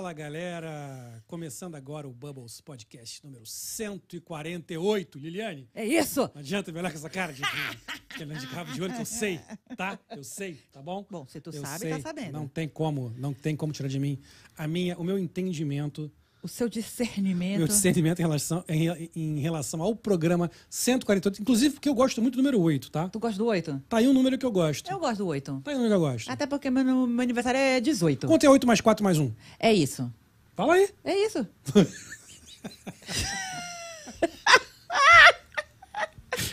Fala 0.00 0.14
galera! 0.14 1.22
Começando 1.26 1.74
agora 1.74 2.08
o 2.08 2.10
Bubbles 2.10 2.58
Podcast 2.62 3.22
número 3.22 3.44
148. 3.44 5.18
Liliane? 5.18 5.68
É 5.74 5.84
isso! 5.84 6.22
Não 6.34 6.40
adianta 6.40 6.72
me 6.72 6.78
olhar 6.78 6.90
com 6.90 6.96
essa 6.96 7.10
cara 7.10 7.34
de 7.34 7.42
que 7.42 8.24
de 8.24 8.46
cabo 8.46 8.72
de 8.72 8.82
olho, 8.82 8.94
que 8.94 9.02
eu 9.02 9.04
sei, 9.04 9.38
tá? 9.76 9.98
Eu 10.08 10.24
sei, 10.24 10.54
tá 10.72 10.80
bom? 10.80 11.04
Bom, 11.10 11.26
se 11.28 11.38
tu 11.38 11.50
eu 11.50 11.60
sabe, 11.60 11.80
sei. 11.80 11.90
tá 11.90 12.00
sabendo. 12.00 12.32
Não 12.32 12.48
tem 12.48 12.66
como, 12.66 13.12
não 13.18 13.34
tem 13.34 13.54
como 13.54 13.74
tirar 13.74 13.90
de 13.90 13.98
mim 13.98 14.18
a 14.56 14.66
minha, 14.66 14.96
o 14.96 15.04
meu 15.04 15.18
entendimento, 15.18 16.10
O 16.42 16.48
seu 16.48 16.68
discernimento. 16.68 17.58
meu 17.58 17.68
discernimento 17.68 18.18
em 18.20 18.22
relação, 18.22 18.64
em, 18.68 19.10
em 19.14 19.38
relação 19.40 19.82
ao 19.82 19.94
programa 19.94 20.50
148, 20.70 21.42
inclusive 21.42 21.74
porque 21.74 21.88
eu 21.88 21.94
gosto 21.94 22.22
muito 22.22 22.34
do 22.34 22.38
número 22.38 22.60
8, 22.60 22.90
tá? 22.90 23.08
Tu 23.08 23.18
gosta 23.18 23.36
do 23.38 23.46
8? 23.46 23.82
Tá 23.88 23.98
aí 23.98 24.08
um 24.08 24.12
número 24.14 24.38
que 24.38 24.46
eu 24.46 24.50
gosto. 24.50 24.90
Eu 24.90 24.98
gosto 24.98 25.18
do 25.18 25.26
8. 25.26 25.60
Tá 25.64 25.70
aí 25.70 25.76
um 25.76 25.80
número 25.80 25.98
que 26.00 26.04
eu 26.04 26.10
gosto. 26.10 26.30
Até 26.30 26.46
porque 26.46 26.70
meu, 26.70 27.06
meu 27.06 27.22
aniversário 27.22 27.58
é 27.58 27.80
18. 27.80 28.26
Quanto 28.26 28.44
é 28.44 28.48
8 28.48 28.66
mais 28.66 28.80
4 28.80 29.04
mais 29.04 29.18
1? 29.18 29.30
É 29.58 29.72
isso. 29.72 30.10
Fala 30.56 30.74
aí. 30.74 30.88
É 31.04 31.26
isso. 31.26 31.46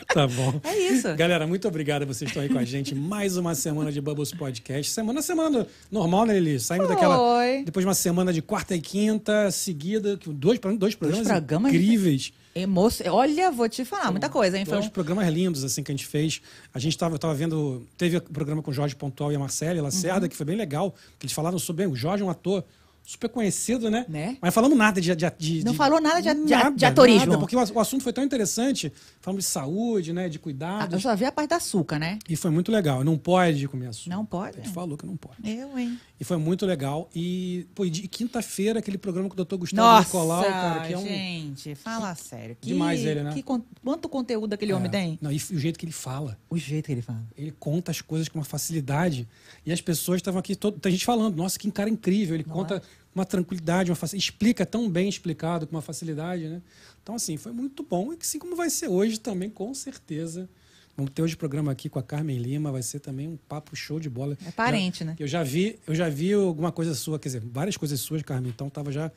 Tá 0.14 0.26
bom. 0.26 0.60
É 0.64 0.78
isso. 0.78 1.14
Galera, 1.16 1.46
muito 1.46 1.68
obrigado 1.68 2.06
vocês 2.06 2.30
estão 2.30 2.42
aí 2.42 2.50
com 2.50 2.58
a 2.58 2.64
gente. 2.64 2.96
Mais 2.96 3.36
uma 3.36 3.54
semana 3.54 3.92
de 3.92 4.00
Bubbles 4.00 4.32
Podcast. 4.32 4.92
Semana, 4.92 5.22
semana 5.22 5.68
normal, 5.92 6.26
né, 6.26 6.40
Lili? 6.40 6.60
Saindo 6.60 6.86
Foi. 6.86 6.96
daquela. 6.96 7.18
Depois 7.66 7.84
de 7.84 7.88
uma 7.88 7.94
semana 7.94 8.32
de 8.32 8.42
quarta 8.42 8.74
e 8.76 8.80
quinta 8.80 9.52
seguida, 9.52 10.16
dois, 10.26 10.60
dois 10.78 10.96
programas 10.96 11.28
programas 11.28 11.74
incríveis. 11.74 12.32
Emoço... 12.56 13.04
Olha, 13.10 13.52
vou 13.52 13.70
te 13.70 13.86
falar, 13.86 14.10
muita 14.10 14.30
coisa, 14.30 14.58
hein? 14.58 14.66
Foi 14.66 14.74
Dois 14.76 14.88
um... 14.88 14.90
programas 14.90 15.28
lindos, 15.32 15.64
assim, 15.64 15.84
que 15.84 15.92
a 15.92 15.96
gente 15.96 16.08
fez. 16.08 16.42
A 16.74 16.80
gente 16.80 16.98
tava, 16.98 17.14
eu 17.16 17.20
tava 17.20 17.36
vendo. 17.36 17.86
Teve 17.98 18.18
o 18.18 18.22
programa 18.22 18.64
com 18.64 18.72
o 18.72 18.74
Jorge 18.74 18.96
Pontual 18.96 19.32
e 19.32 19.36
a 19.36 19.40
Marcela 19.40 19.80
Lacerda, 19.82 20.22
Uhum. 20.22 20.30
que 20.30 20.36
foi 20.36 20.46
bem 20.46 20.56
legal. 20.56 20.96
Que 21.20 21.26
eles 21.26 21.34
falaram 21.34 21.60
sobre. 21.60 21.86
O 21.86 21.96
Jorge 21.96 22.24
é 22.24 22.26
um 22.26 22.30
ator 22.32 22.64
super 23.10 23.30
conhecido, 23.30 23.90
né? 23.90 24.06
Né? 24.10 24.38
Mas 24.42 24.54
falamos 24.54 24.78
nada 24.78 25.00
de. 25.00 25.16
de, 25.16 25.30
de 25.40 25.64
Não 25.64 25.72
de- 25.72 25.78
falou 25.78 26.02
nada 26.02 26.22
de- 26.22 26.34
de- 26.46 26.76
de 26.76 26.86
atorismo. 26.86 27.26
nada, 27.28 27.38
porque 27.40 27.56
o, 27.56 27.60
o 27.60 27.80
assunto 27.80 28.04
foi 28.04 28.12
tão 28.12 28.22
interessante. 28.22 28.92
Falamos 29.22 29.46
de 29.46 29.50
saúde, 29.50 30.12
né? 30.12 30.28
De 30.28 30.38
Ah, 30.38 30.42
cuidados. 30.42 30.94
Eu 30.94 31.00
só 31.00 31.16
vi 31.16 31.24
a 31.24 31.32
parte 31.32 31.52
da 31.52 31.56
açúcar, 31.56 31.98
né? 32.00 32.20
E 32.28 32.36
foi 32.36 32.52
muito 32.52 32.70
legal. 32.70 33.06
Não 33.06 33.18
pode 33.18 33.66
comer 33.70 33.88
açúcar. 33.88 34.10
Não 34.16 34.26
pode? 34.26 34.60
A 34.60 34.64
gente 34.64 34.74
falou 34.74 34.98
que 34.98 35.06
não 35.06 35.16
pode. 35.16 35.38
Eu, 35.50 35.78
hein? 35.80 35.98
E 36.20 36.24
foi 36.26 36.36
muito 36.38 36.66
legal. 36.66 37.10
E, 37.16 37.66
pô, 37.74 37.86
e 37.86 37.90
de 37.90 38.08
quinta-feira, 38.10 38.80
aquele 38.80 38.98
programa 38.98 39.30
com 39.30 39.40
o 39.40 39.46
Dr. 39.46 39.56
Gustavo 39.56 39.88
Nossa, 39.88 40.06
Nicolau, 40.06 40.44
cara, 40.44 40.88
que 40.88 40.94
é 40.94 40.98
um. 40.98 41.06
gente, 41.06 41.76
fala 41.76 42.14
sério. 42.16 42.58
Que, 42.60 42.68
Demais 42.70 43.06
ele, 43.06 43.24
né? 43.24 43.34
que 43.34 43.44
quanto 43.84 44.10
conteúdo 44.10 44.52
aquele 44.54 44.74
homem 44.74 44.88
É. 44.88 44.92
tem? 44.92 45.20
Não, 45.22 45.32
e 45.32 45.36
o 45.38 45.60
jeito 45.60 45.80
que 45.80 45.86
ele 45.86 45.92
fala. 45.94 46.38
O 46.50 46.58
jeito 46.58 46.88
que 46.88 46.92
ele 46.92 47.02
fala. 47.02 47.24
Ele 47.38 47.52
conta 47.52 47.92
as 47.92 48.02
coisas 48.02 48.28
com 48.28 48.38
uma 48.40 48.44
facilidade. 48.46 49.28
E 49.66 49.72
as 49.72 49.80
pessoas 49.80 50.18
estavam 50.18 50.40
aqui, 50.40 50.56
todo, 50.56 50.80
tem 50.80 50.92
gente 50.92 51.06
falando, 51.06 51.36
nossa, 51.38 51.58
que 51.58 51.70
cara 51.72 51.90
incrível. 51.90 52.36
Ele 52.36 52.44
conta 52.44 52.80
com 52.80 52.86
uma 53.18 53.26
tranquilidade, 53.26 53.90
uma 53.90 53.96
facilidade, 53.96 54.24
explica 54.30 54.66
tão 54.66 54.90
bem 54.90 55.10
explicado, 55.10 55.66
com 55.68 55.76
uma 55.76 55.82
facilidade, 55.82 56.48
né? 56.48 56.62
Então, 57.04 57.16
assim, 57.16 57.38
foi 57.38 57.52
muito 57.52 57.84
bom. 57.84 58.14
E 58.14 58.18
assim 58.22 58.38
como 58.40 58.56
vai 58.56 58.70
ser 58.70 58.88
hoje 58.90 59.20
também, 59.20 59.50
com 59.50 59.74
certeza. 59.74 60.48
Vamos 60.96 61.12
ter 61.14 61.22
hoje 61.22 61.36
programa 61.36 61.72
aqui 61.72 61.90
com 61.90 62.00
a 62.00 62.04
Carmen 62.04 62.38
Lima, 62.40 62.72
vai 62.72 62.82
ser 62.82 63.00
também 63.00 63.28
um 63.28 63.38
papo 63.48 63.76
show 63.76 64.00
de 64.00 64.10
bola. 64.10 64.38
É 64.46 64.52
parente, 64.52 65.04
né? 65.04 65.16
Eu 65.20 65.28
já 65.28 65.44
vi, 65.44 65.78
eu 65.88 65.94
já 65.94 66.10
vi 66.10 66.34
alguma 66.34 66.72
coisa 66.72 66.96
sua, 66.96 67.20
quer 67.20 67.30
dizer, 67.30 67.42
várias 67.46 67.78
coisas 67.78 68.00
suas, 68.00 68.22
Carmen. 68.24 68.52
Então 68.54 68.70
tava 68.70 68.92
já 68.92 69.12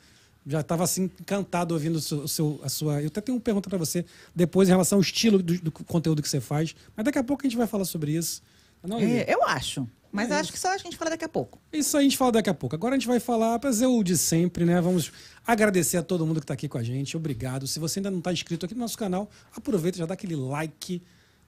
já 0.47 0.61
estava 0.61 0.83
assim 0.83 1.03
encantado 1.19 1.73
ouvindo 1.75 1.97
o 1.97 2.01
seu, 2.01 2.17
o 2.23 2.27
seu- 2.27 2.59
a 2.63 2.69
sua. 2.69 2.99
Eu 3.01 3.07
até 3.07 3.21
tenho 3.21 3.35
uma 3.37 3.41
pergunta 3.41 3.69
para 3.69 3.77
você 3.77 4.03
depois 4.35 4.67
em 4.67 4.71
relação 4.71 4.97
ao 4.97 5.01
estilo 5.01 5.37
do, 5.41 5.55
do 5.59 5.71
conteúdo 5.71 6.19
que 6.21 6.27
você 6.29 6.41
faz, 6.41 6.75
mas 6.97 7.03
daqui 7.05 7.19
a 7.19 7.23
pouco 7.23 7.43
a 7.45 7.47
gente 7.47 7.55
vai 7.57 7.67
falar 7.67 7.85
sobre 7.85 8.13
isso. 8.13 8.41
Não, 8.83 8.97
Lili? 8.99 9.17
É, 9.19 9.33
eu 9.35 9.43
acho. 9.43 9.87
Mas 10.11 10.29
É 10.29 10.35
acho 10.35 10.51
que 10.51 10.59
só 10.59 10.73
a 10.73 10.77
gente 10.77 10.97
fala 10.97 11.11
daqui 11.11 11.23
a 11.23 11.29
pouco. 11.29 11.59
Isso 11.71 11.95
a 11.97 12.01
gente 12.01 12.17
fala 12.17 12.33
daqui 12.33 12.49
a 12.49 12.53
pouco. 12.53 12.75
Agora 12.75 12.95
a 12.95 12.97
gente 12.97 13.07
vai 13.07 13.19
falar 13.19 13.59
fazer 13.59 13.85
o 13.85 14.03
de 14.03 14.17
sempre, 14.17 14.65
né? 14.65 14.81
Vamos 14.81 15.11
agradecer 15.47 15.97
a 15.97 16.03
todo 16.03 16.25
mundo 16.25 16.39
que 16.39 16.43
está 16.43 16.53
aqui 16.53 16.67
com 16.67 16.77
a 16.77 16.83
gente. 16.83 17.15
Obrigado. 17.15 17.65
Se 17.65 17.79
você 17.79 17.99
ainda 17.99 18.11
não 18.11 18.19
está 18.19 18.33
inscrito 18.33 18.65
aqui 18.65 18.75
no 18.75 18.81
nosso 18.81 18.97
canal, 18.97 19.29
aproveita 19.55 19.97
já 19.97 20.05
dá 20.05 20.13
aquele 20.13 20.35
like 20.35 21.01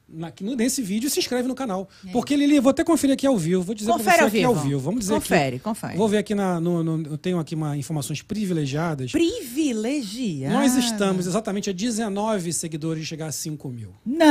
na- 0.08 0.32
nesse 0.56 0.82
vídeo 0.82 1.10
se 1.10 1.20
inscreve 1.20 1.48
no 1.48 1.56
canal. 1.56 1.90
Porque, 2.12 2.36
Lili, 2.36 2.56
eu 2.58 2.62
vou 2.62 2.70
até 2.72 2.84
conferir 2.84 3.14
aqui 3.14 3.26
ao 3.26 3.38
vivo. 3.38 3.62
Vou 3.64 3.74
dizer 3.76 3.92
Confere 3.92 4.22
ao 4.22 4.30
vivo. 4.30 4.48
ao 4.50 4.56
vivo. 4.56 4.80
Vamos 4.80 5.00
dizer 5.02 5.14
Confere, 5.14 5.56
aqui, 5.56 5.60
confere. 5.64 5.98
Vou 5.98 6.08
ver 6.08 6.18
aqui 6.18 6.36
na, 6.36 6.60
no, 6.60 6.84
no- 6.84 7.08
Eu 7.12 7.18
tenho 7.18 7.40
aqui 7.40 7.56
uma 7.56 7.76
informações 7.78 8.22
privilegiadas. 8.22 9.12
Privilegiada. 9.12 10.54
Nós 10.56 10.76
estamos 10.76 11.26
exatamente 11.28 11.70
a 11.70 11.74
19 11.74 12.52
seguidores 12.54 13.02
de 13.04 13.08
chegar 13.10 13.28
a 13.28 13.32
5 13.32 13.70
mil. 13.70 13.90
Não! 14.06 14.28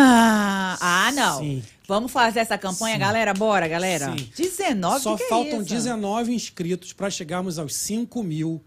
Ah, 0.80 1.10
não. 1.14 1.38
Sim. 1.40 1.62
Vamos 1.88 2.12
fazer 2.12 2.40
essa 2.40 2.56
campanha, 2.56 2.94
Sim. 2.94 3.00
galera? 3.00 3.34
Bora, 3.34 3.66
galera. 3.68 4.14
Sim. 4.16 4.28
19, 4.36 5.00
Só 5.02 5.16
que 5.16 5.22
que 5.24 5.28
faltam 5.28 5.58
é 5.58 5.62
isso? 5.62 5.74
19 5.74 6.32
inscritos 6.34 6.92
para 6.92 7.10
chegarmos 7.10 7.58
aos 7.58 7.74
5 7.74 8.22
mil. 8.22 8.62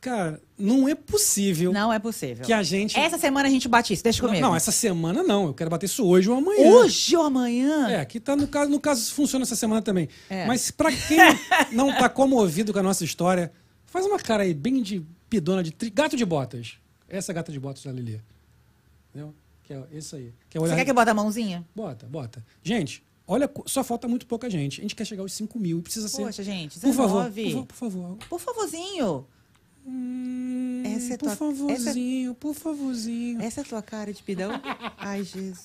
Cara, 0.00 0.40
não 0.56 0.88
é 0.88 0.94
possível 0.94 1.72
Não 1.72 1.92
é 1.92 1.98
possível. 1.98 2.44
que 2.44 2.52
a 2.52 2.62
gente. 2.62 2.96
Essa 2.98 3.18
semana 3.18 3.48
a 3.48 3.50
gente 3.50 3.66
bate 3.66 3.92
isso, 3.92 4.04
deixa 4.04 4.22
Não, 4.22 4.28
comigo. 4.28 4.46
não, 4.46 4.54
essa 4.54 4.70
semana 4.70 5.22
não. 5.22 5.46
Eu 5.46 5.54
quero 5.54 5.68
bater 5.70 5.86
isso 5.86 6.06
hoje 6.06 6.30
ou 6.30 6.36
amanhã. 6.36 6.70
Hoje 6.70 7.16
ou 7.16 7.24
amanhã? 7.24 7.88
É, 7.90 8.00
aqui 8.00 8.20
tá 8.20 8.36
no 8.36 8.46
caso, 8.46 8.70
no 8.70 8.78
caso 8.78 9.12
funciona 9.12 9.42
essa 9.42 9.56
semana 9.56 9.82
também. 9.82 10.08
É. 10.30 10.46
Mas 10.46 10.70
pra 10.70 10.92
quem 10.92 11.18
não 11.72 11.92
tá 11.92 12.08
comovido 12.08 12.72
com 12.72 12.78
a 12.78 12.82
nossa 12.82 13.04
história, 13.04 13.50
faz 13.86 14.06
uma 14.06 14.18
cara 14.18 14.44
aí 14.44 14.54
bem 14.54 14.80
de 14.80 15.04
pidona 15.28 15.62
de 15.62 15.72
tri... 15.72 15.90
gato 15.90 16.16
de 16.16 16.24
botas. 16.24 16.74
Essa 17.08 17.32
é 17.32 17.34
gata 17.34 17.50
de 17.50 17.58
botas 17.58 17.82
da 17.82 17.90
Lili. 17.90 18.20
Entendeu? 19.10 19.34
Que 19.64 19.72
é 19.72 19.82
isso 19.92 20.14
aí. 20.14 20.32
Que 20.48 20.58
é 20.58 20.60
Você 20.60 20.66
olhar... 20.66 20.76
quer 20.76 20.84
que 20.84 20.90
eu 20.90 20.94
bote 20.94 21.10
a 21.10 21.14
mãozinha? 21.14 21.66
Bota, 21.74 22.06
bota. 22.06 22.44
Gente, 22.62 23.02
olha, 23.26 23.50
só 23.66 23.82
falta 23.82 24.06
muito 24.06 24.24
pouca 24.26 24.48
gente. 24.48 24.80
A 24.80 24.82
gente 24.82 24.94
quer 24.94 25.04
chegar 25.04 25.22
aos 25.22 25.32
5 25.32 25.58
mil 25.58 25.78
e 25.78 25.82
precisa 25.82 26.06
ser. 26.08 26.22
Poxa, 26.22 26.44
gente, 26.44 26.78
por 26.78 26.92
favor, 26.94 27.28
19. 27.30 27.42
por, 27.42 27.60
fa- 27.60 27.66
por 27.66 27.74
favor. 27.76 28.16
Por 28.28 28.40
favorzinho. 28.40 29.26
Hum, 29.88 30.82
Essa 30.84 31.14
é 31.14 31.16
por 31.16 31.26
tua- 31.26 31.36
favorzinho, 31.36 32.34
por 32.34 32.54
favorzinho. 32.54 33.40
Essa 33.40 33.60
é 33.60 33.62
a 33.62 33.64
tua 33.64 33.82
cara 33.82 34.12
de 34.12 34.20
pidão? 34.22 34.50
Ai, 34.98 35.22
Jesus. 35.22 35.58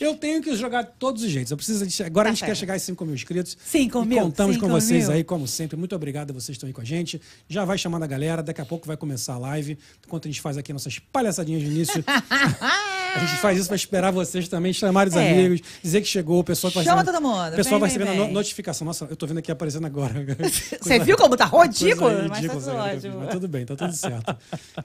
Eu 0.00 0.14
tenho 0.16 0.40
que 0.40 0.54
jogar 0.54 0.82
de 0.82 0.90
todos 0.98 1.22
os 1.24 1.30
jeitos. 1.30 1.50
Eu 1.50 1.56
preciso 1.56 1.84
de- 1.86 2.02
Agora 2.04 2.26
Tá 2.28 2.30
a 2.30 2.34
gente 2.34 2.44
quer 2.44 2.56
chegar 2.56 2.74
a 2.74 2.78
5 2.78 3.04
mil 3.04 3.14
inscritos. 3.14 3.56
5 3.64 4.02
E 4.02 4.06
mil, 4.06 4.18
Contamos 4.20 4.56
com 4.56 4.66
5 4.66 4.80
vocês 4.80 5.04
mil. 5.08 5.12
aí, 5.16 5.24
como 5.24 5.48
sempre. 5.48 5.76
Muito 5.76 5.94
obrigado 5.96 6.30
a 6.30 6.32
vocês 6.34 6.46
que 6.46 6.52
estão 6.52 6.68
aí 6.68 6.72
com 6.72 6.80
a 6.80 6.84
gente. 6.84 7.20
Já 7.48 7.64
vai 7.64 7.76
chamando 7.76 8.04
a 8.04 8.06
galera. 8.06 8.42
Daqui 8.42 8.60
a 8.60 8.64
pouco 8.66 8.86
vai 8.86 8.96
começar 8.96 9.34
a 9.34 9.38
live. 9.38 9.76
Enquanto 10.06 10.26
a 10.26 10.30
gente 10.30 10.40
faz 10.40 10.56
aqui 10.56 10.72
nossas 10.72 10.98
palhaçadinhas 10.98 11.62
de 11.62 11.66
início. 11.68 12.04
a 12.06 13.18
gente 13.18 13.36
faz 13.40 13.58
isso 13.58 13.66
para 13.68 13.76
esperar 13.76 14.10
vocês 14.12 14.48
também, 14.48 14.72
chamar 14.72 15.08
os 15.08 15.14
É. 15.14 15.30
amigos, 15.32 15.60
dizer 15.82 16.00
que 16.00 16.06
chegou. 16.08 16.40
O 16.40 16.44
pessoal 16.44 16.72
vai 16.72 16.84
Chama 16.84 17.00
recebendo- 17.02 17.22
todo 17.22 17.32
mundo. 17.32 17.52
O 17.52 17.56
pessoal 17.56 17.80
vai 17.80 17.88
recebendo 17.88 18.22
a 18.22 18.28
notificação. 18.28 18.84
Nossa, 18.84 19.06
eu 19.10 19.16
tô 19.16 19.26
vendo 19.26 19.38
aqui 19.38 19.50
aparecendo 19.50 19.86
agora. 19.86 20.14
Você 20.80 20.98
viu 21.00 21.16
como 21.16 21.36
tá 21.36 21.46
ridículo? 21.46 22.10
Mas 22.28 22.46
tá 22.46 22.54
essa 22.54 22.70
aí, 22.82 22.96
ótimo. 22.96 23.18
Mas 23.20 23.30
tudo 23.30 23.48
bem, 23.48 23.63
tá 23.64 23.76
tudo 23.76 23.92
certo. 23.94 24.36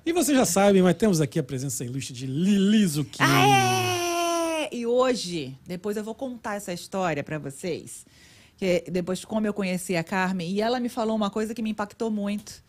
E 0.06 0.12
vocês 0.13 0.38
já 0.38 0.45
sabem, 0.45 0.81
mas 0.81 0.95
temos 0.95 1.22
aqui 1.22 1.40
a 1.40 1.44
presença 1.44 1.84
ilustre 1.84 2.13
de 2.13 2.25
Lili 2.25 2.85
Zucchini. 2.88 3.28
Ah, 3.29 4.67
é! 4.72 4.75
E 4.75 4.85
hoje, 4.85 5.57
depois 5.66 5.97
eu 5.97 6.03
vou 6.03 6.13
contar 6.16 6.56
essa 6.56 6.72
história 6.72 7.23
pra 7.23 7.40
vocês. 7.40 8.06
Que 8.57 8.84
depois 8.91 9.19
de 9.19 9.28
como 9.28 9.47
eu 9.47 9.53
conheci 9.53 9.95
a 9.95 10.03
Carmen, 10.03 10.51
e 10.51 10.62
ela 10.62 10.79
me 10.79 10.90
falou 10.90 11.16
uma 11.16 11.29
coisa 11.29 11.53
que 11.53 11.62
me 11.62 11.69
impactou 11.69 12.12
muito, 12.12 12.63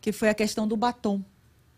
que 0.00 0.12
foi 0.12 0.28
a 0.28 0.34
questão 0.34 0.68
do 0.68 0.76
batom. 0.76 1.22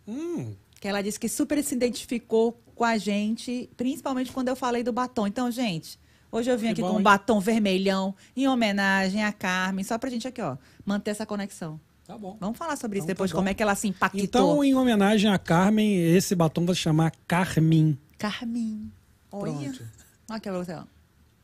Hum, 0.06 0.54
Que 0.80 0.88
ela 0.88 1.00
disse 1.00 1.18
que 1.18 1.28
super 1.28 1.62
se 1.62 1.74
identificou 1.74 2.60
com 2.74 2.84
a 2.84 2.98
gente, 2.98 3.70
principalmente 3.76 4.32
quando 4.32 4.48
eu 4.48 4.56
falei 4.56 4.82
do 4.82 4.92
batom. 4.92 5.28
Então, 5.28 5.48
gente, 5.50 5.96
hoje 6.30 6.50
eu 6.50 6.58
vim 6.58 6.66
Que 6.66 6.72
aqui 6.72 6.80
bom, 6.82 6.94
com 6.94 6.98
um 6.98 7.02
batom 7.02 7.38
vermelhão, 7.38 8.14
em 8.36 8.48
homenagem 8.48 9.22
à 9.22 9.32
Carmen, 9.32 9.84
só 9.84 9.96
pra 9.96 10.10
gente 10.10 10.26
aqui, 10.26 10.42
ó, 10.42 10.56
manter 10.84 11.12
essa 11.12 11.24
conexão. 11.24 11.80
Tá 12.06 12.16
bom. 12.18 12.36
Vamos 12.40 12.58
falar 12.58 12.76
sobre 12.76 12.98
isso 12.98 13.04
Então, 13.04 13.14
depois, 13.14 13.30
tá 13.30 13.36
como 13.36 13.48
é 13.48 13.54
que 13.54 13.62
ela 13.62 13.74
se 13.74 13.88
impactou. 13.88 14.20
Então, 14.22 14.64
em 14.64 14.74
homenagem 14.74 15.30
a 15.30 15.38
Carmen, 15.38 15.94
esse 16.14 16.34
batom 16.34 16.64
vai 16.66 16.74
se 16.74 16.80
chamar 16.80 17.12
Carmin. 17.26 17.96
Carmin. 18.18 18.90
Olha. 19.30 19.52
Pronto. 19.52 19.84
Olha 20.30 20.52
você, 20.64 20.72
ó. 20.74 20.82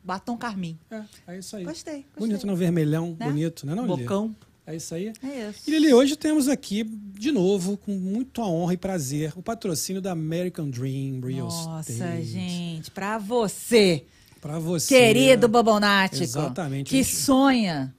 Batom 0.03 0.37
Carmin. 0.37 0.77
É, 0.89 1.03
é 1.27 1.39
isso 1.39 1.55
aí. 1.55 1.63
Gostei, 1.65 1.93
gostei. 1.95 2.05
Bonito, 2.17 2.47
não? 2.47 2.55
Vermelhão, 2.55 3.15
Né? 3.19 3.25
bonito, 3.27 3.65
né? 3.65 3.75
Não, 3.75 3.85
Lili? 3.85 4.03
Bocão. 4.03 4.35
É 4.65 4.75
isso 4.75 4.93
aí. 4.93 5.11
É 5.23 5.49
isso. 5.49 5.67
E 5.67 5.71
Lili, 5.71 5.93
hoje 5.93 6.15
temos 6.15 6.47
aqui, 6.47 6.83
de 6.83 7.31
novo, 7.31 7.75
com 7.75 7.91
muita 7.91 8.41
honra 8.43 8.73
e 8.75 8.77
prazer, 8.77 9.33
o 9.35 9.41
patrocínio 9.41 9.99
da 10.01 10.11
American 10.11 10.69
Dream 10.69 11.19
Real 11.21 11.47
Nossa, 11.47 11.91
Estate. 11.91 12.23
gente, 12.23 12.91
pra 12.91 13.17
você, 13.17 14.05
Pra 14.39 14.59
você. 14.59 14.95
querido 14.95 15.47
Bobonático, 15.47 16.23
Exatamente, 16.23 16.89
que 16.89 16.97
gente. 17.03 17.15
sonha 17.15 17.93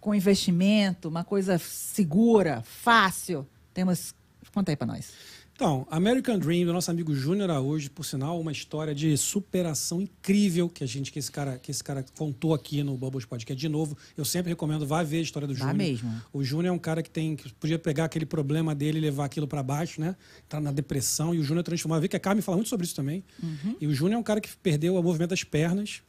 com 0.00 0.14
investimento, 0.14 1.08
uma 1.08 1.24
coisa 1.24 1.58
segura, 1.58 2.62
fácil, 2.62 3.46
temos... 3.74 4.14
Conta 4.52 4.72
aí 4.72 4.76
pra 4.76 4.86
nós. 4.86 5.12
Então, 5.60 5.86
American 5.90 6.38
Dream, 6.38 6.64
do 6.64 6.72
nosso 6.72 6.90
amigo 6.90 7.14
Júnior 7.14 7.50
Araújo, 7.50 7.90
por 7.90 8.02
sinal, 8.02 8.40
uma 8.40 8.50
história 8.50 8.94
de 8.94 9.14
superação 9.18 10.00
incrível 10.00 10.70
que 10.70 10.82
a 10.82 10.86
gente, 10.86 11.12
que 11.12 11.18
esse 11.18 11.30
cara, 11.30 11.58
que 11.58 11.70
esse 11.70 11.84
cara 11.84 12.02
contou 12.16 12.54
aqui 12.54 12.82
no 12.82 12.96
Bubbles 12.96 13.26
Podcast. 13.26 13.60
De 13.60 13.68
novo, 13.68 13.94
eu 14.16 14.24
sempre 14.24 14.48
recomendo, 14.48 14.86
vá 14.86 15.02
ver 15.02 15.18
a 15.18 15.20
história 15.20 15.46
do 15.46 15.54
Júnior. 15.54 15.76
mesmo. 15.76 16.10
O 16.32 16.42
Júnior 16.42 16.72
é 16.72 16.74
um 16.74 16.78
cara 16.78 17.02
que 17.02 17.10
tem 17.10 17.36
que 17.36 17.52
podia 17.52 17.78
pegar 17.78 18.06
aquele 18.06 18.24
problema 18.24 18.74
dele 18.74 18.96
e 18.96 19.00
levar 19.02 19.26
aquilo 19.26 19.46
para 19.46 19.62
baixo, 19.62 20.00
né? 20.00 20.16
Tá 20.48 20.58
na 20.58 20.72
depressão 20.72 21.34
e 21.34 21.38
o 21.38 21.44
Júnior 21.44 21.62
transformou. 21.62 21.98
Eu 21.98 22.00
vi 22.00 22.08
que 22.08 22.16
a 22.16 22.20
Carmen 22.20 22.40
fala 22.40 22.56
muito 22.56 22.70
sobre 22.70 22.86
isso 22.86 22.96
também. 22.96 23.22
Uhum. 23.42 23.76
E 23.78 23.86
o 23.86 23.92
Júnior 23.92 24.16
é 24.16 24.18
um 24.18 24.22
cara 24.22 24.40
que 24.40 24.48
perdeu 24.56 24.96
o 24.96 25.02
movimento 25.02 25.28
das 25.28 25.44
pernas 25.44 26.00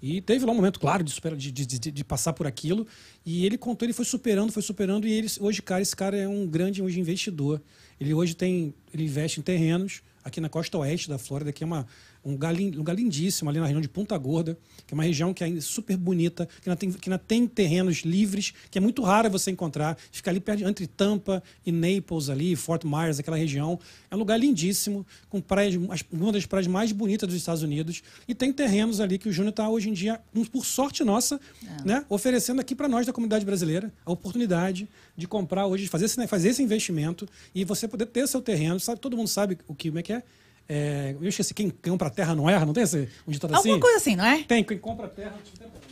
E 0.00 0.20
teve 0.20 0.44
lá 0.44 0.52
um 0.52 0.54
momento, 0.54 0.78
claro, 0.78 1.02
de, 1.02 1.10
superar, 1.10 1.38
de, 1.38 1.50
de, 1.50 1.66
de, 1.66 1.90
de, 1.90 2.04
passar 2.04 2.32
por 2.32 2.46
aquilo. 2.46 2.86
E 3.24 3.46
ele 3.46 3.56
contou, 3.56 3.86
ele 3.86 3.92
foi 3.92 4.04
superando, 4.04 4.52
foi 4.52 4.62
superando. 4.62 5.06
E 5.06 5.12
ele, 5.12 5.28
hoje, 5.40 5.62
cara, 5.62 5.80
esse 5.80 5.96
cara 5.96 6.16
é 6.16 6.28
um 6.28 6.46
grande 6.46 6.82
hoje, 6.82 7.00
investidor. 7.00 7.62
Ele 7.98 8.12
hoje 8.12 8.34
tem. 8.34 8.74
Ele 8.92 9.04
investe 9.04 9.40
em 9.40 9.42
terrenos 9.42 10.02
aqui 10.22 10.40
na 10.40 10.48
costa 10.48 10.76
oeste 10.78 11.08
da 11.08 11.18
Flórida, 11.18 11.52
que 11.52 11.62
é 11.62 11.66
uma, 11.66 11.86
um 12.26 12.32
lugar, 12.32 12.54
um 12.54 12.70
lugar 12.70 12.96
lindíssimo 12.96 13.48
ali 13.48 13.60
na 13.60 13.66
região 13.66 13.80
de 13.80 13.88
Punta 13.88 14.18
Gorda, 14.18 14.58
que 14.84 14.92
é 14.92 14.94
uma 14.94 15.04
região 15.04 15.32
que 15.32 15.44
é 15.44 15.60
super 15.60 15.96
bonita, 15.96 16.48
que 16.60 16.68
ainda 16.68 16.76
tem, 16.76 16.90
que 16.90 17.08
ainda 17.08 17.18
tem 17.18 17.46
terrenos 17.46 17.98
livres, 17.98 18.52
que 18.68 18.76
é 18.76 18.80
muito 18.80 19.00
raro 19.02 19.30
você 19.30 19.52
encontrar. 19.52 19.96
Fica 20.10 20.30
ali 20.30 20.40
perto, 20.40 20.64
entre 20.64 20.88
Tampa 20.88 21.42
e 21.64 21.70
Naples 21.70 22.28
ali, 22.28 22.56
Fort 22.56 22.84
Myers, 22.84 23.20
aquela 23.20 23.36
região. 23.36 23.78
É 24.10 24.16
um 24.16 24.18
lugar 24.18 24.38
lindíssimo, 24.38 25.06
com 25.30 25.40
praias, 25.40 25.76
uma 26.12 26.32
das 26.32 26.44
praias 26.46 26.66
mais 26.66 26.90
bonitas 26.90 27.28
dos 27.28 27.36
Estados 27.36 27.62
Unidos. 27.62 28.02
E 28.26 28.34
tem 28.34 28.52
terrenos 28.52 29.00
ali 29.00 29.18
que 29.18 29.28
o 29.28 29.32
Júnior 29.32 29.50
está 29.50 29.68
hoje 29.68 29.88
em 29.88 29.92
dia, 29.92 30.20
por 30.52 30.66
sorte 30.66 31.04
nossa, 31.04 31.40
é. 31.64 31.86
né, 31.86 32.04
oferecendo 32.08 32.60
aqui 32.60 32.74
para 32.74 32.88
nós 32.88 33.06
da 33.06 33.12
comunidade 33.12 33.44
brasileira 33.44 33.92
a 34.04 34.10
oportunidade 34.10 34.88
de 35.16 35.28
comprar 35.28 35.66
hoje, 35.66 35.84
de 35.84 35.90
fazer 35.90 36.06
esse, 36.06 36.26
fazer 36.26 36.48
esse 36.48 36.62
investimento 36.62 37.28
e 37.54 37.64
você 37.64 37.86
poder 37.86 38.06
ter 38.06 38.26
seu 38.26 38.42
terreno. 38.42 38.80
Sabe, 38.80 39.00
todo 39.00 39.16
mundo 39.16 39.28
sabe 39.28 39.58
o 39.68 39.74
que, 39.74 39.88
como 39.88 40.00
é 40.00 40.02
que 40.02 40.12
é? 40.12 40.22
É, 40.68 41.14
eu 41.20 41.28
esqueci, 41.28 41.54
quem 41.54 41.70
compra 41.70 42.10
terra 42.10 42.34
não 42.34 42.50
erra, 42.50 42.66
não 42.66 42.72
tem 42.72 42.82
esse, 42.82 43.08
um 43.26 43.30
ditado 43.30 43.54
assim? 43.54 43.68
Alguma 43.68 43.80
coisa 43.80 43.98
assim, 43.98 44.16
não 44.16 44.24
é? 44.24 44.42
Tem, 44.42 44.64
quem 44.64 44.78
compra 44.78 45.08
terra... 45.08 45.34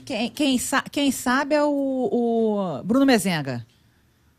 Quem, 0.05 0.29
quem, 0.31 0.59
sa 0.59 0.83
quem 0.83 1.11
sabe 1.11 1.55
é 1.55 1.63
o, 1.63 1.71
o 1.71 2.83
Bruno 2.85 3.07
Mezenga. 3.07 3.65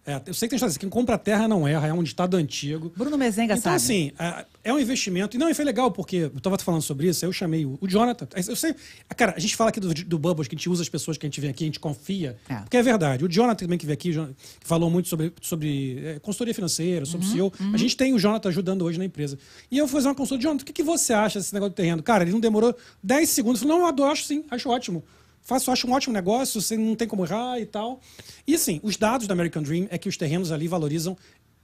É, 0.07 0.22
eu 0.28 0.34
sei 0.36 0.48
que 0.48 0.52
tem 0.52 0.57
história 0.57 0.78
quem 0.78 0.88
compra 0.88 1.18
terra 1.18 1.48
não 1.48 1.68
erra, 1.68 1.88
é 1.88 1.94
um 1.94 2.04
ditado 2.04 2.38
antigo. 2.38 2.94
Bruno 2.96 3.18
Mezenga 3.18 3.56
então, 3.56 3.57
sabe. 3.57 4.12
Então, 4.12 4.28
assim, 4.28 4.46
é, 4.63 4.69
é, 4.69 4.74
um 4.74 4.80
investimento. 4.80 5.36
E 5.36 5.40
não, 5.40 5.50
e 5.50 5.54
foi 5.56 5.66
legal, 5.66 5.92
porque 5.92 6.18
eu 6.18 6.38
estava 6.38 6.56
falando 6.60 6.84
sobre 6.84 7.07
isso, 7.07 7.25
eu 7.25 7.34
chamei 7.34 7.66
o, 7.66 7.75
o, 7.81 7.88
Jonathan. 7.88 8.28
Eu 8.48 8.56
sei. 8.56 8.75
Cara, 9.18 9.34
a 9.36 9.40
gente 9.40 9.56
fala 9.56 9.72
aqui 9.72 9.80
do, 9.80 9.92
do 9.92 10.19
Bubbles, 10.19 10.48
que 10.48 10.54
a 10.54 10.57
gente 10.57 10.69
usa 10.69 10.84
as 10.84 10.90
pessoas 10.90 11.18
que 11.18 11.25
a 11.25 11.28
gente 11.28 11.42
vem 11.42 11.50
aqui, 11.50 11.63
a 11.63 11.68
gente 11.68 11.80
confia. 11.80 12.38
É. 12.48 12.57
Porque 12.57 12.78
é 12.78 12.84
verdade. 12.84 13.25
O 13.25 13.28
Jonathan 13.28 13.66
também 13.66 13.80
que 13.80 13.86
veio 13.88 13.96
aqui, 13.96 14.12
que 14.12 14.36
falou 14.68 14.92
muito 14.92 15.10
sobre, 15.10 15.34
sobre 15.42 16.00
é, 16.06 16.19
consultoria 16.19 16.54
financeira, 16.54 17.04
sobre 17.06 17.25
uhum, 17.25 17.34
CEO. 17.34 17.54
Uhum. 17.60 17.74
A 17.74 17.78
gente 17.78 17.98
tem 17.98 18.13
o 18.13 18.19
Jonathan 18.19 18.50
ajudando 18.50 18.84
hoje 18.84 19.00
na 19.00 19.06
empresa. 19.06 19.40
E 19.72 19.78
eu 19.80 19.88
fui 19.88 19.96
fazer 19.96 20.10
uma 20.10 20.16
consulta, 20.16 20.44
Jonathan, 20.44 20.62
o 20.62 20.66
que, 20.68 20.74
que 20.74 20.84
você 20.84 21.13
acha 21.13 21.40
desse 21.40 21.51
negócio 21.51 21.72
do 21.72 21.75
terreno? 21.75 22.04
Cara, 22.04 22.24
ele 22.24 22.31
não 22.31 22.40
demorou 22.40 22.75
10 23.01 23.28
segundos. 23.28 23.62
Eu 23.62 23.68
falei, 23.68 23.81
não, 23.84 24.06
eu 24.06 24.12
acho 24.12 24.24
sim, 24.24 24.46
acho 24.51 24.69
ótimo 24.69 25.04
faço, 25.46 25.72
acho 25.72 25.88
um 25.88 25.94
ótimo 25.94 26.14
negócio, 26.14 26.60
você 26.60 26.76
não 26.76 26.96
tem 26.96 27.08
como 27.08 27.24
errar 27.24 27.60
e 27.60 27.66
tal. 27.66 28.02
E 28.46 28.56
assim, 28.56 28.82
os 28.84 28.98
dados 28.98 29.28
da 29.28 29.34
American 29.34 29.64
Dream 29.64 29.88
é 29.90 29.98
que 29.98 30.10
os 30.10 30.18
terrenos 30.18 30.52
ali 30.52 30.68
valorizam, 30.68 31.16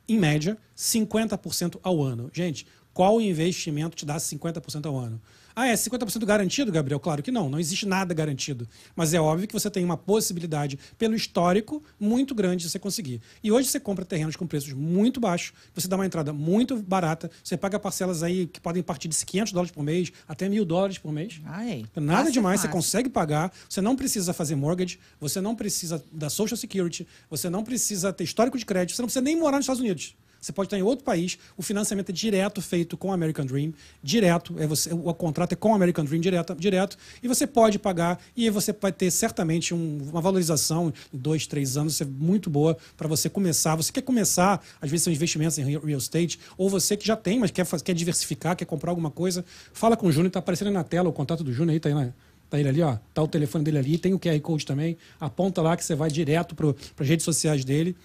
em 0.07 0.18
média, 0.18 0.57
50% 0.78 1.80
ao 1.83 2.01
ano. 2.01 2.30
Gente, 2.31 2.66
qual 2.94 3.19
investimento 3.19 3.95
te 3.95 4.06
dá 4.06 4.18
50% 4.18 4.86
ao 4.86 4.98
ano? 4.98 5.22
Ah, 5.56 5.68
é 5.68 5.74
50% 5.74 6.25
garantido, 6.25 6.71
Gabriel? 6.71 7.00
Claro 7.00 7.21
que 7.21 7.31
não, 7.31 7.50
não 7.50 7.59
existe 7.59 7.86
nada 7.86 8.13
garantido. 8.13 8.68
Mas 8.95 9.13
é 9.13 9.19
óbvio 9.19 9.48
que 9.48 9.53
você 9.53 9.69
tem 9.69 9.83
uma 9.83 9.98
possibilidade, 9.98 10.77
pelo 10.98 11.15
histórico, 11.15 11.83
muito 12.00 12.33
grande 12.33 12.63
de 12.63 12.69
você 12.69 12.80
conseguir. 12.80 13.21
E 13.44 13.51
hoje 13.51 13.68
você 13.68 13.80
compra 13.80 14.06
terrenos 14.06 14.36
com 14.36 14.45
preços 14.48 14.74
muito 14.74 15.19
baixos, 15.19 15.53
você 15.74 15.88
dá 15.88 15.95
uma 15.95 16.06
entrada 16.06 16.33
muito 16.33 16.77
barata, 16.77 17.30
você 17.44 17.57
paga 17.57 17.80
parcelas 17.80 18.24
aí 18.24 18.48
que 18.48 18.59
podem 18.59 18.81
partir 18.81 19.07
de 19.07 19.25
500 19.25 19.53
dólares 19.53 19.71
por 19.71 19.83
mês 19.83 20.12
até 20.27 20.48
mil 20.50 20.65
dólares 20.65 20.98
por 20.98 21.12
mês. 21.12 21.42
Ai, 21.45 21.86
nada 21.95 22.31
demais, 22.31 22.62
você 22.62 22.68
consegue 22.68 23.09
pagar, 23.09 23.51
você 23.69 23.81
não 23.81 23.95
precisa 23.95 24.33
fazer 24.33 24.56
mortgage, 24.56 25.00
você 25.19 25.42
não 25.42 25.56
precisa 25.56 26.04
da 26.12 26.30
Social 26.30 26.57
Security, 26.57 27.07
você 27.30 27.50
não 27.50 27.63
precisa 27.63 28.12
ter 28.13 28.24
histórico 28.24 28.57
de 28.57 28.65
crédito, 28.65 28.95
você 28.95 29.01
não 29.01 29.07
precisa 29.07 29.24
nem 29.24 29.38
morar 29.38 29.57
nos 29.57 29.65
Estados 29.65 29.81
Unidos. 29.81 30.15
Você 30.41 30.51
pode 30.51 30.65
estar 30.65 30.77
em 30.77 30.81
outro 30.81 31.05
país, 31.05 31.38
o 31.55 31.61
financiamento 31.61 32.09
é 32.09 32.11
direto 32.11 32.61
feito 32.63 32.97
com 32.97 33.09
o 33.09 33.11
American 33.11 33.45
Dream, 33.45 33.73
direto, 34.01 34.55
é 34.57 34.65
você, 34.65 34.91
o, 34.91 35.13
contrato 35.13 35.53
é 35.53 35.55
com 35.55 35.71
o 35.71 35.75
American 35.75 36.03
Dream 36.03 36.19
direto, 36.19 36.55
direto, 36.55 36.97
e 37.21 37.27
você 37.27 37.45
pode 37.45 37.77
pagar 37.77 38.19
e 38.35 38.49
você 38.49 38.73
vai 38.73 38.91
ter 38.91 39.11
certamente 39.11 39.71
um, 39.71 39.99
uma 40.09 40.19
valorização 40.19 40.91
em 41.13 41.17
dois, 41.17 41.45
três 41.45 41.77
anos, 41.77 42.01
é 42.01 42.05
muito 42.05 42.49
boa 42.49 42.75
para 42.97 43.07
você 43.07 43.29
começar. 43.29 43.75
Você 43.75 43.91
quer 43.91 44.01
começar, 44.01 44.63
às 44.81 44.89
vezes 44.89 45.03
são 45.03 45.13
investimentos 45.13 45.59
em 45.59 45.63
real 45.63 45.99
estate, 45.99 46.39
ou 46.57 46.67
você 46.67 46.97
que 46.97 47.05
já 47.05 47.15
tem, 47.15 47.39
mas 47.39 47.51
quer, 47.51 47.67
quer 47.83 47.94
diversificar, 47.94 48.55
quer 48.55 48.65
comprar 48.65 48.89
alguma 48.89 49.11
coisa, 49.11 49.45
fala 49.71 49.95
com 49.95 50.07
o 50.07 50.11
Júnior, 50.11 50.29
está 50.29 50.39
aparecendo 50.39 50.71
na 50.71 50.83
tela 50.83 51.07
o 51.07 51.13
contato 51.13 51.44
do 51.44 51.53
Júnior 51.53 51.73
aí, 51.73 51.79
tá 51.79 51.89
aí? 51.89 52.11
Tá 52.51 52.59
ele 52.59 52.67
ali, 52.67 52.81
ó. 52.81 52.97
Tá 53.13 53.23
o 53.23 53.27
telefone 53.29 53.63
dele 53.63 53.77
ali, 53.77 53.97
tem 53.97 54.13
o 54.13 54.19
QR 54.19 54.37
Code 54.41 54.65
também. 54.65 54.97
Aponta 55.17 55.61
lá 55.61 55.77
que 55.77 55.85
você 55.85 55.95
vai 55.95 56.11
direto 56.11 56.53
para 56.53 56.67
as 56.99 57.07
redes 57.07 57.23
sociais 57.23 57.63
dele. 57.63 57.95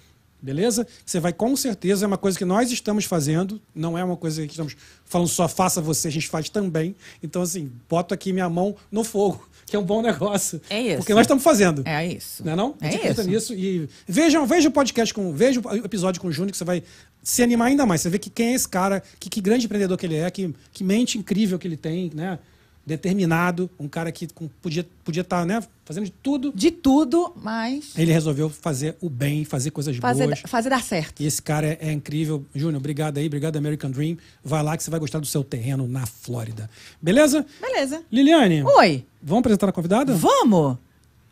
Beleza? 0.46 0.86
Você 1.04 1.18
vai 1.18 1.32
com 1.32 1.56
certeza, 1.56 2.04
é 2.04 2.06
uma 2.06 2.16
coisa 2.16 2.38
que 2.38 2.44
nós 2.44 2.70
estamos 2.70 3.04
fazendo, 3.04 3.60
não 3.74 3.98
é 3.98 4.04
uma 4.04 4.16
coisa 4.16 4.46
que 4.46 4.52
estamos 4.52 4.76
falando 5.04 5.26
só 5.26 5.48
faça 5.48 5.80
você, 5.80 6.06
a 6.06 6.10
gente 6.12 6.28
faz 6.28 6.48
também. 6.48 6.94
Então, 7.20 7.42
assim, 7.42 7.72
boto 7.88 8.14
aqui 8.14 8.32
minha 8.32 8.48
mão 8.48 8.76
no 8.88 9.02
fogo, 9.02 9.44
que 9.66 9.74
é 9.74 9.78
um 9.78 9.82
bom 9.82 10.00
negócio. 10.00 10.60
É 10.70 10.80
isso. 10.80 10.98
Porque 10.98 11.12
nós 11.12 11.22
estamos 11.22 11.42
fazendo. 11.42 11.82
É 11.84 12.06
isso. 12.06 12.44
Não 12.44 12.52
é 12.52 12.56
não? 12.56 12.76
É 12.80 13.10
isso. 13.10 13.22
nisso 13.24 13.54
e 13.54 13.88
vejam, 14.06 14.46
veja 14.46 14.68
o 14.68 14.72
podcast 14.72 15.12
com, 15.12 15.32
veja 15.32 15.60
o 15.60 15.84
episódio 15.84 16.20
com 16.20 16.28
o 16.28 16.32
Júnior 16.32 16.52
que 16.52 16.58
você 16.58 16.64
vai 16.64 16.80
se 17.24 17.42
animar 17.42 17.66
ainda 17.66 17.84
mais. 17.84 18.02
Você 18.02 18.08
vê 18.08 18.20
que 18.20 18.30
quem 18.30 18.52
é 18.52 18.54
esse 18.54 18.68
cara, 18.68 19.02
que, 19.18 19.28
que 19.28 19.40
grande 19.40 19.64
empreendedor 19.64 19.98
que 19.98 20.06
ele 20.06 20.14
é, 20.14 20.30
que, 20.30 20.54
que 20.72 20.84
mente 20.84 21.18
incrível 21.18 21.58
que 21.58 21.66
ele 21.66 21.76
tem, 21.76 22.12
né? 22.14 22.38
Determinado, 22.86 23.68
um 23.80 23.88
cara 23.88 24.12
que 24.12 24.28
podia 24.62 24.86
podia 25.04 25.22
estar, 25.22 25.40
tá, 25.40 25.44
né, 25.44 25.60
fazendo 25.84 26.04
de 26.04 26.12
tudo. 26.12 26.52
De 26.54 26.70
tudo, 26.70 27.32
mas 27.42 27.92
ele 27.98 28.12
resolveu 28.12 28.48
fazer 28.48 28.96
o 29.00 29.10
bem, 29.10 29.44
fazer 29.44 29.72
coisas 29.72 29.96
fazer, 29.96 30.26
boas, 30.26 30.40
fazer 30.46 30.70
dar 30.70 30.82
certo. 30.82 31.20
E 31.20 31.26
esse 31.26 31.42
cara 31.42 31.66
é, 31.66 31.78
é 31.80 31.92
incrível, 31.92 32.46
Júnior. 32.54 32.78
Obrigado 32.78 33.18
aí, 33.18 33.26
obrigado 33.26 33.56
American 33.56 33.90
Dream. 33.90 34.16
Vai 34.44 34.62
lá 34.62 34.76
que 34.76 34.84
você 34.84 34.90
vai 34.90 35.00
gostar 35.00 35.18
do 35.18 35.26
seu 35.26 35.42
terreno 35.42 35.88
na 35.88 36.06
Flórida. 36.06 36.70
Beleza? 37.02 37.44
Beleza. 37.60 38.02
Liliane. 38.10 38.62
Oi. 38.62 39.04
Vamos 39.20 39.40
apresentar 39.40 39.68
a 39.68 39.72
convidada? 39.72 40.14
Vamos. 40.14 40.78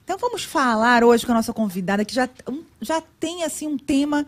Então 0.03 0.19
vamos 0.19 0.43
falar 0.43 1.05
hoje 1.05 1.25
com 1.25 1.33
a 1.33 1.37
nossa 1.37 1.53
convidada 1.53 2.05
que 2.05 2.15
já 2.15 2.29
já 2.81 3.01
tem 3.21 3.45
assim 3.45 3.69
um 3.69 3.79
tema 3.79 4.27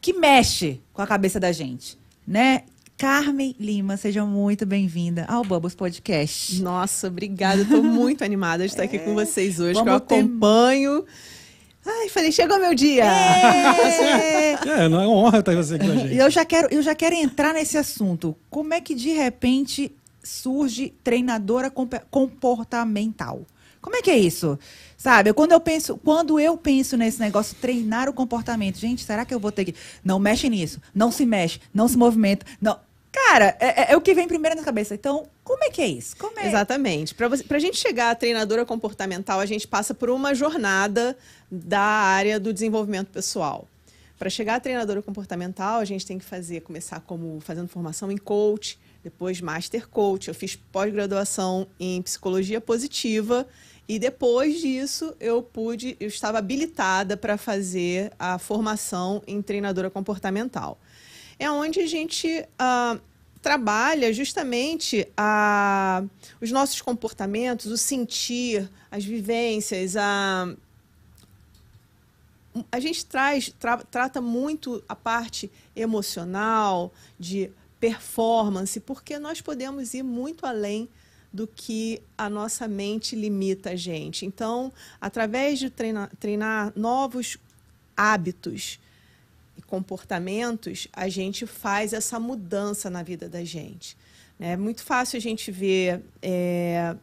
que 0.00 0.12
mexe 0.12 0.80
com 0.92 1.00
a 1.02 1.06
cabeça 1.06 1.40
da 1.40 1.52
gente, 1.52 1.98
né? 2.26 2.64
Carmen 3.00 3.56
Lima, 3.58 3.96
seja 3.96 4.26
muito 4.26 4.66
bem-vinda 4.66 5.24
ao 5.26 5.42
Bubbles 5.42 5.74
Podcast. 5.74 6.60
Nossa, 6.60 7.06
obrigada. 7.06 7.62
Estou 7.62 7.82
muito 7.82 8.22
animada 8.22 8.62
de 8.66 8.74
estar 8.74 8.82
é. 8.82 8.84
aqui 8.84 8.98
com 8.98 9.14
vocês 9.16 9.58
hoje, 9.58 9.72
Vamos 9.72 9.84
que 9.84 10.12
eu 10.12 10.18
acompanho. 10.18 11.02
Ter... 11.04 11.90
Ai, 11.90 12.10
falei, 12.10 12.30
chegou 12.30 12.60
meu 12.60 12.74
dia! 12.74 13.06
É, 13.06 14.52
é 14.84 14.88
não 14.90 15.00
é 15.00 15.06
uma 15.06 15.16
honra 15.16 15.38
estar 15.38 15.56
você 15.56 15.76
aqui 15.76 15.86
com 15.86 15.92
a 15.92 15.96
gente. 15.96 16.14
Eu 16.14 16.28
já, 16.28 16.44
quero, 16.44 16.68
eu 16.70 16.82
já 16.82 16.94
quero 16.94 17.14
entrar 17.14 17.54
nesse 17.54 17.78
assunto. 17.78 18.36
Como 18.50 18.74
é 18.74 18.82
que, 18.82 18.94
de 18.94 19.12
repente, 19.12 19.90
surge 20.22 20.92
treinadora 21.02 21.72
comportamental? 22.10 23.46
Como 23.80 23.96
é 23.96 24.02
que 24.02 24.10
é 24.10 24.18
isso? 24.18 24.58
Sabe, 24.94 25.32
quando 25.32 25.52
eu 25.52 25.60
penso, 25.60 25.96
quando 25.96 26.38
eu 26.38 26.54
penso 26.54 26.98
nesse 26.98 27.18
negócio, 27.18 27.56
treinar 27.58 28.10
o 28.10 28.12
comportamento, 28.12 28.78
gente, 28.78 29.02
será 29.02 29.24
que 29.24 29.32
eu 29.32 29.40
vou 29.40 29.50
ter 29.50 29.64
que. 29.64 29.74
Não 30.04 30.18
mexe 30.18 30.50
nisso, 30.50 30.82
não 30.94 31.10
se 31.10 31.24
mexe, 31.24 31.60
não 31.72 31.88
se 31.88 31.96
movimenta, 31.96 32.44
não. 32.60 32.78
Cara, 33.28 33.56
é, 33.60 33.66
é, 33.66 33.92
é, 33.92 33.96
o 33.96 34.00
que 34.00 34.14
vem 34.14 34.26
primeiro 34.26 34.56
na 34.56 34.62
cabeça. 34.62 34.94
Então, 34.94 35.26
como 35.44 35.62
é 35.62 35.70
que 35.70 35.80
é 35.80 35.86
isso? 35.86 36.16
É? 36.38 36.48
Exatamente. 36.48 37.14
Para 37.14 37.28
a 37.28 37.58
gente 37.58 37.76
chegar 37.76 38.10
a 38.10 38.14
treinadora 38.14 38.64
comportamental, 38.64 39.38
a 39.40 39.46
gente 39.46 39.68
passa 39.68 39.94
por 39.94 40.10
uma 40.10 40.34
jornada 40.34 41.16
da 41.50 41.80
área 41.80 42.40
do 42.40 42.52
desenvolvimento 42.52 43.08
pessoal. 43.08 43.68
Para 44.18 44.30
chegar 44.30 44.56
a 44.56 44.60
treinadora 44.60 45.00
comportamental, 45.02 45.80
a 45.80 45.84
gente 45.84 46.04
tem 46.04 46.18
que 46.18 46.24
fazer, 46.24 46.60
começar 46.62 47.00
como 47.00 47.40
fazendo 47.40 47.68
formação 47.68 48.10
em 48.10 48.16
coach, 48.16 48.78
depois 49.02 49.40
master 49.40 49.88
coach. 49.88 50.28
Eu 50.28 50.34
fiz 50.34 50.56
pós-graduação 50.56 51.66
em 51.78 52.02
psicologia 52.02 52.60
positiva 52.60 53.46
e 53.88 53.98
depois 53.98 54.60
disso 54.60 55.14
eu 55.20 55.42
pude, 55.42 55.96
eu 56.00 56.08
estava 56.08 56.38
habilitada 56.38 57.16
para 57.16 57.36
fazer 57.36 58.12
a 58.18 58.38
formação 58.38 59.22
em 59.26 59.40
treinadora 59.40 59.90
comportamental 59.90 60.78
é 61.40 61.50
onde 61.50 61.80
a 61.80 61.86
gente 61.86 62.28
uh, 62.60 63.00
trabalha 63.42 64.12
justamente 64.12 65.08
a, 65.16 66.02
os 66.40 66.50
nossos 66.50 66.80
comportamentos, 66.80 67.66
o 67.66 67.76
sentir, 67.76 68.70
as 68.90 69.04
vivências, 69.04 69.96
a, 69.96 70.54
a 72.70 72.80
gente 72.80 73.06
traz, 73.06 73.52
tra, 73.58 73.78
trata 73.78 74.20
muito 74.20 74.82
a 74.88 74.94
parte 74.94 75.50
emocional, 75.74 76.92
de 77.18 77.50
performance, 77.78 78.78
porque 78.80 79.18
nós 79.18 79.40
podemos 79.40 79.94
ir 79.94 80.02
muito 80.02 80.44
além 80.44 80.88
do 81.32 81.46
que 81.46 82.02
a 82.18 82.28
nossa 82.28 82.66
mente 82.68 83.14
limita 83.14 83.70
a 83.70 83.76
gente. 83.76 84.26
Então, 84.26 84.72
através 85.00 85.58
de 85.58 85.70
treinar, 85.70 86.10
treinar 86.18 86.72
novos 86.76 87.38
hábitos, 87.96 88.78
comportamentos, 89.66 90.88
a 90.92 91.08
gente 91.08 91.46
faz 91.46 91.92
essa 91.92 92.18
mudança 92.18 92.90
na 92.90 93.02
vida 93.02 93.28
da 93.28 93.44
gente. 93.44 93.96
É 94.38 94.56
muito 94.56 94.82
fácil 94.82 95.16
a 95.16 95.20
gente 95.20 95.50
ver 95.52 96.02
é, 96.22 96.96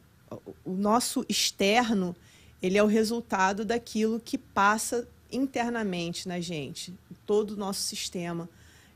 o 0.65 0.71
nosso 0.73 1.25
externo, 1.29 2.15
ele 2.61 2.77
é 2.77 2.83
o 2.83 2.87
resultado 2.87 3.63
daquilo 3.63 4.19
que 4.19 4.37
passa 4.37 5.07
internamente 5.31 6.27
na 6.27 6.39
gente, 6.39 6.93
todo 7.25 7.51
o 7.51 7.55
nosso 7.55 7.81
sistema 7.81 8.49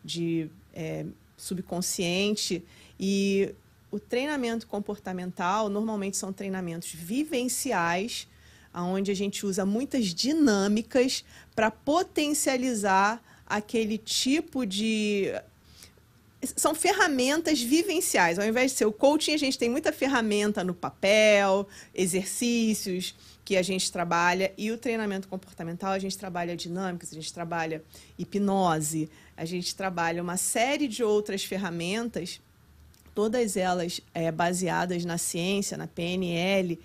de 0.04 0.50
é, 0.74 1.06
subconsciente 1.38 2.64
e 3.00 3.54
o 3.92 4.00
treinamento 4.00 4.66
comportamental 4.68 5.70
normalmente 5.70 6.18
são 6.18 6.32
treinamentos 6.32 6.92
vivenciais, 6.94 8.28
onde 8.74 9.12
a 9.12 9.14
gente 9.14 9.46
usa 9.46 9.66
muitas 9.66 10.08
dinâmicas 10.08 11.26
para 11.54 11.70
potencializar 11.70 13.22
aquele 13.52 13.98
tipo 13.98 14.66
de 14.66 15.32
são 16.56 16.74
ferramentas 16.74 17.62
vivenciais. 17.62 18.40
Ao 18.40 18.46
invés 18.46 18.72
de 18.72 18.78
ser 18.78 18.86
o 18.86 18.92
coaching, 18.92 19.34
a 19.34 19.38
gente 19.38 19.60
tem 19.60 19.70
muita 19.70 19.92
ferramenta 19.92 20.64
no 20.64 20.74
papel, 20.74 21.68
exercícios 21.94 23.14
que 23.46 23.56
a 23.58 23.62
gente 23.62 23.92
trabalha, 23.92 24.52
e 24.58 24.72
o 24.72 24.78
treinamento 24.78 25.28
comportamental, 25.28 25.92
a 25.92 26.00
gente 26.00 26.18
trabalha 26.18 26.56
dinâmicas, 26.56 27.12
a 27.12 27.16
gente 27.16 27.34
trabalha 27.34 27.84
hipnose, 28.18 29.10
a 29.36 29.46
gente 29.46 29.76
trabalha 29.76 30.22
uma 30.22 30.38
série 30.38 30.88
de 30.88 31.04
outras 31.04 31.44
ferramentas, 31.44 32.40
todas 33.14 33.58
elas 33.58 34.00
é, 34.14 34.32
baseadas 34.32 35.04
na 35.04 35.18
ciência, 35.18 35.78
na 35.78 35.86
PNL, 35.88 36.80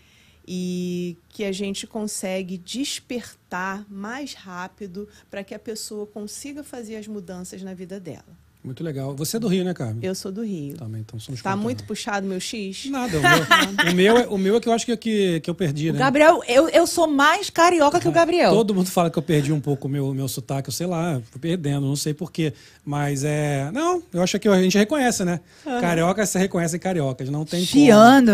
e 0.46 1.16
que 1.28 1.44
a 1.44 1.52
gente 1.52 1.86
consegue 1.86 2.56
despertar 2.56 3.84
mais 3.90 4.34
rápido 4.34 5.08
para 5.30 5.42
que 5.42 5.54
a 5.54 5.58
pessoa 5.58 6.06
consiga 6.06 6.62
fazer 6.62 6.96
as 6.96 7.08
mudanças 7.08 7.62
na 7.62 7.74
vida 7.74 7.98
dela. 7.98 8.45
Muito 8.66 8.82
legal. 8.82 9.14
Você 9.14 9.36
é 9.36 9.40
do 9.40 9.46
Rio, 9.46 9.62
né, 9.62 9.72
Carmen? 9.72 9.98
Eu 10.02 10.12
sou 10.12 10.32
do 10.32 10.42
Rio. 10.42 10.76
Também, 10.76 11.00
então 11.00 11.20
somos 11.20 11.40
Tá 11.40 11.54
muito 11.54 11.84
puxado 11.84 12.26
meu 12.26 12.40
X? 12.40 12.86
Nada. 12.90 13.16
O 13.16 13.22
meu, 13.22 13.92
o 13.92 13.94
meu, 13.94 14.18
é, 14.18 14.26
o 14.26 14.36
meu 14.38 14.56
é 14.56 14.60
que 14.60 14.68
eu 14.68 14.72
acho 14.72 14.84
que, 14.84 14.96
que, 14.96 15.38
que 15.38 15.48
eu 15.48 15.54
perdi, 15.54 15.92
né? 15.92 16.00
Gabriel, 16.00 16.42
eu, 16.48 16.68
eu 16.70 16.84
sou 16.84 17.06
mais 17.06 17.48
carioca 17.48 18.00
que 18.00 18.08
o 18.08 18.10
Gabriel. 18.10 18.50
Todo 18.50 18.74
mundo 18.74 18.90
fala 18.90 19.08
que 19.08 19.16
eu 19.16 19.22
perdi 19.22 19.52
um 19.52 19.60
pouco 19.60 19.86
o 19.86 19.90
meu, 19.90 20.12
meu 20.12 20.26
sotaque, 20.26 20.68
eu 20.68 20.72
sei 20.72 20.88
lá, 20.88 21.22
fui 21.30 21.40
perdendo, 21.40 21.86
não 21.86 21.94
sei 21.94 22.12
porquê. 22.12 22.52
Mas 22.84 23.22
é. 23.22 23.70
Não, 23.72 24.02
eu 24.12 24.20
acho 24.20 24.36
que 24.40 24.48
a 24.48 24.60
gente 24.60 24.76
reconhece, 24.76 25.24
né? 25.24 25.38
Uhum. 25.64 25.80
Carioca 25.80 26.26
se 26.26 26.36
reconhecem 26.36 26.80
cariocas, 26.80 27.28
não 27.30 27.44
tem 27.44 27.64
Chiando. 27.64 28.32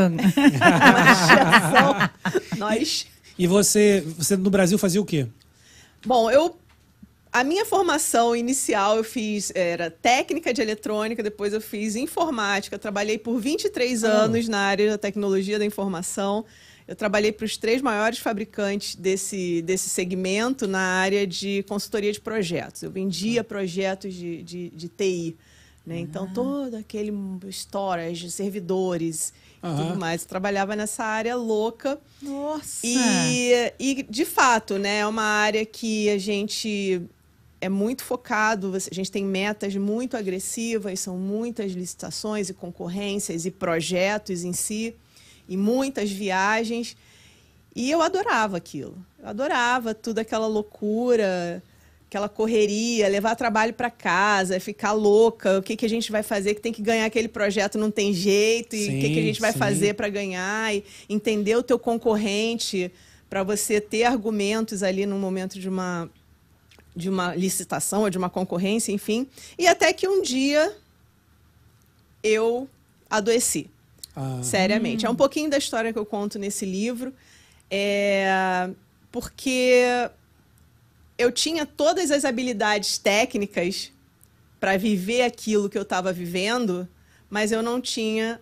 Nós. 2.56 3.06
E 3.38 3.46
você, 3.46 4.02
você 4.16 4.34
no 4.34 4.48
Brasil 4.48 4.78
fazia 4.78 5.00
o 5.00 5.04
quê? 5.04 5.26
Bom, 6.06 6.30
eu 6.30 6.56
a 7.32 7.42
minha 7.42 7.64
formação 7.64 8.36
inicial 8.36 8.98
eu 8.98 9.04
fiz 9.04 9.50
era 9.54 9.90
técnica 9.90 10.52
de 10.52 10.60
eletrônica, 10.60 11.22
depois 11.22 11.54
eu 11.54 11.62
fiz 11.62 11.96
informática, 11.96 12.78
trabalhei 12.78 13.16
por 13.16 13.40
23 13.40 14.04
anos 14.04 14.48
na 14.48 14.58
área 14.58 14.90
da 14.90 14.98
tecnologia 14.98 15.58
da 15.58 15.64
informação. 15.64 16.44
Eu 16.86 16.94
trabalhei 16.94 17.32
para 17.32 17.46
os 17.46 17.56
três 17.56 17.80
maiores 17.80 18.18
fabricantes 18.18 18.96
desse, 18.96 19.62
desse 19.62 19.88
segmento 19.88 20.68
na 20.68 20.80
área 20.80 21.26
de 21.26 21.62
consultoria 21.62 22.12
de 22.12 22.20
projetos. 22.20 22.82
Eu 22.82 22.90
vendia 22.90 23.42
projetos 23.42 24.12
de, 24.12 24.42
de, 24.42 24.68
de 24.68 24.88
TI. 24.88 25.36
Né? 25.86 26.00
Então, 26.00 26.24
ah. 26.24 26.34
todo 26.34 26.76
aquele 26.76 27.12
storage, 27.50 28.30
servidores 28.30 29.32
e 29.56 29.76
tudo 29.76 29.98
mais. 29.98 30.22
Eu 30.22 30.28
trabalhava 30.28 30.76
nessa 30.76 31.02
área 31.02 31.34
louca. 31.34 31.98
Nossa! 32.20 32.80
E, 32.84 33.72
e, 33.78 34.02
de 34.02 34.24
fato, 34.26 34.76
né, 34.76 34.98
é 34.98 35.06
uma 35.06 35.22
área 35.22 35.64
que 35.64 36.10
a 36.10 36.18
gente 36.18 37.08
é 37.62 37.68
muito 37.68 38.02
focado, 38.02 38.72
a 38.74 38.94
gente 38.94 39.08
tem 39.08 39.24
metas 39.24 39.76
muito 39.76 40.16
agressivas, 40.16 40.98
são 40.98 41.16
muitas 41.16 41.70
licitações 41.70 42.50
e 42.50 42.54
concorrências 42.54 43.46
e 43.46 43.52
projetos 43.52 44.42
em 44.42 44.52
si, 44.52 44.96
e 45.48 45.56
muitas 45.56 46.10
viagens. 46.10 46.96
E 47.72 47.88
eu 47.88 48.02
adorava 48.02 48.56
aquilo. 48.56 48.98
Eu 49.16 49.28
adorava 49.28 49.94
tudo 49.94 50.18
aquela 50.18 50.48
loucura, 50.48 51.62
aquela 52.08 52.28
correria, 52.28 53.06
levar 53.06 53.36
trabalho 53.36 53.72
para 53.74 53.92
casa, 53.92 54.58
ficar 54.58 54.90
louca, 54.90 55.60
o 55.60 55.62
que, 55.62 55.76
que 55.76 55.86
a 55.86 55.88
gente 55.88 56.10
vai 56.10 56.24
fazer, 56.24 56.54
que 56.54 56.60
tem 56.60 56.72
que 56.72 56.82
ganhar 56.82 57.06
aquele 57.06 57.28
projeto, 57.28 57.78
não 57.78 57.92
tem 57.92 58.12
jeito, 58.12 58.74
e 58.74 58.86
sim, 58.86 58.98
o 58.98 59.00
que, 59.00 59.14
que 59.14 59.20
a 59.20 59.22
gente 59.22 59.40
vai 59.40 59.52
sim. 59.52 59.58
fazer 59.60 59.94
para 59.94 60.08
ganhar, 60.08 60.74
e 60.74 60.82
entender 61.08 61.54
o 61.54 61.62
teu 61.62 61.78
concorrente, 61.78 62.90
para 63.30 63.44
você 63.44 63.80
ter 63.80 64.02
argumentos 64.02 64.82
ali 64.82 65.06
no 65.06 65.16
momento 65.16 65.60
de 65.60 65.68
uma 65.68 66.10
de 66.94 67.08
uma 67.08 67.34
licitação 67.34 68.02
ou 68.02 68.10
de 68.10 68.18
uma 68.18 68.30
concorrência, 68.30 68.92
enfim. 68.92 69.26
E 69.58 69.66
até 69.66 69.92
que 69.92 70.06
um 70.06 70.22
dia 70.22 70.76
eu 72.22 72.68
adoeci. 73.08 73.70
Ah. 74.14 74.40
Seriamente. 74.42 75.04
Hum. 75.04 75.08
É 75.08 75.10
um 75.10 75.16
pouquinho 75.16 75.50
da 75.50 75.58
história 75.58 75.92
que 75.92 75.98
eu 75.98 76.06
conto 76.06 76.38
nesse 76.38 76.64
livro. 76.64 77.12
É... 77.70 78.68
Porque 79.10 79.84
eu 81.18 81.30
tinha 81.30 81.66
todas 81.66 82.10
as 82.10 82.24
habilidades 82.24 82.98
técnicas 82.98 83.92
para 84.58 84.76
viver 84.76 85.22
aquilo 85.22 85.68
que 85.68 85.76
eu 85.76 85.82
estava 85.82 86.12
vivendo, 86.12 86.88
mas 87.28 87.52
eu 87.52 87.62
não 87.62 87.80
tinha 87.80 88.40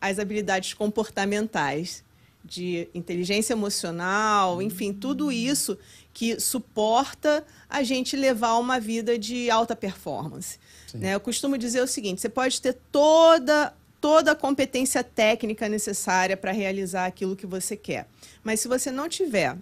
as 0.00 0.18
habilidades 0.18 0.74
comportamentais 0.74 2.04
de 2.44 2.88
inteligência 2.94 3.54
emocional, 3.54 4.60
enfim, 4.60 4.92
tudo 4.92 5.32
isso 5.32 5.78
que 6.12 6.38
suporta 6.38 7.44
a 7.68 7.82
gente 7.82 8.16
levar 8.16 8.56
uma 8.58 8.78
vida 8.78 9.18
de 9.18 9.50
alta 9.50 9.74
performance. 9.74 10.58
Né? 10.92 11.14
Eu 11.14 11.20
costumo 11.20 11.56
dizer 11.56 11.80
o 11.80 11.86
seguinte: 11.86 12.20
você 12.20 12.28
pode 12.28 12.60
ter 12.60 12.74
toda 12.92 13.72
toda 14.00 14.32
a 14.32 14.36
competência 14.36 15.02
técnica 15.02 15.66
necessária 15.66 16.36
para 16.36 16.52
realizar 16.52 17.06
aquilo 17.06 17.34
que 17.34 17.46
você 17.46 17.74
quer, 17.74 18.06
mas 18.42 18.60
se 18.60 18.68
você 18.68 18.90
não 18.90 19.08
tiver 19.08 19.56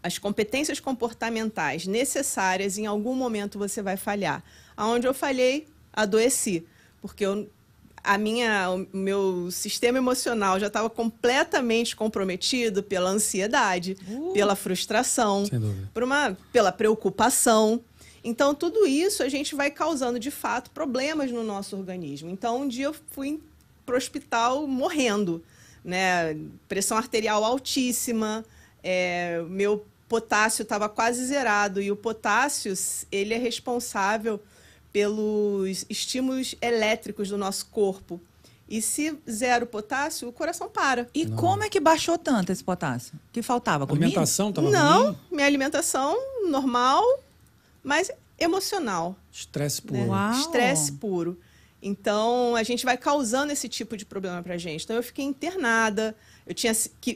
as 0.00 0.18
competências 0.18 0.78
comportamentais 0.78 1.84
necessárias, 1.84 2.78
em 2.78 2.86
algum 2.86 3.12
momento 3.16 3.58
você 3.58 3.82
vai 3.82 3.96
falhar. 3.96 4.40
Aonde 4.76 5.08
eu 5.08 5.12
falhei, 5.12 5.66
adoeci, 5.92 6.64
porque 7.02 7.26
eu 7.26 7.50
a 8.06 8.16
minha, 8.16 8.70
o 8.70 8.86
meu 8.96 9.50
sistema 9.50 9.98
emocional 9.98 10.60
já 10.60 10.68
estava 10.68 10.88
completamente 10.88 11.96
comprometido 11.96 12.82
pela 12.82 13.10
ansiedade, 13.10 13.96
uh, 14.08 14.32
pela 14.32 14.54
frustração, 14.54 15.44
por 15.92 16.04
uma, 16.04 16.36
pela 16.52 16.70
preocupação. 16.70 17.80
Então, 18.22 18.54
tudo 18.54 18.86
isso 18.86 19.22
a 19.22 19.28
gente 19.28 19.54
vai 19.54 19.70
causando, 19.70 20.20
de 20.20 20.30
fato, 20.30 20.70
problemas 20.70 21.32
no 21.32 21.42
nosso 21.42 21.76
organismo. 21.76 22.30
Então, 22.30 22.62
um 22.62 22.68
dia 22.68 22.86
eu 22.86 22.94
fui 23.10 23.40
para 23.84 23.94
o 23.94 23.98
hospital 23.98 24.66
morrendo, 24.66 25.42
né? 25.84 26.36
Pressão 26.68 26.96
arterial 26.96 27.44
altíssima, 27.44 28.44
é, 28.82 29.42
meu 29.48 29.84
potássio 30.08 30.62
estava 30.62 30.88
quase 30.88 31.24
zerado. 31.24 31.82
E 31.82 31.90
o 31.90 31.96
potássio, 31.96 32.72
ele 33.10 33.34
é 33.34 33.38
responsável 33.38 34.40
pelos 34.96 35.84
estímulos 35.90 36.54
elétricos 36.58 37.28
do 37.28 37.36
nosso 37.36 37.66
corpo. 37.66 38.18
E 38.66 38.80
se 38.80 39.14
zero 39.30 39.66
potássio, 39.66 40.26
o 40.26 40.32
coração 40.32 40.70
para. 40.70 41.06
E 41.14 41.26
Não. 41.26 41.36
como 41.36 41.62
é 41.62 41.68
que 41.68 41.78
baixou 41.78 42.16
tanto 42.16 42.50
esse 42.50 42.64
potássio? 42.64 43.12
Que 43.30 43.42
faltava? 43.42 43.84
A 43.84 43.90
alimentação 43.92 44.48
estava 44.48 44.70
Não, 44.70 45.04
ruim? 45.08 45.18
minha 45.30 45.46
alimentação 45.46 46.16
normal, 46.48 47.04
mas 47.84 48.10
emocional. 48.38 49.14
Estresse 49.30 49.82
puro. 49.82 50.10
Né? 50.10 50.32
Estresse 50.40 50.92
puro. 50.92 51.38
Então, 51.82 52.56
a 52.56 52.62
gente 52.62 52.82
vai 52.86 52.96
causando 52.96 53.52
esse 53.52 53.68
tipo 53.68 53.98
de 53.98 54.06
problema 54.06 54.42
pra 54.42 54.56
gente. 54.56 54.84
Então, 54.84 54.96
eu 54.96 55.02
fiquei 55.02 55.26
internada, 55.26 56.16
eu 56.46 56.54
tinha 56.54 56.72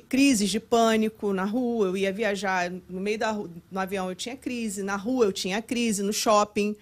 crises 0.06 0.50
de 0.50 0.60
pânico 0.60 1.32
na 1.32 1.44
rua, 1.44 1.86
eu 1.86 1.96
ia 1.96 2.12
viajar 2.12 2.70
no 2.90 3.00
meio 3.00 3.18
da 3.18 3.32
no 3.32 3.80
avião, 3.80 4.10
eu 4.10 4.14
tinha 4.14 4.36
crise, 4.36 4.82
na 4.82 4.96
rua 4.96 5.24
eu 5.24 5.32
tinha 5.32 5.62
crise, 5.62 6.02
no 6.02 6.12
shopping. 6.12 6.76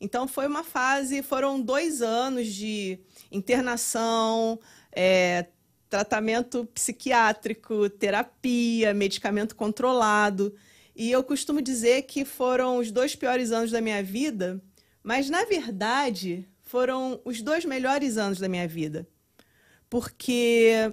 Então 0.00 0.28
foi 0.28 0.46
uma 0.46 0.62
fase, 0.62 1.22
foram 1.22 1.60
dois 1.60 2.02
anos 2.02 2.46
de 2.46 3.00
internação, 3.32 4.60
é, 4.92 5.46
tratamento 5.88 6.66
psiquiátrico, 6.66 7.88
terapia, 7.90 8.94
medicamento 8.94 9.56
controlado. 9.56 10.54
E 10.94 11.10
eu 11.10 11.22
costumo 11.22 11.60
dizer 11.60 12.02
que 12.02 12.24
foram 12.24 12.78
os 12.78 12.90
dois 12.90 13.14
piores 13.16 13.50
anos 13.50 13.70
da 13.70 13.80
minha 13.80 14.02
vida, 14.02 14.62
mas 15.02 15.28
na 15.30 15.44
verdade 15.44 16.46
foram 16.62 17.20
os 17.24 17.40
dois 17.40 17.64
melhores 17.64 18.16
anos 18.16 18.38
da 18.38 18.48
minha 18.48 18.68
vida. 18.68 19.06
Porque 19.88 20.92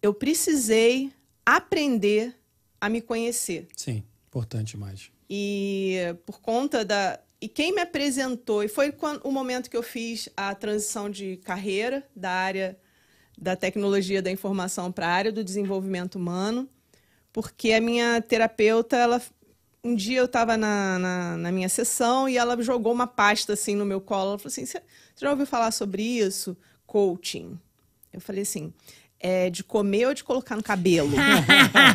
eu 0.00 0.14
precisei 0.14 1.12
aprender 1.44 2.34
a 2.80 2.88
me 2.88 3.00
conhecer. 3.00 3.68
Sim, 3.76 4.02
importante 4.26 4.76
mais. 4.76 5.10
E 5.28 5.98
por 6.26 6.40
conta 6.40 6.84
da, 6.84 7.20
e 7.42 7.48
quem 7.48 7.74
me 7.74 7.80
apresentou, 7.80 8.62
e 8.62 8.68
foi 8.68 8.92
quando, 8.92 9.20
o 9.24 9.32
momento 9.32 9.68
que 9.68 9.76
eu 9.76 9.82
fiz 9.82 10.28
a 10.36 10.54
transição 10.54 11.10
de 11.10 11.38
carreira 11.38 12.08
da 12.14 12.30
área 12.30 12.78
da 13.36 13.56
tecnologia 13.56 14.22
da 14.22 14.30
informação 14.30 14.92
para 14.92 15.08
a 15.08 15.10
área 15.10 15.32
do 15.32 15.42
desenvolvimento 15.42 16.14
humano, 16.14 16.68
porque 17.32 17.72
a 17.72 17.80
minha 17.80 18.22
terapeuta, 18.22 18.96
ela, 18.96 19.20
um 19.82 19.92
dia 19.92 20.20
eu 20.20 20.26
estava 20.26 20.56
na, 20.56 21.00
na, 21.00 21.36
na, 21.36 21.50
minha 21.50 21.68
sessão 21.68 22.28
e 22.28 22.38
ela 22.38 22.62
jogou 22.62 22.92
uma 22.92 23.08
pasta 23.08 23.54
assim 23.54 23.74
no 23.74 23.84
meu 23.84 24.00
colo. 24.00 24.30
Ela 24.30 24.38
falou 24.38 24.52
assim: 24.52 24.64
Você 24.64 24.80
já 25.16 25.28
ouviu 25.28 25.44
falar 25.44 25.72
sobre 25.72 26.00
isso? 26.00 26.56
Coaching. 26.86 27.58
Eu 28.12 28.20
falei 28.20 28.42
assim: 28.42 28.72
é 29.18 29.50
de 29.50 29.64
comer 29.64 30.06
ou 30.06 30.14
de 30.14 30.22
colocar 30.22 30.54
no 30.54 30.62
cabelo? 30.62 31.10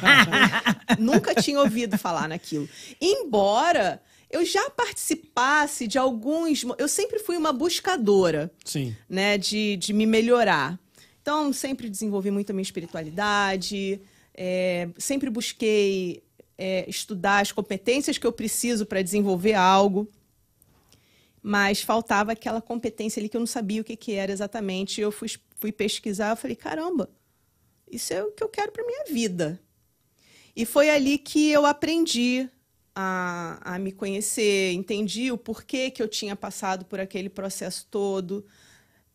Nunca 0.99 1.33
tinha 1.35 1.61
ouvido 1.61 1.97
falar 1.97 2.27
naquilo. 2.27 2.67
Embora 2.99 4.01
eu 4.29 4.45
já 4.45 4.69
participasse 4.69 5.87
de 5.87 5.97
alguns. 5.97 6.63
Eu 6.77 6.87
sempre 6.87 7.19
fui 7.19 7.37
uma 7.37 7.53
buscadora 7.53 8.51
Sim. 8.63 8.95
Né, 9.09 9.37
de, 9.37 9.77
de 9.77 9.93
me 9.93 10.05
melhorar. 10.05 10.79
Então, 11.21 11.51
sempre 11.51 11.89
desenvolvi 11.89 12.31
muito 12.31 12.51
a 12.51 12.53
minha 12.53 12.63
espiritualidade, 12.63 14.01
é, 14.33 14.87
sempre 14.97 15.29
busquei 15.29 16.23
é, 16.57 16.89
estudar 16.89 17.41
as 17.41 17.51
competências 17.51 18.17
que 18.17 18.25
eu 18.25 18.31
preciso 18.31 18.85
para 18.85 19.01
desenvolver 19.01 19.53
algo, 19.53 20.09
mas 21.41 21.81
faltava 21.81 22.31
aquela 22.31 22.61
competência 22.61 23.19
ali 23.19 23.27
que 23.27 23.35
eu 23.35 23.41
não 23.41 23.47
sabia 23.47 23.81
o 23.81 23.83
que, 23.83 23.95
que 23.95 24.13
era 24.13 24.31
exatamente. 24.31 25.01
Eu 25.01 25.11
fui, 25.11 25.29
fui 25.57 25.71
pesquisar, 25.71 26.29
eu 26.29 26.37
falei, 26.37 26.55
caramba, 26.55 27.09
isso 27.89 28.13
é 28.13 28.23
o 28.23 28.31
que 28.31 28.43
eu 28.43 28.49
quero 28.49 28.71
para 28.71 28.85
minha 28.85 29.05
vida. 29.05 29.59
E 30.55 30.65
foi 30.65 30.89
ali 30.89 31.17
que 31.17 31.49
eu 31.51 31.65
aprendi 31.65 32.49
a, 32.99 33.75
a 33.75 33.77
me 33.77 33.91
conhecer, 33.91 34.73
entendi 34.73 35.31
o 35.31 35.37
porquê 35.37 35.91
que 35.91 36.01
eu 36.01 36.07
tinha 36.07 36.35
passado 36.35 36.83
por 36.83 36.99
aquele 36.99 37.29
processo 37.29 37.85
todo, 37.91 38.43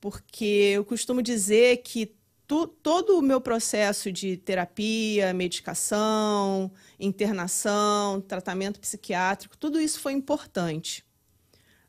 porque 0.00 0.70
eu 0.76 0.84
costumo 0.84 1.20
dizer 1.20 1.78
que 1.78 2.14
tu, 2.46 2.68
todo 2.68 3.18
o 3.18 3.22
meu 3.22 3.40
processo 3.40 4.12
de 4.12 4.36
terapia, 4.36 5.34
medicação, 5.34 6.70
internação, 7.00 8.20
tratamento 8.20 8.78
psiquiátrico, 8.78 9.58
tudo 9.58 9.80
isso 9.80 9.98
foi 9.98 10.12
importante. 10.12 11.04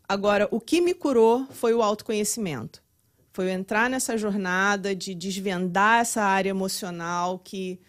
Agora, 0.09 0.47
o 0.49 0.59
que 0.59 0.81
me 0.81 0.95
curou 0.95 1.45
foi 1.51 1.75
o 1.75 1.83
autoconhecimento. 1.83 2.81
Foi 3.33 3.45
eu 3.45 3.49
entrar 3.49 3.87
nessa 3.87 4.17
jornada 4.17 4.95
de 4.95 5.13
desvendar 5.13 6.01
essa 6.01 6.23
área 6.23 6.49
emocional 6.49 7.37
que, 7.37 7.79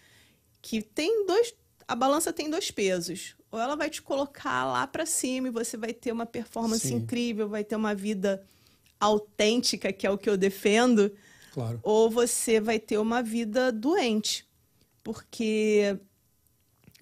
que 0.61 0.83
tem 0.83 1.25
dois. 1.27 1.55
A 1.89 1.95
balança 1.95 2.35
tem 2.35 2.51
dois 2.51 2.71
pesos 2.71 3.35
ou 3.55 3.61
ela 3.61 3.77
vai 3.77 3.89
te 3.89 4.03
colocar 4.03 4.65
lá 4.65 4.85
para 4.85 5.07
cima 5.07 5.47
e 5.47 5.51
você 5.53 5.77
vai 5.77 5.95
ter 5.95 6.11
uma 6.11 6.27
performance 6.27 6.89
Sim. 6.89 6.97
incrível, 6.97 7.49
vai 7.49 7.63
ter 7.63 7.77
uma 7.77 7.95
vida 7.95 8.45
autêntica, 8.99 9.93
que 9.93 10.05
é 10.05 10.11
o 10.11 10.19
que 10.19 10.29
eu 10.29 10.37
defendo, 10.37 11.13
claro. 11.53 11.79
ou 11.85 12.11
você 12.11 12.59
vai 12.59 12.81
ter 12.81 12.99
uma 12.99 13.23
vida 13.23 13.71
doente. 13.71 14.45
Porque 15.05 15.97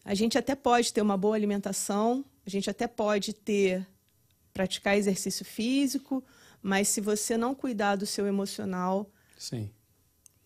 a 0.05 0.13
gente 0.13 0.37
até 0.37 0.55
pode 0.55 0.93
ter 0.93 1.01
uma 1.01 1.17
boa 1.17 1.35
alimentação, 1.35 2.23
a 2.45 2.51
gente 2.51 2.69
até 2.69 2.87
pode 2.87 3.33
ter 3.33 3.89
praticar 4.53 4.99
exercício 4.99 5.47
físico, 5.47 6.23
mas 6.61 6.87
se 6.89 7.01
você 7.01 7.35
não 7.35 7.55
cuidar 7.55 7.97
do 7.97 8.05
seu 8.05 8.27
emocional, 8.27 9.11
Sim. 9.39 9.71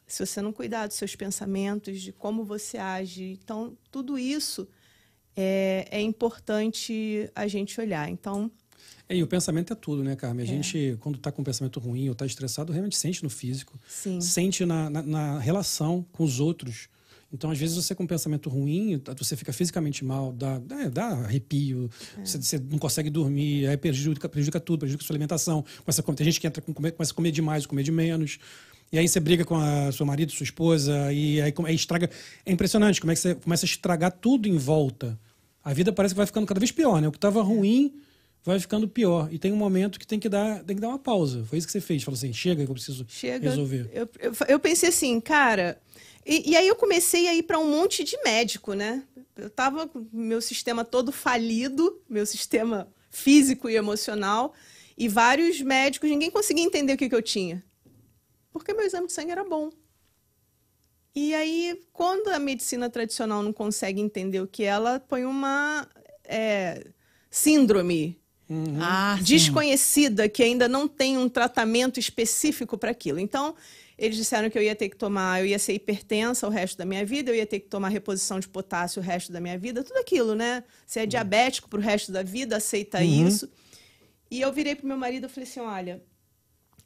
se 0.06 0.24
você 0.24 0.40
não 0.40 0.52
cuidar 0.52 0.86
dos 0.86 0.96
seus 0.96 1.16
pensamentos, 1.16 2.00
de 2.00 2.12
como 2.12 2.44
você 2.44 2.78
age, 2.78 3.40
então 3.42 3.76
tudo 3.90 4.16
isso 4.16 4.68
é, 5.36 5.86
é 5.90 6.00
importante 6.00 7.30
a 7.34 7.46
gente 7.46 7.78
olhar. 7.80 8.08
Então. 8.08 8.50
É, 9.08 9.16
e 9.16 9.22
o 9.22 9.26
pensamento 9.26 9.72
é 9.72 9.76
tudo, 9.76 10.02
né, 10.02 10.16
Carmen? 10.16 10.44
A 10.44 10.48
é. 10.48 10.52
gente, 10.52 10.96
quando 11.00 11.16
está 11.16 11.30
com 11.30 11.42
um 11.42 11.44
pensamento 11.44 11.78
ruim 11.78 12.06
ou 12.08 12.12
está 12.12 12.24
estressado, 12.24 12.72
realmente 12.72 12.96
sente 12.96 13.22
no 13.22 13.30
físico. 13.30 13.78
Sim. 13.86 14.20
Sente 14.20 14.64
na, 14.64 14.88
na, 14.88 15.02
na, 15.02 15.38
relação 15.38 16.04
com 16.12 16.24
os 16.24 16.40
outros. 16.40 16.88
Então, 17.32 17.50
às 17.50 17.58
vezes, 17.58 17.76
você 17.76 17.94
com 17.94 18.04
um 18.04 18.06
pensamento 18.06 18.48
ruim, 18.48 19.00
você 19.18 19.36
fica 19.36 19.52
fisicamente 19.52 20.04
mal, 20.04 20.32
dá, 20.32 20.58
dá 20.90 21.06
arrepio, 21.06 21.90
é. 22.16 22.24
você, 22.24 22.40
você, 22.40 22.58
não 22.58 22.78
consegue 22.78 23.10
dormir, 23.10 23.66
aí 23.66 23.76
prejudica, 23.76 24.28
prejudica 24.28 24.60
tudo, 24.60 24.80
prejudica 24.80 25.04
a 25.04 25.06
sua 25.06 25.14
alimentação. 25.14 25.64
Começa, 25.84 26.02
tem 26.02 26.24
gente 26.24 26.40
que 26.40 26.46
entra 26.46 26.62
com, 26.62 26.72
começa 26.72 27.12
a 27.12 27.14
comer 27.14 27.32
demais, 27.32 27.66
comer 27.66 27.82
de 27.82 27.92
menos. 27.92 28.38
E 28.92 28.98
aí 28.98 29.08
você 29.08 29.18
briga 29.18 29.44
com 29.44 29.56
a 29.56 29.90
seu 29.90 30.06
marido, 30.06 30.30
sua 30.30 30.44
esposa, 30.44 31.12
e 31.12 31.40
aí, 31.40 31.52
aí 31.64 31.74
estraga. 31.74 32.08
É 32.44 32.52
impressionante 32.52 33.00
como 33.00 33.10
é 33.10 33.14
que 33.14 33.20
você 33.20 33.34
começa 33.34 33.66
a 33.66 33.68
estragar 33.68 34.12
tudo 34.12 34.48
em 34.48 34.56
volta 34.56 35.18
a 35.66 35.72
vida 35.72 35.92
parece 35.92 36.14
que 36.14 36.18
vai 36.18 36.26
ficando 36.26 36.46
cada 36.46 36.60
vez 36.60 36.70
pior, 36.70 37.02
né? 37.02 37.08
O 37.08 37.10
que 37.10 37.18
estava 37.18 37.42
ruim 37.42 38.00
vai 38.44 38.60
ficando 38.60 38.86
pior. 38.86 39.28
E 39.32 39.36
tem 39.36 39.52
um 39.52 39.56
momento 39.56 39.98
que 39.98 40.06
tem 40.06 40.20
que 40.20 40.28
dar, 40.28 40.62
tem 40.62 40.76
que 40.76 40.80
dar 40.80 40.86
uma 40.86 40.98
pausa. 40.98 41.44
Foi 41.44 41.58
isso 41.58 41.66
que 41.66 41.72
você 41.72 41.80
fez. 41.80 42.04
Falou 42.04 42.16
assim, 42.16 42.32
chega 42.32 42.64
que 42.64 42.70
eu 42.70 42.74
preciso 42.74 43.04
chega. 43.08 43.50
resolver. 43.50 43.90
Eu, 43.92 44.08
eu, 44.20 44.32
eu, 44.46 44.60
pensei 44.60 44.90
assim, 44.90 45.20
cara... 45.20 45.82
E, 46.24 46.52
e 46.52 46.56
aí 46.56 46.68
eu 46.68 46.76
comecei 46.76 47.26
a 47.26 47.34
ir 47.34 47.42
para 47.42 47.58
um 47.58 47.68
monte 47.68 48.04
de 48.04 48.16
médico, 48.22 48.74
né? 48.74 49.02
Eu 49.36 49.50
tava 49.50 49.88
com 49.88 50.06
meu 50.12 50.40
sistema 50.40 50.84
todo 50.84 51.10
falido, 51.10 52.00
meu 52.08 52.24
sistema 52.24 52.86
físico 53.10 53.68
e 53.68 53.74
emocional, 53.74 54.54
e 54.96 55.08
vários 55.08 55.60
médicos, 55.60 56.08
ninguém 56.08 56.30
conseguia 56.30 56.64
entender 56.64 56.92
o 56.92 56.96
que, 56.96 57.08
que 57.08 57.14
eu 57.14 57.22
tinha. 57.22 57.64
Porque 58.52 58.72
meu 58.72 58.86
exame 58.86 59.08
de 59.08 59.12
sangue 59.12 59.32
era 59.32 59.42
bom. 59.42 59.70
E 61.16 61.34
aí, 61.34 61.80
quando 61.94 62.28
a 62.28 62.38
medicina 62.38 62.90
tradicional 62.90 63.42
não 63.42 63.50
consegue 63.50 64.02
entender 64.02 64.38
o 64.42 64.46
que 64.46 64.64
é, 64.64 64.66
ela 64.66 65.00
põe 65.00 65.24
uma 65.24 65.88
é, 66.24 66.88
síndrome 67.30 68.20
uhum. 68.46 68.78
ah, 68.82 69.18
desconhecida 69.22 70.28
que 70.28 70.42
ainda 70.42 70.68
não 70.68 70.86
tem 70.86 71.16
um 71.16 71.26
tratamento 71.26 71.98
específico 71.98 72.76
para 72.76 72.90
aquilo. 72.90 73.18
Então, 73.18 73.56
eles 73.96 74.14
disseram 74.18 74.50
que 74.50 74.58
eu 74.58 74.62
ia 74.62 74.76
ter 74.76 74.90
que 74.90 74.96
tomar, 74.96 75.40
eu 75.40 75.46
ia 75.46 75.58
ser 75.58 75.72
hipertensa 75.72 76.46
o 76.46 76.50
resto 76.50 76.76
da 76.76 76.84
minha 76.84 77.02
vida, 77.02 77.30
eu 77.30 77.34
ia 77.34 77.46
ter 77.46 77.60
que 77.60 77.68
tomar 77.68 77.88
reposição 77.88 78.38
de 78.38 78.46
potássio 78.46 79.00
o 79.00 79.02
resto 79.02 79.32
da 79.32 79.40
minha 79.40 79.56
vida, 79.58 79.82
tudo 79.82 79.96
aquilo, 79.96 80.34
né? 80.34 80.62
Se 80.86 80.98
é 80.98 81.02
uhum. 81.02 81.08
diabético 81.08 81.66
para 81.66 81.78
o 81.78 81.82
resto 81.82 82.12
da 82.12 82.22
vida, 82.22 82.58
aceita 82.58 82.98
uhum. 82.98 83.26
isso. 83.26 83.50
E 84.30 84.42
eu 84.42 84.52
virei 84.52 84.74
pro 84.74 84.86
meu 84.86 84.98
marido 84.98 85.28
e 85.28 85.30
falei 85.30 85.48
assim: 85.48 85.60
olha, 85.60 86.02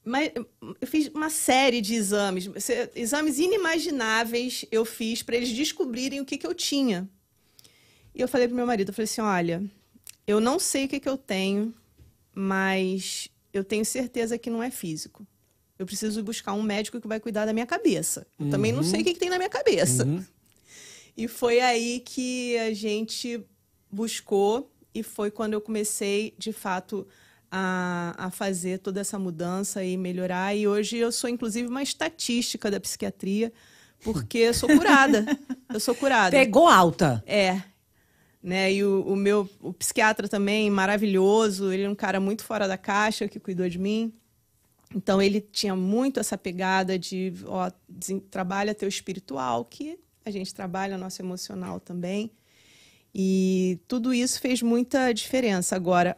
eu 0.04 0.86
fiz 0.86 1.08
uma 1.08 1.30
série 1.30 1.80
de 1.80 1.94
exames, 1.94 2.48
exames 2.94 3.38
inimagináveis 3.38 4.64
eu 4.70 4.84
fiz 4.84 5.22
para 5.22 5.36
eles 5.36 5.50
descobrirem 5.50 6.20
o 6.20 6.24
que, 6.24 6.38
que 6.38 6.46
eu 6.46 6.54
tinha. 6.54 7.08
E 8.14 8.20
eu 8.20 8.28
falei 8.28 8.48
pro 8.48 8.56
meu 8.56 8.66
marido, 8.66 8.88
eu 8.88 8.94
falei 8.94 9.04
assim, 9.04 9.20
olha, 9.20 9.62
eu 10.26 10.40
não 10.40 10.58
sei 10.58 10.86
o 10.86 10.88
que, 10.88 11.00
que 11.00 11.08
eu 11.08 11.16
tenho, 11.16 11.74
mas 12.34 13.28
eu 13.52 13.62
tenho 13.62 13.84
certeza 13.84 14.38
que 14.38 14.50
não 14.50 14.62
é 14.62 14.70
físico. 14.70 15.26
Eu 15.78 15.86
preciso 15.86 16.22
buscar 16.22 16.52
um 16.52 16.62
médico 16.62 17.00
que 17.00 17.08
vai 17.08 17.20
cuidar 17.20 17.46
da 17.46 17.52
minha 17.52 17.66
cabeça. 17.66 18.26
Eu 18.38 18.46
uhum. 18.46 18.50
também 18.50 18.72
não 18.72 18.82
sei 18.82 19.00
o 19.00 19.04
que, 19.04 19.14
que 19.14 19.20
tem 19.20 19.30
na 19.30 19.38
minha 19.38 19.48
cabeça. 19.48 20.04
Uhum. 20.04 20.24
E 21.16 21.28
foi 21.28 21.60
aí 21.60 22.00
que 22.00 22.56
a 22.58 22.72
gente 22.72 23.42
buscou 23.90 24.70
e 24.94 25.02
foi 25.02 25.30
quando 25.30 25.54
eu 25.54 25.60
comecei, 25.60 26.34
de 26.38 26.52
fato, 26.52 27.06
a, 27.50 28.14
a 28.16 28.30
fazer 28.30 28.78
toda 28.78 29.00
essa 29.00 29.18
mudança 29.18 29.84
e 29.84 29.96
melhorar. 29.96 30.54
E 30.54 30.68
hoje 30.68 30.96
eu 30.96 31.10
sou, 31.10 31.28
inclusive, 31.28 31.68
uma 31.68 31.82
estatística 31.82 32.70
da 32.70 32.78
psiquiatria, 32.78 33.52
porque 34.02 34.38
eu 34.38 34.54
sou 34.54 34.68
curada. 34.68 35.24
eu 35.72 35.80
sou 35.80 35.94
curada. 35.94 36.30
Pegou 36.30 36.68
alta. 36.68 37.22
É. 37.26 37.60
Né? 38.42 38.72
E 38.72 38.84
o, 38.84 39.02
o, 39.02 39.16
meu 39.16 39.48
o 39.60 39.72
psiquiatra 39.72 40.28
também, 40.28 40.70
maravilhoso, 40.70 41.72
ele 41.72 41.82
é 41.82 41.88
um 41.88 41.94
cara 41.94 42.20
muito 42.20 42.44
fora 42.44 42.68
da 42.68 42.78
caixa 42.78 43.28
que 43.28 43.40
cuidou 43.40 43.68
de 43.68 43.78
mim. 43.78 44.12
Então 44.94 45.20
ele 45.20 45.40
tinha 45.40 45.76
muito 45.76 46.18
essa 46.18 46.38
pegada 46.38 46.98
de 46.98 47.32
ó, 47.46 47.70
trabalha 48.30 48.74
teu 48.74 48.88
espiritual, 48.88 49.64
que 49.64 49.98
a 50.24 50.30
gente 50.30 50.54
trabalha 50.54 50.98
nosso 50.98 51.20
emocional 51.22 51.78
também. 51.78 52.32
E 53.14 53.78
tudo 53.86 54.14
isso 54.14 54.40
fez 54.40 54.62
muita 54.62 55.12
diferença. 55.12 55.76
Agora, 55.76 56.16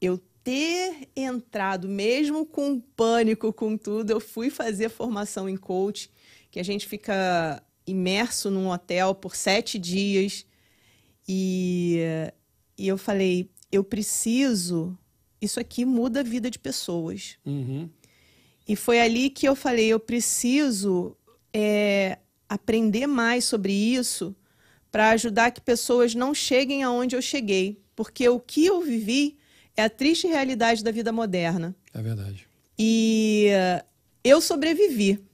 eu 0.00 0.20
ter 0.44 1.08
entrado, 1.16 1.88
mesmo 1.88 2.44
com 2.44 2.78
pânico, 2.78 3.50
com 3.52 3.78
tudo, 3.78 4.10
eu 4.10 4.20
fui 4.20 4.50
fazer 4.50 4.90
formação 4.90 5.48
em 5.48 5.56
coach, 5.56 6.10
que 6.50 6.60
a 6.60 6.62
gente 6.62 6.86
fica 6.86 7.62
imerso 7.86 8.50
num 8.50 8.68
hotel 8.68 9.14
por 9.14 9.34
sete 9.34 9.78
dias. 9.78 10.46
E, 11.26 11.98
e 12.76 12.86
eu 12.86 12.98
falei, 12.98 13.50
eu 13.72 13.82
preciso. 13.82 14.96
Isso 15.40 15.58
aqui 15.58 15.84
muda 15.84 16.20
a 16.20 16.22
vida 16.22 16.50
de 16.50 16.58
pessoas. 16.58 17.38
Uhum. 17.44 17.88
E 18.68 18.76
foi 18.76 19.00
ali 19.00 19.30
que 19.30 19.48
eu 19.48 19.56
falei, 19.56 19.86
eu 19.86 20.00
preciso 20.00 21.16
é, 21.52 22.18
aprender 22.48 23.06
mais 23.06 23.44
sobre 23.44 23.72
isso 23.72 24.36
para 24.90 25.10
ajudar 25.10 25.50
que 25.50 25.60
pessoas 25.60 26.14
não 26.14 26.34
cheguem 26.34 26.82
aonde 26.82 27.16
eu 27.16 27.22
cheguei. 27.22 27.82
Porque 27.96 28.28
o 28.28 28.38
que 28.38 28.64
eu 28.66 28.80
vivi 28.82 29.38
é 29.76 29.84
a 29.84 29.90
triste 29.90 30.26
realidade 30.26 30.82
da 30.82 30.90
vida 30.90 31.12
moderna. 31.12 31.74
É 31.92 32.00
verdade. 32.00 32.46
E 32.78 33.48
uh, 33.50 33.84
eu 34.22 34.40
sobrevivi, 34.40 35.18
hum. 35.20 35.24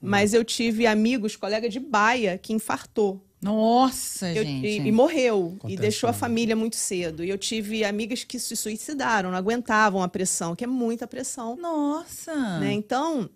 mas 0.00 0.34
eu 0.34 0.44
tive 0.44 0.86
amigos, 0.86 1.36
colega 1.36 1.68
de 1.68 1.80
baia, 1.80 2.38
que 2.38 2.52
infartou. 2.52 3.24
Nossa, 3.44 4.32
eu, 4.32 4.42
gente. 4.42 4.66
E, 4.66 4.88
e 4.88 4.92
morreu. 4.92 5.54
Acontece, 5.58 5.74
e 5.74 5.76
deixou 5.76 6.08
a 6.08 6.14
família 6.14 6.56
muito 6.56 6.76
cedo. 6.76 7.22
E 7.22 7.28
eu 7.28 7.36
tive 7.36 7.84
amigas 7.84 8.24
que 8.24 8.38
se 8.38 8.56
suicidaram, 8.56 9.30
não 9.30 9.36
aguentavam 9.36 10.02
a 10.02 10.08
pressão, 10.08 10.56
que 10.56 10.64
é 10.64 10.66
muita 10.66 11.06
pressão. 11.06 11.54
Nossa! 11.56 12.58
Né? 12.60 12.72
Então, 12.72 13.28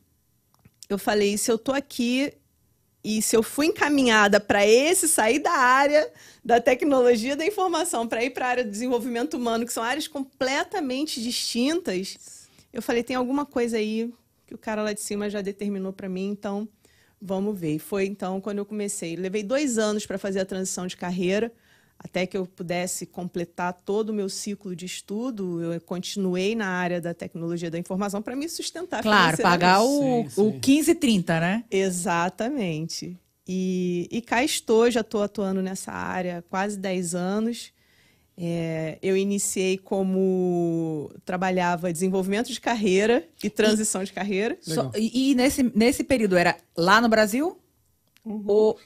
eu 0.88 0.99
falei: 0.99 1.37
se 1.37 1.51
eu 1.53 1.59
tô 1.59 1.73
aqui 1.73 2.33
e 3.02 3.22
se 3.22 3.37
eu 3.37 3.42
fui 3.42 3.66
encaminhada 3.66 4.40
para 4.40 4.66
esse, 4.66 5.08
sair 5.08 5.38
da 5.38 5.52
área 5.52 6.11
da 6.44 6.61
tecnologia 6.61 7.37
da 7.37 7.46
informação 7.46 8.08
para 8.08 8.24
ir 8.24 8.30
para 8.30 8.46
a 8.46 8.48
área 8.48 8.64
do 8.64 8.70
desenvolvimento 8.70 9.34
humano, 9.34 9.64
que 9.64 9.72
são 9.72 9.82
áreas 9.82 10.08
completamente 10.08 11.22
distintas, 11.22 12.48
eu 12.72 12.82
falei, 12.82 13.02
tem 13.02 13.16
alguma 13.16 13.46
coisa 13.46 13.76
aí 13.76 14.12
que 14.46 14.54
o 14.54 14.58
cara 14.58 14.82
lá 14.82 14.92
de 14.92 15.00
cima 15.00 15.28
já 15.28 15.40
determinou 15.40 15.92
para 15.92 16.08
mim, 16.08 16.30
então 16.30 16.68
vamos 17.20 17.58
ver. 17.58 17.74
E 17.74 17.78
foi 17.78 18.06
então 18.06 18.40
quando 18.40 18.58
eu 18.58 18.64
comecei. 18.64 19.14
Levei 19.14 19.42
dois 19.42 19.78
anos 19.78 20.06
para 20.06 20.18
fazer 20.18 20.40
a 20.40 20.44
transição 20.46 20.87
de 20.87 20.96
carreira, 20.96 21.52
até 21.98 22.26
que 22.26 22.37
eu 22.37 22.46
pudesse 22.46 23.04
completar 23.06 23.72
todo 23.72 24.11
o 24.11 24.12
meu 24.14 24.28
ciclo 24.28 24.74
de 24.76 24.87
estudo, 24.87 25.61
eu 25.62 25.80
continuei 25.80 26.54
na 26.54 26.68
área 26.68 27.00
da 27.00 27.12
tecnologia 27.12 27.70
da 27.70 27.78
informação 27.78 28.22
para 28.22 28.37
me 28.37 28.48
sustentar 28.48 29.02
Claro, 29.02 29.37
pagar 29.38 29.82
o, 29.82 30.24
Sim, 30.24 30.28
sim. 30.30 30.40
o 30.40 30.44
1530, 30.52 31.40
né? 31.40 31.64
Exatamente. 31.70 33.16
E, 33.46 34.06
e 34.11 34.20
cá 34.20 34.44
estou, 34.44 34.90
já 34.90 35.00
estou 35.00 35.22
atuando 35.22 35.61
nessa 35.61 35.90
área 35.90 36.38
há 36.38 36.42
quase 36.42 36.78
10 36.78 37.14
anos. 37.14 37.72
É, 38.40 38.98
eu 39.02 39.16
iniciei 39.16 39.76
como 39.76 41.11
trabalhava 41.24 41.92
desenvolvimento 41.92 42.52
de 42.52 42.61
carreira 42.61 43.26
e 43.42 43.50
transição 43.50 44.04
de 44.04 44.12
carreira. 44.12 44.56
Só- 44.61 44.92
e 44.94 45.32
e 45.32 45.34
nesse, 45.34 45.64
nesse 45.74 46.04
período 46.04 46.37
era 46.37 46.56
lá 46.76 47.00
no 47.00 47.08
Brasil? 47.08 47.58
Ou 48.24 48.78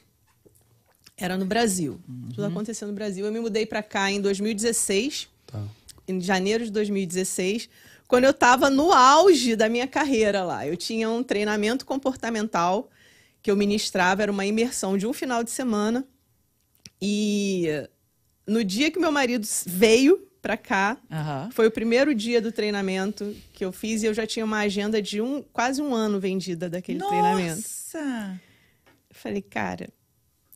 Era 1.17 1.37
no 1.37 1.45
Brasil. 1.45 2.01
Tudo 2.35 2.47
aconteceu 2.47 2.89
no 2.89 2.95
Brasil. 2.95 3.25
Eu 3.27 3.33
me 3.33 3.41
mudei 3.41 3.67
para 3.67 3.83
cá 3.83 4.11
em 4.11 4.21
2016, 4.21 5.29
Tá. 5.47 5.63
em 6.09 6.21
janeiro 6.21 6.65
de 6.65 6.71
2016, 6.71 7.69
quando 8.09 8.25
eu 8.25 8.31
estava 8.31 8.69
no 8.71 8.93
auge 8.93 9.55
da 9.55 9.69
minha 9.69 9.87
carreira 9.87 10.43
lá. 10.43 10.67
Eu 10.67 10.77
tinha 10.77 11.09
um 11.11 11.23
treinamento 11.23 11.85
comportamental 11.87 12.91
que 13.43 13.51
eu 13.51 13.57
ministrava, 13.57 14.23
era 14.23 14.33
uma 14.33 14.47
imersão 14.47 14.97
de 14.97 15.07
um 15.07 15.13
final 15.13 15.43
de 15.45 15.51
semana. 15.51 16.05
E 17.01 17.67
no 18.47 18.65
dia 18.65 18.91
que 18.91 18.99
meu 18.99 19.11
marido 19.13 19.47
veio 19.67 20.29
para 20.41 20.57
cá, 20.57 20.97
Aham. 21.11 21.51
foi 21.53 21.67
o 21.67 21.71
primeiro 21.71 22.15
dia 22.15 22.41
do 22.41 22.51
treinamento 22.51 23.35
que 23.53 23.65
eu 23.65 23.71
fiz 23.73 24.03
e 24.03 24.07
eu 24.07 24.15
já 24.15 24.27
tinha 24.27 24.45
uma 24.45 24.59
agenda 24.59 25.01
de 25.01 25.21
um 25.21 25.43
quase 25.53 25.81
um 25.83 25.95
ano 25.95 26.19
vendida 26.21 26.69
daquele 26.69 26.99
treinamento. 27.01 27.57
Nossa! 27.57 28.41
Eu 29.11 29.15
falei, 29.17 29.43
cara, 29.43 29.89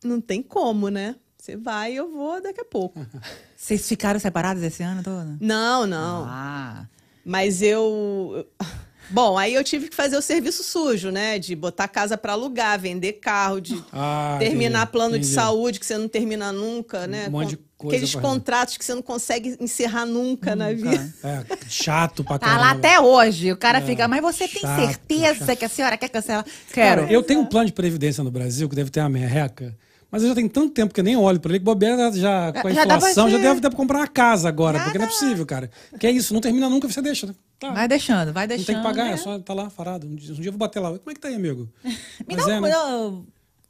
não 0.07 0.19
tem 0.21 0.41
como, 0.41 0.89
né? 0.89 1.15
Você 1.37 1.55
vai, 1.55 1.93
eu 1.93 2.11
vou 2.11 2.41
daqui 2.41 2.61
a 2.61 2.65
pouco. 2.65 3.05
Vocês 3.55 3.87
ficaram 3.87 4.19
separados 4.19 4.61
esse 4.63 4.81
ano 4.83 5.03
todo? 5.03 5.37
Não, 5.39 5.85
não. 5.85 6.25
Ah. 6.27 6.85
Mas 7.23 7.61
eu. 7.61 8.45
Bom, 9.09 9.37
aí 9.37 9.53
eu 9.53 9.63
tive 9.63 9.87
que 9.87 9.95
fazer 9.95 10.17
o 10.17 10.21
serviço 10.21 10.63
sujo, 10.65 11.11
né? 11.11 11.39
De 11.39 11.55
botar 11.55 11.87
casa 11.87 12.17
para 12.17 12.33
alugar, 12.33 12.77
vender 12.77 13.13
carro, 13.13 13.61
de 13.61 13.81
Ah, 13.93 14.35
terminar 14.37 14.79
entendi, 14.79 14.91
plano 14.91 15.11
de 15.13 15.19
entendi. 15.19 15.33
saúde 15.33 15.79
que 15.79 15.85
você 15.85 15.97
não 15.97 16.09
termina 16.09 16.51
nunca, 16.51 17.07
né? 17.07 17.27
Um 17.29 17.31
monte 17.31 17.51
de 17.51 17.57
coisa 17.77 17.95
Aqueles 17.95 18.15
contratos 18.15 18.75
que 18.75 18.83
você 18.83 18.93
não 18.93 19.01
consegue 19.01 19.55
encerrar 19.61 20.05
nunca 20.05 20.57
na 20.57 20.73
vida. 20.73 21.13
É, 21.23 21.41
chato 21.69 22.21
pra 22.21 22.37
Tá 22.37 22.47
caramba. 22.47 22.65
lá 22.65 22.71
até 22.71 22.99
hoje. 22.99 23.49
O 23.53 23.55
cara 23.57 23.81
fica, 23.81 24.09
mas 24.09 24.21
você 24.21 24.45
tem 24.45 24.61
É. 24.63 24.67
chato, 24.67 24.79
certeza 24.85 25.45
chato. 25.45 25.57
que 25.57 25.63
a 25.65 25.69
senhora 25.69 25.97
quer 25.97 26.09
cancelar? 26.09 26.45
Quero. 26.73 27.01
Cara, 27.03 27.13
eu 27.13 27.23
tenho 27.23 27.39
um 27.39 27.45
plano 27.45 27.67
de 27.67 27.73
previdência 27.73 28.21
no 28.25 28.31
Brasil 28.31 28.67
que 28.67 28.75
deve 28.75 28.89
ter 28.89 28.99
uma 28.99 29.07
merreca. 29.07 29.73
Mas 30.09 30.23
eu 30.23 30.29
já 30.29 30.35
tenho 30.35 30.49
tanto 30.49 30.69
tempo 30.73 30.93
que 30.93 30.99
eu 31.01 31.03
nem 31.03 31.17
olho 31.17 31.39
pra 31.39 31.51
ele, 31.51 31.59
que 31.59 31.65
bobeira 31.65 32.11
já 32.13 32.53
com 32.53 32.67
a 32.67 32.71
Já 32.71 32.83
inflação, 32.85 33.29
já 33.29 33.37
deve 33.37 33.59
dar 33.59 33.69
pra 33.69 33.75
comprar 33.77 33.99
uma 33.99 34.07
casa 34.07 34.47
agora, 34.47 34.77
Já 34.77 34.83
porque 34.85 34.97
não 34.97 35.05
é 35.05 35.09
possível, 35.09 35.45
cara. 35.45 35.69
Que 35.99 36.07
é 36.07 36.11
isso, 36.11 36.33
não 36.33 36.39
termina 36.39 36.69
nunca, 36.69 36.87
você 36.87 37.01
deixa. 37.01 37.27
né? 37.27 37.35
Tá. 37.59 37.71
Vai 37.71 37.87
deixando, 37.87 38.31
vai 38.31 38.43
não 38.45 38.49
deixando. 38.55 38.67
tem 38.67 38.75
que 38.77 38.83
pagar, 38.83 39.05
né? 39.05 39.11
é 39.13 39.17
só 39.17 39.37
tá 39.39 39.53
lá 39.53 39.69
parado. 39.69 40.07
Um 40.07 40.15
dia, 40.15 40.31
um 40.31 40.35
dia 40.35 40.47
eu 40.47 40.51
vou 40.53 40.59
bater 40.59 40.79
lá. 40.79 40.89
Como 40.89 41.11
é 41.11 41.13
que 41.13 41.19
tá 41.19 41.27
aí, 41.27 41.35
amigo? 41.35 41.67
Me 41.83 42.35
Mas 42.35 42.45
dá 42.45 42.53
é, 42.53 42.57
um, 42.57 42.61
né? 42.61 42.69
não, 42.69 43.25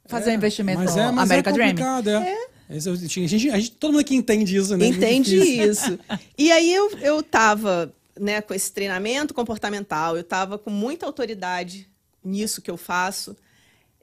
fazer 0.06 0.30
um 0.30 0.34
investimento 0.34 0.78
mas 0.78 0.96
é, 0.96 1.10
mas 1.10 1.30
American 1.30 1.50
é 1.52 1.54
Dream. 1.54 1.68
complicado, 1.70 2.08
é. 2.10 2.36
Esse 2.70 2.88
eu 2.88 3.08
tinha- 3.08 3.24
a 3.24 3.28
gente, 3.28 3.50
a 3.50 3.56
gente- 3.58 3.70
todo 3.72 3.90
mundo 3.92 4.00
aqui 4.02 4.14
entende 4.14 4.54
isso, 4.56 4.76
né? 4.76 4.84
É 4.86 4.88
Entende 4.88 5.30
difícil. 5.30 5.70
isso. 5.70 5.98
E 6.36 6.52
aí 6.52 6.72
eu, 6.72 6.90
eu 7.00 7.22
tava, 7.22 7.92
né, 8.20 8.40
com 8.42 8.52
esse 8.54 8.70
treinamento 8.70 9.32
comportamental, 9.34 10.16
eu 10.16 10.22
tava 10.22 10.58
com 10.58 10.70
muita 10.70 11.06
autoridade 11.06 11.88
nisso 12.22 12.60
que 12.62 12.70
eu 12.70 12.76
faço. 12.76 13.34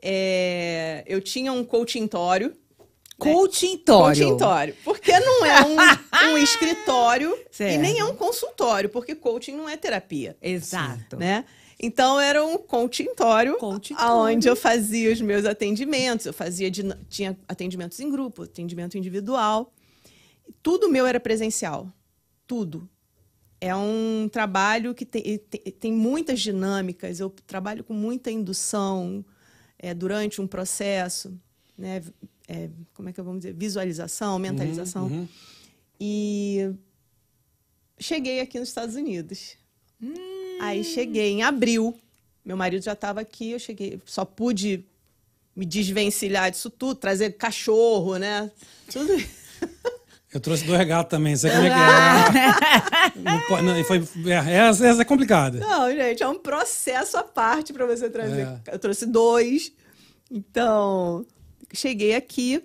É, 0.01 1.03
eu 1.07 1.21
tinha 1.21 1.51
um 1.51 1.63
coachintório. 1.63 2.55
Coachintório. 3.17 4.23
Coachintório. 4.23 4.75
Porque 4.83 5.17
não 5.19 5.45
é 5.45 5.61
um, 5.65 6.33
um 6.33 6.37
escritório 6.43 7.37
Certo. 7.49 7.75
e 7.75 7.77
nem 7.77 7.99
é 7.99 8.03
um 8.03 8.15
consultório, 8.15 8.89
porque 8.89 9.15
coaching 9.15 9.53
não 9.53 9.69
é 9.69 9.77
terapia. 9.77 10.35
Exato. 10.41 11.15
Né? 11.17 11.45
Então 11.79 12.19
era 12.19 12.43
um 12.43 12.57
Coachintório. 12.57 13.57
onde 13.99 14.47
eu 14.47 14.55
fazia 14.55 15.11
os 15.11 15.21
meus 15.21 15.45
atendimentos. 15.45 16.25
Eu 16.25 16.33
fazia 16.33 16.71
tinha 17.09 17.37
atendimentos 17.47 17.99
em 17.99 18.09
grupo, 18.09 18.43
atendimento 18.43 18.97
individual. 18.97 19.73
Tudo 20.61 20.89
meu 20.89 21.05
era 21.05 21.19
presencial. 21.19 21.91
Tudo. 22.47 22.89
É 23.59 23.75
um 23.75 24.29
trabalho 24.31 24.93
que 24.93 25.05
tem, 25.05 25.37
tem, 25.37 25.61
tem 25.61 25.91
muitas 25.91 26.39
dinâmicas. 26.39 27.19
Eu 27.19 27.29
trabalho 27.47 27.83
com 27.83 27.93
muita 27.93 28.29
indução 28.31 29.25
é, 29.77 29.93
durante 29.93 30.41
um 30.41 30.47
processo, 30.47 31.37
né? 31.77 32.01
É, 32.47 32.69
como 32.93 33.09
é 33.09 33.13
que 33.13 33.19
eu 33.19 33.23
vou 33.23 33.35
dizer? 33.37 33.53
Visualização, 33.53 34.37
mentalização. 34.37 35.07
Uhum, 35.07 35.19
uhum. 35.19 35.27
E 35.99 36.71
cheguei 37.99 38.39
aqui 38.39 38.59
nos 38.59 38.69
Estados 38.69 38.95
Unidos. 38.95 39.57
Aí 40.59 40.83
cheguei 40.83 41.31
em 41.31 41.43
abril. 41.43 41.97
Meu 42.43 42.55
marido 42.55 42.83
já 42.83 42.93
estava 42.93 43.21
aqui, 43.21 43.51
eu 43.51 43.59
cheguei, 43.59 43.99
só 44.05 44.23
pude 44.23 44.85
me 45.55 45.65
desvencilhar 45.65 46.51
disso 46.51 46.69
tudo, 46.69 46.95
trazer 46.95 47.31
cachorro, 47.31 48.17
né? 48.17 48.51
Tudo. 48.91 49.13
Eu 50.35 50.41
trouxe 50.41 50.65
dois 50.65 50.85
gatos 50.85 51.09
também, 51.09 51.33
sei 51.37 51.49
como 51.49 51.63
é 51.63 51.69
que 51.69 51.75
é. 51.75 53.19
Não 53.21 53.39
pode- 53.47 53.63
não, 53.63 53.79
e 53.79 53.83
foi, 53.85 54.03
é, 54.25 54.53
essa, 54.53 54.85
essa 54.85 55.01
é 55.01 55.05
complicada. 55.05 55.57
Não, 55.59 55.89
gente, 55.95 56.21
é 56.21 56.27
um 56.27 56.37
processo 56.37 57.15
à 57.15 57.23
parte 57.23 57.71
para 57.71 57.85
você 57.85 58.09
trazer. 58.09 58.41
É. 58.41 58.73
Eu 58.73 58.77
trouxe 58.77 59.05
dois. 59.05 59.71
Então, 60.29 61.25
cheguei 61.73 62.15
aqui, 62.15 62.61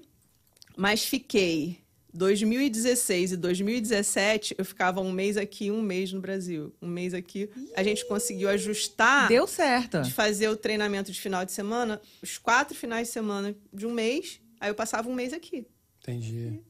mas 0.76 1.04
fiquei 1.04 1.78
2016 2.12 3.32
e 3.32 3.36
2017, 3.36 4.56
eu 4.58 4.64
ficava 4.64 5.00
um 5.00 5.12
mês 5.12 5.36
aqui, 5.36 5.70
um 5.70 5.80
mês 5.80 6.12
no 6.12 6.20
Brasil. 6.20 6.74
Um 6.82 6.88
mês 6.88 7.14
aqui. 7.14 7.48
A 7.76 7.84
gente 7.84 8.04
conseguiu 8.06 8.48
ajustar 8.48 9.28
Deu 9.28 9.46
certo. 9.46 10.02
de 10.02 10.12
fazer 10.12 10.48
o 10.48 10.56
treinamento 10.56 11.12
de 11.12 11.20
final 11.20 11.44
de 11.44 11.52
semana, 11.52 12.00
os 12.20 12.36
quatro 12.36 12.76
finais 12.76 13.06
de 13.06 13.12
semana 13.12 13.54
de 13.72 13.86
um 13.86 13.92
mês, 13.92 14.40
aí 14.58 14.70
eu 14.70 14.74
passava 14.74 15.08
um 15.08 15.14
mês 15.14 15.32
aqui. 15.32 15.64
Entendi. 16.02 16.60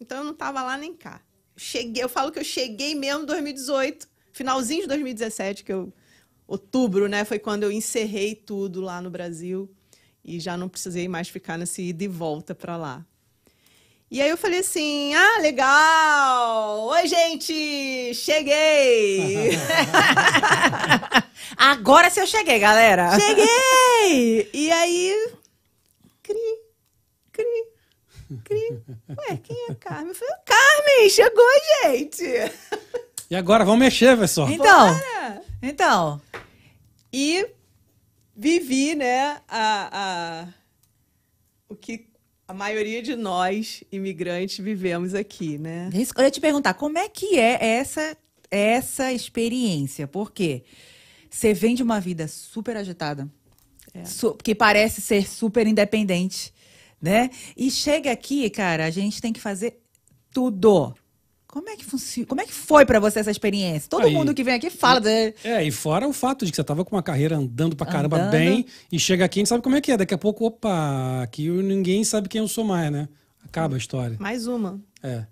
Então 0.00 0.18
eu 0.18 0.24
não 0.24 0.34
tava 0.34 0.62
lá 0.62 0.76
nem 0.76 0.94
cá. 0.94 1.20
Cheguei, 1.56 2.02
eu 2.02 2.08
falo 2.08 2.30
que 2.30 2.38
eu 2.38 2.44
cheguei 2.44 2.94
mesmo 2.94 3.22
em 3.22 3.26
2018, 3.26 4.08
finalzinho 4.32 4.82
de 4.82 4.88
2017, 4.88 5.64
que 5.64 5.72
eu 5.72 5.92
outubro, 6.46 7.08
né, 7.08 7.24
foi 7.24 7.38
quando 7.38 7.64
eu 7.64 7.70
encerrei 7.70 8.34
tudo 8.34 8.80
lá 8.80 9.02
no 9.02 9.10
Brasil 9.10 9.70
e 10.24 10.40
já 10.40 10.56
não 10.56 10.68
precisei 10.68 11.08
mais 11.08 11.28
ficar 11.28 11.58
nesse 11.58 11.82
ida 11.82 12.04
e 12.04 12.08
volta 12.08 12.54
para 12.54 12.76
lá. 12.76 13.04
E 14.10 14.22
aí 14.22 14.30
eu 14.30 14.38
falei 14.38 14.60
assim: 14.60 15.12
"Ah, 15.14 15.38
legal! 15.40 16.86
Oi, 16.86 17.06
gente, 17.06 18.14
cheguei!" 18.14 19.50
Agora 21.58 22.08
sim 22.08 22.20
eu 22.20 22.26
cheguei, 22.26 22.58
galera. 22.58 23.18
Cheguei! 23.20 24.48
E 24.54 24.70
aí, 24.70 25.32
cri. 28.44 28.78
Ué, 29.08 29.36
quem 29.42 29.56
é 29.68 29.72
a 29.72 29.74
Carmen? 29.74 30.08
Eu 30.08 30.14
falei, 30.14 30.34
Carmen, 30.44 31.10
chegou, 31.10 31.44
gente! 31.82 32.24
E 33.30 33.36
agora, 33.36 33.64
vamos 33.64 33.80
mexer, 33.80 34.16
pessoal. 34.18 34.48
Então, 34.50 34.88
Bora! 34.94 35.42
então. 35.62 36.20
E 37.12 37.46
vivi, 38.36 38.94
né, 38.94 39.40
a, 39.48 39.88
a, 39.92 40.48
o 41.68 41.74
que 41.74 42.06
a 42.46 42.54
maioria 42.54 43.02
de 43.02 43.14
nós, 43.16 43.82
imigrantes, 43.92 44.58
vivemos 44.58 45.14
aqui, 45.14 45.58
né? 45.58 45.90
Eu 46.16 46.24
ia 46.24 46.30
te 46.30 46.40
perguntar, 46.40 46.74
como 46.74 46.96
é 46.96 47.08
que 47.08 47.38
é 47.38 47.58
essa, 47.62 48.16
essa 48.50 49.12
experiência? 49.12 50.06
Porque 50.06 50.62
você 51.28 51.52
vem 51.52 51.74
de 51.74 51.82
uma 51.82 52.00
vida 52.00 52.26
super 52.26 52.76
agitada, 52.76 53.28
su- 54.06 54.34
que 54.34 54.54
parece 54.54 55.02
ser 55.02 55.28
super 55.28 55.66
independente, 55.66 56.54
né? 57.00 57.30
E 57.56 57.70
chega 57.70 58.10
aqui, 58.10 58.48
cara, 58.50 58.84
a 58.84 58.90
gente 58.90 59.20
tem 59.20 59.32
que 59.32 59.40
fazer 59.40 59.80
tudo. 60.32 60.94
Como 61.46 61.70
é 61.70 61.76
que 61.76 61.84
funciona? 61.84 62.26
Como 62.26 62.40
é 62.42 62.44
que 62.44 62.52
foi 62.52 62.84
pra 62.84 63.00
você 63.00 63.20
essa 63.20 63.30
experiência? 63.30 63.88
Todo 63.88 64.06
Aí. 64.06 64.12
mundo 64.12 64.34
que 64.34 64.44
vem 64.44 64.54
aqui 64.54 64.68
fala 64.68 65.00
de... 65.00 65.34
É, 65.42 65.64
e 65.64 65.70
fora 65.70 66.06
o 66.06 66.12
fato 66.12 66.44
de 66.44 66.52
que 66.52 66.56
você 66.56 66.62
tava 66.62 66.84
com 66.84 66.94
uma 66.94 67.02
carreira 67.02 67.36
andando 67.36 67.74
pra 67.74 67.86
caramba 67.86 68.18
Andando. 68.18 68.32
bem, 68.32 68.66
e 68.92 68.98
chega 68.98 69.24
aqui 69.24 69.38
e 69.38 69.40
a 69.40 69.42
gente 69.42 69.48
sabe 69.48 69.62
como 69.62 69.74
é 69.74 69.80
que 69.80 69.90
é. 69.90 69.96
Daqui 69.96 70.12
a 70.12 70.18
pouco, 70.18 70.44
opa, 70.44 71.22
aqui 71.22 71.48
ninguém 71.48 72.04
sabe 72.04 72.28
quem 72.28 72.40
eu 72.40 72.48
sou 72.48 72.64
mais, 72.64 72.92
né? 72.92 73.08
Acaba 73.44 73.76
a 73.76 73.78
história. 73.78 74.16
Mais 74.20 74.46
uma. 74.46 74.78
É. 75.02 75.24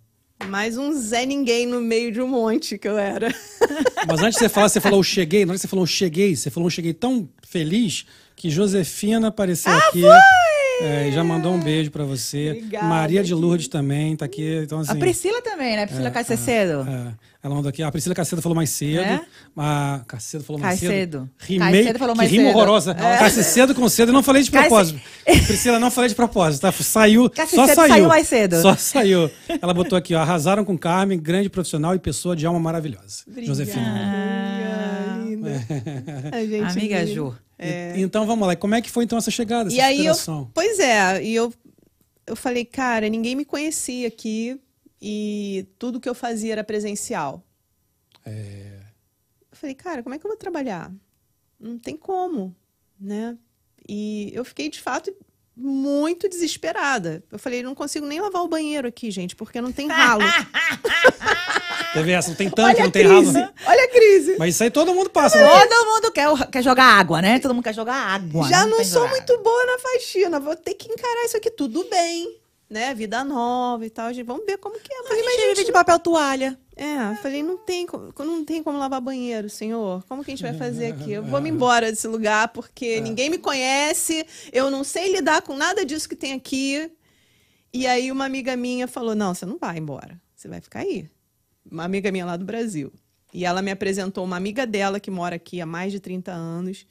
Mais 0.49 0.79
um 0.79 0.93
Zé 0.99 1.27
Ninguém 1.27 1.67
no 1.67 1.81
meio 1.81 2.11
de 2.11 2.21
um 2.21 2.29
monte 2.29 2.79
que 2.79 2.89
eu 2.89 2.97
era. 2.97 3.29
Mas 4.09 4.21
antes 4.21 4.35
de 4.35 4.41
você 4.41 4.49
falar, 4.49 4.69
você 4.69 4.81
falou 4.81 5.01
eu 5.01 5.05
cheguei. 5.05 5.45
Na 5.45 5.51
hora 5.51 5.59
que 5.59 5.63
você 5.63 5.69
falou 5.69 5.83
eu 5.83 5.89
cheguei, 5.89 6.35
você 6.35 6.51
falou 6.51 6.67
eu 6.67 6.71
cheguei 6.71 6.95
tão 6.95 7.29
feliz 7.47 8.07
que 8.35 8.49
Josefina 8.51 9.29
apareceu 9.29 9.73
aqui. 9.73 10.03
É, 10.81 11.09
e 11.09 11.13
já 11.13 11.25
mandou 11.25 11.55
um 11.55 11.61
beijo 11.61 11.91
pra 11.91 12.05
você. 12.05 12.51
Obrigada, 12.51 12.87
Maria 12.87 13.25
de. 13.25 13.35
Lourdes 13.35 13.69
também 13.69 14.15
tá 14.17 14.25
aqui. 14.27 14.61
Então, 14.63 14.81
assim, 14.81 14.93
A 14.93 14.97
Priscila 14.97 15.41
também, 15.43 15.77
né? 15.77 15.87
Priscila 15.87 16.11
Cacecedo. 16.11 16.87
é. 16.89 17.13
Ela 17.43 17.55
mandou 17.55 17.69
aqui. 17.69 17.81
A 17.81 17.93
Priscila 17.93 18.13
Cacedo 18.13 18.43
falou 18.43 18.57
mais 18.57 18.71
cedo. 18.71 18.99
É? 19.01 19.21
A 19.57 20.01
Cacedo 20.09 20.43
falou 20.43 20.61
mais 20.61 20.81
Caicedo. 20.81 21.19
cedo. 21.21 21.31
Rimei, 21.39 21.71
Caicedo 21.85 21.99
falou 22.01 22.17
mais 22.17 22.29
que 22.29 22.37
rima 22.37 22.49
cedo. 22.49 22.57
horrorosa. 22.59 22.91
É. 22.91 23.19
Caice 23.19 23.45
cedo 23.45 23.73
com 23.75 23.89
cedo. 23.89 24.09
Eu 24.09 24.13
não 24.15 24.23
falei 24.23 24.43
de 24.43 24.51
propósito. 24.51 25.01
Priscila, 25.47 25.79
não 25.79 25.89
falei 25.91 26.09
de 26.09 26.17
propósito, 26.17 26.63
tá? 26.63 26.73
Saiu, 26.73 27.31
Caice 27.31 27.55
só 27.55 27.67
saiu. 27.69 27.89
saiu 27.89 28.09
mais 28.09 28.27
cedo. 28.27 28.61
Só 28.61 28.75
saiu. 28.75 29.31
Ela 29.63 29.73
botou 29.73 29.97
aqui, 29.97 30.13
ó. 30.15 30.19
Arrasaram 30.19 30.65
com 30.65 30.77
Carmen, 30.77 31.21
grande 31.21 31.49
profissional 31.49 31.95
e 31.95 32.01
pessoa 32.01 32.35
de 32.35 32.45
alma 32.47 32.59
maravilhosa. 32.59 33.23
Obrigada, 33.29 33.47
Josefina. 33.57 34.66
Linda. 35.27 35.51
A 36.33 36.41
gente 36.45 36.63
Amiga 36.79 37.01
linda. 37.03 37.07
Ju. 37.15 37.39
E- 37.59 38.01
Então 38.01 38.27
vamos 38.27 38.47
lá. 38.47 38.53
E 38.55 38.57
como 38.57 38.75
é 38.75 38.83
que 38.83 38.91
foi 38.91 39.05
então 39.05 39.19
essa 39.19 39.31
chegada, 39.31 39.69
essa 39.69 39.77
E 39.77 39.81
aí 39.81 40.05
eu, 40.07 40.13
inspiração? 40.13 40.51
pois 40.55 40.79
é, 40.79 41.23
e 41.23 41.35
eu, 41.35 41.53
eu 42.27 42.37
falei, 42.37 42.65
cara, 42.65 43.09
ninguém 43.09 43.35
me 43.35 43.45
conhecia 43.45 44.09
aqui 44.09 44.61
e 45.01 45.67
tudo 45.79 46.01
que 46.01 46.09
eu 46.09 46.15
fazia 46.15 46.53
era 46.53 46.65
presencial. 46.65 47.43
É, 48.25 48.73
Eu 49.51 49.57
falei, 49.57 49.75
cara, 49.75 50.03
como 50.03 50.15
é 50.15 50.19
que 50.19 50.27
eu 50.27 50.31
vou 50.31 50.39
trabalhar? 50.39 50.93
Não 51.59 51.79
tem 51.79 51.97
como, 51.97 52.55
né? 53.01 53.37
E 53.89 54.31
eu 54.35 54.45
fiquei, 54.45 54.69
de 54.69 54.81
fato, 54.81 55.15
muito 55.57 56.29
desesperada. 56.29 57.25
Eu 57.33 57.39
falei, 57.39 57.63
não 57.63 57.75
consigo 57.75 58.05
nem 58.07 58.21
lavar 58.21 58.43
o 58.43 58.49
banheiro 58.49 58.87
aqui, 58.87 59.11
gente, 59.11 59.35
porque 59.35 59.61
não 59.61 59.73
tem 59.73 59.89
ralo. 59.89 60.23
Teve 61.95 62.13
essa, 62.13 62.29
não 62.29 62.37
tem 62.37 62.51
tanque, 62.51 62.83
não 62.83 62.91
tem 62.91 63.07
crise, 63.09 63.41
ralo. 63.41 63.53
olha 63.67 63.85
a 63.85 63.89
crise. 63.89 64.37
Mas 64.39 64.55
isso 64.55 64.63
aí 64.65 64.71
todo 64.71 64.93
mundo 64.95 65.09
passa. 65.09 65.39
né? 65.39 65.49
Todo 65.67 65.87
mundo 65.87 66.13
quer, 66.13 66.29
quer 66.51 66.63
jogar 66.63 66.85
água, 66.85 67.23
né? 67.23 67.39
Todo 67.39 67.55
mundo 67.55 67.65
quer 67.65 67.75
jogar 67.75 67.95
água. 67.95 68.47
Já 68.49 68.67
não 68.67 68.77
tem 68.77 68.85
sou 68.85 69.03
jogar 69.03 69.15
muito 69.15 69.39
boa 69.43 69.67
na 69.67 69.79
faxina, 69.79 70.39
vou 70.39 70.55
ter 70.55 70.75
que 70.75 70.93
encarar 70.93 71.25
isso 71.25 71.37
aqui 71.39 71.51
tudo 71.51 71.87
bem, 71.89 72.37
né? 72.69 72.95
Vida 72.95 73.25
nova 73.25 73.87
e 73.87 73.91
tal, 73.91 74.13
gente, 74.13 74.27
vamos 74.27 74.45
ver 74.45 74.59
como 74.59 74.79
que 74.79 74.93
é. 74.93 74.99
Eu 74.99 75.13
A 75.13 75.15
gente 75.15 75.25
mas 75.25 75.37
vive 75.37 75.65
de 75.65 75.73
papel 75.73 75.99
toalha. 75.99 76.59
É, 76.75 77.13
eu 77.13 77.17
falei, 77.17 77.43
não 77.43 77.57
tem, 77.57 77.87
não 78.19 78.45
tem 78.45 78.63
como 78.63 78.79
lavar 78.79 79.01
banheiro, 79.01 79.49
senhor. 79.49 80.05
Como 80.09 80.23
que 80.23 80.31
a 80.31 80.35
gente 80.35 80.43
vai 80.43 80.53
fazer 80.55 80.93
aqui? 80.93 81.13
Eu 81.13 81.25
vou 81.25 81.41
me 81.41 81.49
embora 81.51 81.91
desse 81.91 82.07
lugar 82.07 82.49
porque 82.49 83.01
ninguém 83.01 83.31
me 83.31 83.39
conhece, 83.39 84.27
eu 84.53 84.71
não 84.71 84.85
sei 84.85 85.13
lidar 85.13 85.41
com 85.43 85.57
nada 85.57 85.85
disso 85.85 86.09
que 86.09 86.17
tem 86.17 86.33
aqui. 86.33 86.91
E 87.73 87.87
aí 87.87 88.13
uma 88.13 88.27
amiga 88.27 88.57
minha 88.57 88.87
falou: 88.87 89.15
"Não, 89.15 89.35
você 89.35 89.47
não 89.47 89.59
vai 89.59 89.79
embora. 89.79 90.21
Você 90.35 90.49
vai 90.49 90.61
ficar 90.61 90.81
aí". 90.81 91.09
Uma 91.71 91.85
amiga 91.85 92.13
minha 92.13 92.27
lá 92.27 92.37
do 92.37 92.45
Brasil. 92.45 92.93
E 93.33 93.45
ela 93.45 93.63
me 93.63 93.71
apresentou 93.71 94.25
uma 94.25 94.37
amiga 94.37 94.67
dela 94.67 95.01
que 95.01 95.11
mora 95.11 95.37
aqui 95.37 95.61
há 95.61 95.67
mais 95.67 95.93
de 95.93 96.01
30 96.01 96.33
anos 96.33 96.87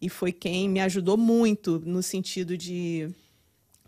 e 0.00 0.08
foi 0.08 0.32
quem 0.32 0.68
me 0.68 0.80
ajudou 0.80 1.16
muito 1.16 1.80
no 1.84 2.02
sentido 2.02 2.56
de 2.56 3.10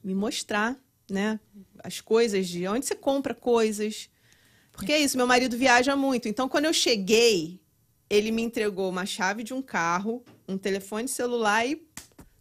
me 0.02 0.14
mostrar, 0.14 0.76
né, 1.10 1.38
as 1.82 2.00
coisas 2.00 2.48
de 2.48 2.66
onde 2.66 2.86
você 2.86 2.94
compra 2.94 3.34
coisas. 3.34 4.08
Porque 4.72 4.92
é 4.92 4.98
isso, 4.98 5.16
meu 5.16 5.26
marido 5.26 5.56
viaja 5.56 5.94
muito. 5.94 6.28
Então, 6.28 6.48
quando 6.48 6.64
eu 6.64 6.72
cheguei, 6.72 7.60
ele 8.08 8.30
me 8.30 8.42
entregou 8.42 8.88
uma 8.88 9.04
chave 9.04 9.42
de 9.42 9.52
um 9.52 9.60
carro, 9.60 10.24
um 10.48 10.56
telefone 10.56 11.06
celular 11.06 11.66
e 11.66 11.80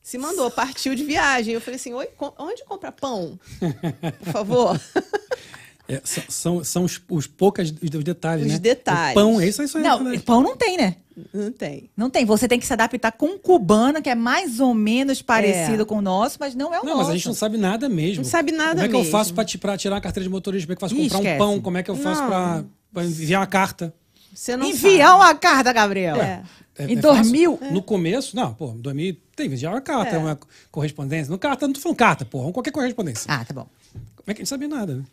se 0.02 0.18
mandou, 0.18 0.50
partiu 0.50 0.96
de 0.96 1.04
viagem. 1.04 1.54
Eu 1.54 1.62
falei 1.62 1.76
assim: 1.76 1.94
Oi, 1.94 2.10
onde 2.38 2.64
compra 2.66 2.92
pão? 2.92 3.40
Por 4.24 4.32
favor. 4.32 4.80
É, 5.90 6.02
são 6.06 6.24
são, 6.30 6.64
são 6.64 6.84
os, 6.84 7.02
os 7.10 7.26
poucos 7.28 7.72
os 7.72 8.04
detalhes, 8.04 8.46
Os 8.46 8.52
né? 8.54 8.60
detalhes. 8.60 9.12
O 9.12 9.20
pão, 9.20 9.42
é 9.42 9.48
isso, 9.48 9.62
é 9.62 9.66
isso 9.66 9.78
aí. 9.78 9.84
Não, 9.84 10.04
né? 10.04 10.20
pão 10.24 10.42
não 10.44 10.56
tem, 10.56 10.78
né? 10.78 10.96
Não 11.34 11.52
tem. 11.52 11.90
Não 11.98 12.10
tem. 12.10 12.24
Você 12.26 12.48
tem 12.48 12.60
que 12.60 12.66
se 12.66 12.72
adaptar 12.72 13.12
com 13.12 13.26
um 13.26 13.38
cubano, 13.38 14.02
que 14.02 14.10
é 14.10 14.16
mais 14.16 14.60
ou 14.60 14.74
menos 14.74 15.22
parecido 15.22 15.82
É. 15.82 15.86
com 15.86 15.98
o 15.98 16.02
nosso, 16.02 16.38
mas 16.40 16.54
não 16.56 16.74
é 16.74 16.80
o 16.80 16.84
Não, 16.86 16.92
nosso. 16.94 16.98
mas 17.00 17.10
a 17.10 17.14
gente 17.16 17.26
não 17.28 17.34
sabe 17.34 17.58
nada 17.58 17.90
mesmo. 17.90 18.24
Não 18.24 18.30
sabe 18.30 18.52
nada 18.52 18.76
Como 18.76 18.86
é 18.86 18.88
que 18.88 18.96
eu 18.96 19.00
mesmo. 19.00 19.12
faço 19.12 19.34
pra, 19.34 19.44
ti- 19.44 19.58
pra 19.58 19.78
tirar 19.78 19.98
a 19.98 20.02
carteira 20.02 20.24
de 20.24 20.30
motorista? 20.30 20.66
Como 20.68 20.74
é 20.74 20.78
que 20.78 20.84
eu 20.86 20.90
faço 20.90 20.96
Ih, 21.02 21.10
comprar 21.10 21.18
esquece. 21.20 21.36
um 21.36 21.38
pão? 21.38 21.62
Como 21.62 21.78
é 21.78 21.84
que 21.84 21.92
eu 21.92 21.96
faço 21.96 22.22
Não. 22.22 22.28
pra, 22.28 22.64
pra 22.94 23.04
enviar 23.04 23.42
uma 23.42 23.48
carta? 23.48 23.94
Você 24.34 24.56
não 24.56 24.68
Enviar 24.68 25.10
sabe. 25.10 25.20
uma 25.22 25.36
carta, 25.36 25.74
Gabriel. 25.74 26.16
É. 26.18 26.44
É- 26.78 26.86
Em 26.86 26.94
é 26.98 27.02
2000? 27.02 27.58
fácil? 27.58 27.74
No 27.74 27.82
começo, 27.82 28.36
não, 28.36 28.54
pô, 28.54 28.70
em 28.70 28.78
2000 28.80 29.18
tem 29.36 29.48
enviar 29.48 29.74
uma 29.74 29.82
carta, 29.82 30.16
É. 30.16 30.18
uma 30.20 30.40
correspondência. 30.72 31.30
No 31.32 31.38
carta, 31.38 31.66
não 31.68 31.74
tô 31.74 31.82
falando 31.82 31.98
carta, 31.98 32.24
porra, 32.24 32.54
qualquer 32.54 32.72
correspondência. 32.72 33.26
Ah, 33.28 33.44
tá 33.44 33.54
bom. 33.54 33.68
Como 34.16 34.24
é 34.28 34.34
que 34.34 34.42
a 34.42 34.44
gente 34.44 34.50
sabe 34.50 34.68
nada? 34.68 34.96
né? 34.96 35.04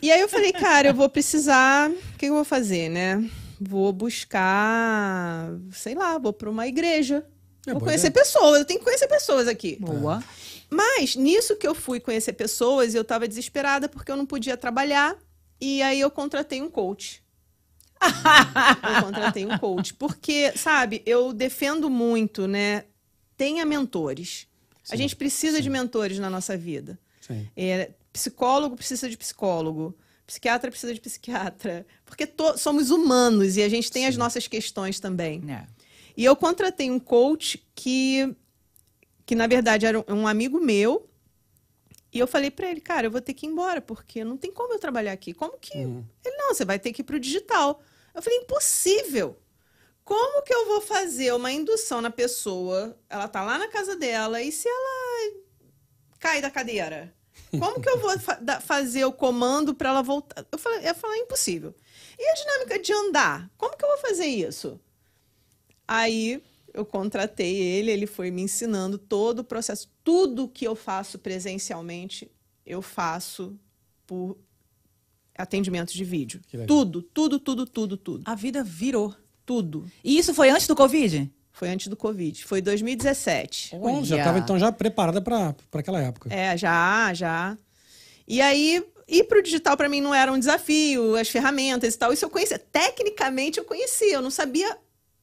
E 0.00 0.10
aí 0.10 0.20
eu 0.20 0.28
falei, 0.28 0.52
cara, 0.52 0.88
eu 0.88 0.94
vou 0.94 1.08
precisar. 1.08 1.90
O 1.90 2.18
que 2.18 2.26
eu 2.26 2.34
vou 2.34 2.44
fazer, 2.44 2.88
né? 2.88 3.28
Vou 3.60 3.92
buscar, 3.92 5.50
sei 5.72 5.94
lá, 5.94 6.18
vou 6.18 6.32
para 6.32 6.50
uma 6.50 6.66
igreja. 6.66 7.24
É, 7.66 7.72
vou 7.72 7.80
conhecer 7.80 8.08
ideia. 8.08 8.24
pessoas, 8.24 8.58
eu 8.58 8.64
tenho 8.64 8.78
que 8.78 8.84
conhecer 8.84 9.08
pessoas 9.08 9.48
aqui. 9.48 9.76
Boa. 9.80 10.22
Mas 10.68 11.16
nisso 11.16 11.56
que 11.56 11.66
eu 11.66 11.74
fui 11.74 12.00
conhecer 12.00 12.32
pessoas, 12.32 12.94
eu 12.94 13.02
estava 13.02 13.28
desesperada 13.28 13.88
porque 13.88 14.10
eu 14.10 14.16
não 14.16 14.26
podia 14.26 14.56
trabalhar. 14.56 15.16
E 15.60 15.80
aí 15.82 16.00
eu 16.00 16.10
contratei 16.10 16.60
um 16.60 16.68
coach. 16.68 17.22
eu 18.02 19.02
contratei 19.02 19.46
um 19.46 19.56
coach. 19.58 19.94
Porque, 19.94 20.52
sabe, 20.56 21.02
eu 21.06 21.32
defendo 21.32 21.88
muito, 21.88 22.46
né? 22.46 22.84
Tenha 23.36 23.64
mentores. 23.64 24.46
a 24.88 24.90
Sim, 24.90 24.98
gente 24.98 25.16
precisa 25.16 25.56
sim. 25.56 25.62
de 25.62 25.70
mentores 25.70 26.18
na 26.18 26.28
nossa 26.28 26.56
vida. 26.56 26.98
Sim. 27.20 27.48
É, 27.56 27.90
psicólogo 28.14 28.76
precisa 28.76 29.10
de 29.10 29.18
psicólogo. 29.18 29.94
Psiquiatra 30.24 30.70
precisa 30.70 30.94
de 30.94 31.00
psiquiatra. 31.00 31.84
Porque 32.06 32.32
somos 32.56 32.90
humanos 32.90 33.56
e 33.56 33.62
a 33.62 33.68
gente 33.68 33.90
tem 33.90 34.06
as 34.06 34.14
Sim. 34.14 34.20
nossas 34.20 34.46
questões 34.46 35.00
também. 35.00 35.42
É. 35.50 35.66
E 36.16 36.24
eu 36.24 36.36
contratei 36.36 36.90
um 36.90 37.00
coach 37.00 37.62
que, 37.74 38.34
que 39.26 39.34
na 39.34 39.48
verdade, 39.48 39.84
era 39.84 40.02
um, 40.08 40.26
amigo 40.26 40.60
meu. 40.60 41.10
E 42.12 42.18
eu 42.20 42.28
falei 42.28 42.50
pra 42.52 42.70
ele, 42.70 42.80
cara, 42.80 43.08
eu 43.08 43.10
vou 43.10 43.20
ter 43.20 43.34
que 43.34 43.46
ir 43.46 43.48
embora, 43.48 43.80
porque 43.80 44.22
não 44.22 44.36
tem 44.36 44.52
como 44.52 44.72
eu 44.72 44.78
trabalhar 44.78 45.12
aqui. 45.12 45.34
Como 45.34 45.58
que. 45.58 45.76
Uhum. 45.76 46.04
Ele, 46.24 46.36
não, 46.36 46.54
você 46.54 46.64
vai 46.64 46.78
ter 46.78 46.92
que 46.92 47.02
ir 47.02 47.04
pro 47.04 47.18
digital. 47.18 47.82
Eu 48.14 48.22
falei, 48.22 48.38
impossível. 48.38 49.36
Como 50.04 50.42
que 50.42 50.54
eu 50.54 50.66
vou 50.66 50.80
fazer 50.80 51.34
uma 51.34 51.50
indução 51.50 52.00
na 52.00 52.10
pessoa? 52.10 52.96
Ela 53.10 53.26
tá 53.26 53.42
lá 53.42 53.58
na 53.58 53.68
casa 53.68 53.96
dela, 53.96 54.40
e 54.40 54.52
se 54.52 54.68
ela 54.68 55.32
cai 56.20 56.40
da 56.40 56.50
cadeira? 56.50 57.12
Como 57.58 57.80
que 57.80 57.88
eu 57.88 57.98
vou 58.00 58.18
fa- 58.18 58.60
fazer 58.60 59.04
o 59.04 59.12
comando 59.12 59.74
para 59.74 59.90
ela 59.90 60.02
voltar? 60.02 60.46
Eu 60.50 60.58
falei, 60.58 60.88
eu 60.88 60.94
falei, 60.94 61.20
impossível. 61.20 61.74
E 62.18 62.28
a 62.30 62.34
dinâmica 62.34 62.78
de 62.78 62.92
andar? 62.92 63.50
Como 63.56 63.76
que 63.76 63.84
eu 63.84 63.88
vou 63.88 63.98
fazer 63.98 64.26
isso? 64.26 64.78
Aí 65.86 66.42
eu 66.72 66.84
contratei 66.84 67.54
ele, 67.56 67.90
ele 67.90 68.06
foi 68.06 68.30
me 68.30 68.42
ensinando 68.42 68.98
todo 68.98 69.40
o 69.40 69.44
processo. 69.44 69.88
Tudo 70.02 70.48
que 70.48 70.66
eu 70.66 70.74
faço 70.74 71.18
presencialmente, 71.18 72.30
eu 72.66 72.80
faço 72.82 73.56
por 74.06 74.36
atendimento 75.36 75.92
de 75.92 76.04
vídeo. 76.04 76.40
Tudo, 76.66 77.02
tudo, 77.02 77.38
tudo, 77.38 77.66
tudo, 77.66 77.96
tudo. 77.96 78.22
A 78.26 78.34
vida 78.34 78.62
virou. 78.62 79.14
Tudo. 79.46 79.90
E 80.02 80.16
isso 80.16 80.32
foi 80.32 80.48
antes 80.48 80.66
do 80.66 80.74
Covid? 80.74 81.30
Foi 81.54 81.68
antes 81.68 81.86
do 81.86 81.96
Covid. 81.96 82.44
Foi 82.44 82.60
2017. 82.60 83.76
Bom, 83.76 84.02
já 84.02 84.16
Olha. 84.16 84.22
estava 84.22 84.38
então 84.40 84.58
já 84.58 84.72
preparada 84.72 85.22
para 85.22 85.54
aquela 85.72 86.00
época. 86.00 86.28
É, 86.34 86.56
já, 86.56 87.14
já. 87.14 87.56
E 88.26 88.40
aí, 88.40 88.84
ir 89.06 89.22
pro 89.24 89.40
digital 89.40 89.76
para 89.76 89.88
mim 89.88 90.00
não 90.00 90.12
era 90.12 90.32
um 90.32 90.38
desafio, 90.38 91.14
as 91.14 91.28
ferramentas 91.28 91.94
e 91.94 91.96
tal. 91.98 92.12
Isso 92.12 92.24
eu 92.24 92.28
conhecia. 92.30 92.58
Tecnicamente 92.58 93.58
eu 93.58 93.64
conhecia, 93.64 94.14
eu 94.14 94.20
não 94.20 94.32
sabia 94.32 94.76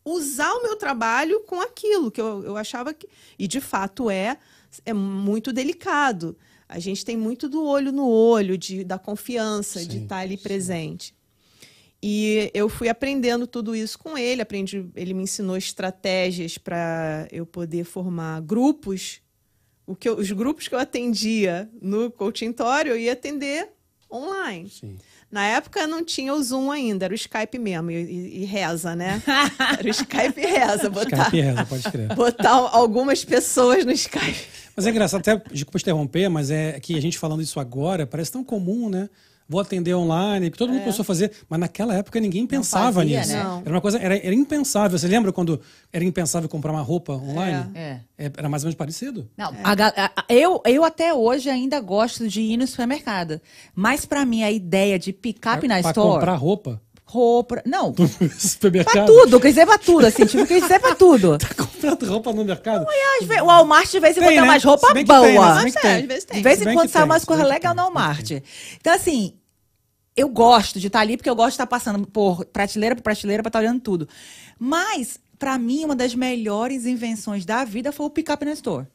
usar 0.06 0.50
o 0.54 0.64
meu 0.64 0.78
trabalho 0.78 1.42
com 1.42 1.60
aquilo 1.60 2.10
que 2.10 2.22
eu, 2.22 2.46
eu 2.46 2.56
achava 2.56 2.94
que. 2.94 3.10
E 3.38 3.46
de 3.46 3.60
fato 3.60 4.10
é, 4.10 4.38
é 4.86 4.94
muito 4.94 5.52
delicado. 5.52 6.38
A 6.66 6.80
gente 6.80 7.04
tem 7.04 7.18
muito 7.18 7.50
do 7.50 7.62
olho 7.66 7.92
no 7.92 8.08
olho, 8.08 8.58
de, 8.58 8.86
da 8.86 8.98
confiança, 8.98 9.86
de 9.86 9.98
Sim, 9.98 10.04
estar 10.04 10.20
ali 10.20 10.38
sim. 10.38 10.44
presente. 10.44 11.14
E 12.04 12.50
eu 12.54 12.68
fui 12.68 12.90
aprendendo 12.90 13.46
tudo 13.46 13.76
isso 13.76 13.98
com 14.00 14.18
ele, 14.18 14.42
aprendi, 14.42 14.86
ele 14.96 15.14
me 15.14 15.24
ensinou 15.24 15.56
estratégias 15.56 16.58
para 16.58 17.28
eu 17.32 17.46
poder 17.46 17.84
formar 17.84 18.42
grupos. 18.42 19.22
O 19.86 19.96
que 19.96 20.10
eu- 20.10 20.18
os 20.18 20.32
grupos 20.32 20.68
que 20.68 20.74
eu 20.74 20.80
atendia 20.80 21.70
no 21.82 22.10
coachintório, 22.10 22.92
eu 22.94 22.98
ia 23.00 23.14
atender 23.14 23.70
online. 24.12 24.70
Sim. 24.70 24.98
Na 25.32 25.46
época 25.46 25.86
não 25.88 26.04
tinha 26.04 26.34
o 26.34 26.44
Zoom 26.44 26.72
ainda, 26.72 27.06
era 27.06 27.14
o 27.14 27.16
Skype 27.16 27.58
mesmo, 27.60 27.92
e, 27.92 27.96
e- 28.04 28.42
e 28.42 28.46
reza, 28.46 28.94
né? 28.96 29.22
Era 29.80 29.88
o 29.88 29.90
Skype 29.90 30.42
e 30.42 30.46
reza, 30.46 30.90
botar, 30.90 31.18
Skype 31.28 31.40
reza, 31.42 31.66
pode 31.66 31.84
crer. 31.90 32.08
botar 32.16 32.52
algumas 32.52 33.24
pessoas 33.24 33.86
no 33.86 33.94
Skype. 33.94 34.46
Mas 34.76 34.86
é 34.86 34.90
engraçado, 34.90 35.22
até, 35.22 35.42
desculpa 35.54 35.78
interromper, 35.78 36.28
mas 36.30 36.52
é 36.52 36.78
que 36.82 36.98
a 36.98 37.02
gente 37.02 37.18
falando 37.18 37.42
isso 37.42 37.62
agora 37.62 38.06
parece 38.06 38.30
tão 38.32 38.44
comum, 38.44 38.90
né? 38.90 39.10
Vou 39.52 39.60
atender 39.60 39.94
online, 39.94 40.50
que 40.50 40.58
todo 40.58 40.70
mundo 40.72 40.80
começou 40.80 41.04
a 41.04 41.06
fazer, 41.06 41.30
mas 41.50 41.60
naquela 41.60 41.94
época 41.94 42.22
ninguém 42.22 42.48
pensava 42.48 43.02
fazia, 43.02 43.20
nisso. 43.20 43.34
né? 43.34 43.44
Não. 43.44 43.60
Era 43.66 43.72
uma 43.76 43.82
coisa, 43.82 43.98
era, 44.00 44.16
era 44.16 44.34
impensável. 44.34 44.98
Você 44.98 45.10
lembra 45.10 45.34
quando 45.34 45.60
era 45.92 46.06
impensável 46.06 46.48
comprar 46.48 46.72
uma 46.72 46.82
roupa 46.82 47.12
online? 47.14 47.66
É. 47.76 47.98
É, 48.18 48.32
Era 48.38 48.48
mais 48.48 48.64
ou 48.64 48.68
menos 48.68 48.78
parecido. 48.78 49.30
Não, 49.38 49.54
a 49.62 49.76
ga- 49.76 49.94
a- 49.98 50.12
a- 50.16 50.26
eu, 50.30 50.62
eu 50.66 50.86
até 50.86 51.14
hoje 51.14 51.50
ainda 51.50 51.82
gosto 51.82 52.30
de 52.30 52.40
ir 52.42 52.56
no 52.56 52.66
supermercado. 52.66 53.42
Mas 53.76 54.06
pra 54.06 54.24
mim, 54.24 54.42
a 54.44 54.50
ideia 54.52 54.98
de 54.98 55.12
picape 55.12 55.68
na 55.68 55.82
pra 55.82 55.90
store. 55.92 56.14
comprar 56.14 56.36
roupa 56.36 56.82
Roupa. 57.04 57.62
Não, 57.66 57.88
no 57.98 58.08
pra 58.08 58.30
supermercado. 58.40 59.06
tudo, 59.06 59.38
quer 59.42 59.50
dizer 59.50 59.66
pra 59.66 59.78
tudo, 59.78 60.06
assim, 60.06 60.26
tipo, 60.26 60.46
quer 60.48 60.62
dizer 60.62 60.80
pra 60.80 60.96
tudo. 60.96 61.38
Tá 61.42 61.50
comprando 61.54 62.06
roupa 62.06 62.32
no 62.32 62.46
mercado? 62.46 62.86
Às 63.20 63.28
vezes, 63.28 63.44
O 63.44 63.48
Walmart 63.48 63.92
de 63.92 64.00
vez 64.00 64.16
em 64.16 64.20
quando 64.22 64.28
Tem, 64.30 64.38
né? 64.38 64.44
umas 64.44 64.64
roupas 64.64 64.88
Se 64.88 64.94
bem 64.94 65.04
que 65.06 65.12
tem, 65.12 65.34
né? 65.34 65.40
Mas 65.40 65.76
é, 65.76 65.96
às 65.98 66.06
vezes 66.06 66.24
tem. 66.26 66.38
De 66.38 66.44
vez 66.44 66.62
em 66.62 66.74
quando 66.74 66.88
sai 66.90 67.04
umas 67.04 67.26
coisas 67.26 67.46
legais 67.46 67.76
no 67.76 67.82
Walmart. 67.82 68.32
Então, 68.80 68.94
assim, 68.94 69.34
eu 70.16 70.28
gosto 70.30 70.80
de 70.80 70.88
estar 70.88 71.00
ali 71.00 71.18
porque 71.18 71.30
eu 71.30 71.36
gosto 71.36 71.50
de 71.50 71.54
estar 71.56 71.68
passando 71.68 72.06
por 72.08 72.46
prateleira 72.46 72.96
por 72.96 73.02
prateleira 73.02 73.42
para 73.44 73.50
estar 73.50 73.60
olhando 73.60 73.80
tudo. 73.82 74.08
Mas, 74.60 75.20
para 75.40 75.58
mim, 75.58 75.86
uma 75.86 75.96
das 75.96 76.14
melhores 76.16 76.86
invenções 76.86 77.46
da 77.46 77.64
vida 77.64 77.92
foi 77.92 78.06
o 78.06 78.10
pick-up 78.10 78.44
na 78.46 78.52
store. 78.54 78.88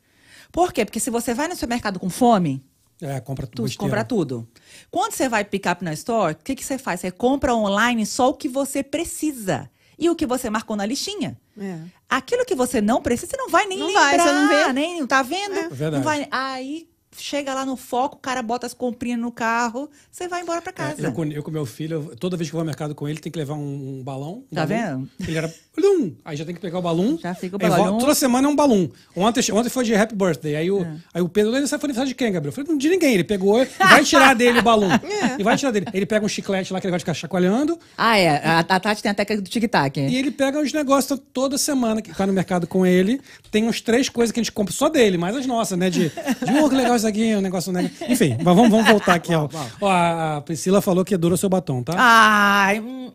Por 0.52 0.72
quê? 0.72 0.84
Porque 0.84 1.00
se 1.00 1.10
você 1.10 1.34
vai 1.34 1.48
no 1.48 1.54
supermercado 1.54 1.98
com 1.98 2.08
fome, 2.10 2.62
É, 3.00 3.20
compra 3.20 3.46
tu 3.46 3.62
besteira. 3.64 3.78
compra 3.90 4.04
tudo. 4.04 4.48
Quando 4.90 5.12
você 5.12 5.28
vai 5.28 5.44
pick-up 5.44 5.82
na 5.84 5.92
store, 5.94 6.34
o 6.34 6.36
que, 6.36 6.54
que 6.54 6.64
você 6.64 6.78
faz? 6.78 7.00
Você 7.00 7.10
compra 7.10 7.54
online 7.54 8.06
só 8.06 8.30
o 8.30 8.34
que 8.34 8.48
você 8.48 8.82
precisa. 8.82 9.68
E 9.98 10.10
o 10.10 10.14
que 10.14 10.26
você 10.26 10.50
marcou 10.50 10.76
na 10.76 10.84
listinha. 10.84 11.38
É. 11.58 11.78
Aquilo 12.08 12.44
que 12.44 12.54
você 12.54 12.82
não 12.82 13.00
precisa, 13.00 13.30
você 13.30 13.36
não 13.38 13.48
vai 13.48 13.64
nem 13.66 13.78
Não 13.78 13.86
lembrar. 13.86 14.02
vai, 14.02 14.18
você 14.20 14.32
não 14.32 14.48
vê. 14.48 14.72
Nem, 14.74 15.06
tá 15.06 15.22
vendo? 15.22 15.54
É. 15.54 15.68
Verdade. 15.70 15.96
Não 15.96 16.02
vai, 16.02 16.28
aí 16.30 16.86
chega 17.18 17.54
lá 17.54 17.64
no 17.64 17.76
foco, 17.76 18.16
o 18.16 18.20
cara 18.20 18.42
bota 18.42 18.66
as 18.66 18.74
comprinhas 18.74 19.18
no 19.20 19.30
carro, 19.32 19.88
você 20.10 20.28
vai 20.28 20.42
embora 20.42 20.60
pra 20.62 20.70
É, 20.70 20.74
casa. 20.74 21.02
eu, 21.02 21.12
com, 21.12 21.24
eu 21.24 21.42
com 21.42 21.50
meu 21.50 21.66
filho, 21.66 22.08
eu- 22.10 22.16
toda 22.16 22.36
vez 22.36 22.48
que 22.50 22.54
eu 22.54 22.58
vou 22.58 22.62
ao 22.62 22.66
mercado 22.66 22.94
com 22.94 23.08
ele, 23.08 23.18
tem 23.18 23.30
que 23.32 23.38
levar 23.38 23.54
um, 23.54 23.98
um 24.00 24.02
balão. 24.04 24.44
um 24.50 24.54
Tá 24.54 24.66
balão. 24.66 25.08
vendo? 25.18 25.28
Ele 25.28 25.36
era. 25.38 25.52
Balum! 25.76 26.14
Aí 26.24 26.36
já 26.36 26.44
tem 26.46 26.54
que 26.54 26.60
pegar 26.60 26.78
o 26.78 26.82
balão. 26.82 27.18
Já 27.20 27.34
fica 27.34 27.56
o 27.56 27.60
aí 27.62 27.68
volta- 27.68 27.84
balão. 27.84 27.98
Toda 27.98 28.14
semana 28.14 28.48
é 28.48 28.50
um 28.50 28.56
balão. 28.56 28.90
Ontem, 29.14 29.52
ontem 29.52 29.68
foi 29.68 29.84
de 29.84 29.94
Happy 29.94 30.14
Birthday. 30.14 30.56
Aí 30.56 30.70
o, 30.70 30.82
É. 30.82 30.96
aí 31.14 31.20
o 31.22 31.28
Pedro, 31.28 31.54
ele 31.54 31.66
foi 31.66 31.76
aniversário 31.76 32.08
de 32.08 32.14
quem, 32.14 32.32
Gabriel? 32.32 32.48
Eu 32.50 32.54
falei, 32.54 32.70
não 32.70 32.78
de 32.78 32.88
ninguém. 32.88 33.12
Ele 33.14 33.24
pegou 33.24 33.62
e 33.62 33.66
vai 33.78 34.02
tirar 34.02 34.34
dele 34.34 34.58
o 34.60 34.62
balão. 34.62 34.88
É. 35.16 35.36
E 35.38 35.42
vai 35.42 35.56
tirar 35.56 35.70
dele. 35.72 35.86
Ele 35.92 36.06
pega 36.06 36.24
um 36.24 36.28
chiclete 36.28 36.72
lá 36.72 36.80
que 36.80 36.86
ele 36.86 36.90
vai 36.92 36.98
ficar 37.00 37.12
chacoalhando. 37.14 37.78
Ah, 37.96 38.16
é. 38.18 38.28
A, 38.46 38.58
a 38.60 38.80
Tati 38.80 39.02
tem 39.02 39.10
a 39.10 39.14
técnica 39.14 39.42
do 39.42 39.48
tic-tac. 39.50 40.00
E 40.00 40.16
ele 40.16 40.30
pega 40.30 40.58
os 40.60 40.72
negócios 40.72 41.20
toda 41.32 41.58
semana 41.58 42.00
que 42.00 42.10
vai 42.12 42.26
no 42.26 42.32
mercado 42.32 42.66
com 42.66 42.84
ele. 42.86 43.20
Tem 43.50 43.64
uns 43.68 43.80
três 43.80 44.08
coisas 44.08 44.32
que 44.32 44.40
a 44.40 44.42
gente 44.42 44.52
compra 44.52 44.72
só 44.72 44.88
dele, 44.88 45.18
mais 45.18 45.36
as 45.36 45.46
nossas, 45.46 45.78
né? 45.78 45.90
De, 45.90 46.08
de 46.08 46.58
oh, 46.62 46.68
que 46.68 46.74
legal 46.74 46.94
isso 47.08 47.08
aqui, 47.08 47.36
um 47.36 47.40
negócio. 47.40 47.72
Né? 47.72 47.90
Enfim, 48.08 48.36
mas 48.42 48.56
vamos, 48.56 48.70
vamos 48.70 48.86
voltar 48.88 49.14
aqui. 49.14 49.34
Ó. 49.34 49.48
Ó, 49.80 49.90
a 49.90 50.42
Priscila 50.44 50.80
falou 50.80 51.04
que 51.04 51.14
adora 51.14 51.34
o 51.34 51.38
seu 51.38 51.48
batom, 51.48 51.82
tá? 51.82 51.94
Ai, 51.96 52.80
hum, 52.80 53.10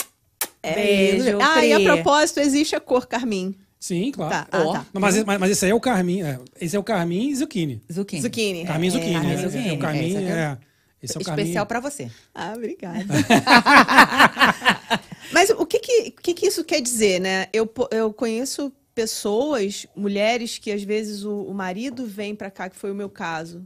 beijo. 0.63 1.37
Ah, 1.41 1.65
e 1.65 1.73
a 1.73 1.77
Pri. 1.77 1.85
propósito, 1.85 2.39
existe 2.39 2.75
a 2.75 2.79
cor 2.79 3.07
carmim. 3.07 3.55
Sim, 3.79 4.11
claro. 4.11 4.31
Tá, 4.31 4.47
ah, 4.51 4.63
Ó. 4.63 4.73
tá. 4.73 4.85
Não, 4.93 5.01
mas, 5.01 5.23
mas, 5.23 5.39
mas 5.39 5.51
esse 5.51 5.65
aí 5.65 5.71
é 5.71 5.75
o 5.75 5.79
Carmin. 5.79 6.21
É, 6.21 6.37
esse 6.59 6.75
é 6.75 6.79
o 6.79 6.83
Carmin 6.83 7.29
e 7.29 7.35
Zucchini. 7.35 7.81
Zucchini. 7.91 8.21
Zucchini. 8.21 8.65
Carmin 8.65 8.87
e 8.87 8.91
Zucchini. 8.91 9.13
Carmin 9.13 9.31
É, 9.31 9.37
Zucchini. 9.37 9.69
é, 9.69 9.73
o 9.73 9.79
Carmin 9.79 10.17
aqui 10.17 10.25
é 10.25 10.29
é. 10.31 10.57
Esse 11.01 11.17
é 11.17 11.19
o 11.19 11.23
Carmin. 11.23 11.41
Especial 11.41 11.65
pra 11.65 11.79
você. 11.79 12.11
Ah, 12.35 12.53
obrigada. 12.55 13.03
Mas 15.33 15.49
o 15.49 15.65
que 15.65 15.79
que, 15.79 16.13
o 16.17 16.21
que 16.21 16.33
que 16.35 16.45
isso 16.47 16.63
quer 16.63 16.79
dizer, 16.81 17.19
né? 17.19 17.47
Eu, 17.51 17.65
po- 17.65 17.87
eu 17.91 18.13
conheço 18.13 18.71
pessoas, 18.93 19.85
mulheres, 19.95 20.57
que 20.57 20.71
às 20.71 20.83
vezes 20.83 21.23
o, 21.23 21.43
o 21.43 21.53
marido 21.53 22.05
vem 22.05 22.35
pra 22.35 22.51
cá, 22.51 22.69
que 22.69 22.75
foi 22.75 22.91
o 22.91 22.95
meu 22.95 23.09
caso. 23.09 23.63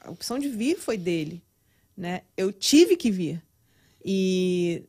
A 0.00 0.10
opção 0.10 0.38
de 0.38 0.48
vir 0.48 0.76
foi 0.76 0.96
dele, 0.96 1.42
né? 1.96 2.22
Eu 2.36 2.52
tive 2.52 2.96
que 2.96 3.10
vir. 3.10 3.42
E 4.04 4.84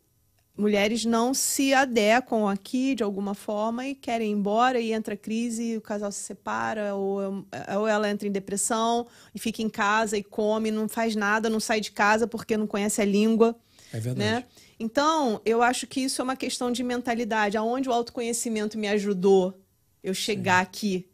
mulheres 0.57 1.05
não 1.05 1.33
se 1.33 1.73
adequam 1.73 2.49
aqui 2.49 2.95
de 2.95 3.03
alguma 3.03 3.33
forma 3.33 3.87
e 3.87 3.95
querem 3.95 4.29
ir 4.31 4.33
embora 4.33 4.79
e 4.79 4.91
entra 4.93 5.15
crise, 5.15 5.77
o 5.77 5.81
casal 5.81 6.11
se 6.11 6.19
separa, 6.19 6.95
ou, 6.95 7.45
ou 7.77 7.87
ela 7.87 8.09
entra 8.09 8.27
em 8.27 8.31
depressão 8.31 9.07
e 9.33 9.39
fica 9.39 9.61
em 9.61 9.69
casa 9.69 10.17
e 10.17 10.23
come, 10.23 10.71
não 10.71 10.87
faz 10.87 11.15
nada, 11.15 11.49
não 11.49 11.59
sai 11.59 11.79
de 11.81 11.91
casa 11.91 12.27
porque 12.27 12.57
não 12.57 12.67
conhece 12.67 13.01
a 13.01 13.05
língua 13.05 13.55
É 13.91 13.99
verdade. 13.99 14.19
né? 14.19 14.45
Então, 14.77 15.39
eu 15.45 15.61
acho 15.61 15.87
que 15.87 16.01
isso 16.01 16.21
é 16.21 16.23
uma 16.23 16.35
questão 16.35 16.69
de 16.69 16.83
mentalidade. 16.83 17.55
Aonde 17.55 17.87
o 17.87 17.93
autoconhecimento 17.93 18.77
me 18.77 18.89
ajudou 18.89 19.57
eu 20.05 20.13
chegar 20.13 20.61
aqui, 20.61 21.09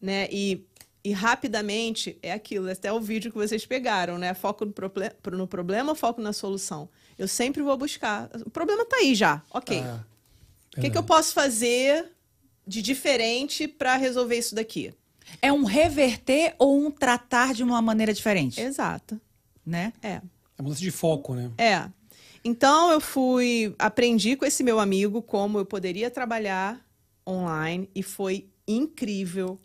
né? 0.00 0.26
E, 0.32 0.64
e 1.04 1.12
rapidamente 1.12 2.18
é 2.22 2.32
aquilo, 2.32 2.70
até 2.70 2.90
o 2.90 2.98
vídeo 2.98 3.30
que 3.30 3.36
vocês 3.36 3.66
pegaram, 3.66 4.16
né? 4.16 4.32
Foco 4.32 4.64
no, 4.64 4.72
proble 4.72 5.10
no 5.32 5.46
problema, 5.46 5.94
foco 5.94 6.22
na 6.22 6.32
solução. 6.32 6.88
Eu 7.18 7.28
sempre 7.28 7.62
vou 7.62 7.76
buscar. 7.76 8.30
O 8.46 8.50
problema 8.50 8.86
tá 8.86 8.96
aí 8.96 9.14
já, 9.14 9.42
ok. 9.50 9.80
Ah, 9.80 10.00
o 10.76 10.80
que, 10.80 10.88
que 10.88 10.96
eu 10.96 11.02
posso 11.02 11.34
fazer 11.34 12.10
de 12.66 12.80
diferente 12.80 13.68
para 13.68 13.96
resolver 13.96 14.38
isso 14.38 14.54
daqui? 14.54 14.94
É 15.42 15.52
um 15.52 15.64
reverter 15.64 16.54
ou 16.58 16.86
um 16.86 16.90
tratar 16.90 17.52
de 17.52 17.62
uma 17.62 17.82
maneira 17.82 18.14
diferente, 18.14 18.60
Exato. 18.60 19.20
né? 19.64 19.92
É. 20.02 20.22
É 20.56 20.62
mudança 20.62 20.80
de 20.80 20.90
foco, 20.90 21.34
né? 21.34 21.50
É. 21.58 21.86
Então 22.42 22.90
eu 22.90 23.00
fui, 23.00 23.74
aprendi 23.78 24.36
com 24.36 24.46
esse 24.46 24.64
meu 24.64 24.80
amigo 24.80 25.20
como 25.20 25.58
eu 25.58 25.66
poderia 25.66 26.10
trabalhar 26.10 26.82
online 27.26 27.88
e 27.94 28.02
foi 28.02 28.48
incrível. 28.66 29.60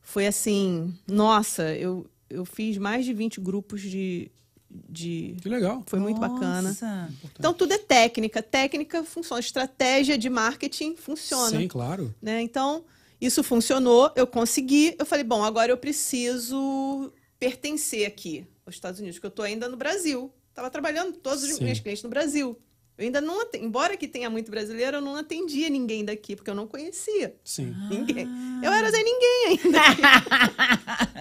Foi 0.00 0.26
assim, 0.26 0.94
nossa, 1.06 1.74
eu, 1.74 2.06
eu 2.30 2.44
fiz 2.44 2.78
mais 2.78 3.04
de 3.04 3.12
20 3.12 3.40
grupos 3.40 3.80
de. 3.82 4.30
de... 4.70 5.36
Que 5.42 5.48
legal. 5.48 5.82
Foi 5.86 5.98
muito 5.98 6.20
bacana. 6.20 6.68
Nossa. 6.68 7.12
Então 7.38 7.52
tudo 7.52 7.72
é 7.72 7.78
técnica. 7.78 8.42
Técnica 8.42 9.02
funciona. 9.02 9.40
Estratégia 9.40 10.16
de 10.16 10.30
marketing 10.30 10.96
funciona. 10.96 11.58
Sim, 11.58 11.68
claro. 11.68 12.14
né? 12.22 12.40
Então, 12.40 12.84
isso 13.20 13.42
funcionou, 13.42 14.12
eu 14.14 14.26
consegui. 14.26 14.94
Eu 14.98 15.06
falei, 15.06 15.24
bom, 15.24 15.42
agora 15.42 15.72
eu 15.72 15.76
preciso 15.76 17.12
pertencer 17.38 18.06
aqui 18.06 18.46
aos 18.64 18.74
Estados 18.74 19.00
Unidos, 19.00 19.18
porque 19.18 19.26
eu 19.26 19.30
estou 19.30 19.44
ainda 19.44 19.68
no 19.68 19.76
Brasil. 19.76 20.32
Estava 20.50 20.70
trabalhando 20.70 21.12
todos 21.18 21.42
os 21.42 21.56
Sim. 21.56 21.64
meus 21.64 21.80
clientes 21.80 22.02
no 22.02 22.08
Brasil. 22.08 22.58
Eu 22.98 23.04
ainda 23.04 23.20
não 23.20 23.44
embora 23.54 23.94
que 23.96 24.08
tenha 24.08 24.30
muito 24.30 24.50
brasileiro, 24.50 24.96
eu 24.96 25.00
não 25.02 25.16
atendia 25.16 25.68
ninguém 25.68 26.02
daqui, 26.04 26.34
porque 26.34 26.48
eu 26.50 26.54
não 26.54 26.66
conhecia 26.66 27.34
Sim. 27.44 27.74
ninguém. 27.90 28.26
Eu 28.62 28.72
era 28.72 28.90
Zé 28.90 29.02
Ninguém 29.02 29.46
ainda. 29.48 29.78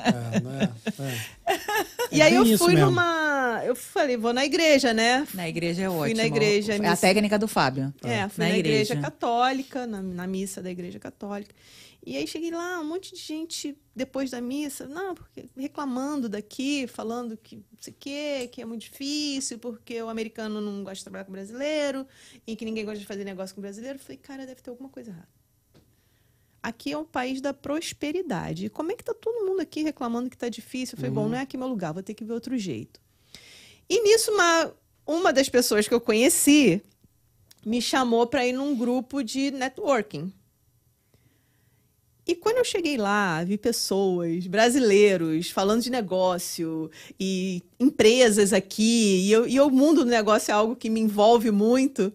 É, 0.06 0.40
não 0.40 0.52
é, 0.52 0.64
é. 1.12 1.56
e 2.12 2.22
aí 2.22 2.32
bem 2.40 2.52
eu 2.52 2.58
fui 2.58 2.74
mesmo. 2.76 2.88
numa. 2.92 3.62
Eu 3.66 3.76
falei, 3.76 4.16
vou 4.18 4.34
na 4.34 4.46
igreja, 4.46 4.94
né? 4.94 5.28
Na 5.34 5.48
igreja 5.50 5.84
é 5.84 5.90
Fui 5.90 5.98
ótimo. 5.98 6.18
na 6.18 6.26
igreja, 6.26 6.74
É 6.74 6.76
a 6.78 6.80
missa- 6.80 6.98
técnica 7.02 7.38
do 7.40 7.48
Fábio. 7.48 7.94
É, 8.04 8.28
fui 8.30 8.44
Na 8.46 8.50
na, 8.52 8.58
igreja. 8.58 8.94
igreja. 8.94 9.02
católica, 9.02 9.86
na, 9.88 10.02
na 10.02 10.28
missa 10.28 10.62
da 10.62 10.70
igreja 10.72 11.00
católica. 11.00 11.54
E 12.06 12.16
aí 12.16 12.28
cheguei 12.28 12.52
lá, 12.52 12.80
um 12.80 12.84
monte 12.84 13.16
de 13.16 13.20
gente 13.20 13.76
depois 13.96 14.30
da 14.30 14.40
missa, 14.40 14.86
não, 14.86 15.16
porque 15.16 15.46
reclamando 15.58 16.30
daqui, 16.30 16.86
falando 16.86 17.36
que 17.36 17.56
não 17.56 17.64
sei 17.80 17.94
o 17.94 17.96
quê, 18.00 18.50
que 18.52 18.62
é 18.62 18.66
muito 18.66 18.82
difícil, 18.82 19.58
porque 19.58 20.00
o 20.04 20.08
americano 20.08 20.62
não 20.62 20.84
gosta 20.84 20.98
de 20.98 21.04
trabalhar 21.06 21.26
com 21.26 21.32
brasileiro, 21.32 22.06
e 22.46 22.56
que 22.56 22.64
ninguém 22.64 22.86
gosta 22.86 23.00
de 23.00 23.08
fazer 23.08 23.24
negócio 23.24 23.56
com 23.56 23.62
brasileiro. 23.62 23.98
Eu 23.98 24.04
falei, 24.04 24.18
cara, 24.18 24.46
deve 24.46 24.62
ter 24.62 24.70
alguma 24.70 24.88
coisa 24.88 25.10
errada. 25.10 25.28
Aqui 26.62 26.92
é 26.92 26.98
um 26.98 27.06
país 27.06 27.42
da 27.42 27.56
prosperidade. 27.56 28.70
Como 28.70 28.92
é 28.92 28.96
que 28.96 29.04
tá 29.04 29.14
todo 29.14 29.44
mundo 29.44 29.62
aqui 29.62 29.82
reclamando 29.82 30.30
que 30.30 30.38
tá 30.38 30.50
difícil? 30.50 30.96
Eu 30.96 30.98
falei, 30.98 31.12
bom, 31.12 31.28
não 31.28 31.38
é 31.38 31.42
aqui 31.42 31.58
meu 31.58 31.68
lugar, 31.68 31.92
vou 31.92 32.04
ter 32.04 32.14
que 32.14 32.24
ver 32.24 32.34
outro 32.34 32.56
jeito. 32.56 33.02
E 33.90 34.02
nisso, 34.04 34.32
uma, 34.32 34.74
uma 35.08 35.34
das 35.34 35.50
pessoas 35.50 35.88
que 35.88 35.94
eu 35.94 36.02
conheci 36.02 36.84
me 37.66 37.82
chamou 37.82 38.28
para 38.28 38.46
ir 38.46 38.54
num 38.54 38.76
grupo 38.76 39.24
de 39.24 39.50
networking. 39.50 40.32
E 42.28 42.36
quando 42.36 42.58
eu 42.58 42.66
cheguei 42.66 42.98
lá, 42.98 43.44
vi 43.44 43.56
pessoas, 43.56 44.48
brasileiros, 44.48 45.52
falando 45.52 45.84
de 45.84 45.92
negócio 45.92 46.90
e 47.20 47.62
empresas 47.80 48.52
aqui, 48.52 49.28
e, 49.28 49.32
eu, 49.32 49.48
e 49.48 49.60
o 49.60 49.70
mundo 49.70 50.04
do 50.04 50.10
negócio 50.10 50.52
é 50.52 50.56
algo 50.56 50.76
que 50.76 50.90
me 50.90 51.00
envolve 51.00 51.52
muito. 51.52 52.12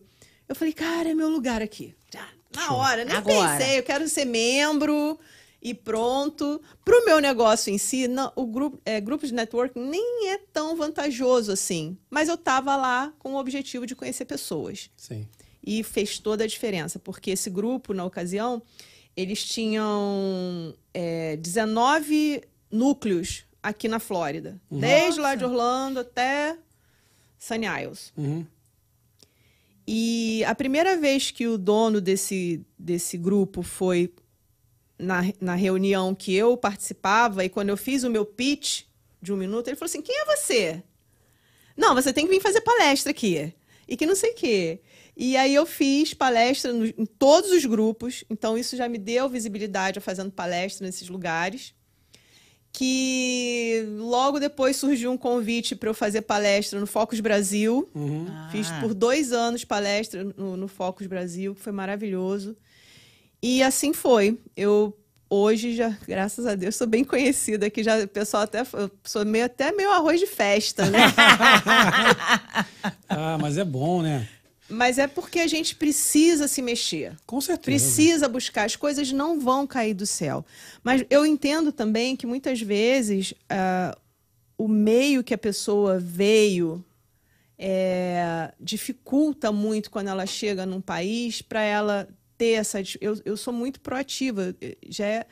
Eu 0.48 0.56
falei, 0.56 0.72
cara, 0.72 1.10
é 1.10 1.14
meu 1.14 1.28
lugar 1.28 1.62
aqui. 1.62 1.94
Já, 2.12 2.26
na 2.52 2.74
hora, 2.74 3.04
nem 3.04 3.14
Agora. 3.14 3.56
pensei, 3.56 3.78
eu 3.78 3.84
quero 3.84 4.08
ser 4.08 4.24
membro 4.24 5.16
e 5.62 5.72
pronto. 5.72 6.60
Para 6.84 6.98
o 6.98 7.04
meu 7.04 7.20
negócio 7.20 7.72
em 7.72 7.78
si, 7.78 8.08
não, 8.08 8.32
o 8.34 8.46
grupo, 8.46 8.80
é, 8.84 9.00
grupo 9.00 9.24
de 9.24 9.32
networking 9.32 9.78
nem 9.78 10.30
é 10.30 10.38
tão 10.52 10.74
vantajoso 10.74 11.52
assim. 11.52 11.96
Mas 12.10 12.28
eu 12.28 12.34
estava 12.34 12.74
lá 12.74 13.12
com 13.20 13.34
o 13.34 13.38
objetivo 13.38 13.86
de 13.86 13.94
conhecer 13.94 14.24
pessoas. 14.24 14.90
Sim. 14.96 15.28
E 15.64 15.84
fez 15.84 16.18
toda 16.18 16.42
a 16.42 16.46
diferença, 16.48 16.98
porque 16.98 17.30
esse 17.30 17.48
grupo, 17.48 17.94
na 17.94 18.04
ocasião, 18.04 18.60
eles 19.20 19.44
tinham 19.44 20.74
é, 20.94 21.36
19 21.36 22.42
núcleos 22.70 23.44
aqui 23.62 23.88
na 23.88 23.98
Flórida. 23.98 24.60
Desde 24.70 25.20
lá 25.20 25.34
de 25.34 25.44
Orlando 25.44 26.00
até 26.00 26.56
Sunny 27.38 27.66
Isles. 27.66 28.12
Uhum. 28.16 28.46
E 29.86 30.44
a 30.44 30.54
primeira 30.54 30.96
vez 30.96 31.30
que 31.30 31.46
o 31.46 31.58
dono 31.58 32.00
desse, 32.00 32.64
desse 32.78 33.16
grupo 33.18 33.62
foi 33.62 34.12
na, 34.98 35.22
na 35.40 35.54
reunião 35.54 36.14
que 36.14 36.34
eu 36.34 36.56
participava, 36.56 37.44
e 37.44 37.48
quando 37.48 37.70
eu 37.70 37.76
fiz 37.76 38.04
o 38.04 38.10
meu 38.10 38.24
pitch 38.24 38.82
de 39.20 39.32
um 39.32 39.36
minuto, 39.36 39.68
ele 39.68 39.76
falou 39.76 39.88
assim: 39.88 40.02
quem 40.02 40.16
é 40.20 40.36
você? 40.36 40.82
Não, 41.76 41.94
você 41.94 42.12
tem 42.12 42.26
que 42.26 42.30
vir 42.30 42.40
fazer 42.40 42.60
palestra 42.60 43.10
aqui. 43.10 43.52
E 43.88 43.96
que 43.96 44.06
não 44.06 44.14
sei 44.14 44.30
o 44.30 44.34
quê. 44.34 44.80
E 45.22 45.36
aí 45.36 45.54
eu 45.54 45.66
fiz 45.66 46.14
palestra 46.14 46.72
no- 46.72 46.86
em 46.86 47.04
todos 47.04 47.50
os 47.52 47.66
grupos, 47.66 48.24
então 48.30 48.56
isso 48.56 48.74
já 48.74 48.88
me 48.88 48.96
deu 48.96 49.28
visibilidade 49.28 49.98
a 49.98 50.00
fazendo 50.02 50.30
palestra 50.30 50.86
nesses 50.86 51.10
lugares. 51.10 51.74
Que 52.72 53.84
logo 53.98 54.38
depois 54.38 54.76
surgiu 54.76 55.10
um 55.10 55.18
convite 55.18 55.74
para 55.76 55.90
eu 55.90 55.94
fazer 55.94 56.22
palestra 56.22 56.78
no 56.80 56.86
Focus 56.86 57.20
Brasil. 57.20 57.90
Uhum. 57.94 58.26
Fiz 58.50 58.70
Ah. 58.70 58.78
por 58.80 58.94
dois 58.94 59.32
anos 59.32 59.64
palestra 59.64 60.24
no, 60.24 60.56
no 60.56 60.68
Focus 60.68 61.06
Brasil, 61.06 61.54
que 61.54 61.60
foi 61.60 61.72
maravilhoso. 61.72 62.56
E 63.42 63.62
assim 63.62 63.92
foi. 63.92 64.38
Eu 64.56 64.96
hoje 65.28 65.74
já, 65.74 65.90
graças 66.06 66.46
a 66.46 66.54
Deus, 66.54 66.76
sou 66.76 66.86
bem 66.86 67.02
conhecida 67.04 67.66
aqui. 67.66 67.82
Já 67.82 67.98
o 68.04 68.08
pessoal 68.08 68.44
até 68.44 68.60
eu 68.60 68.90
sou 69.04 69.26
meio 69.26 69.44
até 69.46 69.72
meio 69.72 69.90
arroz 69.90 70.18
de 70.20 70.26
festa, 70.26 70.86
né? 70.88 71.00
Ah, 73.08 73.36
mas 73.40 73.58
é 73.58 73.64
bom, 73.64 74.00
né? 74.02 74.28
Mas 74.70 74.98
é 74.98 75.06
porque 75.06 75.40
a 75.40 75.46
gente 75.46 75.74
precisa 75.74 76.46
se 76.46 76.62
mexer. 76.62 77.16
Com 77.26 77.40
certeza. 77.40 77.64
Precisa 77.64 78.28
buscar. 78.28 78.64
As 78.64 78.76
coisas 78.76 79.10
não 79.10 79.40
vão 79.40 79.66
cair 79.66 79.94
do 79.94 80.06
céu. 80.06 80.46
Mas 80.82 81.04
eu 81.10 81.26
entendo 81.26 81.72
também 81.72 82.14
que 82.14 82.26
muitas 82.26 82.60
vezes 82.60 83.34
ah, 83.48 83.96
o 84.56 84.68
meio 84.68 85.24
que 85.24 85.34
a 85.34 85.38
pessoa 85.38 85.98
veio 85.98 86.84
é, 87.58 88.52
dificulta 88.58 89.50
muito 89.50 89.90
quando 89.90 90.08
ela 90.08 90.24
chega 90.24 90.64
num 90.64 90.80
país 90.80 91.42
para 91.42 91.62
ela 91.62 92.08
ter 92.38 92.52
essa. 92.52 92.80
Eu, 93.00 93.20
eu 93.24 93.36
sou 93.36 93.52
muito 93.52 93.80
proativa. 93.80 94.54
Já 94.88 95.04
é, 95.04 95.26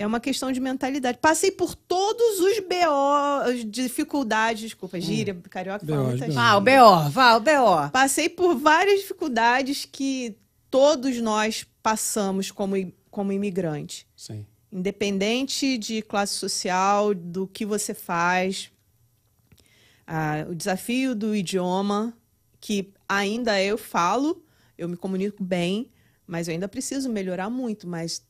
é 0.00 0.06
uma 0.06 0.18
questão 0.18 0.50
de 0.50 0.58
mentalidade. 0.60 1.18
Passei 1.18 1.50
por 1.50 1.74
todos 1.74 2.40
os 2.40 2.58
BO, 2.60 3.44
as 3.44 3.70
dificuldades, 3.70 4.62
desculpa, 4.62 4.98
gíria, 4.98 5.34
carioca 5.50 5.84
fala 5.86 6.14
BO, 6.14 6.26
BO. 6.26 6.32
Vá, 6.32 6.56
o 6.56 6.60
B.O., 6.62 7.10
vá, 7.10 7.36
o 7.36 7.40
B.O. 7.40 7.90
Passei 7.90 8.26
por 8.26 8.56
várias 8.56 9.00
dificuldades 9.00 9.84
que 9.84 10.38
todos 10.70 11.20
nós 11.20 11.66
passamos 11.82 12.50
como, 12.50 12.76
como 13.10 13.30
imigrante. 13.30 14.06
Sim. 14.16 14.46
Independente 14.72 15.76
de 15.76 16.00
classe 16.00 16.32
social, 16.32 17.12
do 17.14 17.46
que 17.46 17.66
você 17.66 17.92
faz. 17.92 18.70
Ah, 20.06 20.46
o 20.48 20.54
desafio 20.54 21.14
do 21.14 21.36
idioma, 21.36 22.14
que 22.58 22.90
ainda 23.06 23.62
eu 23.62 23.76
falo, 23.76 24.42
eu 24.78 24.88
me 24.88 24.96
comunico 24.96 25.44
bem, 25.44 25.90
mas 26.26 26.48
eu 26.48 26.54
ainda 26.54 26.68
preciso 26.68 27.10
melhorar 27.10 27.50
muito. 27.50 27.86
Mas 27.86 28.22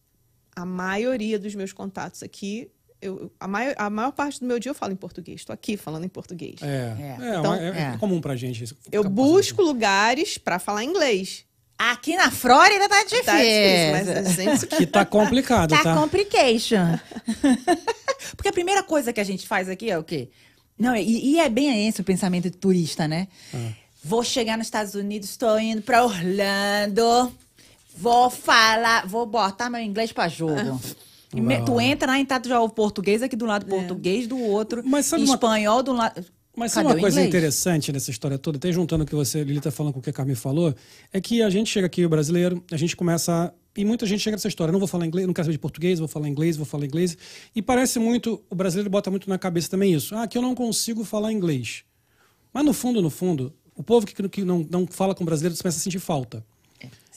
a 0.61 0.65
maioria 0.67 1.39
dos 1.39 1.55
meus 1.55 1.73
contatos 1.73 2.23
aqui, 2.23 2.71
eu, 3.01 3.33
a, 3.41 3.49
maior, 3.49 3.75
a 3.79 3.89
maior 3.89 4.13
parte 4.13 4.41
do 4.41 4.47
meu 4.47 4.59
dia 4.59 4.71
eu 4.71 4.75
falo 4.75 4.93
em 4.93 4.97
português. 4.97 5.41
Estou 5.41 5.55
aqui 5.55 5.77
falando 5.77 6.05
em 6.05 6.09
português. 6.09 6.57
É. 6.63 6.67
É. 6.67 7.25
É, 7.27 7.39
Então, 7.39 7.55
é, 7.55 7.69
é 7.69 7.81
é. 7.95 7.97
comum 7.99 8.21
pra 8.21 8.37
gente. 8.37 8.63
isso. 8.65 8.77
Eu 8.93 9.05
busco 9.05 9.63
lugares 9.63 10.37
para 10.39 10.59
falar 10.59 10.85
inglês. 10.85 11.45
Aqui 11.79 12.15
na 12.15 12.31
Flórida 12.31 12.87
tá 12.91 13.03
difícil. 13.05 13.25
Tá 13.25 13.39
difícil, 13.39 14.15
mas 14.15 14.37
gente. 14.37 14.67
Que 14.77 14.87
tá 14.87 15.03
complicado, 15.07 15.71
Tá 15.75 15.83
tá? 15.83 15.95
complication. 15.97 16.99
Porque 18.37 18.49
a 18.49 18.53
primeira 18.53 18.83
coisa 18.83 19.15
que 19.15 19.21
a 19.21 19.25
gente 19.25 19.47
faz 19.49 19.67
aqui 19.67 19.91
é 19.91 19.99
o 19.99 20.05
quê? 20.05 20.29
Não, 20.79 20.95
e, 20.95 21.33
e 21.33 21.39
é 21.41 21.49
bem 21.49 21.89
esse 21.89 22.03
o 22.03 22.05
pensamento 22.05 22.51
de 22.51 22.57
turista, 22.59 23.09
né? 23.09 23.29
Ah. 23.55 23.73
Vou 24.05 24.23
chegar 24.23 24.57
nos 24.59 24.67
Estados 24.67 24.95
Unidos, 24.95 25.31
estou 25.31 25.59
indo 25.59 25.81
para 25.83 26.05
Orlando, 26.05 27.33
vou 28.01 28.31
falar, 28.31 29.07
vou 29.07 29.27
botar 29.27 29.69
meu 29.71 29.81
inglês 29.81 30.13
para 30.13 30.29
jogo. 30.29 30.81
E 31.35 31.41
me- 31.41 31.63
tu 31.65 31.81
entra 31.81 32.07
na 32.09 32.19
entrada 32.19 32.49
já 32.49 32.61
o 32.61 32.69
português 32.69 33.23
aqui 33.23 33.37
do 33.37 33.47
lado, 33.47 33.67
português 33.67 34.27
do 34.27 34.39
outro, 34.39 34.83
Mas 34.85 35.07
sabe 35.07 35.25
uma- 35.25 35.35
espanhol 35.35 35.83
do 35.83 35.93
lado. 35.93 36.25
Mas 36.57 36.75
Cadê 36.75 36.89
sabe 36.89 36.95
uma 36.97 37.01
coisa 37.01 37.17
inglês? 37.21 37.29
interessante 37.29 37.93
nessa 37.93 38.11
história 38.11 38.37
toda, 38.37 38.59
até 38.59 38.73
juntando 38.73 39.05
o 39.05 39.07
que 39.07 39.15
você, 39.15 39.45
Lili, 39.45 39.61
tá 39.61 39.71
falando 39.71 39.93
com 39.93 40.01
o 40.01 40.03
que 40.03 40.11
a 40.11 40.13
Carmen 40.13 40.35
falou, 40.35 40.75
é 41.13 41.21
que 41.21 41.41
a 41.43 41.49
gente 41.49 41.71
chega 41.71 41.87
aqui, 41.87 42.05
o 42.05 42.09
brasileiro, 42.09 42.63
a 42.73 42.77
gente 42.77 42.97
começa 42.97 43.33
a... 43.47 43.53
E 43.81 43.85
muita 43.85 44.05
gente 44.05 44.21
chega 44.21 44.35
nessa 44.37 44.49
história, 44.49 44.73
não 44.73 44.81
vou 44.81 44.89
falar 44.89 45.07
inglês, 45.07 45.27
não 45.29 45.33
quero 45.33 45.45
saber 45.47 45.53
de 45.53 45.61
português, 45.61 46.01
vou 46.01 46.09
falar 46.09 46.29
inglês, 46.29 46.57
vou 46.57 46.67
falar 46.67 46.85
inglês. 46.85 47.17
E 47.55 47.63
parece 47.63 48.01
muito, 48.01 48.43
o 48.51 48.55
brasileiro 48.57 48.91
bota 48.91 49.11
muito 49.13 49.31
na 49.31 49.39
cabeça 49.39 49.71
também 49.71 49.95
isso. 49.95 50.15
Ah, 50.17 50.27
que 50.27 50.37
eu 50.37 50.43
não 50.43 50.55
consigo 50.57 51.05
falar 51.05 51.33
inglês. 51.33 51.85
Mas 52.53 52.65
no 52.65 52.73
fundo, 52.73 53.01
no 53.01 53.11
fundo, 53.11 53.55
o 53.77 53.83
povo 53.83 54.05
que, 54.05 54.29
que 54.29 54.45
não, 54.45 54.67
não 54.69 54.87
fala 54.89 55.15
com 55.15 55.23
o 55.23 55.27
brasileiro 55.27 55.57
começa 55.57 55.79
a 55.79 55.81
sentir 55.81 56.01
falta. 56.01 56.45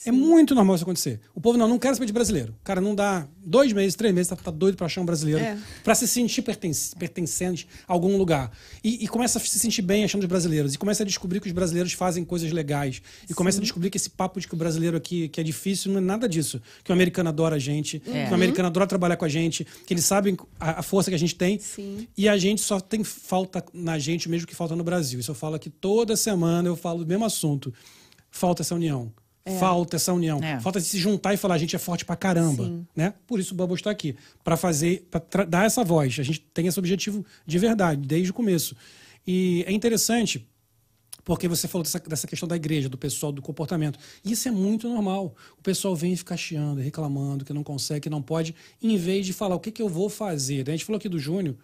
É 0.06 0.12
muito 0.12 0.54
normal 0.54 0.74
isso 0.74 0.84
acontecer. 0.84 1.20
O 1.34 1.40
povo 1.40 1.56
não, 1.56 1.66
não 1.66 1.78
quer 1.78 1.94
saber 1.94 2.06
de 2.06 2.12
brasileiro. 2.12 2.54
Cara, 2.62 2.80
não 2.80 2.94
dá 2.94 3.26
dois 3.44 3.72
meses, 3.72 3.94
três 3.94 4.14
meses, 4.14 4.28
tá, 4.28 4.36
tá 4.36 4.50
doido 4.50 4.76
pra 4.76 4.86
achar 4.86 5.00
um 5.00 5.04
brasileiro. 5.06 5.40
É. 5.40 5.56
Pra 5.82 5.94
se 5.94 6.06
sentir 6.06 6.42
pertence, 6.42 6.94
pertencente 6.94 7.66
a 7.88 7.92
algum 7.92 8.16
lugar. 8.16 8.50
E, 8.82 9.04
e 9.04 9.08
começa 9.08 9.38
a 9.38 9.40
se 9.40 9.58
sentir 9.58 9.82
bem 9.82 10.04
achando 10.04 10.22
os 10.22 10.28
brasileiros. 10.28 10.74
E 10.74 10.78
começa 10.78 11.02
a 11.02 11.06
descobrir 11.06 11.40
que 11.40 11.46
os 11.46 11.52
brasileiros 11.52 11.92
fazem 11.92 12.24
coisas 12.24 12.50
legais. 12.52 13.00
E 13.28 13.34
começa 13.34 13.58
a 13.58 13.62
descobrir 13.62 13.90
que 13.90 13.96
esse 13.96 14.10
papo 14.10 14.38
de 14.40 14.46
que 14.46 14.54
o 14.54 14.56
brasileiro 14.56 14.96
aqui 14.96 15.28
que 15.28 15.40
é 15.40 15.44
difícil 15.44 15.90
não 15.92 15.98
é 15.98 16.02
nada 16.02 16.28
disso. 16.28 16.60
Que 16.82 16.90
o 16.90 16.94
americano 16.94 17.28
adora 17.30 17.56
a 17.56 17.58
gente, 17.58 18.02
É. 18.06 18.26
que 18.26 18.30
o 18.30 18.34
americano 18.34 18.66
adora 18.68 18.86
trabalhar 18.86 19.16
com 19.16 19.24
a 19.24 19.28
gente, 19.28 19.66
que 19.86 19.94
eles 19.94 20.04
sabem 20.04 20.36
a, 20.60 20.80
a 20.80 20.82
força 20.82 21.10
que 21.10 21.14
a 21.14 21.18
gente 21.18 21.34
tem. 21.34 21.58
Sim. 21.58 22.06
E 22.16 22.28
a 22.28 22.36
gente 22.36 22.60
só 22.60 22.78
tem 22.78 23.02
falta 23.02 23.64
na 23.72 23.98
gente 23.98 24.28
mesmo 24.28 24.46
que 24.46 24.54
falta 24.54 24.76
no 24.76 24.84
Brasil. 24.84 25.18
Isso 25.20 25.30
eu 25.30 25.34
falo 25.34 25.54
aqui 25.54 25.70
toda 25.70 26.16
semana, 26.16 26.68
eu 26.68 26.76
falo 26.76 27.00
do 27.00 27.06
mesmo 27.06 27.24
assunto. 27.24 27.72
Falta 28.30 28.62
essa 28.62 28.74
união. 28.74 29.12
Falta 29.58 29.96
essa 29.96 30.12
união. 30.12 30.42
É. 30.42 30.58
Falta 30.60 30.80
de 30.80 30.86
se 30.86 30.98
juntar 30.98 31.34
e 31.34 31.36
falar, 31.36 31.56
a 31.56 31.58
gente 31.58 31.76
é 31.76 31.78
forte 31.78 32.04
pra 32.04 32.16
caramba. 32.16 32.64
Sim. 32.64 32.86
Né? 32.96 33.12
Por 33.26 33.38
isso 33.38 33.52
o 33.52 33.56
Bubble 33.56 33.76
está 33.76 33.90
aqui. 33.90 34.16
Pra 34.42 34.56
fazer, 34.56 35.06
para 35.10 35.44
dar 35.44 35.66
essa 35.66 35.84
voz. 35.84 36.18
A 36.18 36.22
gente 36.22 36.40
tem 36.40 36.66
esse 36.66 36.78
objetivo 36.78 37.24
de 37.46 37.58
verdade, 37.58 38.00
desde 38.06 38.30
o 38.30 38.34
começo. 38.34 38.74
E 39.26 39.62
é 39.66 39.72
interessante. 39.72 40.48
Porque 41.24 41.48
você 41.48 41.66
falou 41.66 41.82
dessa, 41.82 41.98
dessa 42.00 42.26
questão 42.26 42.46
da 42.46 42.56
igreja, 42.56 42.88
do 42.88 42.98
pessoal, 42.98 43.32
do 43.32 43.40
comportamento. 43.40 43.98
Isso 44.24 44.46
é 44.46 44.50
muito 44.50 44.88
normal. 44.88 45.34
O 45.58 45.62
pessoal 45.62 45.96
vem 45.96 46.12
e 46.12 46.16
fica 46.16 46.36
chiando, 46.36 46.80
reclamando, 46.80 47.44
que 47.44 47.52
não 47.52 47.62
consegue, 47.62 48.00
que 48.00 48.10
não 48.10 48.20
pode, 48.20 48.54
em 48.82 48.96
vez 48.96 49.24
de 49.24 49.32
falar 49.32 49.54
o 49.54 49.60
que, 49.60 49.70
que 49.70 49.80
eu 49.80 49.88
vou 49.88 50.10
fazer. 50.10 50.68
A 50.68 50.72
gente 50.72 50.84
falou 50.84 50.98
aqui 50.98 51.08
do 51.08 51.18
Júnior, 51.18 51.56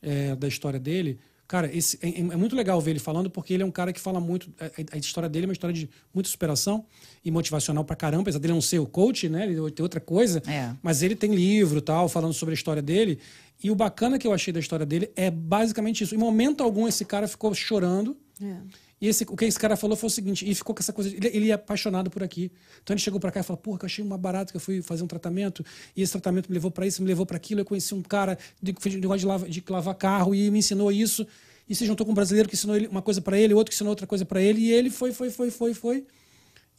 é, 0.00 0.34
da 0.34 0.48
história 0.48 0.80
dele. 0.80 1.18
Cara, 1.52 1.68
esse, 1.70 1.98
é, 2.00 2.18
é 2.18 2.22
muito 2.22 2.56
legal 2.56 2.80
ver 2.80 2.92
ele 2.92 2.98
falando, 2.98 3.28
porque 3.28 3.52
ele 3.52 3.62
é 3.62 3.66
um 3.66 3.70
cara 3.70 3.92
que 3.92 4.00
fala 4.00 4.18
muito. 4.18 4.50
A, 4.58 4.96
a 4.96 4.98
história 4.98 5.28
dele 5.28 5.44
é 5.44 5.48
uma 5.48 5.52
história 5.52 5.74
de 5.74 5.86
muita 6.14 6.30
superação 6.30 6.86
e 7.22 7.30
motivacional 7.30 7.84
pra 7.84 7.94
caramba. 7.94 8.22
Apesar 8.22 8.38
dele 8.38 8.54
não 8.54 8.62
ser 8.62 8.78
o 8.78 8.86
coach, 8.86 9.28
né? 9.28 9.44
Ele 9.44 9.70
tem 9.70 9.82
outra 9.82 10.00
coisa. 10.00 10.42
É. 10.46 10.74
Mas 10.82 11.02
ele 11.02 11.14
tem 11.14 11.34
livro 11.34 11.76
e 11.76 11.82
tal, 11.82 12.08
falando 12.08 12.32
sobre 12.32 12.54
a 12.54 12.56
história 12.56 12.80
dele. 12.80 13.18
E 13.62 13.70
o 13.70 13.74
bacana 13.74 14.18
que 14.18 14.26
eu 14.26 14.32
achei 14.32 14.50
da 14.50 14.60
história 14.60 14.86
dele 14.86 15.10
é 15.14 15.30
basicamente 15.30 16.02
isso. 16.02 16.14
Em 16.14 16.18
momento 16.18 16.64
algum, 16.64 16.88
esse 16.88 17.04
cara 17.04 17.28
ficou 17.28 17.52
chorando. 17.52 18.16
É. 18.40 18.56
E 19.02 19.08
esse, 19.08 19.24
o 19.24 19.36
que 19.36 19.44
esse 19.44 19.58
cara 19.58 19.76
falou 19.76 19.96
foi 19.96 20.06
o 20.06 20.10
seguinte, 20.10 20.48
e 20.48 20.54
ficou 20.54 20.72
com 20.72 20.80
essa 20.80 20.92
coisa, 20.92 21.10
ele, 21.10 21.26
ele 21.26 21.50
é 21.50 21.54
apaixonado 21.54 22.08
por 22.08 22.22
aqui. 22.22 22.52
Então 22.80 22.94
ele 22.94 23.00
chegou 23.00 23.18
pra 23.18 23.32
cá 23.32 23.40
e 23.40 23.42
falou, 23.42 23.60
porra, 23.60 23.78
que 23.78 23.84
eu 23.84 23.86
achei 23.88 24.04
uma 24.04 24.16
barata 24.16 24.52
que 24.52 24.56
eu 24.56 24.60
fui 24.60 24.80
fazer 24.80 25.02
um 25.02 25.08
tratamento, 25.08 25.66
e 25.96 26.02
esse 26.02 26.12
tratamento 26.12 26.48
me 26.48 26.54
levou 26.54 26.70
pra 26.70 26.86
isso, 26.86 27.02
me 27.02 27.08
levou 27.08 27.26
pra 27.26 27.36
aquilo, 27.36 27.60
eu 27.62 27.64
conheci 27.64 27.92
um 27.96 28.02
cara 28.02 28.38
de, 28.62 28.70
de, 28.72 28.96
negócio 28.98 29.18
de, 29.18 29.26
lava, 29.26 29.48
de 29.48 29.64
lavar 29.68 29.96
carro 29.96 30.36
e 30.36 30.48
me 30.52 30.60
ensinou 30.60 30.92
isso, 30.92 31.26
e 31.68 31.74
se 31.74 31.84
juntou 31.84 32.06
com 32.06 32.12
um 32.12 32.14
brasileiro 32.14 32.48
que 32.48 32.54
ensinou 32.54 32.76
ele 32.76 32.86
uma 32.86 33.02
coisa 33.02 33.20
pra 33.20 33.36
ele, 33.36 33.52
outro 33.54 33.70
que 33.70 33.74
ensinou 33.74 33.90
outra 33.90 34.06
coisa 34.06 34.24
pra 34.24 34.40
ele, 34.40 34.60
e 34.60 34.70
ele 34.70 34.88
foi, 34.88 35.12
foi, 35.12 35.30
foi, 35.30 35.50
foi, 35.50 35.74
foi. 35.74 36.06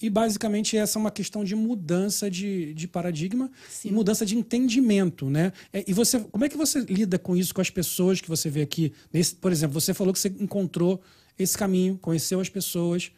E 0.01 0.09
basicamente 0.09 0.77
essa 0.77 0.97
é 0.97 1.01
uma 1.01 1.11
questão 1.11 1.43
de 1.43 1.55
mudança 1.55 2.31
de, 2.31 2.73
de 2.73 2.87
paradigma 2.87 3.51
e 3.83 3.91
mudança 3.91 4.25
de 4.25 4.37
entendimento, 4.37 5.29
né? 5.29 5.51
É, 5.73 5.83
e 5.85 5.91
você, 5.91 6.21
como 6.21 6.45
é 6.45 6.49
que 6.49 6.57
você 6.57 6.79
lida 6.79 7.19
com 7.19 7.35
isso 7.35 7.53
com 7.53 7.61
as 7.61 7.69
pessoas 7.69 8.21
que 8.21 8.29
você 8.29 8.49
vê 8.49 8.61
aqui? 8.61 8.93
Nesse, 9.11 9.35
por 9.35 9.51
exemplo, 9.51 9.79
você 9.79 9.93
falou 9.93 10.13
que 10.13 10.19
você 10.19 10.29
encontrou 10.39 11.01
esse 11.37 11.57
caminho, 11.57 11.97
conheceu 11.97 12.39
as 12.39 12.49
pessoas. 12.49 13.11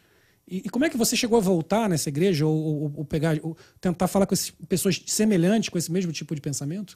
E, 0.47 0.57
e 0.65 0.69
como 0.69 0.85
é 0.85 0.89
que 0.89 0.97
você 0.97 1.15
chegou 1.15 1.37
a 1.37 1.41
voltar 1.41 1.89
nessa 1.89 2.09
igreja 2.09 2.45
ou, 2.45 2.55
ou- 2.55 2.93
ou 2.97 3.05
pegar, 3.05 3.37
ou 3.43 3.57
tentar 3.81 4.07
falar 4.07 4.25
com 4.25 4.33
essas 4.33 4.51
pessoas 4.69 5.01
semelhantes 5.07 5.69
com 5.69 5.77
esse 5.77 5.91
mesmo 5.91 6.11
tipo 6.11 6.33
de 6.35 6.41
pensamento? 6.41 6.95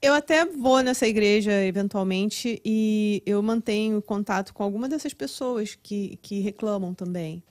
Eu 0.00 0.12
até 0.12 0.44
vou 0.44 0.80
nessa 0.82 1.06
igreja 1.06 1.50
eventualmente 1.64 2.60
e 2.64 3.22
eu 3.24 3.42
mantenho 3.42 4.02
contato 4.02 4.52
com 4.52 4.62
alguma 4.62 4.88
dessas 4.88 5.14
pessoas 5.14 5.74
que, 5.82 6.18
que 6.20 6.40
reclamam 6.40 6.92
também. 6.92 7.42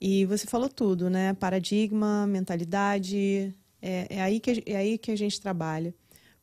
E 0.00 0.24
você 0.26 0.46
falou 0.46 0.68
tudo, 0.68 1.10
né? 1.10 1.34
Paradigma, 1.34 2.24
mentalidade, 2.28 3.52
é, 3.82 4.06
é, 4.10 4.22
aí 4.22 4.38
que, 4.38 4.50
a- 4.52 4.62
é 4.64 4.76
aí 4.76 4.96
que 4.96 5.10
a 5.10 5.16
gente 5.16 5.40
trabalha. 5.40 5.92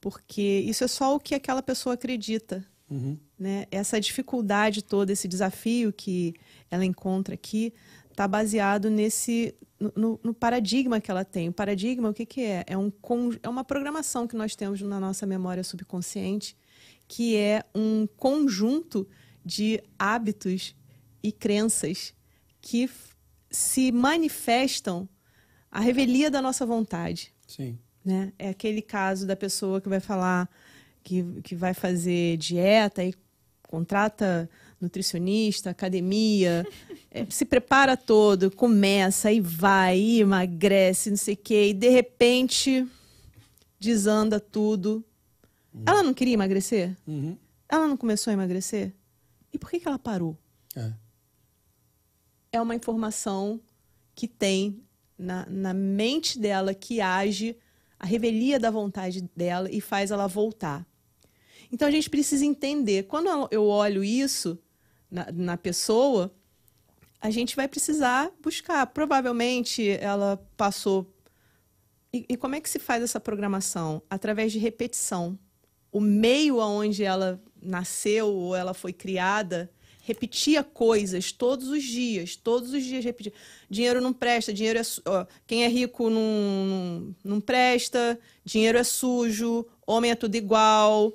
Porque 0.01 0.41
isso 0.67 0.84
é 0.84 0.88
só 0.88 1.15
o 1.15 1.19
que 1.19 1.34
aquela 1.34 1.63
pessoa 1.63 1.95
acredita. 1.95 2.65
Uhum. 2.91 3.17
Né? 3.38 3.65
Essa 3.69 3.99
dificuldade 3.99 4.81
toda, 4.81 5.11
esse 5.11 5.27
desafio 5.27 5.91
que 5.91 6.33
ela 6.71 6.86
encontra 6.86 7.33
aqui, 7.33 7.73
está 8.09 8.27
baseado 8.27 8.89
nesse 8.89 9.53
no- 9.79 10.19
no, 10.23 10.33
paradigma 10.33 11.01
que 11.01 11.11
ela 11.11 11.25
tem. 11.25 11.49
O 11.49 11.53
paradigma, 11.53 12.09
o 12.09 12.13
que, 12.13 12.25
que 12.25 12.41
é? 12.41 12.63
É, 12.65 12.77
um, 12.77 12.91
é 13.43 13.49
uma 13.49 13.63
programação 13.63 14.25
que 14.25 14.36
nós 14.36 14.55
temos 14.55 14.81
na 14.81 14.99
nossa 14.99 15.25
memória 15.25 15.63
subconsciente, 15.63 16.55
que 17.07 17.36
é 17.36 17.63
um 17.75 18.07
conjunto 18.15 19.07
de 19.43 19.83
hábitos 19.99 20.75
e 21.21 21.31
crenças 21.31 22.13
que 22.61 22.89
se 23.51 23.91
manifestam 23.91 25.07
à 25.69 25.79
revelia 25.79 26.31
da 26.31 26.41
nossa 26.41 26.65
vontade 26.65 27.33
Sim. 27.47 27.77
né? 28.03 28.33
É 28.39 28.49
aquele 28.49 28.81
caso 28.81 29.27
da 29.27 29.36
pessoa 29.36 29.79
que 29.79 29.89
vai 29.89 29.99
falar 29.99 30.49
que, 31.03 31.23
que 31.43 31.55
vai 31.55 31.73
fazer 31.73 32.38
dieta 32.38 33.03
e 33.03 33.13
contrata 33.68 34.49
nutricionista, 34.80 35.70
academia, 35.70 36.66
eh, 37.11 37.26
se 37.30 37.45
prepara 37.45 37.97
todo, 37.97 38.51
começa 38.51 39.32
e 39.32 39.39
vai, 39.39 39.99
e 39.99 40.22
emagrece, 40.22 41.09
não 41.09 41.18
sei 41.18 41.34
o 41.34 41.38
quê, 41.38 41.70
e 41.70 41.74
de 41.74 41.89
repente 41.89 42.88
desanda 43.80 44.39
tudo. 44.39 45.03
Ela 45.86 46.01
não 46.01 46.13
queria 46.13 46.34
emagrecer? 46.34 46.95
Uhum. 47.05 47.38
Ela 47.68 47.88
não 47.88 47.97
começou 47.97 48.32
a 48.32 48.34
emagrecer? 48.34 48.93
E 49.51 49.57
por 49.57 49.70
que, 49.70 49.80
que 49.80 49.88
ela 49.88 49.99
parou? 49.99 50.38
É. 50.76 50.93
é 52.53 52.61
uma 52.61 52.76
informação 52.76 53.59
que 54.13 54.28
tem 54.28 54.82
na, 55.18 55.45
na 55.49 55.74
mente 55.74 56.38
dela 56.38 56.74
que 56.74 56.99
age 57.01 57.57
a 57.97 58.05
revelia 58.05 58.59
da 58.59 58.70
vontade 58.70 59.22
dela 59.36 59.70
e 59.72 59.80
faz 59.80 60.11
ela 60.11 60.28
voltar. 60.28 60.86
Então 61.76 61.89
a 61.89 61.91
gente 61.91 62.09
precisa 62.09 62.45
entender. 62.45 63.03
Quando 63.03 63.49
eu 63.51 63.65
olho 63.65 64.01
isso 64.01 64.57
na, 65.11 65.30
na 65.30 65.57
pessoa, 65.57 66.34
a 67.19 67.30
gente 67.30 67.53
vai 67.53 67.67
precisar 67.67 68.32
buscar. 68.41 68.88
Provavelmente 68.88 69.89
ela 69.89 70.41
passou. 70.55 71.13
E, 72.13 72.26
e 72.30 72.38
como 72.38 72.55
é 72.55 72.61
que 72.61 72.69
se 72.69 72.80
faz 72.80 73.03
essa 73.03 73.19
programação? 73.19 74.01
Através 74.09 74.53
de 74.53 74.57
repetição. 74.57 75.38
O 75.91 75.99
meio 75.99 76.61
aonde 76.61 77.03
ela 77.03 77.43
nasceu 77.61 78.30
ou 78.30 78.55
ela 78.55 78.73
foi 78.73 78.93
criada 78.93 79.69
repetia 80.05 80.63
coisas 80.63 81.32
todos 81.32 81.67
os 81.67 81.84
dias, 81.84 82.36
todos 82.36 82.71
os 82.71 82.84
dias 82.84 83.03
repetia. 83.03 83.34
Dinheiro 83.67 83.99
não 83.99 84.13
presta, 84.13 84.53
dinheiro 84.53 84.78
é 84.78 84.84
quem 85.47 85.63
é 85.63 85.67
rico 85.67 86.11
não, 86.11 86.21
não, 86.21 87.15
não 87.23 87.41
presta, 87.41 88.19
dinheiro 88.45 88.78
é 88.78 88.84
sujo, 88.84 89.65
homem 89.86 90.11
é 90.11 90.15
tudo 90.15 90.36
igual, 90.36 91.13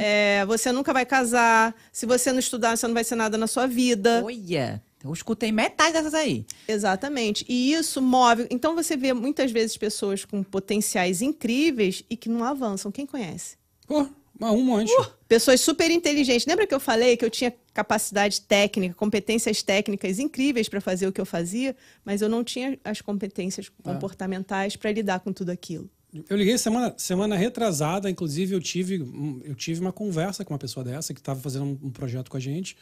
é, 0.00 0.44
você 0.46 0.70
nunca 0.72 0.92
vai 0.92 1.04
casar, 1.04 1.74
se 1.90 2.06
você 2.06 2.32
não 2.32 2.38
estudar, 2.38 2.76
você 2.76 2.86
não 2.86 2.94
vai 2.94 3.04
ser 3.04 3.16
nada 3.16 3.36
na 3.36 3.46
sua 3.46 3.66
vida. 3.66 4.22
Olha, 4.24 4.82
eu 5.04 5.12
escutei 5.12 5.50
metade 5.50 5.94
dessas 5.94 6.14
aí. 6.14 6.46
Exatamente. 6.68 7.44
E 7.48 7.72
isso 7.72 8.00
move. 8.00 8.46
Então 8.50 8.74
você 8.74 8.96
vê 8.96 9.12
muitas 9.12 9.50
vezes 9.50 9.76
pessoas 9.76 10.24
com 10.24 10.42
potenciais 10.42 11.20
incríveis 11.20 12.04
e 12.08 12.16
que 12.16 12.28
não 12.28 12.44
avançam. 12.44 12.92
Quem 12.92 13.04
conhece? 13.04 13.56
Pô, 13.86 14.06
um 14.40 14.62
monte. 14.62 14.92
Pessoas 15.28 15.60
super 15.60 15.90
inteligentes. 15.90 16.46
Lembra 16.46 16.66
que 16.66 16.74
eu 16.74 16.80
falei 16.80 17.16
que 17.16 17.24
eu 17.24 17.30
tinha 17.30 17.52
capacidade 17.72 18.42
técnica, 18.42 18.94
competências 18.94 19.62
técnicas 19.62 20.18
incríveis 20.18 20.68
para 20.68 20.80
fazer 20.80 21.06
o 21.06 21.12
que 21.12 21.20
eu 21.20 21.26
fazia, 21.26 21.74
mas 22.04 22.22
eu 22.22 22.28
não 22.28 22.44
tinha 22.44 22.78
as 22.84 23.00
competências 23.00 23.68
comportamentais 23.82 24.76
para 24.76 24.92
lidar 24.92 25.20
com 25.20 25.32
tudo 25.32 25.50
aquilo. 25.50 25.90
Eu 26.28 26.36
liguei 26.36 26.58
semana, 26.58 26.94
semana 26.98 27.36
retrasada, 27.36 28.10
inclusive 28.10 28.54
eu 28.54 28.60
tive, 28.60 28.96
eu 29.44 29.54
tive 29.54 29.80
uma 29.80 29.92
conversa 29.92 30.44
com 30.44 30.52
uma 30.52 30.58
pessoa 30.58 30.84
dessa 30.84 31.14
que 31.14 31.20
estava 31.20 31.40
fazendo 31.40 31.64
um, 31.64 31.78
um 31.84 31.90
projeto 31.90 32.30
com 32.30 32.36
a 32.36 32.40
gente. 32.40 32.76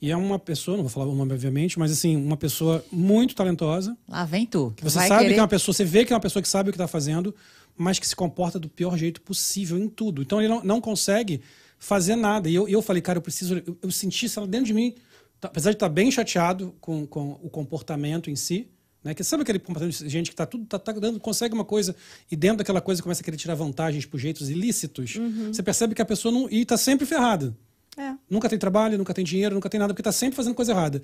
E 0.00 0.12
é 0.12 0.16
uma 0.16 0.38
pessoa, 0.38 0.76
não 0.76 0.84
vou 0.84 0.90
falar 0.90 1.06
o 1.06 1.14
nome 1.16 1.32
obviamente, 1.32 1.76
mas 1.76 1.90
assim, 1.90 2.16
uma 2.16 2.36
pessoa 2.36 2.84
muito 2.92 3.34
talentosa. 3.34 3.96
Lá 4.08 4.24
vem 4.24 4.46
tu. 4.46 4.72
Que 4.76 4.84
você 4.84 4.96
Vai 4.98 5.08
sabe 5.08 5.22
querer- 5.22 5.34
que 5.34 5.40
é 5.40 5.42
uma 5.42 5.48
pessoa, 5.48 5.74
você 5.74 5.84
vê 5.84 6.04
que 6.04 6.12
é 6.12 6.16
uma 6.16 6.20
pessoa 6.22 6.40
que 6.40 6.48
sabe 6.48 6.68
o 6.70 6.72
que 6.72 6.76
está 6.76 6.86
fazendo, 6.86 7.34
mas 7.76 7.98
que 7.98 8.06
se 8.06 8.14
comporta 8.14 8.60
do 8.60 8.68
pior 8.68 8.96
jeito 8.96 9.20
possível 9.22 9.76
em 9.76 9.88
tudo. 9.88 10.22
Então 10.22 10.40
ele 10.40 10.46
não, 10.48 10.62
não 10.62 10.80
consegue 10.80 11.40
fazer 11.80 12.14
nada. 12.14 12.48
E 12.48 12.54
eu, 12.54 12.68
eu 12.68 12.80
falei, 12.80 13.02
cara, 13.02 13.18
eu 13.18 13.22
preciso. 13.22 13.56
Eu, 13.66 13.76
eu 13.82 13.90
senti 13.90 14.26
isso 14.26 14.46
dentro 14.46 14.66
de 14.66 14.74
mim, 14.74 14.94
tá- 15.40 15.48
apesar 15.48 15.70
de 15.70 15.76
estar 15.76 15.88
bem 15.88 16.12
chateado 16.12 16.72
com, 16.80 17.04
com 17.04 17.32
o 17.42 17.50
comportamento 17.50 18.30
em 18.30 18.36
si. 18.36 18.68
Né? 19.02 19.14
Que 19.14 19.22
sabe 19.22 19.42
aquele 19.42 19.58
comportamento 19.58 19.96
de 19.96 20.08
gente 20.08 20.30
que 20.30 20.36
tá 20.36 20.44
tudo 20.44 20.66
tá, 20.66 20.78
tá 20.78 20.92
dando, 20.92 21.20
consegue 21.20 21.54
uma 21.54 21.64
coisa 21.64 21.94
e 22.30 22.34
dentro 22.36 22.58
daquela 22.58 22.80
coisa 22.80 23.02
começa 23.02 23.20
a 23.20 23.24
querer 23.24 23.36
tirar 23.36 23.54
vantagens 23.54 24.04
por 24.04 24.18
jeitos 24.18 24.50
ilícitos. 24.50 25.14
Você 25.52 25.62
percebe 25.62 25.94
que 25.94 26.02
a 26.02 26.04
pessoa 26.04 26.32
não. 26.32 26.50
E 26.50 26.64
tá 26.64 26.76
sempre 26.76 27.06
ferrada. 27.06 27.56
É. 27.96 28.14
Nunca 28.28 28.48
tem 28.48 28.58
trabalho, 28.58 28.98
nunca 28.98 29.14
tem 29.14 29.24
dinheiro, 29.24 29.54
nunca 29.54 29.68
tem 29.68 29.78
nada, 29.80 29.92
porque 29.92 30.02
tá 30.02 30.12
sempre 30.12 30.36
fazendo 30.36 30.54
coisa 30.54 30.72
errada. 30.72 31.02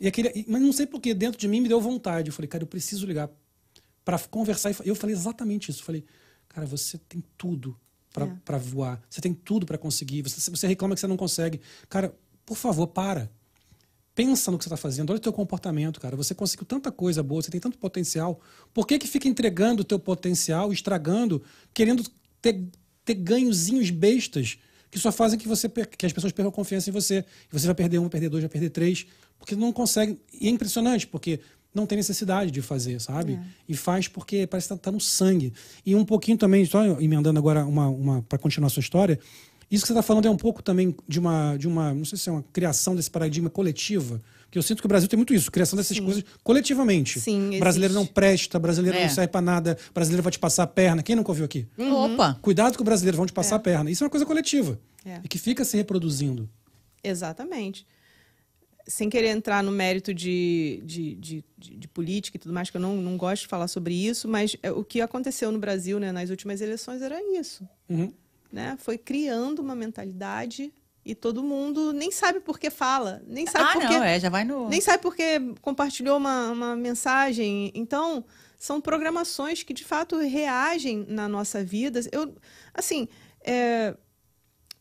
E 0.00 0.06
aquele, 0.06 0.44
mas 0.48 0.62
não 0.62 0.72
sei 0.72 0.86
porquê, 0.86 1.12
dentro 1.14 1.38
de 1.38 1.48
mim 1.48 1.60
me 1.60 1.68
deu 1.68 1.80
vontade. 1.80 2.28
Eu 2.28 2.32
falei, 2.32 2.48
cara, 2.48 2.62
eu 2.62 2.68
preciso 2.68 3.06
ligar 3.06 3.28
para 4.04 4.18
conversar. 4.20 4.70
E 4.84 4.88
eu 4.88 4.94
falei 4.94 5.14
exatamente 5.14 5.70
isso. 5.70 5.80
Eu 5.80 5.84
falei, 5.84 6.04
cara, 6.48 6.66
você 6.66 6.98
tem 7.08 7.22
tudo 7.36 7.76
para 8.12 8.56
É. 8.56 8.58
voar. 8.58 9.00
Você 9.10 9.20
tem 9.20 9.34
tudo 9.34 9.66
para 9.66 9.76
conseguir. 9.78 10.22
Você, 10.22 10.50
você 10.50 10.66
reclama 10.66 10.94
que 10.94 11.00
você 11.00 11.06
não 11.06 11.16
consegue. 11.16 11.60
Cara, 11.88 12.14
por 12.46 12.56
favor, 12.56 12.86
para. 12.88 13.30
Pensa 14.18 14.50
no 14.50 14.58
que 14.58 14.64
você 14.64 14.68
está 14.68 14.76
fazendo. 14.76 15.10
Olha 15.10 15.18
o 15.18 15.20
teu 15.20 15.32
comportamento, 15.32 16.00
cara. 16.00 16.16
Você 16.16 16.34
conseguiu 16.34 16.66
tanta 16.66 16.90
coisa 16.90 17.22
boa, 17.22 17.40
você 17.40 17.52
tem 17.52 17.60
tanto 17.60 17.78
potencial. 17.78 18.40
Por 18.74 18.84
que, 18.84 18.98
que 18.98 19.06
fica 19.06 19.28
entregando 19.28 19.82
o 19.82 19.84
teu 19.84 19.96
potencial, 19.96 20.72
estragando, 20.72 21.40
querendo 21.72 22.02
ter, 22.42 22.60
ter 23.04 23.14
ganhozinhos 23.14 23.90
bestas 23.90 24.58
que 24.90 24.98
só 24.98 25.12
fazem 25.12 25.38
que, 25.38 25.46
você, 25.46 25.68
que 25.68 26.04
as 26.04 26.12
pessoas 26.12 26.32
percam 26.32 26.50
confiança 26.50 26.90
em 26.90 26.92
você. 26.92 27.24
E 27.48 27.52
você 27.56 27.66
vai 27.66 27.76
perder 27.76 28.00
um, 28.00 28.02
vai 28.02 28.10
perder 28.10 28.28
dois, 28.28 28.42
vai 28.42 28.48
perder 28.50 28.70
três. 28.70 29.06
Porque 29.38 29.54
não 29.54 29.72
consegue. 29.72 30.18
E 30.32 30.48
é 30.48 30.50
impressionante, 30.50 31.06
porque 31.06 31.38
não 31.72 31.86
tem 31.86 31.94
necessidade 31.94 32.50
de 32.50 32.60
fazer, 32.60 33.00
sabe? 33.00 33.38
E 33.68 33.76
faz 33.76 34.08
porque 34.08 34.48
parece 34.48 34.66
que 34.66 34.74
tá, 34.74 34.80
tá 34.80 34.90
no 34.90 35.00
sangue. 35.00 35.52
E 35.86 35.94
um 35.94 36.04
pouquinho 36.04 36.36
também, 36.36 36.64
só 36.64 36.84
emendando 37.00 37.38
agora 37.38 37.64
uma, 37.64 37.88
uma 37.88 38.22
para 38.22 38.36
continuar 38.36 38.66
a 38.66 38.70
sua 38.70 38.80
história, 38.80 39.16
isso 39.70 39.82
que 39.82 39.88
você 39.88 39.92
está 39.92 40.02
falando 40.02 40.26
é 40.26 40.30
um 40.30 40.36
pouco 40.36 40.62
também 40.62 40.94
de 41.06 41.18
uma, 41.18 41.56
de 41.56 41.68
uma, 41.68 41.92
não 41.94 42.04
sei 42.04 42.16
se 42.18 42.28
é 42.28 42.32
uma 42.32 42.42
criação 42.52 42.96
desse 42.96 43.10
paradigma 43.10 43.50
coletiva, 43.50 44.20
porque 44.44 44.58
eu 44.58 44.62
sinto 44.62 44.80
que 44.80 44.86
o 44.86 44.88
Brasil 44.88 45.08
tem 45.08 45.16
muito 45.18 45.34
isso, 45.34 45.50
criação 45.52 45.76
dessas 45.76 46.00
coisas 46.00 46.24
coletivamente. 46.42 47.20
Sim, 47.20 47.58
brasileiro 47.58 47.92
não 47.92 48.06
presta, 48.06 48.58
brasileiro 48.58 48.96
É. 48.96 49.02
não 49.02 49.10
serve 49.10 49.28
para 49.28 49.40
nada, 49.42 49.76
brasileiro 49.94 50.22
vai 50.22 50.32
te 50.32 50.38
passar 50.38 50.62
a 50.62 50.66
perna. 50.66 51.02
Quem 51.02 51.14
nunca 51.16 51.30
ouviu 51.30 51.44
aqui? 51.44 51.66
Opa! 51.78 52.38
Cuidado 52.40 52.76
com 52.76 52.82
o 52.82 52.84
brasileiro, 52.84 53.16
vão 53.18 53.26
te 53.26 53.32
passar 53.32 53.56
a 53.56 53.58
perna. 53.58 53.90
Isso 53.90 54.02
é 54.02 54.06
uma 54.06 54.10
coisa 54.10 54.24
coletiva. 54.24 54.80
É. 55.04 55.20
E 55.22 55.28
que 55.28 55.38
fica 55.38 55.64
se 55.64 55.76
reproduzindo. 55.76 56.48
Exatamente. 57.04 57.86
Sem 58.86 59.10
querer 59.10 59.28
entrar 59.28 59.62
no 59.62 59.70
mérito 59.70 60.14
de, 60.14 60.82
de, 60.84 61.14
de, 61.16 61.44
de- 61.58 61.76
de 61.76 61.88
política 61.88 62.38
e 62.38 62.40
tudo 62.40 62.54
mais, 62.54 62.70
que 62.70 62.76
eu 62.78 62.80
não, 62.80 62.96
não 62.96 63.18
gosto 63.18 63.42
de 63.42 63.48
falar 63.48 63.68
sobre 63.68 63.92
isso, 63.94 64.26
mas 64.26 64.56
é, 64.62 64.72
o 64.72 64.82
que 64.82 65.02
aconteceu 65.02 65.52
no 65.52 65.58
Brasil 65.58 66.00
né, 66.00 66.10
nas 66.10 66.30
últimas 66.30 66.62
eleições 66.62 67.02
era 67.02 67.20
isso. 67.38 67.68
Uhum. 67.86 68.10
Né? 68.50 68.76
Foi 68.78 68.96
criando 68.96 69.60
uma 69.60 69.74
mentalidade 69.74 70.72
e 71.04 71.14
todo 71.14 71.42
mundo 71.42 71.92
nem 71.92 72.10
sabe 72.10 72.40
por 72.40 72.58
que 72.58 72.70
fala, 72.70 73.22
nem 73.26 73.46
sabe 73.46 73.64
ah, 73.64 73.72
por 73.72 73.82
não, 73.82 73.88
que 73.88 73.94
é, 74.06 74.20
já 74.20 74.28
vai 74.28 74.44
no. 74.44 74.68
nem 74.68 74.80
sabe 74.80 75.02
porque 75.02 75.38
compartilhou 75.62 76.16
uma, 76.16 76.50
uma 76.50 76.76
mensagem. 76.76 77.70
Então, 77.74 78.24
são 78.58 78.80
programações 78.80 79.62
que 79.62 79.72
de 79.72 79.84
fato 79.84 80.16
reagem 80.18 81.06
na 81.08 81.28
nossa 81.28 81.62
vida. 81.62 82.00
Eu, 82.12 82.34
assim, 82.74 83.06
é, 83.42 83.94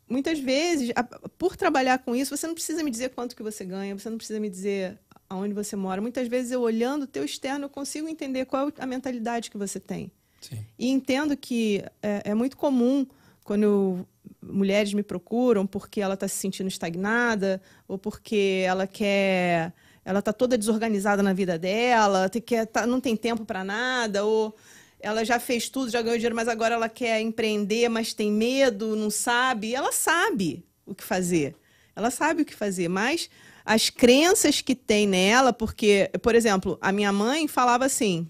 muitas 0.10 0.40
vezes, 0.40 0.92
a- 0.96 1.04
por 1.04 1.56
trabalhar 1.56 2.00
com 2.00 2.16
isso, 2.16 2.36
você 2.36 2.48
não 2.48 2.54
precisa 2.54 2.84
me 2.84 2.92
dizer 2.92 3.10
quanto 3.10 3.36
que 3.36 3.44
você 3.44 3.64
ganha, 3.64 3.98
você 3.98 4.10
não 4.10 4.18
precisa 4.18 4.40
me 4.40 4.50
dizer 4.50 5.00
aonde 5.30 5.54
você 5.54 5.76
mora. 5.76 6.02
Muitas 6.02 6.28
vezes, 6.28 6.52
eu 6.52 6.62
olhando 6.62 7.04
o 7.04 7.08
teu 7.08 7.24
externo, 7.24 7.66
eu 7.66 7.70
consigo 7.70 8.08
entender 8.08 8.46
qual 8.46 8.70
é 8.70 8.74
a 8.80 8.86
mentalidade 8.86 9.52
que 9.52 9.58
você 9.58 9.80
tem. 9.80 10.12
Sim. 10.42 10.66
E 10.80 10.90
entendo 10.90 11.36
que 11.36 11.84
é, 12.02 12.22
é 12.26 12.34
muito 12.34 12.56
comum 12.58 13.06
quando 13.48 14.06
mulheres 14.42 14.94
me 14.94 15.02
procuram 15.02 15.66
porque 15.66 16.02
ela 16.02 16.16
está 16.16 16.28
se 16.28 16.36
sentindo 16.36 16.68
estagnada 16.68 17.62
ou 17.88 17.98
porque 17.98 18.62
ela 18.68 18.86
quer, 18.86 19.74
ela 20.04 20.20
está 20.20 20.34
toda 20.34 20.58
desorganizada 20.58 21.24
na 21.24 21.32
vida 21.32 21.58
dela, 21.58 22.30
tá- 22.74 22.86
não 22.86 23.00
tem 23.00 23.16
tempo 23.16 23.46
para 23.46 23.64
nada 23.64 24.26
ou 24.26 24.54
ela 25.00 25.24
já 25.24 25.40
fez 25.40 25.70
tudo, 25.70 25.90
já 25.90 26.02
ganhou 26.02 26.18
dinheiro, 26.18 26.36
mas 26.36 26.50
agora 26.50 26.76
ela 26.76 26.90
quer 26.90 27.22
empreender, 27.22 27.88
mas 27.88 28.14
tem 28.14 28.30
medo, 28.30 28.98
não 28.98 29.10
sabe. 29.10 29.74
Ela 29.74 29.94
sabe 29.94 30.66
o 30.86 30.94
que 30.94 31.04
fazer. 31.04 31.56
Ela 31.96 32.12
sabe 32.12 32.42
o 32.42 32.46
que 32.46 32.54
fazer, 32.54 32.90
mas 32.90 33.30
as 33.64 33.90
crenças 33.90 34.60
que 34.60 34.76
tem 34.76 35.08
nela, 35.08 35.54
porque, 35.54 36.12
por 36.22 36.36
exemplo, 36.36 36.78
a 36.82 36.92
minha 36.92 37.14
mãe 37.14 37.48
falava 37.48 37.86
assim: 37.86 38.30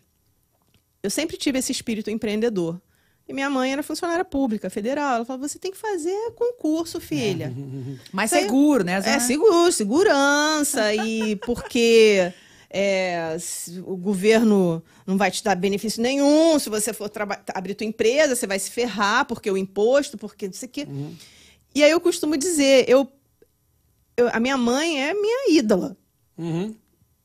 eu 1.02 1.10
sempre 1.10 1.38
tive 1.38 1.58
esse 1.58 1.72
espírito 1.72 2.12
empreendedor. 2.12 2.80
E 3.28 3.34
minha 3.34 3.50
mãe 3.50 3.74
era 3.74 3.84
funcionária 3.84 4.24
pública, 4.24 4.70
federal. 4.70 5.16
Ela 5.18 5.26
falava: 5.26 5.48
você 5.48 5.60
tem 5.60 5.72
que 5.72 5.78
fazer 5.78 6.16
concurso, 6.36 7.00
filha. 7.02 7.54
Mais 8.14 8.32
Isso 8.32 8.36
aí- 8.40 8.44
seguro, 8.46 8.84
né? 8.84 9.02
É 9.06 9.20
seguro, 9.20 9.72
segurança, 9.72 10.94
e 10.94 11.36
porque 11.38 12.32
é, 12.70 13.36
o 13.86 13.98
governo 13.98 14.82
não 15.06 15.18
vai 15.18 15.30
te 15.30 15.44
dar 15.44 15.56
benefício 15.56 16.02
nenhum. 16.02 16.58
Se 16.58 16.70
você 16.70 16.94
for 16.94 17.12
abrir 17.54 17.76
tua 17.76 17.86
empresa, 17.88 18.36
você 18.36 18.48
vai 18.48 18.60
se 18.60 18.72
ferrar, 18.72 19.26
porque 19.26 19.52
o 19.52 19.58
imposto, 19.58 20.18
porque 20.18 20.48
não 20.48 20.54
sei 20.54 20.68
o 20.70 20.72
quê. 20.72 20.88
E 21.76 21.84
aí 21.84 21.92
eu 21.92 22.00
costumo 22.00 22.38
dizer, 22.38 22.86
eu, 22.88 23.08
eu- 24.16 24.30
a 24.32 24.40
minha 24.40 24.56
mãe 24.58 25.02
é 25.04 25.14
minha 25.14 25.52
ídola. 25.52 25.98
Uhum. 26.38 26.74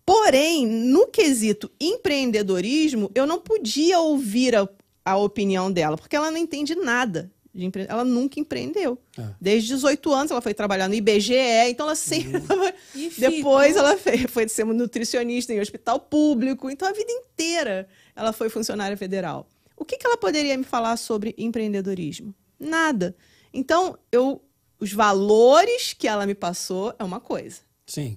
Porém, 0.04 0.66
no 0.66 1.06
quesito 1.06 1.70
empreendedorismo, 1.80 3.08
eu 3.14 3.24
não 3.26 3.38
podia 3.40 4.00
ouvir 4.00 4.54
a, 4.56 4.68
a 5.04 5.16
opinião 5.16 5.70
dela, 5.70 5.96
porque 5.96 6.16
ela 6.16 6.30
não 6.30 6.38
entende 6.38 6.74
nada. 6.74 7.30
De 7.54 7.66
empre... 7.66 7.84
Ela 7.86 8.02
nunca 8.04 8.40
empreendeu. 8.40 8.98
É. 9.18 9.26
Desde 9.40 9.68
18 9.68 10.12
anos 10.12 10.30
ela 10.30 10.40
foi 10.40 10.54
trabalhar 10.54 10.88
no 10.88 10.94
IBGE, 10.94 11.34
então 11.68 11.84
ela 11.86 11.94
sempre. 11.94 12.40
tava- 12.40 12.72
E 12.94 13.10
Depois 13.18 13.76
ela 13.76 13.94
foi 14.28 14.48
ser 14.48 14.64
nutricionista 14.64 15.52
em 15.52 15.60
hospital 15.60 16.00
público, 16.00 16.70
então 16.70 16.88
a 16.88 16.92
vida 16.92 17.12
inteira 17.12 17.86
ela 18.16 18.32
foi 18.32 18.48
funcionária 18.48 18.96
federal. 18.96 19.46
O 19.76 19.84
que, 19.84 19.98
que 19.98 20.06
ela 20.06 20.16
poderia 20.16 20.56
me 20.56 20.64
falar 20.64 20.96
sobre 20.96 21.34
empreendedorismo? 21.36 22.34
Nada. 22.58 23.14
Então, 23.52 23.98
eu, 24.10 24.40
os 24.78 24.92
valores 24.92 25.92
que 25.92 26.08
ela 26.08 26.24
me 26.24 26.34
passou 26.34 26.94
é 26.98 27.04
uma 27.04 27.20
coisa 27.20 27.60
Sim. 27.86 28.16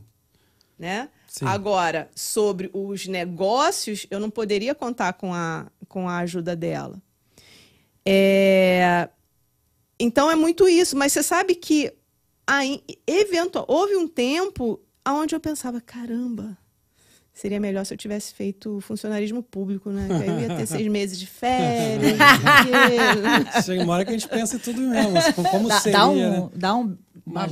né? 0.79 1.09
Sim. 1.27 1.45
Agora, 1.45 2.09
sobre 2.15 2.69
os 2.73 3.07
negócios, 3.07 4.07
eu 4.09 4.19
não 4.21 4.29
poderia 4.29 4.73
contar 4.73 5.11
com 5.13 5.33
a, 5.33 5.69
com 5.87 6.07
a 6.09 6.17
ajuda 6.19 6.55
dela. 6.55 7.01
É, 8.05 9.09
Então 9.99 10.29
é 10.29 10.35
muito 10.35 10.67
isso, 10.67 10.95
mas 10.97 11.11
você 11.13 11.23
sabe 11.23 11.55
que 11.55 11.91
aí, 12.45 12.83
eventual, 13.07 13.65
houve 13.67 13.95
um 13.95 14.07
tempo 14.07 14.79
onde 15.07 15.33
eu 15.35 15.39
pensava, 15.39 15.79
caramba, 15.81 16.57
seria 17.33 17.59
melhor 17.59 17.85
se 17.85 17.93
eu 17.93 17.97
tivesse 17.97 18.33
feito 18.33 18.79
funcionarismo 18.81 19.41
público, 19.41 19.89
né? 19.89 20.07
Que 20.07 20.13
aí 20.13 20.29
eu 20.29 20.39
ia 20.49 20.55
ter 20.57 20.65
seis 20.65 20.87
meses 20.87 21.17
de 21.19 21.25
férias. 21.27 22.17
Chega 23.65 23.83
uma 23.83 23.93
hora 23.93 24.03
que 24.05 24.09
a 24.11 24.13
gente 24.13 24.27
pensa 24.27 24.55
em 24.57 24.59
tudo 24.59 24.81
mesmo. 24.81 25.13
Como 25.51 25.67
Dá, 25.69 25.79
seria, 25.79 25.97
dá 25.97 26.07
um. 26.07 26.15
né? 26.43 26.49
Dá 26.55 26.75
um 26.75 26.97
uma- 27.25 27.47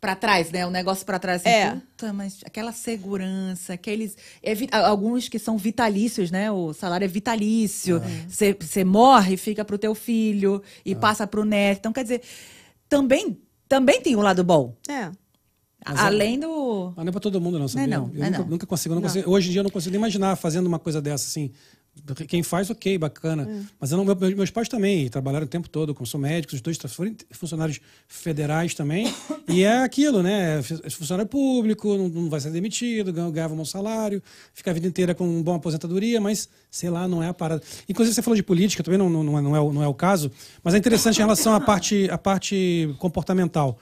Pra 0.00 0.14
trás, 0.14 0.50
né? 0.52 0.64
O 0.64 0.70
negócio 0.70 1.04
pra 1.04 1.18
trás. 1.18 1.40
Assim, 1.40 1.48
É. 1.48 1.70
Puta, 1.74 2.12
mas 2.12 2.38
aquela 2.44 2.70
segurança, 2.72 3.72
aqueles. 3.72 4.16
é 4.42 4.54
alguns 4.76 5.28
que 5.28 5.38
são 5.40 5.58
vitalícios, 5.58 6.30
né? 6.30 6.50
O 6.52 6.72
salário 6.72 7.04
é 7.04 7.08
vitalício. 7.08 8.00
Você 8.28 8.84
morre, 8.84 9.36
fica 9.36 9.64
pro 9.64 9.76
teu 9.76 9.94
filho 9.96 10.62
e 10.84 10.94
passa 10.94 11.26
pro 11.26 11.44
neto. 11.44 11.78
Então, 11.80 11.92
quer 11.92 12.04
dizer, 12.04 12.22
também, 12.88 13.38
também 13.68 14.00
tem 14.00 14.14
um 14.14 14.20
lado 14.22 14.44
bom. 14.44 14.74
É. 14.88 15.10
Mas 15.84 15.98
é- 15.98 16.02
Além 16.02 16.38
do. 16.38 16.92
Mas 16.96 17.04
não 17.04 17.10
é 17.10 17.12
pra 17.12 17.20
todo 17.20 17.40
mundo, 17.40 17.58
não, 17.58 17.66
sabia? 17.68 17.86
não, 17.86 18.06
eu 18.08 18.14
não 18.14 18.26
é 18.26 18.30
nunca, 18.30 18.42
não. 18.42 18.48
nunca 18.50 18.66
consigo, 18.66 18.94
não 18.94 19.00
Não. 19.02 19.08
consigo- 19.08 19.30
Hoje 19.30 19.48
em 19.48 19.52
dia 19.52 19.60
eu 19.60 19.64
não 19.64 19.70
consigo 19.70 19.90
nem 19.92 19.98
imaginar 19.98 20.36
fazendo 20.36 20.66
uma 20.66 20.78
coisa 20.78 21.00
dessa, 21.00 21.26
assim. 21.26 21.50
Quem 22.26 22.42
faz, 22.42 22.70
ok, 22.70 22.96
bacana. 22.98 23.42
É. 23.50 23.62
Mas 23.80 23.90
eu 23.92 23.96
não, 23.98 24.04
meu- 24.04 24.16
meus 24.36 24.50
pais 24.50 24.68
também 24.68 25.08
trabalharam 25.08 25.46
o 25.46 25.48
tempo 25.48 25.68
todo, 25.68 25.94
como 25.94 26.06
são 26.06 26.18
médicos, 26.20 26.54
os 26.54 26.60
dois 26.60 26.76
foram 26.88 27.14
funcionários 27.30 27.80
federais 28.06 28.74
também. 28.74 29.12
e 29.48 29.62
é 29.64 29.82
aquilo, 29.82 30.22
né? 30.22 30.58
É 30.58 30.90
funcionário 30.90 31.28
público, 31.28 31.96
não, 31.96 32.08
não 32.08 32.30
vai 32.30 32.40
ser 32.40 32.50
demitido, 32.50 33.12
ganha- 33.12 33.30
ganhava 33.30 33.54
um 33.54 33.56
bom 33.56 33.64
salário, 33.64 34.22
fica 34.54 34.70
a 34.70 34.74
vida 34.74 34.86
inteira 34.86 35.14
com 35.14 35.28
uma 35.28 35.42
boa 35.42 35.56
aposentadoria, 35.56 36.20
mas 36.20 36.48
sei 36.70 36.90
lá, 36.90 37.06
não 37.08 37.22
é 37.22 37.28
a 37.28 37.34
parada. 37.34 37.62
Inclusive, 37.88 38.14
você 38.14 38.22
falou 38.22 38.36
de 38.36 38.42
política, 38.42 38.82
também 38.82 38.98
não, 38.98 39.08
não, 39.10 39.22
não, 39.22 39.38
é, 39.38 39.42
não, 39.42 39.56
é, 39.56 39.60
o- 39.60 39.72
não 39.72 39.82
é 39.82 39.86
o 39.88 39.94
caso, 39.94 40.30
mas 40.62 40.74
é 40.74 40.78
interessante 40.78 41.16
em 41.16 41.20
relação 41.22 41.54
à 41.54 41.60
parte, 41.60 42.08
à 42.10 42.18
parte 42.18 42.94
comportamental. 42.98 43.78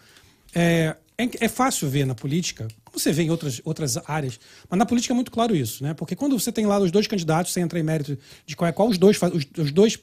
É, 0.55 0.97
é, 1.19 1.45
é 1.47 1.49
fácil 1.49 1.89
ver 1.89 2.05
na 2.07 2.14
política, 2.14 2.69
como 2.85 2.99
você 2.99 3.12
vê 3.12 3.23
em 3.23 3.31
outras, 3.31 3.61
outras 3.64 3.97
áreas, 4.09 4.39
mas 4.69 4.79
na 4.79 4.85
política 4.87 5.12
é 5.12 5.17
muito 5.17 5.31
claro 5.31 5.55
isso, 5.57 5.83
né? 5.83 5.95
Porque 5.95 6.14
quando 6.17 6.39
você 6.39 6.53
tem 6.53 6.67
lá 6.67 6.79
os 6.79 6.91
dois 6.91 7.07
candidatos, 7.07 7.53
você 7.53 7.61
entra 7.61 7.79
em 7.79 7.83
mérito 7.83 8.19
de 8.45 8.55
qual, 8.57 8.69
é- 8.69 8.73
qual 8.73 8.89
os 8.89 8.99
dois, 8.99 9.17
os, 9.23 9.47
os 9.59 9.73
dois, 9.73 9.99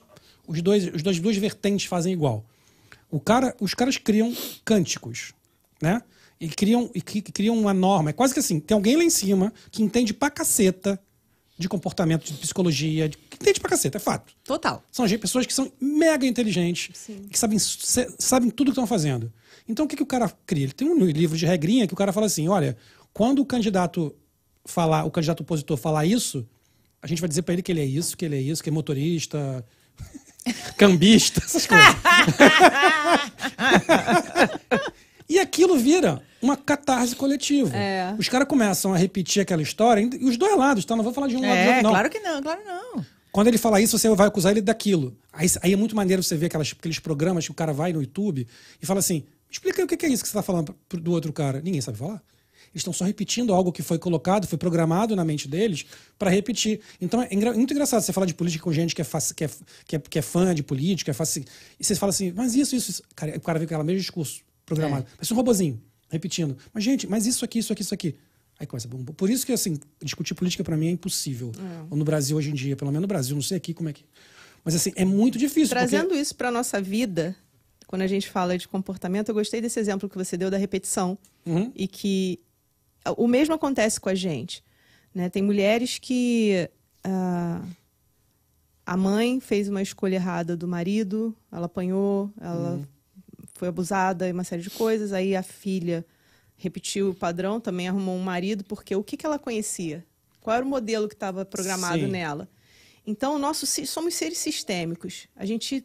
os 0.47 0.61
dois, 0.61 0.87
os 0.93 1.01
dois, 1.03 1.19
duas 1.19 1.37
vertentes 1.37 1.85
fazem 1.85 2.13
igual. 2.13 2.45
O 3.11 3.19
cara, 3.19 3.55
os 3.59 3.73
caras 3.73 3.97
criam 3.97 4.35
cânticos, 4.65 5.33
né? 5.81 6.01
E 6.39 6.49
criam, 6.49 6.89
e 6.93 7.01
cri- 7.01 7.21
criam 7.21 7.57
uma 7.57 7.73
norma. 7.73 8.09
É 8.09 8.13
quase 8.13 8.33
que 8.33 8.39
assim, 8.39 8.59
tem 8.59 8.73
alguém 8.75 8.95
lá 8.97 9.03
em 9.03 9.09
cima 9.09 9.53
que 9.71 9.81
entende 9.83 10.13
pra 10.13 10.29
caceta 10.29 10.99
de 11.57 11.69
comportamento, 11.69 12.25
de 12.25 12.33
psicologia, 12.33 13.07
de, 13.07 13.15
que 13.15 13.37
entende 13.39 13.59
pra 13.59 13.69
caceta, 13.69 13.97
é 13.97 14.01
fato. 14.01 14.33
Total. 14.43 14.83
São 14.91 15.07
pessoas 15.19 15.45
que 15.45 15.53
são 15.53 15.71
mega 15.79 16.25
inteligentes, 16.25 16.89
que 17.29 17.37
sabem, 17.37 17.59
sabem 17.59 18.49
tudo 18.49 18.67
que 18.67 18.71
estão 18.71 18.87
fazendo. 18.87 19.31
Então, 19.67 19.85
o 19.85 19.87
que, 19.87 19.95
que 19.95 20.03
o 20.03 20.07
cara 20.07 20.31
cria? 20.45 20.63
Ele 20.65 20.73
tem 20.73 20.89
um 20.89 21.05
livro 21.05 21.37
de 21.37 21.45
regrinha 21.45 21.87
que 21.87 21.93
o 21.93 21.97
cara 21.97 22.11
fala 22.11 22.25
assim: 22.25 22.47
olha, 22.47 22.75
quando 23.13 23.39
o 23.39 23.45
candidato 23.45 24.13
falar, 24.65 25.05
o 25.05 25.11
candidato 25.11 25.41
opositor 25.41 25.77
falar 25.77 26.05
isso, 26.05 26.45
a 27.01 27.07
gente 27.07 27.21
vai 27.21 27.29
dizer 27.29 27.43
pra 27.43 27.53
ele 27.53 27.61
que 27.61 27.71
ele 27.71 27.81
é 27.81 27.85
isso, 27.85 28.17
que 28.17 28.25
ele 28.25 28.35
é 28.35 28.41
isso, 28.41 28.61
que 28.63 28.69
é 28.69 28.71
motorista, 28.71 29.63
cambista, 30.77 31.41
essas 31.43 31.65
coisas. 31.65 31.95
e 35.29 35.39
aquilo 35.39 35.77
vira 35.77 36.21
uma 36.41 36.57
catarse 36.57 37.15
coletiva. 37.15 37.75
É. 37.75 38.15
Os 38.17 38.27
caras 38.27 38.47
começam 38.47 38.93
a 38.93 38.97
repetir 38.97 39.41
aquela 39.41 39.61
história, 39.61 40.01
e 40.01 40.25
os 40.25 40.37
dois 40.37 40.57
lados, 40.57 40.85
tá? 40.85 40.95
Não 40.95 41.03
vou 41.03 41.13
falar 41.13 41.27
de 41.27 41.35
um 41.35 41.41
lado 41.41 41.51
do 41.51 41.57
É, 41.57 41.67
outro, 41.67 41.83
não. 41.83 41.89
claro 41.91 42.09
que 42.09 42.19
não, 42.19 42.41
claro 42.41 42.61
não. 42.65 43.05
Quando 43.31 43.47
ele 43.47 43.57
fala 43.57 43.81
isso, 43.81 43.97
você 43.97 44.07
vai 44.09 44.27
acusar 44.27 44.51
ele 44.51 44.61
daquilo. 44.61 45.17
Aí, 45.31 45.47
aí 45.61 45.73
é 45.73 45.75
muito 45.75 45.95
maneiro 45.95 46.21
você 46.21 46.37
ver 46.37 46.47
aquelas, 46.47 46.73
aqueles 46.77 46.99
programas 46.99 47.45
que 47.45 47.51
o 47.51 47.55
cara 47.55 47.73
vai 47.73 47.91
no 47.91 48.01
YouTube 48.01 48.45
e 48.79 48.85
fala 48.85 48.99
assim: 48.99 49.23
explica 49.53 49.81
aí 49.81 49.85
o 49.85 49.87
que 49.87 50.05
é 50.05 50.09
isso 50.09 50.23
que 50.23 50.29
você 50.29 50.37
está 50.37 50.43
falando 50.43 50.75
do 50.89 51.11
outro 51.11 51.31
cara. 51.31 51.61
Ninguém 51.61 51.79
sabe 51.81 51.97
falar. 51.97 52.21
Eles 52.73 52.79
estão 52.81 52.91
só 52.93 53.05
repetindo 53.05 53.53
algo 53.53 53.71
que 53.71 53.83
foi 53.83 53.99
colocado, 53.99 54.47
foi 54.47 54.57
programado 54.57 55.15
na 55.15 55.23
mente 55.23 55.47
deles 55.47 55.85
para 56.17 56.31
repetir. 56.31 56.79
Então 56.99 57.21
é 57.21 57.29
muito 57.53 57.71
engraçado 57.71 58.01
você 58.01 58.11
falar 58.11 58.25
de 58.25 58.33
política 58.33 58.63
com 58.63 58.73
gente 58.73 58.95
que 58.95 59.01
é, 59.01 59.05
que 59.35 59.43
é, 59.43 59.49
que 59.85 59.95
é, 59.95 59.99
que 59.99 60.19
é 60.19 60.21
fã 60.23 60.55
de 60.55 60.63
política, 60.63 61.11
é 61.11 61.13
faci- 61.13 61.45
e 61.79 61.83
você 61.83 61.93
fala 61.95 62.09
assim, 62.09 62.31
mas 62.35 62.55
isso, 62.55 62.75
isso, 62.75 62.89
isso. 62.89 63.03
Cara, 63.15 63.37
o 63.37 63.41
cara 63.41 63.59
vem 63.59 63.67
com 63.67 63.75
aquele 63.75 63.85
mesmo 63.85 63.99
discurso 64.01 64.41
programado. 64.65 65.05
Parece 65.17 65.31
um 65.33 65.35
robozinho, 65.35 65.79
repetindo. 66.09 66.57
Mas, 66.73 66.83
gente, 66.83 67.05
mas 67.07 67.27
isso 67.27 67.45
aqui, 67.45 67.59
isso 67.59 67.71
aqui, 67.71 67.83
isso 67.83 67.93
aqui. 67.93 68.15
Aí 68.59 68.65
começa. 68.65 68.87
Por 68.87 69.29
isso 69.29 69.45
que, 69.45 69.51
assim, 69.51 69.77
discutir 70.01 70.33
política 70.33 70.63
para 70.63 70.75
mim 70.77 70.87
é 70.87 70.91
impossível. 70.91 71.51
Ou 71.91 71.97
no 71.97 72.03
Brasil 72.05 72.35
hoje 72.37 72.49
em 72.49 72.53
dia, 72.55 72.75
pelo 72.75 72.89
menos 72.91 73.01
no 73.01 73.07
Brasil, 73.07 73.35
não 73.35 73.41
sei 73.43 73.57
aqui 73.57 73.73
como 73.73 73.89
é 73.89 73.93
que. 73.93 74.03
Mas, 74.63 74.73
assim, 74.73 74.91
é 74.95 75.03
muito 75.05 75.37
difícil. 75.37 75.75
porque- 75.75 75.89
Trazendo 75.89 76.15
isso 76.15 76.33
para 76.33 76.49
nossa 76.49 76.81
vida, 76.81 77.35
quando 77.93 78.01
a 78.01 78.07
gente 78.07 78.27
fala 78.27 78.57
de 78.57 78.67
comportamento, 78.67 79.29
eu 79.29 79.35
gostei 79.35 79.61
desse 79.61 79.79
exemplo 79.79 80.09
que 80.09 80.17
você 80.17 80.35
deu 80.35 80.49
da 80.49 80.57
repetição 80.57 81.15
Uhum. 81.45 81.71
e 81.75 81.87
que 81.87 82.39
o 83.15 83.27
mesmo 83.27 83.53
acontece 83.53 84.01
com 84.01 84.09
a 84.09 84.15
gente. 84.15 84.63
Né? 85.13 85.29
Tem 85.29 85.43
mulheres 85.43 85.99
que 85.99 86.71
ah, 87.03 87.61
a 88.83 88.97
mãe 88.97 89.39
fez 89.39 89.69
uma 89.69 89.79
escolha 89.79 90.15
errada 90.15 90.57
do 90.57 90.67
marido, 90.67 91.37
ela 91.51 91.67
apanhou, 91.67 92.31
ela 92.41 92.81
foi 93.53 93.67
abusada 93.67 94.27
e 94.27 94.31
uma 94.31 94.43
série 94.43 94.63
de 94.63 94.71
coisas, 94.71 95.13
aí 95.13 95.35
a 95.35 95.43
filha 95.43 96.03
repetiu 96.55 97.11
o 97.11 97.13
padrão, 97.13 97.59
também 97.59 97.87
arrumou 97.89 98.15
um 98.15 98.23
marido, 98.23 98.63
porque 98.63 98.95
o 98.95 99.03
que, 99.03 99.15
que 99.15 99.23
ela 99.23 99.37
conhecia? 99.37 100.03
Qual 100.41 100.55
era 100.55 100.65
o 100.65 100.67
modelo 100.67 101.07
que 101.07 101.13
estava 101.13 101.45
programado 101.45 101.99
Sim. 101.99 102.07
nela? 102.07 102.49
Então, 103.05 103.37
nosso, 103.37 103.67
somos 103.85 104.15
seres 104.15 104.39
sistêmicos. 104.39 105.27
A 105.35 105.45
gente 105.45 105.83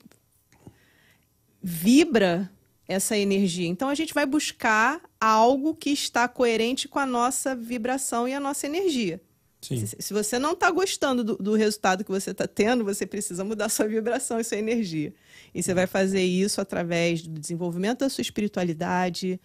vibra 1.63 2.51
essa 2.87 3.17
energia. 3.17 3.69
Então 3.69 3.89
a 3.89 3.95
gente 3.95 4.15
vai 4.15 4.25
buscar 4.25 5.01
algo 5.21 5.75
que 5.75 5.91
está 5.91 6.27
coerente 6.27 6.89
com 6.89 6.99
a 6.99 7.07
nossa 7.07 7.55
vibração 7.55 8.27
e 8.27 8.33
a 8.33 8.41
nossa 8.41 8.67
energia. 8.67 9.21
Sim. 9.61 9.85
Se, 9.85 9.97
se 9.99 10.15
você 10.15 10.39
não 10.39 10.53
está 10.53 10.71
gostando 10.71 11.25
do, 11.25 11.37
do 11.37 11.55
resultado 11.55 12.05
que 12.05 12.11
você 12.11 12.31
está 12.31 12.47
tendo, 12.47 12.85
você 12.85 13.05
precisa 13.05 13.45
mudar 13.45 13.69
sua 13.71 13.87
vibração 13.87 14.41
e 14.41 14.45
sua 14.45 14.57
energia. 14.57 15.13
E 15.55 15.63
você 15.63 15.75
vai 15.75 15.87
fazer 15.87 16.23
isso 16.23 16.61
através 16.61 17.23
do 17.23 17.39
desenvolvimento 17.39 18.01
da 18.01 18.09
sua 18.09 18.23
espiritualidade, 18.23 19.41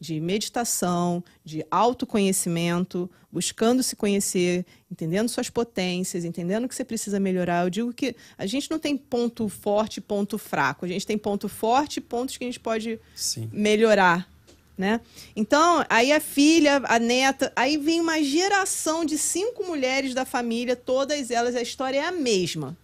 de 0.00 0.20
meditação, 0.20 1.24
de 1.44 1.64
autoconhecimento, 1.70 3.10
buscando 3.30 3.82
se 3.82 3.96
conhecer, 3.96 4.64
entendendo 4.90 5.28
suas 5.28 5.50
potências, 5.50 6.24
entendendo 6.24 6.64
o 6.64 6.68
que 6.68 6.74
você 6.74 6.84
precisa 6.84 7.18
melhorar. 7.18 7.64
Eu 7.64 7.70
digo 7.70 7.92
que 7.92 8.14
a 8.36 8.46
gente 8.46 8.70
não 8.70 8.78
tem 8.78 8.96
ponto 8.96 9.48
forte 9.48 9.96
e 9.96 10.00
ponto 10.00 10.38
fraco. 10.38 10.84
A 10.84 10.88
gente 10.88 11.06
tem 11.06 11.18
ponto 11.18 11.48
forte 11.48 11.96
e 11.96 12.00
pontos 12.00 12.36
que 12.36 12.44
a 12.44 12.46
gente 12.46 12.60
pode 12.60 13.00
Sim. 13.14 13.50
melhorar, 13.52 14.30
né? 14.76 15.00
Então, 15.34 15.84
aí 15.88 16.12
a 16.12 16.20
filha, 16.20 16.80
a 16.84 16.98
neta, 16.98 17.52
aí 17.56 17.76
vem 17.76 18.00
uma 18.00 18.22
geração 18.22 19.04
de 19.04 19.18
cinco 19.18 19.64
mulheres 19.64 20.14
da 20.14 20.24
família, 20.24 20.76
todas 20.76 21.30
elas, 21.30 21.56
a 21.56 21.62
história 21.62 21.98
é 21.98 22.06
a 22.06 22.12
mesma. 22.12 22.76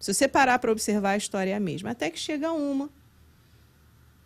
Se 0.00 0.12
você 0.12 0.26
parar 0.26 0.58
para 0.58 0.72
observar, 0.72 1.10
a 1.10 1.16
história 1.16 1.52
é 1.52 1.54
a 1.54 1.60
mesma. 1.60 1.90
Até 1.90 2.10
que 2.10 2.18
chega 2.18 2.50
uma 2.50 2.90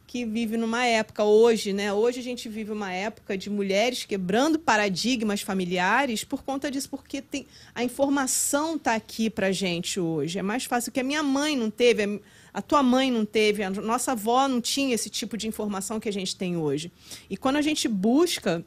que 0.07 0.25
vive 0.25 0.57
numa 0.57 0.85
época 0.87 1.25
hoje, 1.25 1.73
né? 1.73 1.93
Hoje 1.93 2.21
a 2.21 2.23
gente 2.23 2.49
vive 2.49 2.71
uma 2.71 2.93
época 2.93 3.37
de 3.37 3.51
mulheres 3.51 4.05
quebrando 4.05 4.59
paradigmas 4.59 5.41
familiares 5.41 6.23
por 6.23 6.45
conta 6.45 6.71
disso, 6.71 6.89
porque 6.89 7.21
tem 7.21 7.45
a 7.75 7.83
informação 7.83 8.79
tá 8.79 8.95
aqui 8.95 9.29
pra 9.29 9.51
gente 9.51 9.99
hoje. 9.99 10.39
É 10.39 10.43
mais 10.43 10.65
fácil 10.65 10.93
que 10.93 11.01
a 11.01 11.05
minha 11.05 11.23
mãe 11.25 11.57
não 11.57 11.71
teve, 11.71 12.21
a- 12.55 12.63
tua 12.63 12.83
mãe 12.85 13.11
não 13.11 13.25
teve, 13.25 13.65
a 13.65 13.71
nossa 13.71 14.13
avó 14.13 14.47
não 14.47 14.61
tinha 14.61 14.95
esse 14.95 15.11
tipo 15.11 15.37
de 15.37 15.49
informação 15.49 15.99
que 15.99 16.09
a 16.09 16.13
gente 16.13 16.37
tem 16.37 16.57
hoje. 16.57 16.93
E 17.29 17.37
quando 17.37 17.57
a 17.57 17.63
gente 17.63 17.89
busca 17.89 18.65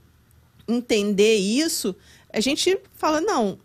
entender 0.68 1.36
isso, 1.36 1.96
a 2.32 2.40
gente 2.40 2.78
fala 2.94 3.22
não, 3.22 3.58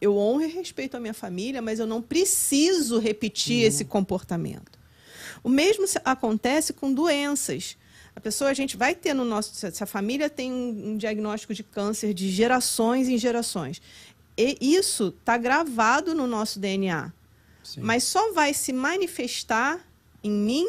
eu 0.00 0.16
honro 0.16 0.42
e 0.42 0.48
respeito 0.48 0.96
a 0.96 1.00
minha 1.00 1.14
família, 1.14 1.62
mas 1.62 1.78
eu 1.78 1.86
não 1.86 2.02
preciso 2.02 2.98
repetir 2.98 3.62
esse 3.62 3.84
comportamento. 3.84 4.79
O 5.42 5.48
mesmo 5.48 5.84
acontece 6.04 6.72
com 6.72 6.92
doenças. 6.92 7.76
A 8.14 8.20
pessoa, 8.20 8.50
a 8.50 8.54
gente 8.54 8.76
vai 8.76 8.94
ter 8.94 9.14
no 9.14 9.24
nosso. 9.24 9.54
Se 9.54 9.82
a 9.82 9.86
família 9.86 10.28
tem 10.28 10.52
um, 10.52 10.90
um 10.90 10.96
diagnóstico 10.96 11.54
de 11.54 11.62
câncer 11.62 12.12
de 12.12 12.30
gerações 12.30 13.08
em 13.08 13.16
gerações. 13.16 13.80
E 14.36 14.56
isso 14.60 15.14
está 15.18 15.36
gravado 15.36 16.14
no 16.14 16.26
nosso 16.26 16.58
DNA. 16.58 17.12
Sim. 17.62 17.80
Mas 17.80 18.04
só 18.04 18.32
vai 18.32 18.54
se 18.54 18.72
manifestar 18.72 19.86
em 20.22 20.30
mim 20.30 20.66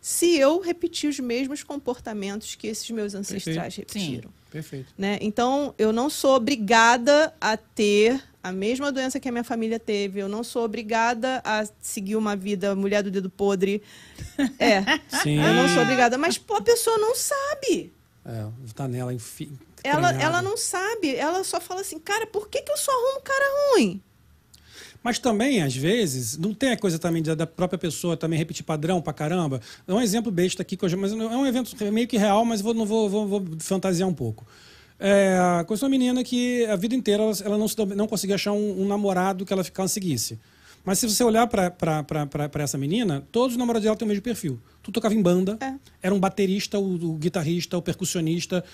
se 0.00 0.36
eu 0.36 0.60
repetir 0.60 1.10
os 1.10 1.18
mesmos 1.18 1.62
comportamentos 1.62 2.54
que 2.54 2.66
esses 2.66 2.88
meus 2.90 3.14
ancestrais 3.14 3.74
Sim. 3.74 3.80
repetiram. 3.80 4.37
Perfeito. 4.50 4.92
Né? 4.96 5.18
Então, 5.20 5.74
eu 5.78 5.92
não 5.92 6.08
sou 6.08 6.34
obrigada 6.34 7.34
a 7.40 7.56
ter 7.56 8.22
a 8.42 8.52
mesma 8.52 8.90
doença 8.90 9.20
que 9.20 9.28
a 9.28 9.32
minha 9.32 9.44
família 9.44 9.78
teve. 9.78 10.20
Eu 10.20 10.28
não 10.28 10.42
sou 10.42 10.64
obrigada 10.64 11.42
a 11.44 11.66
seguir 11.80 12.16
uma 12.16 12.34
vida 12.34 12.74
mulher 12.74 13.02
do 13.02 13.10
dedo 13.10 13.30
podre. 13.30 13.82
É, 14.60 14.82
Sim. 15.22 15.40
eu 15.40 15.52
não 15.52 15.68
sou 15.68 15.82
obrigada. 15.82 16.16
Mas 16.16 16.38
pô, 16.38 16.54
a 16.54 16.62
pessoa 16.62 16.96
não 16.98 17.14
sabe. 17.14 17.92
É, 18.24 18.46
tá 18.74 18.86
nela, 18.86 19.12
enfim. 19.12 19.58
Ela, 19.82 20.12
ela 20.12 20.42
não 20.42 20.56
sabe. 20.56 21.14
Ela 21.14 21.42
só 21.42 21.60
fala 21.60 21.80
assim, 21.80 21.98
cara, 21.98 22.26
por 22.26 22.48
que, 22.48 22.62
que 22.62 22.70
eu 22.70 22.76
só 22.76 22.92
arrumo 22.92 23.20
cara 23.22 23.44
ruim? 23.72 24.00
Mas 25.02 25.18
também, 25.18 25.62
às 25.62 25.74
vezes, 25.74 26.36
não 26.36 26.52
tem 26.52 26.72
a 26.72 26.76
coisa 26.76 26.98
também 26.98 27.22
da 27.22 27.34
da 27.34 27.46
própria 27.46 27.78
pessoa 27.78 28.16
também 28.16 28.38
repetir 28.38 28.64
padrão 28.64 29.00
pra 29.00 29.12
caramba. 29.12 29.60
É 29.86 29.92
um 29.92 30.00
exemplo 30.00 30.30
besta 30.30 30.62
aqui, 30.62 30.76
que 30.76 30.84
eu 30.84 30.98
mas 30.98 31.12
é 31.12 31.14
um 31.14 31.46
evento 31.46 31.74
meio 31.92 32.08
que 32.08 32.16
real, 32.16 32.44
mas 32.44 32.60
vou, 32.60 32.74
não 32.74 32.84
vou, 32.84 33.08
vou, 33.08 33.26
vou 33.26 33.46
fantasiar 33.60 34.08
um 34.08 34.14
pouco. 34.14 34.44
É, 34.98 35.38
conheço 35.66 35.84
uma 35.84 35.90
menina 35.90 36.24
que 36.24 36.66
a 36.66 36.74
vida 36.74 36.94
inteira 36.94 37.22
ela, 37.22 37.32
ela 37.44 37.58
não, 37.58 37.68
se 37.68 37.76
não 37.94 38.08
conseguia 38.08 38.34
achar 38.34 38.52
um, 38.52 38.82
um 38.82 38.86
namorado 38.86 39.46
que 39.46 39.52
ela, 39.52 39.62
seguisse. 39.88 40.38
Mas 40.84 40.98
se 40.98 41.08
você 41.08 41.22
olhar 41.22 41.46
pra 41.46 41.72
essa 42.58 42.78
menina, 42.78 43.24
todos 43.30 43.52
os 43.54 43.58
namorados 43.58 43.84
dela 43.84 43.96
têm 43.96 44.06
o 44.06 44.08
mesmo 44.08 44.22
perfil. 44.22 44.58
Tu 44.82 44.90
tocava 44.90 45.14
em 45.14 45.22
banda, 45.22 45.56
É. 45.60 45.74
era 46.02 46.14
um 46.14 46.18
baterista, 46.18 46.78
o, 46.78 46.94
o 46.94 47.14
guitarrista, 47.14 47.76
o 47.76 47.82
percussionista. 47.82 48.64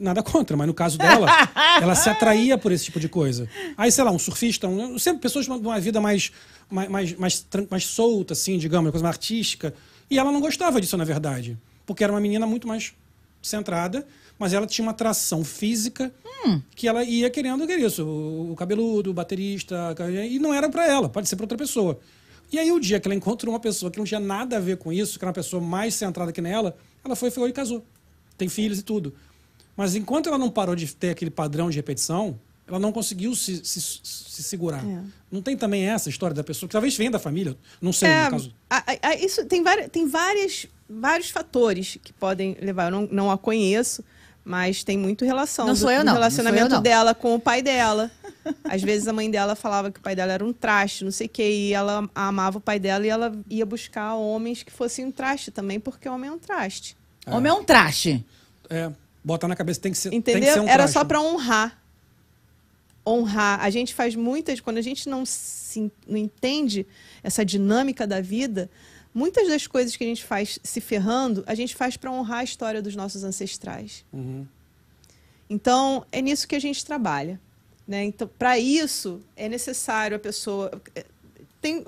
Nada 0.00 0.22
contra, 0.22 0.56
mas 0.56 0.66
no 0.66 0.72
caso 0.72 0.96
dela, 0.96 1.26
ela 1.82 1.94
se 1.94 2.08
atraía 2.08 2.56
por 2.56 2.72
esse 2.72 2.86
tipo 2.86 2.98
de 2.98 3.08
coisa. 3.08 3.46
Aí, 3.76 3.92
sei 3.92 4.02
lá, 4.02 4.10
um 4.10 4.18
surfista, 4.18 4.66
um, 4.66 4.98
sempre 4.98 5.20
pessoas 5.20 5.44
de 5.44 5.50
uma- 5.50 5.78
vida 5.78 6.00
mais, 6.00 6.32
mais, 6.70 6.88
mais, 6.88 7.14
mais, 7.16 7.46
mais 7.70 7.84
solta, 7.84 8.32
assim, 8.32 8.56
digamos, 8.56 8.86
uma 8.86 8.92
coisa 8.92 9.04
mais 9.04 9.14
artística. 9.16 9.74
E 10.10 10.18
ela 10.18 10.32
não 10.32 10.40
gostava 10.40 10.80
disso, 10.80 10.96
na 10.96 11.04
verdade. 11.04 11.58
Porque 11.84 12.02
era 12.02 12.12
uma 12.12 12.20
menina 12.20 12.46
muito 12.46 12.66
mais 12.66 12.94
centrada, 13.42 14.06
mas 14.38 14.52
ela 14.54 14.66
tinha 14.66 14.84
uma 14.84 14.92
atração 14.92 15.44
física 15.44 16.12
que 16.74 16.88
ela 16.88 17.04
ia 17.04 17.28
querendo 17.28 17.66
que 17.66 17.74
isso. 17.74 18.02
O, 18.04 18.52
o 18.52 18.56
cabeludo, 18.56 19.10
o 19.10 19.14
baterista, 19.14 19.94
e 20.30 20.38
não 20.38 20.54
era 20.54 20.68
pra 20.70 20.86
ela, 20.86 21.08
pode 21.10 21.28
ser 21.28 21.36
pra 21.36 21.44
outra 21.44 21.58
pessoa. 21.58 21.98
E 22.50 22.58
aí, 22.58 22.72
o 22.72 22.80
dia 22.80 22.98
que 22.98 23.06
ela 23.06 23.14
encontrou 23.14 23.52
uma 23.52 23.60
pessoa 23.60 23.90
que 23.92 23.98
não 23.98 24.04
tinha 24.06 24.18
nada 24.18 24.56
a 24.56 24.60
ver 24.60 24.78
com 24.78 24.90
isso, 24.92 25.18
que 25.18 25.24
era 25.24 25.28
uma 25.28 25.34
pessoa 25.34 25.62
mais 25.62 25.94
centrada 25.94 26.32
que 26.32 26.40
nela, 26.40 26.74
ela 27.04 27.14
foi, 27.14 27.30
foi 27.30 27.50
e 27.50 27.52
casou. 27.52 27.84
Tem 28.38 28.48
filhos 28.48 28.78
e 28.78 28.82
tudo. 28.82 29.14
Mas 29.80 29.94
enquanto 29.94 30.28
ela 30.28 30.36
não 30.36 30.50
parou 30.50 30.76
de 30.76 30.94
ter 30.94 31.10
aquele 31.10 31.30
padrão 31.30 31.70
de 31.70 31.76
repetição, 31.76 32.38
ela 32.68 32.78
não 32.78 32.92
conseguiu 32.92 33.34
se, 33.34 33.64
se, 33.64 33.80
se 33.80 34.42
segurar. 34.42 34.84
É. 34.86 35.00
Não 35.32 35.40
tem 35.40 35.56
também 35.56 35.88
essa 35.88 36.10
história 36.10 36.34
da 36.34 36.44
pessoa, 36.44 36.68
que 36.68 36.72
talvez 36.74 36.94
venha 36.96 37.10
da 37.10 37.18
família, 37.18 37.56
não 37.80 37.92
sei, 37.92 38.10
É, 38.10 38.24
no 38.26 38.30
caso. 38.32 38.54
a- 38.68 38.76
a- 38.92 39.08
a- 39.08 39.14
isso 39.16 39.44
tem, 39.46 39.62
várias, 39.62 39.88
tem 39.90 40.06
várias, 40.06 40.66
vários 40.88 41.30
fatores 41.30 41.96
que 42.04 42.12
podem 42.12 42.56
levar. 42.60 42.92
Eu 42.92 43.00
não, 43.00 43.08
não 43.10 43.30
a 43.30 43.38
conheço, 43.38 44.04
mas 44.44 44.84
tem 44.84 44.98
muito 44.98 45.24
relação 45.24 45.66
Não 45.66 45.72
do, 45.72 45.78
sou 45.80 45.90
eu, 45.90 45.98
não. 46.00 46.06
Não 46.06 46.12
relacionamento 46.14 46.66
sou 46.66 46.72
eu, 46.72 46.76
não. 46.76 46.82
dela 46.82 47.14
com 47.14 47.34
o 47.34 47.40
pai 47.40 47.62
dela. 47.62 48.10
Às 48.64 48.82
vezes 48.82 49.08
a 49.08 49.12
mãe 49.14 49.30
dela 49.30 49.54
falava 49.54 49.90
que 49.90 49.98
o 49.98 50.02
pai 50.02 50.14
dela 50.14 50.32
era 50.32 50.44
um 50.44 50.52
traste, 50.52 51.04
não 51.04 51.10
sei 51.10 51.26
o 51.26 51.30
quê, 51.30 51.50
e 51.50 51.72
ela 51.72 52.08
amava 52.14 52.58
o 52.58 52.60
pai 52.60 52.78
dela 52.78 53.06
e 53.06 53.08
ela 53.08 53.32
ia 53.48 53.64
buscar 53.64 54.14
homens 54.14 54.62
que 54.62 54.70
fossem 54.72 55.04
um 55.06 55.10
traste 55.10 55.50
também, 55.50 55.80
porque 55.80 56.06
homem 56.08 56.28
é 56.28 56.32
um 56.32 56.38
traste. 56.38 56.96
Homem 57.26 57.50
é 57.50 57.54
um 57.54 57.64
traste. 57.64 58.24
É, 58.68 58.90
botar 59.22 59.48
na 59.48 59.56
cabeça 59.56 59.80
tem 59.80 59.92
que 59.92 59.98
ser, 59.98 60.10
tem 60.10 60.20
que 60.22 60.30
Entendeu? 60.30 60.54
ser 60.54 60.60
um 60.60 60.68
Era 60.68 60.88
só 60.88 61.04
para 61.04 61.20
honrar. 61.20 61.82
Honrar. 63.06 63.62
A 63.62 63.70
gente 63.70 63.94
faz 63.94 64.14
muitas. 64.14 64.60
Quando 64.60 64.78
a 64.78 64.82
gente 64.82 65.08
não, 65.08 65.24
se, 65.24 65.90
não 66.06 66.16
entende 66.16 66.86
essa 67.22 67.44
dinâmica 67.44 68.06
da 68.06 68.20
vida, 68.20 68.70
muitas 69.14 69.48
das 69.48 69.66
coisas 69.66 69.96
que 69.96 70.04
a 70.04 70.06
gente 70.06 70.24
faz 70.24 70.58
se 70.62 70.80
ferrando, 70.80 71.44
a 71.46 71.54
gente 71.54 71.74
faz 71.74 71.96
para 71.96 72.10
honrar 72.10 72.40
a 72.40 72.44
história 72.44 72.82
dos 72.82 72.94
nossos 72.96 73.24
ancestrais. 73.24 74.04
Uhum. 74.12 74.46
Então, 75.48 76.06
é 76.12 76.22
nisso 76.22 76.46
que 76.46 76.54
a 76.54 76.60
gente 76.60 76.84
trabalha. 76.84 77.40
Né? 77.86 78.04
Então, 78.04 78.30
para 78.38 78.58
isso, 78.58 79.20
é 79.36 79.48
necessário 79.48 80.16
a 80.16 80.20
pessoa. 80.20 80.70
Tem, 81.60 81.84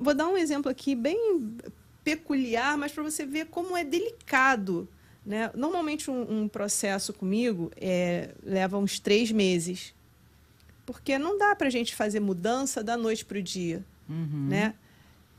vou 0.00 0.14
dar 0.14 0.26
um 0.26 0.38
exemplo 0.38 0.70
aqui 0.70 0.94
bem 0.94 1.54
peculiar, 2.02 2.78
mas 2.78 2.92
para 2.92 3.02
você 3.02 3.26
ver 3.26 3.46
como 3.46 3.76
é 3.76 3.84
delicado. 3.84 4.88
Né? 5.24 5.50
Normalmente, 5.54 6.10
um, 6.10 6.42
um 6.42 6.48
processo 6.48 7.12
comigo 7.12 7.70
é, 7.76 8.30
leva 8.42 8.76
uns 8.76 8.98
três 8.98 9.30
meses. 9.30 9.94
Porque 10.84 11.18
não 11.18 11.38
dá 11.38 11.54
para 11.54 11.68
a 11.68 11.70
gente 11.70 11.94
fazer 11.94 12.20
mudança 12.20 12.82
da 12.82 12.96
noite 12.96 13.24
para 13.24 13.38
o 13.38 13.42
dia. 13.42 13.82
Né? 14.48 14.74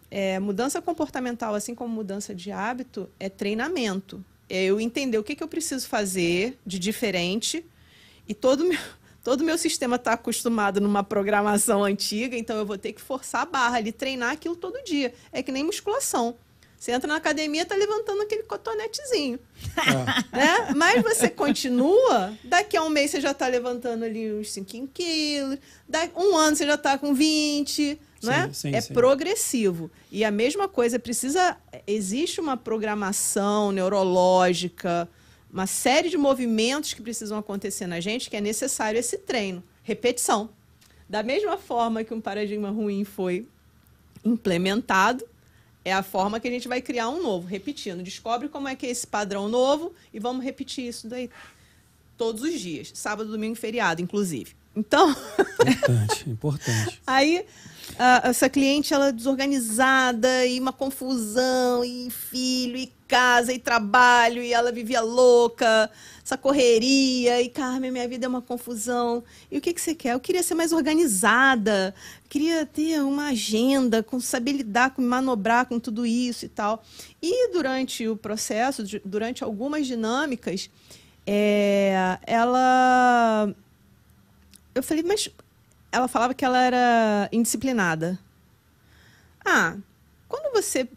É, 0.10 0.40
mudança 0.40 0.82
comportamental, 0.82 1.54
assim 1.54 1.76
como 1.76 1.94
mudança 1.94 2.34
de 2.34 2.52
hábito, 2.52 3.10
é 3.20 3.30
treinamento. 3.30 4.24
É 4.50 4.64
eu 4.64 4.80
entender 4.80 5.18
o 5.18 5.24
que, 5.24 5.36
que 5.36 5.44
eu 5.44 5.48
preciso 5.48 5.88
fazer 5.88 6.58
de 6.66 6.80
diferente 6.80 7.66
e 8.28 8.34
todo 8.34 8.62
o 8.62 8.70
meu, 8.70 8.80
todo 9.24 9.44
meu 9.44 9.58
sistema 9.58 9.96
está 9.98 10.14
acostumado 10.14 10.80
numa 10.80 11.04
programação 11.04 11.84
antiga, 11.84 12.38
então 12.38 12.58
eu 12.58 12.66
vou 12.66 12.78
ter 12.78 12.94
que 12.94 13.02
forçar 13.02 13.42
a 13.42 13.46
barra 13.46 13.78
ali, 13.78 13.92
treinar 13.92 14.32
aquilo 14.32 14.56
todo 14.56 14.84
dia. 14.84 15.14
É 15.32 15.44
que 15.44 15.52
nem 15.52 15.64
musculação. 15.64 16.36
Você 16.86 16.92
entra 16.92 17.08
na 17.08 17.16
academia, 17.16 17.66
tá 17.66 17.74
levantando 17.76 18.22
aquele 18.22 18.44
cotonetezinho, 18.44 19.40
É. 19.76 20.38
né? 20.38 20.74
Mas 20.76 21.02
você 21.02 21.28
continua, 21.28 22.32
daqui 22.44 22.78
a 22.78 22.84
um 22.84 22.90
mês 22.90 23.10
você 23.10 23.20
já 23.20 23.32
está 23.32 23.48
levantando 23.48 24.06
ali 24.06 24.32
uns 24.32 24.52
5 24.52 24.88
quilos, 24.94 25.58
daqui 25.90 26.14
um 26.16 26.38
ano 26.38 26.56
você 26.56 26.64
já 26.64 26.76
está 26.76 26.96
com 26.96 27.12
20, 27.12 28.00
não 28.22 28.32
é? 28.32 28.44
Sim, 28.50 28.54
sim, 28.54 28.76
é 28.76 28.82
sim. 28.82 28.94
progressivo. 28.94 29.90
E 30.12 30.24
a 30.24 30.30
mesma 30.30 30.68
coisa, 30.68 31.00
precisa. 31.00 31.58
Existe 31.88 32.40
uma 32.40 32.56
programação 32.56 33.72
neurológica, 33.72 35.10
uma 35.52 35.66
série 35.66 36.10
de 36.10 36.20
movimentos 36.20 36.94
que 36.94 37.02
precisam 37.02 37.40
acontecer 37.40 37.88
na 37.88 38.00
gente 38.00 38.30
que 38.30 38.38
é 38.38 38.42
necessário 38.42 39.00
esse 39.00 39.18
treino. 39.18 39.64
Repetição. 39.82 40.52
Da 41.10 41.24
mesma 41.24 41.58
forma 41.58 42.04
que 42.04 42.14
um 42.14 42.22
paradigma 42.22 42.70
ruim 42.70 43.04
foi 43.04 43.48
implementado, 44.24 45.26
é 45.86 45.94
a 45.94 46.02
forma 46.02 46.40
que 46.40 46.48
a 46.48 46.52
gente 46.52 46.68
vai 46.68 46.82
criar 46.82 47.08
um 47.10 47.22
novo, 47.22 47.48
repetindo. 47.48 48.02
Descobre 48.02 48.50
como 48.50 48.68
é 48.68 48.76
que 48.76 48.88
é 48.88 48.90
esse 48.90 49.06
padrão 49.06 49.48
novo 49.48 49.94
e 50.12 50.20
vamos 50.20 50.44
repetir 50.44 50.88
isso 50.88 51.08
daí 51.08 51.30
todos 52.18 52.42
os 52.42 52.60
dias, 52.60 52.92
sábado, 52.94 53.30
domingo 53.30 53.54
e 53.54 53.60
feriado, 53.60 54.02
inclusive. 54.02 54.56
Então, 54.76 55.16
Importante, 55.62 56.30
importante. 56.30 57.02
Aí, 57.08 57.46
essa 58.24 58.50
cliente, 58.50 58.94
ela 58.94 59.08
é 59.08 59.12
desorganizada 59.12 60.46
e 60.46 60.60
uma 60.60 60.74
confusão, 60.74 61.84
e 61.84 62.10
filho, 62.10 62.78
e 62.78 62.92
casa, 63.08 63.54
e 63.54 63.60
trabalho, 63.60 64.42
e 64.42 64.52
ela 64.54 64.72
vivia 64.72 65.02
louca, 65.02 65.90
essa 66.24 66.38
correria, 66.38 67.42
e 67.42 67.50
Carmen, 67.50 67.92
minha 67.92 68.08
vida 68.08 68.26
é 68.26 68.30
uma 68.30 68.42
confusão. 68.42 69.24
E 69.52 69.58
o 69.58 69.62
que, 69.62 69.74
que 69.74 69.82
você 69.82 69.94
quer? 69.94 70.14
Eu 70.14 70.20
queria 70.20 70.42
ser 70.42 70.56
mais 70.56 70.74
organizada, 70.74 71.94
queria 72.28 72.66
ter 72.66 73.00
uma 73.02 73.28
agenda, 73.28 74.02
com, 74.02 74.20
saber 74.20 74.54
lidar, 74.54 74.92
com 74.92 75.02
manobrar 75.02 75.68
com 75.68 75.80
tudo 75.80 76.06
isso 76.06 76.46
e 76.46 76.50
tal. 76.50 76.84
E 77.22 77.52
durante 77.52 78.08
o 78.08 78.18
processo, 78.18 78.84
durante 79.06 79.44
algumas 79.44 79.86
dinâmicas, 79.86 80.70
é, 81.28 82.18
ela 82.26 83.56
eu 84.76 84.84
falei, 84.84 85.04
mas 85.04 85.30
ela 85.96 86.08
falava 86.08 86.34
que 86.34 86.44
ela 86.44 86.62
era 86.62 87.30
indisciplinada. 87.32 88.20
Ah, 89.44 89.78
quando 90.28 90.52
você 90.54 90.88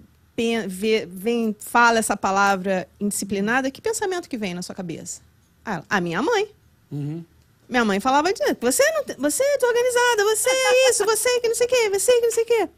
vê, 0.66 1.07
vem, 1.07 1.55
fala 1.59 1.99
essa 1.99 2.16
palavra 2.16 2.88
indisciplinada, 3.01 3.70
que 3.70 3.80
pensamento 3.80 4.28
que 4.28 4.36
vem 4.36 4.55
na 4.55 4.62
sua 4.62 4.74
cabeça? 4.74 5.20
Ah, 5.64 5.74
ela, 5.74 5.84
a 5.88 6.01
minha 6.01 6.22
mãe. 6.22 6.49
Uhum. 6.90 7.24
Minha 7.68 7.84
mãe 7.84 8.01
falava 8.01 8.32
de 8.32 8.40
você, 8.61 8.82
não, 8.92 9.05
você 9.18 9.42
é 9.42 9.59
desorganizada, 9.59 10.24
você 10.24 10.49
é 10.49 10.90
isso, 10.90 11.05
você 11.05 11.40
que 11.40 11.49
não 11.49 11.55
sei 11.55 11.66
o 11.66 11.70
quê, 11.70 11.90
você 11.90 12.12
que 12.12 12.26
não 12.26 12.32
sei 12.32 12.42
o 12.42 12.46
quê. 12.46 12.68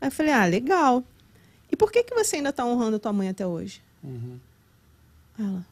Aí 0.00 0.08
eu 0.08 0.12
falei, 0.12 0.32
ah, 0.32 0.44
legal. 0.44 1.02
E 1.72 1.76
por 1.76 1.90
que, 1.90 2.04
que 2.04 2.14
você 2.14 2.36
ainda 2.36 2.50
está 2.50 2.64
honrando 2.64 2.96
a 2.96 3.00
tua 3.00 3.12
mãe 3.12 3.28
até 3.28 3.46
hoje? 3.46 3.82
Uhum. 4.04 4.38
Ela. 5.38 5.66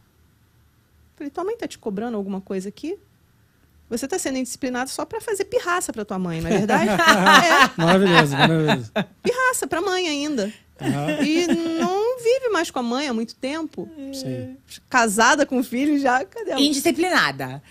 Falei, 1.14 1.30
tua 1.30 1.44
mãe 1.44 1.56
tá 1.56 1.68
te 1.68 1.78
cobrando 1.78 2.16
alguma 2.16 2.40
coisa 2.40 2.68
aqui? 2.68 2.98
Você 3.90 4.08
tá 4.08 4.18
sendo 4.18 4.38
indisciplinado 4.38 4.90
só 4.90 5.04
para 5.04 5.20
fazer 5.20 5.44
pirraça 5.44 5.92
para 5.92 6.04
tua 6.04 6.18
mãe, 6.18 6.40
não 6.40 6.50
é 6.50 6.58
verdade? 6.58 6.88
é, 6.90 7.70
Maravilhoso, 7.80 8.32
maravilhoso. 8.36 8.92
pirraça 9.22 9.66
para 9.66 9.80
mãe 9.80 10.08
ainda. 10.08 10.52
Aham, 10.80 11.22
E 11.22 11.46
não 11.46 12.18
vive 12.18 12.48
mais 12.48 12.70
com 12.70 12.78
a 12.80 12.82
mãe 12.82 13.06
há 13.08 13.14
muito 13.14 13.34
tempo. 13.36 13.88
Sim. 14.12 14.56
Casada 14.90 15.46
com 15.46 15.62
filho 15.62 15.98
já, 15.98 16.24
cadê 16.24 16.50
ela? 16.52 16.60
Indisciplinada. 16.60 17.62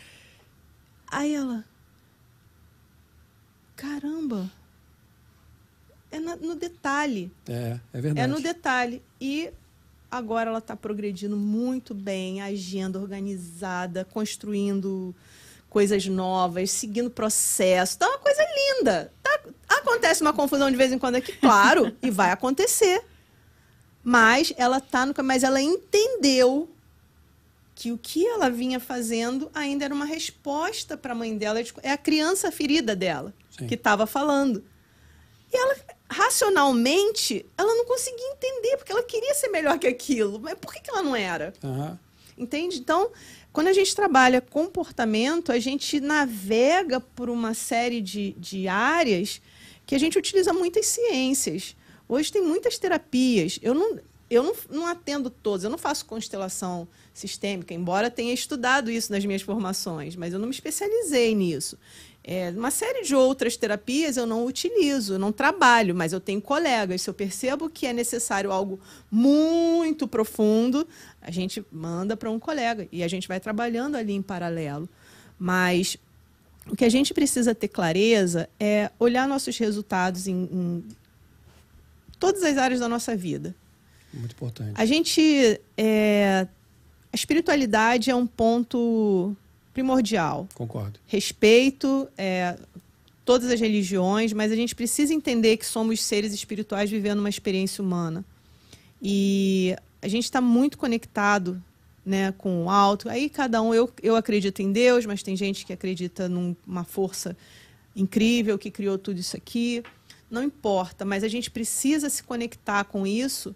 Aí 1.12 1.34
ela. 1.36 1.66
Caramba. 3.76 4.50
É 6.12 6.20
na- 6.20 6.36
no 6.36 6.56
detalhe. 6.56 7.32
É, 7.48 7.80
é 7.92 8.02
verdade. 8.02 8.20
É 8.20 8.28
no 8.28 8.40
detalhe. 8.42 9.02
E 9.20 9.52
agora 10.10 10.50
ela 10.50 10.60
está 10.60 10.76
progredindo 10.76 11.36
muito 11.36 11.94
bem, 11.94 12.40
a 12.42 12.46
agenda 12.46 13.00
organizada, 13.00 14.06
construindo 14.06 15.14
coisas 15.74 16.06
novas, 16.06 16.70
seguindo 16.70 17.10
processo. 17.10 17.98
Tá 17.98 18.08
uma 18.08 18.20
coisa 18.20 18.46
linda. 18.56 19.12
Tá- 19.24 19.40
acontece 19.68 20.22
uma 20.22 20.32
confusão 20.32 20.70
de 20.70 20.78
vez 20.78 20.92
em 20.94 21.00
quando 21.00 21.16
aqui, 21.16 21.34
claro, 21.34 21.94
e 22.02 22.12
vai 22.12 22.30
acontecer. 22.32 23.04
Mas 24.04 24.54
ela 24.56 24.80
tá 24.80 25.04
no 25.06 25.16
mas 25.24 25.44
ela 25.44 25.60
entendeu 25.60 26.70
que 27.74 27.92
o 27.92 27.98
que 27.98 28.26
ela 28.26 28.52
vinha 28.52 28.80
fazendo 28.80 29.50
ainda 29.52 29.86
era 29.86 29.94
uma 29.94 30.06
resposta 30.06 30.96
para 30.96 31.14
a 31.14 31.16
mãe 31.16 31.36
dela, 31.36 31.60
é 31.82 31.92
a 31.92 31.98
criança 31.98 32.52
ferida 32.52 32.96
dela 32.96 33.34
Sim. 33.58 33.66
que 33.66 33.74
estava 33.74 34.06
falando. 34.06 34.64
E 35.52 35.58
ela, 35.58 35.76
racionalmente, 36.08 37.46
ela 37.58 37.74
não 37.74 37.86
conseguia 37.86 38.32
entender, 38.34 38.78
porque 38.78 38.92
ela 38.92 39.02
queria 39.02 39.34
ser 39.34 39.48
melhor 39.48 39.80
que 39.80 39.88
aquilo. 39.88 40.40
Mas 40.40 40.54
por 40.54 40.72
que, 40.72 40.82
que 40.82 40.92
ela 40.92 41.02
não 41.02 41.16
era? 41.16 41.52
Aham. 41.64 41.98
Entende? 42.38 42.80
Então, 42.80 43.12
quando 43.54 43.68
a 43.68 43.74
gente 43.74 43.96
trabalha 43.96 44.42
comportamento, 44.42 45.52
a 45.52 45.60
gente 45.60 46.00
navega 46.00 47.00
por 47.00 47.30
uma 47.30 47.54
série 47.54 48.02
de, 48.02 48.32
de 48.32 48.68
áreas 48.68 49.40
que 49.86 49.94
a 49.94 50.00
gente 50.00 50.18
utiliza 50.18 50.52
muitas 50.52 50.88
ciências. 50.88 51.76
Hoje 52.10 52.32
tem 52.32 52.42
muitas 52.42 52.80
terapias. 52.80 53.60
Eu 53.62 53.76
não. 53.76 54.00
eu 54.28 54.42
não, 54.42 54.56
não 54.72 54.88
atendo 54.88 55.30
todos, 55.30 55.64
eu 55.64 55.70
não 55.70 55.78
faço 55.78 56.06
constelação 56.08 56.88
sistêmica, 57.14 57.76
embora 57.76 58.10
tenha 58.10 58.34
estudado 58.34 58.90
isso 58.90 59.12
nas 59.12 59.24
minhas 59.24 59.44
formações, 59.44 60.16
mas 60.16 60.34
eu 60.34 60.40
não 60.40 60.48
me 60.48 60.54
especializei 60.54 61.36
nisso. 61.36 61.78
É, 62.26 62.52
uma 62.52 62.72
série 62.72 63.04
de 63.04 63.14
outras 63.14 63.58
terapias 63.58 64.16
eu 64.16 64.26
não 64.26 64.46
utilizo, 64.46 65.20
não 65.20 65.32
trabalho, 65.32 65.94
mas 65.94 66.14
eu 66.14 66.22
tenho 66.22 66.42
colegas. 66.42 67.02
Se 67.02 67.10
eu 67.10 67.14
percebo 67.14 67.70
que 67.70 67.86
é 67.86 67.92
necessário 67.92 68.50
algo 68.50 68.80
muito 69.12 70.08
profundo, 70.08 70.88
a 71.22 71.30
gente 71.30 71.66
manda 71.70 72.16
para 72.16 72.32
um 72.32 72.40
colega 72.40 72.88
e 72.92 73.04
a 73.04 73.08
gente 73.10 73.28
vai 73.28 73.42
trabalhando 73.42 73.96
ali 73.96 74.14
em 74.14 74.22
paralelo. 74.22 74.88
Mas 75.38 75.98
o 76.66 76.78
que 76.78 76.86
a 76.86 76.90
gente 76.90 77.14
precisa 77.14 77.54
ter 77.54 77.68
clareza 77.68 78.50
é 78.58 78.90
olhar 78.98 79.28
nossos 79.28 79.58
resultados 79.58 80.26
em, 80.26 80.44
em 80.44 80.84
todas 82.18 82.42
as 82.44 82.58
áreas 82.58 82.80
da 82.80 82.88
nossa 82.88 83.18
vida. 83.18 83.54
Muito 84.14 84.32
importante. 84.32 84.72
A 84.76 84.86
gente. 84.86 85.60
É, 85.76 86.48
a 87.12 87.16
espiritualidade 87.16 88.10
é 88.10 88.16
um 88.16 88.26
ponto 88.26 89.36
primordial. 89.74 90.48
Concordo. 90.54 91.00
Respeito 91.08 92.08
é, 92.18 92.58
todas 93.26 93.50
as 93.50 93.60
religiões, 93.60 94.32
mas 94.34 94.52
a 94.52 94.56
gente 94.56 94.76
precisa 94.76 95.14
entender 95.14 95.58
que 95.58 95.66
somos 95.66 96.02
seres 96.02 96.34
espirituais 96.34 96.90
vivendo 96.90 97.20
uma 97.20 97.30
experiência 97.30 97.84
humana. 97.84 98.24
E 99.02 99.76
a 100.02 100.08
gente 100.08 100.26
está 100.26 100.40
muito 100.40 100.78
conectado 100.78 101.62
né, 102.06 102.34
com 102.38 102.66
o 102.66 102.70
alto. 102.70 103.10
Aí 103.10 103.30
cada 103.30 103.62
um, 103.62 103.74
eu, 103.74 103.92
eu 104.02 104.16
acredito 104.16 104.62
em 104.62 104.72
Deus, 104.72 105.06
mas 105.06 105.24
tem 105.24 105.36
gente 105.36 105.66
que 105.66 105.74
acredita 105.74 106.30
numa 106.30 106.84
força 106.84 107.36
incrível 107.96 108.58
que 108.58 108.70
criou 108.70 108.98
tudo 108.98 109.20
isso 109.20 109.36
aqui. 109.36 109.84
Não 110.30 110.44
importa, 110.44 111.06
mas 111.06 111.24
a 111.24 111.28
gente 111.28 111.50
precisa 111.52 112.10
se 112.10 112.24
conectar 112.24 112.84
com 112.86 113.06
isso 113.06 113.56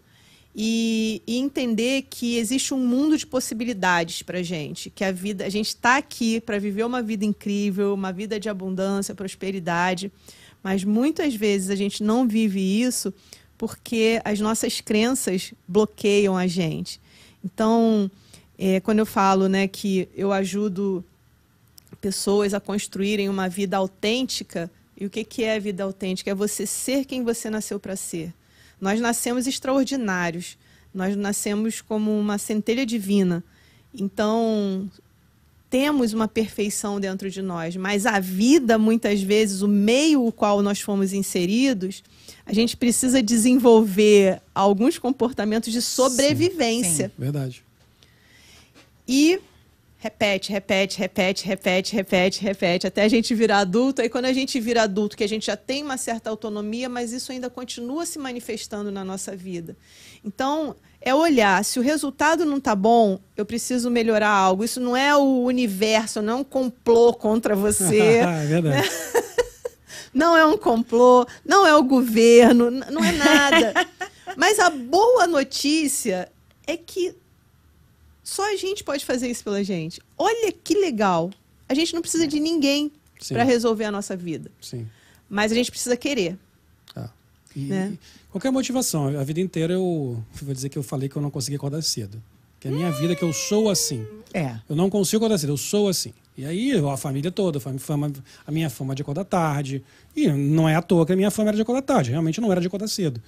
e, 0.60 1.22
e 1.28 1.38
entender 1.38 2.08
que 2.10 2.36
existe 2.38 2.74
um 2.74 2.80
mundo 2.80 3.16
de 3.16 3.28
possibilidades 3.28 4.24
para 4.24 4.42
gente, 4.42 4.90
que 4.90 5.04
a 5.04 5.12
vida, 5.12 5.46
a 5.46 5.50
gente 5.50 5.68
está 5.68 5.98
aqui 5.98 6.42
para 6.42 6.58
viver 6.58 6.84
uma 6.84 7.00
vida 7.00 7.24
incrível, 7.24 7.94
uma 7.94 8.12
vida 8.12 8.40
de 8.40 8.50
abundância, 8.50 9.14
prosperidade, 9.14 10.12
mas 10.64 10.84
muitas 10.84 11.36
vezes 11.36 11.70
a 11.70 11.76
gente 11.76 12.02
não 12.02 12.28
vive 12.28 12.60
isso 12.60 13.14
porque 13.56 14.20
as 14.26 14.40
nossas 14.40 14.82
crenças 14.82 15.54
bloqueiam 15.68 16.36
a 16.36 16.48
gente. 16.48 17.00
Então, 17.46 18.10
é, 18.58 18.80
quando 18.80 18.98
eu 18.98 19.06
falo 19.06 19.48
né, 19.48 19.68
que 19.68 20.10
eu 20.16 20.32
ajudo 20.32 21.06
pessoas 22.02 22.56
a 22.56 22.60
construírem 22.60 23.30
uma 23.30 23.48
vida 23.48 23.78
autêntica, 23.78 24.72
e 25.00 25.06
o 25.06 25.10
que, 25.10 25.24
que 25.24 25.44
é 25.44 25.60
vida 25.60 25.84
autêntica? 25.84 26.32
É 26.32 26.36
você 26.36 26.66
ser 26.66 27.06
quem 27.06 27.24
você 27.24 27.48
nasceu 27.48 27.80
para 27.80 27.96
ser. 27.96 28.34
Nós 28.80 29.00
nascemos 29.00 29.48
extraordinários, 29.48 30.58
nós 30.94 31.16
nascemos 31.16 31.82
como 31.82 32.18
uma 32.18 32.38
centelha 32.38 32.86
divina. 32.86 33.44
Então, 33.94 34.90
temos 35.70 36.14
uma 36.14 36.28
perfeição 36.28 37.00
dentro 37.00 37.30
de 37.30 37.42
nós, 37.42 37.76
mas 37.76 38.06
a 38.06 38.20
vida, 38.20 38.78
muitas 38.78 39.22
vezes, 39.22 39.62
o 39.62 39.68
meio 39.68 40.26
o 40.26 40.32
qual 40.32 40.62
nós 40.62 40.80
fomos 40.80 41.14
inseridos, 41.14 42.04
a 42.46 42.54
gente 42.54 42.78
precisa 42.78 43.22
desenvolver 43.22 44.42
alguns 44.56 44.98
comportamentos 44.98 45.74
de 45.74 45.82
sobrevivência. 45.82 47.08
Sim, 47.08 47.14
sim. 47.16 47.22
Verdade. 47.22 47.64
E 49.08 49.40
repete, 49.98 50.52
repete, 50.52 51.00
repete, 51.00 51.46
repete, 51.46 51.96
repete, 51.96 52.42
repete, 52.42 52.88
até 52.88 53.04
a 53.04 53.08
gente 53.08 53.34
virar 53.34 53.60
adulto. 53.60 54.02
Aí 54.02 54.10
quando 54.10 54.26
a 54.26 54.34
gente 54.34 54.60
vira 54.60 54.84
adulto, 54.84 55.18
que 55.18 55.24
a 55.24 55.30
gente 55.30 55.48
já 55.48 55.58
tem 55.58 55.84
uma 55.84 55.98
certa 55.98 56.30
autonomia, 56.30 56.88
mas 56.88 57.12
isso 57.12 57.32
ainda 57.32 57.50
continua 57.50 58.06
se 58.06 58.20
manifestando 58.20 58.92
na 58.92 59.04
nossa 59.04 59.36
vida. 59.36 59.76
Então, 60.24 60.76
é 61.02 61.14
olhar, 61.16 61.64
se 61.66 61.80
o 61.80 61.82
resultado 61.82 62.46
não 62.46 62.58
está 62.58 62.76
bom, 62.76 63.20
eu 63.36 63.46
preciso 63.46 63.90
melhorar 63.90 64.30
algo. 64.30 64.64
Isso 64.64 64.80
não 64.80 64.96
é 64.96 65.16
o 65.16 65.44
universo, 65.44 66.22
não 66.22 66.34
é 66.34 66.36
um 66.38 66.44
complô 66.44 67.14
contra 67.14 67.56
você. 67.56 68.20
é 68.22 68.46
verdade. 68.46 68.90
Não 70.14 70.36
é 70.36 70.44
um 70.44 70.58
complô, 70.58 71.28
não 71.46 71.68
é 71.68 71.76
o 71.76 71.84
governo, 71.84 72.72
não 72.72 73.04
é 73.04 73.12
nada. 73.12 73.74
Mas 74.36 74.58
a 74.58 74.68
boa 74.68 75.28
notícia 75.28 76.32
é 76.66 76.76
que 76.76 77.14
só 78.28 78.52
a 78.52 78.58
gente 78.58 78.84
pode 78.84 79.06
fazer 79.06 79.30
isso 79.30 79.42
pela 79.42 79.64
gente. 79.64 80.02
Olha 80.18 80.52
que 80.52 80.76
legal. 80.76 81.32
A 81.70 81.74
gente 81.74 81.94
não 81.94 82.02
precisa 82.02 82.28
de 82.28 82.42
ninguém 82.42 82.92
para 83.30 83.42
resolver 83.44 83.86
a 83.86 83.92
nossa 83.92 84.18
vida. 84.18 84.52
Sim. 84.62 84.86
Mas 85.30 85.50
a 85.50 85.56
gente 85.56 85.72
precisa 85.72 85.96
querer. 85.96 86.38
Ah. 86.94 87.10
E, 87.56 87.62
né? 87.62 87.98
Qualquer 88.30 88.52
motivação. 88.52 89.18
A 89.18 89.24
vida 89.24 89.40
inteira 89.40 89.76
eu 89.76 90.22
vou 90.42 90.54
dizer 90.54 90.68
que 90.68 90.78
eu 90.78 90.84
falei 90.84 91.08
que 91.08 91.16
eu 91.16 91.22
não 91.22 91.32
consegui 91.32 91.56
acordar 91.56 91.82
cedo. 91.82 92.22
Que 92.60 92.68
a 92.68 92.72
minha 92.72 92.92
vida 92.92 93.14
é 93.14 93.16
que 93.16 93.24
eu 93.24 93.32
sou 93.32 93.70
assim. 93.70 94.06
É. 94.34 94.60
Eu 94.68 94.76
não 94.76 94.90
consigo 94.90 95.24
acordar 95.24 95.38
cedo, 95.38 95.54
eu 95.54 95.58
sou 95.58 95.88
assim. 95.88 96.12
E 96.38 96.46
aí 96.46 96.74
a 96.78 96.98
família 96.98 97.32
toda, 97.32 97.60
a, 97.60 97.80
fama, 97.80 98.12
a 98.46 98.52
minha 98.52 98.70
fama 98.70 98.94
de 98.94 99.04
acordar 99.04 99.24
tarde. 99.24 99.82
E 100.14 100.28
não 100.28 100.68
é 100.68 100.76
à 100.76 100.82
toa 100.82 101.06
que 101.06 101.14
a 101.14 101.16
minha 101.16 101.32
fama 101.32 101.52
era 101.52 101.56
de 101.56 101.62
acordar 101.62 101.82
tarde. 101.82 102.12
Realmente 102.12 102.42
não 102.42 102.52
era 102.52 102.60
de 102.60 102.68
acordar 102.68 102.90
cedo. 102.90 103.22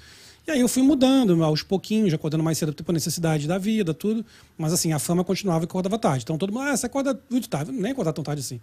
E 0.48 0.52
aí 0.52 0.60
eu 0.62 0.68
fui 0.68 0.82
mudando 0.82 1.44
aos 1.44 1.62
pouquinhos, 1.62 2.14
acordando 2.14 2.44
mais 2.44 2.58
cedo 2.58 2.74
por 2.74 2.92
necessidade 2.92 3.48
da 3.48 3.58
vida, 3.58 3.94
tudo. 3.94 4.26
Mas 4.58 4.74
assim, 4.74 4.94
a 4.94 5.00
fama 5.00 5.24
continuava 5.24 5.64
e 5.64 5.66
acordava 5.66 5.98
tarde. 5.98 6.24
Então 6.24 6.38
todo 6.38 6.52
mundo, 6.52 6.64
ah, 6.64 6.76
você 6.76 6.86
acorda 6.86 7.20
muito 7.30 7.48
tarde. 7.48 7.72
Nem 7.72 7.92
acordar 7.92 8.14
tão 8.14 8.24
tarde 8.24 8.42
assim. 8.42 8.60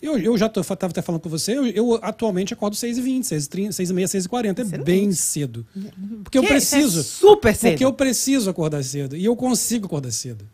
Eu, 0.00 0.16
eu 0.16 0.38
já 0.38 0.46
estava 0.46 0.74
até 0.86 1.02
falando 1.02 1.20
com 1.20 1.28
você, 1.28 1.58
eu, 1.58 1.66
eu 1.66 1.94
atualmente 2.02 2.54
acordo 2.54 2.76
6h20, 2.76 3.22
6h30, 3.22 3.68
6h30, 3.70 4.04
6h40. 4.04 4.58
É 4.58 4.62
Excelente. 4.62 4.84
bem 4.84 5.12
cedo. 5.12 5.66
Porque 6.22 6.38
que? 6.38 6.44
eu 6.44 6.48
preciso. 6.48 7.00
É 7.00 7.02
super 7.02 7.54
cedo. 7.54 7.70
Porque 7.72 7.84
eu 7.84 7.92
preciso 7.92 8.48
acordar 8.48 8.82
cedo. 8.84 9.16
E 9.16 9.24
eu 9.24 9.34
consigo 9.34 9.86
acordar 9.86 10.12
cedo. 10.12 10.46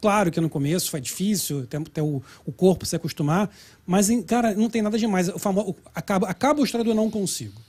Claro 0.00 0.30
que 0.30 0.40
no 0.40 0.48
começo 0.48 0.90
foi 0.90 1.00
difícil, 1.00 1.60
até, 1.60 1.76
até 1.76 2.02
o, 2.02 2.22
o 2.46 2.52
corpo 2.52 2.86
se 2.86 2.94
acostumar, 2.94 3.50
mas, 3.84 4.08
cara, 4.26 4.54
não 4.54 4.70
tem 4.70 4.80
nada 4.80 4.96
demais. 4.96 5.28
O 5.28 5.74
acaba, 5.92 6.28
acaba 6.28 6.60
o 6.60 6.64
história 6.64 6.84
do 6.84 6.90
eu 6.90 6.94
não 6.94 7.10
consigo. 7.10 7.60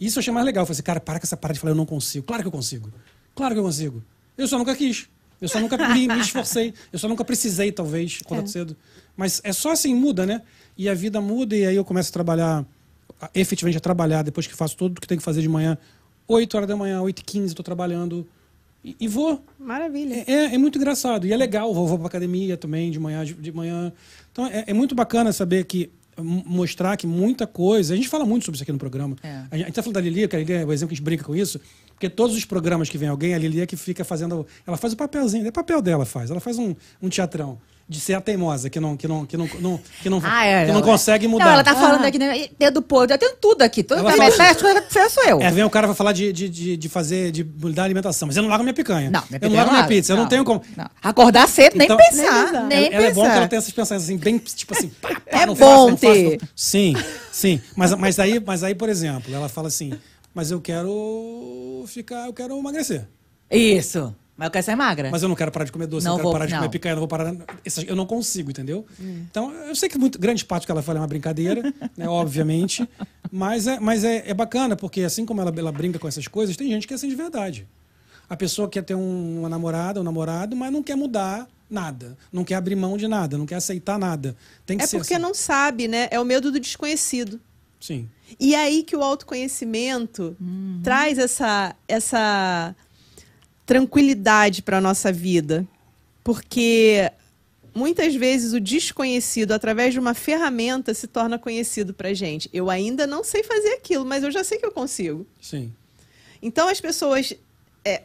Isso 0.00 0.18
eu 0.18 0.20
achei 0.20 0.32
mais 0.32 0.46
legal. 0.46 0.62
Eu 0.62 0.66
falei 0.66 0.74
assim, 0.74 0.82
cara, 0.82 1.00
para 1.00 1.18
com 1.18 1.24
essa 1.24 1.36
parada 1.36 1.54
de 1.54 1.60
falar 1.60 1.72
eu 1.72 1.76
não 1.76 1.86
consigo. 1.86 2.24
Claro 2.26 2.42
que 2.42 2.48
eu 2.48 2.52
consigo. 2.52 2.92
Claro 3.34 3.54
que 3.54 3.60
eu 3.60 3.64
consigo. 3.64 4.02
Eu 4.36 4.46
só 4.46 4.58
nunca 4.58 4.74
quis. 4.74 5.08
Eu 5.40 5.48
só 5.48 5.60
nunca 5.60 5.76
me, 5.76 6.08
me 6.08 6.18
esforcei. 6.20 6.74
Eu 6.92 6.98
só 6.98 7.08
nunca 7.08 7.24
precisei, 7.24 7.72
talvez, 7.72 8.20
acordar 8.24 8.44
é. 8.44 8.46
cedo. 8.46 8.76
Mas 9.16 9.40
é 9.44 9.52
só 9.52 9.72
assim, 9.72 9.94
muda, 9.94 10.26
né? 10.26 10.42
E 10.76 10.88
a 10.88 10.94
vida 10.94 11.20
muda 11.20 11.56
e 11.56 11.66
aí 11.66 11.76
eu 11.76 11.84
começo 11.84 12.10
a 12.10 12.12
trabalhar, 12.12 12.64
efetivamente 13.34 13.78
a 13.78 13.80
trabalhar, 13.80 14.22
depois 14.22 14.46
que 14.46 14.54
faço 14.54 14.76
tudo 14.76 15.00
que 15.00 15.06
tenho 15.06 15.18
que 15.18 15.24
fazer 15.24 15.42
de 15.42 15.48
manhã. 15.48 15.76
8 16.26 16.56
horas 16.56 16.68
da 16.68 16.76
manhã, 16.76 17.00
8 17.00 17.20
e 17.20 17.24
15 17.24 17.46
estou 17.46 17.64
trabalhando. 17.64 18.26
E, 18.84 18.96
e, 19.00 19.08
vou. 19.08 19.42
Maravilha. 19.58 20.24
É, 20.26 20.32
é, 20.32 20.54
é, 20.54 20.58
muito 20.58 20.78
engraçado. 20.78 21.26
E 21.26 21.32
é 21.32 21.36
legal. 21.36 21.72
Vou, 21.74 21.86
vou 21.86 21.98
para 21.98 22.06
academia 22.06 22.56
também 22.56 22.90
de 22.90 23.00
manhã. 23.00 23.24
De, 23.24 23.34
de 23.34 23.52
manhã. 23.52 23.92
Então 24.30 24.46
é, 24.46 24.64
é 24.68 24.72
muito 24.72 24.94
bacana 24.94 25.32
saber 25.32 25.64
que 25.64 25.90
mostrar 26.22 26.96
que 26.96 27.06
muita 27.06 27.46
coisa. 27.46 27.94
A 27.94 27.96
gente 27.96 28.08
fala 28.08 28.24
muito 28.24 28.44
sobre 28.44 28.56
isso 28.56 28.62
aqui 28.62 28.72
no 28.72 28.78
programa. 28.78 29.16
É. 29.22 29.44
A 29.50 29.56
gente 29.56 29.68
está 29.68 29.82
falando 29.82 29.94
da 29.94 30.00
Lilia, 30.00 30.28
que 30.28 30.36
a 30.36 30.40
é 30.40 30.64
o 30.64 30.72
exemplo 30.72 30.88
que 30.88 30.94
a 30.94 30.96
gente 30.96 31.04
brinca 31.04 31.24
com 31.24 31.34
isso, 31.34 31.60
porque 31.94 32.08
todos 32.08 32.36
os 32.36 32.44
programas 32.44 32.88
que 32.88 32.98
vem 32.98 33.08
alguém, 33.08 33.34
a 33.34 33.38
Lilia 33.38 33.66
que 33.66 33.76
fica 33.76 34.04
fazendo. 34.04 34.46
Ela 34.66 34.76
faz 34.76 34.92
o 34.92 34.96
papelzinho, 34.96 35.46
é 35.46 35.50
papel 35.50 35.80
dela 35.80 36.04
faz. 36.04 36.30
Ela 36.30 36.40
faz 36.40 36.58
um, 36.58 36.74
um 37.02 37.08
teatrão 37.08 37.58
de 37.88 37.98
ser 37.98 38.14
a 38.14 38.20
teimosa, 38.20 38.68
que 38.68 38.78
não, 38.78 38.96
que 38.96 39.08
não, 39.08 39.24
que 39.24 39.36
não, 39.36 39.48
não 39.60 39.80
que 40.02 40.10
não, 40.10 40.20
ah, 40.24 40.44
é, 40.44 40.66
que 40.66 40.72
não 40.72 40.82
consegue 40.82 41.26
mudar. 41.26 41.46
Não, 41.46 41.52
ela 41.54 41.64
tá 41.64 41.74
falando 41.74 42.04
ah. 42.04 42.08
aqui, 42.08 42.18
né? 42.18 42.48
dedo 42.58 42.82
podre, 42.82 43.14
eu 43.14 43.18
tenho 43.18 43.34
tudo 43.36 43.62
aqui, 43.62 43.82
tudo 43.82 44.00
ela 44.00 44.10
fala, 44.10 44.24
metade 44.24 45.10
sou 45.10 45.24
eu. 45.24 45.40
É, 45.40 45.50
vem 45.50 45.64
o 45.64 45.70
cara 45.70 45.86
vai 45.86 45.96
falar 45.96 46.12
de, 46.12 46.30
de, 46.32 46.76
de, 46.76 46.88
fazer, 46.88 47.30
de 47.30 47.42
mudar 47.42 47.82
a 47.82 47.84
alimentação, 47.86 48.26
mas 48.26 48.36
eu 48.36 48.42
não 48.42 48.50
largo 48.50 48.62
minha 48.62 48.74
picanha. 48.74 49.10
Não, 49.10 49.22
minha 49.30 49.40
eu 49.40 49.48
não 49.48 49.56
largo 49.56 49.72
minha 49.72 49.86
pizza, 49.86 50.12
não, 50.12 50.20
eu 50.20 50.22
não 50.24 50.28
tenho 50.28 50.44
como. 50.44 50.62
Não. 50.76 50.90
Acordar 51.02 51.48
cedo, 51.48 51.80
então, 51.80 51.96
nem 51.96 52.10
pensar. 52.10 52.52
Nem, 52.52 52.68
nem 52.68 52.86
ela, 52.86 52.94
ela 52.96 53.06
é 53.06 53.12
bom 53.12 53.22
que 53.22 53.36
ela 53.36 53.48
tem 53.48 53.56
essas 53.56 53.72
pensões 53.72 54.02
assim, 54.02 54.18
bem, 54.18 54.36
tipo 54.38 54.76
assim, 54.76 54.88
pá, 55.00 55.08
pá, 55.08 55.38
é 55.40 55.46
bom 55.46 55.56
faço, 55.56 55.96
ter. 55.96 56.40
Faço, 56.40 56.52
sim, 56.54 56.94
sim, 57.32 57.60
mas, 57.74 57.94
mas, 57.94 58.18
aí, 58.18 58.42
mas 58.44 58.62
aí, 58.62 58.74
por 58.74 58.90
exemplo, 58.90 59.34
ela 59.34 59.48
fala 59.48 59.68
assim, 59.68 59.94
mas 60.34 60.50
eu 60.50 60.60
quero 60.60 61.84
ficar, 61.86 62.26
eu 62.26 62.34
quero 62.34 62.58
emagrecer. 62.58 63.06
Isso. 63.50 64.14
Mas 64.38 64.46
eu 64.46 64.50
quero 64.52 64.64
ser 64.64 64.76
magra. 64.76 65.10
Mas 65.10 65.20
eu 65.20 65.28
não 65.28 65.34
quero 65.34 65.50
parar 65.50 65.64
de 65.64 65.72
comer 65.72 65.88
doce, 65.88 66.06
não 66.06 66.12
eu 66.12 66.16
quero 66.18 66.22
vou, 66.22 66.32
parar 66.32 66.46
de 66.46 66.52
não. 66.52 66.60
comer 66.60 66.70
picanha, 66.70 66.92
eu 66.92 66.96
não 66.96 67.00
vou 67.00 67.08
parar. 67.08 67.34
Eu 67.84 67.96
não 67.96 68.06
consigo, 68.06 68.52
entendeu? 68.52 68.86
Hum. 69.00 69.24
Então, 69.28 69.52
eu 69.52 69.74
sei 69.74 69.88
que 69.88 69.98
muito, 69.98 70.16
grande 70.16 70.44
parte 70.44 70.64
que 70.64 70.70
ela 70.70 70.80
fala 70.80 71.00
é 71.00 71.00
uma 71.00 71.08
brincadeira, 71.08 71.60
né, 71.98 72.08
obviamente. 72.08 72.88
Mas, 73.32 73.66
é, 73.66 73.80
mas 73.80 74.04
é, 74.04 74.30
é 74.30 74.32
bacana, 74.32 74.76
porque 74.76 75.02
assim 75.02 75.26
como 75.26 75.40
ela, 75.40 75.52
ela 75.56 75.72
brinca 75.72 75.98
com 75.98 76.06
essas 76.06 76.28
coisas, 76.28 76.56
tem 76.56 76.68
gente 76.68 76.86
que 76.86 76.94
é 76.94 76.96
assim 76.96 77.08
de 77.08 77.16
verdade. 77.16 77.66
A 78.30 78.36
pessoa 78.36 78.68
quer 78.68 78.84
ter 78.84 78.94
um, 78.94 79.40
uma 79.40 79.48
namorada, 79.48 80.00
um 80.00 80.04
namorado, 80.04 80.54
mas 80.54 80.72
não 80.72 80.84
quer 80.84 80.94
mudar 80.94 81.48
nada. 81.68 82.16
Não 82.32 82.44
quer 82.44 82.54
abrir 82.54 82.76
mão 82.76 82.96
de 82.96 83.08
nada, 83.08 83.36
não 83.36 83.44
quer 83.44 83.56
aceitar 83.56 83.98
nada. 83.98 84.36
Tem 84.64 84.78
que 84.78 84.84
é 84.84 84.86
ser 84.86 84.98
porque 84.98 85.14
assim. 85.14 85.22
não 85.22 85.34
sabe, 85.34 85.88
né? 85.88 86.06
É 86.12 86.20
o 86.20 86.24
medo 86.24 86.52
do 86.52 86.60
desconhecido. 86.60 87.40
Sim. 87.80 88.08
E 88.38 88.54
é 88.54 88.60
aí 88.60 88.84
que 88.84 88.94
o 88.94 89.02
autoconhecimento 89.02 90.36
uhum. 90.40 90.80
traz 90.82 91.18
essa, 91.18 91.74
essa 91.88 92.74
tranquilidade 93.68 94.62
para 94.62 94.78
a 94.78 94.80
nossa 94.80 95.12
vida. 95.12 95.66
Porque 96.24 97.10
muitas 97.74 98.14
vezes 98.14 98.52
o 98.54 98.60
desconhecido, 98.60 99.52
através 99.52 99.92
de 99.92 100.00
uma 100.00 100.14
ferramenta, 100.14 100.92
se 100.94 101.06
torna 101.06 101.38
conhecido 101.38 101.92
para 101.94 102.12
gente. 102.14 102.48
Eu 102.52 102.70
ainda 102.70 103.06
não 103.06 103.22
sei 103.22 103.42
fazer 103.44 103.74
aquilo, 103.74 104.04
mas 104.06 104.24
eu 104.24 104.30
já 104.30 104.42
sei 104.42 104.58
que 104.58 104.66
eu 104.66 104.72
consigo. 104.72 105.26
Sim. 105.40 105.72
Então 106.42 106.66
as 106.68 106.80
pessoas. 106.80 107.34
É, 107.84 108.02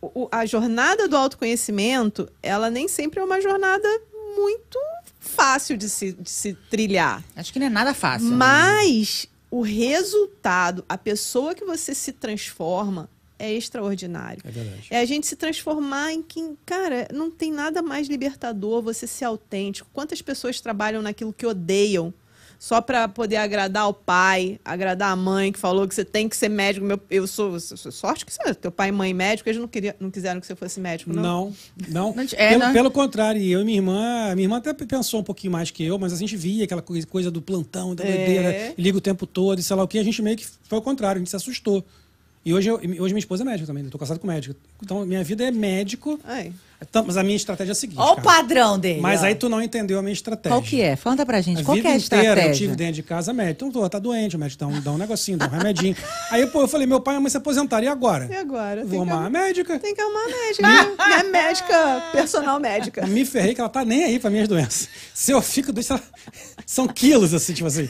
o- 0.00 0.28
a 0.30 0.44
jornada 0.44 1.08
do 1.08 1.16
autoconhecimento, 1.16 2.28
ela 2.42 2.68
nem 2.70 2.86
sempre 2.86 3.18
é 3.18 3.24
uma 3.24 3.40
jornada 3.40 3.88
muito 4.36 4.78
fácil 5.18 5.76
de 5.78 5.88
se, 5.88 6.12
de 6.12 6.28
se 6.30 6.52
trilhar. 6.70 7.24
Acho 7.34 7.52
que 7.52 7.58
não 7.58 7.66
é 7.66 7.70
nada 7.70 7.94
fácil. 7.94 8.28
Mas 8.28 9.26
o 9.50 9.62
resultado, 9.62 10.84
a 10.88 10.98
pessoa 10.98 11.54
que 11.54 11.64
você 11.64 11.94
se 11.94 12.12
transforma 12.12 13.08
é 13.38 13.52
extraordinário. 13.52 14.40
É 14.44 14.50
verdade. 14.50 14.86
É 14.90 15.00
a 15.00 15.04
gente 15.04 15.26
se 15.26 15.36
transformar 15.36 16.12
em 16.12 16.22
quem, 16.22 16.56
cara, 16.64 17.06
não 17.12 17.30
tem 17.30 17.52
nada 17.52 17.82
mais 17.82 18.08
libertador 18.08 18.82
você 18.82 19.06
ser 19.06 19.24
autêntico. 19.26 19.88
Quantas 19.92 20.22
pessoas 20.22 20.60
trabalham 20.60 21.02
naquilo 21.02 21.32
que 21.32 21.46
odeiam 21.46 22.12
só 22.58 22.80
para 22.80 23.06
poder 23.06 23.36
agradar 23.36 23.86
o 23.86 23.92
pai, 23.92 24.58
agradar 24.64 25.12
a 25.12 25.16
mãe 25.16 25.52
que 25.52 25.58
falou 25.58 25.86
que 25.86 25.94
você 25.94 26.06
tem 26.06 26.26
que 26.26 26.34
ser 26.34 26.48
médico. 26.48 26.86
Meu, 26.86 26.98
eu 27.10 27.26
sou, 27.26 27.60
sou 27.60 27.92
sorte 27.92 28.24
que 28.24 28.32
você, 28.32 28.54
teu 28.54 28.72
pai 28.72 28.88
e 28.88 28.92
mãe 28.92 29.12
médico, 29.12 29.46
eles 29.46 29.60
não, 29.60 29.68
queria, 29.68 29.94
não 30.00 30.10
quiseram 30.10 30.40
que 30.40 30.46
você 30.46 30.56
fosse 30.56 30.80
médico, 30.80 31.12
não. 31.12 31.52
Não, 31.86 32.14
não. 32.14 32.24
É, 32.32 32.48
pelo, 32.48 32.64
não- 32.64 32.72
pelo 32.72 32.90
contrário, 32.90 33.42
eu 33.42 33.60
e 33.60 33.64
minha 33.64 33.76
irmã, 33.76 34.34
minha 34.34 34.46
irmã 34.46 34.56
até 34.56 34.72
pensou 34.72 35.20
um 35.20 35.22
pouquinio 35.22 35.52
mais 35.52 35.70
que 35.70 35.84
eu, 35.84 35.98
mas 35.98 36.14
a 36.14 36.16
gente 36.16 36.34
via 36.34 36.64
aquela 36.64 36.80
coisa, 36.80 37.06
coisa 37.06 37.30
do 37.30 37.42
plantão, 37.42 37.94
da 37.94 38.02
É. 38.04 38.72
liga 38.78 38.96
o 38.96 39.02
tempo 39.02 39.26
todo, 39.26 39.58
e 39.58 39.62
sei 39.62 39.76
lá 39.76 39.82
o 39.82 39.88
que, 39.88 39.98
a 39.98 40.02
gente 40.04 40.22
meio 40.22 40.38
que 40.38 40.46
foi 40.46 40.76
ao 40.78 40.82
contrário, 40.82 41.16
a 41.16 41.20
gente 41.20 41.28
se 41.30 41.36
assustou. 41.36 41.84
E 42.46 42.54
hoje, 42.54 42.70
eu, 42.70 42.76
hoje 42.76 43.12
minha 43.12 43.18
esposa 43.18 43.42
é 43.42 43.44
médica 43.44 43.66
também, 43.66 43.82
eu 43.82 43.90
tô 43.90 43.98
casado 43.98 44.20
com 44.20 44.26
médico. 44.28 44.54
Então, 44.80 45.04
minha 45.04 45.24
vida 45.24 45.42
é 45.42 45.50
médico, 45.50 46.20
Ai. 46.22 46.52
Então, 46.82 47.04
mas 47.06 47.16
a 47.16 47.22
minha 47.22 47.36
estratégia 47.36 47.70
é 47.70 47.72
a 47.72 47.74
seguinte. 47.74 47.98
Olha 47.98 48.12
o 48.18 48.22
padrão 48.22 48.78
dele. 48.78 49.00
Mas 49.00 49.22
ó. 49.22 49.26
aí 49.26 49.34
tu 49.34 49.48
não 49.48 49.62
entendeu 49.62 49.98
a 49.98 50.02
minha 50.02 50.12
estratégia. 50.12 50.56
Qual 50.56 50.62
que 50.62 50.80
é? 50.82 50.96
Conta 50.96 51.24
pra 51.24 51.40
gente. 51.40 51.62
A 51.62 51.64
Qual 51.64 51.76
que 51.76 51.86
é 51.86 51.92
a 51.92 51.96
inteira 51.96 52.24
estratégia? 52.24 52.48
eu 52.50 52.54
tive 52.54 52.76
dentro 52.76 52.94
de 52.94 53.02
casa 53.02 53.32
médico. 53.32 53.66
Então, 53.66 53.82
tô, 53.82 53.88
tá 53.88 53.98
doente, 53.98 54.36
o 54.36 54.38
médico 54.38 54.60
dá 54.60 54.66
um, 54.66 54.80
dá 54.80 54.92
um 54.92 54.98
negocinho, 54.98 55.38
dá 55.38 55.46
um 55.46 55.50
remedinho. 55.50 55.96
Aí, 56.30 56.46
pô, 56.46 56.60
eu 56.62 56.68
falei, 56.68 56.86
meu 56.86 57.00
pai 57.00 57.14
e 57.14 57.16
minha 57.16 57.22
mãe 57.22 57.30
se 57.30 57.36
aposentaram, 57.36 57.84
e 57.84 57.88
agora? 57.88 58.28
E 58.30 58.36
agora? 58.36 58.82
Vou 58.84 58.90
Tem 58.90 58.90
que, 58.90 58.96
arrumar 58.96 59.16
uma 59.20 59.30
médica. 59.30 59.78
tem 59.78 59.94
que 59.94 60.00
arrumar 60.00 60.20
uma 60.20 60.28
médica. 60.28 60.68
minha, 60.68 60.84
minha 61.06 61.24
médica, 61.32 62.02
personal 62.12 62.60
médica. 62.60 63.06
Me 63.06 63.24
ferrei 63.24 63.54
que 63.54 63.60
ela 63.60 63.70
tá 63.70 63.84
nem 63.84 64.04
aí 64.04 64.18
pra 64.18 64.28
minhas 64.30 64.48
doenças. 64.48 64.88
Se 65.14 65.32
eu 65.32 65.40
fico 65.40 65.72
doente, 65.72 65.90
ela- 65.90 66.02
são 66.66 66.86
quilos, 66.88 67.32
assim, 67.32 67.52
tipo 67.54 67.68
assim. 67.68 67.88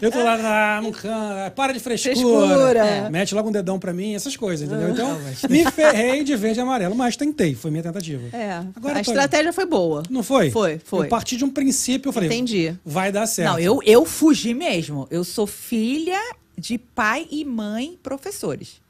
Eu 0.00 0.10
tô 0.10 0.22
lá, 0.22 0.38
ah, 0.78 0.80
não 0.82 0.90
can... 0.90 1.52
para 1.54 1.72
de 1.72 1.80
frescura. 1.80 2.14
Frescura. 2.14 2.86
É, 2.86 3.10
Mete 3.10 3.34
logo 3.34 3.48
um 3.48 3.52
dedão 3.52 3.78
pra 3.78 3.92
mim, 3.92 4.14
essas 4.14 4.36
coisas, 4.36 4.66
entendeu? 4.66 4.90
Então, 4.90 5.18
me 5.50 5.70
ferrei 5.70 6.24
de 6.24 6.34
verde 6.34 6.58
e 6.60 6.62
amarelo, 6.62 6.94
mas 6.94 7.16
tentei, 7.16 7.54
foi 7.54 7.70
minha 7.70 7.82
tentativa. 7.84 8.36
É, 8.36 8.64
Agora 8.74 8.98
a 8.98 9.00
estratégia 9.00 9.52
foi 9.52 9.66
boa. 9.66 10.02
Não 10.10 10.22
foi? 10.22 10.50
Foi, 10.50 10.78
foi. 10.78 11.06
Eu 11.06 11.08
parti 11.08 11.36
de 11.36 11.44
um 11.44 11.50
princípio, 11.50 12.08
eu 12.08 12.12
falei, 12.12 12.28
Entendi. 12.28 12.76
vai 12.84 13.12
dar 13.12 13.26
certo. 13.26 13.52
Não, 13.52 13.58
eu, 13.58 13.80
eu 13.84 14.04
fugi 14.04 14.54
mesmo. 14.54 15.06
Eu 15.10 15.24
sou 15.24 15.46
filha 15.46 16.20
de 16.56 16.78
pai 16.78 17.26
e 17.30 17.44
mãe 17.44 17.98
professores. 18.02 18.82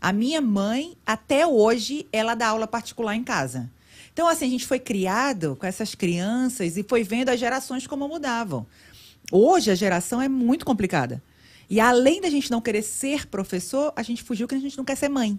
A 0.00 0.12
minha 0.12 0.40
mãe, 0.40 0.96
até 1.04 1.46
hoje, 1.46 2.06
ela 2.12 2.34
dá 2.34 2.48
aula 2.48 2.66
particular 2.66 3.16
em 3.16 3.24
casa. 3.24 3.70
Então, 4.12 4.28
assim, 4.28 4.46
a 4.46 4.50
gente 4.50 4.66
foi 4.66 4.78
criado 4.78 5.56
com 5.58 5.66
essas 5.66 5.94
crianças 5.94 6.76
e 6.76 6.82
foi 6.82 7.02
vendo 7.02 7.28
as 7.28 7.38
gerações 7.38 7.86
como 7.86 8.08
mudavam. 8.08 8.66
Hoje, 9.30 9.70
a 9.70 9.74
geração 9.74 10.20
é 10.22 10.28
muito 10.28 10.64
complicada. 10.64 11.22
E 11.70 11.80
além 11.80 12.20
da 12.20 12.30
gente 12.30 12.50
não 12.50 12.60
querer 12.60 12.82
ser 12.82 13.26
professor, 13.26 13.92
a 13.94 14.02
gente 14.02 14.22
fugiu 14.22 14.48
que 14.48 14.54
a 14.54 14.58
gente 14.58 14.76
não 14.76 14.84
quer 14.84 14.96
ser 14.96 15.08
mãe. 15.08 15.38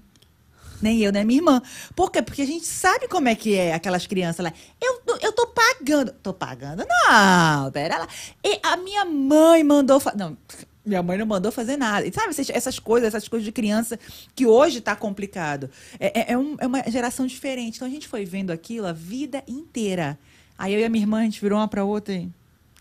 Nem 0.82 1.00
eu, 1.02 1.12
nem 1.12 1.24
minha 1.26 1.40
irmã. 1.40 1.62
Por 1.96 2.12
quê? 2.12 2.22
Porque 2.22 2.42
a 2.42 2.46
gente 2.46 2.66
sabe 2.66 3.08
como 3.08 3.28
é 3.28 3.36
que 3.36 3.56
é 3.56 3.74
aquelas 3.74 4.06
crianças 4.08 4.44
lá. 4.44 4.54
Eu, 4.82 5.00
tô- 5.02 5.18
eu 5.22 5.32
tô 5.34 5.48
pagando. 5.48 6.12
Tô 6.24 6.34
pagando? 6.34 6.84
Não, 6.88 7.72
pera 7.72 7.98
lá. 8.00 8.08
E 8.44 8.60
a 8.64 8.78
minha 8.78 9.04
mãe 9.06 9.64
mandou. 9.64 10.00
Fa... 10.00 10.14
Não, 10.16 10.38
minha 10.86 11.04
mãe 11.04 11.18
não 11.18 11.26
mandou 11.26 11.52
fazer 11.52 11.78
nada. 11.78 12.08
E 12.08 12.14
sabe, 12.14 12.34
essas- 12.50 12.80
coisas, 12.80 13.08
essas 13.14 13.28
coisas 13.28 13.46
de 13.46 13.52
criança 13.52 14.00
que 14.36 14.46
hoje 14.46 14.82
tá 14.82 14.96
complicado. 14.96 15.70
É, 16.00 16.20
é- 16.22 16.34
é 16.34 16.38
um- 16.38 16.56
é 16.60 16.66
uma 16.68 16.82
geração 16.90 17.26
diferente. 17.28 17.76
Então 17.76 17.88
a 17.88 17.92
gente 17.92 18.08
foi 18.08 18.26
vendo 18.26 18.52
aquilo 18.52 18.88
a 18.88 18.94
vida 18.94 19.44
inteira. 19.48 20.18
Aí 20.58 20.74
eu 20.74 20.80
e 20.80 20.84
a 20.84 20.90
minha 20.90 21.04
irmã, 21.04 21.20
a 21.22 21.24
gente 21.24 21.40
virou 21.42 21.58
uma 21.60 21.68
pra 21.68 21.84
outra 21.84 22.14
e. 22.14 22.30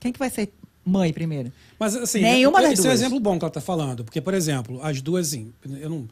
Quem 0.00 0.12
que 0.12 0.18
vai 0.18 0.30
ser 0.30 0.52
mãe 0.84 1.12
primeiro? 1.12 1.52
Mas 1.78 1.94
assim, 1.96 2.20
Nenhuma 2.20 2.62
das 2.62 2.72
esse 2.72 2.86
é 2.86 2.90
um 2.90 2.92
exemplo 2.92 3.20
bom 3.20 3.38
que 3.38 3.44
ela 3.44 3.50
está 3.50 3.60
falando. 3.60 4.04
Porque, 4.04 4.20
por 4.20 4.32
exemplo, 4.34 4.80
as 4.82 5.00
duas, 5.00 5.28
assim, 5.28 5.52
eu 5.80 5.90
não. 5.90 6.08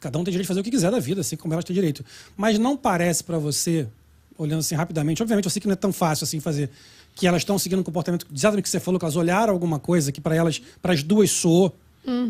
Cada 0.00 0.18
um 0.18 0.24
tem 0.24 0.32
direito 0.32 0.44
de 0.44 0.48
fazer 0.48 0.60
o 0.60 0.64
que 0.64 0.70
quiser 0.70 0.90
da 0.90 0.98
vida, 0.98 1.20
assim 1.20 1.36
como 1.36 1.54
elas 1.54 1.64
têm 1.64 1.74
direito. 1.74 2.04
Mas 2.36 2.58
não 2.58 2.76
parece 2.76 3.24
para 3.24 3.38
você, 3.38 3.86
olhando 4.38 4.60
assim 4.60 4.74
rapidamente, 4.74 5.22
obviamente 5.22 5.44
eu 5.46 5.50
sei 5.50 5.60
que 5.60 5.66
não 5.66 5.72
é 5.72 5.76
tão 5.76 5.92
fácil 5.92 6.24
assim 6.24 6.40
fazer, 6.40 6.70
que 7.14 7.26
elas 7.26 7.42
estão 7.42 7.58
seguindo 7.58 7.80
um 7.80 7.82
comportamento 7.82 8.26
exatamente 8.34 8.64
que 8.64 8.70
você 8.70 8.80
falou, 8.80 8.98
que 8.98 9.04
elas 9.04 9.16
olharam 9.16 9.52
alguma 9.52 9.78
coisa 9.78 10.12
que 10.12 10.20
para 10.20 10.34
elas, 10.34 10.60
para 10.82 10.92
as 10.92 11.02
duas 11.02 11.30
soou, 11.30 11.74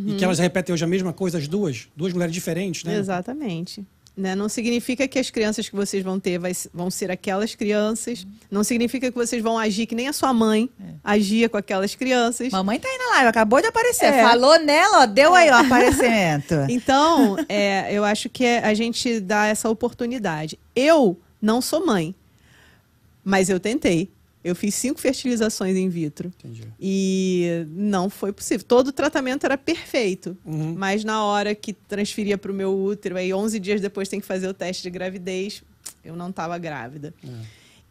e 0.06 0.14
que 0.14 0.24
elas 0.24 0.38
repetem 0.38 0.72
hoje 0.72 0.84
a 0.84 0.86
mesma 0.86 1.12
coisa, 1.12 1.36
as 1.36 1.46
duas, 1.46 1.86
duas 1.94 2.12
mulheres 2.12 2.32
diferentes, 2.32 2.82
né? 2.82 2.96
Exatamente. 2.96 3.84
Né? 4.16 4.34
Não 4.34 4.48
significa 4.48 5.06
que 5.06 5.18
as 5.18 5.28
crianças 5.28 5.68
que 5.68 5.76
vocês 5.76 6.02
vão 6.02 6.18
ter 6.18 6.38
vai- 6.38 6.52
vão 6.72 6.90
ser 6.90 7.10
aquelas 7.10 7.54
crianças. 7.54 8.26
Não 8.50 8.64
significa 8.64 9.10
que 9.12 9.16
vocês 9.18 9.42
vão 9.42 9.58
agir 9.58 9.84
que 9.84 9.94
nem 9.94 10.08
a 10.08 10.12
sua 10.14 10.32
mãe 10.32 10.70
agia 11.04 11.50
com 11.50 11.58
aquelas 11.58 11.94
crianças. 11.94 12.50
Mamãe 12.50 12.78
tá 12.80 12.88
aí 12.88 12.96
na 12.96 13.10
live, 13.16 13.28
acabou 13.28 13.60
de 13.60 13.66
aparecer. 13.66 14.06
É. 14.06 14.22
Falou 14.22 14.58
nela, 14.60 15.02
ó, 15.02 15.06
deu 15.06 15.34
aí 15.34 15.50
o 15.50 15.54
aparecimento. 15.54 16.54
Então, 16.70 17.36
é, 17.46 17.92
eu 17.92 18.04
acho 18.04 18.30
que 18.30 18.42
é- 18.42 18.64
a 18.64 18.72
gente 18.72 19.20
dá 19.20 19.48
essa 19.48 19.68
oportunidade. 19.68 20.58
Eu 20.74 21.20
não 21.42 21.60
sou 21.60 21.84
mãe, 21.84 22.14
mas 23.22 23.50
eu 23.50 23.60
tentei. 23.60 24.10
Eu 24.46 24.54
fiz 24.54 24.76
cinco 24.76 25.00
fertilizações 25.00 25.76
in 25.76 25.88
vitro. 25.88 26.28
Entendi. 26.38 26.62
E 26.78 27.66
não 27.68 28.08
foi 28.08 28.32
possível. 28.32 28.64
Todo 28.64 28.88
o 28.88 28.92
tratamento 28.92 29.44
era 29.44 29.58
perfeito. 29.58 30.38
Uhum. 30.44 30.72
Mas 30.78 31.02
na 31.02 31.24
hora 31.24 31.52
que 31.52 31.72
transferia 31.72 32.38
para 32.38 32.52
o 32.52 32.54
meu 32.54 32.72
útero, 32.72 33.16
aí 33.16 33.34
11 33.34 33.58
dias 33.58 33.80
depois 33.80 34.08
tem 34.08 34.20
que 34.20 34.26
fazer 34.26 34.46
o 34.46 34.54
teste 34.54 34.84
de 34.84 34.90
gravidez, 34.90 35.64
eu 36.04 36.14
não 36.14 36.30
estava 36.30 36.56
grávida. 36.58 37.12
É. 37.24 37.28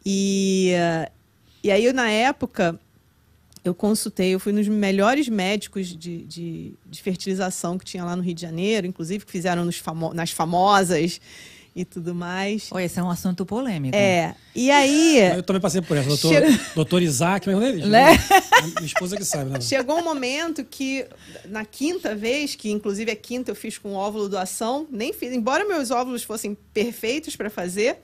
E, 0.06 0.72
e 1.62 1.70
aí, 1.70 1.84
eu, 1.84 1.92
na 1.92 2.08
época, 2.08 2.80
eu 3.62 3.74
consultei, 3.74 4.34
eu 4.34 4.40
fui 4.40 4.54
nos 4.54 4.66
melhores 4.66 5.28
médicos 5.28 5.88
de, 5.88 6.22
de, 6.22 6.74
de 6.86 7.02
fertilização 7.02 7.76
que 7.76 7.84
tinha 7.84 8.02
lá 8.02 8.16
no 8.16 8.22
Rio 8.22 8.34
de 8.34 8.40
Janeiro, 8.40 8.86
inclusive 8.86 9.26
que 9.26 9.32
fizeram 9.32 9.62
nos 9.62 9.76
famo 9.76 10.14
nas 10.14 10.30
famosas 10.30 11.20
e 11.76 11.84
tudo 11.84 12.14
mais. 12.14 12.72
Oi, 12.72 12.84
esse 12.84 12.98
é 12.98 13.02
um 13.02 13.10
assunto 13.10 13.44
polêmico. 13.44 13.94
É, 13.94 14.34
e 14.54 14.70
aí... 14.70 15.18
Eu 15.36 15.42
também 15.42 15.60
passei 15.60 15.82
por 15.82 15.94
essa. 15.94 16.08
Doutor, 16.08 16.32
Chega- 16.32 16.60
doutor 16.74 17.02
Isaac, 17.02 17.46
mas 17.46 17.62
ele. 17.62 17.84
Né? 17.84 18.12
Minha 18.76 18.86
esposa 18.86 19.14
que 19.14 19.24
sabe, 19.26 19.50
né? 19.50 19.60
Chegou 19.60 19.98
um 19.98 20.02
momento 20.02 20.64
que, 20.64 21.06
na 21.44 21.66
quinta 21.66 22.14
vez, 22.16 22.54
que 22.54 22.70
inclusive 22.70 23.10
a 23.10 23.16
quinta 23.16 23.50
eu 23.50 23.54
fiz 23.54 23.76
com 23.76 23.92
óvulo 23.92 24.26
doação, 24.26 24.86
nem 24.90 25.12
fiz, 25.12 25.34
embora 25.34 25.66
meus 25.66 25.90
óvulos 25.90 26.22
fossem 26.24 26.56
perfeitos 26.72 27.36
para 27.36 27.50
fazer, 27.50 27.98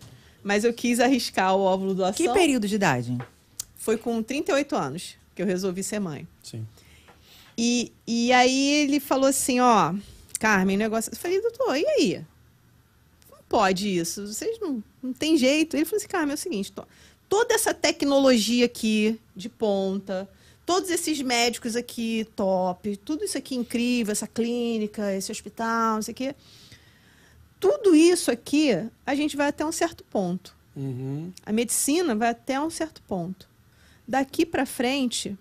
mas 0.45 0.64
eu 0.64 0.75
quis 0.75 1.01
arriscar 1.01 1.57
o 1.57 1.62
óvulo 1.62 1.95
doação. 1.95 2.27
Que 2.27 2.31
período 2.31 2.68
de 2.68 2.75
idade? 2.75 3.16
Foi 3.75 3.97
com 3.97 4.23
38 4.23 4.77
anos 4.77 5.14
que 5.35 5.41
eu 5.41 5.47
resolvi 5.47 5.83
ser 5.83 5.99
mãe. 5.99 6.29
Sim. 6.43 6.66
E, 7.57 7.91
e 8.07 8.33
aí 8.35 8.83
ele 8.83 9.01
falou 9.01 9.31
assim, 9.31 9.61
ó, 9.61 9.95
Carmen, 10.39 10.77
negócio. 10.77 11.11
Eu 11.11 11.16
falei, 11.16 11.41
doutor, 11.41 11.75
e 11.77 11.87
aí? 11.87 12.25
Pode 13.53 13.87
isso, 13.99 14.27
vocês 14.27 14.59
não, 14.61 14.83
não 15.03 15.13
tem 15.13 15.37
jeito. 15.37 15.77
Ele 15.77 15.85
falou 15.85 15.99
assim, 15.99 16.09
Carmen, 16.09 16.31
é 16.31 16.35
o 16.35 16.39
seguinte, 16.39 16.73
to- 16.73 16.89
toda 17.29 17.53
essa 17.55 17.75
tecnologia 17.75 18.65
aqui 18.65 19.21
de 19.37 19.49
ponta, 19.51 20.27
todos 20.65 20.89
esses 20.91 21.21
médicos 21.21 21.77
aqui 21.77 22.27
top, 22.35 22.97
tudo 22.97 23.25
isso 23.25 23.37
aqui 23.37 23.55
incrível, 23.55 24.11
essa 24.13 24.27
clínica, 24.27 25.15
esse 25.15 25.31
hospital, 25.31 25.97
não 25.97 26.03
sei 26.03 26.13
o 26.13 26.15
quê. 26.15 26.35
Tudo 27.61 27.95
isso 27.95 28.31
aqui, 28.31 28.71
a 29.07 29.15
gente 29.15 29.37
vai 29.37 29.49
até 29.49 29.65
um 29.67 29.71
certo 29.71 30.03
ponto. 30.05 30.57
Uhum. 30.75 31.31
A 31.45 31.53
medicina 31.53 32.15
vai 32.17 32.31
até 32.31 32.59
um 32.59 32.71
certo 32.71 33.03
ponto. 33.03 33.47
Daqui 34.09 34.47
para 34.47 34.65
frente, 34.65 35.37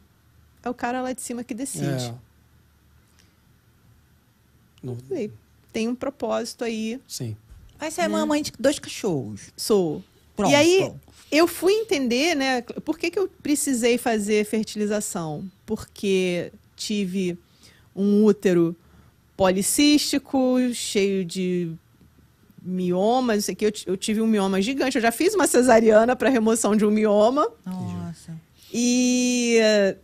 é 0.62 0.70
o 0.70 0.74
cara 0.74 1.01
lá 1.01 1.14
de 1.14 1.22
cima 1.22 1.43
que 1.45 1.53
decide. 1.53 1.86
É. 2.09 2.16
Não- 4.84 4.97
Tem 5.72 5.88
um 5.88 5.95
propósito 5.95 6.64
aí, 6.66 6.99
Sim. 7.07 7.38
Vai 7.82 7.89
ser 7.91 8.07
mamãe 8.07 8.41
de 8.43 8.53
dois 8.59 8.77
cachorros. 8.79 9.41
sou. 9.57 10.01
Pronto. 10.36 10.51
E 10.51 10.55
aí, 10.55 10.91
eu 11.32 11.47
fui 11.47 11.73
entender, 11.73 12.36
né, 12.36 12.61
por 12.61 12.97
que, 12.97 13.09
que 13.11 13.17
eu 13.19 13.27
precisei 13.41 13.97
fazer 13.97 14.45
fertilização? 14.45 15.43
Porque 15.65 16.51
tive 16.75 17.38
um 17.95 18.23
útero 18.23 18.75
policístico, 19.36 20.57
cheio 20.73 21.25
de 21.25 21.71
miomas, 22.61 23.39
isso 23.39 23.51
aqui, 23.51 23.65
eu, 23.65 23.71
ti- 23.71 23.84
eu 23.88 23.97
tive 23.97 24.21
um 24.21 24.27
mioma 24.27 24.61
gigante. 24.61 24.95
Eu 24.97 25.01
já 25.01 25.11
fiz 25.11 25.34
uma 25.34 25.47
cesariana 25.47 26.15
para 26.15 26.29
remoção 26.29 26.75
de 26.75 26.86
um 26.86 26.91
mioma. 26.91 27.51
Nossa. 27.65 28.36
E 28.73 29.57
eh, 29.59 29.97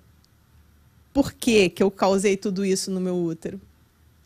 por 1.13 1.31
que 1.31 1.69
que 1.69 1.81
eu 1.83 1.89
causei 1.91 2.35
tudo 2.35 2.65
isso 2.65 2.89
no 2.91 2.99
meu 2.99 3.15
útero? 3.15 3.61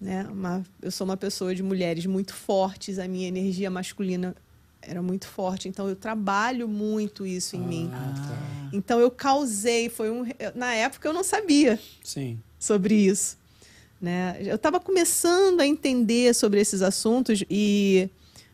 Né? 0.02 0.26
Uma- 0.32 0.64
eu 0.82 0.89
sou 0.89 1.06
uma 1.06 1.16
pessoa 1.16 1.54
de 1.54 1.62
mulheres 1.62 2.08
muito 2.08 2.34
fortes, 2.34 2.97
a 2.97 3.08
minha 3.08 3.28
energia 3.28 3.70
masculina 3.70 4.36
era 4.82 4.99
muito 4.99 5.28
forte, 5.28 5.70
então 5.70 5.88
eu 5.88 5.95
trabalho 5.95 6.68
muito 6.68 7.24
isso 7.24 7.56
em 7.56 7.60
mim. 7.60 7.88
Ah, 7.93 8.14
tá. 8.16 8.70
Então 8.74 8.99
eu 8.99 9.12
causei, 9.12 9.89
foi 9.89 10.10
um 10.10 10.26
na 10.56 10.74
época 10.74 11.08
eu 11.08 11.14
não 11.14 11.24
sabia 11.24 11.80
Sim. 12.04 12.39
sobre 12.58 12.95
isso, 12.95 13.38
né? 14.02 14.38
Eu 14.41 14.56
estava 14.56 14.80
começando 14.80 15.62
a 15.62 15.68
entender 15.68 16.34
sobre 16.34 16.60
esses 16.60 16.82
assuntos 16.82 17.43
e 17.49 18.10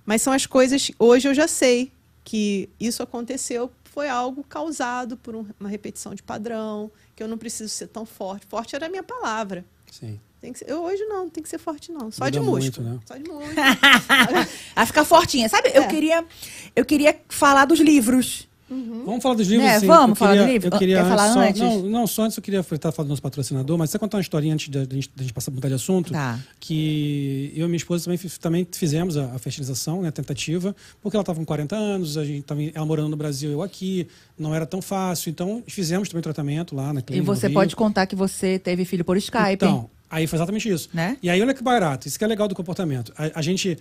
Mas 0.06 0.22
são 0.22 0.32
as 0.32 0.46
coisas. 0.46 0.90
Hoje 0.98 1.28
eu 1.28 1.34
já 1.34 1.48
sei 1.50 1.92
que 2.24 2.70
isso 2.80 3.04
aconteceu, 3.04 3.70
foi 3.84 4.08
algo 4.08 4.42
causado 4.42 5.18
por 5.18 5.36
um- 5.36 5.46
uma 5.60 5.68
repetição 5.68 6.16
de 6.16 6.24
padrão, 6.24 6.90
que 7.14 7.22
eu 7.22 7.28
não 7.28 7.38
preciso 7.38 7.68
ser 7.70 7.88
tão 7.88 8.06
forte. 8.06 8.46
Forte 8.48 8.74
era 8.74 8.86
a 8.86 8.90
minha 8.90 9.04
palavra. 9.04 9.66
Sim. 9.92 10.18
Tem 10.40 10.54
que 10.54 10.60
ser, 10.60 10.70
eu 10.70 10.84
hoje 10.84 11.04
não, 11.06 11.28
tem 11.30 11.42
que 11.42 11.50
ser 11.50 11.58
forte, 11.58 11.92
não. 11.92 12.12
Só 12.12 12.26
Muda 12.26 12.32
de 12.32 12.40
muito, 12.40 12.64
músculo. 12.82 12.90
né? 12.90 13.00
Só 13.08 13.16
de 13.18 13.24
músculo. 13.30 13.56
A 14.76 14.86
ficar 14.86 15.04
fortinha. 15.04 15.50
Sabe, 15.50 15.72
eu 15.74 15.84
É. 15.84 15.88
queria 15.88 16.24
eu 16.76 16.86
queria 16.86 17.16
falar 17.30 17.66
dos 17.66 17.80
livros. 17.80 18.48
Vamos 18.70 19.24
falar 19.24 19.36
dos 19.36 19.48
livros, 19.48 19.66
Né, 19.66 19.80
sim. 19.80 19.88
vamos 19.88 20.10
Eu 20.10 20.16
falar 20.18 20.32
queria- 20.32 20.46
do 20.46 20.52
livro? 20.52 20.68
Eu 20.68 20.78
queria 20.78 20.98
Quer 21.02 21.08
falar 21.08 21.32
só, 21.34 21.40
antes? 21.40 21.62
Não, 21.62 21.82
não, 21.84 22.06
só 22.06 22.24
antes 22.24 22.36
eu 22.36 22.44
queria 22.44 22.60
estar 22.60 22.92
falando 22.92 23.08
do 23.08 23.12
nosso 23.12 23.22
patrocinador, 23.22 23.78
mas 23.78 23.90
você 23.90 23.98
contar 23.98 24.18
uma 24.18 24.22
historinha 24.22 24.54
antes 24.56 24.68
da 24.68 24.82
gente, 24.82 25.10
da 25.16 25.24
gente 25.24 25.32
passar 25.34 25.52
para 25.52 25.56
mudar 25.56 25.70
de 25.70 25.76
assunto. 25.76 26.12
Tá. 26.12 26.38
Que 26.60 27.54
eu 27.56 27.64
e 27.64 27.70
minha 27.70 27.78
esposa 27.78 28.04
também, 28.04 28.18
também 28.42 28.68
fizemos 28.70 29.16
a, 29.16 29.34
a 29.34 29.40
fertilização, 29.40 30.02
né, 30.02 30.10
a 30.10 30.12
tentativa, 30.12 30.76
porque 31.02 31.16
ela 31.16 31.22
estava 31.22 31.40
com 31.40 31.46
40 31.46 31.78
anos, 31.78 32.18
a 32.18 32.26
gente 32.26 32.42
tava, 32.44 32.62
ela 32.62 32.86
morando 32.86 33.08
no 33.08 33.16
Brasil, 33.16 33.50
eu 33.52 33.62
aqui, 33.64 34.06
não 34.38 34.54
era 34.54 34.66
tão 34.66 34.82
fácil. 34.82 35.30
Então, 35.30 35.64
fizemos 35.66 36.10
também 36.10 36.20
o 36.20 36.24
tratamento 36.24 36.76
lá 36.76 36.92
na 36.92 37.00
E 37.00 37.04
clínica. 37.04 37.26
no 37.32 37.36
você 37.38 37.50
pode 37.50 37.74
contar 37.74 38.06
que 38.06 38.18
você 38.18 38.60
teve 38.60 38.84
filho 38.84 39.06
por 39.06 39.16
Skype. 39.16 39.54
Então, 39.54 39.90
aí 40.10 40.28
foi 40.28 40.38
exatamente 40.38 40.70
isso. 40.70 40.90
Né? 40.94 41.18
E 41.22 41.30
aí, 41.30 41.42
olha 41.42 41.54
que 41.54 41.64
barato. 41.64 42.08
Isso 42.08 42.18
que 42.18 42.24
é 42.24 42.28
legal 42.28 42.48
do 42.48 42.56
comportamento. 42.56 43.14
A, 43.18 43.40
a 43.40 43.42
gente 43.42 43.78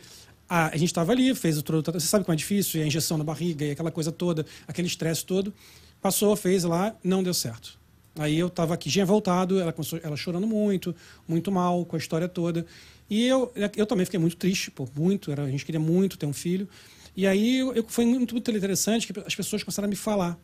a, 0.48 0.68
a 0.68 0.76
gente 0.76 0.86
estava 0.90 1.12
ali, 1.12 1.34
fez 1.34 1.58
o 1.58 1.62
todo. 1.62 1.92
Você 1.92 2.06
sabe 2.06 2.24
como 2.24 2.32
é 2.32 2.36
difícil, 2.36 2.80
e 2.80 2.84
a 2.84 2.86
injeção 2.86 3.18
na 3.18 3.24
barriga 3.24 3.64
e 3.64 3.70
aquela 3.72 3.90
coisa 3.90 4.12
toda, 4.12 4.46
aquele 4.68 4.86
estresse 4.88 5.24
todo. 5.24 5.52
Passou, 6.00 6.34
fez 6.36 6.62
lá, 6.64 6.94
não 7.02 7.22
deu 7.22 7.34
certo. 7.34 7.78
Aí 8.18 8.38
eu 8.38 8.46
estava 8.46 8.72
aqui, 8.72 8.88
tinha 8.88 9.04
voltado, 9.04 9.58
ela, 9.60 9.74
ela 10.02 10.16
chorando 10.16 10.46
muito, 10.46 10.94
muito 11.28 11.50
mal 11.52 11.84
com 11.84 11.96
a 11.96 11.98
história 11.98 12.28
toda. 12.28 12.64
E 13.10 13.26
eu, 13.26 13.52
eu 13.76 13.86
também 13.86 14.04
fiquei 14.04 14.18
muito 14.20 14.36
triste, 14.36 14.70
pô, 14.70 14.88
muito. 14.96 15.30
Era, 15.32 15.42
a 15.44 15.50
gente 15.50 15.64
queria 15.66 15.80
muito 15.80 16.16
ter 16.16 16.26
um 16.26 16.32
filho. 16.32 16.68
E 17.16 17.26
aí 17.26 17.58
eu, 17.58 17.74
eu- 17.74 17.84
foi 17.88 18.04
muito, 18.06 18.34
muito 18.34 18.50
interessante 18.50 19.12
que 19.12 19.20
as 19.20 19.34
pessoas 19.34 19.62
começaram 19.62 19.86
a 19.86 19.90
me 19.90 19.96
falar 19.96 20.38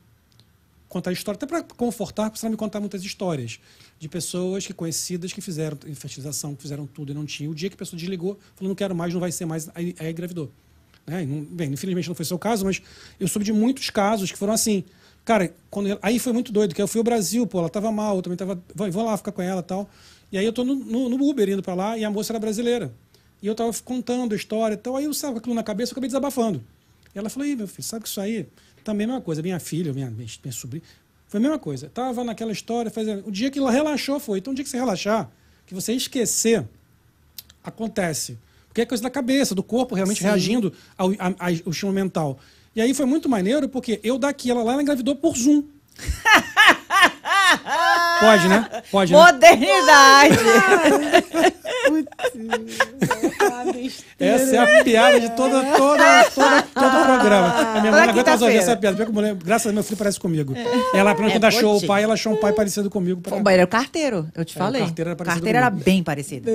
contar 0.93 1.11
história, 1.11 1.37
até 1.37 1.47
para 1.47 1.63
confortar, 1.63 2.27
começaram 2.29 2.51
a 2.51 2.53
me 2.53 2.57
contar 2.57 2.79
muitas 2.81 3.03
histórias 3.03 3.59
de 3.99 4.09
pessoas 4.09 4.67
que 4.67 4.75
conhecidas 4.75 5.33
que 5.33 5.41
fizeram 5.41 5.77
fertilização, 5.95 6.55
que 6.55 6.63
fizeram 6.63 6.87
tudo 6.87 7.13
e 7.13 7.15
não 7.15 7.25
tinha. 7.25 7.49
O 7.51 7.55
dia 7.55 7.69
que 7.71 7.75
a 7.75 7.79
pessoa 7.79 7.99
desligou, 7.99 8.39
falou, 8.55 8.69
não 8.69 8.75
quero 8.75 8.95
mais, 8.95 9.13
não 9.13 9.21
vai 9.21 9.33
ser 9.33 9.47
mais, 9.47 9.71
aí, 9.75 9.95
aí 9.99 10.11
engravidou. 10.11 10.51
Né? 11.07 11.27
Bem, 11.51 11.73
infelizmente 11.73 12.09
não 12.09 12.15
foi 12.15 12.25
seu 12.25 12.39
caso, 12.39 12.65
mas 12.65 12.83
eu 13.19 13.27
soube 13.27 13.45
de 13.45 13.53
muitos 13.53 13.89
casos 13.91 14.31
que 14.31 14.37
foram 14.39 14.53
assim. 14.53 14.85
Cara, 15.25 15.53
quando 15.71 15.89
eu- 15.89 15.99
aí 16.03 16.19
foi 16.19 16.33
muito 16.33 16.53
doido, 16.53 16.75
que 16.75 16.83
eu 16.83 16.87
fui 16.87 16.99
ao 16.99 17.05
Brasil, 17.05 17.47
pô, 17.47 17.59
ela 17.61 17.69
tava 17.71 17.91
mal, 17.91 18.17
eu 18.17 18.23
também 18.23 18.37
tava, 18.37 18.63
vou, 18.75 18.91
vou 18.91 19.05
lá 19.05 19.17
ficar 19.17 19.33
com 19.33 19.41
ela 19.43 19.63
tal. 19.63 19.89
E 20.31 20.37
aí 20.39 20.45
eu 20.45 20.53
tô 20.53 20.65
no, 20.65 20.75
no, 20.75 21.09
no 21.09 21.29
Uber 21.29 21.49
indo 21.49 21.63
para 21.63 21.75
lá 21.75 21.99
e 21.99 22.05
a 22.05 22.11
moça 22.11 22.33
era 22.33 22.39
brasileira. 22.39 22.93
E 23.43 23.47
eu 23.47 23.55
tava 23.55 23.73
contando 23.85 24.33
a 24.33 24.37
história 24.37 24.75
e 24.75 24.79
tal, 24.79 24.97
aí 24.97 25.05
eu 25.05 25.15
sabe 25.15 25.33
com 25.35 25.39
aquilo 25.39 25.55
na 25.55 25.63
cabeça, 25.63 25.91
eu 25.91 25.95
acabei 25.95 26.09
desabafando. 26.09 26.63
E 27.15 27.19
ela 27.19 27.29
falou, 27.29 27.47
Ih, 27.49 27.57
meu 27.57 27.67
filho, 27.67 27.83
sabe 27.83 28.03
que 28.05 28.09
isso 28.09 28.21
aí 28.21 28.47
também 28.83 29.05
é 29.05 29.07
a 29.07 29.13
mesma 29.13 29.23
coisa. 29.23 29.43
Minha 29.43 29.61
filha, 29.61 29.93
minha, 29.93 30.11
minha, 30.11 30.29
minha 30.43 30.53
sobrinha, 30.53 30.83
foi 31.29 31.39
a 31.39 31.43
mesma 31.43 31.59
coisa. 31.59 31.91
Tava 31.93 32.23
naquela 32.25 32.53
história, 32.53 32.91
fazendo. 32.91 33.27
O 33.27 33.31
dia 33.31 33.51
que 33.51 33.59
ela 33.59 33.71
relaxou 33.71 34.19
foi. 34.21 34.39
Então, 34.39 34.53
o 34.53 34.57
dia 34.57 34.65
que 34.65 34.71
você 34.71 34.77
relaxar, 34.77 35.31
que 35.67 35.75
você 35.75 35.93
esquecer, 35.95 36.65
acontece. 37.65 38.39
Porque 38.69 38.81
é 38.83 38.87
coisa 38.87 39.03
da 39.03 39.11
cabeça, 39.11 39.55
do 39.55 39.63
corpo 39.63 39.95
realmente 39.95 40.19
Sim. 40.19 40.25
reagindo 40.25 40.73
ao, 40.97 41.11
a- 41.13 41.29
a- 41.39 41.47
ao 41.65 41.71
estímulo 41.73 41.95
mental. 41.95 42.39
E 42.75 42.81
aí 42.81 42.95
foi 42.95 43.05
muito 43.07 43.29
maneiro, 43.29 43.69
porque 43.69 44.01
eu 44.03 44.19
daqui, 44.19 44.51
ela 44.51 44.63
lá, 44.63 44.73
ela 44.73 44.83
engravidou 44.83 45.15
por 45.15 45.37
Zoom. 45.37 45.63
Pode, 48.21 48.49
né? 48.49 48.83
Pode, 48.91 49.13
né? 49.13 49.19
Modernidade! 51.93 53.95
Essa 54.19 54.57
é 54.57 54.81
a 54.81 54.85
piada 54.85 55.21
de 55.21 55.31
toda, 55.37 55.63
toda, 55.77 56.25
toda, 56.35 56.63
todo 56.63 56.87
o 56.87 57.05
programa. 57.05 57.49
A 57.77 57.81
minha 57.81 57.93
não 57.93 57.99
aguenta 57.99 58.31
mais 58.31 58.43
ouvir 58.43 58.55
quinta-feira. 58.55 58.59
essa 58.59 58.77
piada. 58.77 58.97
Porque 58.97 59.13
mulher, 59.13 59.35
graças 59.35 59.67
a 59.67 59.71
Deus, 59.71 59.75
meu 59.75 59.85
filho 59.85 59.97
parece 59.97 60.21
comigo. 60.21 60.55
Ela, 60.95 61.15
quando 61.15 61.31
É, 61.31 61.47
achou 61.47 61.77
o 61.77 61.87
pai, 61.87 62.03
ela 62.05 62.15
achou 62.15 62.33
um 62.33 62.37
pai 62.37 62.53
parecido 62.53 62.91
comigo. 62.91 63.21
pra- 63.21 63.37
Pô, 63.37 63.43
mas 63.43 63.55
era 63.55 63.65
o 63.65 63.69
carteiro, 63.69 64.29
eu 64.35 64.45
te 64.45 64.57
É, 64.57 64.61
o 64.61 64.65
falei. 64.65 64.81
carteiro 64.83 65.11
era 65.11 65.17
parecido 65.17 65.37
carteiro 65.41 65.59
era 65.59 65.71
comigo. 65.71 65.85
bem 65.85 66.03
parecido. 66.03 66.51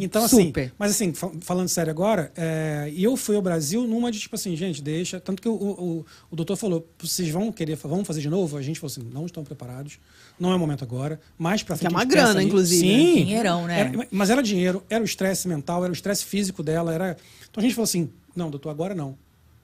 Então, 0.00 0.24
assim, 0.24 0.46
Super. 0.46 0.72
mas 0.78 0.90
assim, 0.92 1.12
fal- 1.12 1.32
falando 1.40 1.68
sério 1.68 1.90
agora, 1.90 2.30
é, 2.36 2.92
eu 2.96 3.16
fui 3.16 3.36
ao 3.36 3.42
Brasil 3.42 3.82
numa 3.86 4.10
de 4.10 4.18
tipo 4.18 4.34
assim, 4.34 4.56
gente, 4.56 4.82
deixa. 4.82 5.20
Tanto 5.20 5.40
que 5.42 5.48
o, 5.48 5.54
o, 5.54 6.06
o 6.30 6.36
doutor 6.36 6.56
falou, 6.56 6.86
vocês 6.98 7.28
vão 7.30 7.50
querer, 7.52 7.76
vamos 7.76 8.06
fazer 8.06 8.20
de 8.20 8.28
novo? 8.28 8.56
A 8.56 8.62
gente 8.62 8.78
falou 8.80 8.90
assim, 8.92 9.08
não 9.12 9.26
estão 9.26 9.44
preparados, 9.44 9.98
não 10.38 10.52
é 10.52 10.56
o 10.56 10.58
momento 10.58 10.82
agora, 10.84 11.20
mais 11.38 11.62
pra 11.62 11.76
frente. 11.76 11.92
é 11.92 11.96
uma 11.96 12.04
grana, 12.04 12.42
inclusive, 12.42 12.86
né? 12.86 12.92
Sim. 12.98 13.14
Dinheirão, 13.24 13.66
né? 13.66 13.80
Era- 13.80 14.08
mas 14.10 14.30
era 14.30 14.42
dinheiro, 14.42 14.82
era 14.90 15.02
o 15.02 15.04
estresse 15.04 15.48
mental, 15.48 15.82
era 15.84 15.90
o 15.90 15.94
estresse 15.94 16.24
físico 16.24 16.62
dela, 16.62 16.92
era. 16.92 17.16
Então 17.50 17.60
a 17.60 17.62
gente 17.62 17.74
falou 17.74 17.84
assim, 17.84 18.10
não, 18.34 18.50
doutor, 18.50 18.70
agora 18.70 18.94
não. 18.94 19.16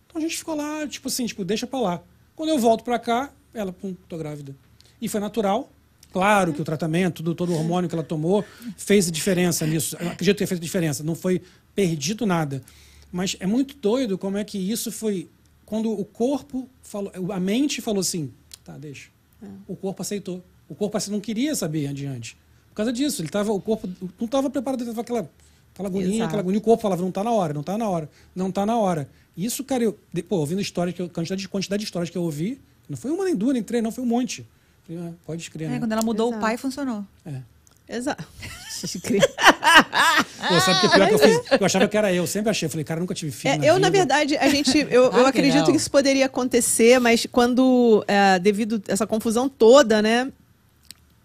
Então 0.06 0.18
a 0.18 0.20
gente 0.20 0.36
ficou 0.36 0.54
lá, 0.54 0.86
tipo 0.86 1.08
assim, 1.08 1.26
tipo, 1.26 1.44
deixa 1.44 1.66
pra 1.66 1.80
lá. 1.80 2.02
Quando 2.34 2.50
eu 2.50 2.58
volto 2.58 2.84
pra 2.84 2.98
cá, 2.98 3.30
ela, 3.52 3.72
pum, 3.72 3.94
tô 4.08 4.16
grávida. 4.16 4.54
E 5.00 5.08
foi 5.08 5.20
natural. 5.20 5.70
Claro 6.12 6.52
que 6.52 6.60
o 6.60 6.64
tratamento, 6.64 7.16
tudo, 7.16 7.34
todo 7.34 7.52
o 7.52 7.54
hormônio 7.56 7.88
que 7.88 7.94
ela 7.94 8.04
tomou 8.04 8.44
fez 8.76 9.10
diferença 9.10 9.66
nisso. 9.66 9.96
Eu 9.98 10.08
acredito 10.10 10.36
que 10.38 10.46
fez 10.46 10.60
diferença. 10.60 11.02
Não 11.02 11.14
foi 11.14 11.40
perdido 11.74 12.26
nada. 12.26 12.62
Mas 13.10 13.34
é 13.40 13.46
muito 13.46 13.74
doido 13.76 14.18
como 14.18 14.36
é 14.36 14.44
que 14.44 14.58
isso 14.58 14.92
foi. 14.92 15.28
Quando 15.64 15.90
o 15.90 16.04
corpo 16.04 16.68
falou, 16.82 17.10
a 17.32 17.40
mente 17.40 17.80
falou 17.80 18.00
assim, 18.00 18.30
tá, 18.62 18.76
deixa. 18.76 19.08
O 19.66 19.74
corpo 19.74 20.02
aceitou. 20.02 20.44
O 20.72 20.74
corpo 20.74 20.96
assim, 20.96 21.10
não 21.10 21.20
queria 21.20 21.54
saber 21.54 21.86
adiante. 21.86 22.36
Por 22.70 22.76
causa 22.76 22.92
disso, 22.92 23.20
ele 23.22 23.28
tava, 23.28 23.52
o 23.52 23.60
corpo 23.60 23.88
não 24.18 24.24
estava 24.24 24.48
preparado, 24.48 24.80
estava 24.80 25.00
aquela, 25.02 25.30
aquela 25.74 25.88
agonia, 25.88 26.08
Exato. 26.14 26.24
aquela 26.24 26.40
agonia. 26.40 26.58
O 26.58 26.62
corpo 26.62 26.82
falava, 26.82 27.02
não 27.02 27.10
está 27.10 27.22
na 27.22 27.30
hora, 27.30 27.52
não 27.52 27.60
está 27.60 27.76
na 27.78 27.88
hora, 27.88 28.08
não 28.34 28.48
está 28.48 28.64
na 28.66 28.76
hora. 28.78 29.08
Isso, 29.36 29.62
cara, 29.64 29.84
eu, 29.84 29.98
de- 30.12 30.22
pô, 30.22 30.36
ouvindo 30.36 30.60
histórias, 30.60 30.94
que 30.96 31.02
eu, 31.02 31.08
quantidade, 31.08 31.40
de, 31.42 31.48
quantidade 31.48 31.80
de 31.80 31.84
histórias 31.84 32.08
que 32.10 32.16
eu 32.18 32.22
ouvi, 32.22 32.60
não 32.88 32.96
foi 32.96 33.10
uma, 33.10 33.24
nem 33.24 33.36
duas, 33.36 33.54
nem 33.54 33.62
três, 33.62 33.82
não, 33.82 33.90
foi 33.92 34.02
um 34.04 34.06
monte. 34.06 34.46
Falei, 34.86 35.02
ah, 35.06 35.12
pode 35.26 35.42
escrever, 35.42 35.66
É, 35.70 35.74
né? 35.74 35.78
quando 35.80 35.92
ela 35.92 36.02
mudou 36.02 36.28
Exato. 36.28 36.38
o 36.38 36.40
pai, 36.40 36.56
funcionou. 36.56 37.04
É. 37.26 37.40
Exato. 37.88 38.24
Pô, 40.48 40.60
sabe 40.60 40.80
que 40.80 40.86
é 40.86 40.88
pior 40.90 41.08
que 41.08 41.14
eu 41.14 41.18
fiz? 41.18 41.40
Eu 41.60 41.66
achava 41.66 41.88
que 41.88 41.96
era 41.96 42.12
eu, 42.12 42.26
sempre 42.26 42.50
achei. 42.50 42.66
Eu 42.66 42.70
falei, 42.70 42.84
cara, 42.84 43.00
nunca 43.00 43.14
tive 43.14 43.30
filho. 43.30 43.52
É, 43.54 43.58
na 43.58 43.64
eu, 43.66 43.74
na 43.78 43.88
vida. 43.88 43.98
verdade, 43.98 44.36
a 44.36 44.48
gente. 44.48 44.76
Eu, 44.90 45.08
Claro 45.10 45.18
eu 45.18 45.22
que 45.24 45.28
acredito 45.38 45.64
não. 45.64 45.70
que 45.70 45.76
isso 45.76 45.90
poderia 45.90 46.26
acontecer, 46.26 46.98
mas 46.98 47.26
quando. 47.30 48.04
é, 48.08 48.38
devido 48.38 48.82
a 48.88 48.92
essa 48.92 49.06
confusão 49.06 49.48
toda, 49.48 50.02
né? 50.02 50.30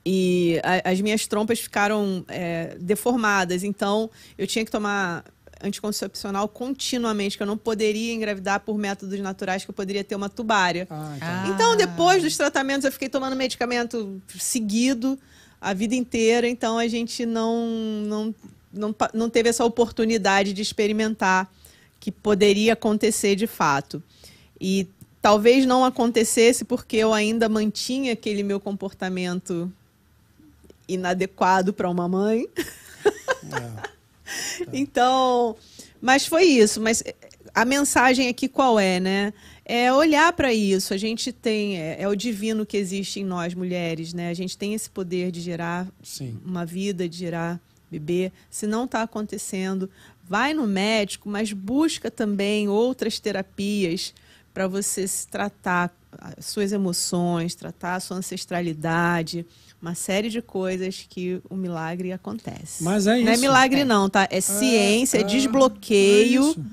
E 0.10 0.62
a- 0.64 0.92
as 0.92 1.02
minhas 1.02 1.28
trompas 1.28 1.60
ficaram 1.60 2.24
é, 2.30 2.78
deformadas. 2.80 3.62
Então, 3.62 4.10
eu 4.38 4.48
tinha 4.48 4.64
que 4.64 4.72
tomar 4.72 5.26
anticoncepcional 5.62 6.48
continuamente, 6.48 7.36
que 7.36 7.44
eu 7.44 7.48
não 7.48 7.58
poderia 7.58 8.14
engravidar 8.14 8.62
por 8.62 8.78
métodos 8.78 9.20
naturais, 9.20 9.66
que 9.66 9.70
eu 9.70 9.76
poderia 9.76 10.06
ter 10.06 10.16
uma 10.16 10.30
tubária. 10.30 10.88
Ah, 10.90 11.14
então. 11.18 11.28
Ah. 11.30 11.48
Então, 11.54 11.76
depois 11.76 12.24
dos 12.24 12.38
tratamentos, 12.38 12.86
eu 12.86 12.92
fiquei 12.92 13.10
tomando 13.10 13.36
medicamento 13.36 14.22
seguido 14.38 15.20
a 15.60 15.74
vida 15.74 15.94
inteira. 15.94 16.48
Então, 16.48 16.78
a 16.78 16.88
gente 16.88 17.26
não, 17.26 17.68
não, 18.06 18.36
não, 18.72 18.96
não 19.14 19.30
teve 19.30 19.50
essa 19.50 19.66
oportunidade 19.66 20.54
de 20.54 20.62
experimentar 20.62 21.52
que 22.00 22.14
poderia 22.14 22.74
acontecer 22.74 23.36
de 23.36 23.48
fato. 23.48 24.02
E 24.62 24.88
talvez 25.22 25.66
não 25.66 25.84
acontecesse 25.84 26.64
porque 26.64 26.96
eu 26.96 27.14
ainda 27.14 27.50
mantinha 27.50 28.14
aquele 28.14 28.42
meu 28.44 28.60
comportamento 28.62 29.70
inadequado 30.88 31.74
para 31.74 31.90
uma 31.90 32.08
mãe. 32.08 32.48
É. 32.56 33.88
Então, 34.74 35.56
mas 36.02 36.26
foi 36.26 36.44
isso. 36.44 36.82
Mas 36.82 37.02
a 37.54 37.66
mensagem 37.66 38.28
aqui 38.28 38.48
qual 38.48 38.80
é, 38.80 39.00
né? 39.00 39.34
É 39.66 39.92
olhar 39.92 40.32
para 40.34 40.54
isso. 40.54 40.94
A 40.94 40.98
gente 40.98 41.32
tem 41.32 41.80
é, 41.80 42.02
é 42.02 42.08
o 42.08 42.16
divino 42.16 42.66
que 42.66 42.78
existe 42.78 43.20
em 43.20 43.26
nós 43.26 43.54
mulheres, 43.54 44.14
né? 44.14 44.30
A 44.30 44.34
gente 44.34 44.58
tem 44.58 44.74
esse 44.74 44.90
poder 44.90 45.32
de 45.32 45.42
gerar 45.42 45.88
Sim. 46.04 46.40
uma 46.46 46.66
vida, 46.66 47.08
de 47.08 47.18
gerar 47.18 47.60
bebê. 47.90 48.32
Se 48.50 48.68
não 48.68 48.86
está 48.86 49.02
acontecendo, 49.02 49.90
vai 50.24 50.54
no 50.54 50.68
médico, 50.68 51.30
mas 51.30 51.54
busca 51.54 52.12
também 52.12 52.68
outras 52.68 53.20
terapias 53.20 54.14
para 54.54 54.68
você 54.68 55.08
se 55.08 55.28
tratar 55.28 55.96
as 56.36 56.46
suas 56.46 56.72
emoções, 56.72 57.56
tratar 57.56 57.96
a 57.96 58.00
sua 58.00 58.18
ancestralidade, 58.18 59.46
uma 59.82 59.94
série 59.96 60.30
de 60.30 60.42
coisas 60.42 61.06
que 61.08 61.40
o 61.50 61.56
milagre 61.56 62.12
acontece. 62.12 62.84
Mas 62.84 63.06
é 63.08 63.22
Não 63.22 63.30
é 63.30 63.34
isso. 63.34 63.42
milagre, 63.42 63.84
não, 63.84 64.10
tá? 64.10 64.28
É 64.32 64.42
ciência, 64.42 65.18
é, 65.18 65.22
é, 65.22 65.24
desbloqueio, 65.24 66.44
é 66.44 66.50
isso. 66.52 66.66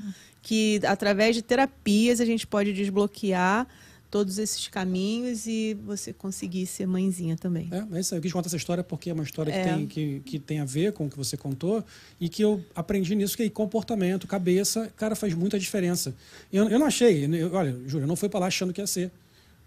que 0.43 0.81
através 0.87 1.35
de 1.37 1.43
terapias 1.43 2.21
a 2.21 2.25
gente 2.25 2.47
pode 2.47 2.73
desbloquear 2.73 3.67
todos 4.11 4.39
esses 4.39 4.69
caminhos 4.69 5.45
e 5.45 5.77
você 5.85 6.13
conseguir 6.13 6.67
ser 6.67 6.87
mãezinha 6.87 7.37
também. 7.37 7.69
É, 7.73 7.97
é 7.97 8.01
isso 8.01 8.15
aí. 8.15 8.19
Eu 8.19 8.23
quis 8.23 8.33
contar 8.33 8.47
essa 8.47 8.57
história 8.57 8.85
porque 8.85 9.11
é 9.11 9.13
uma 9.13 9.25
história 9.25 9.53
que, 9.53 9.59
É. 9.59 9.65
tem, 9.75 9.87
que, 9.89 10.21
que 10.25 10.39
tem 10.39 10.61
a 10.61 10.65
ver 10.65 10.93
com 10.93 11.07
o 11.07 11.11
que 11.11 11.17
você 11.17 11.37
contou 11.37 11.85
e 12.21 12.29
que 12.29 12.43
eu 12.43 12.65
aprendi 12.77 13.15
nisso, 13.17 13.37
que 13.37 13.43
é 13.43 13.51
comportamento, 13.51 14.29
cabeça, 14.29 14.89
cara, 14.97 15.17
faz 15.17 15.35
muita 15.35 15.59
diferença. 15.59 16.15
Eu, 16.53 16.69
eu 16.69 16.79
não 16.79 16.87
achei, 16.87 17.25
eu, 17.25 17.53
olha, 17.53 17.73
Júlia, 17.89 18.05
eu 18.05 18.09
não 18.09 18.15
fui 18.15 18.29
para 18.29 18.39
lá 18.41 18.47
achando 18.47 18.73
que 18.73 18.81
ia 18.81 18.87
ser. 18.87 19.11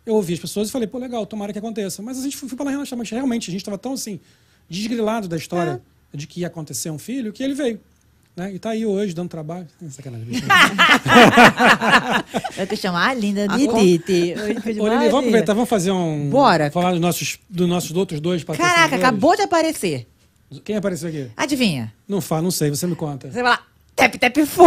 Eu 0.08 0.16
ouvi 0.16 0.36
as 0.36 0.40
pessoas 0.40 0.70
e 0.70 0.72
falei, 0.72 0.88
pô, 0.88 0.98
legal, 0.98 1.26
tomara 1.26 1.52
que 1.52 1.60
aconteça. 1.60 2.02
Mas 2.02 2.18
a 2.18 2.22
gente 2.22 2.38
foi, 2.38 2.48
foi 2.48 2.56
para 2.56 2.68
lá 2.68 2.72
relaxar, 2.72 2.98
mas 2.98 3.10
realmente 3.10 3.50
a 3.50 3.52
gente 3.52 3.60
estava 3.60 3.78
tão 3.78 3.92
assim, 3.92 4.22
desgrilado 4.70 5.28
da 5.28 5.36
história 5.36 5.82
de 6.14 6.26
que 6.26 6.40
ia 6.40 6.48
acontecer 6.48 6.90
um 6.90 6.98
filho, 6.98 7.34
que 7.34 7.44
ele 7.44 7.54
veio. 7.54 7.78
Né? 8.34 8.54
E 8.54 8.60
tá 8.60 8.70
aí 8.70 8.86
hoje 8.86 9.14
dando 9.14 9.28
trabalho. 9.28 9.68
É 9.86 9.90
Sacanagem. 9.90 10.28
Eu 12.58 12.68
te 12.68 12.78
chamar 12.78 13.10
a 13.10 13.14
linda 13.14 13.50
de 13.50 13.64
Agora- 13.64 13.82
Titi. 13.84 14.34
Vamos 14.78 15.14
aproveitar, 15.14 15.54
vamos 15.54 15.70
fazer 15.70 15.92
um. 15.92 16.30
Bora. 16.30 16.72
Falar 16.72 16.92
dos 16.92 17.02
nossos, 17.02 17.38
dos 17.50 17.68
nossos 17.68 17.92
outros 17.92 18.22
dois 18.22 18.46
Caraca, 18.46 18.96
acabou 18.96 19.36
de 19.36 19.42
aparecer. 19.42 20.08
Quem 20.64 20.78
apareceu 20.78 21.10
aqui? 21.10 21.30
Adivinha? 21.36 21.94
Não 22.08 22.22
fala, 22.22 22.44
não 22.44 22.52
sei, 22.52 22.70
você 22.70 22.88
me 22.88 22.96
conta. 22.96 23.30
Você 23.30 23.44
vai 23.44 23.52
lá. 23.52 23.62
Tap 23.98 24.14
Tap 24.16 24.38
foi! 24.46 24.64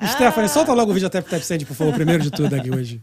Stephanie, 0.14 0.48
solta 0.48 0.72
logo 0.72 0.90
o 0.90 0.94
vídeo 0.94 1.10
da 1.10 1.20
Tap 1.20 1.28
Tap 1.28 1.42
Send, 1.42 1.66
por 1.66 1.76
favor, 1.76 1.92
primeiro 1.92 2.22
de 2.22 2.30
tudo 2.30 2.56
aqui 2.56 2.70
hoje. 2.70 3.02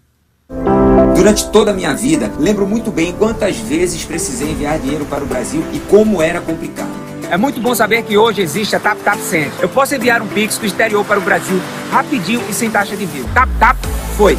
Durante 1.15 1.47
toda 1.51 1.69
a 1.69 1.73
minha 1.75 1.93
vida, 1.93 2.33
lembro 2.39 2.65
muito 2.65 2.89
bem 2.91 3.13
quantas 3.13 3.55
vezes 3.57 4.03
precisei 4.03 4.49
enviar 4.49 4.79
dinheiro 4.79 5.05
para 5.05 5.23
o 5.23 5.27
Brasil 5.27 5.63
e 5.71 5.79
como 5.81 6.23
era 6.23 6.41
complicado. 6.41 6.89
É 7.29 7.37
muito 7.37 7.61
bom 7.61 7.75
saber 7.75 8.01
que 8.01 8.17
hoje 8.17 8.41
existe 8.41 8.75
a 8.75 8.79
Tap 8.79 8.97
Tap 9.03 9.19
Send. 9.19 9.51
Eu 9.61 9.69
posso 9.69 9.93
enviar 9.93 10.23
um 10.23 10.27
Pix 10.27 10.57
do 10.57 10.65
exterior 10.65 11.05
para 11.05 11.19
o 11.19 11.21
Brasil 11.21 11.61
rapidinho 11.91 12.41
e 12.49 12.53
sem 12.53 12.71
taxa 12.71 12.97
de 12.97 13.03
envio. 13.03 13.29
Tap 13.31 13.49
Tap 13.59 13.77
foi. 14.17 14.35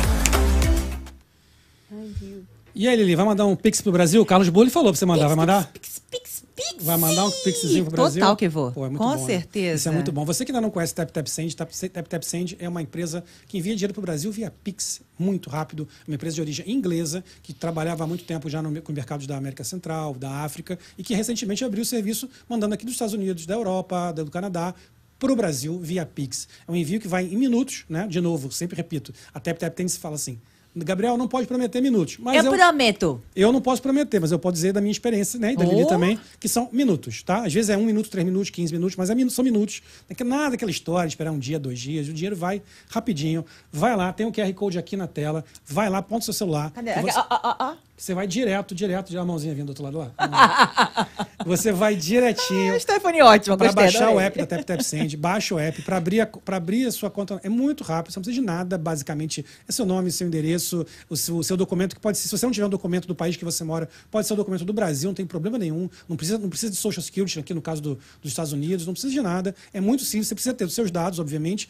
E 2.74 2.88
aí, 2.88 2.96
Lili, 2.96 3.14
vai 3.14 3.24
mandar 3.24 3.46
um 3.46 3.54
Pix 3.54 3.80
pro 3.80 3.92
Brasil? 3.92 4.20
O 4.20 4.26
Carlos 4.26 4.48
Bulli 4.48 4.68
falou 4.68 4.90
pra 4.90 4.98
você 4.98 5.06
mandar, 5.06 5.28
vai 5.28 5.36
mandar? 5.36 5.70
Pix, 5.72 6.02
pix, 6.10 6.20
pix. 6.22 6.37
Vai 6.80 6.96
mandar 6.96 7.26
um 7.26 7.30
pixzinho 7.30 7.84
pro 7.84 7.96
Brasil? 7.96 8.20
Total 8.20 8.36
que 8.36 8.48
vou. 8.48 8.72
Pô, 8.72 8.86
é 8.86 8.90
Com 8.90 8.96
bom, 8.96 9.16
né? 9.16 9.26
certeza. 9.26 9.76
Isso 9.76 9.88
é 9.88 9.92
muito 9.92 10.12
bom. 10.12 10.24
Você 10.24 10.44
que 10.44 10.50
ainda 10.50 10.60
não 10.60 10.70
conhece 10.70 10.94
Tap 10.94 11.10
Tap 11.10 11.26
Send, 11.26 11.54
Tap 11.56 11.70
Tap 11.70 12.06
Tap 12.06 12.22
Send 12.22 12.56
é 12.58 12.68
uma 12.68 12.82
empresa 12.82 13.24
que 13.46 13.58
envia 13.58 13.74
dinheiro 13.74 13.92
pro 13.92 14.02
Brasil 14.02 14.30
via 14.30 14.50
Pix, 14.62 15.00
muito 15.18 15.50
rápido. 15.50 15.88
Uma 16.06 16.14
empresa 16.14 16.36
de 16.36 16.40
origem 16.40 16.70
inglesa, 16.70 17.24
que 17.42 17.52
trabalhava 17.52 18.04
há 18.04 18.06
muito 18.06 18.24
tempo 18.24 18.48
já 18.48 18.62
no, 18.62 18.80
com 18.82 18.92
mercados 18.92 19.26
da 19.26 19.36
América 19.36 19.64
Central, 19.64 20.14
da 20.14 20.30
África, 20.44 20.78
e 20.96 21.02
que 21.02 21.14
recentemente 21.14 21.64
abriu 21.64 21.82
o 21.82 21.86
serviço 21.86 22.28
mandando 22.48 22.74
aqui 22.74 22.84
dos 22.84 22.94
Estados 22.94 23.14
Unidos, 23.14 23.46
da 23.46 23.54
Europa, 23.54 24.12
do 24.12 24.30
Canadá, 24.30 24.74
para 25.18 25.32
o 25.32 25.36
Brasil 25.36 25.78
via 25.80 26.06
Pix. 26.06 26.48
É 26.66 26.70
um 26.70 26.76
envio 26.76 27.00
que 27.00 27.08
vai 27.08 27.26
em 27.26 27.36
minutos, 27.36 27.84
né? 27.88 28.06
De 28.06 28.20
novo, 28.20 28.52
sempre 28.52 28.76
repito, 28.76 29.12
a 29.34 29.40
Tap 29.40 29.58
Tap 29.58 29.76
Send 29.76 29.90
se 29.90 29.98
fala 29.98 30.14
assim, 30.14 30.38
Gabriel 30.84 31.16
não 31.16 31.28
pode 31.28 31.46
prometer 31.46 31.80
minutos, 31.80 32.16
mas 32.18 32.44
Eu 32.44 32.52
prometo. 32.52 33.20
eu 33.34 33.52
não 33.52 33.60
posso 33.60 33.80
prometer, 33.82 34.20
mas 34.20 34.32
eu 34.32 34.38
posso 34.38 34.54
dizer 34.54 34.72
da 34.72 34.80
minha 34.80 34.92
experiência, 34.92 35.38
né? 35.38 35.52
E 35.52 35.56
da 35.56 35.64
Lili 35.64 35.84
Oh. 35.84 35.86
também, 35.86 36.18
que 36.40 36.48
são 36.48 36.68
minutos, 36.72 37.22
tá? 37.22 37.44
Às 37.44 37.52
vezes 37.52 37.70
é 37.70 37.76
um 37.76 37.84
minuto, 37.84 38.08
três 38.10 38.24
minutos, 38.26 38.50
quinze 38.50 38.72
minutos, 38.72 38.96
mas 38.96 39.10
é 39.10 39.14
minu- 39.14 39.30
são 39.30 39.44
minutos. 39.44 39.82
Não 40.08 40.12
é 40.12 40.14
que 40.14 40.24
nada 40.24 40.50
daquela 40.50 40.70
história, 40.70 41.06
de 41.08 41.14
esperar 41.14 41.30
um 41.32 41.38
dia, 41.38 41.58
dois 41.58 41.78
dias. 41.78 42.08
O 42.08 42.12
dinheiro 42.12 42.36
vai 42.36 42.62
rapidinho. 42.88 43.44
Vai 43.72 43.96
lá, 43.96 44.12
tem 44.12 44.26
o 44.26 44.32
QR 44.32 44.52
Code 44.54 44.78
aqui 44.78 44.96
na 44.96 45.06
tela. 45.06 45.44
Vai 45.66 45.88
lá, 45.88 45.98
aponta 45.98 46.22
o 46.22 46.24
seu 46.24 46.34
celular. 46.34 46.70
Cadê? 46.70 46.94
Você, 46.94 47.18
ó, 47.18 47.24
ó, 47.30 47.56
ó. 47.58 47.74
Você 47.98 48.14
vai 48.14 48.26
direto, 48.26 48.74
direto. 48.74 49.12
Já 49.12 49.20
a 49.20 49.24
mãozinha 49.24 49.54
vindo 49.54 49.66
do 49.66 49.70
outro 49.70 49.84
lado 49.84 49.98
lá. 49.98 51.08
você 51.44 51.72
vai 51.72 51.96
direitinho. 51.96 52.74
Ah, 52.74 52.78
Stephanie, 52.78 53.22
ótima. 53.22 53.56
Para 53.56 53.72
baixar 53.72 54.10
o 54.10 54.20
app 54.20 54.38
da 54.38 54.46
Tap 54.46 54.62
Tap 54.64 54.80
Send, 54.82 55.16
baixa 55.16 55.54
o 55.54 55.58
app. 55.58 55.82
Para 55.82 55.96
abrir, 55.96 56.20
a, 56.20 56.26
pra 56.26 56.56
abrir 56.58 56.86
a 56.86 56.92
sua 56.92 57.10
conta 57.10 57.40
é 57.42 57.48
muito 57.48 57.82
rápido, 57.82 58.12
você 58.12 58.18
não 58.18 58.22
precisa 58.22 58.40
de 58.40 58.46
nada, 58.46 58.78
basicamente. 58.78 59.44
É 59.68 59.72
seu 59.72 59.84
nome, 59.84 60.10
seu 60.12 60.26
endereço, 60.26 60.86
o 61.10 61.16
seu, 61.16 61.36
o 61.38 61.44
seu 61.44 61.56
documento, 61.56 61.94
que 61.96 62.00
pode 62.00 62.18
ser, 62.18 62.28
se 62.28 62.36
você 62.38 62.46
não 62.46 62.52
tiver 62.52 62.66
um 62.66 62.70
documento 62.70 63.06
do 63.08 63.14
país 63.14 63.36
que 63.36 63.44
você 63.44 63.64
mora, 63.64 63.88
pode 64.10 64.26
ser 64.26 64.32
o 64.32 64.36
documento 64.36 64.64
do 64.64 64.72
Brasil, 64.72 65.08
não 65.08 65.14
tem 65.14 65.26
problema 65.26 65.58
nenhum. 65.58 65.88
Não 66.08 66.16
precisa, 66.16 66.38
não 66.38 66.48
precisa 66.48 66.70
de 66.70 66.78
Social 66.78 67.02
Security, 67.02 67.38
aqui 67.40 67.52
no 67.52 67.60
caso 67.62 67.82
do- 67.82 67.98
dos 68.22 68.30
Estados 68.30 68.52
Unidos, 68.52 68.86
não 68.86 68.92
precisa 68.92 69.12
de 69.12 69.20
nada. 69.20 69.54
É 69.72 69.80
muito 69.80 70.04
simples, 70.04 70.28
você 70.28 70.34
precisa 70.34 70.54
ter 70.54 70.64
os 70.64 70.74
seus 70.74 70.90
dados, 70.90 71.18
obviamente, 71.18 71.68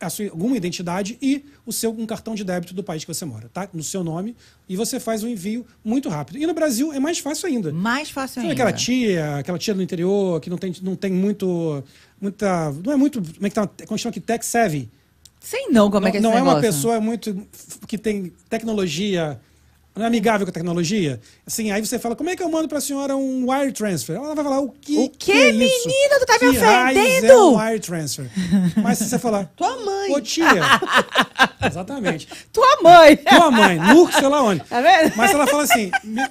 a 0.00 0.08
sua, 0.08 0.26
alguma 0.26 0.56
identidade 0.56 1.18
e 1.20 1.44
o 1.66 1.72
seu 1.72 1.90
um 1.90 2.06
cartão 2.06 2.34
de 2.34 2.42
débito 2.42 2.72
do 2.72 2.82
país 2.82 3.04
que 3.04 3.12
você 3.12 3.24
mora, 3.24 3.50
tá? 3.52 3.68
No 3.72 3.82
seu 3.82 4.02
nome, 4.02 4.34
e 4.68 4.76
você 4.76 4.98
faz 4.98 5.22
o 5.22 5.28
envio 5.28 5.66
muito 5.84 6.08
rápido. 6.08 6.38
E 6.38 6.46
no 6.46 6.54
Brasil 6.54 6.92
é 6.92 6.98
mais 6.98 7.18
fácil 7.18 7.48
ainda. 7.48 7.72
Mais 7.72 8.10
fácil 8.10 8.36
Sabe 8.36 8.48
ainda. 8.48 8.54
aquela 8.54 8.72
tia, 8.72 9.36
aquela 9.36 9.58
tia 9.58 9.74
do 9.74 9.82
interior 9.82 10.40
que 10.40 10.48
não 10.48 10.56
tem, 10.56 10.74
não 10.82 10.96
tem 10.96 11.12
muito. 11.12 11.84
Muita. 12.20 12.72
Não 12.84 12.92
é 12.92 12.96
muito. 12.96 13.20
Como 13.20 13.46
é 13.46 13.48
que 13.48 13.54
tá? 13.54 13.68
Como 13.86 13.98
chama 13.98 14.10
aqui? 14.10 14.20
Tech 14.20 14.44
savvy. 14.44 14.88
Sei 15.40 15.68
não 15.68 15.90
como 15.90 16.02
não 16.02 16.08
é 16.08 16.10
que 16.10 16.18
é 16.18 16.20
não 16.20 16.32
é 16.32 16.42
uma 16.42 16.60
pessoa 16.60 17.00
muito. 17.00 17.46
que 17.86 17.98
tem 17.98 18.32
tecnologia. 18.48 19.40
Não 19.94 20.04
é 20.04 20.06
amigável 20.06 20.46
com 20.46 20.50
a 20.50 20.52
tecnologia. 20.52 21.20
Assim, 21.46 21.70
aí 21.72 21.84
você 21.84 21.98
fala, 21.98 22.14
como 22.14 22.30
é 22.30 22.36
que 22.36 22.42
eu 22.42 22.48
mando 22.48 22.68
pra 22.68 22.80
senhora 22.80 23.16
um 23.16 23.50
wire 23.50 23.72
transfer? 23.72 24.14
Ela 24.16 24.34
vai 24.34 24.44
falar, 24.44 24.60
o 24.60 24.70
que, 24.70 24.96
O 24.98 25.10
quê, 25.10 25.32
é 25.32 25.50
isso? 25.50 25.58
menina? 25.88 26.18
Tu 26.20 26.26
tá 26.26 26.32
me 26.34 26.38
que 26.52 26.58
raios 26.58 26.96
É 26.96 27.00
ofendendo? 27.10 27.48
um 27.50 27.58
wire 27.58 27.80
transfer. 27.80 28.30
Mas 28.82 28.98
se 28.98 29.08
você 29.08 29.18
falar, 29.18 29.50
Tua 29.56 29.76
mãe. 29.84 30.12
ô 30.14 30.20
tia. 30.20 30.46
Exatamente. 31.66 32.28
Tua 32.52 32.78
mãe. 32.82 33.16
Tua 33.16 33.50
mãe, 33.50 33.78
Nur, 33.78 34.12
sei 34.12 34.28
lá 34.28 34.42
onde. 34.42 34.62
Tá 34.64 34.80
vendo? 34.80 35.12
Mas 35.16 35.32
ela 35.32 35.46
fala 35.46 35.64
assim, 35.64 35.90
"Me- 36.04 36.28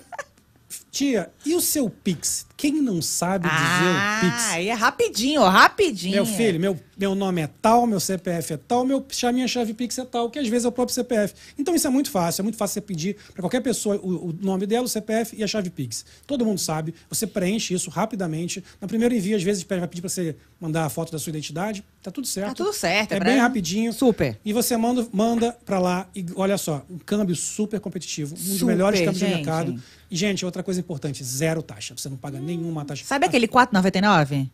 tia, 0.91 1.29
e 1.45 1.55
o 1.55 1.61
seu 1.61 1.89
Pix? 1.89 2.47
Quem 2.57 2.81
não 2.81 3.01
sabe 3.01 3.47
dizer 3.47 3.57
o 3.57 4.19
Pix? 4.21 4.43
Ah, 4.49 4.61
é 4.61 4.73
rapidinho, 4.73 5.41
rapidinho. 5.43 6.15
Meu 6.15 6.25
filho, 6.25 6.59
meu, 6.59 6.77
meu 6.97 7.15
nome 7.15 7.41
é 7.41 7.49
tal, 7.61 7.87
meu 7.87 8.01
CPF 8.01 8.53
é 8.53 8.57
tal, 8.57 8.85
meu, 8.85 9.05
minha 9.33 9.47
chave 9.47 9.73
Pix 9.73 9.97
é 9.97 10.03
tal, 10.03 10.29
que 10.29 10.37
às 10.37 10.47
vezes 10.47 10.65
é 10.65 10.67
o 10.67 10.71
próprio 10.71 10.93
CPF. 10.93 11.33
Então 11.57 11.73
isso 11.73 11.87
é 11.87 11.89
muito 11.89 12.11
fácil, 12.11 12.41
é 12.41 12.43
muito 12.43 12.57
fácil 12.57 12.73
você 12.73 12.81
pedir 12.81 13.15
para 13.33 13.41
qualquer 13.41 13.61
pessoa 13.61 13.95
o, 13.95 14.29
o 14.29 14.33
nome 14.41 14.65
dela, 14.65 14.85
o 14.85 14.89
CPF 14.89 15.37
e 15.37 15.43
a 15.43 15.47
chave 15.47 15.69
Pix. 15.69 16.05
Todo 16.27 16.45
mundo 16.45 16.59
sabe, 16.59 16.93
você 17.09 17.25
preenche 17.25 17.73
isso 17.73 17.89
rapidamente. 17.89 18.61
No 18.81 18.87
primeiro 18.87 19.15
envio, 19.15 19.37
às 19.37 19.43
vezes, 19.43 19.63
vai 19.63 19.87
pedir 19.87 20.01
para 20.01 20.09
você 20.09 20.35
mandar 20.59 20.83
a 20.83 20.89
foto 20.89 21.13
da 21.13 21.19
sua 21.19 21.29
identidade, 21.29 21.81
tá 22.03 22.11
tudo 22.11 22.27
certo. 22.27 22.49
Tá 22.49 22.55
tudo 22.55 22.73
certo, 22.73 23.13
é 23.13 23.17
É 23.17 23.19
bem 23.21 23.37
rapidinho. 23.37 23.93
Super. 23.93 24.37
E 24.43 24.51
você 24.51 24.75
manda, 24.75 25.07
manda 25.13 25.57
para 25.65 25.79
lá 25.79 26.09
e 26.13 26.25
olha 26.35 26.57
só, 26.57 26.85
um 26.89 26.97
câmbio 26.97 27.35
super 27.35 27.79
competitivo, 27.79 28.35
um 28.35 28.37
dos 28.37 28.59
Super, 28.59 28.65
melhores 28.65 28.99
câmbios 28.99 29.19
gente. 29.19 29.29
do 29.31 29.35
mercado. 29.37 29.81
E, 30.11 30.15
gente, 30.15 30.45
outra 30.45 30.63
coisa 30.63 30.79
importante, 30.79 31.23
zero 31.23 31.61
taxa. 31.61 31.93
Você 31.95 32.09
não 32.09 32.17
paga 32.17 32.39
nenhuma 32.39 32.83
taxa. 32.85 33.05
Sabe 33.05 33.25
aquele 33.25 33.47
4,99? 33.47 34.47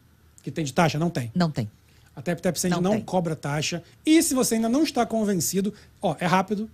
que 0.43 0.51
tem 0.51 0.63
de 0.63 0.73
taxa? 0.73 0.99
Não 0.99 1.09
tem. 1.09 1.31
Não 1.33 1.49
tem. 1.49 1.69
A 2.15 2.21
Tap 2.21 2.39
Tap 2.39 2.55
Send 2.55 2.71
Não 2.71 2.81
não, 2.81 3.01
cobra 3.01 3.35
taxa. 3.35 3.83
E 4.05 4.23
se 4.23 4.33
você 4.33 4.55
ainda 4.55 4.69
não 4.69 4.83
está 4.83 5.05
convencido, 5.05 5.73
ó, 6.01 6.15
é 6.17 6.25
rápido, 6.25 6.69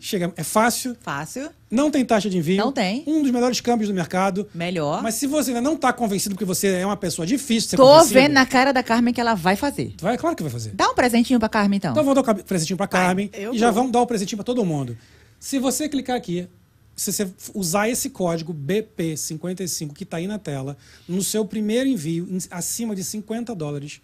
chega, 0.00 0.32
é 0.36 0.42
fácil, 0.42 0.96
Fácil. 1.02 1.50
não 1.70 1.90
tem 1.90 2.02
taxa 2.02 2.30
de 2.30 2.38
envio. 2.38 2.56
Não 2.56 2.72
tem. 2.72 3.04
Um 3.06 3.20
dos 3.22 3.30
melhores 3.30 3.60
câmbios 3.60 3.90
do 3.90 3.94
mercado. 3.94 4.48
Melhor. 4.54 5.02
Mas 5.02 5.16
se 5.16 5.26
você 5.26 5.50
ainda 5.50 5.60
não 5.60 5.74
está 5.74 5.92
convencido 5.92 6.34
porque 6.34 6.46
você 6.46 6.68
é 6.68 6.86
uma 6.86 6.96
pessoa 6.96 7.26
difícil 7.26 7.68
ser 7.70 7.76
Tô 7.76 7.82
convencido, 7.86 8.14
vendo 8.14 8.32
na 8.32 8.46
cara 8.46 8.72
da 8.72 8.82
Carmen 8.82 9.12
que 9.12 9.20
ela 9.20 9.34
vai 9.34 9.54
fazer. 9.54 9.92
vai, 10.00 10.16
claro 10.16 10.34
que 10.34 10.42
vai 10.42 10.52
fazer. 10.52 10.70
Dá 10.72 10.88
um 10.88 10.94
presentinho 10.94 11.38
pra 11.38 11.48
Carmen, 11.50 11.76
então. 11.76 11.90
Então 11.90 12.02
vamos 12.04 12.22
dar 12.24 12.32
o 12.32 12.44
presentinho 12.44 12.76
para 12.78 12.86
Carmen 12.86 13.28
eu 13.34 13.52
e 13.52 13.58
já 13.58 13.66
vou. 13.70 13.74
vamos 13.82 13.92
dar 13.92 14.00
o 14.00 14.06
presentinho 14.06 14.38
para 14.38 14.44
todo 14.44 14.64
mundo. 14.64 14.96
Se 15.38 15.58
você 15.58 15.90
clicar 15.90 16.16
aqui, 16.16 16.48
se 16.96 17.12
você 17.12 17.30
usar 17.54 17.88
esse 17.90 18.08
código 18.08 18.54
BP55 18.54 19.92
que 19.92 20.04
está 20.04 20.16
aí 20.16 20.26
na 20.26 20.38
tela, 20.38 20.76
no 21.06 21.22
seu 21.22 21.44
primeiro 21.44 21.88
envio, 21.88 22.26
acima 22.50 22.96
de 22.96 23.04
50 23.04 23.54
dólares. 23.54 24.00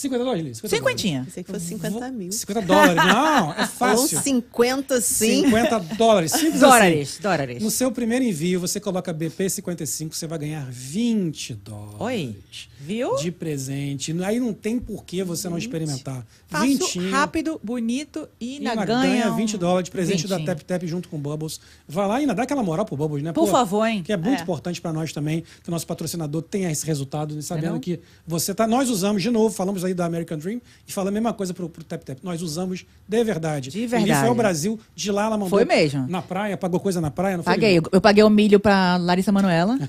50 0.00 0.24
dólares, 0.24 0.44
Liz? 0.44 0.56
50 0.58 0.76
dólares. 0.76 1.00
Cinquentinha. 1.00 1.24
Pensei 1.24 1.44
que 1.44 1.52
fosse 1.52 1.66
50 1.66 2.10
mil. 2.10 2.32
50 2.32 2.62
dólares. 2.62 2.96
Não, 2.96 3.52
é 3.52 3.66
Falou 3.80 3.98
fácil. 4.08 4.20
50 4.20 5.00
sim. 5.00 5.44
50 5.44 5.78
dólares. 5.96 6.32
Simples 6.32 6.60
Dólares, 6.60 7.10
assim. 7.12 7.22
dólares. 7.22 7.62
No 7.62 7.70
seu 7.70 7.90
primeiro 7.92 8.24
envio, 8.24 8.60
você 8.60 8.80
coloca 8.80 9.12
BP55, 9.12 10.12
você 10.14 10.26
vai 10.26 10.38
ganhar 10.38 10.66
20 10.70 11.54
dólares. 11.54 11.96
Oi, 12.00 12.36
viu? 12.80 13.16
De 13.16 13.30
presente. 13.30 14.14
Aí 14.24 14.40
não 14.40 14.52
tem 14.52 14.78
por 14.78 15.04
que 15.04 15.22
você 15.22 15.48
não 15.48 15.58
experimentar. 15.58 16.26
Fácil, 16.48 16.68
Vintinho. 16.68 17.10
rápido, 17.10 17.60
bonito 17.62 18.28
e 18.40 18.56
ainda 18.58 18.70
ainda 18.70 18.84
ganha, 18.84 19.02
ganha 19.22 19.32
um 19.32 19.36
20 19.36 19.58
dólares 19.58 19.84
de 19.84 19.90
presente 19.90 20.26
da 20.26 20.36
vintinho. 20.36 20.56
Tap 20.56 20.64
Tap 20.66 20.82
junto 20.86 21.08
com 21.08 21.16
o 21.16 21.20
Bubbles. 21.20 21.60
Vai 21.88 22.06
lá 22.08 22.18
e 22.18 22.22
ainda 22.22 22.34
dá 22.34 22.42
aquela 22.42 22.62
moral 22.62 22.84
pro 22.84 22.96
Bubbles, 22.96 23.22
né? 23.22 23.32
Por 23.32 23.48
favor, 23.48 23.84
hein? 23.86 24.02
Que 24.02 24.12
é 24.12 24.16
muito 24.16 24.38
É. 24.40 24.42
importante 24.42 24.80
para 24.80 24.92
nós 24.92 25.12
também, 25.12 25.42
que 25.62 25.68
o 25.68 25.70
nosso 25.70 25.86
patrocinador 25.86 26.42
tenha 26.42 26.70
esse 26.70 26.84
resultado, 26.86 27.40
sabendo 27.42 27.74
não? 27.74 27.80
que 27.80 28.00
você 28.26 28.54
tá. 28.54 28.66
Nós 28.66 28.88
usamos, 28.88 29.22
de 29.22 29.30
novo, 29.30 29.54
falamos 29.54 29.84
aí 29.84 29.89
da 29.94 30.04
American 30.06 30.38
Dream 30.38 30.60
e 30.86 30.92
falamos 30.92 31.10
a 31.10 31.20
mesma 31.20 31.32
coisa 31.32 31.52
pro, 31.54 31.68
pro 31.68 31.82
Tap 31.84 32.02
Tap. 32.02 32.18
Nós 32.22 32.42
usamos 32.42 32.84
de 33.08 33.24
verdade. 33.24 33.70
De 33.70 33.78
Ele 33.78 33.86
verdade. 33.86 34.20
foi 34.20 34.28
ao 34.28 34.34
Brasil, 34.34 34.78
de 34.94 35.10
lá 35.12 35.22
ela 35.26 35.36
mandou. 35.36 35.48
Foi 35.50 35.64
mesmo. 35.64 36.06
Na 36.08 36.22
praia, 36.22 36.56
pagou 36.56 36.78
coisa 36.80 37.00
na 37.00 37.10
praia, 37.10 37.36
não 37.36 37.44
foi? 37.44 37.52
Paguei. 37.54 37.78
Eu, 37.78 37.82
eu 37.92 38.00
paguei 38.00 38.22
o 38.24 38.30
milho 38.30 38.58
pra 38.60 38.96
Larissa 38.96 39.32
Manoela. 39.32 39.78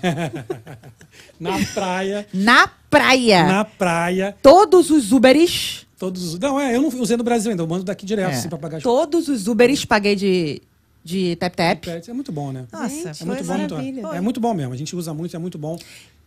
Na 1.39 1.57
praia, 1.73 2.27
na 2.33 2.67
praia. 2.89 3.43
na 3.45 3.65
praia. 3.65 4.35
Todos 4.41 4.89
os 4.91 5.11
Uberes. 5.11 5.85
Todos 5.97 6.33
os. 6.33 6.39
Não, 6.39 6.59
é, 6.59 6.75
eu 6.75 6.81
não 6.81 6.89
usei 6.99 7.17
no 7.17 7.23
Brasil 7.23 7.51
ainda, 7.51 7.63
eu 7.63 7.67
mando 7.67 7.83
daqui 7.83 8.05
direto, 8.05 8.31
É, 8.31 8.35
assim, 8.35 8.47
pra 8.49 8.57
pagar 8.57 8.77
as 8.77 8.83
todos 8.83 9.27
os 9.27 9.47
Uberes 9.47 9.83
paguei 9.83 10.15
de, 10.15 10.61
de 11.03 11.35
tap 11.37 11.55
tap. 11.55 11.87
É 11.87 12.13
muito 12.13 12.31
bom, 12.31 12.51
né? 12.51 12.65
Nossa, 12.71 12.89
Gente, 13.13 13.23
É 13.23 13.25
muito 13.25 13.43
bom, 13.43 13.57
muito- 13.57 14.07
é 14.15 14.21
muito 14.21 14.39
bom 14.39 14.53
mesmo. 14.53 14.73
A 14.73 14.77
gente 14.77 14.95
usa 14.95 15.13
muito, 15.13 15.35
é 15.35 15.39
muito 15.39 15.57
bom. 15.57 15.77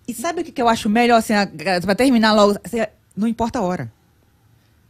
E 0.07 0.13
sabe 0.13 0.43
o 0.43 0.45
que, 0.45 0.53
que 0.53 0.61
eu 0.61 0.69
acho 0.69 0.89
melhor, 0.91 1.17
assim, 1.17 1.33
pra 1.83 1.95
terminar 1.95 2.35
logo? 2.35 2.59
Assim, 2.63 2.79
não 3.16 3.27
importa 3.28 3.59
a 3.59 3.62
hora. 3.62 3.93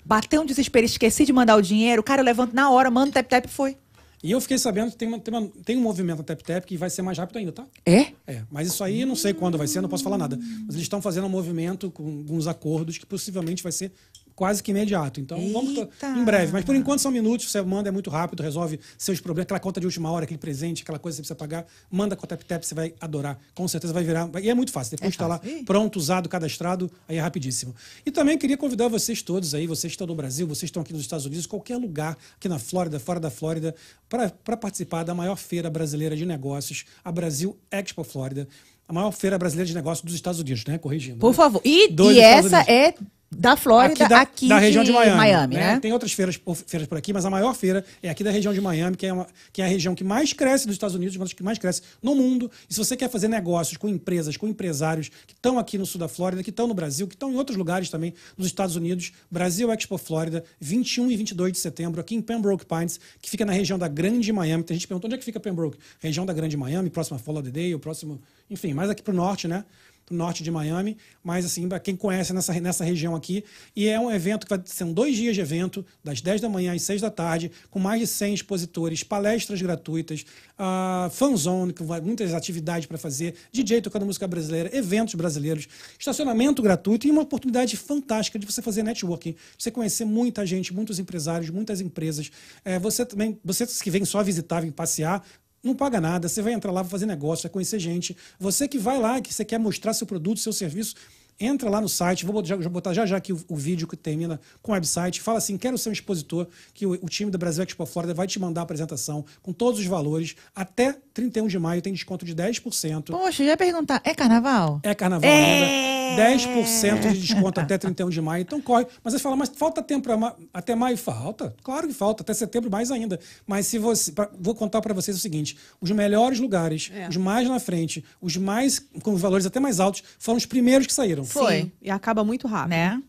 Bateu 0.04 0.42
um 0.42 0.46
desespero, 0.46 0.84
esqueci 0.84 1.24
de 1.24 1.32
mandar 1.32 1.56
o 1.56 1.62
dinheiro, 1.62 2.02
cara, 2.02 2.20
eu 2.20 2.24
levanto 2.24 2.52
na 2.54 2.70
hora, 2.70 2.90
mando 2.90 3.12
tap 3.12 3.26
tap 3.28 3.46
e 3.46 3.48
foi. 3.48 3.76
E 4.22 4.30
eu 4.30 4.40
fiquei 4.40 4.56
sabendo 4.56 4.90
que 4.90 4.96
tem, 4.96 5.06
uma- 5.06 5.18
tem 5.20 5.34
uma- 5.34 5.48
tem 5.64 5.76
um 5.76 5.82
movimento 5.82 6.16
na 6.18 6.24
Tap 6.24 6.40
Tap 6.40 6.64
que 6.64 6.78
vai 6.78 6.88
ser 6.88 7.02
mais 7.02 7.18
rápido 7.18 7.36
ainda, 7.36 7.52
tá? 7.52 7.66
É? 7.84 8.06
É, 8.26 8.42
mas 8.50 8.68
isso 8.68 8.82
aí 8.82 9.02
eu 9.02 9.06
não 9.06 9.14
sei 9.14 9.34
quando 9.34 9.58
vai 9.58 9.66
ser, 9.66 9.82
não 9.82 9.88
posso 9.88 10.02
falar 10.02 10.16
nada. 10.16 10.38
Mas 10.38 10.70
eles 10.76 10.80
estão 10.84 11.02
fazendo 11.02 11.26
um 11.26 11.28
movimento 11.28 11.90
com 11.90 12.04
alguns 12.04 12.46
acordos 12.46 12.96
que 12.96 13.04
possivelmente 13.04 13.62
vai 13.62 13.70
ser 13.70 13.92
quase 14.34 14.62
que 14.62 14.70
imediato. 14.70 15.20
Então, 15.20 15.38
vamos 15.52 15.88
em 16.02 16.24
breve. 16.24 16.52
Mas 16.52 16.64
por 16.64 16.74
enquanto 16.74 17.00
são 17.00 17.10
minutos, 17.10 17.50
você 17.50 17.60
manda, 17.62 17.88
é 17.88 17.92
muito 17.92 18.10
rápido, 18.10 18.42
resolve 18.42 18.80
seus 18.98 19.20
problemas, 19.20 19.44
aquela 19.44 19.60
conta 19.60 19.80
de 19.80 19.86
última 19.86 20.10
hora, 20.10 20.24
aquele 20.24 20.38
presente, 20.38 20.82
aquela 20.82 20.98
coisa 20.98 21.16
que 21.16 21.26
você 21.26 21.34
precisa 21.34 21.36
pagar, 21.36 21.66
manda 21.90 22.16
com 22.16 22.26
a 22.26 22.28
TapTap, 22.28 22.66
você 22.66 22.74
vai 22.74 22.94
adorar. 23.00 23.38
Com 23.54 23.66
certeza 23.68 23.92
vai 23.92 24.02
virar. 24.02 24.28
E 24.42 24.50
é 24.50 24.54
muito 24.54 24.72
fácil. 24.72 24.92
Depois 24.92 25.08
É 25.08 25.10
está 25.10 25.26
lá 25.26 25.40
pronto, 25.64 25.96
usado, 25.96 26.28
cadastrado, 26.28 26.90
aí 27.08 27.16
é 27.16 27.20
rapidíssimo. 27.20 27.74
E 28.04 28.10
também 28.10 28.36
queria 28.36 28.56
convidar 28.56 28.88
vocês 28.88 29.22
todos 29.22 29.54
aí, 29.54 29.66
vocês 29.66 29.92
que 29.92 29.94
estão 29.94 30.06
no 30.06 30.14
Brasil, 30.14 30.46
vocês 30.46 30.60
que 30.60 30.66
estão 30.66 30.82
aqui 30.82 30.92
nos 30.92 31.02
Estados 31.02 31.26
Unidos, 31.26 31.46
qualquer 31.46 31.76
lugar, 31.76 32.16
aqui 32.36 32.48
na 32.48 32.58
Flórida, 32.58 32.98
fora 32.98 33.20
da 33.20 33.30
Flórida, 33.30 33.74
para 34.08 34.56
participar 34.56 35.04
da 35.04 35.14
maior 35.14 35.36
feira 35.36 35.70
brasileira 35.70 36.16
de 36.16 36.26
negócios, 36.26 36.84
a 37.04 37.10
Brasil 37.12 37.56
Expo 37.70 38.04
Flórida. 38.04 38.48
A 38.86 38.92
maior 38.92 39.12
feira 39.12 39.38
brasileira 39.38 39.66
de 39.66 39.74
negócios 39.74 40.04
dos 40.04 40.14
Estados 40.14 40.40
Unidos, 40.40 40.62
né? 40.66 40.76
Corrigindo. 40.76 41.18
Por 41.18 41.30
né? 41.30 41.34
favor. 41.34 41.62
E, 41.64 41.90
e 41.90 42.20
essa 42.20 42.60
é 42.70 42.94
da 43.30 43.56
Flórida, 43.56 44.06
aqui, 44.20 44.46
da 44.48 44.58
região 44.60 44.84
de 44.84 44.92
Miami, 45.16 45.54
né? 45.74 45.80
Tem 45.80 45.92
outras 45.92 46.12
feiras, 46.12 46.36
por- 46.36 46.54
feiras 46.54 46.86
por 46.88 46.96
aqui, 46.96 47.12
mas 47.12 47.24
a 47.24 47.30
maior 47.30 47.52
feira 47.52 47.84
é 48.00 48.08
aqui 48.08 48.22
da 48.22 48.30
região 48.30 48.54
de 48.54 48.60
Miami, 48.60 48.96
que 48.96 49.06
é, 49.06 49.12
uma- 49.12 49.26
que 49.52 49.60
é 49.60 49.64
a 49.64 49.68
região 49.68 49.92
que 49.92 50.04
mais 50.04 50.32
cresce 50.32 50.66
dos 50.66 50.76
Estados 50.76 50.94
Unidos, 50.94 51.16
uma 51.16 51.24
das 51.24 51.32
que 51.32 51.42
mais 51.42 51.58
cresce 51.58 51.82
no 52.00 52.14
mundo. 52.14 52.48
E 52.70 52.72
se 52.74 52.78
você 52.78 52.96
quer 52.96 53.10
fazer 53.10 53.26
negócios 53.26 53.76
com 53.76 53.88
empresas, 53.88 54.36
com 54.36 54.46
empresários 54.46 55.08
que 55.26 55.32
estão 55.34 55.58
aqui 55.58 55.76
no 55.76 55.84
sul 55.84 55.98
da 55.98 56.06
Flórida, 56.06 56.44
que 56.44 56.50
estão 56.50 56.68
no 56.68 56.74
Brasil, 56.74 57.08
que 57.08 57.14
estão 57.16 57.32
em 57.32 57.36
outros 57.36 57.56
lugares 57.58 57.88
também 57.90 58.14
nos 58.38 58.46
Estados 58.46 58.76
Unidos, 58.76 59.10
Brasil 59.28 59.72
Expo 59.72 59.98
Flórida, 59.98 60.44
21 60.60 61.10
e 61.10 61.16
22 61.16 61.52
de 61.52 61.58
setembro, 61.58 62.00
aqui 62.00 62.14
em 62.14 62.22
Pembroke 62.22 62.64
Pines, 62.64 63.00
que 63.20 63.28
fica 63.28 63.44
na 63.44 63.52
região 63.52 63.76
da 63.78 63.88
Grande 63.88 64.32
Miami. 64.32 64.62
Tem 64.62 64.76
gente 64.76 64.82
que 64.84 64.88
perguntou 64.88 65.08
onde 65.08 65.16
é 65.16 65.18
que 65.18 65.24
fica 65.24 65.40
Pembroke? 65.40 65.76
Região 65.98 66.24
da 66.24 66.32
Grande 66.32 66.56
Miami, 66.56 66.88
próxima 66.88 67.16
a 67.16 67.18
Fort 67.18 67.34
Lauderdale, 67.34 67.76
próximo, 67.78 68.22
enfim, 68.48 68.72
mais 68.72 68.88
aqui 68.90 69.02
para 69.02 69.12
o 69.12 69.16
norte, 69.16 69.48
né? 69.48 69.64
Do 70.06 70.14
norte 70.14 70.42
de 70.42 70.50
Miami, 70.50 70.96
mas 71.22 71.44
assim, 71.44 71.68
para 71.68 71.80
quem 71.80 71.96
conhece 71.96 72.32
nessa, 72.32 72.52
nessa 72.60 72.84
região 72.84 73.14
aqui. 73.14 73.44
E 73.74 73.88
é 73.88 73.98
um 73.98 74.10
evento 74.10 74.46
que 74.46 74.50
vai 74.50 74.62
ser 74.64 74.84
dois 74.86 75.16
dias 75.16 75.34
de 75.34 75.40
evento, 75.40 75.84
das 76.02 76.20
10 76.20 76.40
da 76.40 76.48
manhã 76.48 76.74
às 76.74 76.82
6 76.82 77.00
da 77.00 77.10
tarde, 77.10 77.50
com 77.70 77.78
mais 77.78 78.00
de 78.00 78.06
100 78.06 78.34
expositores, 78.34 79.02
palestras 79.02 79.60
gratuitas, 79.60 80.24
uh, 80.58 81.10
fanzone, 81.10 81.72
com 81.72 81.84
muitas 82.02 82.34
atividades 82.34 82.86
para 82.86 82.98
fazer, 82.98 83.34
DJ 83.52 83.80
tocando 83.80 84.06
música 84.06 84.26
brasileira, 84.26 84.76
eventos 84.76 85.14
brasileiros, 85.14 85.66
estacionamento 85.98 86.62
gratuito 86.62 87.06
e 87.06 87.10
uma 87.10 87.22
oportunidade 87.22 87.76
fantástica 87.76 88.38
de 88.38 88.46
você 88.46 88.60
fazer 88.60 88.82
networking, 88.82 89.32
de 89.32 89.38
você 89.58 89.70
conhecer 89.70 90.04
muita 90.04 90.44
gente, 90.44 90.74
muitos 90.74 90.98
empresários, 90.98 91.50
muitas 91.50 91.80
empresas. 91.80 92.30
É, 92.64 92.78
você 92.78 93.04
também, 93.06 93.38
você 93.44 93.66
que 93.66 93.90
vem 93.90 94.04
só 94.04 94.22
visitar, 94.22 94.60
vem 94.60 94.70
passear, 94.70 95.24
não 95.64 95.74
paga 95.74 96.00
nada, 96.00 96.28
você 96.28 96.42
vai 96.42 96.52
entrar 96.52 96.70
lá, 96.70 96.82
vai 96.82 96.90
fazer 96.90 97.06
negócio, 97.06 97.42
vai 97.44 97.50
conhecer 97.52 97.78
gente. 97.78 98.16
Você 98.38 98.68
que 98.68 98.78
vai 98.78 98.98
lá, 99.00 99.20
que 99.20 99.32
você 99.32 99.44
quer 99.44 99.58
mostrar 99.58 99.94
seu 99.94 100.06
produto, 100.06 100.38
seu 100.40 100.52
serviço, 100.52 100.94
entra 101.40 101.68
lá 101.68 101.80
no 101.80 101.88
site, 101.88 102.24
vou 102.24 102.42
botar, 102.70 102.92
já- 102.94 103.06
já 103.06 103.16
aqui 103.16 103.32
o, 103.32 103.40
o 103.48 103.56
vídeo 103.56 103.88
que 103.88 103.96
termina 103.96 104.40
com 104.62 104.70
o 104.70 104.74
website, 104.74 105.20
fala 105.20 105.38
assim, 105.38 105.56
quero 105.56 105.76
ser 105.76 105.88
um 105.88 105.92
expositor, 105.92 106.46
que 106.72 106.86
o, 106.86 106.92
o 106.92 107.08
time 107.08 107.30
da 107.30 107.38
Brasil 107.38 107.64
Expo 107.64 107.84
Florida 107.86 108.14
vai 108.14 108.26
te 108.26 108.38
mandar 108.38 108.60
a 108.60 108.64
apresentação 108.64 109.24
com 109.42 109.52
todos 109.52 109.80
os 109.80 109.86
valores. 109.86 110.36
Até 110.54 110.96
31 111.14 111.46
de 111.46 111.58
maio 111.58 111.80
tem 111.80 111.92
desconto 111.92 112.24
de 112.26 112.34
10%. 112.34 113.04
Poxa, 113.12 113.42
eu 113.42 113.46
ia 113.46 113.56
perguntar, 113.56 114.02
é 114.04 114.12
carnaval? 114.14 114.80
É 114.82 114.94
carnaval 114.94 115.30
É. 115.30 115.54
ainda. 115.54 115.84
10% 116.16 117.12
de 117.12 117.20
desconto 117.20 117.60
até 117.60 117.78
31 117.78 118.08
de 118.10 118.20
maio. 118.20 118.42
Então 118.42 118.60
corre. 118.60 118.86
Mas 119.02 119.14
você 119.14 119.18
fala, 119.20 119.36
mas 119.36 119.48
falta 119.48 119.82
tempo 119.82 120.16
ma- 120.18 120.34
até 120.52 120.74
maio? 120.74 120.96
Falta. 120.98 121.54
Claro 121.62 121.88
que 121.88 121.94
falta. 121.94 122.22
Até 122.22 122.34
setembro 122.34 122.70
mais 122.70 122.90
ainda. 122.90 123.18
Mas 123.46 123.66
se 123.66 123.78
você. 123.78 124.12
pra- 124.12 124.30
vou 124.38 124.54
contar 124.54 124.80
para 124.82 124.92
vocês 124.92 125.16
o 125.16 125.20
seguinte: 125.20 125.56
os 125.80 125.90
melhores 125.90 126.38
lugares, 126.40 126.90
É. 126.94 127.08
os 127.08 127.16
mais 127.16 127.48
na 127.48 127.58
frente, 127.58 128.04
os 128.20 128.36
mais 128.36 128.78
com 129.02 129.12
os 129.14 129.20
valores 129.20 129.46
até 129.46 129.58
mais 129.60 129.80
altos, 129.80 130.02
foram 130.18 130.36
os 130.36 130.46
primeiros 130.46 130.86
que 130.86 130.92
saíram. 130.92 131.24
Foi. 131.24 131.62
Sim, 131.62 131.72
e 131.80 131.90
acaba 131.90 132.24
muito 132.24 132.46
rápido. 132.46 132.70
Né? 132.70 133.00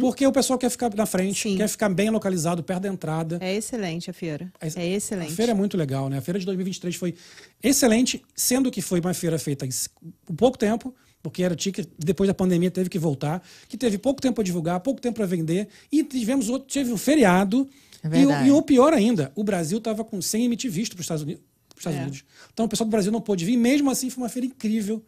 Porque 0.00 0.26
o 0.26 0.32
pessoal 0.32 0.58
quer 0.58 0.70
ficar 0.70 0.94
na 0.94 1.04
frente, 1.04 1.42
Sim. 1.42 1.56
quer 1.56 1.68
ficar 1.68 1.88
bem 1.90 2.08
localizado, 2.10 2.62
perto 2.62 2.82
da 2.82 2.88
entrada. 2.88 3.38
É 3.40 3.54
excelente 3.54 4.08
a 4.10 4.12
feira. 4.12 4.50
A- 4.60 4.66
É 4.80 4.86
excelente. 4.88 5.32
A 5.32 5.36
feira 5.36 5.52
é 5.52 5.54
muito 5.54 5.76
legal, 5.76 6.08
né? 6.08 6.18
A 6.18 6.22
feira 6.22 6.38
de 6.38 6.46
2023 6.46 6.96
foi 6.96 7.14
excelente, 7.62 8.22
sendo 8.34 8.70
que 8.70 8.80
foi 8.80 9.00
uma 9.00 9.12
feira 9.12 9.38
feita 9.38 9.66
em 9.66 10.34
pouco 10.34 10.56
tempo, 10.56 10.94
porque 11.22 11.42
era 11.42 11.54
ticket, 11.54 11.86
depois 11.98 12.26
da 12.28 12.32
pandemia 12.34 12.70
teve 12.70 12.88
que 12.88 12.98
voltar, 12.98 13.42
que 13.68 13.76
teve 13.76 13.98
pouco 13.98 14.22
tempo 14.22 14.36
para 14.36 14.44
divulgar, 14.44 14.80
pouco 14.80 15.00
tempo 15.00 15.16
para 15.16 15.26
vender, 15.26 15.68
e 15.92 16.02
tivemos 16.02 16.48
outro, 16.48 16.66
teve 16.72 16.90
um 16.92 16.96
feriado. 16.96 17.68
É 18.02 18.08
e, 18.44 18.48
e 18.48 18.50
o 18.50 18.62
pior 18.62 18.94
ainda, 18.94 19.30
o 19.34 19.44
Brasil 19.44 19.76
estava 19.76 20.02
com 20.02 20.22
sem 20.22 20.46
emitir 20.46 20.70
visto 20.70 20.92
para 20.92 21.00
os 21.00 21.04
Estados, 21.04 21.22
Unidos, 21.22 21.42
Estados 21.76 21.98
É. 21.98 22.02
Unidos. 22.02 22.24
Então 22.50 22.64
o 22.64 22.68
pessoal 22.68 22.88
do 22.88 22.90
Brasil 22.90 23.12
não 23.12 23.20
pôde 23.20 23.44
vir, 23.44 23.58
mesmo 23.58 23.90
assim 23.90 24.08
foi 24.08 24.22
uma 24.24 24.30
feira 24.30 24.46
incrível. 24.46 25.04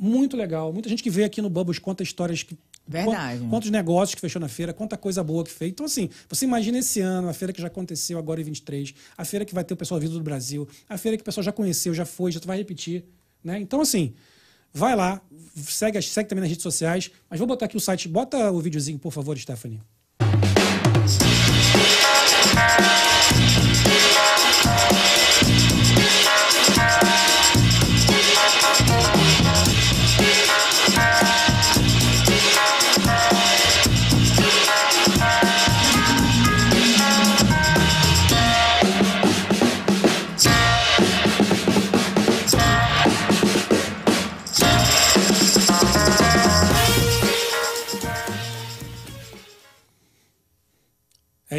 Muito 0.00 0.36
legal. 0.36 0.72
Muita 0.72 0.88
gente 0.88 1.02
que 1.02 1.10
veio 1.10 1.26
aqui 1.26 1.42
no 1.42 1.50
Bubbles 1.50 1.78
conta 1.78 2.02
histórias 2.04 2.42
que. 2.44 2.56
Verdade. 2.88 3.40
quan- 3.40 3.48
Quantos 3.50 3.70
negócios 3.70 4.14
que 4.14 4.20
fechou 4.20 4.40
na 4.40 4.48
feira, 4.48 4.72
quanta 4.72 4.96
coisa 4.96 5.22
boa 5.22 5.44
que 5.44 5.50
fez. 5.50 5.70
Então, 5.70 5.84
assim, 5.86 6.08
você 6.28 6.44
imagina 6.46 6.78
esse 6.78 7.00
ano, 7.00 7.28
a 7.28 7.34
feira 7.34 7.52
que 7.52 7.60
já 7.60 7.68
aconteceu 7.68 8.18
agora 8.18 8.40
em 8.40 8.44
23, 8.44 8.94
a 9.16 9.24
feira 9.24 9.44
que 9.44 9.54
vai 9.54 9.62
ter 9.62 9.74
o 9.74 9.76
pessoal 9.76 10.00
vindo 10.00 10.14
do 10.14 10.22
Brasil, 10.22 10.66
a 10.88 10.96
feira 10.96 11.16
que 11.16 11.20
o 11.20 11.24
pessoal 11.24 11.44
já 11.44 11.52
conheceu, 11.52 11.92
já 11.94 12.04
foi, 12.06 12.32
já 12.32 12.40
vai 12.44 12.56
repetir. 12.56 13.04
Né? 13.44 13.60
Então, 13.60 13.80
assim, 13.80 14.14
vai 14.72 14.96
lá, 14.96 15.20
segue, 15.54 16.00
segue 16.02 16.28
também 16.28 16.40
nas 16.42 16.48
redes 16.50 16.62
sociais. 16.62 17.10
Mas 17.28 17.38
vou 17.38 17.46
botar 17.46 17.66
aqui 17.66 17.76
o 17.76 17.80
site. 17.80 18.08
Bota 18.08 18.50
o 18.50 18.60
videozinho, 18.60 18.98
por 18.98 19.12
favor, 19.12 19.36
Stephanie. 19.38 19.80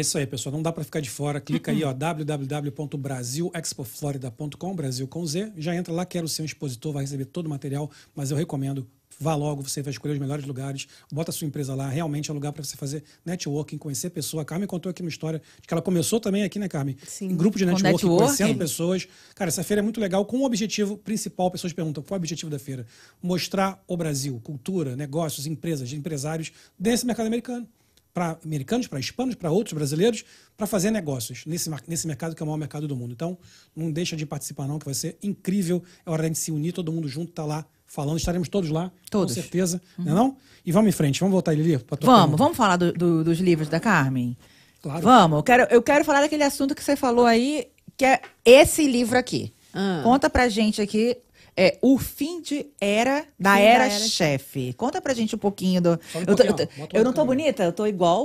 isso 0.00 0.16
aí, 0.16 0.26
pessoal. 0.26 0.54
Não 0.54 0.62
dá 0.62 0.72
para 0.72 0.82
ficar 0.82 1.00
de 1.00 1.10
fora. 1.10 1.42
Clica 1.42 1.72
aí, 1.72 1.84
ó, 1.84 1.92
www.brasilexpoflorida.com, 2.00 4.74
Brasil 4.74 5.06
com 5.06 5.26
Z. 5.26 5.52
Já 5.58 5.76
entra 5.76 5.92
lá, 5.92 6.06
quero 6.06 6.26
ser 6.26 6.40
um 6.40 6.46
expositor, 6.46 6.94
vai 6.94 7.02
receber 7.02 7.26
todo 7.26 7.44
o 7.44 7.50
material, 7.50 7.90
mas 8.14 8.30
eu 8.30 8.36
recomendo. 8.36 8.88
Vá 9.22 9.34
logo, 9.34 9.62
você 9.62 9.82
vai 9.82 9.90
escolher 9.90 10.14
os 10.14 10.18
melhores 10.18 10.46
lugares, 10.46 10.88
bota 11.12 11.30
a 11.30 11.34
sua 11.34 11.46
empresa 11.46 11.74
lá. 11.74 11.90
Realmente 11.90 12.30
é 12.30 12.32
um 12.32 12.34
lugar 12.34 12.54
para 12.54 12.64
você 12.64 12.78
fazer 12.78 13.04
networking, 13.26 13.76
conhecer 13.76 14.08
pessoa. 14.08 14.42
A 14.42 14.46
Carmen 14.46 14.66
contou 14.66 14.88
aqui 14.88 15.02
uma 15.02 15.10
história 15.10 15.42
de 15.60 15.68
que 15.68 15.74
ela 15.74 15.82
começou 15.82 16.18
também 16.18 16.44
aqui, 16.44 16.58
né, 16.58 16.66
Carmen? 16.66 16.96
Sim. 17.06 17.26
Em 17.26 17.36
grupo 17.36 17.58
de 17.58 17.66
networking, 17.66 17.92
networking. 17.92 18.24
conhecendo 18.24 18.58
pessoas. 18.58 19.06
Cara, 19.34 19.50
essa 19.50 19.62
feira 19.62 19.80
é 19.80 19.82
muito 19.82 20.00
legal 20.00 20.24
com 20.24 20.38
o 20.38 20.46
objetivo 20.46 20.96
principal. 20.96 21.50
Pessoas 21.50 21.74
perguntam 21.74 22.02
qual 22.02 22.16
é 22.16 22.16
o 22.16 22.22
objetivo 22.22 22.50
da 22.50 22.58
feira? 22.58 22.86
Mostrar 23.22 23.84
o 23.86 23.94
Brasil, 23.94 24.40
cultura, 24.42 24.96
negócios, 24.96 25.46
empresas, 25.46 25.92
empresários 25.92 26.50
desse 26.78 27.04
mercado 27.04 27.26
americano 27.26 27.68
para 28.12 28.38
americanos, 28.44 28.86
para 28.86 28.98
hispanos, 28.98 29.34
para 29.34 29.50
outros 29.50 29.72
brasileiros, 29.72 30.24
para 30.56 30.66
fazer 30.66 30.90
negócios 30.90 31.44
nesse, 31.46 31.70
nesse 31.86 32.06
mercado 32.06 32.34
que 32.34 32.42
é 32.42 32.44
o 32.44 32.46
maior 32.46 32.58
mercado 32.58 32.88
do 32.88 32.96
mundo. 32.96 33.12
Então, 33.12 33.38
não 33.74 33.90
deixa 33.90 34.16
de 34.16 34.26
participar 34.26 34.66
não, 34.66 34.78
que 34.78 34.84
vai 34.84 34.94
ser 34.94 35.16
incrível. 35.22 35.82
É 36.04 36.10
hora 36.10 36.28
de 36.28 36.36
se 36.36 36.50
unir, 36.50 36.72
todo 36.72 36.90
mundo 36.92 37.08
junto, 37.08 37.32
tá 37.32 37.44
lá 37.44 37.64
falando. 37.86 38.16
Estaremos 38.18 38.48
todos 38.48 38.70
lá, 38.70 38.90
Todos. 39.10 39.34
com 39.34 39.40
certeza. 39.40 39.80
Não 39.98 40.12
é 40.12 40.14
não? 40.14 40.36
E 40.66 40.72
vamos 40.72 40.88
em 40.88 40.92
frente. 40.92 41.20
Vamos 41.20 41.32
voltar, 41.32 41.54
Lili? 41.54 41.76
Vamos, 41.76 41.98
pergunta. 41.98 42.36
vamos 42.36 42.56
falar 42.56 42.76
do- 42.76 42.92
do- 42.92 43.24
dos 43.24 43.38
livros 43.38 43.68
da 43.68 43.78
Carmen? 43.80 44.36
Claro. 44.82 45.02
Vamos, 45.02 45.36
eu 45.38 45.42
quero, 45.42 45.62
eu 45.70 45.82
quero 45.82 46.04
falar 46.04 46.20
daquele 46.22 46.42
assunto 46.44 46.74
que 46.74 46.82
você 46.82 46.96
falou 46.96 47.26
aí, 47.26 47.68
que 47.96 48.04
é 48.04 48.20
esse 48.44 48.86
livro 48.86 49.16
aqui. 49.18 49.52
Ah. 49.74 50.00
Conta 50.02 50.28
pra 50.30 50.48
gente 50.48 50.80
aqui. 50.82 51.16
É 51.60 51.78
o 51.82 51.98
fim 51.98 52.40
de 52.40 52.66
era 52.80 53.24
da 53.38 53.54
Fim 53.56 53.58
da 53.58 53.60
era, 53.60 53.84
era 53.84 53.98
chefe. 53.98 54.72
Conta 54.74 55.00
pra 55.00 55.12
gente 55.14 55.34
um 55.34 55.38
pouquinho 55.38 55.80
do. 55.80 55.90
Um 56.14 56.20
eu, 56.26 56.36
tô- 56.36 56.42
eu 56.42 56.54
tô- 56.56 56.68
eu 56.94 57.04
não 57.04 57.12
tô 57.12 57.24
bonita, 57.24 57.62
eu 57.64 57.72
tô 57.72 57.86
igual. 57.86 58.24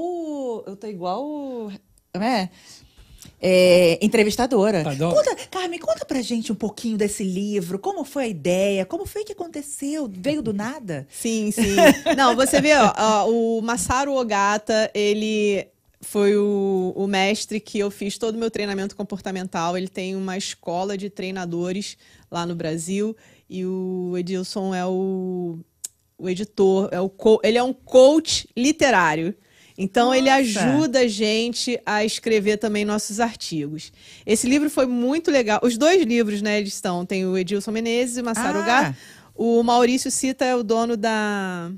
Eu 0.65 0.75
tô 0.75 0.87
igual. 0.87 1.71
Né? 2.15 2.49
É, 3.41 3.97
entrevistadora. 4.03 4.83
Tá, 4.83 4.93
dó- 4.93 5.13
conta, 5.13 5.35
Carmen, 5.51 5.79
conta 5.79 6.05
pra 6.05 6.21
gente 6.21 6.51
um 6.51 6.55
pouquinho 6.55 6.97
desse 6.97 7.23
livro. 7.23 7.77
Como 7.77 8.03
foi 8.03 8.23
a 8.23 8.27
ideia? 8.27 8.85
Como 8.85 9.05
foi 9.05 9.23
que 9.23 9.33
aconteceu? 9.33 10.09
Veio 10.11 10.41
do 10.41 10.53
nada? 10.53 11.05
Sim, 11.09 11.51
sim. 11.51 11.75
Não, 12.15 12.35
você 12.35 12.61
vê, 12.61 12.73
ó, 12.75 12.93
ó, 12.97 13.29
o 13.29 13.61
Masaru 13.61 14.13
Ogata, 14.15 14.89
ele 14.93 15.67
foi 16.06 16.38
o, 16.38 16.94
o 16.95 17.07
mestre 17.07 17.60
que 17.60 17.80
eu 17.80 17.90
fiz 17.90 18.18
todo 18.18 18.36
o 18.36 18.38
meu 18.38 18.52
treinamento 18.52 18.95
comportamental. 18.95 19.77
Ele 19.77 19.88
tem 19.88 20.15
uma 20.15 20.38
escola 20.38 20.98
de 20.98 21.10
treinadores 21.10 21.98
lá 22.32 22.45
no 22.45 22.56
Brasil. 22.56 23.15
E 23.49 23.65
o 23.65 24.14
Edilson 24.18 24.73
é 24.73 24.86
o, 24.86 25.60
o 26.18 26.30
editor, 26.30 26.90
é 26.91 27.02
o 27.02 27.11
ele 27.44 27.57
é 27.57 27.64
um 27.64 27.73
coach 27.73 28.48
literário. 28.56 29.36
Então, 29.77 30.15
ele 30.15 30.30
Nossa. 30.30 30.61
ajuda 30.61 30.99
a 30.99 31.07
gente 31.07 31.77
a 31.86 32.06
escrever 32.06 32.57
também 32.57 32.86
nossos 32.86 33.19
artigos. 33.19 33.91
Esse 34.26 34.48
livro 34.48 34.69
foi 34.69 34.86
muito 34.86 35.30
legal. 35.30 35.60
Os 35.61 35.77
dois 35.77 36.02
livros, 36.03 36.41
né, 36.41 36.60
eles 36.60 36.73
estão. 36.73 37.06
Tem 37.06 37.26
o 37.26 37.38
Edilson 37.38 37.72
Menezes 37.72 38.18
e 38.18 38.22
o 38.22 38.26
Masaru 38.26 38.60
Ah. 38.60 38.61
Ogata. 38.61 38.98
O 39.36 39.61
Maurício 39.64 40.10
Cita 40.10 40.45
é 40.45 40.56
o 40.56 40.64
dono 40.64 40.95
da, 40.95 41.69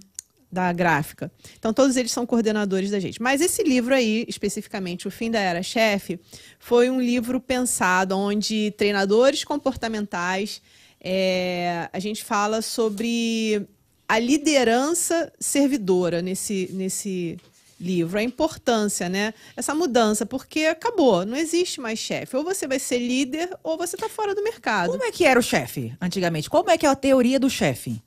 da 0.51 0.71
gráfica. 0.71 1.31
Então, 1.57 1.73
todos 1.73 1.97
eles 1.97 2.11
são 2.11 2.25
coordenadores 2.25 2.91
da 2.91 2.99
gente. 2.99 3.21
Mas 3.21 3.41
esse 3.41 3.63
livro 3.63 3.93
aí, 3.93 4.25
especificamente 4.27 5.07
O 5.07 5.11
Fim 5.11 5.29
da 5.29 5.39
Era 5.39 5.61
Chefe, 5.61 6.19
foi 6.59 6.89
um 6.89 7.01
livro 7.01 7.39
pensado 7.39 8.17
onde 8.17 8.73
treinadores 8.77 9.43
comportamentais, 9.43 10.61
é, 11.01 11.89
a 11.91 11.99
gente 11.99 12.23
fala 12.23 12.61
sobre 12.61 13.67
a 14.07 14.17
liderança 14.19 15.31
servidora 15.39 16.21
nesse, 16.21 16.69
nesse 16.71 17.37
livro, 17.79 18.17
a 18.17 18.23
importância, 18.23 19.07
né? 19.09 19.33
Essa 19.55 19.75
mudança, 19.75 20.25
porque 20.25 20.61
acabou, 20.61 21.25
não 21.25 21.37
existe 21.37 21.79
mais 21.79 21.99
chefe. 21.99 22.35
Ou 22.35 22.43
você 22.43 22.67
vai 22.67 22.79
ser 22.79 22.99
líder 22.99 23.49
ou 23.63 23.77
você 23.77 23.95
está 23.95 24.09
fora 24.09 24.33
do 24.33 24.43
mercado. 24.43 24.91
Como 24.91 25.03
é 25.03 25.11
que 25.11 25.25
era 25.25 25.39
o 25.39 25.43
chefe 25.43 25.93
antigamente? 26.01 26.49
Como 26.49 26.69
é 26.69 26.77
que 26.77 26.85
é 26.85 26.89
a 26.89 26.95
teoria 26.95 27.39
do 27.39 27.49
chefe? 27.49 28.01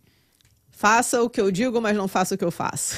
Faça 0.81 1.23
o 1.23 1.29
que 1.29 1.39
eu 1.39 1.51
digo, 1.51 1.79
mas 1.79 1.95
não 1.95 2.09
faça 2.09 2.35
o 2.35 2.39
que 2.39 2.45
eu 2.45 2.51
faço. 2.51 2.95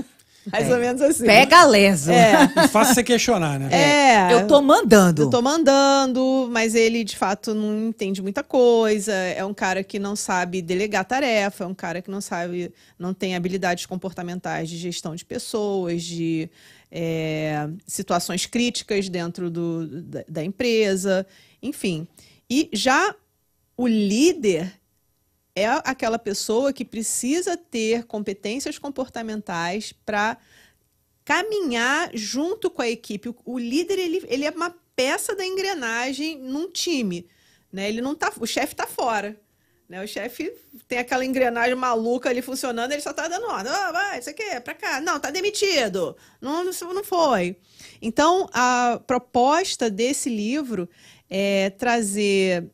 Mais 0.50 0.66
É. 0.70 0.72
ou 0.74 0.80
menos 0.80 1.02
assim. 1.02 1.26
Pega 1.26 1.64
leso. 1.66 2.10
É. 2.10 2.44
E 2.64 2.68
fácil 2.68 2.94
você 2.94 3.04
questionar, 3.04 3.58
né? 3.60 3.68
É. 3.70 4.32
Eu 4.32 4.46
tô 4.46 4.62
mandando. 4.62 5.24
Eu 5.24 5.28
tô 5.28 5.42
mandando, 5.42 6.48
mas 6.50 6.74
ele 6.74 7.04
de 7.04 7.14
fato 7.14 7.52
não 7.52 7.88
entende 7.88 8.22
muita 8.22 8.42
coisa. 8.42 9.12
É 9.12 9.44
um 9.44 9.52
cara 9.52 9.84
que 9.84 9.98
não 9.98 10.16
sabe 10.16 10.62
delegar 10.62 11.04
tarefa, 11.04 11.64
é 11.64 11.66
um 11.66 11.74
cara 11.74 12.00
que 12.00 12.10
não 12.10 12.22
sabe, 12.22 12.72
não 12.98 13.12
tem 13.12 13.36
habilidades 13.36 13.84
comportamentais 13.84 14.70
de 14.70 14.78
gestão 14.78 15.14
de 15.14 15.26
pessoas, 15.26 16.02
de 16.02 16.48
é, 16.90 17.68
situações 17.86 18.46
críticas 18.46 19.10
dentro 19.10 19.50
do, 19.50 19.86
da, 20.04 20.24
da 20.26 20.42
empresa, 20.42 21.26
enfim. 21.62 22.08
E 22.48 22.70
já 22.72 23.14
o 23.76 23.86
líder 23.86 24.72
é 25.56 25.66
aquela 25.84 26.18
pessoa 26.18 26.70
que 26.70 26.84
precisa 26.84 27.56
ter 27.56 28.04
competências 28.04 28.78
comportamentais 28.78 29.90
para 29.90 30.36
caminhar 31.24 32.10
junto 32.12 32.70
com 32.70 32.82
a 32.82 32.88
equipe. 32.88 33.34
O, 33.42 33.58
líder 33.58 33.98
ele, 33.98 34.22
ele 34.28 34.44
é 34.44 34.50
uma 34.50 34.76
peça 34.94 35.34
da 35.34 35.46
engrenagem 35.46 36.38
num 36.38 36.70
time, 36.70 37.26
né? 37.72 37.88
Ele 37.88 38.02
não 38.02 38.14
tá, 38.14 38.30
o 38.38 38.46
chefe 38.46 38.74
está 38.74 38.86
fora, 38.86 39.40
né? 39.88 40.04
O 40.04 40.06
chefe 40.06 40.52
tem 40.86 40.98
aquela 40.98 41.24
engrenagem 41.24 41.74
maluca 41.74 42.28
ali 42.28 42.42
funcionando, 42.42 42.92
ele 42.92 43.00
só 43.00 43.14
tá 43.14 43.26
dando 43.26 43.46
ordem. 43.46 43.72
Ah, 43.72 43.92
vai, 43.92 44.18
isso 44.18 44.28
aqui, 44.28 44.42
é 44.42 44.60
para 44.60 44.74
cá. 44.74 45.00
Não, 45.00 45.18
tá 45.18 45.30
demitido. 45.30 46.14
Não, 46.38 46.64
não 46.64 47.04
foi. 47.04 47.56
Então, 48.02 48.46
a 48.52 49.00
proposta 49.06 49.88
desse 49.88 50.28
livro 50.28 50.86
é 51.30 51.70
trazer 51.70 52.70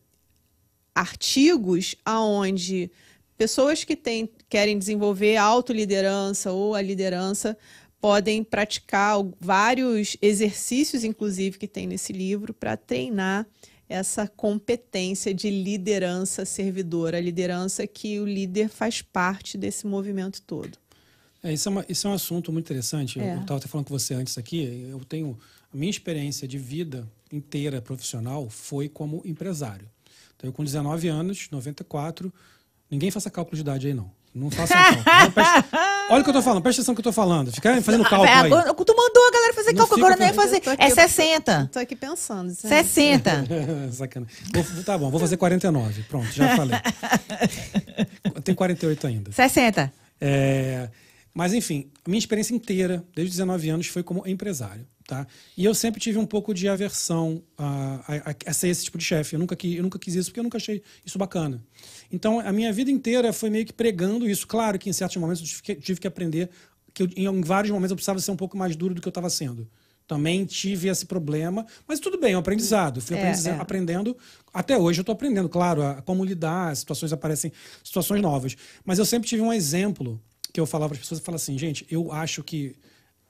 artigos 0.95 1.95
aonde 2.05 2.91
pessoas 3.37 3.85
que 3.85 3.97
têm, 3.97 4.29
querem 4.49 4.79
desenvolver 4.79 5.37
a 5.37 5.43
autoliderança 5.45 6.53
ou 6.53 6.75
a 6.75 6.83
liderança 6.83 7.57
podem 8.01 8.43
praticar 8.43 9.17
vários 9.41 10.17
exercícios, 10.21 11.05
inclusive, 11.05 11.57
que 11.59 11.69
tem 11.69 11.87
nesse 11.87 12.13
livro, 12.13 12.53
para 12.53 12.77
treinar 12.77 13.47
essa 13.89 14.27
competência 14.27 15.35
de 15.35 15.51
liderança 15.51 16.45
servidora, 16.45 17.19
a 17.19 17.21
liderança 17.21 17.87
que 17.87 18.19
o 18.19 18.25
líder 18.27 18.69
faz 18.69 19.03
parte 19.03 19.57
desse 19.59 19.87
movimento 19.87 20.41
todo. 20.43 20.79
É, 21.43 21.53
isso, 21.53 21.69
é 21.69 21.71
uma- 21.73 21.87
isso 21.89 22.07
é 22.07 22.11
um 22.11 22.15
assunto 22.15 22.53
muito 22.53 22.67
interessante. 22.67 23.21
É. 23.21 23.35
Eu 23.35 23.41
estava 23.41 23.59
até 23.59 23.69
falando 23.69 23.87
com 23.87 23.99
você 23.99 24.15
antes 24.15 24.39
aqui. 24.39 24.87
Eu 24.91 25.01
tenho. 25.05 25.39
A 25.73 25.77
minha 25.77 25.91
experiência 25.91 26.47
de 26.47 26.57
vida 26.59 27.07
inteira 27.33 27.81
profissional 27.83 28.49
foi 28.49 28.89
como 28.89 29.23
empresário. 29.25 29.89
Então, 30.43 30.49
eu 30.49 30.53
com 30.53 30.65
19 30.65 31.07
anos, 31.07 31.47
94. 31.53 32.33
Ninguém 32.91 33.11
faça 33.13 33.31
cálculo 33.31 33.55
de 33.55 33.61
idade 33.63 33.87
aí, 33.87 33.95
não. 33.95 34.11
Não 34.35 34.51
faça 34.51 34.75
cálculo. 34.75 35.05
Não, 35.05 36.11
olha 36.11 36.21
o 36.21 36.25
que 36.25 36.31
eu 36.31 36.35
tô 36.35 36.43
falando, 36.43 36.63
presta 36.63 36.81
atenção 36.81 36.93
no 36.93 36.97
que 36.97 37.01
eu 37.01 37.05
tô 37.05 37.13
falando. 37.13 37.53
Fica 37.53 37.81
fazendo 37.83 38.03
cálculo 38.03 38.25
É, 38.29 38.33
aí. 38.35 38.51
tu 38.51 38.97
mandou 38.97 39.29
a 39.29 39.31
galera 39.31 39.55
fazer 39.55 39.73
Não 39.73 39.79
cálculo, 39.79 40.05
agora 40.05 40.19
não 40.19 40.27
ia 40.27 40.35
fazer. 40.35 40.61
Tô 40.61 40.71
aqui- 40.71 40.83
É 40.83 40.91
60. 40.91 41.63
Estou 41.67 41.83
aqui 41.83 41.95
pensando. 41.95 42.49
né? 42.49 42.55
60. 42.55 43.47
Sacana. 43.93 44.27
Vou- 44.53 44.83
tá 44.85 44.99
bom, 44.99 45.11
vou 45.11 45.21
fazer 45.21 45.37
49. 45.37 46.03
Pronto, 46.05 46.33
já 46.33 46.57
falei. 46.57 46.79
Eu 48.35 48.41
tenho 48.43 48.57
48 48.57 49.07
ainda. 49.07 49.31
60. 49.33 49.93
É, 50.21 50.89
mas, 51.35 51.53
enfim, 51.53 51.91
a 52.05 52.09
minha 52.11 52.19
experiência 52.19 52.55
inteira, 52.55 53.05
desde 53.15 53.31
os 53.31 53.37
19 53.37 53.69
anos, 53.71 53.87
foi 53.87 54.03
como 54.03 54.27
empresário. 54.27 54.87
Tá? 55.07 55.27
E 55.57 55.65
eu 55.65 55.75
sempre 55.75 56.01
tive 56.01 56.17
um 56.19 56.25
pouco 56.27 56.55
de 56.55 56.69
aversão 56.69 57.43
a, 57.59 57.65
a- 58.07 58.31
a- 58.31 58.37
a 58.47 58.53
ser 58.53 58.69
esse 58.69 58.85
tipo 58.85 58.97
de 58.97 59.05
chefe. 59.05 59.35
Eu 59.35 59.41
nunca, 59.41 59.57
quis, 59.57 59.77
eu 59.77 59.83
nunca 59.83 59.99
quis 59.99 60.15
isso 60.15 60.31
porque 60.31 60.41
eu 60.41 60.45
nunca 60.45 60.59
achei 60.59 60.81
isso 61.05 61.19
bacana. 61.19 61.63
Então, 62.11 62.39
a 62.41 62.53
minha 62.53 62.73
vida 62.73 62.91
inteira 62.91 63.33
foi 63.33 63.51
meio 63.51 63.67
que 63.67 63.73
pregando 63.73 64.29
isso. 64.29 64.47
Claro 64.47 64.79
que 64.79 64.89
em 64.89 64.93
certos 64.93 65.17
momentos 65.17 65.43
eu 65.43 65.47
tive 65.49 65.63
que, 65.63 65.75
tive 65.75 66.01
que 66.01 66.07
aprender 66.07 66.49
que 66.95 67.03
eu, 67.03 67.09
em 67.17 67.41
vários 67.43 67.71
momentos 67.73 67.91
eu 67.91 67.97
precisava 67.97 68.21
ser 68.21 68.31
um 68.31 68.37
pouco 68.37 68.57
mais 68.57 68.77
duro 68.77 68.95
do 68.95 69.01
que 69.01 69.09
eu 69.09 69.11
estava 69.11 69.29
sendo. 69.29 69.69
Também 70.07 70.45
tive 70.45 70.89
esse 70.89 71.07
problema, 71.07 71.65
mas 71.89 71.99
tudo 71.99 72.19
bem, 72.21 72.35
é 72.35 72.37
um 72.37 72.41
aprendizado. 72.41 73.01
Fui 73.01 73.17
É, 73.17 73.21
é. 73.21 73.51
aprendendo. 73.61 74.17
Até 74.53 74.77
hoje 74.77 75.01
eu 75.01 75.03
estou 75.03 75.15
aprendendo, 75.15 75.49
claro, 75.49 75.83
a, 75.83 76.03
como 76.03 76.25
lidar, 76.25 76.71
as 76.71 76.81
situações 76.81 77.13
aparecem, 77.13 77.51
situações 77.83 78.21
novas. 78.21 78.57
Mas 78.85 78.99
eu 78.99 79.05
sempre 79.07 79.29
tive 79.29 79.43
um 79.43 79.53
exemplo 79.53 80.21
que 80.53 80.61
eu 80.61 80.67
falava 80.67 80.91
para 80.91 80.97
as 80.97 81.01
pessoas, 81.01 81.19
eu 81.21 81.25
falava 81.25 81.43
assim, 81.43 81.59
gente, 81.59 81.87
eu 81.91 82.13
acho 82.13 82.43
que 82.45 82.77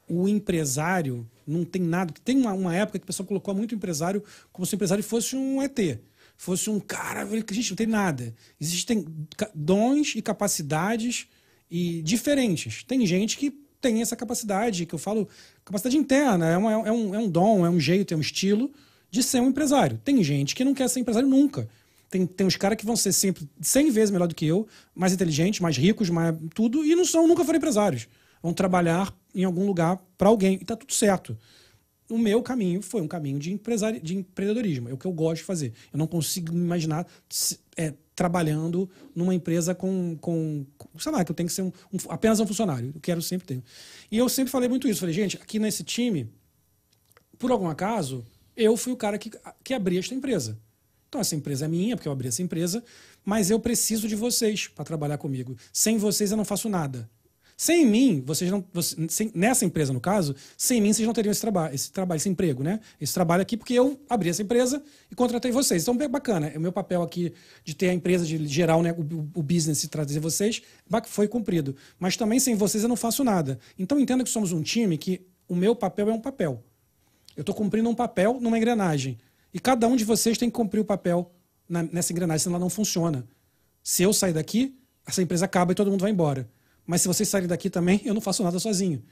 o 0.08 0.26
empresário 0.28 1.24
não 1.46 1.64
tem 1.64 1.82
nada. 1.82 2.12
Tem 2.24 2.36
uma, 2.36 2.52
uma 2.52 2.74
época 2.74 2.98
que 2.98 3.04
a 3.04 3.06
pessoa 3.06 3.26
colocou 3.26 3.54
muito 3.54 3.74
empresário 3.74 4.22
como 4.52 4.66
se 4.66 4.74
o 4.74 4.76
empresário 4.76 5.02
fosse 5.04 5.36
um 5.36 5.62
ET. 5.62 5.78
Fosse 6.36 6.68
um 6.70 6.80
cara. 6.80 7.26
Gente, 7.50 7.70
não 7.70 7.76
tem 7.76 7.86
nada. 7.86 8.34
Existem 8.60 9.04
dons 9.54 10.14
e 10.16 10.22
capacidades 10.22 11.26
e 11.70 12.02
diferentes. 12.02 12.82
Tem 12.84 13.06
gente 13.06 13.36
que 13.36 13.50
tem 13.80 14.00
essa 14.00 14.14
capacidade, 14.14 14.86
que 14.86 14.94
eu 14.94 14.98
falo, 14.98 15.28
capacidade 15.64 15.96
interna, 15.96 16.48
é, 16.48 16.56
uma- 16.56 16.72
é 16.72 16.92
um, 16.92 17.14
é 17.14 17.18
um 17.18 17.28
dom, 17.28 17.66
é 17.66 17.70
um 17.70 17.80
jeito, 17.80 18.14
é 18.14 18.16
um 18.16 18.20
estilo 18.20 18.70
de 19.10 19.22
ser 19.22 19.40
um 19.40 19.48
empresário. 19.48 20.00
Tem 20.04 20.22
gente 20.22 20.54
que 20.54 20.64
não 20.64 20.72
quer 20.72 20.88
ser 20.88 21.00
empresário 21.00 21.28
nunca. 21.28 21.68
Tem, 22.08 22.26
tem 22.26 22.46
uns 22.46 22.56
caras 22.56 22.76
que 22.78 22.84
vão 22.86 22.94
ser 22.94 23.12
sempre 23.12 23.48
100 23.60 23.90
vezes 23.90 24.10
melhor 24.10 24.28
do 24.28 24.34
que 24.34 24.46
eu, 24.46 24.66
mais 24.94 25.12
inteligentes, 25.12 25.60
mais 25.60 25.76
ricos, 25.76 26.10
mais 26.10 26.36
tudo, 26.54 26.84
e 26.84 26.94
não 26.94 27.04
são, 27.04 27.26
nunca 27.26 27.44
foram 27.44 27.56
empresários. 27.56 28.06
Vão 28.42 28.52
trabalhar 28.52 29.12
em 29.34 29.44
algum 29.44 29.66
lugar 29.66 29.96
para 30.18 30.28
alguém, 30.28 30.54
e 30.60 30.64
tá 30.64 30.76
tudo 30.76 30.92
certo. 30.92 31.36
O 32.10 32.18
meu 32.18 32.42
caminho 32.42 32.82
foi 32.82 33.00
um 33.00 33.08
caminho 33.08 33.38
de, 33.38 33.52
empresari 33.52 33.98
de 34.00 34.14
empreendedorismo, 34.16 34.88
é 34.88 34.92
o 34.92 34.98
que 34.98 35.06
eu 35.06 35.12
gosto 35.12 35.36
de 35.38 35.44
fazer. 35.44 35.72
Eu 35.92 35.98
não 35.98 36.06
consigo 36.06 36.52
me 36.52 36.60
imaginar 36.62 37.06
é, 37.76 37.94
trabalhando 38.14 38.88
numa 39.14 39.34
empresa 39.34 39.74
com, 39.74 40.16
com, 40.20 40.66
com- 40.76 40.98
sei 40.98 41.10
lá, 41.10 41.24
que 41.24 41.30
eu 41.30 41.34
tenho 41.34 41.48
que 41.48 41.54
ser 41.54 41.62
um- 41.62 41.72
um- 41.92 41.98
apenas 42.10 42.38
um 42.40 42.46
funcionário. 42.46 42.92
Eu 42.94 43.00
quero 43.00 43.22
sempre 43.22 43.46
ter. 43.46 43.62
E 44.10 44.18
eu 44.18 44.28
sempre 44.28 44.50
falei 44.50 44.68
muito 44.68 44.86
isso. 44.86 45.00
Falei, 45.00 45.14
gente, 45.14 45.36
aqui 45.38 45.58
nesse 45.58 45.82
time, 45.82 46.28
por 47.38 47.50
algum 47.50 47.68
acaso, 47.68 48.24
eu 48.54 48.76
fui 48.76 48.92
o 48.92 48.96
cara 48.96 49.16
que, 49.16 49.30
que 49.64 49.72
abri 49.72 49.96
esta 49.96 50.14
empresa. 50.14 50.58
Então, 51.08 51.20
essa 51.20 51.34
empresa 51.34 51.64
é 51.64 51.68
minha, 51.68 51.96
porque 51.96 52.08
eu 52.08 52.12
abri 52.12 52.28
essa 52.28 52.42
empresa, 52.42 52.82
mas 53.24 53.50
eu 53.50 53.58
preciso 53.58 54.06
de 54.08 54.16
vocês 54.16 54.68
para 54.68 54.84
trabalhar 54.84 55.18
comigo. 55.18 55.56
Sem 55.72 55.96
vocês, 55.98 56.30
eu 56.30 56.36
não 56.36 56.44
faço 56.44 56.68
nada. 56.68 57.08
Sem 57.64 57.86
mim, 57.86 58.20
vocês 58.26 58.50
não. 58.50 58.64
sem- 59.08 59.30
nessa 59.32 59.64
empresa, 59.64 59.92
no 59.92 60.00
caso, 60.00 60.34
sem 60.58 60.80
mim, 60.80 60.92
vocês 60.92 61.06
não 61.06 61.14
teriam 61.14 61.30
esse 61.30 61.40
trabalho, 61.40 61.72
esse 61.72 61.92
trabalho, 61.92 62.16
esse 62.16 62.28
emprego, 62.28 62.60
né? 62.60 62.80
Esse 63.00 63.14
trabalho 63.14 63.40
aqui, 63.40 63.56
porque 63.56 63.72
eu 63.72 64.00
abri 64.10 64.28
essa 64.30 64.42
empresa 64.42 64.82
e 65.08 65.14
contratei 65.14 65.52
vocês. 65.52 65.80
Então, 65.80 65.96
é 66.00 66.08
bacana. 66.08 66.52
O 66.56 66.58
meu 66.58 66.72
papel 66.72 67.02
aqui 67.02 67.32
de 67.62 67.76
ter 67.76 67.90
a 67.90 67.94
empresa, 67.94 68.26
de 68.26 68.48
gerar 68.48 68.76
o, 68.78 68.82
né, 68.82 68.90
o, 68.90 69.38
o 69.38 69.42
business 69.44 69.84
e 69.84 69.88
trazer 69.88 70.18
vocês, 70.18 70.60
foi 71.06 71.28
cumprido. 71.28 71.76
Mas 72.00 72.16
também 72.16 72.40
sem 72.40 72.56
vocês 72.56 72.82
eu 72.82 72.88
não 72.88 72.96
faço 72.96 73.22
nada. 73.22 73.60
Então, 73.78 73.96
entenda 73.96 74.24
que 74.24 74.30
somos 74.30 74.50
um 74.50 74.60
time 74.60 74.98
que 74.98 75.24
o 75.46 75.54
meu 75.54 75.76
papel 75.76 76.08
é 76.10 76.12
um 76.12 76.20
papel. 76.20 76.64
Eu 77.36 77.42
estou 77.42 77.54
cumprindo 77.54 77.88
um 77.88 77.94
papel 77.94 78.40
numa 78.40 78.58
engrenagem. 78.58 79.16
E 79.54 79.60
cada 79.60 79.86
um 79.86 79.94
de 79.94 80.04
vocês 80.04 80.36
tem 80.36 80.50
que 80.50 80.56
cumprir 80.56 80.80
o 80.80 80.84
papel 80.84 81.30
na- 81.68 81.84
nessa 81.84 82.12
engrenagem, 82.12 82.42
senão 82.42 82.56
ela 82.56 82.64
não 82.64 82.70
funciona. 82.70 83.24
Se 83.84 84.02
eu 84.02 84.12
sair 84.12 84.32
daqui, 84.32 84.76
essa 85.06 85.22
empresa 85.22 85.44
acaba 85.44 85.70
e 85.70 85.74
todo 85.76 85.92
mundo 85.92 86.00
vai 86.00 86.10
embora. 86.10 86.50
Mas 86.86 87.02
se 87.02 87.08
vocês 87.08 87.28
saírem 87.28 87.48
daqui 87.48 87.70
também, 87.70 88.00
eu 88.04 88.14
não 88.14 88.20
faço 88.20 88.42
nada 88.42 88.58
sozinho. 88.58 89.02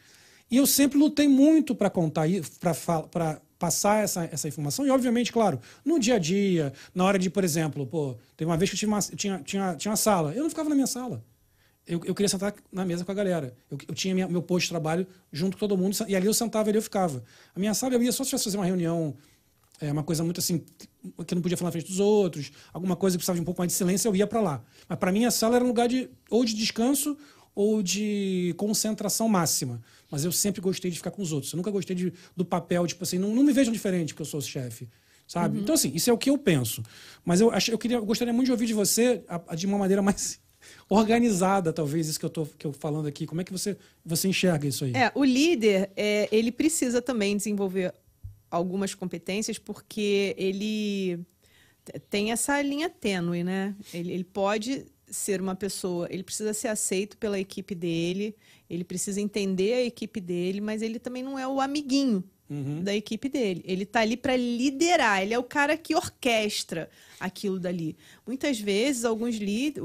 E 0.51 0.57
eu 0.57 0.67
sempre 0.67 0.99
lutei 0.99 1.29
muito 1.29 1.75
para 1.75 1.89
contar 1.89 2.27
para 3.11 3.41
passar 3.59 4.03
essa, 4.03 4.25
essa 4.33 4.49
informação. 4.49 4.87
E, 4.87 4.91
obviamente, 4.91 5.31
claro, 5.31 5.61
no 5.85 5.99
dia 5.99 6.15
a 6.17 6.19
dia, 6.19 6.73
na 6.95 7.05
hora 7.05 7.19
de, 7.19 7.29
por 7.29 7.45
exemplo, 7.45 7.87
pô, 7.87 8.17
teve 8.37 8.51
uma 8.51 8.57
vez 8.57 8.71
que 8.71 8.75
eu 8.75 8.79
tive 8.79 8.91
uma, 8.91 9.01
tinha, 9.01 9.39
tinha, 9.45 9.77
tinha 9.77 9.91
uma 9.91 9.97
sala. 9.97 10.33
Eu 10.35 10.43
não 10.43 10.51
ficava 10.51 10.69
na 10.69 10.75
minha 10.75 10.87
sala. 10.87 11.23
Eu, 11.87 12.01
eu 12.05 12.15
queria 12.15 12.29
sentar 12.29 12.55
na 12.73 12.85
mesa 12.85 13.05
com 13.05 13.13
a 13.13 13.15
galera. 13.15 13.55
Eu, 13.71 13.79
eu 13.89 13.95
tinha 13.95 14.15
minha- 14.15 14.29
meu 14.29 14.43
posto 14.43 14.65
de 14.65 14.71
trabalho 14.71 15.07
junto 15.33 15.57
com 15.57 15.61
todo 15.61 15.77
mundo, 15.77 15.97
e 16.09 16.17
ali 16.17 16.27
eu 16.27 16.35
sentava 16.35 16.69
e 16.69 16.71
ali 16.71 16.79
eu 16.79 16.83
ficava. 16.83 17.23
A 17.55 17.59
minha 17.59 17.75
sala 17.75 17.95
eu 17.95 18.03
ia 18.03 18.13
só 18.13 18.25
se 18.25 18.31
fazer 18.31 18.57
uma 18.57 18.65
reunião, 18.65 19.15
é, 19.81 19.93
uma 19.93 20.03
coisa 20.03 20.25
muito 20.25 20.41
assim, 20.41 20.59
que 20.59 21.35
eu 21.35 21.35
não 21.35 21.43
podia 21.43 21.57
falar 21.57 21.69
na 21.69 21.73
frente 21.73 21.89
dos 21.89 22.01
outros, 22.01 22.51
alguma 22.73 22.97
coisa 22.97 23.17
que 23.17 23.19
precisava 23.19 23.37
de 23.37 23.43
um 23.43 23.45
pouco 23.45 23.61
mais 23.61 23.73
de 23.73 23.77
silêncio, 23.77 24.09
eu 24.09 24.17
ia 24.17 24.27
para 24.27 24.41
lá. 24.41 24.63
Mas 24.89 24.99
para 24.99 25.11
mim 25.13 25.25
a 25.25 25.31
sala 25.31 25.57
era 25.57 25.65
um 25.65 25.69
lugar 25.69 25.89
de 25.89 26.09
ou 26.31 26.45
de 26.45 26.55
descanso 26.55 27.17
ou 27.55 27.83
de 27.83 28.55
concentração 28.57 29.29
máxima. 29.29 29.81
Mas 30.11 30.25
eu 30.25 30.33
sempre 30.33 30.61
gostei 30.61 30.91
de 30.91 30.97
ficar 30.97 31.11
com 31.11 31.23
os 31.23 31.33
outros. 31.33 31.53
Eu 31.53 31.57
nunca 31.59 31.71
gostei 31.71 31.95
de, 31.95 32.13
do 32.37 32.45
papel, 32.45 32.87
tipo 32.87 33.03
assim, 33.05 33.19
não, 33.19 33.35
não 33.35 33.43
me 33.45 33.53
vejam 33.53 33.73
diferente 33.73 34.13
porque 34.13 34.23
eu 34.23 34.27
sou 34.27 34.41
o 34.41 34.43
chefe. 34.43 34.89
Sabe? 35.27 35.61
Então, 35.61 35.75
assim, 35.77 35.93
isso 35.95 36.11
é 36.11 36.13
o 36.13 36.19
que 36.19 36.29
eu 36.29 36.37
penso. 36.37 36.83
Mas 37.25 37.41
eu, 37.41 37.53
acho, 37.53 37.71
eu, 37.71 37.79
queria, 37.79 37.99
eu 37.99 38.05
gostaria 38.05 38.33
muito 38.35 38.47
de 38.47 38.53
ouvir 38.53 38.67
de 38.67 38.75
você 38.75 39.23
a- 39.29 39.41
a- 39.49 39.55
de 39.55 39.65
uma 39.67 39.79
maneira 39.79 40.03
mais 40.03 40.41
organizada, 40.91 41.73
talvez, 41.73 42.09
isso 42.09 42.19
que 42.19 42.27
eu 42.27 42.31
tô 42.31 42.47
que 42.47 42.67
eu 42.67 42.73
falando 42.73 43.07
aqui. 43.07 43.27
Como 43.27 43.41
é 43.41 43.45
que 43.45 43.53
você, 43.53 43.77
você 44.05 44.27
enxerga 44.27 44.67
isso 44.67 44.85
aí? 44.85 44.93
É, 44.95 45.13
o 45.15 45.23
líder, 45.25 45.91
é, 45.97 46.29
ele 46.33 46.51
precisa 46.51 47.01
também 47.01 47.37
desenvolver 47.37 47.95
algumas 48.51 48.93
competências, 48.95 49.57
porque 49.59 50.35
ele 50.37 51.21
tem 52.09 52.33
essa 52.33 52.61
linha 52.61 52.91
tênue, 52.91 53.45
né? 53.45 53.75
Ele, 53.95 54.13
ele 54.13 54.25
pode 54.25 54.85
ser 55.11 55.41
uma 55.41 55.55
pessoa, 55.55 56.07
ele 56.11 56.23
precisa 56.23 56.55
ser 56.55 56.69
aceito 56.69 57.17
pela 57.19 57.39
equipe 57.39 57.75
dele, 57.75 58.35
ele 58.69 58.85
precisa 58.85 59.21
entender 59.21 59.75
a 59.75 59.83
equipe 59.83 60.21
dele, 60.21 60.61
mas 60.61 60.83
ele 60.83 60.99
também 60.99 61.23
não 61.23 61.39
é 61.39 61.47
o 61.47 61.61
amiguinho 61.61 62.25
Uhum. 62.51 62.83
da 62.83 62.93
equipe 62.93 63.29
dele. 63.29 63.63
Ele 63.65 63.87
tá 63.87 64.01
ali 64.01 64.17
para 64.17 64.37
liderar, 64.37 65.23
ele 65.23 65.33
é 65.33 65.39
o 65.39 65.45
cara 65.45 65.77
que 65.77 65.95
orquestra 65.95 66.91
aquilo 67.21 67.61
dali. 67.61 67.97
Muitas 68.27 68.59
vezes, 68.59 69.05
alguns, 69.05 69.37
líder, 69.37 69.81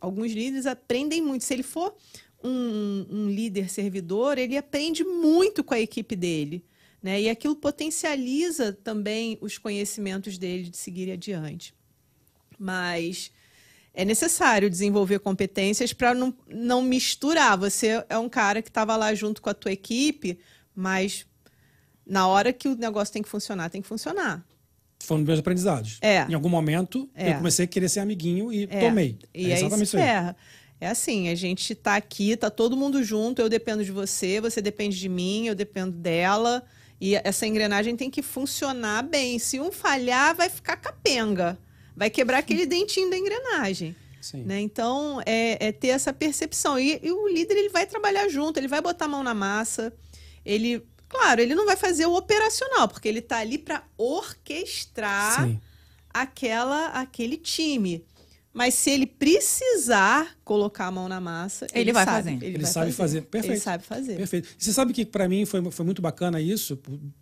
alguns 0.00 0.32
líderes 0.32 0.64
aprendem 0.64 1.20
muito. 1.20 1.44
Se 1.44 1.52
ele 1.52 1.62
for 1.62 1.94
um, 2.42 3.06
um 3.10 3.28
líder 3.28 3.68
servidor, 3.68 4.38
ele 4.38 4.56
aprende 4.56 5.04
muito 5.04 5.62
com 5.62 5.74
a 5.74 5.80
equipe 5.80 6.16
dele. 6.16 6.64
Né? 7.02 7.20
E 7.20 7.28
aquilo 7.28 7.54
potencializa 7.54 8.72
também 8.72 9.36
os 9.42 9.58
conhecimentos 9.58 10.38
dele 10.38 10.70
de 10.70 10.76
seguir 10.78 11.10
adiante. 11.10 11.74
Mas 12.58 13.30
é 13.96 14.04
necessário 14.04 14.68
desenvolver 14.68 15.18
competências 15.20 15.92
para 15.94 16.12
não, 16.14 16.32
não 16.46 16.82
misturar. 16.82 17.56
Você 17.58 18.04
é 18.10 18.18
um 18.18 18.28
cara 18.28 18.60
que 18.60 18.68
estava 18.68 18.94
lá 18.94 19.14
junto 19.14 19.40
com 19.40 19.48
a 19.48 19.54
tua 19.54 19.72
equipe, 19.72 20.38
mas 20.74 21.26
na 22.06 22.28
hora 22.28 22.52
que 22.52 22.68
o 22.68 22.76
negócio 22.76 23.12
tem 23.12 23.22
que 23.22 23.28
funcionar, 23.28 23.70
tem 23.70 23.80
que 23.80 23.88
funcionar. 23.88 24.44
Foram 25.00 25.22
meus 25.24 25.38
aprendizados. 25.38 25.98
É. 26.02 26.26
Em 26.28 26.34
algum 26.34 26.48
momento, 26.50 27.08
É. 27.14 27.30
eu 27.30 27.34
comecei 27.38 27.64
a 27.64 27.68
querer 27.68 27.88
ser 27.88 28.00
amiguinho 28.00 28.52
e 28.52 28.64
É, 28.70 28.80
tomei. 28.80 29.18
E 29.34 29.50
é 29.50 29.54
exatamente 29.58 29.86
isso 29.86 29.96
aí. 29.96 30.02
ferra. 30.02 30.36
É 30.78 30.88
assim, 30.88 31.30
a 31.30 31.34
gente 31.34 31.74
tá 31.74 31.96
aqui, 31.96 32.36
tá 32.36 32.50
todo 32.50 32.76
mundo 32.76 33.02
junto, 33.02 33.40
eu 33.40 33.48
dependo 33.48 33.82
de 33.82 33.90
você, 33.90 34.42
você 34.42 34.60
depende 34.60 34.98
de 34.98 35.08
mim, 35.08 35.46
eu 35.46 35.54
dependo 35.54 35.92
dela. 35.92 36.62
E 37.00 37.14
essa 37.16 37.46
engrenagem 37.46 37.96
tem 37.96 38.10
que 38.10 38.20
funcionar 38.22 39.02
bem. 39.02 39.38
Se 39.38 39.58
um 39.58 39.72
falhar, 39.72 40.34
vai 40.34 40.50
ficar 40.50 40.76
capenga. 40.76 41.58
Vai 41.96 42.10
quebrar 42.10 42.38
aquele 42.38 42.66
dentinho 42.66 43.08
da 43.08 43.16
engrenagem. 43.16 43.96
Sim. 44.20 44.42
Né? 44.42 44.60
Então, 44.60 45.20
é, 45.24 45.68
é 45.68 45.72
ter 45.72 45.88
essa 45.88 46.12
percepção. 46.12 46.78
E, 46.78 47.00
e 47.02 47.10
o 47.10 47.28
líder 47.28 47.56
ele 47.56 47.68
vai 47.68 47.86
trabalhar 47.86 48.28
junto, 48.28 48.58
ele 48.58 48.68
vai 48.68 48.80
botar 48.80 49.06
a 49.06 49.08
mão 49.08 49.22
na 49.22 49.34
massa. 49.34 49.92
Ele, 50.44 50.84
claro, 51.08 51.40
ele 51.40 51.54
não 51.54 51.64
vai 51.64 51.76
fazer 51.76 52.06
o 52.06 52.14
operacional, 52.14 52.88
porque 52.88 53.08
ele 53.08 53.20
está 53.20 53.38
ali 53.38 53.56
para 53.56 53.82
orquestrar 53.96 55.46
Sim. 55.46 55.60
aquela, 56.12 56.88
aquele 56.88 57.36
time. 57.36 58.04
Mas 58.56 58.72
se 58.72 58.88
ele 58.90 59.06
precisar 59.06 60.34
colocar 60.42 60.86
a 60.86 60.90
mão 60.90 61.08
na 61.08 61.20
massa, 61.20 61.66
Ele 61.74 61.92
vai 61.92 62.04
sabe, 62.06 62.16
fazer. 62.16 62.46
Ele 62.46 62.58
vai 62.58 62.70
sabe 62.70 62.92
fazer. 62.92 63.22
Perfeito. 63.22 63.52
Ele 63.52 63.60
sabe 63.60 63.84
fazer. 63.84 64.16
Perfeito. 64.16 64.48
E 64.58 64.64
você 64.64 64.72
sabe 64.72 64.92
que 64.94 65.04
para 65.04 65.28
mim 65.28 65.44
foi, 65.44 65.70
foi 65.70 65.84
muito 65.84 66.00
bacana 66.00 66.40
isso, 66.40 66.78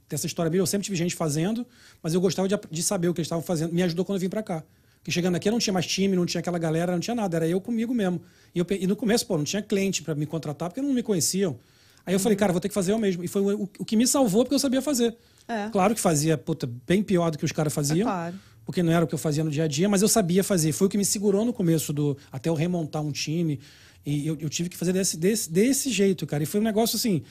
dessa 0.09 0.27
história 0.27 0.49
mesmo. 0.49 0.63
Eu 0.63 0.67
sempre 0.67 0.85
tive 0.85 0.97
gente 0.97 1.15
fazendo, 1.17 1.67
mas 2.01 2.15
eu 2.15 2.21
gostava 2.21 2.47
de, 2.47 2.57
de 2.71 2.83
saber 2.85 3.09
o 3.09 3.15
que 3.15 3.21
eles 3.21 3.27
estavam 3.27 3.43
fazendo. 3.43 3.73
Me 3.75 3.83
ajudou 3.83 4.05
quando 4.05 4.17
eu 4.17 4.21
vim 4.21 4.29
para 4.29 4.43
cá. 4.45 4.63
Porque 4.99 5.11
chegando 5.11 5.35
aqui 5.35 5.49
eu 5.49 5.53
não 5.53 5.59
tinha 5.59 5.73
mais 5.75 5.87
time, 5.87 6.15
não 6.17 6.25
tinha 6.25 6.39
aquela 6.39 6.59
galera, 6.59 6.93
não 6.93 7.01
tinha 7.01 7.15
nada. 7.17 7.37
Era 7.37 7.49
eu 7.49 7.61
comigo 7.61 7.93
mesmo. 7.93 8.23
E, 8.55 8.59
eu, 8.61 8.67
e 8.71 8.87
no 8.87 8.95
começo, 8.95 9.27
pô, 9.27 9.37
não 9.37 9.45
tinha 9.45 9.61
cliente 9.61 10.03
para 10.03 10.15
me 10.15 10.27
contratar 10.27 10.69
porque 10.71 10.81
não 10.81 10.93
me 10.95 11.03
conheciam. 11.03 11.59
Aí 12.07 12.15
eu 12.15 12.19
Uhum. 12.19 12.23
falei, 12.23 12.37
cara, 12.37 12.53
vou 12.53 12.61
ter 12.61 12.69
que 12.69 12.75
fazer 12.75 12.93
eu 12.93 12.99
mesmo. 12.99 13.25
E 13.25 13.29
foi 13.29 13.43
o, 13.43 13.69
o 13.79 13.85
que 13.85 13.97
me 13.97 14.07
salvou 14.07 14.45
porque 14.45 14.55
eu 14.55 14.59
sabia 14.59 14.81
fazer. 14.81 15.17
É. 15.49 15.69
Claro 15.71 15.95
que 15.95 16.01
fazia 16.01 16.39
puta, 16.39 16.71
bem 16.87 17.03
pior 17.03 17.31
do 17.31 17.39
que 17.39 17.45
os 17.45 17.53
caras 17.53 17.73
faziam. 17.73 18.09
É 18.09 18.11
claro. 18.11 18.35
Porque 18.65 18.83
não 18.83 18.93
era 18.93 19.05
o 19.05 19.09
que 19.09 19.15
eu 19.15 19.19
fazia 19.19 19.45
no 19.45 19.51
dia 19.51 19.65
a 19.65 19.69
dia, 19.69 19.89
mas 19.89 20.03
eu 20.03 20.09
sabia 20.09 20.43
fazer. 20.43 20.73
Foi 20.73 20.87
o 20.87 20.91
que 20.91 20.97
me 20.97 21.05
segurou 21.05 21.45
no 21.45 21.53
começo 21.53 21.93
do. 21.93 22.17
Até 22.33 22.49
eu 22.49 22.55
remontar 22.55 23.03
um 23.03 23.13
time. 23.13 23.61
E 24.07 24.27
eu, 24.27 24.37
eu 24.41 24.49
tive 24.49 24.69
que 24.69 24.77
fazer 24.77 24.93
desse, 24.93 25.17
desse, 25.17 25.51
desse 25.51 25.91
jeito, 25.91 26.27
cara. 26.27 26.43
E 26.43 26.47
foi 26.47 26.61
um 26.61 26.65
negócio 26.65 26.97
assim. 26.97 27.23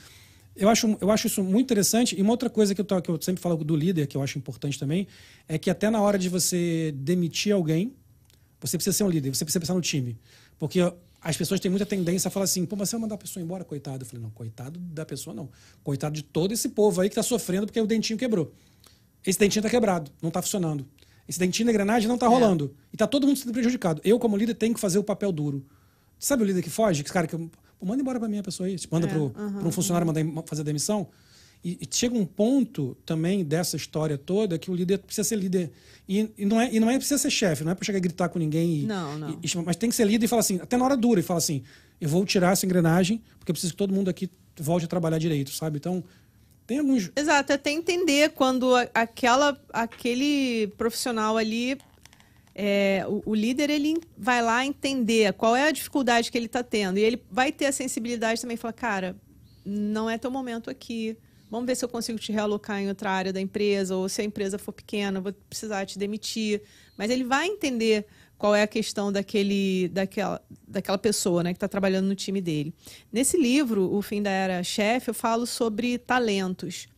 Eu 0.56 0.70
acho, 0.70 0.96
eu 1.02 1.10
acho 1.10 1.28
isso 1.28 1.44
muito 1.44 1.66
interessante. 1.66 2.16
E 2.18 2.22
uma 2.22 2.32
outra 2.32 2.50
coisa 2.50 2.76
que 2.76 2.82
eu, 2.82 2.86
que 2.86 3.10
eu 3.10 3.20
sempre 3.22 3.42
falo 3.42 3.56
do 3.64 3.76
líder, 3.76 4.06
que 4.06 4.16
eu 4.16 4.22
acho 4.22 4.38
importante 4.38 4.78
também, 4.78 5.08
é 5.48 5.58
que 5.58 5.70
até 5.70 5.90
na 5.90 6.00
hora 6.00 6.18
de 6.18 6.30
você 6.30 6.94
demitir 6.96 7.54
alguém, 7.54 7.94
você 8.62 8.78
precisa 8.78 8.96
ser 8.96 9.04
um 9.04 9.10
líder, 9.10 9.34
você 9.34 9.44
precisa 9.44 9.60
pensar 9.60 9.74
no 9.74 9.82
time. 9.82 10.18
Porque 10.60 10.80
as 11.22 11.36
pessoas 11.36 11.60
têm 11.60 11.72
muita 11.72 11.86
tendência 11.86 12.28
a 12.28 12.32
falar 12.32 12.44
assim, 12.44 12.66
pô, 12.66 12.76
mas 12.76 12.90
você 12.90 12.96
vai 12.96 13.02
mandar 13.02 13.16
a 13.16 13.18
pessoa 13.18 13.42
embora, 13.44 13.64
coitado. 13.64 14.04
Eu 14.04 14.06
falei, 14.08 14.22
não, 14.22 14.30
coitado 14.30 14.80
da 14.80 15.06
pessoa 15.06 15.34
não. 15.34 15.50
Coitado 15.84 16.14
de 16.14 16.22
todo 16.22 16.54
esse 16.54 16.70
povo 16.70 17.02
aí 17.02 17.10
que 17.10 17.16
tá 17.16 17.24
sofrendo 17.24 17.66
porque 17.66 17.80
o 17.80 17.88
dentinho 17.88 18.20
quebrou. 18.20 18.54
Esse 19.26 19.40
dentinho 19.40 19.64
tá 19.64 19.70
quebrado, 19.70 20.12
não 20.22 20.30
tá 20.30 20.42
funcionando. 20.42 20.86
Esse 21.28 21.40
dentinho 21.40 21.66
da 21.68 21.72
engrenagem 21.72 22.08
não 22.08 22.18
tá 22.18 22.28
rolando. 22.28 22.74
E 22.92 22.98
tá 22.98 23.08
todo 23.08 23.26
mundo 23.26 23.38
sendo 23.38 23.54
prejudicado. 23.54 24.02
Eu, 24.04 24.20
como 24.20 24.36
líder, 24.36 24.56
tenho 24.56 24.74
que 24.74 24.80
fazer 24.80 25.00
o 25.00 25.04
papel 25.04 25.32
duro. 25.32 25.66
Sabe 26.20 26.44
o 26.44 26.46
líder 26.46 26.62
que 26.62 26.70
foge? 26.70 27.04
Que 27.04 27.12
cara 27.12 27.28
que. 27.28 27.36
Pô, 27.38 27.50
manda 27.86 28.02
embora 28.02 28.20
pra 28.20 28.28
mim 28.28 28.38
a 28.40 28.44
pessoa 28.44 28.68
aí. 28.68 28.76
Manda 28.92 29.08
pro, 29.08 29.30
pra 29.30 29.68
um 29.68 29.72
funcionário 29.72 30.06
mandar 30.08 30.22
fazer 30.46 30.62
a 30.62 30.66
demissão. 30.66 31.08
E, 31.64 31.78
e 31.82 31.88
chega 31.90 32.14
um 32.18 32.26
ponto 32.26 32.98
também 33.06 33.42
dessa 33.44 33.78
história 33.78 34.18
toda 34.18 34.60
que 34.60 34.70
o 34.70 34.76
líder 34.76 34.98
precisa 35.00 35.24
ser 35.28 35.38
líder. 35.38 35.72
E, 36.10 36.30
e 36.38 36.46
não, 36.46 36.60
é, 36.60 36.70
e 36.74 36.78
não 36.80 36.90
é 36.90 36.98
precisa 36.98 37.18
ser 37.18 37.30
chefe, 37.30 37.64
não 37.64 37.72
é 37.72 37.76
pra 37.76 37.86
chegar 37.86 37.98
a 38.00 38.02
gritar 38.02 38.28
com 38.28 38.38
ninguém. 38.38 38.80
E, 38.82 38.84
Não, 38.86 39.18
não. 39.18 39.30
e- 39.30 39.48
e- 39.48 39.58
mas 39.66 39.78
tem 39.78 39.90
que 39.90 39.96
ser 39.96 40.06
líder 40.06 40.26
e 40.26 40.28
falar 40.28 40.42
assim, 40.42 40.60
até 40.62 40.76
na 40.76 40.84
hora 40.84 40.98
dura, 40.98 41.22
e 41.22 41.24
fala 41.24 41.38
assim: 41.38 41.64
eu 42.02 42.10
vou 42.10 42.26
tirar 42.26 42.52
essa 42.52 42.66
engrenagem, 42.66 43.22
porque 43.40 43.50
eu 43.50 43.54
preciso 43.54 43.72
que 43.72 43.78
todo 43.78 43.94
mundo 43.94 44.10
aqui 44.10 44.30
volte 44.60 44.84
a 44.84 44.88
trabalhar 44.90 45.18
direito, 45.20 45.52
sabe? 45.52 45.78
Então, 45.78 46.04
tem 46.66 46.80
alguns. 46.80 47.12
Exato, 47.16 47.54
até 47.54 47.72
entender 47.72 48.32
quando 48.32 48.74
aquela, 48.94 49.60
aquele 49.72 50.68
profissional 50.78 51.38
ali, 51.38 51.78
é, 52.56 53.06
o, 53.08 53.32
o 53.32 53.36
líder, 53.36 53.70
ele 53.70 54.00
vai 54.18 54.42
lá 54.42 54.66
entender 54.66 55.34
qual 55.34 55.56
é 55.56 55.68
a 55.68 55.72
dificuldade 55.72 56.32
que 56.32 56.38
ele 56.38 56.46
está 56.46 56.64
tendo. 56.64 56.98
E 56.98 57.02
ele 57.02 57.22
vai 57.30 57.52
ter 57.52 57.66
a 57.66 57.72
sensibilidade 57.72 58.42
também, 58.42 58.58
falar, 58.58 58.74
cara, 58.74 59.16
não 59.66 60.10
é 60.10 60.18
teu 60.18 60.32
momento 60.32 60.70
aqui. 60.70 61.18
Vamos 61.50 61.68
ver 61.68 61.76
se 61.76 61.86
eu 61.86 61.90
consigo 61.90 62.18
te 62.18 62.32
realocar 62.32 62.80
em 62.80 62.88
outra 62.88 63.12
área 63.12 63.32
da 63.32 63.40
empresa, 63.40 63.96
ou 63.96 64.10
se 64.10 64.22
a 64.22 64.26
empresa 64.26 64.58
for 64.58 64.72
pequena, 64.72 65.22
vou 65.22 65.34
precisar 65.50 65.86
te 65.86 66.00
demitir. 66.00 66.64
Mas 66.98 67.12
ele 67.12 67.24
vai 67.24 67.48
entender 67.48 68.08
qual 68.44 68.54
é 68.54 68.64
a 68.64 68.68
questão 68.68 69.10
daquele, 69.10 69.88
daquela, 69.88 70.42
daquela 70.68 70.98
pessoa 70.98 71.42
né, 71.44 71.54
que 71.54 71.56
está 71.56 71.68
trabalhando 71.70 72.08
no 72.08 72.14
time 72.14 72.42
dele. 72.42 72.74
Nesse 73.10 73.38
livro, 73.38 73.90
O 73.90 74.02
Fim 74.02 74.22
da 74.22 74.30
Era 74.30 74.62
Chefe, 74.62 75.12
eu 75.12 75.14
falo 75.14 75.46
sobre 75.46 75.98
talentos. 75.98 76.90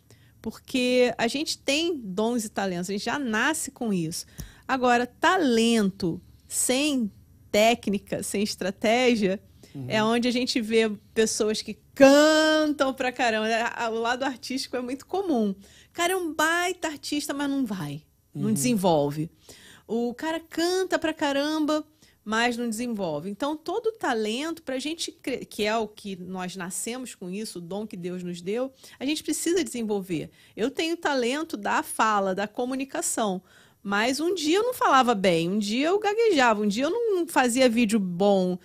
Porque 0.41 1.13
a 1.19 1.27
gente 1.27 1.55
tem 1.59 2.01
dons 2.03 2.45
e 2.45 2.49
talentos, 2.49 2.89
a 2.89 2.93
gente 2.93 3.05
já 3.05 3.19
nasce 3.19 3.69
com 3.69 3.93
isso. 3.93 4.25
Agora, 4.67 5.05
talento 5.05 6.19
sem 6.47 7.11
técnica, 7.51 8.23
sem 8.23 8.41
estratégia, 8.41 9.39
é 9.87 10.03
onde 10.03 10.27
a 10.27 10.31
gente 10.31 10.59
vê 10.59 10.89
pessoas 11.13 11.61
que 11.61 11.77
cantam 11.93 12.91
pra 12.91 13.11
caramba. 13.11 13.45
A- 13.75 13.89
O 13.91 13.99
lado 13.99 14.23
artístico 14.23 14.75
é 14.77 14.81
muito 14.81 15.05
comum. 15.05 15.51
O 15.51 15.93
cara 15.93 16.13
é 16.13 16.17
um 16.17 16.33
baita 16.33 16.87
artista, 16.87 17.35
mas 17.35 17.47
não 17.47 17.67
vai, 17.67 18.01
não 18.33 18.51
desenvolve. 18.51 19.29
O 19.87 20.13
cara 20.13 20.39
canta 20.39 20.97
pra 20.97 21.13
caramba, 21.13 21.85
mas 22.23 22.57
não 22.57 22.67
desenvolve. 22.67 23.29
Então, 23.29 23.55
todo 23.55 23.91
talento, 23.91 24.63
pra 24.63 24.79
gente, 24.79 25.11
cre- 25.11 25.45
que 25.45 25.63
é 25.63 25.77
o 25.77 25.87
que 25.87 26.15
nós 26.15 26.55
nascemos 26.55 27.13
com 27.13 27.29
isso, 27.29 27.59
o 27.59 27.61
dom 27.61 27.85
que 27.85 27.95
Deus 27.95 28.23
nos 28.23 28.41
deu, 28.41 28.73
a 28.99 29.05
gente 29.05 29.21
precisa 29.23 29.63
desenvolver. 29.63 30.31
Eu 30.55 30.71
tenho 30.71 30.97
talento 30.97 31.55
da 31.55 31.83
fala, 31.83 32.33
da 32.33 32.47
comunicação. 32.47 33.41
Mas 33.83 34.19
um 34.19 34.33
dia 34.33 34.57
eu 34.57 34.63
não 34.63 34.73
falava 34.73 35.13
bem, 35.13 35.47
um 35.47 35.59
dia 35.59 35.87
eu 35.89 35.99
gaguejava, 35.99 36.63
um 36.63 36.67
dia 36.67 36.85
eu 36.85 36.89
não 36.89 37.27
fazia 37.27 37.69
vídeo 37.69 37.99
bom. 37.99 38.57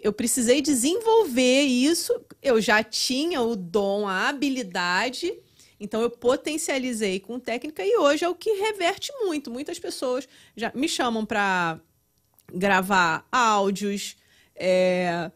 Eu 0.00 0.12
precisei 0.12 0.60
desenvolver 0.60 1.62
isso. 1.62 2.12
Eu 2.42 2.60
já 2.60 2.82
tinha 2.82 3.40
o 3.40 3.54
dom, 3.54 4.08
a 4.08 4.28
habilidade, 4.28 5.32
então 5.78 6.00
eu 6.00 6.10
potencializei 6.10 7.20
com 7.20 7.38
técnica 7.38 7.84
e 7.84 7.96
hoje 7.96 8.24
é 8.24 8.28
o 8.28 8.34
que 8.34 8.50
reverte 8.52 9.12
muito. 9.20 9.50
Muitas 9.50 9.78
pessoas 9.78 10.28
já 10.56 10.72
me 10.74 10.88
chamam 10.88 11.24
para 11.24 11.78
gravar 12.52 13.26
áudios, 13.30 14.16
é, 14.54 15.30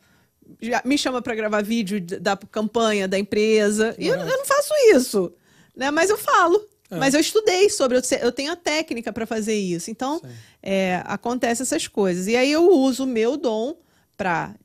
já 0.61 0.83
me 0.85 0.97
chama 0.97 1.21
para 1.21 1.35
gravar 1.35 1.63
vídeo 1.63 2.01
da 2.01 2.37
campanha 2.37 3.07
da 3.07 3.19
empresa. 3.19 3.95
E 3.99 4.07
eu, 4.07 4.15
eu 4.15 4.27
não 4.27 4.45
faço 4.45 4.73
isso, 4.95 5.33
né? 5.77 5.91
Mas 5.91 6.11
eu 6.11 6.19
falo. 6.19 6.69
Mas 6.99 7.15
eu 7.15 7.21
estudei 7.21 7.71
sobre, 7.71 8.01
eu 8.21 8.33
tenho 8.33 8.51
a 8.51 8.57
técnica 8.57 9.13
para 9.13 9.25
fazer 9.25 9.55
isso. 9.55 9.93
Então, 9.93 10.21
é, 10.61 11.01
acontece 11.05 11.63
essas 11.63 11.87
coisas. 11.87 12.27
E 12.27 12.35
aí 12.35 12.51
eu 12.51 12.69
uso 12.69 13.05
o 13.05 13.07
meu 13.07 13.37
dom 13.37 13.77
para 14.17 14.57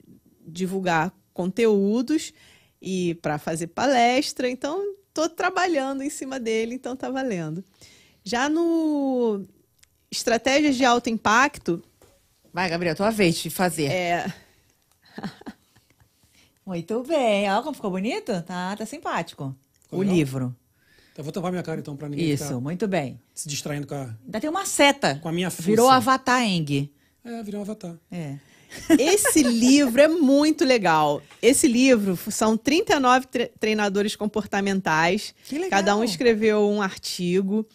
divulgar 0.41 1.13
conteúdos 1.33 2.33
e 2.81 3.13
para 3.21 3.37
fazer 3.37 3.67
palestra. 3.67 4.49
Então, 4.49 4.83
estou 5.15 5.29
trabalhando 5.29 6.03
em 6.03 6.09
cima 6.09 6.37
dele, 6.39 6.75
então 6.75 6.95
tá 6.95 7.09
valendo. 7.09 7.63
Já 8.23 8.49
no 8.49 9.45
estratégias 10.11 10.75
de 10.75 10.83
alto 10.83 11.09
impacto, 11.09 11.81
Vai, 12.53 12.69
Gabriel, 12.69 12.95
tua 12.95 13.09
vez 13.11 13.35
de 13.37 13.49
fazer. 13.49 13.85
é, 13.91 14.33
Muito 16.65 17.03
bem. 17.03 17.49
Olha 17.51 17.61
como 17.61 17.75
ficou 17.75 17.91
bonito. 17.91 18.41
Tá, 18.43 18.75
tá 18.75 18.85
simpático. 18.85 19.55
Ficou 19.83 19.99
o 19.99 20.01
legal? 20.01 20.15
livro. 20.15 20.55
Eu 21.17 21.23
vou 21.23 21.31
tampar 21.31 21.51
minha 21.51 21.63
cara 21.63 21.79
então 21.79 21.95
pra 21.95 22.09
ninguém 22.09 22.31
Isso, 22.31 22.43
ficar 22.45 22.59
muito 22.59 22.87
bem. 22.87 23.19
se 23.33 23.47
distraindo 23.47 23.85
com 23.87 23.95
a. 23.95 24.15
Ainda 24.25 24.39
tem 24.41 24.49
uma 24.49 24.65
seta. 24.65 25.15
Com 25.21 25.29
a 25.29 25.31
minha 25.31 25.49
fuça. 25.51 25.63
Virou 25.63 25.89
Avatar 25.89 26.41
Eng. 26.41 26.91
É, 27.23 27.43
virou 27.43 27.59
um 27.59 27.63
avatar. 27.63 27.95
É. 28.11 28.37
Esse 28.99 29.41
livro 29.43 30.01
é 30.01 30.07
muito 30.07 30.63
legal. 30.63 31.21
Esse 31.41 31.67
livro 31.67 32.17
são 32.31 32.57
39 32.57 33.27
tre 33.27 33.51
treinadores 33.59 34.15
comportamentais. 34.15 35.33
Que 35.45 35.55
legal. 35.55 35.69
Cada 35.69 35.95
um 35.95 36.03
escreveu 36.03 36.69
um 36.69 36.81
artigo. 36.81 37.65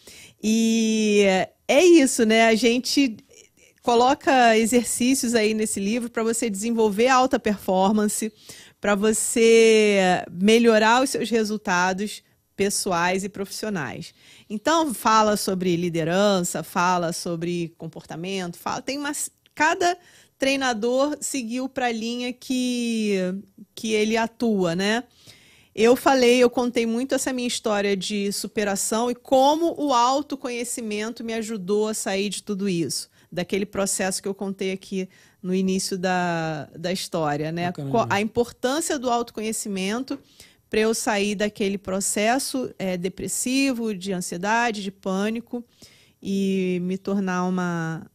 E 0.41 1.25
é 1.67 1.83
isso, 1.83 2.25
né? 2.25 2.47
A 2.47 2.55
gente 2.55 3.17
coloca 3.81 4.57
exercícios 4.57 5.33
aí 5.35 5.53
nesse 5.53 5.79
livro 5.79 6.09
para 6.09 6.23
você 6.23 6.49
desenvolver 6.49 7.07
alta 7.07 7.39
performance, 7.39 8.31
para 8.79 8.95
você 8.95 10.23
melhorar 10.31 11.03
os 11.03 11.09
seus 11.09 11.29
resultados 11.29 12.23
pessoais 12.55 13.23
e 13.23 13.29
profissionais. 13.29 14.13
Então 14.49 14.93
fala 14.93 15.35
sobre 15.35 15.75
liderança, 15.75 16.61
fala 16.61 17.11
sobre 17.11 17.73
comportamento, 17.77 18.57
fala, 18.57 18.81
tem 18.81 18.97
uma 18.97 19.11
cada 19.55 19.97
treinador 20.41 21.15
seguiu 21.21 21.69
para 21.69 21.85
a 21.85 21.91
linha 21.91 22.33
que 22.33 23.15
que 23.75 23.93
ele 23.93 24.17
atua, 24.17 24.75
né? 24.75 25.03
Eu 25.73 25.95
falei, 25.95 26.39
eu 26.39 26.49
contei 26.49 26.83
muito 26.83 27.13
essa 27.13 27.31
minha 27.31 27.47
história 27.47 27.95
de 27.95 28.31
superação 28.31 29.11
e 29.11 29.13
como 29.15 29.75
o 29.77 29.93
autoconhecimento 29.93 31.23
me 31.23 31.33
ajudou 31.35 31.89
a 31.89 31.93
sair 31.93 32.27
de 32.27 32.41
tudo 32.41 32.67
isso, 32.67 33.07
daquele 33.31 33.67
processo 33.67 34.19
que 34.19 34.27
eu 34.27 34.33
contei 34.33 34.71
aqui 34.71 35.07
no 35.43 35.53
início 35.53 35.95
da, 35.95 36.67
da 36.75 36.91
história, 36.91 37.51
né? 37.51 37.71
A 38.09 38.19
importância 38.19 38.97
do 38.97 39.11
autoconhecimento 39.11 40.19
para 40.71 40.79
eu 40.79 40.95
sair 40.95 41.35
daquele 41.35 41.77
processo 41.77 42.73
é, 42.79 42.97
depressivo, 42.97 43.93
de 43.93 44.11
ansiedade, 44.11 44.81
de 44.81 44.91
pânico 44.91 45.63
e 46.21 46.79
me 46.81 46.97
tornar 46.97 47.45
uma. 47.45 48.09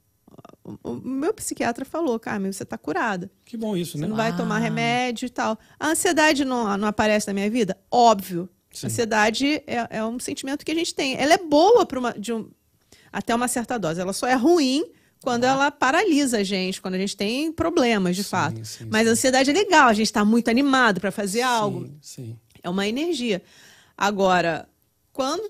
O 0.83 0.95
meu 0.95 1.33
psiquiatra 1.33 1.85
falou, 1.85 2.19
Carmen, 2.19 2.51
você 2.53 2.65
está 2.65 2.77
curada. 2.77 3.31
Que 3.45 3.57
bom 3.57 3.77
isso, 3.77 3.93
Você 3.93 3.99
né? 3.99 4.07
não 4.09 4.17
vai 4.17 4.31
Ah. 4.31 4.37
tomar 4.37 4.59
remédio 4.59 5.27
e 5.27 5.31
tal. 5.31 5.57
A 5.79 5.89
ansiedade 5.91 6.45
não, 6.45 6.77
não 6.77 6.89
aparece 6.89 7.27
na 7.29 7.33
minha 7.35 7.49
vida? 7.49 7.77
Óbvio. 7.91 8.49
Sim. 8.73 8.89
Ansiedade 8.89 9.63
é, 9.67 9.87
é 9.91 10.05
um 10.05 10.19
sentimento 10.19 10.65
que 10.65 10.73
a 10.73 10.75
gente 10.75 10.95
tem. 10.95 11.17
Ela 11.17 11.35
é 11.35 11.39
boa 11.39 11.87
para 11.87 11.99
uma, 11.99 12.13
de 12.13 12.33
um, 12.33 12.51
até 13.13 13.35
uma 13.35 13.47
certa 13.49 13.79
dose. 13.79 14.01
Ela 14.01 14.13
só 14.13 14.27
é 14.27 14.35
ruim 14.35 14.85
quando 15.23 15.45
ela 15.45 15.71
paralisa 15.71 16.39
a 16.39 16.43
gente, 16.45 16.81
quando 16.83 16.95
a 16.95 16.99
gente 16.99 17.17
tem 17.17 17.51
problemas, 17.53 18.17
de 18.17 18.23
Sim, 18.25 18.29
fato. 18.31 18.65
sim, 18.65 18.87
Mas 18.91 19.07
a 19.09 19.13
ansiedade 19.13 19.49
é 19.51 19.53
legal, 19.53 19.89
a 19.89 19.95
gente 19.95 20.07
está 20.07 20.25
muito 20.25 20.49
animado 20.51 21.01
para 21.01 21.11
fazer 21.11 21.43
algo. 21.43 21.89
É 22.63 22.69
uma 22.69 22.87
energia. 22.87 23.41
Agora, 23.97 24.69
quando 25.13 25.49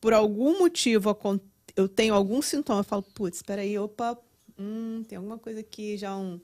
por 0.00 0.12
algum 0.12 0.58
motivo 0.58 1.16
eu 1.74 1.88
tenho 1.88 2.14
algum 2.14 2.42
sintoma, 2.42 2.80
eu 2.80 2.84
falo, 2.84 3.02
putz, 3.02 3.38
espera 3.38 3.62
aí, 3.62 3.78
opa, 3.78 4.16
hum, 4.58 5.02
tem 5.08 5.16
alguma 5.16 5.38
coisa 5.38 5.60
aqui, 5.60 5.96
já 5.96 6.16
um 6.16 6.40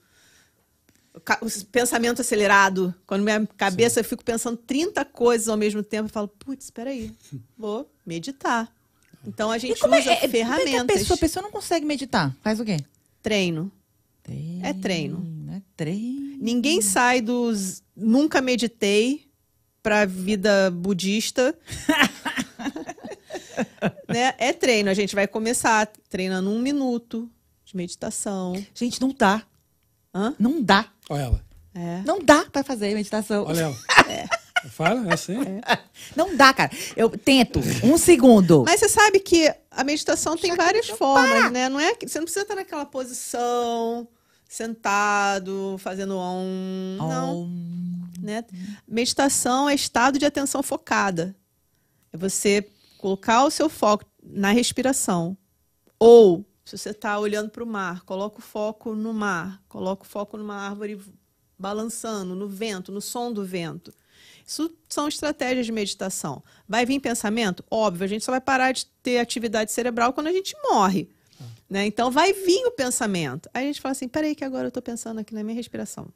o 1.14 1.20
pensamento 1.66 2.22
acelerado. 2.22 2.94
Quando 3.06 3.22
minha 3.22 3.46
cabeça 3.56 4.00
eu 4.00 4.04
fico 4.04 4.24
pensando 4.24 4.56
30 4.56 5.04
coisas 5.04 5.48
ao 5.48 5.58
mesmo 5.58 5.82
tempo, 5.82 6.06
eu 6.06 6.12
falo, 6.12 6.28
putz, 6.28 6.64
espera 6.64 6.88
aí, 6.90 7.12
vou 7.56 7.90
meditar. 8.06 8.72
Então 9.26 9.50
a 9.50 9.58
gente 9.58 9.72
é- 9.72 9.86
usa 9.86 9.86
é- 9.86 9.90
como 9.90 9.94
é 9.94 10.02
que 10.02 10.08
a 10.08 10.28
ferramentas. 10.28 10.98
pessoa, 10.98 11.16
a 11.16 11.20
pessoa 11.20 11.42
não 11.42 11.50
consegue 11.50 11.84
meditar. 11.84 12.34
Faz 12.42 12.58
o 12.60 12.64
quê? 12.64 12.78
Treino. 13.22 13.70
É 14.62 14.72
treino. 14.72 15.26
É 15.52 15.60
treino. 15.76 16.38
Ninguém 16.40 16.80
sai 16.80 17.20
dos 17.20 17.82
nunca 17.94 18.40
meditei 18.40 19.28
para 19.82 20.06
vida 20.06 20.70
budista. 20.70 21.56
né? 24.08 24.34
É 24.38 24.52
treino. 24.52 24.90
A 24.90 24.94
gente 24.94 25.14
vai 25.14 25.26
começar 25.26 25.90
treinando 26.08 26.50
um 26.50 26.60
minuto 26.60 27.30
de 27.72 27.76
meditação. 27.76 28.54
Gente, 28.74 29.00
não 29.00 29.12
dá. 29.12 29.42
Hã? 30.14 30.34
Não 30.38 30.62
dá. 30.62 30.86
Olha 31.08 31.22
ela. 31.22 31.44
É. 31.74 32.02
Não 32.04 32.20
dá 32.20 32.44
pra 32.44 32.62
fazer 32.62 32.94
meditação. 32.94 33.44
Olha 33.46 33.62
ela. 33.62 33.76
Fala, 34.70 35.10
é 35.10 35.14
assim? 35.14 35.34
Não 36.14 36.36
dá, 36.36 36.52
cara. 36.52 36.70
Eu 36.96 37.10
tento. 37.10 37.58
Um 37.82 37.98
segundo. 37.98 38.62
Mas 38.64 38.78
você 38.78 38.88
sabe 38.88 39.18
que 39.18 39.52
a 39.70 39.82
meditação 39.82 40.36
tem 40.36 40.52
que 40.52 40.56
várias 40.56 40.88
formas, 40.88 41.30
para. 41.30 41.50
né? 41.50 41.68
Não 41.68 41.80
é 41.80 41.96
que 41.96 42.06
você 42.06 42.18
não 42.18 42.26
precisa 42.26 42.44
estar 42.44 42.54
naquela 42.54 42.86
posição, 42.86 44.06
sentado, 44.48 45.76
fazendo 45.78 46.16
um, 46.16 46.96
não. 46.96 47.50
Né? 48.20 48.44
Meditação 48.86 49.68
é 49.68 49.74
estado 49.74 50.16
de 50.16 50.26
atenção 50.26 50.62
focada. 50.62 51.34
É 52.12 52.16
você 52.16 52.64
colocar 52.98 53.44
o 53.44 53.50
seu 53.50 53.68
foco 53.68 54.04
na 54.22 54.52
respiração. 54.52 55.36
Ou, 55.98 56.46
se 56.64 56.78
você 56.78 56.90
está 56.90 57.18
olhando 57.18 57.50
para 57.50 57.62
o 57.62 57.66
mar, 57.66 58.02
coloca 58.04 58.38
o 58.38 58.42
foco 58.42 58.94
no 58.94 59.12
mar, 59.12 59.62
coloca 59.68 60.04
o 60.04 60.06
foco 60.06 60.36
numa 60.36 60.54
árvore 60.54 61.00
balançando, 61.58 62.34
no 62.34 62.48
vento, 62.48 62.92
no 62.92 63.00
som 63.00 63.32
do 63.32 63.44
vento. 63.44 63.92
Isso 64.46 64.72
são 64.88 65.08
estratégias 65.08 65.66
de 65.66 65.72
meditação. 65.72 66.42
Vai 66.68 66.84
vir 66.84 67.00
pensamento? 67.00 67.64
Óbvio, 67.70 68.04
a 68.04 68.08
gente 68.08 68.24
só 68.24 68.32
vai 68.32 68.40
parar 68.40 68.72
de 68.72 68.86
ter 69.02 69.18
atividade 69.18 69.72
cerebral 69.72 70.12
quando 70.12 70.26
a 70.26 70.32
gente 70.32 70.54
morre. 70.62 71.08
Né? 71.68 71.86
Então 71.86 72.10
vai 72.10 72.32
vir 72.32 72.66
o 72.66 72.70
pensamento. 72.70 73.48
Aí 73.54 73.64
a 73.64 73.66
gente 73.66 73.80
fala 73.80 73.92
assim: 73.92 74.08
peraí, 74.08 74.34
que 74.34 74.44
agora 74.44 74.64
eu 74.64 74.68
estou 74.68 74.82
pensando 74.82 75.20
aqui 75.20 75.34
na 75.34 75.42
minha 75.42 75.56
respiração. 75.56 76.12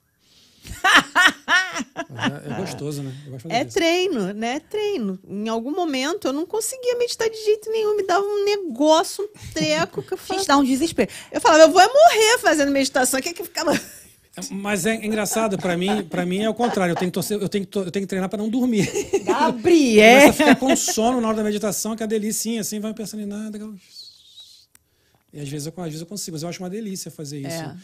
É, 1.77 2.53
é 2.53 2.57
gostoso, 2.61 3.03
né? 3.03 3.13
Eu 3.27 3.33
gosto 3.33 3.43
de 3.49 3.53
fazer 3.53 3.55
É 3.55 3.67
isso. 3.67 3.75
treino, 3.75 4.33
né? 4.35 4.57
É 4.57 4.61
treino. 4.61 5.19
Em 5.29 5.49
algum 5.49 5.71
momento 5.73 6.27
eu 6.29 6.33
não 6.33 6.47
conseguia 6.47 6.97
meditar 6.97 7.29
de 7.29 7.37
jeito 7.45 7.71
nenhum, 7.71 7.97
me 7.97 8.07
dava 8.07 8.25
um 8.25 8.45
negócio, 8.45 9.25
um 9.25 9.53
treco 9.53 10.03
que 10.03 10.13
eu 10.15 10.19
Gente, 10.19 10.27
falava. 10.27 10.47
dá 10.47 10.57
um 10.59 10.65
desespero. 10.65 11.11
Eu 11.33 11.41
falava, 11.41 11.63
eu 11.65 11.71
vou 11.71 11.81
é 11.81 11.87
morrer 11.89 12.39
fazendo 12.39 12.71
meditação. 12.73 13.19
O 13.21 13.23
que 13.23 13.29
é 13.31 13.33
que 13.33 13.45
ficava. 13.45 13.79
Mas 14.51 14.85
é 14.85 14.95
engraçado, 14.97 15.57
pra 15.57 15.79
mim, 15.79 16.05
para 16.05 16.27
mim 16.27 16.43
é 16.43 16.51
o 16.51 16.53
contrário. 16.55 16.93
Eu 16.93 16.97
tenho 16.97 17.11
que, 17.11 17.15
torcer, 17.15 17.41
eu 17.41 17.49
tenho 17.49 17.65
que, 17.65 17.71
to- 17.71 17.85
eu 17.85 17.91
tenho 17.91 18.05
que 18.05 18.09
treinar 18.09 18.29
pra 18.29 18.37
não 18.39 18.51
dormir. 18.51 18.87
Começa 18.87 19.31
a 19.33 19.51
Gabriel! 19.51 20.33
ficar 20.35 20.57
com 20.57 20.77
sono 20.77 21.21
na 21.23 21.29
hora 21.29 21.39
da 21.39 21.43
meditação, 21.43 21.97
que 21.97 22.03
é 22.03 22.07
delicinha, 22.07 22.61
assim, 22.61 22.79
vai 22.79 22.93
pensando 22.93 23.23
em 23.23 23.27
nada. 23.27 23.59
E 25.33 25.41
às 25.41 25.49
vezes, 25.49 25.67
eu, 25.67 25.73
às 25.79 25.85
vezes 25.87 26.01
eu 26.01 26.07
consigo, 26.07 26.35
mas 26.35 26.43
eu 26.43 26.49
acho 26.51 26.63
uma 26.63 26.69
delícia 26.71 27.11
fazer 27.11 27.39
isso. 27.41 27.49
É. 27.49 27.77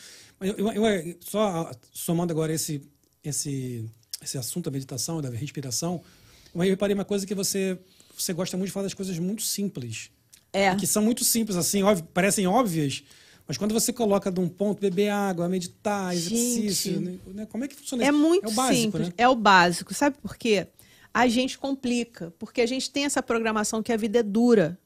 Eu, 0.42 0.54
eu- 0.74 0.86
eu- 0.86 1.16
só 1.20 1.70
somando 1.92 2.32
agora 2.32 2.52
esse, 2.52 2.82
esse, 3.24 3.84
esse 4.22 4.36
assunto 4.38 4.66
da 4.66 4.70
meditação, 4.70 5.20
da 5.20 5.30
respiração, 5.30 6.00
eu 6.54 6.60
reparei 6.60 6.94
uma 6.94 7.04
coisa 7.04 7.26
que 7.26 7.34
você, 7.34 7.78
você 8.16 8.32
gosta 8.32 8.56
muito 8.56 8.68
de 8.68 8.72
falar 8.72 8.84
das 8.84 8.94
coisas 8.94 9.18
muito 9.18 9.42
simples. 9.42 10.10
É. 10.52 10.74
Que 10.76 10.86
são 10.86 11.02
muito 11.02 11.24
simples, 11.24 11.56
assim, 11.56 11.82
óbvio- 11.82 12.04
parecem 12.12 12.46
óbvias, 12.46 13.02
mas 13.48 13.56
quando 13.56 13.72
você 13.72 13.92
coloca 13.92 14.30
de 14.30 14.38
um 14.38 14.48
ponto, 14.48 14.80
beber 14.80 15.08
água, 15.08 15.48
meditar, 15.48 16.14
exercício, 16.14 16.92
Gente. 16.94 17.04
né? 17.04 17.18
né? 17.34 17.46
Como 17.46 17.64
é 17.64 17.68
que 17.68 17.74
funciona 17.74 18.04
É 18.04 18.08
isso? 18.10 18.18
muito 18.18 18.44
é 18.46 18.48
o 18.48 18.52
básico, 18.52 18.80
simples. 18.82 19.08
né? 19.08 19.14
É 19.16 19.28
o 19.28 19.34
básico. 19.34 19.94
Sabe 19.94 20.16
por 20.20 20.36
quê? 20.36 20.66
A 21.12 21.26
gente 21.26 21.58
complica. 21.58 22.32
Porque 22.38 22.60
a 22.60 22.66
gente 22.66 22.90
tem 22.90 23.04
essa 23.04 23.22
programação 23.22 23.82
que 23.82 23.92
a 23.92 23.96
vida 23.96 24.18
é 24.18 24.22
dura. 24.22 24.78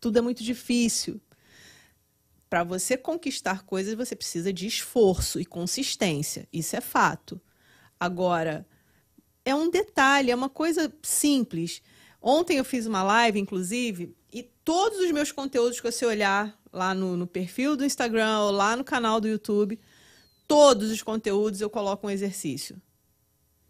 Tudo 0.00 0.18
é 0.18 0.22
muito 0.22 0.42
difícil. 0.42 1.20
Para 2.48 2.62
você 2.62 2.96
conquistar 2.96 3.64
coisas, 3.64 3.94
você 3.94 4.14
precisa 4.14 4.52
de 4.52 4.66
esforço 4.66 5.40
e 5.40 5.44
consistência. 5.44 6.48
Isso 6.52 6.76
é 6.76 6.80
fato. 6.80 7.40
Agora, 7.98 8.66
é 9.44 9.54
um 9.54 9.70
detalhe, 9.70 10.30
é 10.30 10.34
uma 10.34 10.48
coisa 10.48 10.92
simples. 11.02 11.82
Ontem 12.20 12.56
eu 12.56 12.64
fiz 12.64 12.86
uma 12.86 13.02
live, 13.02 13.38
inclusive, 13.38 14.16
e 14.32 14.42
todos 14.42 14.98
os 14.98 15.10
meus 15.10 15.30
conteúdos 15.30 15.80
que 15.80 15.90
você 15.90 16.06
olhar 16.06 16.58
lá 16.72 16.94
no, 16.94 17.16
no 17.16 17.26
perfil 17.26 17.76
do 17.76 17.84
Instagram 17.84 18.40
ou 18.40 18.50
lá 18.50 18.76
no 18.76 18.84
canal 18.84 19.20
do 19.20 19.28
YouTube, 19.28 19.78
todos 20.48 20.90
os 20.90 21.02
conteúdos 21.02 21.60
eu 21.60 21.70
coloco 21.70 22.06
um 22.06 22.10
exercício. 22.10 22.80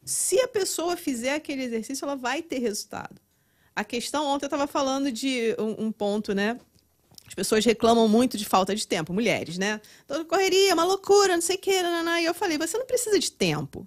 Se 0.05 0.39
a 0.41 0.49
pessoa 0.49 0.97
fizer 0.97 1.35
aquele 1.35 1.65
exercício, 1.65 2.05
ela 2.05 2.17
vai 2.17 2.43
ter 2.43 2.59
resultado. 2.59 3.21
A 3.75 3.83
questão, 3.83 4.27
ontem 4.27 4.45
eu 4.45 4.49
estava 4.49 4.67
falando 4.67 5.11
de 5.11 5.57
um, 5.59 5.87
um 5.87 5.93
ponto, 5.93 6.35
né? 6.35 6.59
As 7.27 7.35
pessoas 7.35 7.65
reclamam 7.65 8.07
muito 8.07 8.37
de 8.37 8.45
falta 8.45 8.75
de 8.75 8.87
tempo, 8.87 9.13
mulheres, 9.13 9.59
né? 9.59 9.81
Toda 10.07 10.25
correria, 10.25 10.75
uma 10.75 10.85
loucura, 10.85 11.35
não 11.35 11.43
sei 11.43 11.57
o. 11.57 11.83
Nanana. 11.83 12.21
E 12.21 12.25
eu 12.25 12.35
falei, 12.35 12.59
você 12.59 12.77
não 12.77 12.87
precisa 12.87 13.19
de 13.19 13.33
tempo. 13.33 13.87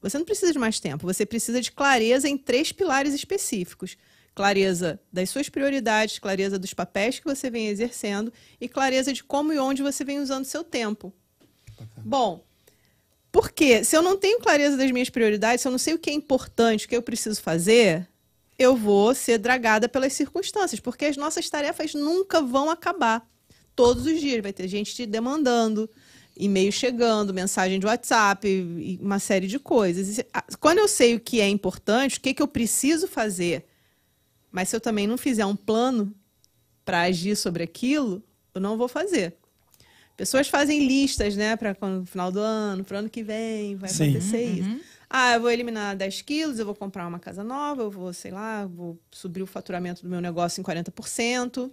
Você 0.00 0.18
não 0.18 0.24
precisa 0.24 0.52
de 0.52 0.58
mais 0.58 0.80
tempo. 0.80 1.06
Você 1.06 1.24
precisa 1.24 1.60
de 1.60 1.70
clareza 1.70 2.28
em 2.28 2.36
três 2.36 2.72
pilares 2.72 3.14
específicos: 3.14 3.96
clareza 4.34 5.00
das 5.12 5.30
suas 5.30 5.48
prioridades, 5.48 6.18
clareza 6.18 6.58
dos 6.58 6.74
papéis 6.74 7.20
que 7.20 7.24
você 7.24 7.48
vem 7.48 7.68
exercendo 7.68 8.32
e 8.60 8.68
clareza 8.68 9.12
de 9.12 9.22
como 9.22 9.52
e 9.52 9.58
onde 9.58 9.82
você 9.82 10.04
vem 10.04 10.18
usando 10.18 10.44
seu 10.44 10.64
tempo. 10.64 11.12
Bom, 11.98 12.44
porque 13.30 13.84
se 13.84 13.96
eu 13.96 14.02
não 14.02 14.18
tenho 14.18 14.40
clareza 14.40 14.76
das 14.76 14.90
minhas 14.90 15.08
prioridades, 15.08 15.62
se 15.62 15.68
eu 15.68 15.72
não 15.72 15.78
sei 15.78 15.94
o 15.94 15.98
que 15.98 16.10
é 16.10 16.12
importante, 16.12 16.84
o 16.84 16.88
que 16.88 16.96
eu 16.96 17.02
preciso 17.02 17.40
fazer, 17.40 18.08
eu 18.58 18.76
vou 18.76 19.14
ser 19.14 19.38
dragada 19.38 19.88
pelas 19.88 20.12
circunstâncias, 20.12 20.80
porque 20.80 21.06
as 21.06 21.16
nossas 21.16 21.48
tarefas 21.48 21.94
nunca 21.94 22.40
vão 22.40 22.70
acabar. 22.70 23.26
Todos 23.74 24.06
os 24.06 24.20
dias 24.20 24.42
vai 24.42 24.52
ter 24.52 24.68
gente 24.68 24.94
te 24.94 25.06
demandando, 25.06 25.88
e-mail 26.36 26.72
chegando, 26.72 27.32
mensagem 27.32 27.78
de 27.78 27.86
WhatsApp, 27.86 28.46
e 28.46 28.98
uma 29.00 29.18
série 29.18 29.46
de 29.46 29.58
coisas. 29.58 30.18
E 30.18 30.26
Quando 30.60 30.78
eu 30.78 30.88
sei 30.88 31.14
o 31.14 31.20
que 31.20 31.40
é 31.40 31.48
importante, 31.48 32.18
o 32.18 32.20
que, 32.20 32.34
que 32.34 32.42
eu 32.42 32.48
preciso 32.48 33.06
fazer, 33.08 33.64
mas 34.50 34.68
se 34.68 34.76
eu 34.76 34.80
também 34.80 35.06
não 35.06 35.16
fizer 35.16 35.46
um 35.46 35.56
plano 35.56 36.14
para 36.84 37.02
agir 37.02 37.36
sobre 37.36 37.62
aquilo, 37.62 38.22
eu 38.54 38.60
não 38.60 38.76
vou 38.76 38.88
fazer. 38.88 39.34
Pessoas 40.16 40.48
fazem 40.48 40.86
listas, 40.86 41.34
né, 41.34 41.56
para 41.56 41.74
no 41.88 42.04
final 42.04 42.30
do 42.30 42.38
ano, 42.38 42.84
para 42.84 42.96
o 42.96 42.98
ano 42.98 43.08
que 43.08 43.22
vem, 43.22 43.76
vai 43.76 43.88
Sim. 43.88 44.10
acontecer 44.10 44.44
isso. 44.44 44.80
Ah, 45.14 45.34
eu 45.34 45.42
vou 45.42 45.50
eliminar 45.50 45.94
10 45.94 46.22
quilos, 46.22 46.58
eu 46.58 46.64
vou 46.64 46.74
comprar 46.74 47.06
uma 47.06 47.18
casa 47.18 47.44
nova, 47.44 47.82
eu 47.82 47.90
vou, 47.90 48.14
sei 48.14 48.30
lá, 48.30 48.64
vou 48.64 48.98
subir 49.10 49.42
o 49.42 49.46
faturamento 49.46 50.02
do 50.02 50.08
meu 50.08 50.22
negócio 50.22 50.58
em 50.58 50.64
40%. 50.64 51.70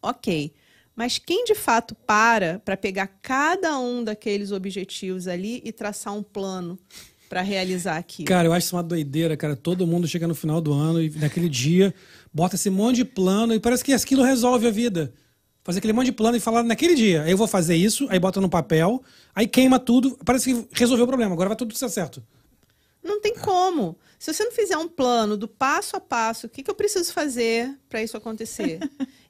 Ok. 0.00 0.52
Mas 0.94 1.18
quem 1.18 1.44
de 1.44 1.56
fato 1.56 1.96
para 1.96 2.60
para 2.60 2.76
pegar 2.76 3.08
cada 3.20 3.76
um 3.80 4.04
daqueles 4.04 4.52
objetivos 4.52 5.26
ali 5.26 5.60
e 5.64 5.72
traçar 5.72 6.14
um 6.14 6.22
plano 6.22 6.78
para 7.28 7.40
realizar 7.40 7.96
aquilo? 7.96 8.28
Cara, 8.28 8.46
eu 8.46 8.52
acho 8.52 8.66
isso 8.66 8.76
uma 8.76 8.84
doideira, 8.84 9.36
cara. 9.36 9.56
Todo 9.56 9.84
mundo 9.84 10.06
chega 10.06 10.28
no 10.28 10.34
final 10.36 10.60
do 10.60 10.72
ano 10.72 11.02
e 11.02 11.10
naquele 11.10 11.48
dia 11.48 11.92
bota 12.32 12.54
esse 12.54 12.70
monte 12.70 12.96
de 12.98 13.04
plano 13.04 13.52
e 13.52 13.58
parece 13.58 13.82
que 13.82 13.92
aquilo 13.92 14.22
resolve 14.22 14.68
a 14.68 14.70
vida. 14.70 15.12
Fazer 15.64 15.78
aquele 15.78 15.92
monte 15.92 16.06
de 16.06 16.12
plano 16.12 16.36
e 16.36 16.40
falar 16.40 16.62
naquele 16.62 16.94
dia, 16.94 17.22
aí 17.22 17.32
eu 17.32 17.36
vou 17.36 17.48
fazer 17.48 17.74
isso, 17.74 18.06
aí 18.10 18.20
bota 18.20 18.40
no 18.40 18.48
papel, 18.48 19.02
aí 19.34 19.48
queima 19.48 19.80
tudo, 19.80 20.16
parece 20.24 20.54
que 20.54 20.68
resolveu 20.72 21.04
o 21.04 21.08
problema, 21.08 21.32
agora 21.32 21.48
vai 21.48 21.56
tudo 21.56 21.74
ser 21.74 21.88
certo. 21.88 22.22
Não 23.04 23.20
tem 23.20 23.34
como. 23.34 23.98
Se 24.18 24.32
você 24.32 24.42
não 24.42 24.52
fizer 24.52 24.78
um 24.78 24.88
plano 24.88 25.36
do 25.36 25.46
passo 25.46 25.94
a 25.94 26.00
passo, 26.00 26.46
o 26.46 26.48
que, 26.48 26.62
que 26.62 26.70
eu 26.70 26.74
preciso 26.74 27.12
fazer 27.12 27.78
para 27.88 28.02
isso 28.02 28.16
acontecer? 28.16 28.80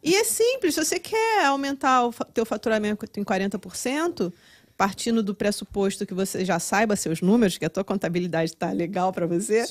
e 0.01 0.15
é 0.15 0.23
simples, 0.23 0.77
se 0.77 0.85
você 0.85 1.01
quer 1.01 1.45
aumentar 1.47 2.07
o 2.07 2.13
teu 2.33 2.47
faturamento 2.47 3.05
em 3.19 3.25
40%, 3.25 4.33
partindo 4.77 5.23
do 5.23 5.35
pressuposto 5.35 6.07
que 6.07 6.15
você 6.15 6.45
já 6.45 6.61
saiba 6.61 6.95
seus 6.95 7.21
números, 7.21 7.59
que 7.59 7.65
a 7.65 7.71
tua 7.71 7.83
contabilidade 7.83 8.53
está 8.53 8.71
legal 8.71 9.13
para 9.13 9.27
você, 9.27 9.67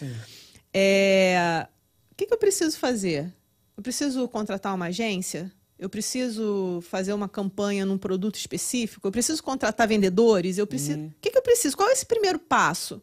é, 0.74 1.66
o 2.12 2.16
que, 2.16 2.26
que 2.26 2.34
eu 2.34 2.38
preciso 2.38 2.78
fazer? 2.78 3.34
Eu 3.78 3.82
preciso 3.82 4.28
contratar 4.28 4.76
uma 4.76 4.88
agência? 4.88 5.50
Eu 5.80 5.90
preciso 5.90 6.82
fazer 6.82 7.14
uma 7.14 7.30
campanha 7.30 7.86
num 7.86 7.98
produto 7.98 8.36
específico? 8.36 9.08
Eu 9.08 9.12
preciso 9.12 9.42
contratar 9.42 9.88
vendedores? 9.88 10.58
Eu 10.58 10.68
preciso. 10.68 11.00
O 11.00 11.14
que, 11.22 11.32
que 11.32 11.38
eu 11.38 11.42
preciso? 11.42 11.76
Qual 11.76 11.90
é 11.90 11.94
esse 11.94 12.06
primeiro 12.06 12.40
passo? 12.40 13.02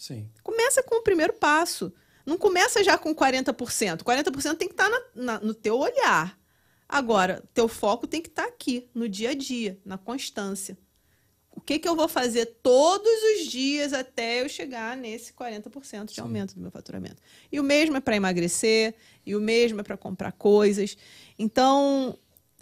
Sim. 0.00 0.30
Começa 0.42 0.82
com 0.82 0.96
o 0.96 1.02
primeiro 1.02 1.34
passo. 1.34 1.92
Não 2.24 2.38
começa 2.38 2.82
já 2.82 2.96
com 2.96 3.14
40%. 3.14 4.02
40% 4.02 4.56
tem 4.56 4.66
que 4.66 4.72
estar 4.72 4.88
na- 4.88 5.02
na- 5.14 5.40
no 5.40 5.52
teu 5.52 5.78
olhar. 5.78 6.38
Agora, 6.88 7.44
teu 7.52 7.68
foco 7.68 8.06
tem 8.06 8.22
que 8.22 8.28
estar 8.30 8.46
aqui, 8.46 8.88
no 8.94 9.06
dia 9.06 9.30
a 9.30 9.34
dia, 9.34 9.78
na 9.84 9.98
constância. 9.98 10.76
O 11.50 11.60
que, 11.60 11.78
que 11.78 11.86
eu 11.88 11.94
vou 11.94 12.08
fazer 12.08 12.46
todos 12.62 13.10
os 13.34 13.46
dias 13.46 13.92
até 13.92 14.42
eu 14.42 14.48
chegar 14.48 14.96
nesse 14.96 15.34
40% 15.34 16.14
de 16.14 16.20
aumento 16.20 16.54
do 16.54 16.60
meu 16.62 16.70
faturamento? 16.70 17.20
E 17.52 17.60
o 17.60 17.62
mesmo 17.62 17.96
é 17.96 18.00
para 18.00 18.16
emagrecer, 18.16 18.94
e 19.26 19.36
o 19.36 19.40
mesmo 19.40 19.80
é 19.80 19.82
para 19.82 19.96
comprar 19.98 20.32
coisas. 20.32 20.96
Então, 21.38 22.18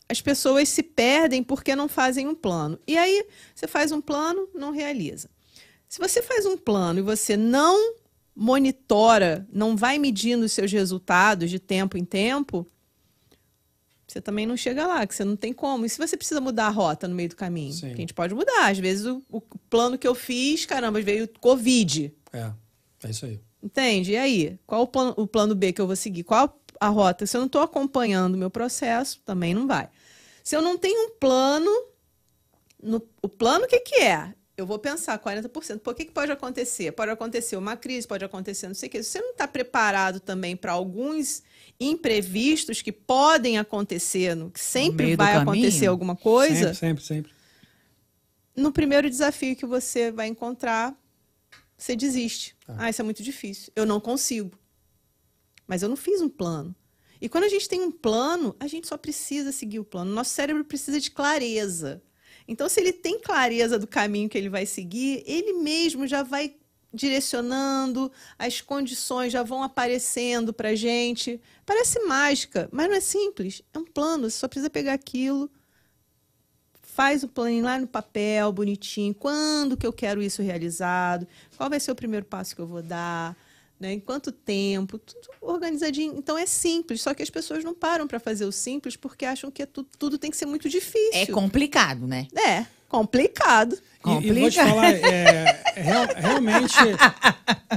as 0.09 0.21
pessoas 0.21 0.69
se 0.69 0.83
perdem 0.83 1.43
porque 1.45 1.77
não 1.77 1.87
fazem 1.89 2.27
um 2.27 2.35
plano. 2.35 2.79
E 2.87 2.99
aí, 2.99 3.25
você 3.55 3.69
faz 3.69 3.93
um 3.93 4.01
plano, 4.01 4.49
não 4.55 4.73
realiza. 4.73 5.31
Se 5.89 5.99
você 5.99 6.21
faz 6.23 6.45
um 6.47 6.57
plano 6.57 6.99
e 6.99 7.03
você 7.03 7.37
não 7.37 7.95
monitora, 8.35 9.47
não 9.53 9.77
vai 9.77 9.99
medindo 9.99 10.45
os 10.45 10.53
seus 10.53 10.71
resultados 10.71 11.51
de 11.51 11.59
tempo 11.59 11.97
em 11.97 12.05
tempo, 12.05 12.67
você 14.07 14.21
também 14.21 14.47
não 14.47 14.57
chega 14.57 14.87
lá, 14.87 15.07
que 15.07 15.15
você 15.15 15.25
não 15.25 15.37
tem 15.37 15.53
como. 15.53 15.85
E 15.85 15.89
se 15.89 15.99
você 15.99 16.17
precisa 16.17 16.41
mudar 16.41 16.67
a 16.67 16.71
rota 16.71 17.07
no 17.09 17.15
meio 17.15 17.29
do 17.29 17.37
caminho? 17.37 17.73
Sim. 17.73 17.93
A 17.93 17.97
gente 17.97 18.15
pode 18.15 18.35
mudar. 18.35 18.69
Às 18.71 18.79
vezes 18.79 19.05
o, 19.07 19.23
o 19.31 19.41
plano 19.41 19.99
que 19.99 20.07
eu 20.09 20.15
fiz, 20.15 20.65
caramba, 20.65 21.01
veio 21.03 21.29
Covid. 21.41 22.13
É, 22.33 22.51
é 23.05 23.11
isso 23.11 23.27
aí. 23.27 23.41
Entende? 23.63 24.13
E 24.13 24.17
aí? 24.17 24.59
Qual 24.67 24.83
o 24.83 24.87
plano, 24.87 25.15
o 25.17 25.27
plano 25.27 25.55
B 25.55 25.73
que 25.73 25.81
eu 25.81 25.87
vou 25.87 25.97
seguir? 25.97 26.23
Qual 26.23 26.59
a 26.81 26.89
rota? 26.89 27.27
Se 27.27 27.37
eu 27.37 27.41
não 27.41 27.47
estou 27.47 27.61
acompanhando 27.61 28.35
o 28.35 28.39
meu 28.39 28.51
processo, 28.51 29.21
também 29.27 29.53
não 29.53 29.67
vai. 29.67 29.89
Se 30.45 30.57
eu 30.57 30.63
não 30.63 30.79
tenho 30.79 31.07
um 31.09 31.11
plano, 31.19 31.71
no- 32.83 33.03
o 33.21 33.29
plano 33.29 33.65
o 33.65 33.69
que, 33.69 33.81
que 33.81 33.97
é? 33.97 34.33
Eu 34.59 34.67
vou 34.67 34.77
pensar 34.79 35.17
40%. 35.19 35.79
Por 35.79 35.95
que, 35.95 36.05
que 36.07 36.11
pode 36.11 36.33
acontecer? 36.33 36.91
Pode 36.91 37.13
acontecer 37.13 37.57
uma 37.57 37.77
crise, 37.77 38.09
pode 38.09 38.25
acontecer 38.25 38.67
não 38.67 38.75
sei 38.75 38.89
o 38.89 38.91
quê. 38.91 39.03
Se 39.05 39.11
você 39.11 39.21
não 39.21 39.31
está 39.31 39.47
preparado 39.47 40.19
também 40.19 40.57
para 40.57 40.73
alguns 40.73 41.45
imprevistos 41.79 42.83
que 42.83 42.91
podem 42.91 43.57
acontecer, 43.57 44.35
no- 44.35 44.51
que 44.51 44.59
sempre 44.59 45.13
do 45.13 45.17
vai 45.17 45.37
acontecer 45.37 45.87
alguma 45.87 46.17
coisa, 46.17 46.75
Sempre, 46.75 46.77
sempre, 46.77 47.05
sempre. 47.05 47.33
no 48.57 48.73
primeiro 48.73 49.09
desafio 49.09 49.55
que 49.55 49.65
você 49.65 50.11
vai 50.11 50.27
encontrar, 50.27 50.93
você 51.77 51.95
desiste. 51.95 52.57
Tá. 52.67 52.75
Ah, 52.79 52.91
isso 52.91 53.01
é 53.01 53.05
muito 53.05 53.23
difícil. 53.23 53.73
Eu 53.77 53.87
não 53.87 54.01
consigo. 54.01 54.59
Mas 55.69 55.83
eu 55.85 55.89
não 55.89 55.97
fiz 55.97 56.21
um 56.21 56.29
plano. 56.29 56.75
E 57.21 57.29
quando 57.29 57.45
a 57.45 57.49
gente 57.49 57.69
tem 57.69 57.81
um 57.81 57.93
plano, 57.93 58.57
a 58.59 58.67
gente 58.67 58.89
só 58.89 58.97
precisa 58.97 59.53
seguir 59.53 59.79
o 59.79 59.85
plano. 59.85 60.13
Nosso 60.13 60.31
cérebro 60.31 60.65
precisa 60.65 60.99
de 61.01 61.13
clareza. 61.13 62.03
Então, 62.49 62.69
se 62.69 62.81
ele 62.81 62.93
tem 62.93 63.21
clareza 63.21 63.79
do 63.79 63.87
caminho 63.87 64.29
que 64.29 64.39
ele 64.39 64.49
vai 64.49 64.65
seguir, 64.65 65.23
ele 65.27 65.53
mesmo 65.53 66.07
já 66.07 66.23
vai 66.23 66.57
direcionando, 66.93 68.11
as 68.39 68.63
condições 68.63 69.31
já 69.31 69.43
vão 69.43 69.63
aparecendo 69.63 70.53
pra 70.53 70.75
gente. 70.75 71.39
Parece 71.67 72.01
mágica, 72.07 72.67
mas 72.73 72.89
não 72.89 72.97
é 72.97 73.01
simples. 73.01 73.63
É 73.75 73.79
um 73.79 73.85
plano, 73.85 74.31
você 74.31 74.39
só 74.39 74.49
precisa 74.49 74.71
pegar 74.71 74.95
aquilo, 74.95 75.51
faz 76.81 77.23
o 77.23 77.29
planinho 77.29 77.65
lá 77.65 77.79
no 77.79 77.87
papel, 77.87 78.51
bonitinho. 78.51 79.15
Quando 79.15 79.77
que 79.77 79.87
eu 79.87 79.93
quero 79.93 80.23
isso 80.23 80.43
realizado? 80.43 81.29
Qual 81.57 81.69
vai 81.69 81.79
ser 81.79 81.93
o 81.93 81.95
primeiro 81.95 82.25
passo 82.25 82.57
que 82.57 82.61
eu 82.63 82.67
vou 82.67 82.83
dar? 82.83 83.37
Né? 83.81 83.93
Em 83.93 84.01
quanto 84.01 84.33
tempo? 84.33 84.99
Tudo 84.99 85.29
organizadinho. 85.41 86.15
Então 86.17 86.37
é 86.37 86.47
simples, 86.47 87.01
só 87.01 87.15
que 87.15 87.23
as 87.23 87.31
pessoas 87.31 87.63
não 87.63 87.73
param 87.75 88.09
para 88.09 88.19
fazer 88.19 88.45
o 88.45 88.51
simples 88.51 88.97
porque 88.97 89.25
acham 89.25 89.51
que 89.53 89.63
é 89.63 89.67
tu- 89.67 89.87
tudo 89.99 90.19
tem 90.19 90.31
que 90.33 90.37
ser 90.37 90.47
muito 90.47 90.69
difícil. 90.69 91.11
É 91.13 91.27
complicado, 91.27 92.05
né? 92.07 92.27
É, 92.37 92.67
complicado. 92.89 93.79
E, 94.05 94.27
e 94.27 94.33
vou 94.33 94.51
te 94.51 94.57
falar, 94.57 94.93
é, 94.93 95.61
é 95.77 95.81
real- 95.81 96.09
realmente, 96.17 96.75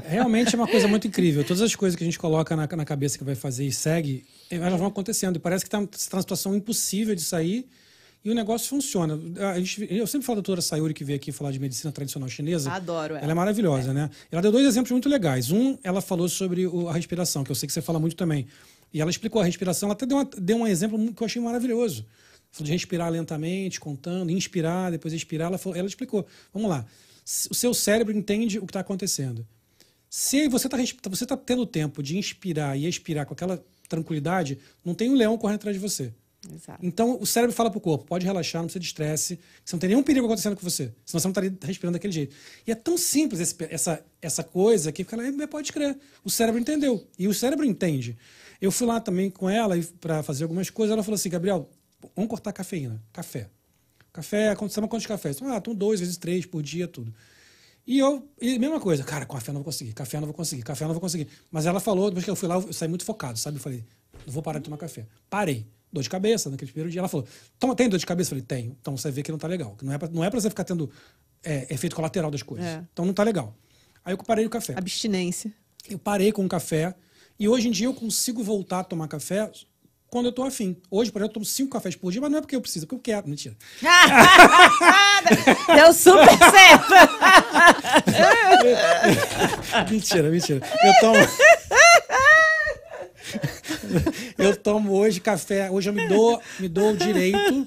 realmente 0.05 0.55
é 0.55 0.57
uma 0.57 0.67
coisa 0.67 0.87
muito 0.87 1.07
incrível. 1.07 1.43
Todas 1.43 1.61
as 1.61 1.75
coisas 1.75 1.95
que 1.95 2.03
a 2.03 2.05
gente 2.05 2.17
coloca 2.19 2.55
na, 2.55 2.67
na 2.67 2.85
cabeça 2.85 3.17
que 3.17 3.23
vai 3.23 3.35
fazer 3.35 3.65
e 3.65 3.71
segue, 3.71 4.25
elas 4.49 4.79
vão 4.79 4.87
acontecendo. 4.87 5.35
E 5.35 5.39
parece 5.39 5.63
que 5.63 5.67
está 5.67 5.77
tá 5.79 5.87
numa 6.15 6.21
situação 6.21 6.55
impossível 6.55 7.13
de 7.15 7.21
sair 7.21 7.67
e 8.23 8.29
o 8.29 8.35
negócio 8.35 8.67
funciona. 8.69 9.19
A 9.53 9.59
gente- 9.59 9.87
eu 9.89 10.05
sempre 10.05 10.25
falo 10.25 10.35
da 10.37 10.41
doutora 10.41 10.61
Sayuri, 10.61 10.93
que 10.93 11.03
veio 11.03 11.17
aqui 11.17 11.31
falar 11.31 11.51
de 11.51 11.59
medicina 11.59 11.91
tradicional 11.91 12.29
chinesa. 12.29 12.71
Adoro 12.71 13.15
ela. 13.15 13.23
Ela 13.23 13.31
é 13.31 13.35
maravilhosa, 13.35 13.93
né? 13.93 14.09
Ela 14.31 14.41
deu 14.41 14.51
dois 14.51 14.65
exemplos 14.65 14.91
muito 14.91 15.09
legais. 15.09 15.51
Um, 15.51 15.77
ela 15.83 16.01
falou 16.01 16.29
sobre 16.29 16.67
o- 16.67 16.87
a 16.89 16.93
respiração, 16.93 17.43
que 17.43 17.51
eu 17.51 17.55
sei 17.55 17.67
que 17.67 17.73
você 17.73 17.81
fala 17.81 17.99
muito 17.99 18.15
também. 18.15 18.47
E 18.93 19.01
ela 19.01 19.09
explicou 19.09 19.41
a 19.41 19.45
respiração, 19.45 19.87
ela 19.87 19.93
até 19.93 20.05
deu, 20.05 20.17
uma- 20.17 20.29
deu 20.37 20.57
um 20.57 20.67
exemplo 20.67 21.13
que 21.13 21.21
eu 21.23 21.25
achei 21.25 21.41
maravilhoso. 21.41 22.05
Falou 22.51 22.65
de 22.65 22.71
respirar 22.73 23.09
lentamente, 23.09 23.79
contando, 23.79 24.29
inspirar, 24.29 24.91
depois 24.91 25.13
expirar. 25.13 25.47
Ela, 25.47 25.57
falou- 25.57 25.77
ela 25.77 25.87
explicou. 25.87 26.25
Vamos 26.53 26.69
lá. 26.69 26.85
O 27.49 27.55
seu 27.55 27.73
cérebro 27.73 28.15
entende 28.15 28.59
o 28.59 28.65
que 28.65 28.71
está 28.71 28.81
acontecendo. 28.81 29.47
Se 30.09 30.49
você 30.49 30.67
está 30.67 30.77
você 31.09 31.25
tá 31.25 31.37
tendo 31.37 31.65
tempo 31.65 32.03
de 32.03 32.17
inspirar 32.17 32.77
e 32.77 32.85
expirar 32.85 33.25
com 33.25 33.33
aquela 33.33 33.63
tranquilidade, 33.87 34.57
não 34.83 34.93
tem 34.93 35.09
um 35.09 35.13
leão 35.15 35.37
correndo 35.37 35.55
atrás 35.55 35.75
de 35.75 35.81
você. 35.81 36.13
Exato. 36.49 36.83
Então 36.83 37.19
o 37.21 37.25
cérebro 37.25 37.55
fala 37.55 37.69
pro 37.69 37.79
corpo, 37.79 38.05
pode 38.05 38.25
relaxar, 38.25 38.61
não 38.61 38.67
precisa 38.67 38.79
de 38.79 38.85
estresse, 38.87 39.39
você 39.63 39.75
não 39.75 39.79
tem 39.79 39.89
nenhum 39.89 40.01
perigo 40.01 40.25
acontecendo 40.25 40.55
com 40.55 40.63
você, 40.63 40.85
senão 41.05 41.19
você 41.19 41.27
não 41.27 41.31
estaria 41.31 41.53
respirando 41.61 41.93
daquele 41.93 42.13
jeito. 42.13 42.35
E 42.65 42.71
é 42.71 42.75
tão 42.75 42.97
simples 42.97 43.39
esse- 43.39 43.55
essa, 43.69 44.03
essa 44.21 44.43
coisa 44.43 44.91
que 44.91 45.03
fica 45.03 45.15
lá, 45.15 45.23
"É, 45.27 45.47
pode 45.47 45.71
crer, 45.71 45.97
o 46.23 46.29
cérebro 46.31 46.59
entendeu. 46.59 47.05
E 47.17 47.27
o 47.27 47.33
cérebro 47.33 47.63
entende. 47.63 48.17
Eu 48.59 48.71
fui 48.71 48.87
lá 48.87 48.99
também 48.99 49.29
com 49.29 49.47
ela 49.49 49.75
para 49.99 50.23
fazer 50.23 50.43
algumas 50.43 50.69
coisas, 50.69 50.91
ela 50.93 51.03
falou 51.03 51.15
assim, 51.15 51.29
Gabriel, 51.29 51.69
vamos 52.15 52.29
cortar 52.29 52.49
a 52.49 52.53
cafeína, 52.53 53.01
café. 53.13 53.47
Café, 54.11 54.55
sabe 54.69 54.87
quantos 54.87 55.05
cafés? 55.05 55.37
Ah, 55.43 55.57
estão 55.57 55.73
dois 55.75 55.99
vezes 55.99 56.17
três 56.17 56.45
por 56.45 56.61
dia, 56.63 56.87
tudo. 56.87 57.13
E 57.87 57.97
eu, 57.99 58.27
e 58.41 58.59
mesma 58.59 58.79
coisa, 58.79 59.03
cara, 59.03 59.25
com 59.25 59.35
café 59.35 59.51
não 59.51 59.59
vou 59.59 59.65
conseguir, 59.65 59.93
café 59.93 60.17
não 60.19 60.25
vou 60.27 60.33
conseguir, 60.33 60.63
café 60.63 60.85
não 60.85 60.91
vou 60.93 61.01
conseguir. 61.01 61.27
Mas 61.51 61.65
ela 61.65 61.79
falou, 61.79 62.09
depois 62.09 62.25
que 62.25 62.29
eu 62.31 62.35
fui 62.35 62.47
lá, 62.47 62.55
eu 62.55 62.73
saí 62.73 62.87
muito 62.89 63.05
focado, 63.05 63.37
sabe? 63.39 63.57
Eu 63.57 63.61
falei, 63.61 63.83
não 64.25 64.33
vou 64.33 64.43
parar 64.43 64.59
de 64.59 64.65
tomar 64.65 64.77
café. 64.77 65.05
Parei. 65.29 65.65
Dor 65.91 66.03
de 66.03 66.09
cabeça 66.09 66.49
naquele 66.49 66.71
primeiro 66.71 66.89
dia. 66.89 66.99
Ela 67.01 67.07
falou, 67.07 67.27
Toma, 67.59 67.75
tem 67.75 67.89
dor 67.89 67.97
de 67.97 68.05
cabeça? 68.05 68.29
Eu 68.29 68.39
falei, 68.39 68.43
tenho. 68.43 68.77
Então 68.79 68.95
você 68.95 69.11
vê 69.11 69.21
que 69.21 69.31
não 69.31 69.37
tá 69.37 69.47
legal. 69.47 69.75
Não 69.81 69.93
é 69.93 69.97
pra, 69.97 70.09
não 70.09 70.23
é 70.23 70.29
pra 70.29 70.39
você 70.39 70.49
ficar 70.49 70.63
tendo 70.63 70.89
é, 71.43 71.67
efeito 71.73 71.95
colateral 71.95 72.31
das 72.31 72.43
coisas. 72.43 72.65
É. 72.65 72.83
Então 72.93 73.05
não 73.05 73.13
tá 73.13 73.23
legal. 73.23 73.55
Aí 74.03 74.13
eu 74.13 74.17
parei 74.17 74.45
o 74.45 74.49
café. 74.49 74.73
Abstinência. 74.77 75.51
Eu 75.89 75.99
parei 75.99 76.31
com 76.31 76.45
o 76.45 76.49
café. 76.49 76.95
E 77.39 77.47
hoje 77.47 77.67
em 77.67 77.71
dia 77.71 77.87
eu 77.87 77.93
consigo 77.93 78.43
voltar 78.43 78.79
a 78.79 78.83
tomar 78.83 79.07
café 79.07 79.51
quando 80.11 80.25
eu 80.25 80.31
tô 80.33 80.43
afim. 80.43 80.75
Hoje, 80.91 81.09
por 81.09 81.19
exemplo, 81.19 81.31
eu 81.31 81.33
tomo 81.35 81.45
cinco 81.45 81.71
cafés 81.71 81.95
por 81.95 82.11
dia, 82.11 82.19
mas 82.19 82.29
não 82.29 82.37
é 82.39 82.41
porque 82.41 82.55
eu 82.55 82.61
preciso, 82.61 82.85
é 82.85 82.87
porque 82.87 82.95
eu 82.95 83.15
quero. 83.15 83.29
Mentira. 83.29 83.55
Deu 85.73 85.93
super 85.93 86.37
certo. 86.37 86.93
mentira, 89.89 90.29
mentira. 90.29 90.61
Eu 90.83 90.93
tomo. 90.99 91.17
eu 94.37 94.55
tomo 94.55 94.93
hoje 94.93 95.19
café. 95.19 95.69
Hoje 95.69 95.89
eu 95.89 95.93
me 95.93 96.07
dou, 96.07 96.41
me 96.59 96.67
dou 96.67 96.91
o 96.91 96.97
direito 96.97 97.65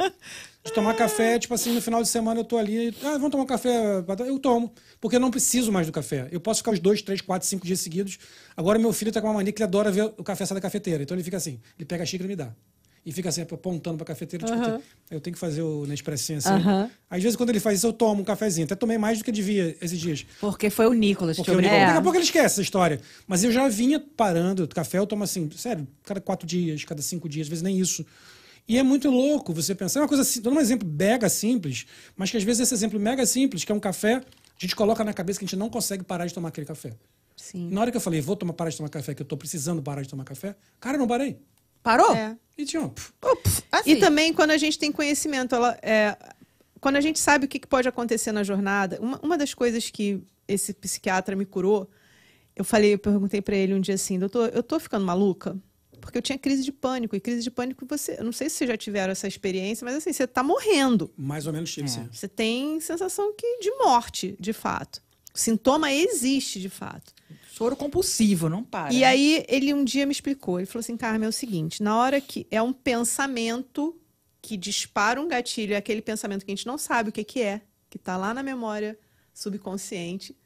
de 0.64 0.72
tomar 0.72 0.94
café. 0.94 1.38
Tipo 1.38 1.54
assim, 1.54 1.74
no 1.74 1.82
final 1.82 2.02
de 2.02 2.08
semana 2.08 2.40
eu 2.40 2.44
tô 2.44 2.56
ali. 2.56 2.94
Ah, 3.02 3.12
vamos 3.12 3.30
tomar 3.30 3.44
um 3.44 3.46
café? 3.46 4.02
Eu 4.26 4.38
tomo. 4.38 4.72
Porque 5.00 5.16
eu 5.16 5.20
não 5.20 5.30
preciso 5.30 5.70
mais 5.70 5.86
do 5.86 5.92
café. 5.92 6.28
Eu 6.30 6.40
posso 6.40 6.60
ficar 6.60 6.72
os 6.72 6.78
dois, 6.80 7.02
três, 7.02 7.20
quatro, 7.20 7.46
cinco 7.46 7.66
dias 7.66 7.80
seguidos. 7.80 8.18
Agora 8.56 8.78
meu 8.78 8.92
filho 8.92 9.12
tá 9.12 9.20
com 9.20 9.26
uma 9.26 9.34
mania 9.34 9.52
que 9.52 9.62
ele 9.62 9.68
adora 9.68 9.90
ver 9.90 10.12
o 10.16 10.24
café 10.24 10.46
sair 10.46 10.54
da 10.54 10.60
cafeteira. 10.60 11.02
Então 11.02 11.16
ele 11.16 11.24
fica 11.24 11.36
assim: 11.36 11.60
ele 11.78 11.86
pega 11.86 12.02
a 12.02 12.06
xícara 12.06 12.26
e 12.26 12.28
me 12.28 12.36
dá. 12.36 12.52
E 13.04 13.12
fica 13.12 13.28
assim 13.28 13.42
apontando 13.42 13.98
pra 13.98 14.06
cafeteira. 14.06 14.46
Tipo, 14.46 14.82
eu 15.10 15.20
tenho 15.20 15.34
que 15.34 15.40
fazer 15.40 15.62
o 15.62 15.84
Nespressinho 15.86 16.38
assim. 16.38 16.48
Aham. 16.48 16.90
Às 17.10 17.22
vezes, 17.22 17.36
quando 17.36 17.50
ele 17.50 17.60
faz 17.60 17.78
isso, 17.78 17.86
eu 17.86 17.92
tomo 17.92 18.22
um 18.22 18.24
cafezinho. 18.24 18.64
Até 18.64 18.74
tomei 18.74 18.96
mais 18.96 19.18
do 19.18 19.24
que 19.24 19.30
devia 19.30 19.76
esses 19.80 20.00
dias. 20.00 20.24
Porque 20.40 20.70
foi 20.70 20.86
o 20.86 20.92
Nicolas 20.92 21.36
Porque 21.36 21.50
eu, 21.50 21.54
obrigou. 21.54 21.78
daqui 21.78 21.98
a 21.98 22.02
pouco 22.02 22.16
ele 22.16 22.24
esquece 22.24 22.46
essa 22.46 22.62
história. 22.62 23.00
Mas 23.26 23.44
eu 23.44 23.52
já 23.52 23.68
vinha 23.68 24.00
parando. 24.00 24.66
Café 24.68 24.98
eu 24.98 25.06
tomo 25.06 25.22
assim, 25.24 25.50
sério, 25.56 25.86
cada 26.04 26.20
quatro 26.20 26.46
dias, 26.46 26.84
cada 26.84 27.02
cinco 27.02 27.28
dias, 27.28 27.44
às 27.46 27.48
vezes 27.50 27.62
nem 27.62 27.78
isso. 27.78 28.04
E 28.66 28.78
é 28.78 28.82
muito 28.82 29.10
louco 29.10 29.52
você 29.52 29.74
pensar. 29.74 30.00
É 30.00 30.02
uma 30.02 30.08
coisa 30.08 30.22
assim, 30.22 30.40
dando 30.40 30.56
um 30.56 30.60
exemplo 30.60 30.88
mega 30.88 31.28
simples, 31.28 31.86
mas 32.16 32.30
que 32.30 32.36
às 32.38 32.42
vezes 32.42 32.60
esse 32.60 32.72
exemplo 32.74 32.98
mega 32.98 33.26
simples, 33.26 33.64
que 33.64 33.70
é 33.70 33.74
um 33.74 33.80
café, 33.80 34.14
a 34.16 34.22
gente 34.58 34.74
coloca 34.74 35.04
na 35.04 35.12
cabeça 35.12 35.38
que 35.38 35.44
a 35.44 35.48
gente 35.48 35.58
não 35.58 35.68
consegue 35.68 36.02
parar 36.02 36.26
de 36.26 36.32
tomar 36.32 36.48
aquele 36.48 36.66
café. 36.66 36.92
Sim. 37.36 37.68
Na 37.70 37.82
hora 37.82 37.90
que 37.90 37.96
eu 37.96 38.00
falei, 38.00 38.20
vou 38.22 38.36
tomar, 38.36 38.54
parar 38.54 38.70
de 38.70 38.76
tomar 38.78 38.88
café, 38.88 39.14
que 39.14 39.20
eu 39.20 39.26
tô 39.26 39.36
precisando 39.36 39.82
parar 39.82 40.00
de 40.02 40.08
tomar 40.08 40.24
café, 40.24 40.56
cara, 40.80 40.96
eu 40.96 41.00
não 41.00 41.06
parei. 41.06 41.36
Parou? 41.84 42.12
É. 42.16 42.36
E 42.56 42.64
tinha, 42.64 42.82
Ups, 42.82 43.62
assim. 43.70 43.90
E 43.90 43.96
também 43.96 44.32
quando 44.32 44.50
a 44.52 44.56
gente 44.56 44.78
tem 44.78 44.90
conhecimento, 44.90 45.54
ela, 45.54 45.78
é, 45.82 46.16
quando 46.80 46.96
a 46.96 47.00
gente 47.00 47.18
sabe 47.20 47.44
o 47.44 47.48
que 47.48 47.64
pode 47.66 47.86
acontecer 47.86 48.32
na 48.32 48.42
jornada, 48.42 48.98
uma, 49.00 49.20
uma 49.22 49.38
das 49.38 49.52
coisas 49.52 49.90
que 49.90 50.22
esse 50.48 50.72
psiquiatra 50.72 51.36
me 51.36 51.44
curou, 51.44 51.88
eu 52.56 52.64
falei, 52.64 52.94
eu 52.94 52.98
perguntei 52.98 53.42
pra 53.42 53.54
ele 53.54 53.74
um 53.74 53.80
dia 53.80 53.96
assim, 53.96 54.18
doutor, 54.18 54.50
eu 54.54 54.62
tô 54.62 54.80
ficando 54.80 55.04
maluca? 55.04 55.56
Porque 56.00 56.18
eu 56.18 56.22
tinha 56.22 56.38
crise 56.38 56.62
de 56.62 56.70
pânico, 56.70 57.16
e 57.16 57.20
crise 57.20 57.42
de 57.42 57.50
pânico 57.50 57.86
você, 57.86 58.16
eu 58.18 58.24
não 58.24 58.32
sei 58.32 58.48
se 58.50 58.56
vocês 58.56 58.68
já 58.68 58.76
tiveram 58.76 59.12
essa 59.12 59.26
experiência, 59.26 59.84
mas 59.84 59.94
assim, 59.96 60.12
você 60.12 60.26
tá 60.26 60.42
morrendo. 60.42 61.10
mais 61.16 61.46
ou 61.46 61.52
menos 61.52 61.72
tive, 61.72 61.88
sim. 61.88 62.06
Você 62.12 62.28
tem 62.28 62.78
sensação 62.80 63.34
que 63.34 63.58
de 63.60 63.70
morte, 63.76 64.36
de 64.38 64.52
fato. 64.52 65.02
O 65.34 65.38
sintoma 65.38 65.90
existe, 65.92 66.60
de 66.60 66.68
fato. 66.68 67.13
Choro 67.56 67.76
compulsivo, 67.76 68.48
não 68.48 68.64
para. 68.64 68.92
E 68.92 69.00
né? 69.00 69.06
aí 69.06 69.44
ele 69.48 69.72
um 69.72 69.84
dia 69.84 70.06
me 70.06 70.12
explicou. 70.12 70.58
Ele 70.58 70.66
falou 70.66 70.80
assim, 70.80 70.96
Carmen, 70.96 71.26
é 71.26 71.28
o 71.28 71.32
seguinte: 71.32 71.82
na 71.82 71.96
hora 71.96 72.20
que 72.20 72.46
é 72.50 72.60
um 72.60 72.72
pensamento 72.72 73.96
que 74.42 74.56
dispara 74.56 75.20
um 75.20 75.28
gatilho, 75.28 75.72
é 75.74 75.76
aquele 75.76 76.02
pensamento 76.02 76.44
que 76.44 76.50
a 76.50 76.54
gente 76.54 76.66
não 76.66 76.76
sabe 76.76 77.10
o 77.10 77.12
que, 77.12 77.22
que 77.22 77.40
é, 77.40 77.62
que 77.88 77.96
está 77.96 78.16
lá 78.16 78.34
na 78.34 78.42
memória 78.42 78.98
subconsciente, 79.32 80.36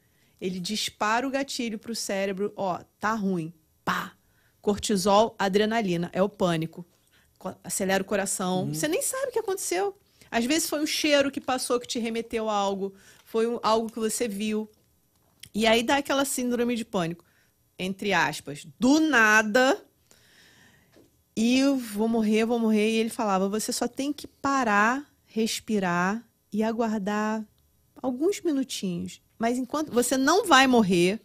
ele 0.41 0.61
dispara 0.61 1.27
o 1.27 1.31
gatilho 1.31 1.79
para 1.79 1.93
o 1.93 1.97
cérebro, 1.97 2.53
ó, 2.57 2.79
tá 3.01 3.15
ruim, 3.15 3.53
pá, 3.85 4.13
cortisol, 4.61 5.35
adrenalina, 5.39 6.11
é 6.13 6.23
o 6.23 6.29
pânico, 6.29 6.87
Co- 7.39 7.55
acelera 7.65 8.03
o 8.03 8.07
coração, 8.07 8.69
você 8.73 8.87
nem 8.89 9.01
sabe 9.01 9.29
o 9.29 9.33
que 9.33 9.39
aconteceu. 9.39 9.97
Às 10.31 10.45
vezes 10.45 10.69
foi 10.69 10.81
um 10.83 10.87
cheiro 10.87 11.31
que 11.31 11.41
passou 11.41 11.81
que 11.81 11.87
te 11.87 11.99
remeteu 11.99 12.51
a 12.51 12.55
algo, 12.55 12.93
foi 13.25 13.47
algo 13.63 13.91
que 13.91 13.99
você 13.99 14.29
viu, 14.29 14.69
e 15.55 15.67
aí 15.67 15.83
dá 15.83 15.97
aquela 15.97 16.25
síndrome 16.25 16.77
de 16.77 16.85
pânico, 16.85 17.25
entre 17.79 18.13
aspas, 18.13 18.67
do 18.79 19.01
nada. 19.01 19.83
E 21.37 21.59
eu 21.59 21.77
vou 21.77 22.09
morrer, 22.09 22.45
vou 22.45 22.59
morrer. 22.59 22.91
E 22.91 22.97
ele 22.97 23.11
falava: 23.11 23.49
você 23.49 23.73
só 23.73 23.87
tem 23.87 24.13
que 24.13 24.27
parar, 24.27 25.07
respirar 25.27 26.25
e 26.53 26.63
aguardar 26.63 27.45
alguns 28.03 28.41
minutinhos. 28.41 29.21
Mas 29.39 29.59
enquanto 29.59 29.93
você 29.93 30.17
não 30.17 30.45
vai 30.47 30.67
morrer, 30.67 31.21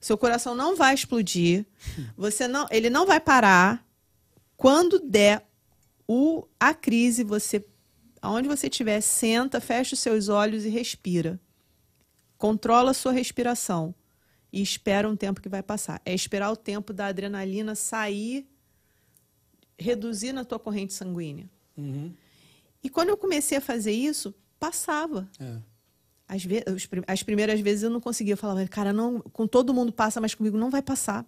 seu 0.00 0.16
coração 0.16 0.54
não 0.54 0.76
vai 0.76 0.94
explodir, 0.94 1.66
você 2.16 2.48
não, 2.48 2.66
ele 2.70 2.88
não 2.88 3.06
vai 3.06 3.20
parar. 3.20 3.86
Quando 4.56 4.98
der 4.98 5.46
o, 6.06 6.46
a 6.58 6.72
crise, 6.72 7.24
você, 7.24 7.64
aonde 8.22 8.48
você 8.48 8.68
estiver, 8.68 9.00
senta, 9.00 9.60
fecha 9.60 9.94
os 9.94 10.00
seus 10.00 10.28
olhos 10.28 10.64
e 10.64 10.68
respira. 10.68 11.40
Controla 12.38 12.90
a 12.90 12.94
sua 12.94 13.12
respiração 13.12 13.94
e 14.52 14.60
espera 14.62 15.08
um 15.08 15.16
tempo 15.16 15.40
que 15.40 15.48
vai 15.48 15.62
passar. 15.62 16.00
É 16.04 16.14
esperar 16.14 16.50
o 16.50 16.56
tempo 16.56 16.92
da 16.92 17.06
adrenalina 17.06 17.74
sair, 17.74 18.46
reduzir 19.78 20.32
na 20.32 20.44
tua 20.44 20.58
corrente 20.58 20.92
sanguínea. 20.92 21.48
Uhum. 21.76 22.12
E 22.82 22.88
quando 22.90 23.08
eu 23.08 23.16
comecei 23.16 23.58
a 23.58 23.60
fazer 23.60 23.92
isso, 23.92 24.34
passava. 24.58 25.28
É. 25.40 25.58
Prim- 26.88 27.04
as 27.06 27.22
primeiras 27.22 27.60
vezes 27.60 27.82
eu 27.82 27.90
não 27.90 28.00
conseguia. 28.00 28.34
Eu 28.34 28.38
falava, 28.38 28.66
cara, 28.68 28.92
não, 28.92 29.20
com 29.20 29.46
todo 29.46 29.74
mundo 29.74 29.92
passa, 29.92 30.20
mas 30.20 30.34
comigo 30.34 30.56
não 30.56 30.70
vai 30.70 30.82
passar. 30.82 31.24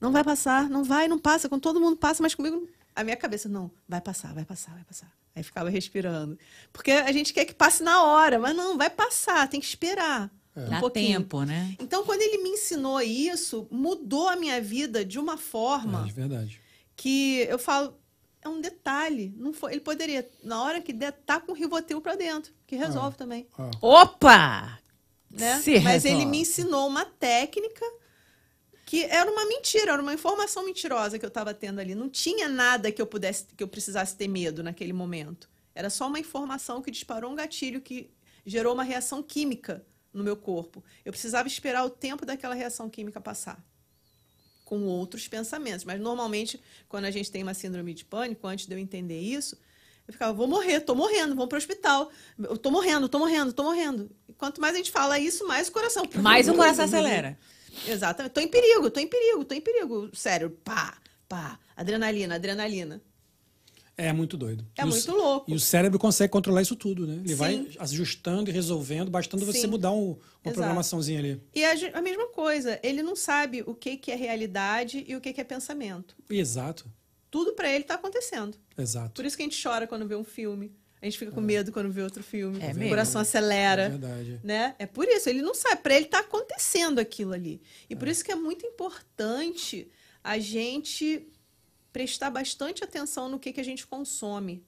Não 0.00 0.12
vai 0.12 0.24
passar, 0.24 0.68
não 0.68 0.84
vai, 0.84 1.06
não 1.08 1.18
passa. 1.18 1.48
Com 1.48 1.58
todo 1.58 1.80
mundo 1.80 1.96
passa, 1.96 2.22
mas 2.22 2.34
comigo. 2.34 2.68
A 2.96 3.02
minha 3.04 3.16
cabeça, 3.16 3.48
não, 3.48 3.70
vai 3.88 4.00
passar, 4.00 4.32
vai 4.34 4.44
passar, 4.44 4.72
vai 4.74 4.84
passar. 4.84 5.12
Aí 5.34 5.42
ficava 5.42 5.68
respirando. 5.68 6.38
Porque 6.72 6.92
a 6.92 7.10
gente 7.10 7.32
quer 7.32 7.44
que 7.44 7.54
passe 7.54 7.82
na 7.82 8.04
hora, 8.04 8.38
mas 8.38 8.54
não, 8.54 8.76
vai 8.78 8.88
passar, 8.88 9.48
tem 9.48 9.58
que 9.60 9.66
esperar. 9.66 10.30
Um 10.56 10.70
Dá 10.70 10.78
pouquinho. 10.80 11.18
tempo, 11.20 11.42
né? 11.42 11.74
Então, 11.80 12.04
quando 12.04 12.22
ele 12.22 12.38
me 12.40 12.50
ensinou 12.50 13.00
isso, 13.02 13.66
mudou 13.72 14.28
a 14.28 14.36
minha 14.36 14.60
vida 14.60 15.04
de 15.04 15.18
uma 15.18 15.36
forma 15.36 16.02
É, 16.02 16.04
de 16.04 16.12
verdade. 16.12 16.60
que 16.94 17.38
eu 17.48 17.58
falo, 17.58 17.98
é 18.40 18.48
um 18.48 18.60
detalhe. 18.60 19.34
Não 19.36 19.52
foi, 19.52 19.72
ele 19.72 19.80
poderia, 19.80 20.30
na 20.44 20.62
hora 20.62 20.80
que 20.80 20.92
der, 20.92 21.10
tá 21.10 21.40
com 21.40 21.50
o 21.50 21.54
Rivotril 21.56 22.00
pra 22.00 22.14
dentro, 22.14 22.52
que 22.68 22.76
resolve 22.76 23.16
também. 23.16 23.48
Ó, 23.80 24.02
Opa! 24.02 24.78
Né? 25.28 25.54
Mas 25.82 26.04
ele 26.04 26.14
resolve. 26.14 26.26
me 26.26 26.38
ensinou 26.42 26.86
uma 26.86 27.04
técnica 27.04 27.84
que 28.94 29.02
era 29.02 29.28
uma 29.28 29.44
mentira, 29.44 29.92
era 29.92 30.00
uma 30.00 30.14
informação 30.14 30.64
mentirosa 30.64 31.18
que 31.18 31.24
eu 31.24 31.28
estava 31.28 31.52
tendo 31.52 31.80
ali. 31.80 31.96
Não 31.96 32.08
tinha 32.08 32.48
nada 32.48 32.92
que 32.92 33.02
eu 33.02 33.06
pudesse, 33.06 33.46
que 33.56 33.64
eu 33.64 33.66
precisasse 33.66 34.14
ter 34.14 34.28
medo 34.28 34.62
naquele 34.62 34.92
momento. 34.92 35.50
Era 35.74 35.90
só 35.90 36.06
uma 36.06 36.20
informação 36.20 36.80
que 36.80 36.92
disparou 36.92 37.32
um 37.32 37.34
gatilho 37.34 37.80
que 37.80 38.08
gerou 38.46 38.72
uma 38.72 38.84
reação 38.84 39.20
química 39.20 39.84
no 40.12 40.22
meu 40.22 40.36
corpo. 40.36 40.84
Eu 41.04 41.10
precisava 41.10 41.48
esperar 41.48 41.84
o 41.84 41.90
tempo 41.90 42.24
daquela 42.24 42.54
reação 42.54 42.88
química 42.88 43.20
passar. 43.20 43.60
Com 44.64 44.84
outros 44.84 45.26
pensamentos. 45.26 45.84
Mas 45.84 46.00
normalmente, 46.00 46.62
quando 46.88 47.06
a 47.06 47.10
gente 47.10 47.32
tem 47.32 47.42
uma 47.42 47.52
síndrome 47.52 47.94
de 47.94 48.04
pânico, 48.04 48.46
antes 48.46 48.64
de 48.64 48.74
eu 48.76 48.78
entender 48.78 49.18
isso, 49.18 49.58
eu 50.06 50.12
ficava, 50.12 50.32
vou 50.32 50.46
morrer, 50.46 50.80
tô 50.82 50.94
morrendo, 50.94 51.34
vamos 51.34 51.48
pro 51.48 51.58
hospital. 51.58 52.12
Eu 52.38 52.56
tô 52.56 52.70
morrendo, 52.70 53.08
tô 53.08 53.18
morrendo, 53.18 53.52
tô 53.52 53.64
morrendo. 53.64 54.08
E 54.28 54.32
quanto 54.34 54.60
mais 54.60 54.74
a 54.74 54.76
gente 54.76 54.92
fala 54.92 55.18
isso, 55.18 55.44
mais 55.48 55.66
o 55.66 55.72
coração. 55.72 56.08
Mais 56.22 56.48
o 56.48 56.54
coração 56.54 56.84
acelera. 56.84 57.36
Exatamente. 57.86 58.32
Tô 58.32 58.40
em 58.40 58.48
perigo, 58.48 58.90
tô 58.90 59.00
em 59.00 59.06
perigo, 59.08 59.44
tô 59.44 59.54
em 59.54 59.60
perigo. 59.60 60.10
Sério, 60.14 60.50
pá, 60.50 60.96
pá. 61.28 61.58
Adrenalina, 61.76 62.36
adrenalina. 62.36 63.00
É 63.96 64.12
muito 64.12 64.36
doido. 64.36 64.66
É 64.76 64.82
E 64.82 64.84
o 64.84 64.88
muito 64.88 65.02
c- 65.04 65.10
louco. 65.12 65.48
E 65.50 65.54
o 65.54 65.60
cérebro 65.60 65.98
consegue 66.00 66.32
controlar 66.32 66.62
isso 66.62 66.74
tudo, 66.74 67.06
né? 67.06 67.14
Ele 67.14 67.28
Sim. 67.28 67.34
vai 67.36 67.68
ajustando 67.78 68.50
e 68.50 68.52
resolvendo, 68.52 69.08
bastando 69.08 69.46
você 69.46 69.60
Sim. 69.60 69.66
mudar 69.68 69.92
um- 69.92 70.10
uma 70.10 70.18
Exato. 70.42 70.54
programaçãozinha 70.54 71.20
ali. 71.20 71.40
E 71.54 71.64
a, 71.64 71.72
a 71.98 72.02
mesma 72.02 72.26
coisa, 72.28 72.80
ele 72.82 73.02
não 73.04 73.14
sabe 73.14 73.62
o 73.64 73.72
que, 73.74 73.96
que 73.96 74.10
é 74.10 74.16
realidade 74.16 75.04
e 75.06 75.14
o 75.14 75.20
que, 75.20 75.32
que 75.32 75.40
é 75.40 75.44
pensamento. 75.44 76.16
Exato, 76.28 76.86
Tudo 77.30 77.52
pra 77.54 77.68
ele 77.72 77.84
tá 77.84 77.94
acontecendo. 77.94 78.56
exato. 78.76 79.14
Por 79.14 79.24
isso 79.24 79.36
que 79.36 79.42
a 79.42 79.46
gente 79.46 79.60
chora 79.62 79.86
quando 79.86 80.06
vê 80.08 80.16
um 80.16 80.24
filme. 80.24 80.72
A 81.04 81.06
gente 81.06 81.18
fica 81.18 81.30
com 81.32 81.40
medo 81.42 81.70
quando 81.70 81.90
vê 81.92 82.00
outro 82.00 82.22
filme. 82.22 82.58
É 82.62 82.72
o 82.72 82.74
mesmo? 82.76 82.88
coração 82.88 83.20
É 83.20 83.22
acelera. 83.22 83.90
verdade. 83.90 84.40
né? 84.42 84.74
É 84.78 84.86
por 84.86 85.06
isso, 85.06 85.28
ele 85.28 85.42
não 85.42 85.54
sabe, 85.54 85.82
para 85.82 85.94
ele 85.94 86.06
tá 86.06 86.20
acontecendo 86.20 86.98
aquilo 86.98 87.34
ali. 87.34 87.60
E 87.90 87.94
por 87.94 88.08
isso 88.08 88.24
que 88.24 88.32
é 88.32 88.34
muito 88.34 88.64
importante 88.64 89.86
a 90.22 90.38
gente 90.38 91.28
prestar 91.92 92.30
bastante 92.30 92.82
atenção 92.82 93.28
no 93.28 93.38
que, 93.38 93.52
que 93.52 93.60
a 93.60 93.64
gente 93.64 93.86
consome. 93.86 94.64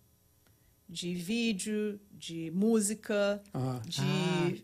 De 0.87 1.15
vídeo, 1.15 1.99
de 2.13 2.51
música, 2.55 3.43
Ah, 3.55 3.81
de, 3.87 4.63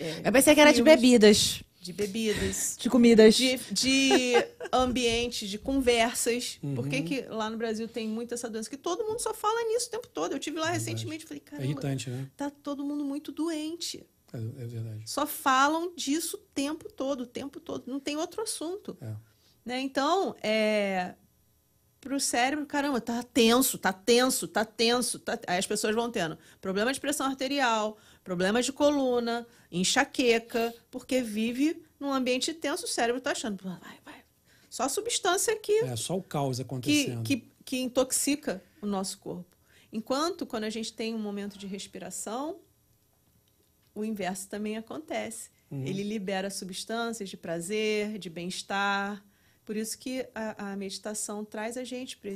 é, 0.00 0.22
Eu 0.24 0.32
pensei 0.32 0.54
que 0.54 0.60
era 0.60 0.72
de 0.72 0.82
bebidas, 0.82 1.62
de 1.82 1.92
bebidas, 1.92 2.76
de 2.78 2.88
comidas. 2.88 3.34
de, 3.34 3.58
de 3.72 4.34
ambientes, 4.72 5.50
de 5.50 5.58
conversas. 5.58 6.58
Por 6.60 6.84
Uhum. 6.84 6.88
que, 6.90 7.02
que 7.02 7.22
lá 7.22 7.50
no 7.50 7.56
Brasil 7.56 7.88
tem 7.88 8.06
muito 8.08 8.32
essa 8.32 8.48
doença? 8.48 8.70
Que 8.70 8.76
todo 8.76 9.02
mundo 9.04 9.18
só 9.18 9.34
fala 9.34 9.64
nisso 9.68 9.88
o 9.88 9.90
tempo 9.90 10.06
todo. 10.06 10.30
Eu 10.32 10.38
tive 10.38 10.60
lá 10.60 10.70
recentemente 10.70 11.24
e 11.24 11.28
falei, 11.28 11.42
é 11.44 11.50
caramba, 11.50 11.66
irritante, 11.66 12.08
né? 12.08 12.30
tá 12.36 12.48
todo 12.50 12.84
mundo 12.84 13.04
muito 13.04 13.32
doente. 13.32 14.06
É, 14.32 14.38
é 14.38 14.66
verdade. 14.66 15.02
só 15.10 15.26
falam 15.26 15.92
disso 15.96 16.36
o 16.36 16.40
tempo 16.54 16.88
todo, 16.90 17.22
o 17.22 17.26
tempo 17.26 17.58
todo. 17.58 17.82
Não 17.90 17.98
tem 17.98 18.16
outro 18.16 18.40
assunto. 18.42 18.96
É. 19.00 19.14
Né? 19.64 19.80
Então, 19.80 20.36
é, 20.40 21.14
para 22.02 22.16
o 22.16 22.20
cérebro, 22.20 22.66
caramba, 22.66 23.00
tá 23.00 23.22
tenso, 23.22 23.78
tá 23.78 23.92
tenso, 23.92 24.48
tá 24.48 24.64
tenso. 24.64 25.20
Tá... 25.20 25.38
Aí 25.46 25.56
as 25.56 25.66
pessoas 25.66 25.94
vão 25.94 26.10
tendo 26.10 26.36
problema 26.60 26.92
de 26.92 27.00
pressão 27.00 27.26
arterial, 27.26 27.96
problemas 28.24 28.66
de 28.66 28.72
coluna, 28.72 29.46
enxaqueca, 29.70 30.74
porque 30.90 31.22
vive 31.22 31.80
num 32.00 32.12
ambiente 32.12 32.52
tenso, 32.52 32.86
o 32.86 32.88
cérebro 32.88 33.20
tá 33.20 33.30
achando, 33.30 33.62
"Ah, 33.64 33.78
vai, 33.80 33.98
vai. 34.04 34.24
Só 34.68 34.88
substância 34.88 35.56
que 35.56 35.72
É 35.84 35.94
só 35.94 36.16
o 36.18 36.22
caos 36.22 36.56
que, 36.56 36.62
acontecendo. 36.62 37.22
que, 37.22 37.48
que 37.64 37.78
intoxica 37.78 38.60
o 38.80 38.86
nosso 38.86 39.18
corpo. 39.18 39.56
Enquanto, 39.92 40.44
quando 40.44 40.64
a 40.64 40.70
gente 40.70 40.92
tem 40.92 41.14
um 41.14 41.18
momento 41.18 41.56
de 41.56 41.68
respiração, 41.68 42.58
o 43.94 44.04
inverso 44.04 44.48
também 44.48 44.76
acontece. 44.76 45.50
Uhum. 45.70 45.86
Ele 45.86 46.02
libera 46.02 46.50
substâncias 46.50 47.28
de 47.28 47.36
prazer, 47.36 48.18
de 48.18 48.28
bem-estar. 48.28 49.22
Por 49.64 49.76
isso 49.76 49.96
que 49.98 50.26
a, 50.34 50.72
a 50.72 50.76
meditação 50.76 51.44
traz 51.44 51.76
a 51.76 51.84
gente 51.84 52.16
para 52.16 52.30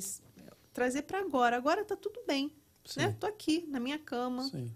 trazer 0.72 1.02
para 1.02 1.18
agora. 1.20 1.56
Agora 1.56 1.84
tá 1.84 1.96
tudo 1.96 2.20
bem, 2.26 2.52
Sim. 2.84 3.00
né? 3.00 3.16
Tô 3.18 3.26
aqui 3.26 3.66
na 3.68 3.80
minha 3.80 3.98
cama, 3.98 4.44
Sim. 4.44 4.70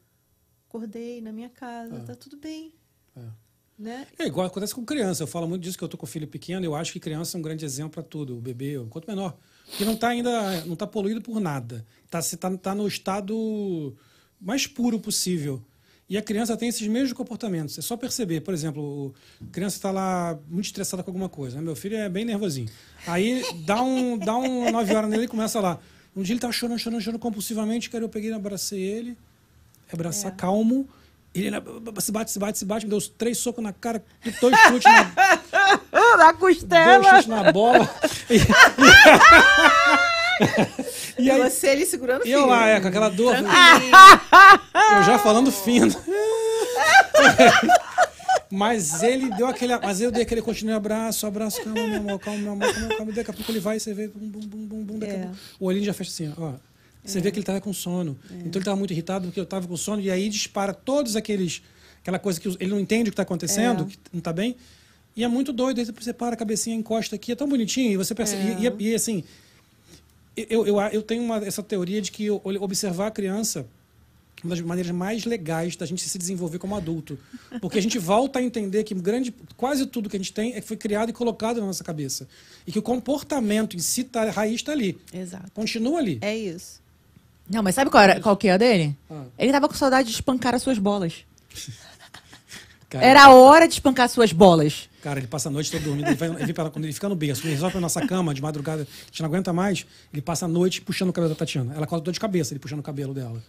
acordei 0.69 1.21
na 1.21 1.33
minha 1.33 1.49
casa, 1.49 1.97
É. 1.97 2.01
tá 2.01 2.15
tudo 2.15 2.37
bem, 2.37 2.75
É. 3.17 3.21
né? 3.79 4.07
É 4.19 4.27
igual 4.27 4.47
acontece 4.47 4.75
com 4.75 4.85
criança. 4.85 5.23
Eu 5.23 5.27
falo 5.29 5.47
muito 5.49 5.63
disso 5.63 5.79
que 5.79 5.85
eu 5.85 5.89
tô 5.89 5.97
com 5.97 6.07
filho 6.07 6.27
pequeno. 6.27 6.65
Eu 6.65 6.75
acho 6.75 6.93
que 6.93 6.99
criança 7.01 7.37
é 7.37 7.39
um 7.39 7.43
grande 7.43 7.65
exemplo 7.65 7.93
para 7.93 8.03
tudo. 8.03 8.37
O 8.37 8.41
bebê, 8.41 8.75
quanto 8.91 9.07
menor, 9.09 9.37
que 9.77 9.85
não 9.85 9.95
está 9.95 10.09
ainda 10.09 10.65
não 10.65 10.75
tá 10.75 10.87
poluído 10.87 11.23
por 11.23 11.39
nada. 11.41 11.87
Está 12.05 12.21
tá, 12.37 12.57
tá 12.59 12.75
no 12.75 12.87
estado 12.89 13.97
mais 14.41 14.67
puro 14.67 14.99
possível. 14.99 15.63
E 16.11 16.19
a 16.19 16.23
criança 16.23 16.57
tem 16.57 16.69
esses 16.69 16.87
mesmos 16.89 17.13
comportamentos. 17.13 17.79
É 17.79 17.83
só 17.83 17.97
perceber, 17.97 18.41
por 18.41 18.53
exemplo, 18.53 19.15
a 19.41 19.53
criança 19.53 19.77
está 19.77 19.93
lá 19.93 20.37
muito 20.49 20.65
estressada 20.67 21.05
com 21.05 21.11
alguma 21.11 21.29
coisa. 21.29 21.57
né? 21.59 21.63
Meu 21.63 21.77
filho 21.77 21.97
é 21.97 22.09
bem 22.09 22.25
nervosinho. 22.25 22.69
Aí 23.07 23.45
dá 23.65 23.81
um, 23.81 24.19
dá 24.19 24.37
um 24.37 24.73
9 24.73 24.93
horas 24.95 25.09
nele 25.09 25.25
e 25.25 25.29
começa 25.29 25.61
lá. 25.61 25.79
Um 26.17 26.23
dia 26.23 26.33
ele 26.33 26.39
estava 26.39 26.53
chorando, 26.53 26.79
chorando, 26.81 27.01
chorando 27.01 27.21
compulsivamente. 27.21 27.89
Cara, 27.89 28.03
eu 28.03 28.09
peguei 28.09 28.31
e 28.31 28.33
abracei 28.33 28.81
ele. 28.83 29.17
Abraçar 29.93 30.35
calmo. 30.35 30.89
Ele 31.33 31.49
se 32.01 32.11
bate, 32.11 32.33
se 32.33 32.39
bate, 32.41 32.59
se 32.59 32.65
bate. 32.65 32.87
Me 32.87 32.91
deu 32.91 33.01
três 33.17 33.39
socos 33.39 33.63
na 33.63 33.73
cara, 33.73 34.05
dois 34.41 34.59
chutes 34.63 34.83
na, 34.93 35.13
Na 36.19 36.33
dois 36.33 36.57
costela. 36.59 37.05
chutes 37.05 37.27
na 37.29 37.53
bola. 37.53 37.89
E, 41.19 41.25
e 41.25 41.31
aí, 41.31 41.41
Você 41.51 41.69
ele 41.69 41.85
segurando 41.87 42.23
o 42.25 42.27
e 42.27 42.31
eu 42.33 42.47
lá, 42.47 42.67
é, 42.69 42.81
com 42.81 42.89
aquela 42.89 43.09
dor. 43.09 43.35
Eu 43.37 45.03
já 45.03 45.19
falando 45.19 45.51
fino. 45.53 45.95
Mas 48.51 49.03
ele 49.03 49.31
deu 49.37 49.47
aquele. 49.47 49.77
Mas 49.79 50.01
eu 50.01 50.11
dei 50.11 50.23
aquele 50.23 50.43
continue 50.43 50.73
abraço, 50.75 51.27
abraço, 51.27 51.63
calma, 51.63 51.87
meu 51.87 51.99
amor, 51.99 52.19
calma, 52.19 52.41
meu 52.41 52.53
amor, 52.53 52.75
calma, 52.75 52.97
calma. 52.97 53.13
Daqui 53.13 53.31
a 53.31 53.35
pouco 53.35 53.51
ele 53.53 53.61
vai 53.61 53.77
e 53.77 53.81
você 53.81 53.95
vê. 53.95 54.09
Bum, 54.09 54.27
bum, 54.29 54.41
bum, 54.41 54.67
bum, 54.67 54.83
bum, 54.85 54.99
daqui 54.99 55.13
a 55.13 55.17
É. 55.17 55.21
pouco. 55.23 55.37
O 55.61 55.67
olhinho 55.67 55.85
já 55.85 55.93
fecha 55.93 56.11
assim, 56.11 56.33
ó. 56.37 56.55
Você 57.05 57.21
vê 57.21 57.31
que 57.31 57.39
ele 57.39 57.47
tava 57.47 57.61
com 57.61 57.73
sono. 57.73 58.19
Então 58.45 58.59
ele 58.59 58.65
tava 58.65 58.77
muito 58.77 58.93
irritado 58.93 59.27
porque 59.27 59.41
eu 59.41 59.47
tava 59.47 59.67
com 59.69 59.77
sono. 59.77 60.03
E 60.03 60.11
aí 60.11 60.29
dispara 60.29 60.75
todos 60.75 61.17
aqueles. 61.17 61.63
Aquela 62.03 62.19
coisa 62.19 62.41
que 62.41 62.49
ele 62.59 62.71
não 62.71 62.81
entende 62.81 63.09
o 63.09 63.13
que 63.13 63.17
tá 63.17 63.23
acontecendo, 63.23 63.85
É. 63.85 63.87
que 63.87 63.99
não 64.13 64.21
tá 64.21 64.33
bem. 64.33 64.57
E 65.17 65.23
é 65.23 65.29
muito 65.29 65.53
doido. 65.53 65.79
Aí 65.79 65.85
você 65.85 66.13
para 66.13 66.35
a 66.35 66.37
cabecinha, 66.37 66.75
encosta 66.75 67.15
aqui, 67.17 67.33
é 67.33 67.37
tão 67.37 67.49
bonitinho. 67.49 67.93
E 67.93 67.97
você 67.97 68.15
percebe. 68.15 68.57
E, 68.63 68.67
e, 68.67 68.91
e, 68.91 68.95
assim. 68.95 69.23
Eu, 70.49 70.67
eu, 70.67 70.81
eu 70.81 71.03
tenho 71.03 71.23
uma, 71.23 71.39
essa 71.39 71.63
teoria 71.63 72.01
de 72.01 72.11
que 72.11 72.31
observar 72.31 73.09
a 73.09 73.11
criança 73.11 73.67
é 74.43 74.47
uma 74.47 74.57
das 74.57 74.65
maneiras 74.65 74.93
mais 74.93 75.25
legais 75.25 75.77
da 75.77 75.85
gente 75.85 76.03
se 76.03 76.17
desenvolver 76.17 76.59
como 76.59 76.75
adulto. 76.75 77.19
Porque 77.61 77.79
a 77.79 77.83
gente 77.83 77.99
volta 77.99 78.39
a 78.39 78.43
entender 78.43 78.85
que 78.85 78.95
grande, 78.95 79.35
quase 79.57 79.87
tudo 79.87 80.09
que 80.09 80.17
a 80.17 80.19
gente 80.19 80.33
tem 80.33 80.55
é 80.55 80.61
que 80.61 80.67
foi 80.67 80.77
criado 80.77 81.11
e 81.11 81.13
colocado 81.13 81.61
na 81.61 81.67
nossa 81.67 81.85
cabeça. 81.85 82.27
E 82.67 82.73
que 82.73 82.79
o 82.79 82.83
comportamento 82.83 83.77
em 83.77 83.81
si, 83.81 84.05
tá, 84.05 84.23
a 84.23 84.31
raiz 84.31 84.57
está 84.57 84.73
ali. 84.73 84.99
Exato. 85.13 85.51
Continua 85.53 85.99
ali. 85.99 86.19
É 86.23 86.37
isso. 86.37 86.81
Não, 87.49 87.63
mas 87.63 87.75
sabe 87.75 87.91
qual, 87.91 88.03
era, 88.03 88.21
qual 88.21 88.37
que 88.37 88.49
é 88.49 88.53
a 88.53 88.57
dele? 88.57 88.97
Ah. 89.11 89.25
Ele 89.39 89.53
tava 89.53 89.69
com 89.69 89.75
saudade 89.75 90.09
de 90.09 90.15
espancar 90.15 90.55
as 90.55 90.63
suas 90.63 90.79
bolas. 90.79 91.25
Era 92.93 93.27
a 93.27 93.35
hora 93.35 93.69
de 93.69 93.75
espancar 93.75 94.07
as 94.07 94.13
suas 94.13 94.33
bolas. 94.33 94.90
Cara, 95.03 95.19
ele 95.19 95.27
passa 95.27 95.49
a 95.49 95.53
noite 95.53 95.71
todo 95.71 95.83
dormindo. 95.83 96.07
Ele, 96.09 96.15
vai, 96.17 96.43
ele, 96.43 96.53
para- 96.53 96.71
quando 96.71 96.85
ele 96.85 96.93
fica 96.93 97.09
no 97.09 97.15
berço, 97.17 97.43
ele 97.45 97.55
resolve 97.55 97.73
pra 97.73 97.81
nossa 97.81 98.07
cama 98.07 98.35
de 98.35 98.43
madrugada, 98.43 98.83
a 98.83 99.07
gente 99.07 99.21
não 99.21 99.29
aguenta 99.29 99.53
mais, 99.53 99.87
ele 100.13 100.21
passa 100.23 100.45
a 100.45 100.49
noite 100.49 100.81
puxando 100.83 101.09
o 101.11 101.13
cabelo 101.13 101.33
da 101.33 101.39
Tatiana. 101.39 101.75
Ela 101.75 101.87
causa 101.87 102.05
dor 102.05 102.13
de 102.13 102.21
cabeça, 102.21 102.53
ele 102.53 102.61
puxando 102.61 102.81
o 102.81 102.83
cabelo 102.83 103.15
dela. 103.15 103.43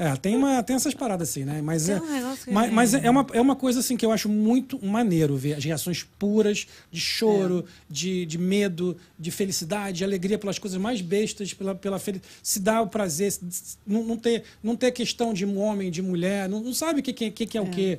É, 0.00 0.14
tem, 0.14 0.36
uma, 0.36 0.62
tem 0.62 0.76
essas 0.76 0.94
paradas 0.94 1.28
assim, 1.28 1.44
né? 1.44 1.60
Mas, 1.60 1.88
é, 1.88 1.98
que- 1.98 2.06
mas, 2.52 2.72
mas 2.72 2.94
é, 2.94 3.10
uma, 3.10 3.26
é 3.32 3.40
uma 3.40 3.56
coisa 3.56 3.80
assim 3.80 3.96
que 3.96 4.06
eu 4.06 4.12
acho 4.12 4.28
muito 4.28 4.78
maneiro 4.84 5.36
ver 5.36 5.54
as 5.54 5.64
reações 5.64 6.06
puras 6.16 6.68
de 6.90 7.00
choro, 7.00 7.64
de, 7.90 8.24
de 8.24 8.38
medo, 8.38 8.96
de 9.18 9.32
felicidade, 9.32 9.98
de 9.98 10.04
alegria 10.04 10.38
pelas 10.38 10.56
coisas 10.56 10.80
mais 10.80 11.00
bestas, 11.00 11.52
pela, 11.52 11.74
pela 11.74 11.98
felicidade. 11.98 12.32
Se 12.44 12.60
dá 12.60 12.80
o 12.80 12.86
prazer, 12.86 13.32
se- 13.32 13.40
não, 13.84 14.04
não, 14.04 14.16
ter, 14.16 14.44
não 14.62 14.76
ter 14.76 14.92
questão 14.92 15.34
de 15.34 15.44
homem, 15.44 15.90
de 15.90 16.00
mulher, 16.00 16.48
não, 16.48 16.60
não 16.60 16.72
sabe 16.72 17.00
o 17.00 17.02
que, 17.02 17.12
que, 17.12 17.30
que, 17.32 17.44
que 17.46 17.58
é, 17.58 17.60
o 17.60 17.66
quê. 17.68 17.98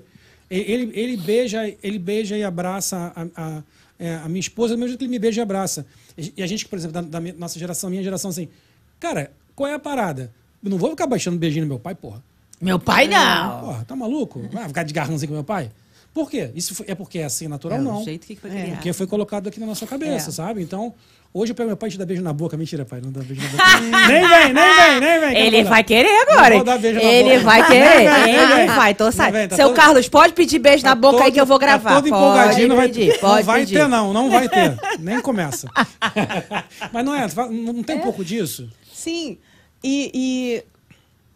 Ele, 0.50 0.92
ele, 0.94 1.18
beija, 1.18 1.74
ele 1.84 2.00
beija 2.00 2.38
e 2.38 2.44
abraça 2.44 3.12
a, 3.16 3.28
a, 3.36 3.64
é, 4.00 4.16
a 4.16 4.28
minha 4.28 4.40
esposa, 4.40 4.74
do 4.74 4.78
mesmo 4.80 4.90
jeito 4.90 5.00
que 5.00 5.06
ele 5.06 5.12
me 5.12 5.20
beija 5.20 5.42
e 5.42 5.44
abraça. 5.44 5.86
E 6.36 6.42
a 6.42 6.48
gente, 6.48 6.66
por 6.68 6.78
exemplo, 6.78 6.94
da, 6.94 7.02
da 7.02 7.20
minha- 7.22 7.36
nossa 7.38 7.58
geração, 7.60 7.90
minha 7.90 8.02
geração, 8.04 8.30
assim, 8.32 8.48
cara, 9.00 9.32
qual 9.56 9.70
é 9.70 9.74
a 9.76 9.80
parada? 9.80 10.32
Eu 10.64 10.70
não 10.72 10.78
vou 10.78 10.90
ficar 10.90 11.06
baixando 11.08 11.38
beijinho 11.38 11.66
no 11.66 11.70
meu 11.70 11.80
pai, 11.80 11.94
porra. 11.96 12.22
Meu 12.60 12.78
pai 12.80 13.08
não. 13.08 13.60
Porra, 13.62 13.86
tá 13.86 13.96
maluco? 13.96 14.42
Vai 14.52 14.68
ficar 14.68 14.84
de 14.84 14.94
garrãozinho 14.94 15.30
com 15.30 15.36
meu 15.36 15.44
pai? 15.44 15.72
Por 16.14 16.30
quê? 16.30 16.50
Isso 16.56 16.74
foi- 16.76 16.86
é 16.90 16.96
porque 16.96 17.20
é 17.20 17.26
assim 17.26 17.48
natural? 17.48 17.78
É 17.78 17.82
não. 17.82 18.04
jeito 18.04 18.26
que 18.26 18.36
foi 18.36 18.50
É. 18.50 18.54
criado. 18.54 18.72
Porque 18.76 18.94
foi 18.94 19.08
colocado 19.08 19.48
aqui 19.48 19.60
na 19.60 19.66
nossa 19.66 19.86
cabeça, 19.86 20.30
É. 20.30 20.34
sabe? 20.34 20.62
Então, 20.62 20.94
hoje 21.34 21.52
eu 21.52 21.56
pego 21.56 21.68
meu 21.68 21.78
pai 21.78 21.90
e 21.90 21.92
te 21.92 21.98
dá 22.00 22.06
beijo 22.06 22.22
na 22.24 22.34
boca. 22.34 22.58
Mentira, 22.58 22.84
pai, 22.84 23.00
não 23.00 23.12
dá 23.12 23.22
beijo 23.22 23.42
na 23.44 23.50
boca. 23.50 23.64
nem 24.12 24.28
vem, 24.28 24.54
nem 24.54 24.76
vem, 24.76 25.00
nem 25.00 25.20
vem. 25.20 25.38
Ele 25.46 25.64
vai 25.64 25.84
querer 25.84 26.10
Não 26.26 26.34
agora. 26.34 26.56
vou 26.56 26.64
dar 26.64 26.80
beijo 26.80 27.00
na 27.00 27.06
Ele 27.06 27.30
boca. 27.30 27.44
vai 27.44 27.68
querer. 27.68 28.10
vem, 28.24 28.36
Ele 28.36 28.66
vai, 28.68 28.94
tô 28.96 29.10
vem, 29.12 29.48
tá 29.48 29.56
Seu 29.56 29.68
todo- 29.68 29.76
Carlos, 29.76 30.10
pode 30.10 30.34
pedir 30.34 30.58
beijo 30.60 30.84
na 30.84 30.90
Tá 30.90 30.96
boca 30.96 31.18
aí 31.18 31.24
todo- 31.26 31.34
que 31.34 31.42
eu 31.42 31.46
vou 31.46 31.60
gravar. 31.60 31.90
Tá 31.90 31.96
todo 32.02 32.10
pode 32.10 32.16
empolgadinho, 32.24 32.68
não 32.70 32.76
vai, 32.76 32.88
pedir, 32.90 33.22
não 33.22 33.44
vai 33.44 33.60
pedir. 33.62 33.76
ter, 33.76 33.88
não, 33.88 34.14
não 34.14 34.30
vai 34.32 34.50
ter. 34.50 34.78
Nem 35.00 35.22
começa. 35.22 35.70
Mas 36.92 37.06
não 37.06 37.14
é, 37.16 37.28
não 37.52 37.84
tem 37.84 37.98
um 37.98 38.02
pouco 38.02 38.26
disso? 38.26 38.68
Sim. 38.92 39.38
E, 39.84 40.12
e 40.14 40.64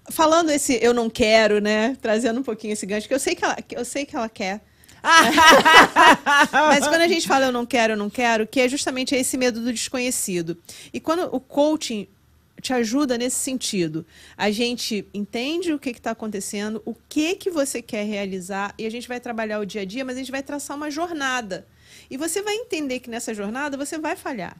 falando 0.09 0.49
esse 0.49 0.77
eu 0.81 0.93
não 0.93 1.09
quero, 1.09 1.59
né? 1.59 1.97
Trazendo 2.01 2.39
um 2.39 2.43
pouquinho 2.43 2.73
esse 2.73 2.85
gancho, 2.85 3.07
que 3.07 3.13
eu 3.13 3.19
sei 3.19 3.35
que 3.35 3.43
ela, 3.43 3.55
que 3.55 3.77
eu 3.77 3.85
sei 3.85 4.05
que 4.05 4.15
ela 4.15 4.29
quer. 4.29 4.61
Mas 6.51 6.87
quando 6.87 7.01
a 7.01 7.07
gente 7.07 7.27
fala 7.27 7.45
eu 7.45 7.51
não 7.51 7.65
quero, 7.65 7.93
eu 7.93 7.97
não 7.97 8.09
quero, 8.09 8.47
que 8.47 8.61
é 8.61 8.69
justamente 8.69 9.13
esse 9.13 9.37
medo 9.37 9.61
do 9.61 9.71
desconhecido. 9.71 10.57
E 10.93 10.99
quando 10.99 11.23
o 11.35 11.39
coaching 11.39 12.07
te 12.61 12.73
ajuda 12.73 13.17
nesse 13.17 13.35
sentido, 13.35 14.05
a 14.37 14.49
gente 14.49 15.05
entende 15.13 15.73
o 15.73 15.79
que 15.79 15.89
está 15.89 16.11
acontecendo, 16.11 16.81
o 16.85 16.95
que 17.09 17.35
que 17.35 17.49
você 17.49 17.81
quer 17.81 18.05
realizar 18.05 18.73
e 18.77 18.85
a 18.85 18.89
gente 18.89 19.07
vai 19.07 19.19
trabalhar 19.19 19.59
o 19.59 19.65
dia 19.65 19.81
a 19.81 19.85
dia, 19.85 20.05
mas 20.05 20.15
a 20.15 20.19
gente 20.19 20.31
vai 20.31 20.41
traçar 20.41 20.77
uma 20.77 20.89
jornada. 20.89 21.67
E 22.09 22.15
você 22.15 22.41
vai 22.41 22.55
entender 22.55 22.99
que 23.01 23.09
nessa 23.09 23.33
jornada 23.33 23.75
você 23.75 23.97
vai 23.97 24.15
falhar. 24.15 24.55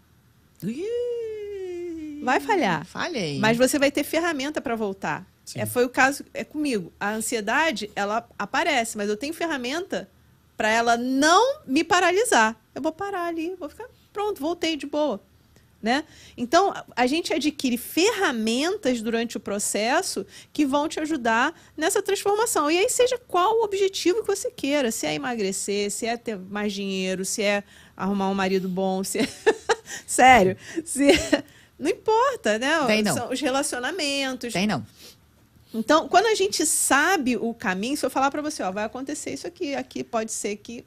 Vai 2.21 2.39
falhar. 2.39 2.85
Falhei. 2.85 3.39
Mas 3.39 3.57
você 3.57 3.79
vai 3.79 3.91
ter 3.91 4.03
ferramenta 4.03 4.61
para 4.61 4.75
voltar. 4.75 5.25
É, 5.55 5.65
foi 5.65 5.85
o 5.85 5.89
caso 5.89 6.23
é 6.33 6.43
comigo. 6.43 6.91
A 6.99 7.11
ansiedade, 7.11 7.91
ela 7.95 8.27
aparece, 8.37 8.97
mas 8.97 9.09
eu 9.09 9.17
tenho 9.17 9.33
ferramenta 9.33 10.09
para 10.55 10.69
ela 10.69 10.95
não 10.97 11.61
me 11.65 11.83
paralisar. 11.83 12.55
Eu 12.73 12.81
vou 12.81 12.91
parar 12.91 13.25
ali, 13.25 13.55
vou 13.59 13.69
ficar 13.69 13.87
pronto, 14.11 14.39
voltei 14.39 14.75
de 14.75 14.85
boa. 14.85 15.21
Né? 15.81 16.05
Então, 16.37 16.73
a- 16.95 17.05
gente 17.05 17.33
adquire 17.33 17.77
ferramentas 17.77 19.01
durante 19.01 19.35
o 19.35 19.39
processo 19.39 20.25
que 20.53 20.65
vão 20.65 20.87
te 20.87 20.97
ajudar 21.01 21.53
nessa 21.75 22.01
transformação. 22.01 22.71
E 22.71 22.77
aí, 22.77 22.89
seja 22.89 23.17
qual 23.27 23.59
o 23.59 23.63
objetivo 23.65 24.21
que 24.21 24.27
você 24.27 24.49
queira, 24.49 24.91
se 24.91 25.05
é 25.05 25.13
emagrecer, 25.13 25.91
se 25.91 26.05
é 26.05 26.15
ter 26.15 26.37
mais 26.37 26.71
dinheiro, 26.71 27.25
se 27.25 27.41
é 27.41 27.65
arrumar 27.97 28.29
um 28.29 28.33
marido 28.33 28.69
bom, 28.69 29.03
se 29.03 29.19
é... 29.19 29.27
Sério, 30.07 30.55
se... 30.85 31.09
Não 31.77 31.89
importa, 31.89 32.57
né? 32.57 32.85
Tem 32.87 33.03
não. 33.03 33.13
São 33.13 33.29
os 33.31 33.41
relacionamentos. 33.41 34.53
Tem 34.53 34.65
não. 34.65 34.85
Então, 35.73 36.07
quando 36.07 36.27
a 36.27 36.35
gente 36.35 36.65
sabe 36.65 37.35
o 37.35 37.53
caminho, 37.53 37.97
se 37.97 38.05
eu 38.05 38.09
falar 38.09 38.29
para 38.29 38.41
você, 38.41 38.61
ó, 38.61 38.71
vai 38.71 38.83
acontecer 38.83 39.33
isso 39.33 39.47
aqui, 39.47 39.73
aqui 39.73 40.03
pode 40.03 40.31
ser 40.31 40.57
que 40.57 40.85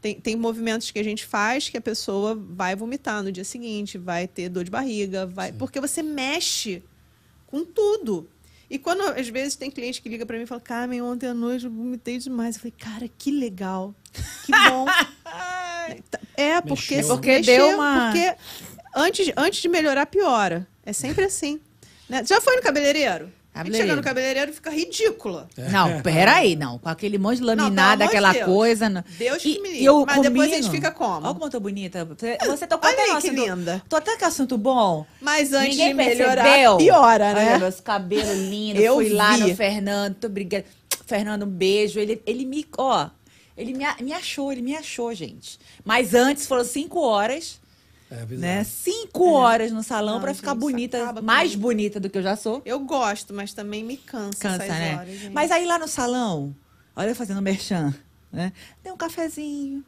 tem, 0.00 0.20
tem 0.20 0.36
movimentos 0.36 0.90
que 0.90 0.98
a 0.98 1.02
gente 1.04 1.24
faz 1.24 1.68
que 1.68 1.76
a 1.78 1.80
pessoa 1.80 2.34
vai 2.34 2.74
vomitar 2.76 3.22
no 3.22 3.30
dia 3.32 3.44
seguinte, 3.44 3.96
vai 3.96 4.26
ter 4.26 4.48
dor 4.48 4.64
de 4.64 4.70
barriga, 4.70 5.26
vai, 5.26 5.52
porque 5.52 5.80
você 5.80 6.02
mexe 6.02 6.82
com 7.46 7.64
tudo. 7.64 8.28
E 8.68 8.78
quando 8.78 9.02
às 9.02 9.28
vezes 9.28 9.54
tem 9.54 9.70
cliente 9.70 10.00
que 10.02 10.08
liga 10.08 10.24
para 10.26 10.36
mim 10.36 10.44
e 10.44 10.46
fala: 10.46 10.60
"Carmen, 10.60 11.02
ontem 11.02 11.26
à 11.28 11.34
noite 11.34 11.66
eu 11.66 11.70
vomitei 11.70 12.18
demais". 12.18 12.56
Eu 12.56 12.62
falei: 12.62 12.74
"Cara, 12.78 13.06
que 13.18 13.30
legal. 13.30 13.94
Que 14.44 14.50
bom". 14.50 14.86
é, 16.36 16.60
porque 16.62 16.96
Mexeu. 16.96 17.16
Porque 17.16 17.40
deu 17.40 17.68
uma- 17.74 18.06
porque 18.12 18.34
antes, 18.94 19.32
antes 19.36 19.60
de 19.60 19.68
melhorar 19.68 20.06
piora. 20.06 20.66
É 20.84 20.92
sempre 20.92 21.24
assim. 21.24 21.60
Né? 22.08 22.24
Já 22.24 22.40
foi 22.40 22.56
no 22.56 22.62
cabeleireiro? 22.62 23.30
A 23.54 23.58
gente 23.64 23.76
chega 23.76 23.94
Cabeleireiro. 23.94 23.96
no 23.96 24.02
cabeleireiro 24.02 24.50
e 24.50 24.54
fica 24.54 24.70
ridícula. 24.70 25.46
Não, 25.70 26.00
peraí, 26.00 26.56
não. 26.56 26.78
Com 26.78 26.88
aquele 26.88 27.18
monte 27.18 27.36
de 27.36 27.44
laminada, 27.44 28.06
aquela 28.06 28.32
de 28.32 28.38
Deus. 28.38 28.50
coisa. 28.50 28.88
Não. 28.88 29.04
Deus 29.18 29.42
que 29.42 29.60
me 29.60 29.68
livre. 29.68 29.84
eu 29.84 30.06
Mas 30.06 30.22
depois 30.22 30.50
a 30.50 30.54
gente 30.54 30.64
combino. 30.64 30.72
fica 30.84 30.90
como? 30.90 31.26
Olha 31.26 31.34
como 31.34 31.44
eu 31.44 31.50
tô 31.50 31.60
bonita. 31.60 32.04
Você, 32.06 32.38
você 32.46 32.66
tocou 32.66 32.88
Olha 32.88 32.94
até 32.98 33.02
aí 33.12 33.20
que 33.20 33.28
assunto- 33.28 33.46
linda. 33.56 33.82
Tô 33.90 33.96
até 33.96 34.16
com 34.16 34.24
assunto 34.24 34.56
bom. 34.56 35.04
Mas 35.20 35.52
antes 35.52 35.70
Ninguém 35.76 35.88
de 35.88 35.94
melhorar, 35.94 36.42
percebeu. 36.44 36.76
piora, 36.78 37.34
né? 37.34 37.48
Olha, 37.50 37.58
meus 37.58 37.78
cabelos 37.80 38.38
lindos. 38.38 38.82
Eu 38.82 38.94
fui 38.94 39.10
lá 39.10 39.36
vi. 39.36 39.40
no 39.50 39.54
Fernando. 39.56 40.14
Tô 40.14 40.26
obrigada. 40.28 40.64
Fernando, 41.06 41.42
um 41.42 41.48
beijo. 41.50 42.00
Ele, 42.00 42.22
ele 42.24 42.46
me. 42.46 42.66
Ó, 42.78 43.06
ele 43.54 43.74
me, 43.74 43.84
me 44.00 44.14
achou, 44.14 44.50
ele 44.50 44.62
me 44.62 44.74
achou, 44.74 45.12
gente. 45.14 45.58
Mas 45.84 46.14
antes 46.14 46.46
foram 46.46 46.64
cinco 46.64 47.00
horas, 47.00 47.60
É, 48.12 48.26
né? 48.36 48.62
Cinco 48.64 49.32
horas 49.32 49.72
no 49.72 49.82
salão 49.82 50.20
pra 50.20 50.34
ficar 50.34 50.54
bonita. 50.54 51.20
Mais 51.22 51.54
bonita 51.54 51.98
do 51.98 52.10
que 52.10 52.18
eu 52.18 52.22
já 52.22 52.36
sou. 52.36 52.60
Eu 52.64 52.78
gosto, 52.80 53.32
mas 53.32 53.54
também 53.54 53.82
me 53.82 53.96
cansa, 53.96 54.38
Cansa, 54.38 54.64
essas 54.64 54.78
né? 54.78 54.96
horas. 54.96 55.32
Mas 55.32 55.50
aí 55.50 55.64
lá 55.64 55.78
no 55.78 55.88
salão, 55.88 56.54
olha 56.94 57.08
eu 57.08 57.16
fazendo 57.16 57.40
merchan, 57.40 57.94
né? 58.30 58.52
Tem 58.82 58.92
um 58.92 58.96
cafezinho. 58.96 59.82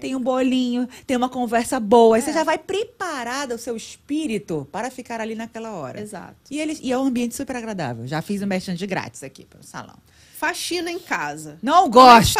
tem 0.00 0.14
um 0.14 0.20
bolinho, 0.20 0.88
tem 1.06 1.16
uma 1.16 1.28
conversa 1.28 1.80
boa. 1.80 2.16
Aí 2.16 2.22
você 2.22 2.32
já 2.32 2.44
vai 2.44 2.58
preparada 2.58 3.54
o 3.54 3.58
seu 3.58 3.76
espírito 3.76 4.68
para 4.70 4.90
ficar 4.90 5.20
ali 5.20 5.34
naquela 5.34 5.72
hora. 5.72 6.00
Exato. 6.00 6.36
E, 6.50 6.60
eles, 6.60 6.78
e 6.82 6.92
é 6.92 6.98
um 6.98 7.04
ambiente 7.04 7.34
super 7.34 7.56
agradável. 7.56 8.06
Já 8.06 8.22
fiz 8.22 8.40
um 8.42 8.46
merchan 8.46 8.74
de 8.74 8.86
grátis 8.86 9.22
aqui 9.24 9.44
para 9.44 9.60
o 9.60 9.64
salão. 9.64 9.96
Faxina 10.44 10.90
em 10.90 10.98
casa. 10.98 11.58
Não 11.62 11.90
Como 11.90 12.06
é 12.06 12.20
gosto. 12.20 12.38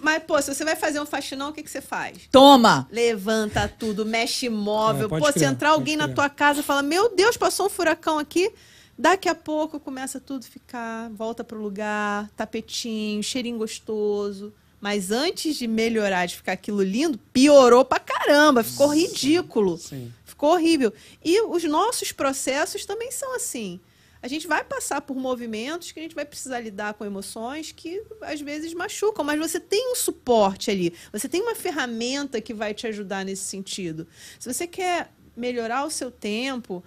Mas, 0.00 0.22
pô, 0.22 0.40
se 0.40 0.54
você 0.54 0.64
vai 0.64 0.76
fazer 0.76 1.00
um 1.00 1.06
faxinão, 1.06 1.50
o 1.50 1.52
que, 1.52 1.64
que 1.64 1.70
você 1.70 1.80
faz? 1.80 2.28
Toma! 2.30 2.86
Levanta 2.92 3.66
tudo, 3.66 4.06
mexe 4.06 4.48
móvel. 4.48 5.06
É, 5.06 5.08
pode 5.08 5.24
Pô, 5.24 5.32
se 5.32 5.44
entrar 5.44 5.70
alguém 5.70 5.96
na 5.96 6.06
tua 6.06 6.28
casa 6.28 6.60
e 6.60 6.62
fala, 6.62 6.80
meu 6.80 7.12
Deus, 7.14 7.36
passou 7.36 7.66
um 7.66 7.68
furacão 7.68 8.20
aqui. 8.20 8.52
Daqui 8.96 9.28
a 9.28 9.34
pouco 9.34 9.80
começa 9.80 10.20
tudo 10.20 10.44
a 10.44 10.48
ficar, 10.48 11.10
volta 11.10 11.42
pro 11.42 11.60
lugar, 11.60 12.30
tapetinho, 12.36 13.20
cheirinho 13.20 13.58
gostoso. 13.58 14.52
Mas 14.80 15.10
antes 15.10 15.56
de 15.56 15.66
melhorar, 15.66 16.26
de 16.26 16.36
ficar 16.36 16.52
aquilo 16.52 16.82
lindo, 16.84 17.18
piorou 17.32 17.84
pra 17.84 17.98
caramba, 17.98 18.62
ficou 18.62 18.94
ridículo. 18.94 19.76
Sim. 19.76 20.12
Ficou 20.24 20.52
horrível. 20.52 20.92
E 21.24 21.42
os 21.42 21.64
nossos 21.64 22.12
processos 22.12 22.86
também 22.86 23.10
são 23.10 23.34
assim. 23.34 23.80
A 24.22 24.28
gente 24.28 24.46
vai 24.46 24.62
passar 24.62 25.00
por 25.00 25.16
movimentos 25.16 25.92
que 25.92 26.00
a 26.00 26.02
gente 26.02 26.14
vai 26.14 26.24
precisar 26.24 26.60
lidar 26.60 26.94
com 26.94 27.04
emoções 27.04 27.72
que 27.72 28.02
às 28.20 28.40
vezes 28.40 28.74
machucam, 28.74 29.24
mas 29.24 29.38
você 29.38 29.58
tem 29.58 29.92
um 29.92 29.94
suporte 29.94 30.70
ali. 30.70 30.92
Você 31.12 31.28
tem 31.28 31.40
uma 31.40 31.54
ferramenta 31.54 32.40
que 32.40 32.52
vai 32.52 32.74
te 32.74 32.86
ajudar 32.86 33.24
nesse 33.24 33.44
sentido. 33.44 34.06
Se 34.38 34.52
você 34.52 34.66
quer 34.66 35.10
melhorar 35.36 35.84
o 35.84 35.90
seu 35.90 36.10
tempo, 36.10 36.84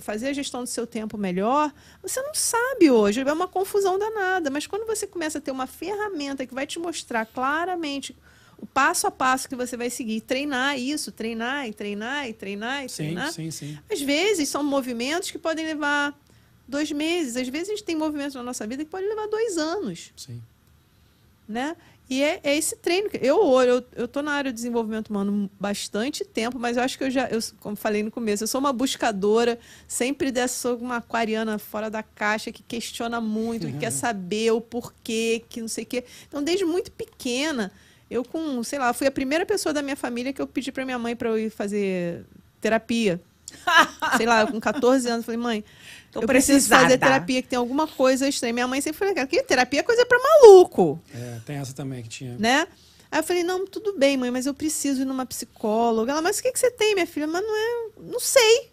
fazer 0.00 0.28
a 0.28 0.32
gestão 0.32 0.62
do 0.62 0.66
seu 0.68 0.86
tempo 0.86 1.16
melhor, 1.16 1.72
você 2.02 2.20
não 2.20 2.34
sabe 2.34 2.90
hoje, 2.90 3.20
é 3.20 3.32
uma 3.32 3.48
confusão 3.48 3.98
danada. 3.98 4.50
Mas 4.50 4.66
quando 4.66 4.86
você 4.86 5.06
começa 5.06 5.38
a 5.38 5.40
ter 5.40 5.52
uma 5.52 5.66
ferramenta 5.66 6.44
que 6.44 6.54
vai 6.54 6.66
te 6.66 6.78
mostrar 6.80 7.26
claramente 7.26 8.16
o 8.58 8.66
passo 8.66 9.08
a 9.08 9.10
passo 9.10 9.48
que 9.48 9.56
você 9.56 9.76
vai 9.76 9.90
seguir, 9.90 10.20
treinar 10.20 10.78
isso, 10.78 11.10
treinar 11.10 11.68
e 11.68 11.72
treinar 11.72 12.28
e 12.28 12.32
treinar 12.32 12.84
e 12.84 12.88
Sim, 12.88 12.96
treinar. 12.96 13.32
sim, 13.32 13.50
sim. 13.50 13.78
Às 13.90 14.00
vezes 14.00 14.48
são 14.48 14.62
movimentos 14.62 15.32
que 15.32 15.38
podem 15.38 15.66
levar 15.66 16.16
dois 16.72 16.90
meses. 16.90 17.36
Às 17.36 17.46
vezes 17.48 17.68
a 17.68 17.72
gente 17.72 17.84
tem 17.84 17.94
movimentos 17.94 18.34
na 18.34 18.42
nossa 18.42 18.66
vida 18.66 18.84
que 18.84 18.90
podem 18.90 19.08
levar 19.08 19.28
dois 19.28 19.56
anos, 19.58 20.12
sim. 20.16 20.42
né? 21.48 21.76
E 22.10 22.22
é, 22.22 22.40
é 22.42 22.56
esse 22.56 22.76
treino. 22.76 23.08
que- 23.08 23.18
Eu 23.22 23.42
olho, 23.42 23.84
eu, 23.94 24.08
tô 24.08 24.20
na 24.22 24.32
área 24.32 24.50
de 24.50 24.56
desenvolvimento 24.56 25.08
humano 25.08 25.48
bastante 25.58 26.24
tempo, 26.24 26.58
mas 26.58 26.76
eu 26.76 26.82
acho 26.82 26.98
que 26.98 27.04
eu 27.04 27.10
já, 27.10 27.28
eu, 27.28 27.38
como 27.60 27.76
falei 27.76 28.02
no 28.02 28.10
começo, 28.10 28.42
eu 28.42 28.48
sou 28.48 28.58
uma 28.60 28.72
buscadora, 28.72 29.58
sempre 29.86 30.30
dessa, 30.30 30.54
sou 30.54 30.76
uma 30.78 30.96
aquariana 30.96 31.58
fora 31.58 31.88
da 31.88 32.02
caixa, 32.02 32.50
que 32.52 32.62
questiona 32.62 33.20
muito, 33.20 33.66
que 33.68 33.78
quer 33.78 33.92
saber 33.92 34.50
o 34.50 34.60
porquê, 34.60 35.42
que 35.48 35.60
não 35.60 35.68
sei 35.68 35.84
o 35.84 35.86
quê. 35.86 36.04
Então, 36.28 36.42
desde 36.42 36.64
muito 36.64 36.90
pequena, 36.90 37.72
eu 38.10 38.24
com, 38.24 38.62
sei 38.62 38.78
lá, 38.78 38.92
fui 38.92 39.06
a 39.06 39.10
primeira 39.12 39.46
pessoa 39.46 39.72
da 39.72 39.80
minha 39.80 39.96
família 39.96 40.32
que 40.32 40.42
eu 40.42 40.46
pedi 40.46 40.70
para 40.70 40.84
minha 40.84 40.98
mãe 40.98 41.16
para 41.16 41.28
eu 41.30 41.38
ir 41.38 41.50
fazer 41.50 42.24
terapia. 42.60 43.20
sei 44.16 44.26
lá, 44.26 44.46
com 44.46 44.58
14 44.60 45.08
anos, 45.08 45.24
falei, 45.26 45.38
mãe, 45.40 45.64
Tô 46.12 46.20
eu 46.20 46.26
preciso 46.26 46.52
precisada. 46.58 46.82
fazer 46.84 46.98
terapia, 46.98 47.42
que 47.42 47.48
tem 47.48 47.56
alguma 47.58 47.88
coisa 47.88 48.28
estranha. 48.28 48.52
Minha 48.52 48.68
mãe 48.68 48.80
sempre 48.80 48.98
falou, 48.98 49.14
cara, 49.14 49.26
que 49.26 49.42
terapia 49.42 49.80
é 49.80 49.82
coisa 49.82 50.04
pra 50.06 50.18
maluco, 50.18 51.00
É, 51.14 51.40
tem 51.46 51.56
essa 51.56 51.72
também 51.72 52.02
que 52.02 52.08
tinha. 52.10 52.36
né? 52.38 52.68
Aí 53.10 53.18
eu 53.18 53.24
falei, 53.24 53.42
não, 53.42 53.66
tudo 53.66 53.98
bem, 53.98 54.16
mãe, 54.16 54.30
mas 54.30 54.46
eu 54.46 54.54
preciso 54.54 55.02
ir 55.02 55.04
numa 55.04 55.26
psicóloga. 55.26 56.12
Ela, 56.12 56.22
mas 56.22 56.38
o 56.38 56.42
que, 56.42 56.52
que 56.52 56.58
você 56.58 56.70
tem, 56.70 56.94
minha 56.94 57.06
filha? 57.06 57.26
Mas 57.26 57.42
não 57.42 57.56
é, 57.56 57.90
não 58.10 58.20
sei. 58.20 58.70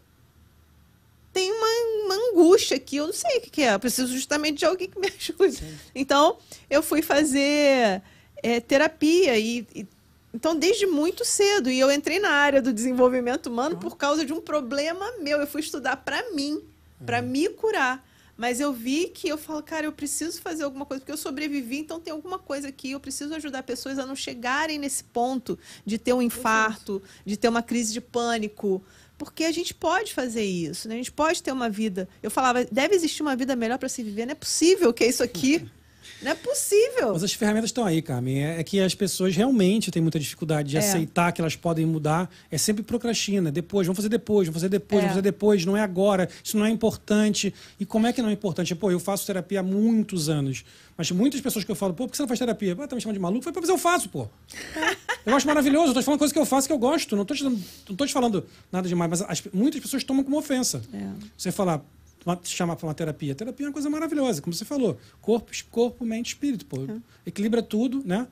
Tem 1.31 1.51
uma, 1.51 1.67
uma 2.05 2.15
angústia 2.31 2.75
aqui, 2.77 2.97
eu 2.97 3.05
não 3.05 3.13
sei 3.13 3.37
o 3.37 3.41
que, 3.41 3.49
que 3.49 3.61
é. 3.63 3.73
Eu 3.73 3.79
preciso 3.79 4.11
justamente 4.13 4.59
de 4.59 4.65
alguém 4.65 4.89
que 4.89 4.99
me 4.99 5.07
ajude. 5.13 5.63
Então, 5.93 6.37
eu 6.69 6.81
fui 6.81 7.01
fazer 7.01 8.01
é, 8.41 8.59
terapia 8.59 9.37
e, 9.37 9.65
e- 9.75 9.87
então 10.33 10.55
desde 10.55 10.85
muito 10.85 11.25
cedo 11.25 11.69
e 11.71 11.79
eu 11.79 11.91
entrei 11.91 12.19
na 12.19 12.29
área 12.29 12.61
do 12.61 12.71
desenvolvimento 12.71 13.47
humano 13.47 13.77
por 13.77 13.97
causa 13.97 14.25
de 14.25 14.31
um 14.33 14.39
problema 14.41 15.05
meu. 15.19 15.39
Eu 15.39 15.47
fui 15.47 15.61
estudar 15.61 15.97
para 15.97 16.31
mim, 16.33 16.61
para 17.05 17.21
me 17.21 17.49
curar. 17.49 18.07
Mas 18.39 18.61
eu 18.61 18.71
vi 18.71 19.07
que 19.09 19.27
eu 19.27 19.37
falo, 19.37 19.61
cara, 19.61 19.85
eu 19.85 19.91
preciso 19.91 20.41
fazer 20.41 20.63
alguma 20.63 20.85
coisa, 20.85 21.01
porque 21.01 21.11
eu 21.11 21.17
sobrevivi, 21.17 21.79
então 21.79 21.99
tem 21.99 22.13
alguma 22.13 22.39
coisa 22.39 22.69
aqui. 22.69 22.91
Eu 22.91 22.99
preciso 22.99 23.35
ajudar 23.35 23.63
pessoas 23.63 23.99
a 23.99 24.05
não 24.05 24.15
chegarem 24.15 24.79
nesse 24.79 25.03
ponto 25.03 25.59
de 25.85 25.97
ter 25.97 26.13
um 26.13 26.21
infarto, 26.21 27.01
de 27.25 27.35
ter 27.35 27.49
uma 27.49 27.61
crise 27.61 27.91
de 27.91 27.99
pânico. 27.99 28.81
Porque 29.17 29.43
a 29.43 29.51
gente 29.51 29.73
pode 29.73 30.13
fazer 30.13 30.45
isso, 30.45 30.87
né? 30.87 30.93
A 30.93 30.97
gente 30.97 31.11
pode 31.11 31.43
ter 31.43 31.51
uma 31.51 31.69
vida. 31.69 32.07
Eu 32.23 32.31
falava, 32.31 32.63
deve 32.63 32.95
existir 32.95 33.21
uma 33.21 33.35
vida 33.35 33.57
melhor 33.57 33.77
para 33.77 33.89
se 33.89 34.01
viver. 34.01 34.25
Não 34.25 34.31
é 34.31 34.35
possível 34.35 34.93
que 34.93 35.03
é 35.03 35.07
isso 35.07 35.21
aqui. 35.21 35.69
Não 36.21 36.31
é 36.31 36.35
possível. 36.35 37.13
Mas 37.13 37.23
as 37.23 37.33
ferramentas 37.33 37.69
estão 37.69 37.85
aí, 37.85 38.01
Carmen. 38.01 38.43
É, 38.43 38.59
é 38.59 38.63
que 38.63 38.79
as 38.79 38.93
pessoas 38.93 39.35
realmente 39.35 39.89
têm 39.91 40.01
muita 40.01 40.19
dificuldade 40.19 40.69
de 40.69 40.75
É. 40.77 40.79
aceitar 40.79 41.31
que 41.31 41.39
elas 41.41 41.55
podem 41.55 41.85
mudar. 41.85 42.29
É 42.51 42.57
sempre 42.57 42.83
procrastina. 42.83 43.51
Depois, 43.51 43.87
vamos 43.87 43.97
fazer 43.97 44.09
depois, 44.09 44.47
vamos 44.47 44.55
fazer 44.61 44.69
depois, 44.69 44.99
É. 44.99 45.01
vamos 45.01 45.11
fazer 45.13 45.21
depois. 45.21 45.65
Não 45.65 45.77
é 45.77 45.81
agora. 45.81 46.27
Isso 46.43 46.57
não 46.57 46.65
é 46.65 46.69
importante. 46.69 47.53
E 47.79 47.85
como 47.85 48.05
é 48.07 48.13
que 48.13 48.21
não 48.21 48.29
é 48.29 48.33
importante? 48.33 48.75
Pô, 48.75 48.91
eu 48.91 48.99
faço 48.99 49.25
terapia 49.25 49.61
há 49.61 49.63
muitos 49.63 50.29
anos. 50.29 50.63
Mas 50.97 51.09
muitas 51.11 51.39
pessoas 51.39 51.63
que 51.63 51.71
eu 51.71 51.75
falo, 51.75 51.93
pô, 51.93 52.03
por 52.05 52.11
que 52.11 52.17
você 52.17 52.23
não 52.23 52.27
faz 52.27 52.39
terapia? 52.39 52.75
Pô, 52.75 52.85
tá 52.85 52.95
me 52.95 53.01
chamando 53.01 53.15
de 53.15 53.21
maluco? 53.21 53.43
Falei, 53.43 53.59
mas 53.61 53.69
eu 53.69 53.77
faço, 53.77 54.09
pô. 54.09 54.27
Eu 55.25 55.35
acho 55.35 55.45
maravilhoso. 55.45 55.89
Eu 55.89 55.93
tô 55.93 55.99
te 55.99 56.05
falando 56.05 56.17
coisa 56.19 56.33
que 56.33 56.39
eu 56.39 56.45
faço 56.45 56.65
que 56.65 56.73
eu 56.73 56.77
gosto. 56.77 57.15
Não 57.15 57.25
tô 57.25 57.35
te, 57.35 57.43
não 57.43 57.55
tô 57.95 58.05
te 58.05 58.13
falando 58.13 58.45
nada 58.71 58.87
demais. 58.87 59.09
Mas 59.09 59.21
as- 59.21 59.43
muitas 59.53 59.79
pessoas 59.81 60.03
tomam 60.03 60.23
como 60.23 60.37
ofensa. 60.39 60.81
É. 60.93 61.07
Você 61.37 61.51
falar, 61.51 61.81
uma- 62.25 62.39
chamar 62.43 62.75
para 62.75 62.87
uma 62.87 62.93
terapia. 62.93 63.33
Terapia 63.35 63.65
é 63.65 63.69
uma 63.69 63.73
coisa 63.73 63.89
maravilhosa, 63.89 64.41
como 64.41 64.53
você 64.53 64.65
falou. 64.65 64.97
Corpo, 65.21 65.51
corpo 65.69 66.05
mente, 66.05 66.27
espírito. 66.29 66.65
Pô. 66.65 66.77
Equilibra 67.25 67.61
tudo, 67.61 68.01
né? 68.05 68.27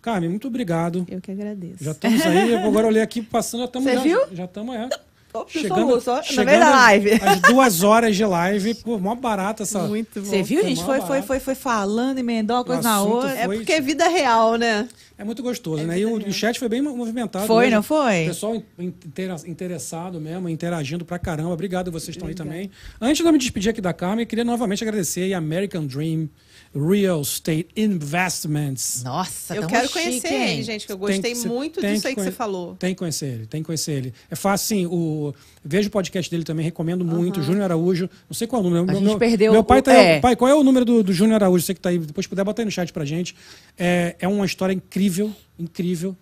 Carmen, 0.00 0.28
muito 0.28 0.48
obrigado. 0.48 1.06
Eu 1.08 1.20
que 1.20 1.30
agradeço. 1.30 1.82
Já 1.82 1.92
estamos 1.92 2.20
aí, 2.26 2.54
agora 2.56 2.86
eu 2.86 2.88
olhei 2.90 3.02
aqui 3.02 3.22
passando, 3.22 3.60
já 3.60 3.66
estamos 3.66 3.88
Você 3.88 3.96
já, 3.96 4.02
viu? 4.02 4.20
Já 4.32 4.44
estamos, 4.46 4.74
é. 4.74 4.88
Tô 5.32 5.46
Chegando, 5.48 5.80
soluço, 5.88 6.10
ó, 6.10 6.16
no 6.16 6.24
chegando 6.24 6.58
da 6.58 6.70
live. 6.70 7.10
As 7.24 7.40
duas 7.40 7.82
horas 7.82 8.14
de 8.14 8.22
live, 8.24 8.74
pô, 8.74 8.98
mó 8.98 9.14
barata 9.14 9.62
essa. 9.62 9.78
Muito 9.84 10.20
bom. 10.20 10.26
Você 10.26 10.42
viu, 10.42 10.60
gente? 10.62 10.84
Foi, 10.84 11.00
foi, 11.00 11.22
foi, 11.22 11.40
foi 11.40 11.54
falando, 11.54 12.18
emendou 12.18 12.56
uma 12.58 12.64
coisa 12.64 12.82
na 12.82 13.00
outra. 13.02 13.30
É 13.30 13.46
porque 13.48 13.72
é 13.72 13.80
vida 13.80 14.06
real, 14.08 14.56
né? 14.56 14.86
É 15.22 15.24
muito 15.24 15.40
gostoso, 15.40 15.84
né? 15.84 16.00
E 16.00 16.04
o, 16.04 16.16
o 16.16 16.32
chat 16.32 16.58
foi 16.58 16.68
bem 16.68 16.82
movimentado. 16.82 17.46
Foi, 17.46 17.66
hoje. 17.66 17.74
não 17.76 17.82
foi? 17.82 18.24
O 18.24 18.26
pessoal 18.26 18.62
interessado 19.46 20.20
mesmo, 20.20 20.48
interagindo 20.48 21.04
pra 21.04 21.16
caramba. 21.16 21.50
Obrigado, 21.50 21.92
vocês 21.92 22.16
estão 22.16 22.26
aí 22.26 22.34
também. 22.34 22.72
Antes 23.00 23.18
de 23.18 23.28
eu 23.28 23.32
me 23.32 23.38
despedir 23.38 23.70
aqui 23.70 23.80
da 23.80 23.92
Carmen, 23.92 24.24
eu 24.24 24.26
queria 24.26 24.44
novamente 24.44 24.82
agradecer 24.82 25.32
a 25.32 25.38
American 25.38 25.86
Dream 25.86 26.28
Real 26.74 27.20
Estate 27.20 27.66
Investments. 27.76 29.02
Nossa, 29.04 29.54
eu 29.56 29.66
quero 29.66 29.88
chique, 29.88 29.92
conhecer 30.04 30.28
hein? 30.32 30.52
ele, 30.54 30.62
gente, 30.62 30.86
que 30.86 30.92
eu 30.92 30.96
gostei 30.98 31.34
que- 31.34 31.46
muito 31.46 31.80
disso 31.80 32.08
aí 32.08 32.14
que 32.14 32.22
você 32.22 32.32
falou. 32.32 32.74
Tem 32.76 32.94
que 32.94 32.98
conhecer 32.98 33.26
ele, 33.26 33.46
tem 33.46 33.62
que 33.62 33.66
conhecer 33.66 33.92
ele. 33.92 34.14
É 34.30 34.34
fácil, 34.36 34.66
sim. 34.68 34.86
O, 34.86 35.34
vejo 35.64 35.88
o 35.88 35.90
podcast 35.92 36.30
dele 36.30 36.44
também, 36.44 36.64
recomendo 36.64 37.04
muito. 37.04 37.42
Júnior 37.42 37.64
Araújo, 37.64 38.08
não 38.28 38.34
sei 38.34 38.46
qual 38.46 38.62
é 38.62 38.66
o 38.66 38.68
número. 38.70 38.82
A 38.84 38.86
meu, 38.86 38.94
gente 38.96 39.04
meu- 39.08 39.18
perdeu 39.18 39.52
Meu 39.52 39.64
pai 39.64 39.80
o- 39.80 39.82
tá 39.82 39.92
é. 39.92 40.20
Pai, 40.20 40.34
qual 40.36 40.50
é 40.50 40.54
o 40.54 40.62
número 40.64 40.84
do, 40.84 41.02
do 41.02 41.12
Júnior 41.12 41.36
Araújo? 41.42 41.64
Você 41.64 41.74
que 41.74 41.80
tá 41.80 41.90
aí, 41.90 41.98
depois 41.98 42.26
puder 42.26 42.44
botar 42.44 42.62
aí 42.62 42.66
no 42.66 42.70
chat 42.72 42.92
pra 42.92 43.04
gente. 43.04 43.34
É, 43.78 44.16
é 44.18 44.26
uma 44.28 44.46
história 44.46 44.72
incrível, 44.72 45.30
incrível. 45.58 46.16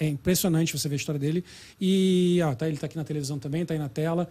É 0.00 0.06
impressionante 0.08 0.76
você 0.76 0.88
ver 0.88 0.94
a 0.94 0.96
história 0.96 1.18
dele. 1.18 1.44
E 1.80 2.40
ó, 2.42 2.54
tá, 2.54 2.66
ele 2.66 2.76
tá 2.76 2.86
aqui 2.86 2.96
na 2.96 3.04
televisão 3.04 3.38
também, 3.38 3.64
tá 3.64 3.72
aí 3.74 3.78
na 3.78 3.88
tela. 3.88 4.28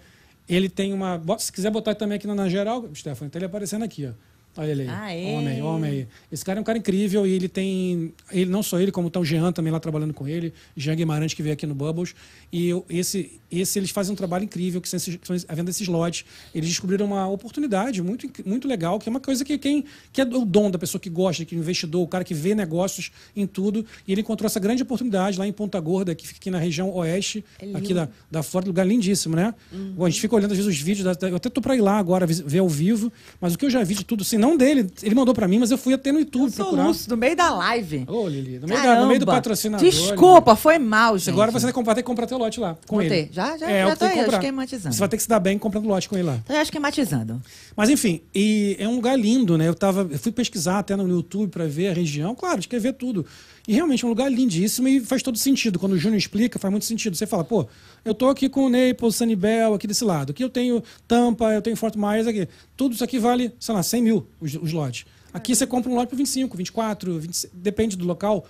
Ele 0.50 0.68
tem 0.68 0.92
uma. 0.94 1.22
Se 1.38 1.52
quiser 1.52 1.70
botar 1.72 1.94
também 1.96 2.16
aqui 2.18 2.26
na, 2.28 2.34
na 2.36 2.50
geral, 2.50 2.90
Stefano, 2.94 3.30
tá 3.32 3.38
ele 3.38 3.46
aparecendo 3.46 3.84
aqui, 3.84 4.08
ó. 4.08 4.12
Olha 4.58 4.72
ele 4.72 4.82
aí. 4.82 4.90
Aê. 4.90 5.26
Homem, 5.36 5.62
homem 5.62 5.92
aí. 5.92 6.08
Esse 6.32 6.44
cara 6.44 6.60
é 6.60 6.62
um 6.62 6.64
cara 6.66 6.78
incrível 6.78 7.26
e 7.26 7.32
ele 7.32 7.48
tem. 7.48 8.14
Ele, 8.32 8.50
não 8.50 8.62
só 8.62 8.80
ele, 8.80 8.92
como 8.92 9.10
tá 9.10 9.20
o 9.20 9.24
Jean 9.24 9.52
também 9.54 9.72
lá 9.72 9.80
trabalhando 9.80 10.14
com 10.14 10.28
ele, 10.28 10.54
Jean 10.76 10.96
Guimarães 10.96 11.34
que 11.34 11.42
veio 11.42 11.54
aqui 11.54 11.66
no 11.66 11.74
Bubbles. 11.76 12.14
E 12.52 12.72
esse, 12.90 13.40
esse 13.52 13.80
eles 13.80 13.92
fazem 13.92 14.12
um 14.12 14.16
trabalho 14.16 14.44
incrível, 14.44 14.82
que 14.82 14.90
são 14.90 14.98
esses- 14.98 15.18
são 15.24 15.36
a 15.48 15.54
venda 15.56 15.66
desses 15.68 15.88
lotes. 15.88 16.26
Eles 16.54 16.68
descobriram 16.68 17.06
uma 17.06 17.28
oportunidade 17.28 18.02
muito, 18.02 18.28
muito 18.46 18.68
legal, 18.68 19.00
que 19.00 19.08
é 19.08 19.12
uma 19.12 19.20
coisa 19.20 19.46
que 19.46 19.58
quem 19.58 19.86
que 20.12 20.20
é 20.20 20.26
o 20.26 20.44
dom 20.46 20.70
da 20.70 20.78
pessoa 20.80 21.00
que 21.00 21.10
gosta, 21.10 21.46
que 21.46 21.56
é 21.56 21.58
o 21.58 21.62
investidor, 21.62 22.02
o 22.02 22.08
cara 22.08 22.24
que 22.24 22.34
vê 22.34 22.54
negócios 22.54 23.12
em 23.36 23.48
tudo. 23.48 23.86
E 24.08 24.12
ele 24.12 24.22
encontrou 24.22 24.46
essa 24.48 24.60
grande 24.60 24.84
oportunidade 24.84 25.38
lá 25.40 25.48
em 25.48 25.54
Ponta 25.54 25.80
Gorda, 25.80 26.14
que 26.14 26.28
fica 26.28 26.40
aqui 26.40 26.52
na 26.52 26.60
região 26.60 26.90
oeste, 26.96 27.46
aqui 27.76 27.94
da, 27.94 28.10
da 28.30 28.44
Flórida, 28.44 28.70
lugar 28.70 28.86
lindíssimo, 28.86 29.36
né? 29.36 29.54
Bom, 29.96 30.06
a 30.06 30.10
gente 30.10 30.20
fica 30.20 30.36
olhando 30.36 30.52
às 30.52 30.58
vezes 30.58 30.74
os 30.76 30.82
vídeos, 30.82 31.06
da- 31.18 31.28
eu 31.30 31.36
até 31.36 31.50
tô 31.50 31.62
para 31.62 31.76
ir 31.76 31.82
lá 31.82 31.98
agora 31.98 32.26
ver 32.28 32.60
ao 32.60 32.68
vivo, 32.68 33.12
mas 33.40 33.54
o 33.54 33.58
que 33.58 33.66
eu 33.66 33.70
já 33.70 33.84
vi 33.84 33.94
de 33.96 34.04
tudo, 34.04 34.22
assim, 34.24 34.38
não 34.38 34.49
dele, 34.58 34.90
ele 35.04 35.16
mandou 35.16 35.34
para 35.34 35.48
mim, 35.48 35.60
mas 35.60 35.72
eu 35.72 35.78
fui 35.78 35.94
até 35.94 36.12
no 36.12 36.20
YouTube 36.20 36.52
procurar. 36.52 36.84
Soluço, 36.84 37.10
no 37.10 37.18
meio 37.18 37.36
da 37.36 37.50
live. 37.56 38.06
Ô, 38.08 38.28
Lili, 38.28 38.60
no 38.60 38.68
meio, 38.68 38.82
da- 38.84 39.02
no 39.02 39.08
meio 39.08 39.20
do 39.20 39.26
patrocinador. 39.26 39.88
Desculpa, 39.90 40.56
foi 40.56 40.78
mal, 40.80 41.18
gente. 41.18 41.30
Agora 41.32 41.52
você 41.52 41.66
vai 41.66 41.74
comprar, 41.74 41.96
tem 41.96 42.04
que 42.04 42.08
comprar 42.08 42.28
teu 42.28 42.38
lote 42.38 42.60
lá, 42.60 42.78
com 42.88 42.98
Botei. 42.98 43.20
ele. 43.22 43.30
Já, 43.32 43.58
já, 43.58 43.70
é, 43.70 43.88
já 43.88 43.96
tô 43.96 44.06
aí, 44.06 44.20
esquematizando. 44.20 44.94
Você 44.96 45.00
vai 45.00 45.10
ter 45.10 45.18
que 45.18 45.24
se 45.24 45.30
dar 45.30 45.40
bem 45.40 45.58
comprando 45.58 45.88
lote 45.88 46.08
com 46.10 46.16
ele 46.16 46.24
lá. 46.28 46.40
Já 46.50 46.62
esquematizando. 46.62 47.42
Mas 47.76 47.90
enfim, 47.90 48.22
e 48.34 48.76
é 48.80 48.88
um 48.88 48.96
lugar 48.96 49.18
lindo, 49.20 49.58
né? 49.58 49.68
Eu, 49.68 49.76
tava, 49.76 50.08
eu 50.10 50.20
fui 50.20 50.32
pesquisar 50.32 50.80
até 50.80 50.96
no 50.96 51.08
YouTube 51.08 51.50
para 51.50 51.66
ver 51.66 51.90
a 51.90 51.94
região, 51.94 52.34
claro, 52.36 52.54
a 52.56 52.58
gente 52.58 52.70
quer 52.70 52.80
ver 52.80 52.94
tudo. 52.94 53.26
E 53.68 53.74
realmente 53.74 54.04
é 54.04 54.08
um 54.08 54.10
lugar 54.10 54.32
lindíssimo 54.32 54.88
e 54.88 55.00
faz 55.00 55.22
todo 55.22 55.38
sentido. 55.38 55.78
Quando 55.78 55.92
o 55.94 55.98
Júnior 55.98 56.18
explica, 56.18 56.58
faz 56.58 56.72
muito 56.72 56.86
sentido. 56.86 57.16
Você 57.16 57.28
fala, 57.28 57.44
pô, 57.44 57.68
eu 58.04 58.14
tô 58.14 58.30
aqui 58.30 58.50
com 58.50 58.66
o 58.66 58.70
Naples, 58.70 59.16
Sunnybel, 59.16 59.74
aqui 59.74 59.88
desse 59.88 60.04
lado. 60.04 60.32
Aqui 60.32 60.44
eu 60.44 60.50
tenho 60.50 60.84
Tampa, 61.08 61.54
eu 61.54 61.62
tenho 61.62 61.76
Fort 61.76 61.96
Myers 61.96 62.28
aqui. 62.28 62.48
Tudo 62.76 62.94
isso 62.94 63.04
aqui 63.04 63.20
vale, 63.20 63.54
sei 63.60 63.76
lá, 63.76 63.84
100 63.84 64.02
mil 64.02 64.28
os, 64.40 64.56
os 64.56 64.72
lotes. 64.72 65.06
Aqui 65.34 65.56
você 65.56 65.68
compra 65.68 65.92
um 65.92 65.96
lote 65.96 66.10
por 66.10 66.16
25, 66.16 66.58
24, 66.58 67.20
26, 67.20 67.54
depende 67.54 67.96
do 67.96 68.06
local. 68.06 68.46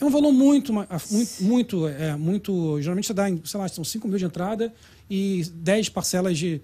É 0.00 0.04
um 0.04 0.10
valor 0.10 0.32
muito, 0.32 0.72
muito, 0.72 0.88
muito, 1.40 1.88
é, 1.88 2.16
muito. 2.16 2.80
Geralmente 2.80 3.06
você 3.06 3.14
dá, 3.14 3.26
sei 3.44 3.60
lá, 3.60 3.68
são 3.68 3.84
5 3.84 4.08
mil 4.08 4.18
de 4.18 4.24
entrada 4.24 4.72
e 5.08 5.44
10 5.54 5.90
parcelas 5.90 6.36
de. 6.36 6.60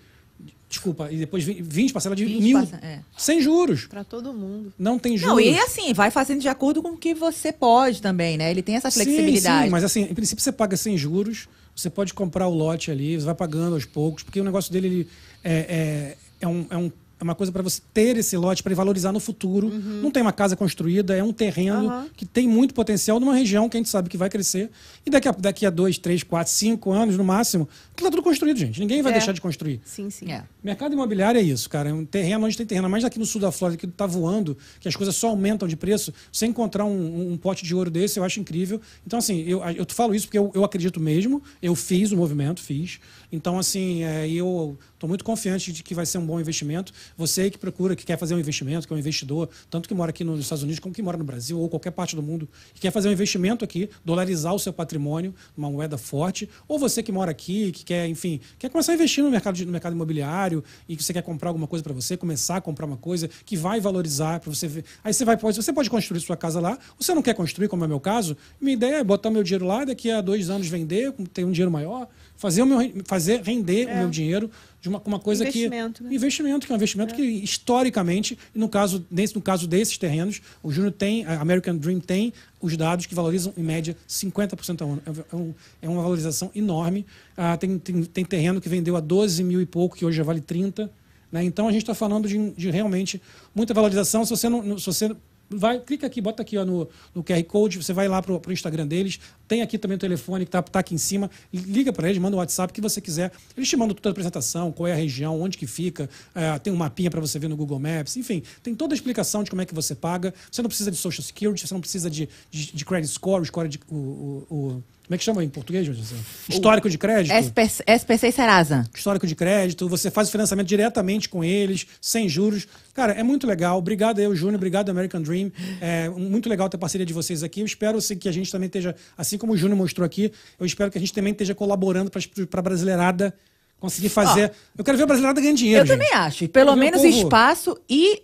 De- 0.70 0.74
Desculpa, 0.76 1.08
e 1.10 1.16
depois 1.16 1.42
20 1.42 1.60
20 1.62 1.92
parcelas 1.92 2.16
de 2.16 2.24
20 2.24 2.42
mil. 2.42 2.58
parce- 2.58 2.76
é. 2.76 3.00
Sem 3.18 3.40
juros. 3.42 3.86
Para 3.86 4.04
todo 4.04 4.32
mundo. 4.32 4.72
Não 4.78 4.98
tem 5.00 5.16
juros. 5.18 5.34
Não, 5.34 5.40
e 5.40 5.58
assim, 5.58 5.92
vai 5.92 6.10
fazendo 6.12 6.40
de 6.40 6.48
acordo 6.48 6.80
com 6.80 6.90
o 6.90 6.96
que 6.96 7.12
você 7.12 7.52
pode 7.52 8.00
também, 8.00 8.38
né? 8.38 8.50
Ele 8.50 8.62
tem 8.62 8.76
essa 8.76 8.90
flexibilidade. 8.90 9.58
Sim, 9.58 9.64
sim, 9.64 9.70
mas 9.70 9.82
assim, 9.84 10.02
em 10.02 10.14
princípio 10.14 10.42
você 10.42 10.52
paga 10.52 10.76
sem 10.76 10.96
juros, 10.96 11.48
você 11.74 11.90
pode 11.90 12.14
comprar 12.14 12.46
o 12.46 12.54
lote 12.54 12.90
ali, 12.90 13.16
você 13.18 13.26
vai 13.26 13.34
pagando 13.34 13.74
aos 13.74 13.84
poucos, 13.84 14.22
porque 14.22 14.40
o 14.40 14.44
negócio 14.44 14.72
dele 14.72 14.86
ele 14.86 15.08
é, 15.42 15.52
é, 15.52 16.16
é, 16.42 16.46
um, 16.48 16.66
é, 16.70 16.76
um- 16.76 16.92
é 17.20 17.22
uma 17.22 17.34
coisa 17.34 17.52
para 17.52 17.62
você 17.62 17.82
ter 17.92 18.16
esse 18.16 18.34
lote 18.36 18.62
para 18.62 18.74
valorizar 18.74 19.12
no 19.12 19.20
futuro. 19.20 19.68
Não 19.68 20.10
tem 20.10 20.22
uma 20.22 20.32
casa 20.32 20.56
construída, 20.56 21.14
é 21.14 21.22
um 21.22 21.32
terreno 21.32 21.88
Uhum. 21.88 22.08
que 22.16 22.24
tem 22.24 22.48
muito 22.48 22.72
potencial 22.72 23.20
numa 23.20 23.34
região 23.34 23.68
que 23.68 23.76
a 23.76 23.80
gente 23.80 23.90
sabe 23.90 24.08
que 24.08 24.16
vai 24.16 24.30
crescer. 24.30 24.70
E 25.04 25.10
daqui 25.10 25.28
a, 25.28 25.32
daqui 25.32 25.66
a 25.66 25.70
dois, 25.70 25.98
três, 25.98 26.22
quatro, 26.22 26.52
cinco 26.52 26.90
anos 26.92 27.16
no 27.16 27.22
máximo, 27.24 27.68
aquilo 27.92 28.08
tá 28.08 28.16
tudo 28.16 28.22
construído, 28.22 28.56
gente. 28.58 28.80
Ninguém 28.80 29.02
vai 29.02 29.12
É. 29.12 29.16
deixar 29.16 29.32
de 29.32 29.40
construir. 29.40 29.80
Sim, 29.84 30.08
sim. 30.10 30.32
É. 30.32 30.44
Mercado 30.64 30.92
imobiliário 30.94 31.38
é 31.38 31.42
isso, 31.42 31.68
cara. 31.68 31.90
É 31.90 31.92
um 31.92 32.04
terreno 32.04 32.46
onde 32.46 32.56
tem 32.56 32.64
terreno. 32.66 32.88
Mas 32.88 33.04
aqui 33.04 33.18
no 33.18 33.26
sul 33.26 33.40
da 33.40 33.52
Flórida, 33.52 33.78
que 33.78 33.86
tá 33.86 34.06
voando, 34.06 34.56
que 34.80 34.88
as 34.88 34.96
coisas 34.96 35.14
só 35.14 35.28
aumentam 35.28 35.68
de 35.68 35.76
preço, 35.76 36.12
você 36.32 36.46
encontrar 36.46 36.84
um, 36.86 37.32
um 37.32 37.36
pote 37.36 37.64
de 37.64 37.74
ouro 37.74 37.90
desse, 37.90 38.18
eu 38.18 38.24
acho 38.24 38.40
incrível. 38.40 38.80
Então, 39.06 39.18
assim, 39.18 39.42
eu, 39.46 39.60
eu 39.76 39.86
falo 39.90 40.14
isso 40.14 40.26
porque 40.26 40.38
eu, 40.38 40.50
eu 40.54 40.64
acredito 40.64 40.98
mesmo. 40.98 41.42
Eu 41.62 41.74
fiz 41.74 42.12
o 42.12 42.16
movimento, 42.16 42.60
fiz. 42.62 42.98
Então, 43.32 43.58
assim, 43.58 44.02
é, 44.04 44.28
eu 44.28 44.78
estou 45.00 45.08
muito 45.08 45.24
confiante 45.24 45.72
de 45.72 45.82
que 45.82 45.94
vai 45.94 46.04
ser 46.04 46.18
um 46.18 46.26
bom 46.26 46.38
investimento. 46.38 46.92
Você 47.16 47.50
que 47.50 47.56
procura, 47.56 47.96
que 47.96 48.04
quer 48.04 48.18
fazer 48.18 48.34
um 48.34 48.38
investimento, 48.38 48.86
que 48.86 48.92
é 48.92 48.96
um 48.96 48.98
investidor, 48.98 49.48
tanto 49.70 49.88
que 49.88 49.94
mora 49.94 50.10
aqui 50.10 50.22
nos 50.22 50.40
Estados 50.40 50.62
Unidos 50.62 50.78
como 50.78 50.94
que 50.94 51.00
mora 51.00 51.16
no 51.16 51.24
Brasil 51.24 51.58
ou 51.58 51.70
qualquer 51.70 51.90
parte 51.90 52.14
do 52.14 52.22
mundo, 52.22 52.46
que 52.74 52.82
quer 52.82 52.90
fazer 52.90 53.08
um 53.08 53.12
investimento 53.12 53.64
aqui, 53.64 53.88
dolarizar 54.04 54.54
o 54.54 54.58
seu 54.58 54.74
patrimônio, 54.74 55.34
uma 55.56 55.70
moeda 55.70 55.96
forte, 55.96 56.48
ou 56.68 56.78
você 56.78 57.02
que 57.02 57.10
mora 57.10 57.30
aqui, 57.30 57.72
que 57.72 57.82
quer, 57.82 58.06
enfim, 58.08 58.40
quer 58.58 58.68
começar 58.68 58.92
a 58.92 58.94
investir 58.94 59.24
no 59.24 59.30
mercado, 59.30 59.64
no 59.64 59.72
mercado 59.72 59.94
imobiliário 59.94 60.62
e 60.86 60.94
que 60.94 61.02
você 61.02 61.14
quer 61.14 61.22
comprar 61.22 61.48
alguma 61.48 61.66
coisa 61.66 61.82
para 61.82 61.94
você, 61.94 62.14
começar 62.14 62.56
a 62.56 62.60
comprar 62.60 62.84
uma 62.84 62.98
coisa 62.98 63.30
que 63.46 63.56
vai 63.56 63.80
valorizar 63.80 64.38
para 64.38 64.52
você 64.52 64.68
ver. 64.68 64.84
Aí 65.02 65.14
você 65.14 65.24
vai, 65.24 65.38
pode, 65.38 65.56
você 65.56 65.72
pode 65.72 65.88
construir 65.88 66.20
sua 66.20 66.36
casa 66.36 66.60
lá, 66.60 66.72
ou 66.72 67.02
você 67.02 67.14
não 67.14 67.22
quer 67.22 67.34
construir, 67.34 67.68
como 67.68 67.84
é 67.84 67.86
o 67.86 67.88
meu 67.88 68.00
caso, 68.00 68.36
minha 68.60 68.74
ideia 68.74 68.96
é 68.96 69.04
botar 69.04 69.30
meu 69.30 69.42
dinheiro 69.42 69.64
lá, 69.64 69.82
daqui 69.86 70.10
a 70.10 70.20
dois 70.20 70.50
anos 70.50 70.68
vender, 70.68 71.10
ter 71.32 71.44
um 71.44 71.52
dinheiro 71.52 71.70
maior, 71.70 72.06
fazer, 72.40 72.62
o 72.62 72.66
meu, 72.66 72.78
fazer 73.04 73.42
render 73.42 73.86
o 73.86 73.96
meu 73.98 74.08
dinheiro 74.08 74.50
de 74.80 74.88
uma, 74.88 75.00
uma 75.04 75.18
coisa 75.20 75.44
Investimento, 75.44 76.02
que. 76.02 76.08
né? 76.08 76.14
Investimento, 76.14 76.66
que 76.66 76.72
é 76.72 76.74
um 76.74 76.76
investimento 76.76 77.14
que, 77.14 77.22
historicamente, 77.22 78.38
no 78.54 78.66
caso, 78.66 79.04
nesse, 79.10 79.34
no 79.34 79.42
caso 79.42 79.68
desses 79.68 79.98
terrenos, 79.98 80.40
o 80.62 80.72
Júnior 80.72 80.92
tem, 80.92 81.24
a 81.26 81.38
American 81.38 81.76
Dream 81.76 82.00
tem 82.00 82.32
os 82.60 82.76
dados 82.78 83.04
que 83.04 83.14
valorizam, 83.14 83.52
em 83.56 83.62
média, 83.62 83.94
50% 84.08 84.80
ao 84.80 84.92
ano. 84.92 85.02
É, 85.32 85.36
um- 85.36 85.54
é 85.82 85.88
uma 85.88 86.02
valorização 86.02 86.50
enorme. 86.54 87.04
Ah, 87.36 87.56
tem, 87.58 87.78
tem, 87.78 88.02
tem 88.04 88.24
terreno 88.24 88.58
que 88.60 88.68
vendeu 88.70 88.96
a 88.96 89.00
12 89.00 89.44
mil 89.44 89.60
e 89.60 89.66
pouco, 89.66 89.94
que 89.96 90.04
hoje 90.04 90.16
já 90.16 90.24
vale 90.24 90.40
30. 90.40 90.90
Né? 91.30 91.44
Então 91.44 91.68
a 91.68 91.72
gente 91.72 91.82
está 91.82 91.94
falando 91.94 92.26
de, 92.26 92.50
de 92.52 92.70
realmente 92.70 93.20
muita 93.54 93.74
valorização. 93.74 94.24
Se 94.24 94.30
você 94.30 94.48
não. 94.48 94.78
Se 94.78 94.86
você 94.86 95.14
Vai, 95.52 95.80
clica 95.80 96.06
aqui, 96.06 96.20
bota 96.20 96.42
aqui 96.42 96.56
ó, 96.56 96.64
no, 96.64 96.88
no 97.12 97.24
QR 97.24 97.42
Code, 97.42 97.82
você 97.82 97.92
vai 97.92 98.06
lá 98.06 98.22
pro, 98.22 98.38
pro 98.38 98.52
Instagram 98.52 98.86
deles. 98.86 99.18
Tem 99.50 99.62
aqui 99.62 99.76
também 99.76 99.96
o 99.96 99.98
telefone 99.98 100.44
que 100.44 100.50
tá, 100.52 100.62
tá 100.62 100.78
aqui 100.78 100.94
em 100.94 100.98
cima. 100.98 101.28
Liga 101.52 101.92
para 101.92 102.08
eles, 102.08 102.22
manda 102.22 102.36
o 102.36 102.38
WhatsApp 102.38 102.72
que 102.72 102.80
você 102.80 103.00
quiser. 103.00 103.32
Eles 103.56 103.68
te 103.68 103.76
mandam 103.76 103.96
toda 103.96 104.10
a 104.10 104.12
apresentação, 104.12 104.70
qual 104.70 104.86
é 104.86 104.92
a 104.92 104.94
região, 104.94 105.40
onde 105.42 105.58
que 105.58 105.66
fica. 105.66 106.08
é, 106.36 106.56
tem 106.60 106.72
um 106.72 106.76
mapinha 106.76 107.10
para 107.10 107.20
você 107.20 107.36
ver 107.36 107.48
no 107.48 107.56
Google 107.56 107.80
Maps. 107.80 108.16
Enfim, 108.16 108.44
tem 108.62 108.76
toda 108.76 108.94
a 108.94 108.96
explicação 108.96 109.42
de 109.42 109.50
como 109.50 109.60
é 109.60 109.66
que 109.66 109.74
você 109.74 109.92
paga. 109.92 110.32
Você 110.52 110.62
não 110.62 110.68
precisa 110.68 110.88
de 110.88 110.96
Social 110.96 111.24
Security, 111.24 111.66
você 111.66 111.74
não 111.74 111.80
precisa 111.80 112.08
de, 112.08 112.28
de, 112.48 112.72
de 112.72 112.84
credit 112.84 113.12
score, 113.12 113.42
o 113.42 113.44
score 113.44 113.68
de. 113.68 113.80
O, 113.90 113.96
o- 113.96 114.46
o- 114.54 114.82
como 115.10 115.16
é 115.16 115.18
que 115.18 115.24
chama 115.24 115.42
em 115.42 115.48
português, 115.48 115.84
José? 115.84 116.14
Histórico 116.48 116.88
de 116.88 116.96
crédito 116.96 117.32
SPC, 117.34 117.82
SPC 117.84 118.30
Serasa. 118.30 118.88
histórico 118.94 119.26
de 119.26 119.34
crédito, 119.34 119.88
você 119.88 120.08
faz 120.08 120.28
o 120.28 120.30
financiamento 120.30 120.68
diretamente 120.68 121.28
com 121.28 121.42
eles, 121.42 121.84
sem 122.00 122.28
juros. 122.28 122.68
Cara, 122.94 123.12
é 123.14 123.22
muito 123.24 123.44
legal. 123.44 123.76
Obrigado 123.76 124.20
eu, 124.20 124.36
Júnior, 124.36 124.54
obrigado 124.54 124.88
American 124.88 125.20
Dream. 125.20 125.50
É 125.80 126.08
muito 126.08 126.48
legal 126.48 126.68
ter 126.68 126.76
a 126.76 126.78
parceria 126.78 127.04
de 127.04 127.12
vocês 127.12 127.42
aqui. 127.42 127.58
Eu 127.60 127.66
espero 127.66 127.98
assim, 127.98 128.16
que 128.16 128.28
a 128.28 128.32
gente 128.32 128.52
também 128.52 128.66
esteja, 128.68 128.94
assim 129.18 129.36
como 129.40 129.54
o 129.54 129.56
Júnior 129.56 129.76
mostrou 129.76 130.04
aqui, 130.06 130.30
eu 130.58 130.66
espero 130.66 130.90
que 130.90 130.98
a 130.98 131.00
gente 131.00 131.12
também 131.12 131.32
esteja 131.32 131.54
colaborando 131.54 132.10
para 132.10 132.20
a 132.60 132.62
brasileirada 132.62 133.34
conseguir 133.80 134.10
fazer. 134.10 134.52
eu 134.76 134.84
quero 134.84 134.96
ver 134.98 135.04
a 135.04 135.06
brasileirada 135.06 135.40
ganhando 135.40 135.56
dinheiro. 135.56 135.82
Eu 135.82 135.86
gente. 135.86 135.96
também 135.98 136.12
acho. 136.14 136.48
Pelo 136.48 136.76
menos 136.76 137.00
povo- 137.02 137.12
espaço 137.18 137.76
e, 137.88 138.22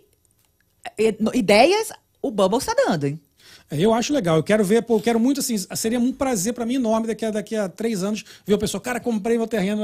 e- 0.97 1.15
ideias 1.33 1.89
o 2.21 2.31
Bubble 2.31 2.59
está 2.59 2.73
dando, 2.73 3.05
hein? 3.05 3.19
É, 3.69 3.77
Eu 3.79 3.93
acho 3.93 4.13
legal. 4.13 4.37
Eu 4.37 4.43
quero 4.43 4.63
ver, 4.63 4.81
pô, 4.83 4.95
eu 4.97 5.01
quero 5.01 5.19
muito 5.19 5.39
assim. 5.41 5.55
Seria 5.75 5.99
um 5.99 6.13
prazer 6.13 6.53
pra 6.53 6.65
mim 6.65 6.75
enorme 6.75 7.07
daqui 7.07 7.25
a, 7.25 7.31
daqui 7.31 7.55
a 7.55 7.67
três 7.67 8.01
anos 8.03 8.23
ver 8.45 8.53
o 8.53 8.57
pessoal, 8.57 8.79
cara, 8.79 8.99
comprei 8.99 9.37
meu 9.37 9.47
terreno 9.47 9.81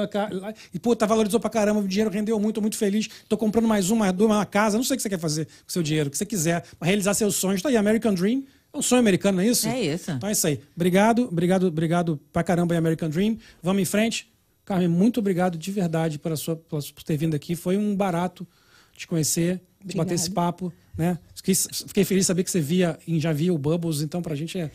e, 0.74 0.80
pô, 0.80 0.96
tá 0.96 1.06
valorizou 1.06 1.40
pra 1.40 1.50
caramba, 1.50 1.82
o 1.82 1.88
dinheiro 1.88 2.10
rendeu 2.10 2.40
muito, 2.40 2.56
tô 2.56 2.62
muito 2.62 2.78
feliz. 2.78 3.10
Tô 3.28 3.36
comprando 3.38 3.68
mais 3.68 3.90
uma, 3.90 4.06
mais 4.06 4.14
duas, 4.14 4.30
uma 4.32 4.46
casa. 4.46 4.78
Não 4.78 4.84
sei 4.86 4.94
o 4.94 4.98
que 4.98 5.04
você 5.04 5.10
quer 5.10 5.20
fazer 5.20 5.46
com 5.46 5.52
o 5.68 5.72
seu 5.72 5.84
dinheiro, 5.84 6.08
o 6.08 6.12
que 6.12 6.18
você 6.18 6.26
quiser, 6.26 6.64
realizar 6.82 7.14
seus 7.14 7.36
sonhos. 7.36 7.62
Tá 7.62 7.70
aí, 7.70 7.76
American 7.78 8.14
Dream. 8.14 8.44
É 8.74 8.78
um 8.78 8.82
sonho 8.82 9.00
americano, 9.00 9.38
não 9.38 9.44
é 9.44 9.48
isso? 9.48 9.68
É 9.68 9.80
isso. 9.80 10.12
Então 10.12 10.28
é 10.28 10.32
isso 10.32 10.48
aí. 10.48 10.60
Obrigado, 10.76 11.28
obrigado, 11.28 11.68
obrigado 11.68 12.20
pra 12.32 12.44
caramba 12.44 12.74
aí, 12.74 12.78
American 12.78 13.10
Dream. 13.10 13.38
Vamos 13.62 13.82
em 13.82 13.86
frente. 13.86 14.34
Carmen, 14.66 14.88
muito 14.88 15.20
obrigado 15.20 15.58
de 15.58 15.72
verdade 15.72 16.18
pela 16.18 16.36
sua, 16.36 16.56
por 16.56 16.82
ter 16.82 17.16
vindo 17.18 17.36
aqui. 17.36 17.56
Foi 17.56 17.78
um 17.78 17.96
barato 17.96 18.48
te 18.96 19.06
conhecer, 19.06 19.62
te 19.88 19.96
bater 19.96 20.16
esse 20.16 20.32
papo. 20.32 20.74
Né? 20.98 21.20
Fiquei, 21.44 21.56
fiquei 21.88 22.06
feliz 22.06 22.24
de 22.24 22.28
saber 22.28 22.46
que 22.46 22.50
você 22.50 22.62
via 22.62 22.98
e 23.06 23.20
já 23.20 23.34
via 23.34 23.54
o 23.54 23.58
Bubbles, 23.58 24.02
então 24.02 24.22
pra 24.22 24.34
gente 24.34 24.58
é, 24.58 24.72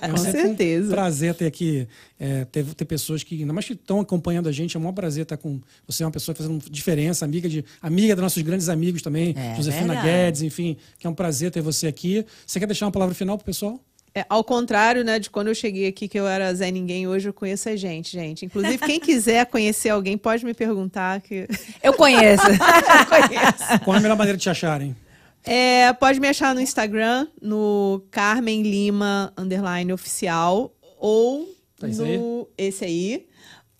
é 0.00 0.06
Com 0.08 0.16
sempre 0.16 0.42
um 0.42 0.46
certeza. 0.46 0.88
prazer 0.90 1.34
ter 1.34 1.46
aqui, 1.46 1.88
é, 2.20 2.44
ter, 2.44 2.64
ter 2.64 2.84
pessoas 2.84 3.24
que, 3.24 3.40
ainda 3.40 3.52
mais 3.52 3.66
que 3.66 3.72
estão 3.72 3.98
acompanhando 3.98 4.48
a 4.48 4.52
gente, 4.52 4.76
é 4.76 4.78
um 4.78 4.82
maior 4.84 4.92
prazer 4.92 5.24
estar 5.24 5.36
com 5.36 5.60
você, 5.84 6.04
é 6.04 6.06
uma 6.06 6.12
pessoa 6.12 6.32
fazendo 6.32 6.62
diferença, 6.70 7.24
amiga 7.24 7.48
de 7.48 7.64
amiga 7.82 8.14
dos 8.14 8.22
nossos 8.22 8.40
grandes 8.42 8.68
amigos 8.68 9.02
também, 9.02 9.34
É, 9.36 9.56
Josefina 9.56 9.94
verdade. 9.94 10.06
Guedes, 10.06 10.42
enfim, 10.42 10.76
que 11.00 11.06
é 11.06 11.10
um 11.10 11.14
prazer 11.14 11.50
ter 11.50 11.60
você 11.60 11.88
aqui. 11.88 12.24
Você 12.46 12.60
quer 12.60 12.66
deixar 12.66 12.86
uma 12.86 12.92
palavra 12.92 13.12
final 13.12 13.36
pro 13.36 13.44
pessoal? 13.44 13.80
É, 14.14 14.24
ao 14.28 14.44
contrário, 14.44 15.02
né, 15.02 15.18
de 15.18 15.28
quando 15.28 15.48
eu 15.48 15.54
cheguei 15.56 15.88
aqui 15.88 16.06
que 16.06 16.16
eu 16.16 16.28
era 16.28 16.54
Zé 16.54 16.70
Ninguém, 16.70 17.08
hoje 17.08 17.28
eu 17.28 17.32
conheço 17.32 17.68
a 17.68 17.74
gente, 17.74 18.12
gente. 18.12 18.46
Inclusive, 18.46 18.78
quem 18.78 19.00
quiser 19.00 19.44
conhecer 19.50 19.88
alguém, 19.88 20.16
pode 20.16 20.44
me 20.44 20.54
perguntar 20.54 21.20
que 21.20 21.48
Eu 21.82 21.92
conheço. 21.94 22.44
Qual 23.84 23.96
é 23.96 23.98
a 23.98 24.00
melhor 24.00 24.16
maneira 24.16 24.38
de 24.38 24.42
te 24.44 24.48
acharem? 24.50 24.94
É, 25.44 25.92
pode 25.92 26.18
me 26.20 26.28
achar 26.28 26.54
no 26.54 26.60
Instagram, 26.60 27.26
no 27.40 28.02
Carmen 28.10 28.62
Lima 28.62 29.32
underline 29.36 29.92
oficial, 29.92 30.74
ou 30.98 31.46
Tá 31.78 31.88
esse 31.88 32.02
aí? 32.02 32.18
no 32.18 32.48
esse 32.56 32.84
aí, 32.84 33.26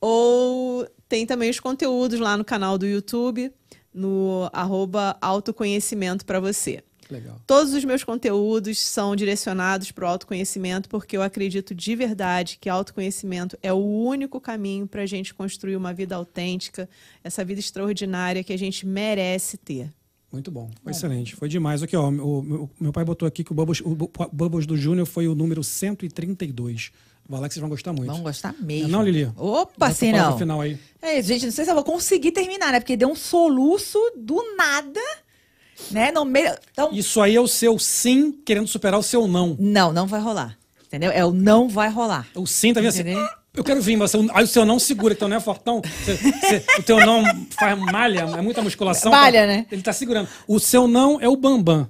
ou 0.00 0.86
tem 1.08 1.24
também 1.24 1.48
os 1.48 1.58
conteúdos 1.60 2.20
lá 2.20 2.36
no 2.36 2.44
canal 2.44 2.76
do 2.76 2.86
YouTube, 2.86 3.50
no 3.92 4.50
arroba 4.52 5.16
autoconhecimento 5.20 6.26
para 6.26 6.38
você. 6.38 6.82
Legal. 7.10 7.40
Todos 7.46 7.74
os 7.74 7.84
meus 7.84 8.02
conteúdos 8.02 8.78
são 8.78 9.14
direcionados 9.14 9.92
para 9.92 10.04
o 10.04 10.08
autoconhecimento, 10.08 10.88
porque 10.88 11.16
eu 11.16 11.22
acredito 11.22 11.74
de 11.74 11.94
verdade 11.94 12.58
que 12.60 12.68
autoconhecimento 12.68 13.58
é 13.62 13.72
o 13.72 13.76
único 13.76 14.40
caminho 14.40 14.86
para 14.86 15.02
a 15.02 15.06
gente 15.06 15.32
construir 15.34 15.76
uma 15.76 15.92
vida 15.92 16.16
autêntica, 16.16 16.88
essa 17.22 17.44
vida 17.44 17.60
extraordinária 17.60 18.42
que 18.42 18.52
a 18.52 18.58
gente 18.58 18.86
merece 18.86 19.56
ter. 19.56 19.92
Muito 20.34 20.50
bom, 20.50 20.68
foi 20.82 20.92
excelente, 20.92 21.34
foi 21.36 21.48
demais. 21.48 21.82
Aqui, 21.82 21.96
ó, 21.96 22.08
o, 22.08 22.42
meu- 22.42 22.70
meu 22.80 22.92
pai 22.92 23.04
botou 23.04 23.26
aqui 23.26 23.42
que 23.44 23.52
o 23.52 23.54
Bubbles, 23.54 23.80
o 23.80 23.94
Bu- 23.94 24.10
Bubbles 24.32 24.66
do 24.66 24.76
Júnior 24.76 25.06
foi 25.06 25.26
o 25.28 25.34
número 25.34 25.62
132. 25.64 26.90
Vai 27.26 27.40
lá 27.40 27.48
que 27.48 27.54
vocês 27.54 27.60
vão 27.62 27.70
gostar 27.70 27.92
muito. 27.92 28.10
Vão 28.12 28.22
gostar 28.22 28.54
mesmo. 28.60 28.88
Não, 28.88 29.02
Lili? 29.02 29.30
Opa, 29.36 29.90
sim, 29.92 30.12
não. 30.12 30.36
final 30.36 30.60
aí. 30.60 30.78
É 31.00 31.18
isso, 31.18 31.28
gente. 31.28 31.46
Não 31.46 31.52
sei 31.52 31.64
se 31.64 31.70
eu 31.70 31.74
vou 31.74 31.84
conseguir 31.84 32.32
terminar, 32.32 32.70
né? 32.72 32.80
Porque 32.80 32.96
deu 32.96 33.08
um 33.08 33.14
soluço 33.14 33.98
do 34.16 34.42
nada, 34.56 35.00
né? 35.90 36.12
No 36.12 36.24
meio. 36.24 36.52
Então, 36.72 36.92
Isso 36.92 37.20
aí 37.22 37.34
é 37.34 37.40
o 37.40 37.48
seu 37.48 37.78
sim 37.78 38.30
querendo 38.44 38.66
superar 38.68 39.00
o 39.00 39.02
seu 39.02 39.26
não. 39.26 39.56
não, 39.58 39.92
não 39.92 40.06
vai 40.06 40.20
rolar. 40.20 40.58
Entendeu? 40.86 41.10
É 41.10 41.24
o 41.24 41.32
não 41.32 41.68
vai 41.68 41.88
rolar. 41.88 42.28
O 42.34 42.46
sim 42.46 42.74
tá 42.74 42.80
vindo 42.80 42.90
assim. 42.90 43.02
"Ah, 43.54 43.58
Eu 43.58 43.64
quero 43.64 43.80
vir, 43.80 43.96
mas 43.96 44.12
aí 44.34 44.44
o 44.44 44.46
seu 44.48 44.64
não 44.64 44.78
segura, 44.78 45.14
que 45.14 45.18
teu 45.20 45.28
não 45.28 45.36
é 45.36 45.40
fortão. 45.40 45.80
Você- 46.04 46.16
você- 46.16 46.64
o 46.78 46.82
teu 46.82 46.98
não 47.06 47.22
faz 47.58 47.78
malha, 47.78 48.20
é 48.36 48.40
muita 48.42 48.60
musculação. 48.62 49.12
Malha, 49.12 49.42
tá- 49.42 49.46
né? 49.46 49.66
Ele 49.70 49.82
tá 49.82 49.92
segurando. 49.92 50.28
O 50.48 50.58
seu 50.58 50.88
não 50.88 51.20
é 51.20 51.28
o 51.28 51.36
bambam. 51.36 51.88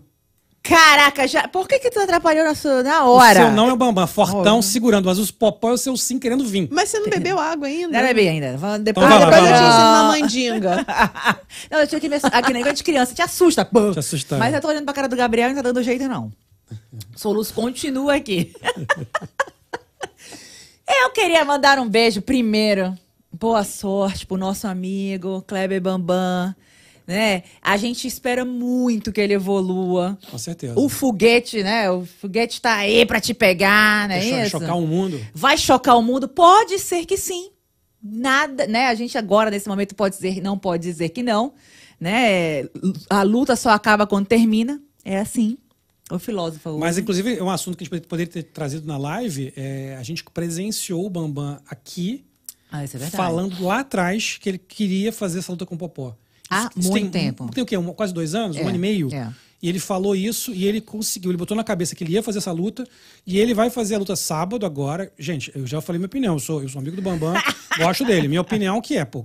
Caraca, 0.62 1.28
já. 1.28 1.47
Por 1.47 1.69
que 1.69 1.78
que 1.78 1.91
tu 1.91 2.01
atrapalhou 2.01 2.43
na, 2.43 2.55
sua... 2.55 2.82
na 2.82 3.05
hora? 3.05 3.41
O 3.41 3.43
seu 3.45 3.53
não 3.53 3.69
é 3.69 3.73
o 3.74 3.77
bambam, 3.77 4.07
fortão 4.07 4.55
Olha. 4.55 4.62
segurando. 4.62 5.05
Mas 5.05 5.19
o 5.19 5.35
popó 5.35 5.69
é 5.70 5.73
o 5.74 5.77
seu 5.77 5.95
sim 5.95 6.19
querendo 6.19 6.43
vir. 6.47 6.69
Mas 6.73 6.89
você 6.89 6.99
não 7.01 7.09
bebeu 7.11 7.39
água 7.39 7.66
ainda? 7.66 7.99
Não 8.01 8.07
bebi 8.09 8.28
ainda. 8.28 8.57
Vamos- 8.57 8.78
Depois, 8.81 9.07
Então 9.07 9.19
lá, 9.19 9.24
Depois 9.27 9.43
eu 9.43 9.57
te 9.57 9.62
ensino 9.62 9.85
uma 9.85 10.05
mandinga. 10.05 10.86
não, 11.70 11.81
eu 11.81 11.86
tinha 11.86 12.01
que 12.01 12.09
ver. 12.09 12.20
Aqui 12.32 12.53
negócio 12.55 12.77
de 12.77 12.82
criança, 12.82 13.15
te 13.15 13.20
assusta. 13.20 13.62
pô. 13.62 13.91
Te 13.93 13.99
assusta. 13.99 14.39
Mas 14.39 14.55
eu 14.55 14.61
tô 14.62 14.69
olhando 14.69 14.85
pra 14.86 14.95
cara 14.95 15.07
do 15.09 15.16
Gabriel 15.16 15.51
e 15.51 15.53
não 15.53 15.62
tá 15.62 15.69
dando 15.70 15.82
jeito, 15.82 16.09
não. 16.09 16.32
Soluço 17.15 17.53
continua 17.53 18.15
aqui. 18.15 18.55
eu 20.86 21.11
queria 21.11 21.44
mandar 21.44 21.78
um 21.78 21.89
beijo 21.89 22.20
primeiro. 22.23 22.97
Boa 23.32 23.65
sorte 23.65 24.27
pro 24.27 24.36
nosso 24.36 24.66
amigo 24.66 25.43
Kleber 25.47 25.81
Bambam. 25.81 26.55
né? 27.06 27.43
A 27.61 27.77
gente 27.77 28.06
espera 28.06 28.44
muito 28.44 29.12
que 29.12 29.20
ele 29.20 29.35
evolua. 29.35 30.16
Com 30.31 30.39
certeza. 30.39 30.78
O 30.78 30.89
foguete, 30.89 31.62
né? 31.62 31.90
O 31.90 32.06
foguete 32.06 32.61
tá 32.61 32.77
aí 32.77 33.05
pra 33.05 33.20
te 33.20 33.35
pegar, 33.35 34.09
né? 34.09 34.24
Isso? 34.24 34.51
chocar 34.51 34.77
o 34.78 34.86
mundo. 34.86 35.20
Vai 35.35 35.59
chocar 35.59 35.98
o 35.98 36.02
mundo? 36.02 36.28
Pode 36.28 36.78
ser 36.78 37.05
que 37.05 37.16
sim. 37.16 37.51
Nada, 38.02 38.66
né? 38.66 38.86
A 38.86 38.94
gente 38.94 39.19
agora, 39.19 39.51
nesse 39.51 39.69
momento, 39.69 39.94
pode 39.94 40.15
dizer, 40.15 40.40
não 40.40 40.56
pode 40.59 40.82
dizer 40.85 41.09
que 41.09 41.23
não, 41.23 41.55
né? 41.98 42.65
A 43.11 43.23
luta 43.23 43.56
só 43.56 43.70
acaba 43.70 44.06
quando 44.06 44.27
termina. 44.27 44.81
É 45.05 45.19
assim. 45.19 45.59
O 46.10 46.18
filósofo. 46.18 46.78
Mas, 46.78 46.98
inclusive, 46.98 47.36
é 47.39 47.43
um 47.43 47.51
assunto 47.51 47.76
que 47.78 47.85
a 47.85 47.97
gente 47.97 48.06
poderia 48.06 48.31
ter 48.31 48.43
trazido 48.43 48.86
na 48.86 48.97
live. 48.98 49.52
é, 49.56 49.97
a 49.98 50.02
gente 50.02 50.22
presenciou 50.24 51.05
o 51.06 51.10
Bambam 51.10 51.59
aqui, 51.68 52.24
Ah, 52.70 52.85
isso 52.85 52.97
é 52.97 53.01
verdade. 53.01 53.16
falando 53.16 53.62
lá 53.64 53.81
atrás 53.81 54.36
que 54.39 54.48
ele 54.48 54.59
queria 54.59 55.12
fazer 55.12 55.39
essa 55.39 55.51
luta 55.52 55.64
com 55.64 55.74
o 55.74 55.78
Popó. 55.78 56.14
Há 56.51 56.68
Isso 56.76 56.90
muito 56.90 57.10
tem, 57.10 57.26
tempo. 57.32 57.51
Tem 57.51 57.62
o 57.62 57.66
quê? 57.66 57.76
Um- 57.78 57.93
quase 57.94 58.12
dois 58.12 58.35
anos? 58.35 58.56
É, 58.56 58.62
um 58.62 58.66
ano 58.68 58.76
e 58.76 58.78
meio? 58.78 59.09
é. 59.14 59.32
E 59.62 59.68
ele 59.70 59.78
falou 59.78 60.14
isso 60.14 60.52
e 60.52 60.66
ele 60.66 60.78
conseguiu. 60.78 61.31
Ele 61.31 61.39
botou 61.39 61.56
na 61.56 61.64
cabeça 61.64 61.94
que 61.94 62.05
ele 62.05 62.12
ia 62.12 62.22
fazer 62.22 62.36
essa 62.36 62.52
luta. 62.52 62.86
E 63.26 63.39
ele 63.39 63.55
vai 63.55 63.70
fazer 63.70 63.94
a 63.94 63.98
luta 63.98 64.14
sábado 64.14 64.66
agora. 64.66 65.10
Gente, 65.18 65.51
eu 65.55 65.66
já 65.66 65.81
falei 65.81 65.98
minha 65.98 66.06
opinião. 66.06 66.35
Eu 66.35 66.39
sou, 66.39 66.60
eu 66.62 66.68
sou 66.68 66.81
amigo 66.82 66.94
do 66.97 67.01
Bambam, 67.01 67.32
gosto 67.78 68.05
dele. 68.05 68.28
Minha 68.28 68.43
opinião 68.43 68.78
que 68.82 68.98
é, 68.98 69.06
pô, 69.06 69.24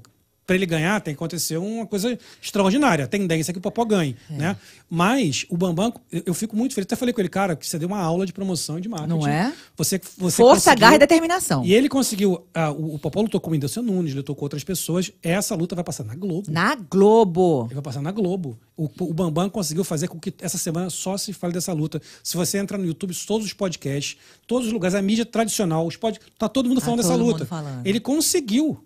pra 0.50 0.56
ele 0.56 0.66
ganhar 0.66 1.00
tem 1.00 1.14
que 1.14 1.18
acontecer 1.20 1.58
uma 1.58 1.86
coisa 1.86 2.18
extraordinária. 2.42 3.06
A 3.06 3.08
tendência 3.08 3.52
é 3.52 3.54
que 3.54 3.60
o 3.60 3.62
Popó 3.62 3.86
ganhe, 3.86 4.16
É. 4.32 4.34
né? 4.34 4.58
Mas 4.90 5.46
o 5.48 5.56
Bambam, 5.56 5.94
eu, 6.12 6.24
eu 6.26 6.34
fico 6.34 6.56
muito 6.56 6.74
feliz. 6.74 6.88
Até 6.88 6.96
falei 6.96 7.14
com 7.14 7.22
ele, 7.22 7.30
cara, 7.30 7.56
que 7.56 7.68
você 7.68 7.78
deu 7.78 7.88
uma 7.88 8.00
aula 8.00 8.26
de 8.26 8.34
promoção 8.34 8.80
e 8.80 8.82
de 8.82 8.90
marketing. 8.90 9.10
Não 9.20 9.28
é? 9.28 9.54
Você, 9.78 10.02
você 10.18 10.38
Força, 10.38 10.74
garra 10.74 10.96
e 10.96 10.98
determinação. 10.98 11.64
E 11.64 11.72
ele 11.72 11.88
conseguiu. 11.88 12.44
ah, 12.52 12.72
o, 12.72 12.96
o 12.96 13.00
Popó 13.00 13.22
lutou 13.22 13.40
com 13.40 13.52
o 13.52 13.54
Whindersson 13.54 13.84
Nunes, 13.84 14.16
lutou 14.16 14.36
com 14.36 14.44
outras 14.44 14.64
pessoas. 14.64 15.12
Essa 15.22 15.54
luta 15.54 15.76
vai 15.76 15.84
passar 15.84 16.04
na 16.04 16.16
Globo. 16.16 16.50
Na 16.52 16.74
Globo. 16.74 17.66
Ele 17.68 17.76
vai 17.76 17.84
passar 17.84 18.02
na 18.02 18.12
Globo. 18.12 18.58
O, 18.76 18.90
o 19.02 19.14
Bambam 19.14 19.48
conseguiu 19.52 19.84
fazer 19.84 20.08
com 20.08 20.20
que 20.20 20.34
essa 20.42 20.58
semana 20.58 20.90
só 20.90 21.16
se 21.18 21.32
fale 21.34 21.54
dessa 21.54 21.72
luta. 21.74 22.02
Se 22.24 22.36
você 22.36 22.58
entrar 22.58 22.80
no 22.80 22.86
YouTube, 22.88 23.14
todos 23.28 23.46
os 23.46 23.54
podcasts, 23.54 24.18
todos 24.48 24.66
os 24.68 24.74
lugares, 24.74 24.96
a 24.96 25.02
mídia 25.04 25.26
tradicional, 25.26 25.86
os 25.86 25.96
pod... 25.98 26.20
tá 26.40 26.50
todo 26.50 26.68
mundo 26.68 26.80
Tá 26.80 26.86
falando 26.86 26.98
dessa 27.02 27.12
todo 27.12 27.20
mundo 27.22 27.34
luta. 27.34 27.46
falando. 27.46 27.86
Ele 27.86 28.00
conseguiu. 28.00 28.84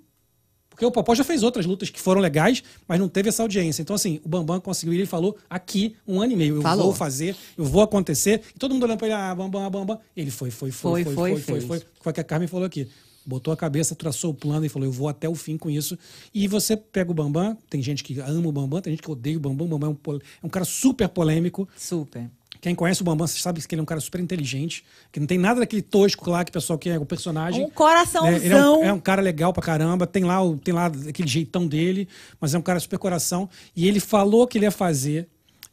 Porque 0.73 0.85
o 0.85 0.91
Popó 0.91 1.13
já 1.13 1.23
fez 1.23 1.43
outras 1.43 1.65
lutas 1.65 1.89
que 1.89 2.01
foram 2.01 2.19
legais, 2.19 2.63
mas 2.87 2.99
não 2.99 3.07
teve 3.07 3.29
essa 3.29 3.43
audiência. 3.43 3.81
Então, 3.81 3.95
assim, 3.95 4.19
o 4.23 4.27
Bambam 4.27 4.59
conseguiu. 4.59 4.93
Ele 4.93 5.05
falou 5.05 5.37
aqui 5.49 5.95
um 6.07 6.19
ano 6.19 6.33
e 6.33 6.35
meio. 6.35 6.55
Eu 6.55 6.61
Falou. 6.61 6.85
vou 6.85 6.93
fazer, 6.93 7.35
eu 7.57 7.63
vou 7.63 7.81
acontecer. 7.81 8.41
E 8.55 8.59
todo 8.59 8.73
mundo 8.73 8.83
olhando 8.83 8.97
pra 8.97 9.07
ele, 9.07 9.15
ah, 9.15 9.35
Bambam, 9.35 9.69
Bambam. 9.69 9.99
Ele 10.17 10.31
foi, 10.31 10.49
foi, 10.49 10.71
foi, 10.71 11.03
Foi, 11.03 11.03
foi, 11.03 11.13
foi, 11.13 11.29
foi, 11.29 11.41
foi, 11.41 11.61
foi. 11.61 11.87
Foi 12.01 12.11
o 12.11 12.13
que 12.13 12.21
a 12.21 12.23
Carmen 12.23 12.47
falou 12.47 12.65
aqui. 12.65 12.87
Botou 13.25 13.53
a 13.53 13.57
cabeça, 13.57 13.95
traçou 13.95 14.31
o 14.31 14.33
plano 14.33 14.65
e 14.65 14.69
falou: 14.69 14.87
Eu 14.87 14.91
vou 14.91 15.07
até 15.07 15.29
o 15.29 15.35
fim 15.35 15.57
com 15.57 15.69
isso. 15.69 15.97
E 16.33 16.47
você 16.47 16.75
pega 16.75 17.09
o 17.09 17.13
Bambam, 17.13 17.57
tem 17.69 17.81
gente 17.81 18.03
que 18.03 18.19
ama 18.19 18.49
o 18.49 18.51
Bambam, 18.51 18.81
tem 18.81 18.91
gente 18.91 19.01
que 19.01 19.09
odeia 19.09 19.37
o 19.37 19.39
Bambam. 19.39 19.65
O 19.65 19.69
Bambam 19.69 19.97
é 20.05 20.11
um, 20.11 20.15
é 20.15 20.45
um 20.45 20.49
cara 20.49 20.65
super 20.65 21.07
polêmico. 21.07 21.67
Super. 21.77 22.29
Quem 22.63 22.73
conhece 22.73 23.01
o 23.01 23.03
Bambam 23.03 23.27
sabe 23.27 23.61
que 23.67 23.75
ele 23.75 23.81
é 23.81 23.83
um 23.83 23.85
cara 23.85 23.99
super 23.99 24.21
inteligente, 24.21 24.85
que 25.11 25.19
não 25.19 25.27
tem 25.27 25.37
nada 25.37 25.59
daquele 25.59 25.81
tosco 25.81 26.29
lá 26.29 26.45
que 26.45 26.49
o 26.49 26.53
pessoal 26.53 26.79
quer, 26.79 26.97
o 26.97 27.05
personagem. 27.05 27.65
Um 27.65 27.69
coraçãozão. 27.69 28.31
né? 28.31 28.37
Ele 28.45 28.53
é 28.53 28.69
um, 28.69 28.83
é 28.85 28.93
um 28.93 28.99
cara 29.01 29.21
legal 29.21 29.51
pra 29.51 29.61
caramba, 29.61 30.07
tem 30.07 30.23
lá, 30.23 30.41
o- 30.41 30.57
tem 30.57 30.73
lá 30.73 30.85
aquele 30.85 31.27
jeitão 31.27 31.67
dele, 31.67 32.07
mas 32.39 32.53
é 32.53 32.57
um 32.57 32.61
cara 32.61 32.79
super 32.79 32.97
coração. 32.97 33.49
E 33.75 33.85
ele 33.85 33.99
falou 33.99 34.47
que 34.47 34.57
ele 34.57 34.65
ia 34.65 34.71
fazer, 34.71 35.27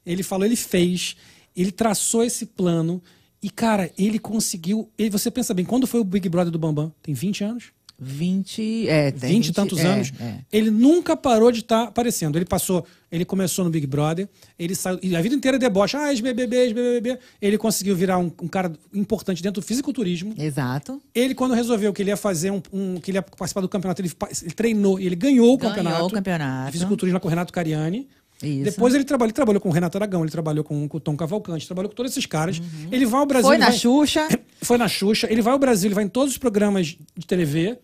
ele 0.05 0.25
falou, 0.25 0.45
ele 0.45 0.57
fez, 0.57 1.15
ele 1.57 1.71
traçou 1.71 2.25
esse 2.25 2.45
plano. 2.45 3.01
E, 3.41 3.49
cara, 3.49 3.91
ele 3.97 4.19
conseguiu. 4.19 4.91
Ele, 4.99 5.11
você 5.11 5.31
pensa 5.31 5.55
bem, 5.55 5.65
quando 5.65 5.87
foi 5.87 6.01
o 6.01 6.05
Big 6.05 6.29
Brother 6.29 6.51
do 6.53 6.59
Bambam? 6.59 6.93
Tem 7.01 7.15
20 7.15 7.45
anos? 7.45 7.67
20, 8.01 8.89
é, 8.89 9.11
tem 9.11 9.31
20 9.35 9.49
e 9.49 9.53
tantos 9.53 9.79
é, 9.79 9.87
anos. 9.87 10.13
é. 10.21 10.39
Ele 10.51 10.71
nunca 10.71 11.17
parou 11.17 11.53
de 11.53 11.61
estar 11.61 11.85
aparecendo. 11.85 12.37
Ele 12.37 12.45
passou, 12.47 12.85
ele 13.13 13.25
começou 13.25 13.65
no 13.65 13.71
Big 13.71 13.87
Brother, 13.87 14.29
ele 14.59 14.75
saiu, 14.75 14.99
e 15.03 15.15
a 15.15 15.21
vida 15.21 15.35
inteira 15.35 15.59
debocha, 15.59 15.99
ah, 15.99 16.11
ex-BBB, 16.11 16.57
ex-BBB. 16.57 17.19
Ele 17.43 17.59
conseguiu 17.59 17.95
virar 17.95 18.19
um, 18.19 18.33
um 18.43 18.49
cara 18.49 18.73
importante 18.95 19.43
dentro 19.43 19.61
do 19.61 19.67
fisiculturismo. 19.67 20.35
Exato. 20.39 21.01
Ele, 21.15 21.35
quando 21.35 21.53
resolveu 21.55 21.93
que 21.93 22.03
ele 22.03 22.11
ia 22.11 22.17
fazer 22.17 22.51
um, 22.51 22.63
um- 22.73 22.97
que 23.01 23.11
ele 23.11 23.19
ia 23.19 23.23
participar 23.23 23.61
do 23.61 23.69
campeonato, 23.69 24.01
ele, 24.01 24.11
ele 24.43 24.51
treinou 24.53 24.99
e 24.99 25.07
ele 25.07 25.17
ganhou 25.17 25.53
o 25.53 25.57
Ganhou 25.59 25.75
campeonato. 25.75 26.07
o 26.07 26.11
campeonato. 26.11 26.73
Fisiculturismo 26.73 27.15
lá 27.17 27.21
com 27.21 27.29
o 27.29 27.31
Renato 27.31 27.53
Cariani. 27.53 28.09
Isso. 28.43 28.65
Depois 28.65 28.95
ele 28.95 29.05
trabalhou, 29.05 29.27
ele 29.29 29.35
trabalhou 29.35 29.61
com 29.61 29.69
o 29.69 29.73
Renato 29.73 29.99
Aragão, 29.99 30.23
ele 30.23 30.31
trabalhou 30.31 30.65
com, 30.65 30.89
com 30.89 30.97
o 30.97 31.01
Tom 31.01 31.15
Cavalcante, 31.15 31.67
trabalhou 31.67 31.91
com 31.91 31.95
todos 31.95 32.11
esses 32.13 32.25
caras. 32.25 32.59
Ele 32.91 33.05
vai 33.05 33.21
ao 33.21 33.27
Brasil. 33.27 33.45
Uhum. 33.51 33.55
Foi 33.55 33.59
na 33.59 33.67
vai- 33.69 33.79
Xuxa. 33.79 34.29
foi 34.63 34.79
na 34.79 34.89
Xuxa, 34.89 35.27
ele 35.31 35.43
vai 35.43 35.53
ao 35.53 35.59
Brasil, 35.59 35.89
ele 35.89 35.95
vai 35.95 36.05
em 36.05 36.09
todos 36.09 36.33
os 36.33 36.39
programas 36.39 36.87
de 37.15 37.27
TV. 37.27 37.77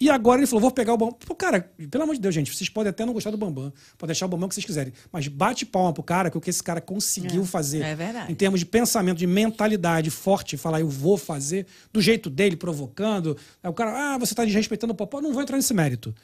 E 0.00 0.10
agora 0.10 0.40
ele 0.40 0.46
falou: 0.46 0.60
vou 0.62 0.70
pegar 0.70 0.92
o 0.92 0.96
Bambam. 0.96 1.16
Pô, 1.26 1.34
cara, 1.34 1.70
pelo 1.90 2.02
amor 2.04 2.14
de 2.16 2.20
Deus, 2.20 2.34
gente, 2.34 2.54
vocês 2.54 2.68
podem 2.68 2.90
até 2.90 3.04
não 3.06 3.12
gostar 3.12 3.30
do 3.30 3.36
Bambam, 3.36 3.72
podem 3.96 4.08
deixar 4.12 4.26
o 4.26 4.28
Bambam 4.28 4.48
que 4.48 4.54
vocês 4.54 4.64
quiserem. 4.66 4.92
Mas 5.12 5.28
bate 5.28 5.64
palma 5.64 5.92
pro 5.92 6.02
cara, 6.02 6.30
que 6.30 6.36
o 6.36 6.40
que 6.40 6.50
esse 6.50 6.62
cara 6.62 6.80
conseguiu 6.80 7.44
fazer. 7.44 7.82
é 7.82 7.94
verdade. 7.94 8.30
Em 8.32 8.34
termos 8.34 8.58
de 8.60 8.66
pensamento, 8.66 9.18
de 9.18 9.26
mentalidade 9.26 10.10
forte, 10.10 10.56
falar, 10.56 10.80
eu 10.80 10.88
vou 10.88 11.16
fazer, 11.16 11.66
do 11.92 12.00
jeito 12.02 12.28
dele, 12.28 12.56
provocando. 12.56 13.36
Aí 13.62 13.70
o 13.70 13.72
cara, 13.72 14.14
ah, 14.14 14.18
você 14.18 14.34
tá 14.34 14.44
desrespeitando 14.44 14.92
o 14.92 14.96
Popó. 14.96 15.20
Não 15.20 15.32
vou 15.32 15.42
entrar 15.42 15.56
nesse 15.56 15.72
mérito. 15.74 16.14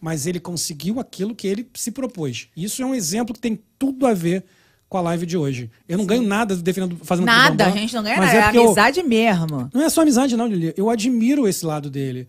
Mas 0.00 0.26
ele 0.26 0.40
conseguiu 0.40 0.98
aquilo 0.98 1.34
que 1.34 1.46
ele 1.46 1.68
se 1.74 1.90
propôs. 1.90 2.48
Isso 2.56 2.82
é 2.82 2.86
um 2.86 2.94
exemplo 2.94 3.34
que 3.34 3.40
tem 3.40 3.60
tudo 3.78 4.06
a 4.06 4.14
ver 4.14 4.44
com 4.88 4.96
a 4.96 5.02
live 5.02 5.26
de 5.26 5.36
hoje. 5.36 5.70
Eu 5.86 5.98
não 5.98 6.06
ganho 6.06 6.22
nada 6.22 6.56
defendendo, 6.56 6.96
fazendo 7.04 7.26
Nada, 7.26 7.64
a 7.64 7.66
Bambam, 7.68 7.80
gente 7.82 7.94
não 7.94 8.02
ganha 8.02 8.16
mas 8.16 8.32
nada. 8.32 8.56
É, 8.56 8.58
eu- 8.58 8.64
amizade 8.64 9.02
mesmo. 9.02 9.70
não 9.74 9.82
é 9.82 9.88
só 9.90 10.00
amizade, 10.00 10.36
não, 10.38 10.46
Lili. 10.46 10.72
Eu 10.76 10.88
admiro 10.88 11.46
esse 11.46 11.64
lado 11.66 11.90
dele. 11.90 12.26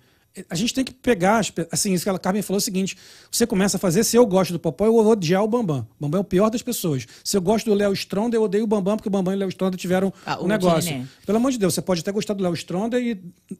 A 0.49 0.55
gente 0.55 0.73
tem 0.73 0.85
que 0.85 0.93
pegar, 0.93 1.39
as 1.39 1.49
pe- 1.51 1.67
assim, 1.69 1.91
isso 1.93 2.05
que 2.05 2.09
a 2.09 2.17
Carmen 2.17 2.41
falou 2.41 2.57
é 2.57 2.61
o 2.61 2.63
seguinte: 2.63 2.95
você 3.29 3.45
começa 3.45 3.75
a 3.75 3.79
fazer, 3.79 4.03
se 4.05 4.15
eu 4.15 4.25
gosto 4.25 4.53
do 4.53 4.59
Popó, 4.59 4.85
eu 4.85 4.93
vou 4.93 5.05
odiar 5.07 5.43
o 5.43 5.47
Bambam. 5.47 5.85
O 5.99 6.03
Bambam 6.03 6.19
é 6.19 6.21
o 6.21 6.23
pior 6.23 6.49
das 6.49 6.61
pessoas. 6.61 7.05
Se 7.21 7.35
eu 7.35 7.41
gosto 7.41 7.65
do 7.65 7.73
Léo 7.73 7.91
Stronda, 7.91 8.37
eu 8.37 8.43
odeio 8.43 8.63
o 8.63 8.67
Bambam, 8.67 8.95
porque 8.95 9.09
o 9.09 9.11
Bambam 9.11 9.33
e 9.33 9.35
o 9.35 9.39
Léo 9.39 9.49
Stronda 9.49 9.75
tiveram 9.75 10.13
Ah, 10.25 10.41
um 10.41 10.47
negócio. 10.47 10.89
Tininê. 10.89 11.05
Pelo 11.25 11.37
amor 11.37 11.51
de 11.51 11.57
Deus, 11.59 11.73
você 11.73 11.81
pode 11.81 11.99
até 11.99 12.13
gostar 12.13 12.33
do 12.33 12.41
Léo 12.43 12.53
Stronda 12.53 12.97
e 12.97 13.15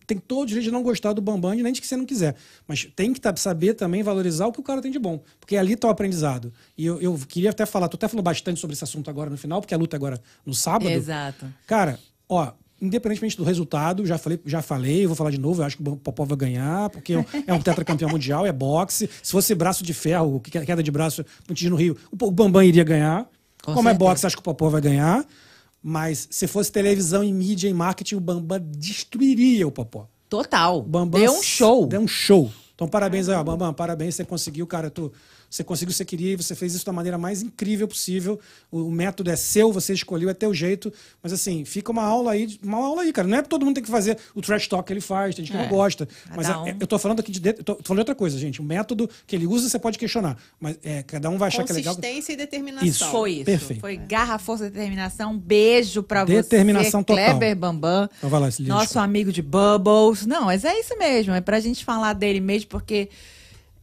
tem 0.08 0.18
todo 0.18 0.44
o 0.44 0.46
direito 0.46 0.64
de 0.66 0.72
não 0.72 0.82
gostar 0.82 1.12
do 1.12 1.22
Bambam, 1.22 1.54
nem 1.56 1.74
de 1.74 1.82
que 1.82 1.88
você 1.88 1.98
não 1.98 2.06
quiser. 2.06 2.36
Mas 2.66 2.86
tem 2.96 3.12
que 3.12 3.20
saber 3.36 3.74
também 3.74 4.02
valorizar 4.02 4.48
o 4.48 4.54
que 4.54 4.60
o 4.62 4.64
cara 4.64 4.82
tem 4.82 4.92
de 4.92 5.00
bom. 5.00 5.22
Porque 5.42 5.58
ali 5.58 5.76
tá 5.76 5.90
o 5.90 5.92
aprendizado. 5.92 6.54
E 6.78 6.86
eu, 6.86 7.02
eu 7.02 7.20
queria 7.28 7.50
até 7.50 7.66
falar, 7.66 7.90
tô 7.90 7.98
até 7.98 8.08
falando 8.08 8.24
bastante 8.24 8.62
sobre 8.62 8.76
esse 8.76 8.84
assunto 8.86 9.10
agora 9.10 9.30
no 9.30 9.38
final, 9.38 9.60
porque 9.60 9.74
a 9.74 9.78
luta 9.78 9.96
é 9.96 9.98
agora 9.98 10.22
no 10.46 10.54
sábado. 10.54 10.90
Exato. 10.90 11.46
Cara, 11.68 12.00
ó, 12.30 12.54
independentemente 12.82 13.38
do 13.38 13.44
resultado, 13.44 14.06
já 14.06 14.18
falei, 14.18 14.40
já 14.46 14.62
falei, 14.62 15.06
vou 15.06 15.16
falar 15.16 15.30
de 15.32 15.38
novo, 15.40 15.62
eu 15.62 15.66
acho 15.66 15.78
que 15.78 15.84
o 15.88 15.96
Popó 15.98 16.26
vai 16.26 16.38
ganhar, 16.38 16.90
porque 16.90 17.14
é 17.46 17.54
um 17.54 17.62
tetracampeão 17.62 18.10
mundial, 18.12 18.46
é 18.46 18.52
boxe. 18.52 19.10
Se 19.22 19.32
fosse 19.32 19.54
braço 19.54 19.84
de 19.84 19.94
ferro, 19.94 20.40
que- 20.40 20.52
queda 20.66 20.82
de 20.82 20.90
braço 20.92 21.24
no 21.48 21.76
Rio, 21.76 21.96
o 22.12 22.32
Bambam 22.32 22.64
iria 22.64 22.84
ganhar. 22.84 23.28
Com 23.64 23.74
Como 23.76 23.88
é 23.90 23.94
boxe, 23.94 24.26
acho 24.26 24.36
que 24.36 24.42
o 24.42 24.44
Popó 24.44 24.70
vai 24.70 24.82
ganhar. 24.82 25.24
Mas 25.84 26.28
se 26.32 26.48
fosse 26.48 26.72
televisão 26.72 27.24
e 27.24 27.32
mídia 27.34 27.68
e 27.70 27.74
marketing, 27.74 28.16
o 28.16 28.20
Bambam 28.20 28.60
destruiria 28.62 29.68
o 29.68 29.72
Popó. 29.72 30.08
Total. 30.30 30.80
O 30.80 30.84
Bambam 30.84 31.20
Deu 31.22 31.32
um 31.34 31.42
show. 31.44 31.88
Deu 31.88 32.02
um 32.02 32.08
show. 32.08 32.52
Então, 32.76 32.88
parabéns 32.88 33.30
aí, 33.30 33.36
ó, 33.36 33.44
Bambam, 33.44 33.74
parabéns, 33.74 34.16
você 34.16 34.26
conseguiu, 34.26 34.66
cara, 34.66 34.90
tu, 34.90 35.12
você 35.52 35.66
conseguiu 35.66 35.90
o 35.90 35.92
que 35.92 35.98
você 35.98 36.06
queria 36.06 36.32
e 36.32 36.36
você 36.38 36.56
fez 36.56 36.74
isso 36.74 36.86
da 36.86 36.94
maneira 36.94 37.18
mais 37.18 37.42
incrível 37.42 37.86
possível. 37.88 38.40
O, 38.72 38.84
o 38.86 38.92
método 38.92 39.30
é 39.30 39.36
seu, 39.36 39.72
você 39.72 39.94
escolheu, 39.94 40.30
é 40.30 40.34
teu 40.34 40.54
jeito. 40.54 40.92
Mas 41.22 41.34
assim, 41.34 41.66
fica 41.66 41.92
uma 41.92 42.04
aula 42.04 42.32
aí, 42.32 42.58
uma 42.64 42.78
aula 42.78 43.02
aí, 43.02 43.12
cara. 43.12 43.28
Não 43.28 43.38
é 43.38 43.42
todo 43.42 43.66
mundo 43.66 43.76
tem 43.76 43.84
que 43.84 43.90
fazer 43.92 44.18
o 44.34 44.42
trash 44.42 44.68
talk 44.70 44.88
que 44.88 44.94
ele 44.94 45.02
faz, 45.02 45.36
tem 45.36 45.44
gente 45.44 45.52
que 45.54 45.58
É. 45.60 45.64
não 45.64 45.70
gosta. 45.70 46.08
Mas 46.36 46.48
é- 46.50 46.56
um. 46.58 46.68
eu 46.80 46.88
tô 46.88 46.98
falando 46.98 47.20
aqui 47.20 47.32
de 47.32 47.40
dentro, 47.42 47.60
eu 47.62 47.66
tô, 47.66 47.76
tô 47.76 47.84
falando 47.84 47.98
de 47.98 48.02
outra 48.02 48.16
coisa, 48.16 48.38
gente. 48.40 48.62
O 48.62 48.64
método 48.64 49.10
que 49.28 49.36
ele 49.36 49.46
usa, 49.46 49.68
você 49.68 49.78
pode 49.78 50.00
questionar. 50.00 50.38
Mas 50.58 50.78
é, 50.84 51.04
cada 51.04 51.30
um 51.30 51.38
vai 51.38 51.50
achar 51.50 51.66
que 51.66 51.72
é 51.74 51.76
legal. 51.76 51.96
Consistência 51.96 52.32
e 52.32 52.38
determinação. 52.38 52.88
Isso. 52.88 53.06
Foi 53.08 53.32
isso. 53.34 53.46
Perfeito. 53.46 53.82
Foi 53.82 53.98
garra, 53.98 54.38
força, 54.40 54.70
determinação. 54.70 55.38
Beijo 55.38 56.02
pra 56.02 56.24
Determinação 56.24 57.02
você, 57.02 57.06
total. 57.08 57.26
Kleber 57.26 57.56
Bambam. 57.58 58.10
Então 58.18 58.30
vai 58.30 58.40
lá, 58.40 58.50
Nosso 58.62 59.00
amigo 59.00 59.32
de 59.34 59.42
Bubbles. 59.42 60.26
Não, 60.26 60.46
mas 60.46 60.64
é 60.64 60.80
isso 60.80 60.98
mesmo. 60.98 61.34
É 61.34 61.42
pra 61.42 61.60
gente 61.60 61.84
falar 61.84 62.14
dele 62.14 62.40
mesmo, 62.40 62.70
porque 62.70 63.10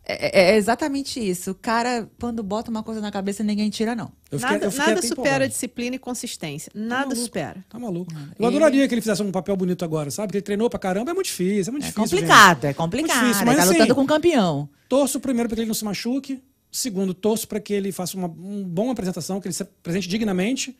é, 0.08 0.52
é 0.52 0.56
exatamente 0.56 1.20
isso. 1.20 1.50
O 1.50 1.54
cara, 1.54 2.08
quando 2.20 2.42
bota 2.42 2.70
uma 2.70 2.82
coisa 2.82 3.00
na 3.00 3.10
cabeça, 3.12 3.44
ninguém 3.44 3.68
tira, 3.70 3.94
não. 3.94 4.10
Eu 4.30 4.38
fiquei- 4.38 4.54
Nada, 4.58 4.66
eu 4.66 4.72
nada 4.78 5.02
supera 5.02 5.48
disciplina 5.48 5.96
e 5.96 5.98
consistência. 5.98 6.72
Nada 6.74 7.02
maluco. 7.06 7.16
supera. 7.22 7.64
Tá 7.68 7.78
maluco. 7.78 8.12
Eu 8.38 8.46
adoraria 8.46 8.86
que 8.88 8.94
ele 8.94 9.00
fizesse 9.00 9.22
um 9.22 9.30
papel 9.30 9.56
bonito 9.56 9.84
agora, 9.84 10.10
sabe? 10.10 10.28
Porque 10.28 10.38
ele 10.38 10.42
treinou 10.44 10.68
pra 10.70 10.78
caramba, 10.78 11.10
é 11.10 11.14
muito 11.14 11.26
difícil, 11.26 11.70
é 11.70 11.72
muito 11.72 11.84
É 11.84 11.88
difícil. 11.88 12.02
complicado, 12.18 12.56
gente. 12.62 12.66
é 12.70 12.74
complicado. 12.74 13.20
Difícil, 13.20 13.42
Ele 13.42 13.44
mas 13.46 13.56
tá 13.56 13.62
assim, 13.64 13.72
lutando 13.74 13.94
com 13.94 14.00
um 14.02 14.06
campeão. 14.06 14.68
Torço 14.88 15.20
primeiro 15.20 15.48
para 15.48 15.56
que 15.56 15.60
ele 15.62 15.68
não 15.68 15.74
se 15.74 15.84
machuque. 15.84 16.42
Segundo, 16.70 17.14
torço 17.14 17.48
para 17.48 17.60
que 17.60 17.72
ele 17.72 17.92
faça 17.92 18.16
uma, 18.16 18.28
uma 18.28 18.64
boa 18.64 18.92
apresentação, 18.92 19.40
que 19.40 19.48
ele 19.48 19.54
se 19.54 19.62
apresente 19.62 20.06
dignamente. 20.08 20.76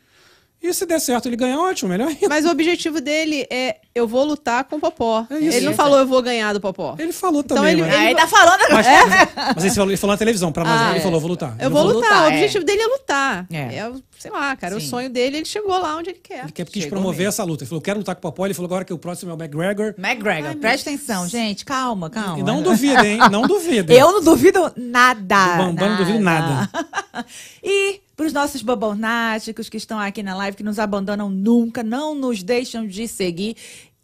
E 0.61 0.73
se 0.73 0.85
der 0.85 0.99
certo 0.99 1.27
ele 1.27 1.37
ganhar, 1.37 1.57
ótimo, 1.57 1.89
melhor 1.89 2.09
ainda. 2.09 2.27
Mas 2.27 2.45
o 2.45 2.49
objetivo 2.49 2.99
dele 2.99 3.47
é 3.49 3.77
eu 3.99 4.07
vou 4.07 4.23
lutar 4.23 4.63
com 4.63 4.77
o 4.77 4.79
Popó. 4.79 5.25
É 5.29 5.37
isso. 5.39 5.57
ele 5.57 5.65
não 5.67 5.73
falou 5.73 5.99
eu 5.99 6.07
vou 6.07 6.21
ganhar 6.21 6.53
do 6.53 6.59
Popó. 6.61 6.95
Ele 6.97 7.11
falou 7.11 7.41
Então 7.41 7.57
também, 7.57 7.73
ele- 7.73 7.81
mas... 7.81 7.93
ele- 7.93 8.05
Aí 8.07 8.15
tá 8.15 8.27
falando 8.27 8.61
agora. 8.61 8.73
Mas, 8.73 8.85
mas 9.55 9.63
ele, 9.65 9.73
falou, 9.73 9.89
ele 9.91 9.97
falou 9.97 10.13
na 10.13 10.17
televisão, 10.17 10.51
pra 10.51 10.63
nós, 10.63 10.81
Ah, 10.81 10.89
ele 10.91 10.99
é. 10.99 11.01
falou, 11.01 11.19
vou 11.19 11.29
lutar. 11.29 11.55
Eu 11.59 11.69
vou 11.69 11.83
vou 11.83 11.93
lutar. 11.93 12.09
lutar, 12.11 12.23
o 12.23 12.31
é. 12.31 12.35
objetivo 12.35 12.65
dele 12.65 12.81
é 12.81 12.87
lutar. 12.87 13.45
É. 13.51 13.75
É, 13.77 13.89
o- 13.89 14.01
sei 14.17 14.31
lá, 14.31 14.55
cara, 14.55 14.75
o 14.75 14.81
Sim. 14.81 14.87
sonho 14.87 15.09
dele, 15.09 15.37
ele 15.37 15.45
chegou 15.45 15.77
lá 15.79 15.95
onde 15.97 16.09
ele 16.09 16.19
quer. 16.21 16.43
Ele 16.43 16.51
quer, 16.51 16.65
quis 16.65 16.85
promover 16.85 17.19
mesmo. 17.19 17.29
essa 17.29 17.43
luta. 17.43 17.63
Ele 17.63 17.69
falou, 17.69 17.81
quero 17.81 17.99
lutar 17.99 18.15
com 18.15 18.19
o 18.19 18.21
Popó. 18.31 18.45
Ele 18.45 18.53
falou 18.53 18.67
agora 18.67 18.83
que 18.85 18.93
o 18.93 18.97
próximo 18.97 19.31
é 19.31 19.33
o 19.33 19.37
McGregor. 19.37 19.93
McGregor, 19.97 20.55
presta 20.57 20.89
atenção, 20.89 21.27
gente. 21.27 21.63
Calma, 21.65 22.09
calma. 22.09 22.39
E 22.39 22.43
não 22.43 22.61
duvidem, 22.61 23.13
hein? 23.13 23.29
Não 23.31 23.43
duvidem. 23.43 23.97
Eu 23.97 24.11
não 24.11 24.21
duvido 24.23 24.71
nada. 24.75 25.53
Do 25.53 25.57
Bambam 25.63 25.89
não 25.89 25.97
duvido 25.97 26.19
nada. 26.19 26.69
e 27.63 28.01
para 28.15 28.25
os 28.25 28.33
nossos 28.33 28.61
babonáticos 28.61 29.69
que 29.69 29.77
estão 29.77 29.97
aqui 29.97 30.21
na 30.21 30.35
live, 30.35 30.57
que 30.57 30.63
nos 30.63 30.77
abandonam 30.79 31.29
nunca, 31.29 31.81
não 31.81 32.13
nos 32.13 32.43
deixam 32.43 32.85
de 32.85 33.07
seguir. 33.07 33.55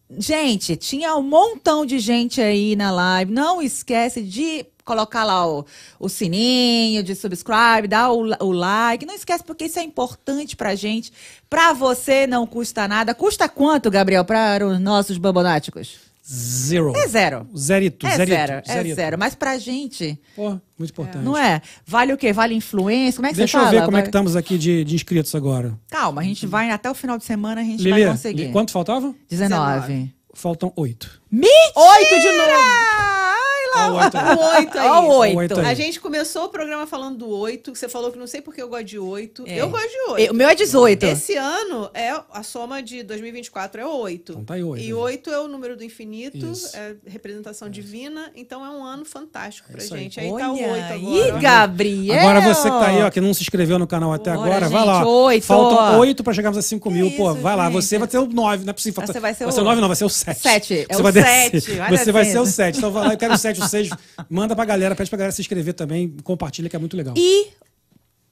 Gente, 0.10 0.76
tinha 0.76 1.16
um 1.16 1.24
montão 1.24 1.86
de 1.86 1.98
gente 2.00 2.40
aí 2.40 2.76
na 2.76 2.92
live. 2.92 3.32
Não 3.32 3.62
esquece 3.62 4.22
de 4.22 4.66
colocar 4.84 5.24
lá 5.24 5.48
o, 5.48 5.66
o 6.00 6.08
sininho, 6.08 7.02
de 7.02 7.16
subscribe, 7.16 7.88
dar 7.88 8.12
o, 8.12 8.20
o 8.40 8.52
like. 8.52 9.06
Não 9.06 9.16
esquece, 9.16 9.44
porque 9.44 9.66
isso 9.66 9.80
é 9.80 9.84
importante 9.84 10.56
pra 10.56 10.76
gente. 10.76 11.12
Pra 11.50 11.74
você 11.74 12.28
não 12.28 12.46
custa 12.46 12.88
nada. 12.88 13.16
Custa 13.16 13.50
quanto, 13.50 13.90
Gabriel, 13.90 14.24
para 14.24 14.66
os 14.66 14.80
nossos 14.80 15.18
babonáticos? 15.18 15.98
Zero. 16.28 16.92
É 16.96 17.08
zero. 17.08 17.48
Zerito, 17.56 18.08
É 18.08 18.16
zerito, 18.18 18.36
zero, 18.36 18.54
é 18.66 18.74
zerito. 18.74 18.96
zero. 18.96 19.18
Mas 19.20 19.36
pra 19.36 19.60
gente, 19.60 20.20
Pô, 20.36 20.60
muito 20.78 20.90
importante. 20.92 21.24
não 21.24 21.38
é? 21.38 21.62
Vale 21.86 22.14
o 22.14 22.18
quê? 22.18 22.34
Vale 22.34 22.56
influência? 22.56 23.18
Como 23.18 23.28
é 23.28 23.30
que 23.30 23.36
Deixa 23.38 23.52
você 23.52 23.58
eu 23.64 23.68
fala? 23.68 23.80
ver 23.80 23.86
como 23.86 23.98
é 23.98 24.02
que 24.02 24.08
estamos 24.08 24.36
aqui 24.36 24.58
de, 24.58 24.84
de 24.84 24.96
inscritos 24.96 25.36
agora. 25.36 25.78
Calma, 25.90 26.22
a 26.22 26.24
gente 26.24 26.48
vai 26.48 26.72
até 26.72 26.90
o 26.90 26.96
final 26.96 27.18
de 27.20 27.26
semana, 27.26 27.62
a 27.62 27.64
gente 27.64 27.84
Lili, 27.84 28.04
vai 28.04 28.12
conseguir. 28.12 28.52
quanto 28.52 28.72
faltava? 28.72 29.14
19. 29.30 30.12
Faltam 30.34 30.74
oito. 30.76 31.22
Mentira! 31.32 31.54
Oito 31.76 32.20
de 32.20 32.32
novo. 32.38 33.45
Ó, 33.76 33.92
o 33.92 33.96
oito 33.96 34.18
aí. 34.18 34.36
O 34.36 34.40
oito 34.58 34.78
aí. 34.80 34.88
Ó, 34.88 34.92
o 34.92 34.96
Ó, 34.96 35.02
o 35.02 35.18
oito. 35.20 35.38
oito 35.40 35.60
aí. 35.60 35.66
A 35.68 35.74
gente 35.74 36.00
começou 36.00 36.46
o 36.46 36.50
programa 36.50 36.86
falando 36.88 37.18
do 37.20 37.30
oito, 37.30 37.76
você 37.76 37.88
falou 37.90 38.12
que 38.12 38.18
não 38.18 38.28
sei 38.28 38.42
porque 38.42 38.62
eu 38.62 38.68
gosto 38.70 38.86
de 38.86 39.00
oito. 39.00 39.44
É. 39.48 39.62
Eu 39.62 39.70
gosto 39.70 39.88
de 39.90 40.12
oito. 40.14 40.32
O 40.32 40.36
meu 40.36 40.48
é 40.48 40.56
18. 40.56 41.04
Esse 41.06 41.36
ano 41.36 41.90
é 41.94 42.12
a 42.32 42.44
soma 42.44 42.82
de 42.82 43.04
2024 43.04 43.82
é 43.82 43.86
oito. 43.86 44.32
Então 44.34 44.44
tá 44.46 44.54
aí 44.56 44.64
oito, 44.64 44.84
E 44.84 44.94
oito 44.94 45.30
é 45.30 45.40
o 45.40 45.48
número 45.48 45.76
do 45.76 45.84
infinito, 45.84 46.38
Isso. 46.52 46.76
é 46.76 46.96
representação 47.06 47.70
divina, 47.70 48.32
então 48.36 48.66
é 48.66 48.70
um 48.70 48.84
ano 48.84 49.06
fantástico 49.06 49.70
pra 49.72 49.84
isso 49.84 49.94
aí. 49.94 50.02
gente. 50.02 50.20
Aí 50.20 50.30
Olha 50.32 50.44
tá 50.46 50.52
o 50.52 50.56
oito 50.56 50.94
agora. 50.94 51.40
Gabriel. 51.40 52.20
Agora 52.20 52.42
você 52.42 52.70
que 52.70 52.78
tá 52.80 52.88
aí, 52.88 53.02
ó, 53.04 53.10
que 53.10 53.22
não 53.22 53.34
se 53.34 53.42
inscreveu 53.42 53.78
no 53.80 53.88
canal 53.88 54.14
até 54.14 54.34
Bora, 54.34 54.48
agora, 54.48 54.70
vai 54.70 54.80
gente, 54.80 54.88
lá. 54.88 55.08
oito. 55.08 55.44
Faltam 55.46 56.00
oito 56.00 56.24
pra 56.24 56.34
chegarmos 56.34 56.58
a 56.58 56.62
5 56.62 56.90
mil. 56.92 57.12
Pô, 57.12 57.32
isso, 57.32 57.42
vai 57.42 57.56
lá. 57.56 57.66
gente. 57.66 57.74
Você 57.84 57.98
vai 57.98 58.08
ter 58.08 58.18
o 58.18 58.26
9, 58.28 58.64
não 58.66 58.70
é 58.72 58.74
possível. 58.74 58.96
Falta- 58.96 59.14
Você 59.14 59.20
vai 59.20 59.34
ser 59.34 59.44
vai 59.46 59.50
o- 59.50 59.56
ser 59.56 59.62
o 59.62 59.64
9, 59.64 59.82
não, 59.82 59.88
vai 59.88 59.96
ser 59.96 60.06
o 60.06 60.10
7. 60.10 60.40
Sete, 60.40 60.74
é 60.90 60.94
Você 60.94 61.00
o 61.00 61.04
vai 61.04 61.12
sete, 61.14 61.52
descer. 61.54 61.78
vai 61.78 61.98
Você 61.98 62.12
vai 62.12 62.26
ser 62.26 62.40
o. 62.40 62.46
7. 62.46 62.78
Então 62.78 62.92
vai 62.92 63.08
lá, 63.08 63.14
eu 63.14 63.18
quero 63.18 63.34
o 63.34 63.38
7, 63.38 63.60
6. 63.70 63.90
Manda 64.30 64.56
pra 64.56 64.66
galera, 64.66 64.96
pede 64.96 65.10
pra 65.10 65.18
galera 65.18 65.32
se 65.32 65.42
inscrever 65.42 65.74
também. 65.74 66.16
Compartilha, 66.24 66.70
que 66.70 66.76
é 66.76 66.80
muito 66.80 66.96
legal. 66.96 67.14
E 67.18 67.48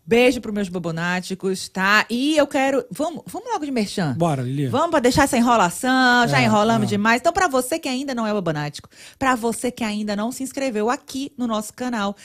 beijo 0.06 0.42
pros 0.42 0.54
meus 0.54 0.70
babonáticos, 0.70 1.70
tá? 1.70 2.06
E 2.10 2.36
eu 2.38 2.46
quero. 2.48 2.86
Vamos, 2.92 3.24
vamos 3.26 3.50
logo 3.52 3.66
de 3.66 3.72
merchan. 3.72 4.14
Bora, 4.18 4.42
Lili. 4.42 4.68
Vamos 4.68 4.92
para 4.92 5.00
deixar 5.00 5.24
essa 5.24 5.38
enrolação, 5.38 6.28
já 6.28 6.42
É, 6.42 6.46
enrolamos 6.46 6.88
é. 6.88 6.90
demais. 6.90 7.22
Então, 7.22 7.32
para 7.34 7.48
você 7.48 7.80
que 7.80 7.88
ainda 7.88 8.14
não 8.14 8.28
é 8.28 8.34
babonático, 8.34 8.90
para 9.18 9.36
você 9.36 9.72
que 9.72 9.84
ainda 9.84 10.16
não 10.16 10.32
se 10.32 10.44
inscreveu 10.44 10.90
aqui 10.90 11.32
no 11.38 11.48
nosso 11.48 11.74
canal, 11.74 12.16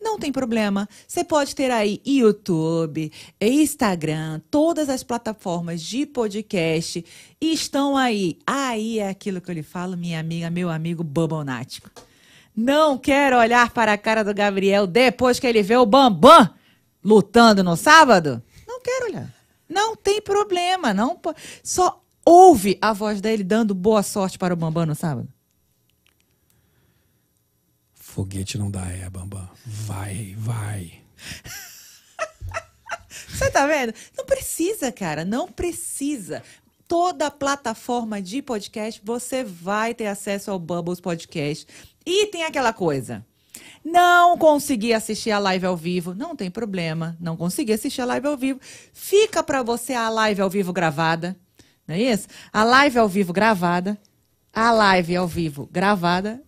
não 0.00 0.18
tem 0.18 0.32
problema. 0.32 0.88
Você 1.06 1.22
pode 1.22 1.54
ter 1.54 1.70
aí 1.70 2.00
YouTube, 2.06 3.12
Instagram, 3.38 4.40
todas 4.50 4.88
as 4.88 5.02
plataformas 5.02 5.82
de 5.82 6.06
podcast 6.06 7.04
estão 7.38 7.98
aí. 7.98 8.38
Aí 8.46 8.98
é 8.98 9.10
aquilo 9.10 9.42
que 9.42 9.50
eu 9.50 9.54
lhe 9.54 9.62
falo, 9.62 9.98
minha 9.98 10.18
amiga, 10.18 10.48
meu 10.48 10.70
amigo 10.70 11.04
babonático. 11.04 11.90
Não 12.62 12.98
quero 12.98 13.38
olhar 13.38 13.70
para 13.70 13.94
a 13.94 13.98
cara 13.98 14.22
do 14.22 14.34
Gabriel 14.34 14.86
depois 14.86 15.40
que 15.40 15.46
ele 15.46 15.62
vê 15.62 15.76
o 15.76 15.86
Bambam 15.86 16.52
lutando 17.02 17.64
no 17.64 17.74
sábado? 17.74 18.42
Não 18.68 18.82
quero 18.82 19.06
olhar. 19.06 19.34
Não 19.66 19.96
tem 19.96 20.20
problema, 20.20 20.92
não 20.92 21.16
po- 21.16 21.34
só 21.62 22.04
ouve 22.22 22.76
a 22.82 22.92
voz 22.92 23.18
dele 23.22 23.42
dando 23.42 23.74
boa 23.74 24.02
sorte 24.02 24.36
para 24.38 24.52
o 24.52 24.56
Bambam 24.56 24.84
no 24.84 24.94
sábado. 24.94 25.26
Foguete 27.94 28.58
não 28.58 28.70
dá 28.70 28.86
é, 28.90 29.08
Bambam. 29.08 29.48
Vai, 29.64 30.34
vai. 30.36 31.00
Você 33.28 33.50
tá 33.50 33.66
vendo? 33.66 33.94
Não 34.18 34.26
precisa, 34.26 34.92
cara, 34.92 35.24
não 35.24 35.50
precisa. 35.50 36.42
Toda 36.86 37.30
plataforma 37.30 38.20
de 38.20 38.42
podcast 38.42 39.00
você 39.04 39.44
vai 39.44 39.94
ter 39.94 40.08
acesso 40.08 40.50
ao 40.50 40.58
Bubbles 40.58 41.00
Podcast. 41.00 41.64
E 42.04 42.26
tem 42.26 42.44
aquela 42.44 42.72
coisa. 42.72 43.24
Não 43.84 44.36
consegui 44.36 44.92
assistir 44.92 45.30
a 45.30 45.38
live 45.38 45.64
ao 45.66 45.76
vivo, 45.76 46.14
não 46.14 46.36
tem 46.36 46.50
problema. 46.50 47.16
Não 47.18 47.36
consegui 47.36 47.72
assistir 47.72 48.02
a 48.02 48.04
live 48.04 48.26
ao 48.26 48.36
vivo. 48.36 48.60
Fica 48.92 49.42
pra 49.42 49.62
você 49.62 49.94
a 49.94 50.08
live 50.08 50.42
ao 50.42 50.50
vivo 50.50 50.72
gravada. 50.72 51.36
Não 51.86 51.94
é 51.94 52.00
isso? 52.00 52.28
A 52.52 52.62
live 52.62 52.98
ao 52.98 53.08
vivo 53.08 53.32
gravada. 53.32 53.98
A 54.52 54.70
live 54.70 55.16
ao 55.16 55.26
vivo 55.26 55.68
gravada. 55.72 56.42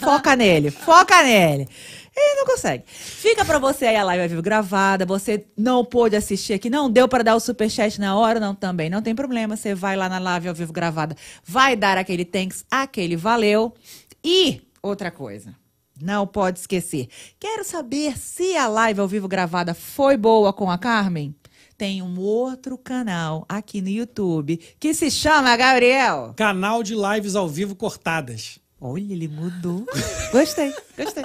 Foca 0.00 0.34
nele, 0.34 0.70
foca 0.70 1.22
nele. 1.22 1.68
Ele 2.14 2.34
não 2.36 2.46
consegue. 2.46 2.84
Fica 2.86 3.44
pra 3.44 3.58
você 3.58 3.86
aí 3.86 3.96
a 3.96 4.04
live 4.04 4.22
ao 4.22 4.28
vivo 4.28 4.42
gravada. 4.42 5.04
Você 5.06 5.46
não 5.56 5.84
pôde 5.84 6.14
assistir 6.14 6.52
aqui, 6.52 6.70
não 6.70 6.90
deu 6.90 7.08
pra 7.08 7.22
dar 7.22 7.34
o 7.34 7.40
superchat 7.40 8.00
na 8.00 8.16
hora, 8.16 8.38
não 8.38 8.54
também. 8.54 8.88
Não 8.88 9.02
tem 9.02 9.14
problema. 9.14 9.56
Você 9.56 9.74
vai 9.74 9.96
lá 9.96 10.08
na 10.08 10.18
live 10.18 10.48
ao 10.48 10.54
vivo 10.54 10.72
gravada, 10.72 11.16
vai 11.44 11.74
dar 11.74 11.98
aquele 11.98 12.24
thanks, 12.24 12.64
aquele 12.70 13.16
valeu. 13.16 13.74
E 14.22 14.62
outra 14.82 15.10
coisa. 15.10 15.54
Não 16.00 16.26
pode 16.26 16.58
esquecer. 16.58 17.08
Quero 17.38 17.64
saber 17.64 18.18
se 18.18 18.56
a 18.56 18.66
live 18.66 19.00
ao 19.00 19.08
vivo 19.08 19.28
gravada 19.28 19.74
foi 19.74 20.16
boa 20.16 20.52
com 20.52 20.70
a 20.70 20.78
Carmen? 20.78 21.34
Tem 21.78 22.02
um 22.02 22.18
outro 22.18 22.76
canal 22.76 23.44
aqui 23.48 23.80
no 23.80 23.88
YouTube 23.88 24.58
que 24.78 24.94
se 24.94 25.10
chama 25.10 25.56
Gabriel. 25.56 26.34
Canal 26.36 26.82
de 26.82 26.94
lives 26.94 27.36
ao 27.36 27.48
vivo 27.48 27.74
cortadas. 27.74 28.58
Olha, 28.80 29.12
ele 29.12 29.28
mudou. 29.28 29.86
Gostei, 30.32 30.74
gostei. 30.96 31.24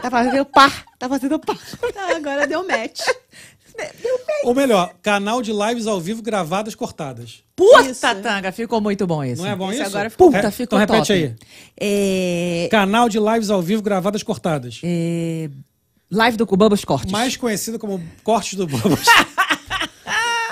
Tá 0.00 0.10
fazendo 0.10 0.44
par, 0.46 0.84
tá 0.98 1.08
fazendo 1.08 1.38
par. 1.38 1.58
Tá, 1.92 2.16
agora 2.16 2.46
deu 2.46 2.66
match. 2.66 3.00
Ou 4.44 4.54
melhor, 4.54 4.92
canal 5.02 5.40
de 5.40 5.52
lives 5.52 5.86
ao 5.86 6.00
vivo 6.00 6.20
gravadas 6.22 6.74
cortadas. 6.74 7.42
Puta 7.54 7.82
Isso. 7.90 8.00
tanga, 8.22 8.50
ficou 8.50 8.80
muito 8.80 9.06
bom 9.06 9.22
isso. 9.22 9.40
Não 9.42 9.48
é 9.48 9.54
bom 9.54 9.70
Esse 9.70 9.82
isso? 9.82 9.90
agora 9.90 10.10
ficou 10.10 10.28
Puta, 10.32 10.42
Re- 10.42 10.50
ficou 10.50 10.80
Então 10.80 10.96
repete 10.96 11.12
top. 11.12 11.12
aí. 11.12 11.34
É, 11.78 12.68
Canal 12.70 13.08
de 13.08 13.18
lives 13.20 13.50
ao 13.50 13.62
vivo 13.62 13.82
gravadas 13.82 14.22
cortadas. 14.22 14.80
é, 14.82 15.48
live 16.10 16.36
do 16.36 16.46
Cubamos 16.46 16.84
Cortes. 16.84 17.12
Mais 17.12 17.36
conhecido 17.36 17.78
como 17.78 18.02
Cortes 18.24 18.54
do 18.54 18.66
Bobos. 18.66 19.00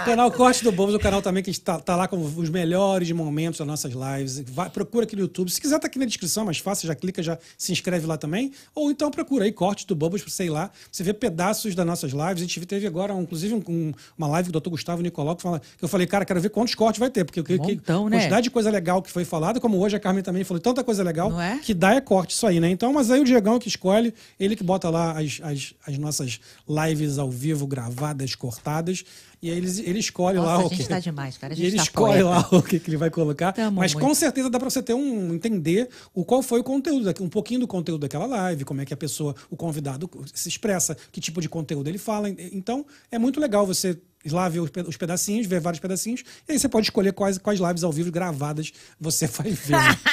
O 0.01 0.05
canal 0.05 0.31
Cortes 0.33 0.63
do 0.63 0.73
Bobos 0.73 0.95
é 0.95 0.97
o 0.97 1.01
canal 1.01 1.21
também 1.23 1.43
que 1.43 1.51
está 1.51 1.79
tá 1.79 1.95
lá 1.97 2.09
com 2.09 2.17
os 2.23 2.49
melhores 2.49 3.11
momentos 3.13 3.59
das 3.59 3.67
nossas 3.67 3.93
lives. 3.93 4.41
Vai, 4.49 4.71
procura 4.71 5.05
aqui 5.05 5.15
no 5.15 5.23
YouTube. 5.23 5.51
Se 5.51 5.61
quiser, 5.61 5.79
tá 5.79 5.87
aqui 5.87 5.99
na 5.99 6.05
descrição, 6.05 6.45
mais 6.45 6.59
fácil, 6.59 6.87
já 6.89 6.95
clica, 6.95 7.23
já 7.23 7.39
se 7.59 7.73
inscreve 7.73 8.07
lá 8.07 8.17
também. 8.17 8.53
Ou 8.75 8.91
então 8.91 9.11
procura 9.11 9.45
aí 9.45 9.53
Cortes 9.53 9.85
do 9.85 9.95
Bobos, 9.95 10.23
sei 10.29 10.49
lá. 10.49 10.71
Você 10.91 11.03
vê 11.03 11.13
pedaços 11.13 11.75
das 11.75 11.87
nossas 11.87 12.13
lives. 12.13 12.35
A 12.43 12.47
gente 12.47 12.61
teve 12.67 12.87
agora, 12.87 13.15
um- 13.15 13.23
inclusive, 13.23 13.55
um- 13.55 13.63
um- 13.69 13.93
uma 14.17 14.27
live 14.29 14.51
do 14.51 14.61
Dr. 14.61 14.71
Gustavo 14.71 15.03
Nicolau 15.03 15.37
que, 15.37 15.43
fala, 15.43 15.61
que 15.61 15.85
eu 15.85 15.89
falei, 15.89 16.07
cara, 16.07 16.25
quero 16.25 16.41
ver 16.41 16.51
quantos 16.51 16.75
cortes 16.75 16.99
vai 16.99 17.11
ter. 17.11 17.25
Porque 17.25 17.41
o 17.41 17.45
que, 17.45 17.59
que- 17.59 17.75
Montão, 17.77 18.09
né? 18.09 18.17
quantidade 18.19 18.45
de 18.45 18.51
coisa 18.51 18.71
legal 18.71 19.03
que 19.03 19.11
foi 19.11 19.25
falada, 19.25 19.61
como 19.61 19.79
hoje 19.79 19.97
a 19.97 20.01
Carmen 20.01 20.23
também 20.23 20.45
falou, 20.45 20.61
tanta 20.61 20.83
coisa 20.83 21.03
legal 21.03 21.39
é? 21.41 21.59
que 21.59 21.75
dá 21.75 21.95
é 21.95 22.01
corte 22.01 22.35
isso 22.35 22.47
aí, 22.47 22.59
né? 22.61 22.71
Então, 22.71 22.93
mas 22.93 23.11
aí 23.11 23.21
o 23.21 23.25
Diegão 23.25 23.59
que 23.59 23.69
escolhe, 23.69 24.15
ele 24.39 24.57
que 24.57 24.65
bota 24.65 24.89
lá 24.89 25.19
as, 25.19 25.41
as, 25.43 25.75
as 25.87 25.99
nossas 25.99 26.41
lives 26.69 27.19
ao 27.19 27.31
vivo, 27.31 27.67
gravadas, 27.67 28.35
cortadas, 28.35 29.05
e 29.43 29.51
aí 29.51 29.57
ele, 29.57 29.69
ele 29.89 29.99
escolhe 29.99 30.37
Nossa, 30.37 30.49
lá 30.49 30.55
a 30.55 30.59
o 30.67 30.69
gente 30.69 30.83
que. 30.83 30.89
tá 30.89 30.99
demais, 30.99 31.39
cara. 31.39 31.53
A 31.53 31.57
E 31.57 31.57
gente 31.57 31.67
ele 31.69 31.77
tá 31.77 31.83
escolhe 31.83 32.23
poeta. 32.23 32.29
lá 32.29 32.49
o 32.59 32.63
que, 32.63 32.79
que 32.81 32.91
ele 32.91 32.97
vai 32.97 33.11
colocar. 33.11 33.53
Tamo 33.53 33.79
mas 33.81 33.95
muito. 33.95 34.07
com 34.07 34.15
certeza 34.15 34.51
dá 34.51 34.59
pra 34.59 34.69
você 34.69 34.83
ter 34.83 34.95
um 34.95 35.35
entender 35.35 35.89
o 36.15 36.25
qual 36.25 36.43
foi 36.43 36.61
o 36.61 36.65
conteúdo, 36.65 37.13
um 37.23 37.29
pouquinho 37.29 37.61
do 37.61 37.67
conteúdo 37.67 38.01
daquela 38.03 38.27
live, 38.27 38.65
como 38.65 38.81
é 38.81 38.85
que 38.85 38.93
a 38.93 38.97
pessoa, 38.97 39.35
o 39.51 39.57
convidado 39.57 40.11
se 40.35 40.49
expressa, 40.49 40.97
que 41.11 41.21
tipo 41.21 41.41
de 41.41 41.49
conteúdo 41.49 41.89
ele 41.89 41.99
fala. 41.99 42.29
Então, 42.29 42.85
é 43.11 43.19
muito 43.19 43.41
legal 43.41 43.67
você 43.67 43.99
ir 44.25 44.33
lá 44.33 44.49
ver 44.51 44.61
os 44.61 44.69
pe- 44.71 44.83
os 44.83 44.97
pedacinhos, 44.99 45.47
ver 45.47 45.61
vários 45.61 45.81
pedacinhos, 45.81 46.23
e 46.47 46.53
aí 46.53 46.59
você 46.59 46.69
pode 46.69 46.87
escolher 46.87 47.13
quais, 47.15 47.39
quais 47.39 47.59
lives 47.59 47.83
ao 47.83 47.91
vivo 47.91 48.11
gravadas 48.13 48.71
você 49.01 49.27
vai 49.33 49.51
ver. 49.51 49.73
né? 49.79 49.99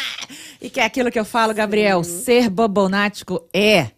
E 0.60 0.70
que 0.72 0.80
é 0.80 0.86
aquilo 0.86 1.12
que 1.12 1.20
eu 1.20 1.24
falo, 1.26 1.54
Gabriel, 1.54 2.04
ser 2.04 2.50
babonático 2.50 3.48
é 3.54 3.92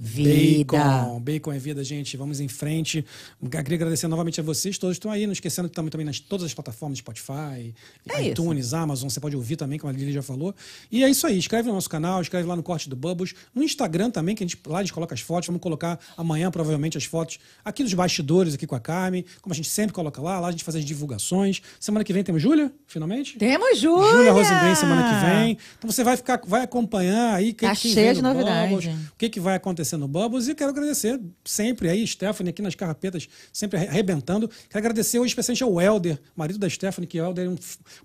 vida. 0.00 0.64
Bacon, 0.64 1.20
bacon 1.20 1.52
é 1.52 1.58
vida, 1.58 1.84
gente. 1.84 2.16
Vamos 2.16 2.40
em 2.40 2.48
frente. 2.48 3.04
Queria 3.50 3.76
agradecer 3.76 4.08
novamente 4.08 4.40
a 4.40 4.42
vocês, 4.42 4.78
todos 4.78 4.96
estão 4.96 5.10
aí. 5.10 5.26
Não 5.26 5.32
esquecendo 5.34 5.68
que 5.68 5.72
estamos 5.72 5.90
também 5.90 6.06
nas 6.06 6.18
todas 6.18 6.46
as 6.46 6.54
plataformas, 6.54 6.98
Spotify, 6.98 7.74
É 8.08 8.28
iTunes, 8.28 8.72
Amazon, 8.72 9.10
você 9.10 9.20
pode 9.20 9.36
ouvir 9.36 9.56
também, 9.56 9.78
como 9.78 9.92
a 9.92 9.96
Lili 9.96 10.12
já 10.12 10.22
falou. 10.22 10.54
E 10.90 11.04
é 11.04 11.10
isso 11.10 11.26
aí. 11.26 11.38
Escreve 11.38 11.68
no 11.68 11.74
nosso 11.74 11.90
canal, 11.90 12.22
escreve 12.22 12.48
lá 12.48 12.56
no 12.56 12.62
Corte 12.62 12.88
do 12.88 12.96
Bubbles. 12.96 13.34
No 13.54 13.62
Instagram 13.62 14.10
também, 14.10 14.34
que 14.34 14.42
a 14.42 14.46
gente, 14.46 14.58
lá 14.66 14.78
a 14.78 14.82
gente 14.82 14.92
coloca 14.92 15.14
as 15.14 15.20
fotos. 15.20 15.46
Vamos 15.48 15.60
colocar 15.60 16.00
amanhã, 16.16 16.50
provavelmente, 16.50 16.96
as 16.96 17.04
fotos 17.04 17.38
aqui 17.62 17.82
dos 17.82 17.92
bastidores, 17.92 18.54
aqui 18.54 18.66
com 18.66 18.74
a 18.74 18.80
Carmen. 18.80 19.24
Como 19.42 19.52
a 19.52 19.56
gente 19.56 19.68
sempre 19.68 19.92
coloca 19.92 20.22
lá, 20.22 20.40
lá 20.40 20.48
a 20.48 20.50
gente 20.50 20.64
faz 20.64 20.76
as 20.76 20.84
divulgações. 20.84 21.60
Semana 21.78 22.04
que 22.04 22.12
vem 22.12 22.24
temos 22.24 22.40
Júlia, 22.40 22.72
finalmente? 22.86 23.36
Temos 23.36 23.78
Júlia! 23.78 24.10
Júlia 24.12 24.32
Rosengreen 24.32 24.74
semana 24.74 25.02
que 25.02 25.26
vem. 25.26 25.58
Então 25.78 25.90
você 25.90 26.02
vai 26.02 26.16
ficar, 26.16 26.40
vai 26.46 26.62
acompanhar 26.62 27.34
aí 27.34 27.52
que, 27.52 27.66
Tá 27.66 27.76
que 27.76 27.88
cheia 27.92 28.14
de 28.14 28.22
no 28.22 28.32
novidade. 28.32 28.74
Bubbles, 28.74 28.94
o 28.94 29.16
que, 29.18 29.28
que 29.28 29.40
vai 29.40 29.56
acontecer 29.56 29.89
acontecendo 29.90 30.00
no 30.00 30.08
Bubbles 30.08 30.48
e 30.48 30.54
quero 30.54 30.70
agradecer 30.70 31.20
sempre 31.44 31.88
aí, 31.88 32.06
Stephanie, 32.06 32.50
aqui 32.50 32.62
nas 32.62 32.74
carrapetas, 32.74 33.28
sempre 33.52 33.78
arre- 33.78 33.88
arrebentando. 33.88 34.48
Quero 34.48 34.78
agradecer 34.78 35.18
hoje 35.18 35.28
especialmente 35.30 35.62
ao 35.62 35.80
Helder, 35.80 36.18
marido 36.36 36.58
da 36.58 36.68
Stephanie, 36.68 37.06
que 37.06 37.20
o 37.20 37.24
Helder 37.24 37.46
é 37.46 37.48
um 37.48 37.56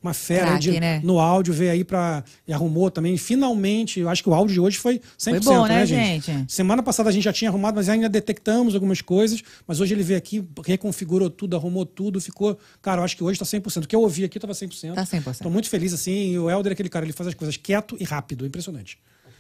uma 0.01 0.13
fera 0.13 0.57
de- 0.57 0.79
né? 0.79 0.99
no 1.03 1.19
áudio, 1.19 1.53
veio 1.53 1.71
aí 1.71 1.83
pra. 1.83 2.23
e 2.47 2.53
arrumou 2.53 2.89
também. 2.89 3.15
Finalmente, 3.17 3.99
eu 3.99 4.09
acho 4.09 4.23
que 4.23 4.29
o 4.29 4.33
áudio 4.33 4.53
de 4.53 4.59
hoje 4.59 4.77
foi 4.77 4.99
100%, 5.17 5.43
Foi 5.43 5.53
bom, 5.55 5.65
né, 5.67 5.85
gente? 5.85 6.25
gente? 6.25 6.51
Semana 6.51 6.81
passada 6.83 7.09
a 7.09 7.11
gente 7.11 7.23
já 7.23 7.33
tinha 7.33 7.49
arrumado, 7.49 7.75
mas 7.75 7.89
ainda 7.89 8.09
detectamos 8.09 8.73
algumas 8.73 9.01
coisas. 9.01 9.41
Mas 9.67 9.79
hoje 9.79 9.93
ele 9.93 10.03
veio 10.03 10.17
aqui, 10.17 10.43
reconfigurou 10.65 11.29
tudo, 11.29 11.55
arrumou 11.55 11.85
tudo, 11.85 12.19
ficou. 12.19 12.57
Cara, 12.81 13.01
eu 13.01 13.05
acho 13.05 13.15
que 13.17 13.23
hoje 13.23 13.39
tá 13.39 13.45
100%. 13.45 13.83
O 13.83 13.87
que 13.87 13.95
eu 13.95 14.01
ouvi 14.01 14.23
aqui 14.23 14.39
tava 14.39 14.53
100%. 14.53 14.93
Tá 14.95 15.03
100%. 15.05 15.39
Tô 15.43 15.49
muito 15.49 15.69
feliz, 15.69 15.93
assim. 15.93 16.31
E 16.31 16.39
o 16.39 16.49
Helder 16.49 16.71
é 16.71 16.73
aquele 16.73 16.89
cara, 16.89 17.05
ele 17.05 17.13
faz 17.13 17.27
as 17.27 17.33
coisas 17.33 17.57
quieto 17.57 17.95
e 17.99 18.03
rápido, 18.03 18.45
impressionante. 18.45 18.97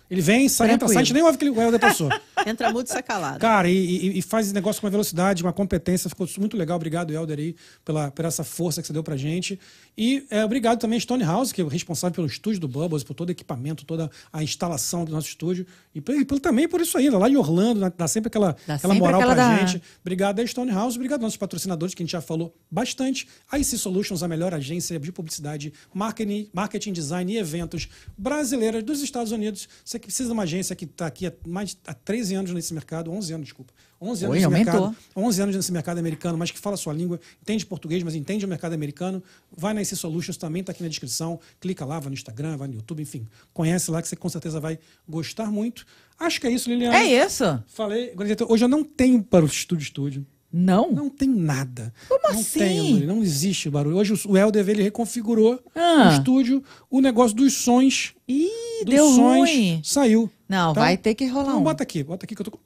Ele 0.09 0.21
vem, 0.21 0.47
sai, 0.47 0.71
entra, 0.71 0.87
sai, 0.87 0.97
a 0.97 0.99
gente 1.03 1.13
nem 1.13 1.23
ouve 1.23 1.37
que 1.37 1.49
o 1.49 1.61
Helder 1.61 1.79
passou. 1.79 2.09
Entra 2.45 2.71
mudo 2.71 2.85
e 2.85 2.89
sai 2.89 3.01
calado. 3.01 3.39
Cara, 3.39 3.67
e, 3.67 3.73
e- 3.75 4.19
e 4.19 4.21
faz 4.21 4.45
esse 4.45 4.53
negócio 4.53 4.79
com 4.79 4.85
uma 4.85 4.91
velocidade, 4.91 5.41
uma 5.41 5.51
competência, 5.53 6.07
ficou 6.09 6.27
muito 6.37 6.55
legal. 6.55 6.75
Obrigado, 6.75 7.11
Helder, 7.11 7.39
aí, 7.39 7.55
pela, 7.83 8.11
por 8.11 8.23
essa 8.23 8.43
força 8.43 8.81
que 8.81 8.87
você 8.87 8.93
deu 8.93 9.01
pra 9.01 9.17
gente. 9.17 9.59
E 9.97 10.25
é, 10.29 10.45
obrigado 10.45 10.79
também, 10.79 10.99
Stone 10.99 11.23
House, 11.23 11.51
que 11.51 11.59
é 11.59 11.63
o 11.63 11.67
responsável 11.67 12.13
pelo 12.13 12.27
estúdio 12.27 12.59
do 12.59 12.67
Bubbles, 12.67 13.03
por 13.03 13.15
todo 13.15 13.29
o 13.29 13.31
equipamento, 13.31 13.83
toda 13.83 14.11
a 14.31 14.43
instalação 14.43 15.03
do 15.05 15.11
nosso 15.11 15.27
estúdio. 15.27 15.65
E, 15.95 15.99
e 15.99 16.25
também 16.39 16.67
por 16.67 16.81
isso 16.81 16.95
aí, 16.99 17.09
lá 17.09 17.27
em 17.27 17.35
Orlando, 17.37 17.79
né, 17.79 17.91
dá 17.97 18.07
sempre 18.07 18.27
aquela, 18.27 18.55
Dá 18.67 18.75
aquela 18.75 18.93
sempre 18.93 18.99
moral 18.99 19.21
aquela 19.21 19.33
pra 19.35 19.57
da- 19.57 19.65
gente. 19.65 19.81
Obrigado 20.01 20.39
a 20.39 20.45
Stone 20.45 20.71
House, 20.71 20.95
obrigado 20.95 21.19
aos 21.21 21.23
nossos 21.23 21.37
patrocinadores, 21.37 21.95
que 21.95 22.03
a 22.03 22.05
gente 22.05 22.11
já 22.11 22.21
falou 22.21 22.55
bastante. 22.69 23.27
A 23.49 23.57
IC 23.57 23.75
Solutions, 23.77 24.21
a 24.21 24.27
melhor 24.27 24.53
agência 24.53 24.99
de 24.99 25.11
publicidade, 25.11 25.73
marketing, 25.91 26.47
marketing 26.53 26.93
design 26.93 27.33
e 27.33 27.37
eventos 27.37 27.87
brasileira 28.17 28.81
dos 28.83 29.01
Estados 29.01 29.31
Unidos. 29.31 29.67
Você 29.83 29.94
que 29.99 30.07
precisa 30.07 30.29
de 30.29 30.33
uma 30.33 30.43
agência 30.43 30.75
que 30.75 30.85
está 30.85 31.07
aqui 31.07 31.27
há 31.27 31.33
mais 31.45 31.77
há 31.85 31.93
13 31.93 32.35
anos 32.35 32.51
nesse 32.51 32.73
mercado, 32.73 33.11
11 33.11 33.33
anos, 33.33 33.45
desculpa. 33.45 33.73
11 34.01 34.25
anos 34.25 34.31
Oi, 34.31 34.37
nesse 34.37 34.45
aumentou. 34.45 34.73
mercado. 34.89 34.97
11 35.15 35.41
anos 35.41 35.55
nesse 35.55 35.71
mercado 35.71 35.97
americano, 35.97 36.37
mas 36.37 36.51
que 36.51 36.59
fala 36.59 36.73
a 36.73 36.77
sua 36.77 36.93
língua, 36.93 37.19
entende 37.41 37.65
português, 37.65 38.03
mas 38.03 38.15
entende 38.15 38.45
o 38.45 38.47
mercado 38.47 38.73
americano. 38.73 39.23
Vai 39.55 39.73
na 39.73 39.81
IC 39.81 39.95
Solutions, 39.95 40.37
também 40.37 40.59
está 40.59 40.71
aqui 40.71 40.83
na 40.83 40.89
descrição. 40.89 41.39
Clica 41.59 41.85
lá, 41.85 41.99
vai 41.99 42.09
no 42.09 42.13
Instagram, 42.13 42.57
vai 42.57 42.67
no 42.67 42.75
YouTube, 42.75 43.01
enfim. 43.01 43.27
Conhece 43.53 43.89
lá 43.89 44.01
que 44.01 44.07
você 44.07 44.15
com 44.15 44.29
certeza 44.29 44.59
vai 44.59 44.77
gostar 45.07 45.51
muito. 45.51 45.85
Acho 46.19 46.39
que 46.39 46.47
é 46.47 46.51
isso, 46.51 46.69
Liliana. 46.69 46.97
É 46.97 47.25
isso? 47.25 47.63
Falei, 47.67 48.13
hoje 48.47 48.63
eu 48.65 48.69
não 48.69 48.83
tenho 48.83 49.23
para 49.23 49.43
o 49.43 49.47
estúdio 49.47 49.83
estúdio. 49.83 50.25
Não? 50.57 50.89
Não 50.89 51.09
tem 51.09 51.27
nada. 51.27 51.93
Como 52.07 52.21
não 52.23 52.29
assim? 52.39 52.59
Tem, 52.59 52.99
não 53.01 53.21
existe 53.21 53.69
barulho. 53.69 53.97
Hoje 53.97 54.13
o 54.25 54.37
Helder 54.37 54.69
ele 54.69 54.83
reconfigurou 54.83 55.61
Ah. 55.75 56.07
o 56.09 56.13
estúdio, 56.17 56.63
o 56.89 57.01
negócio 57.01 57.35
dos 57.35 57.51
sons. 57.53 58.13
Ih, 58.25 58.47
dos 58.85 58.95
deu 58.95 59.05
sons 59.09 59.49
ruim. 59.49 59.81
saiu. 59.83 60.31
Não, 60.47 60.71
Então- 60.71 60.81
vai 60.81 60.95
ter 60.95 61.13
que 61.13 61.25
rolar 61.27 61.49
Então 61.49 61.59
um. 61.59 61.63
bota 61.63 61.83
aqui, 61.83 62.03
bota 62.03 62.25
aqui 62.25 62.35
que 62.35 62.41
eu 62.41 62.45
tô 62.45 62.51
com. 62.51 62.59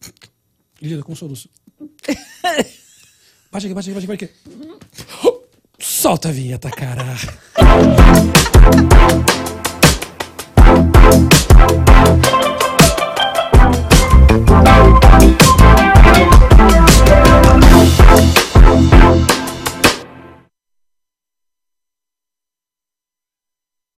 Lida 0.80 1.02
com 1.02 1.16
soluço. 1.16 1.49
bate 3.52 3.66
aqui, 3.66 3.74
bate 3.74 3.74
aqui, 3.74 3.74
bate 3.74 3.90
aqui, 3.90 4.07
bate 4.07 4.26
aqui. 4.26 4.34
Solta 5.80 6.30
a 6.30 6.32
vinheta, 6.32 6.70
cara. 6.70 7.03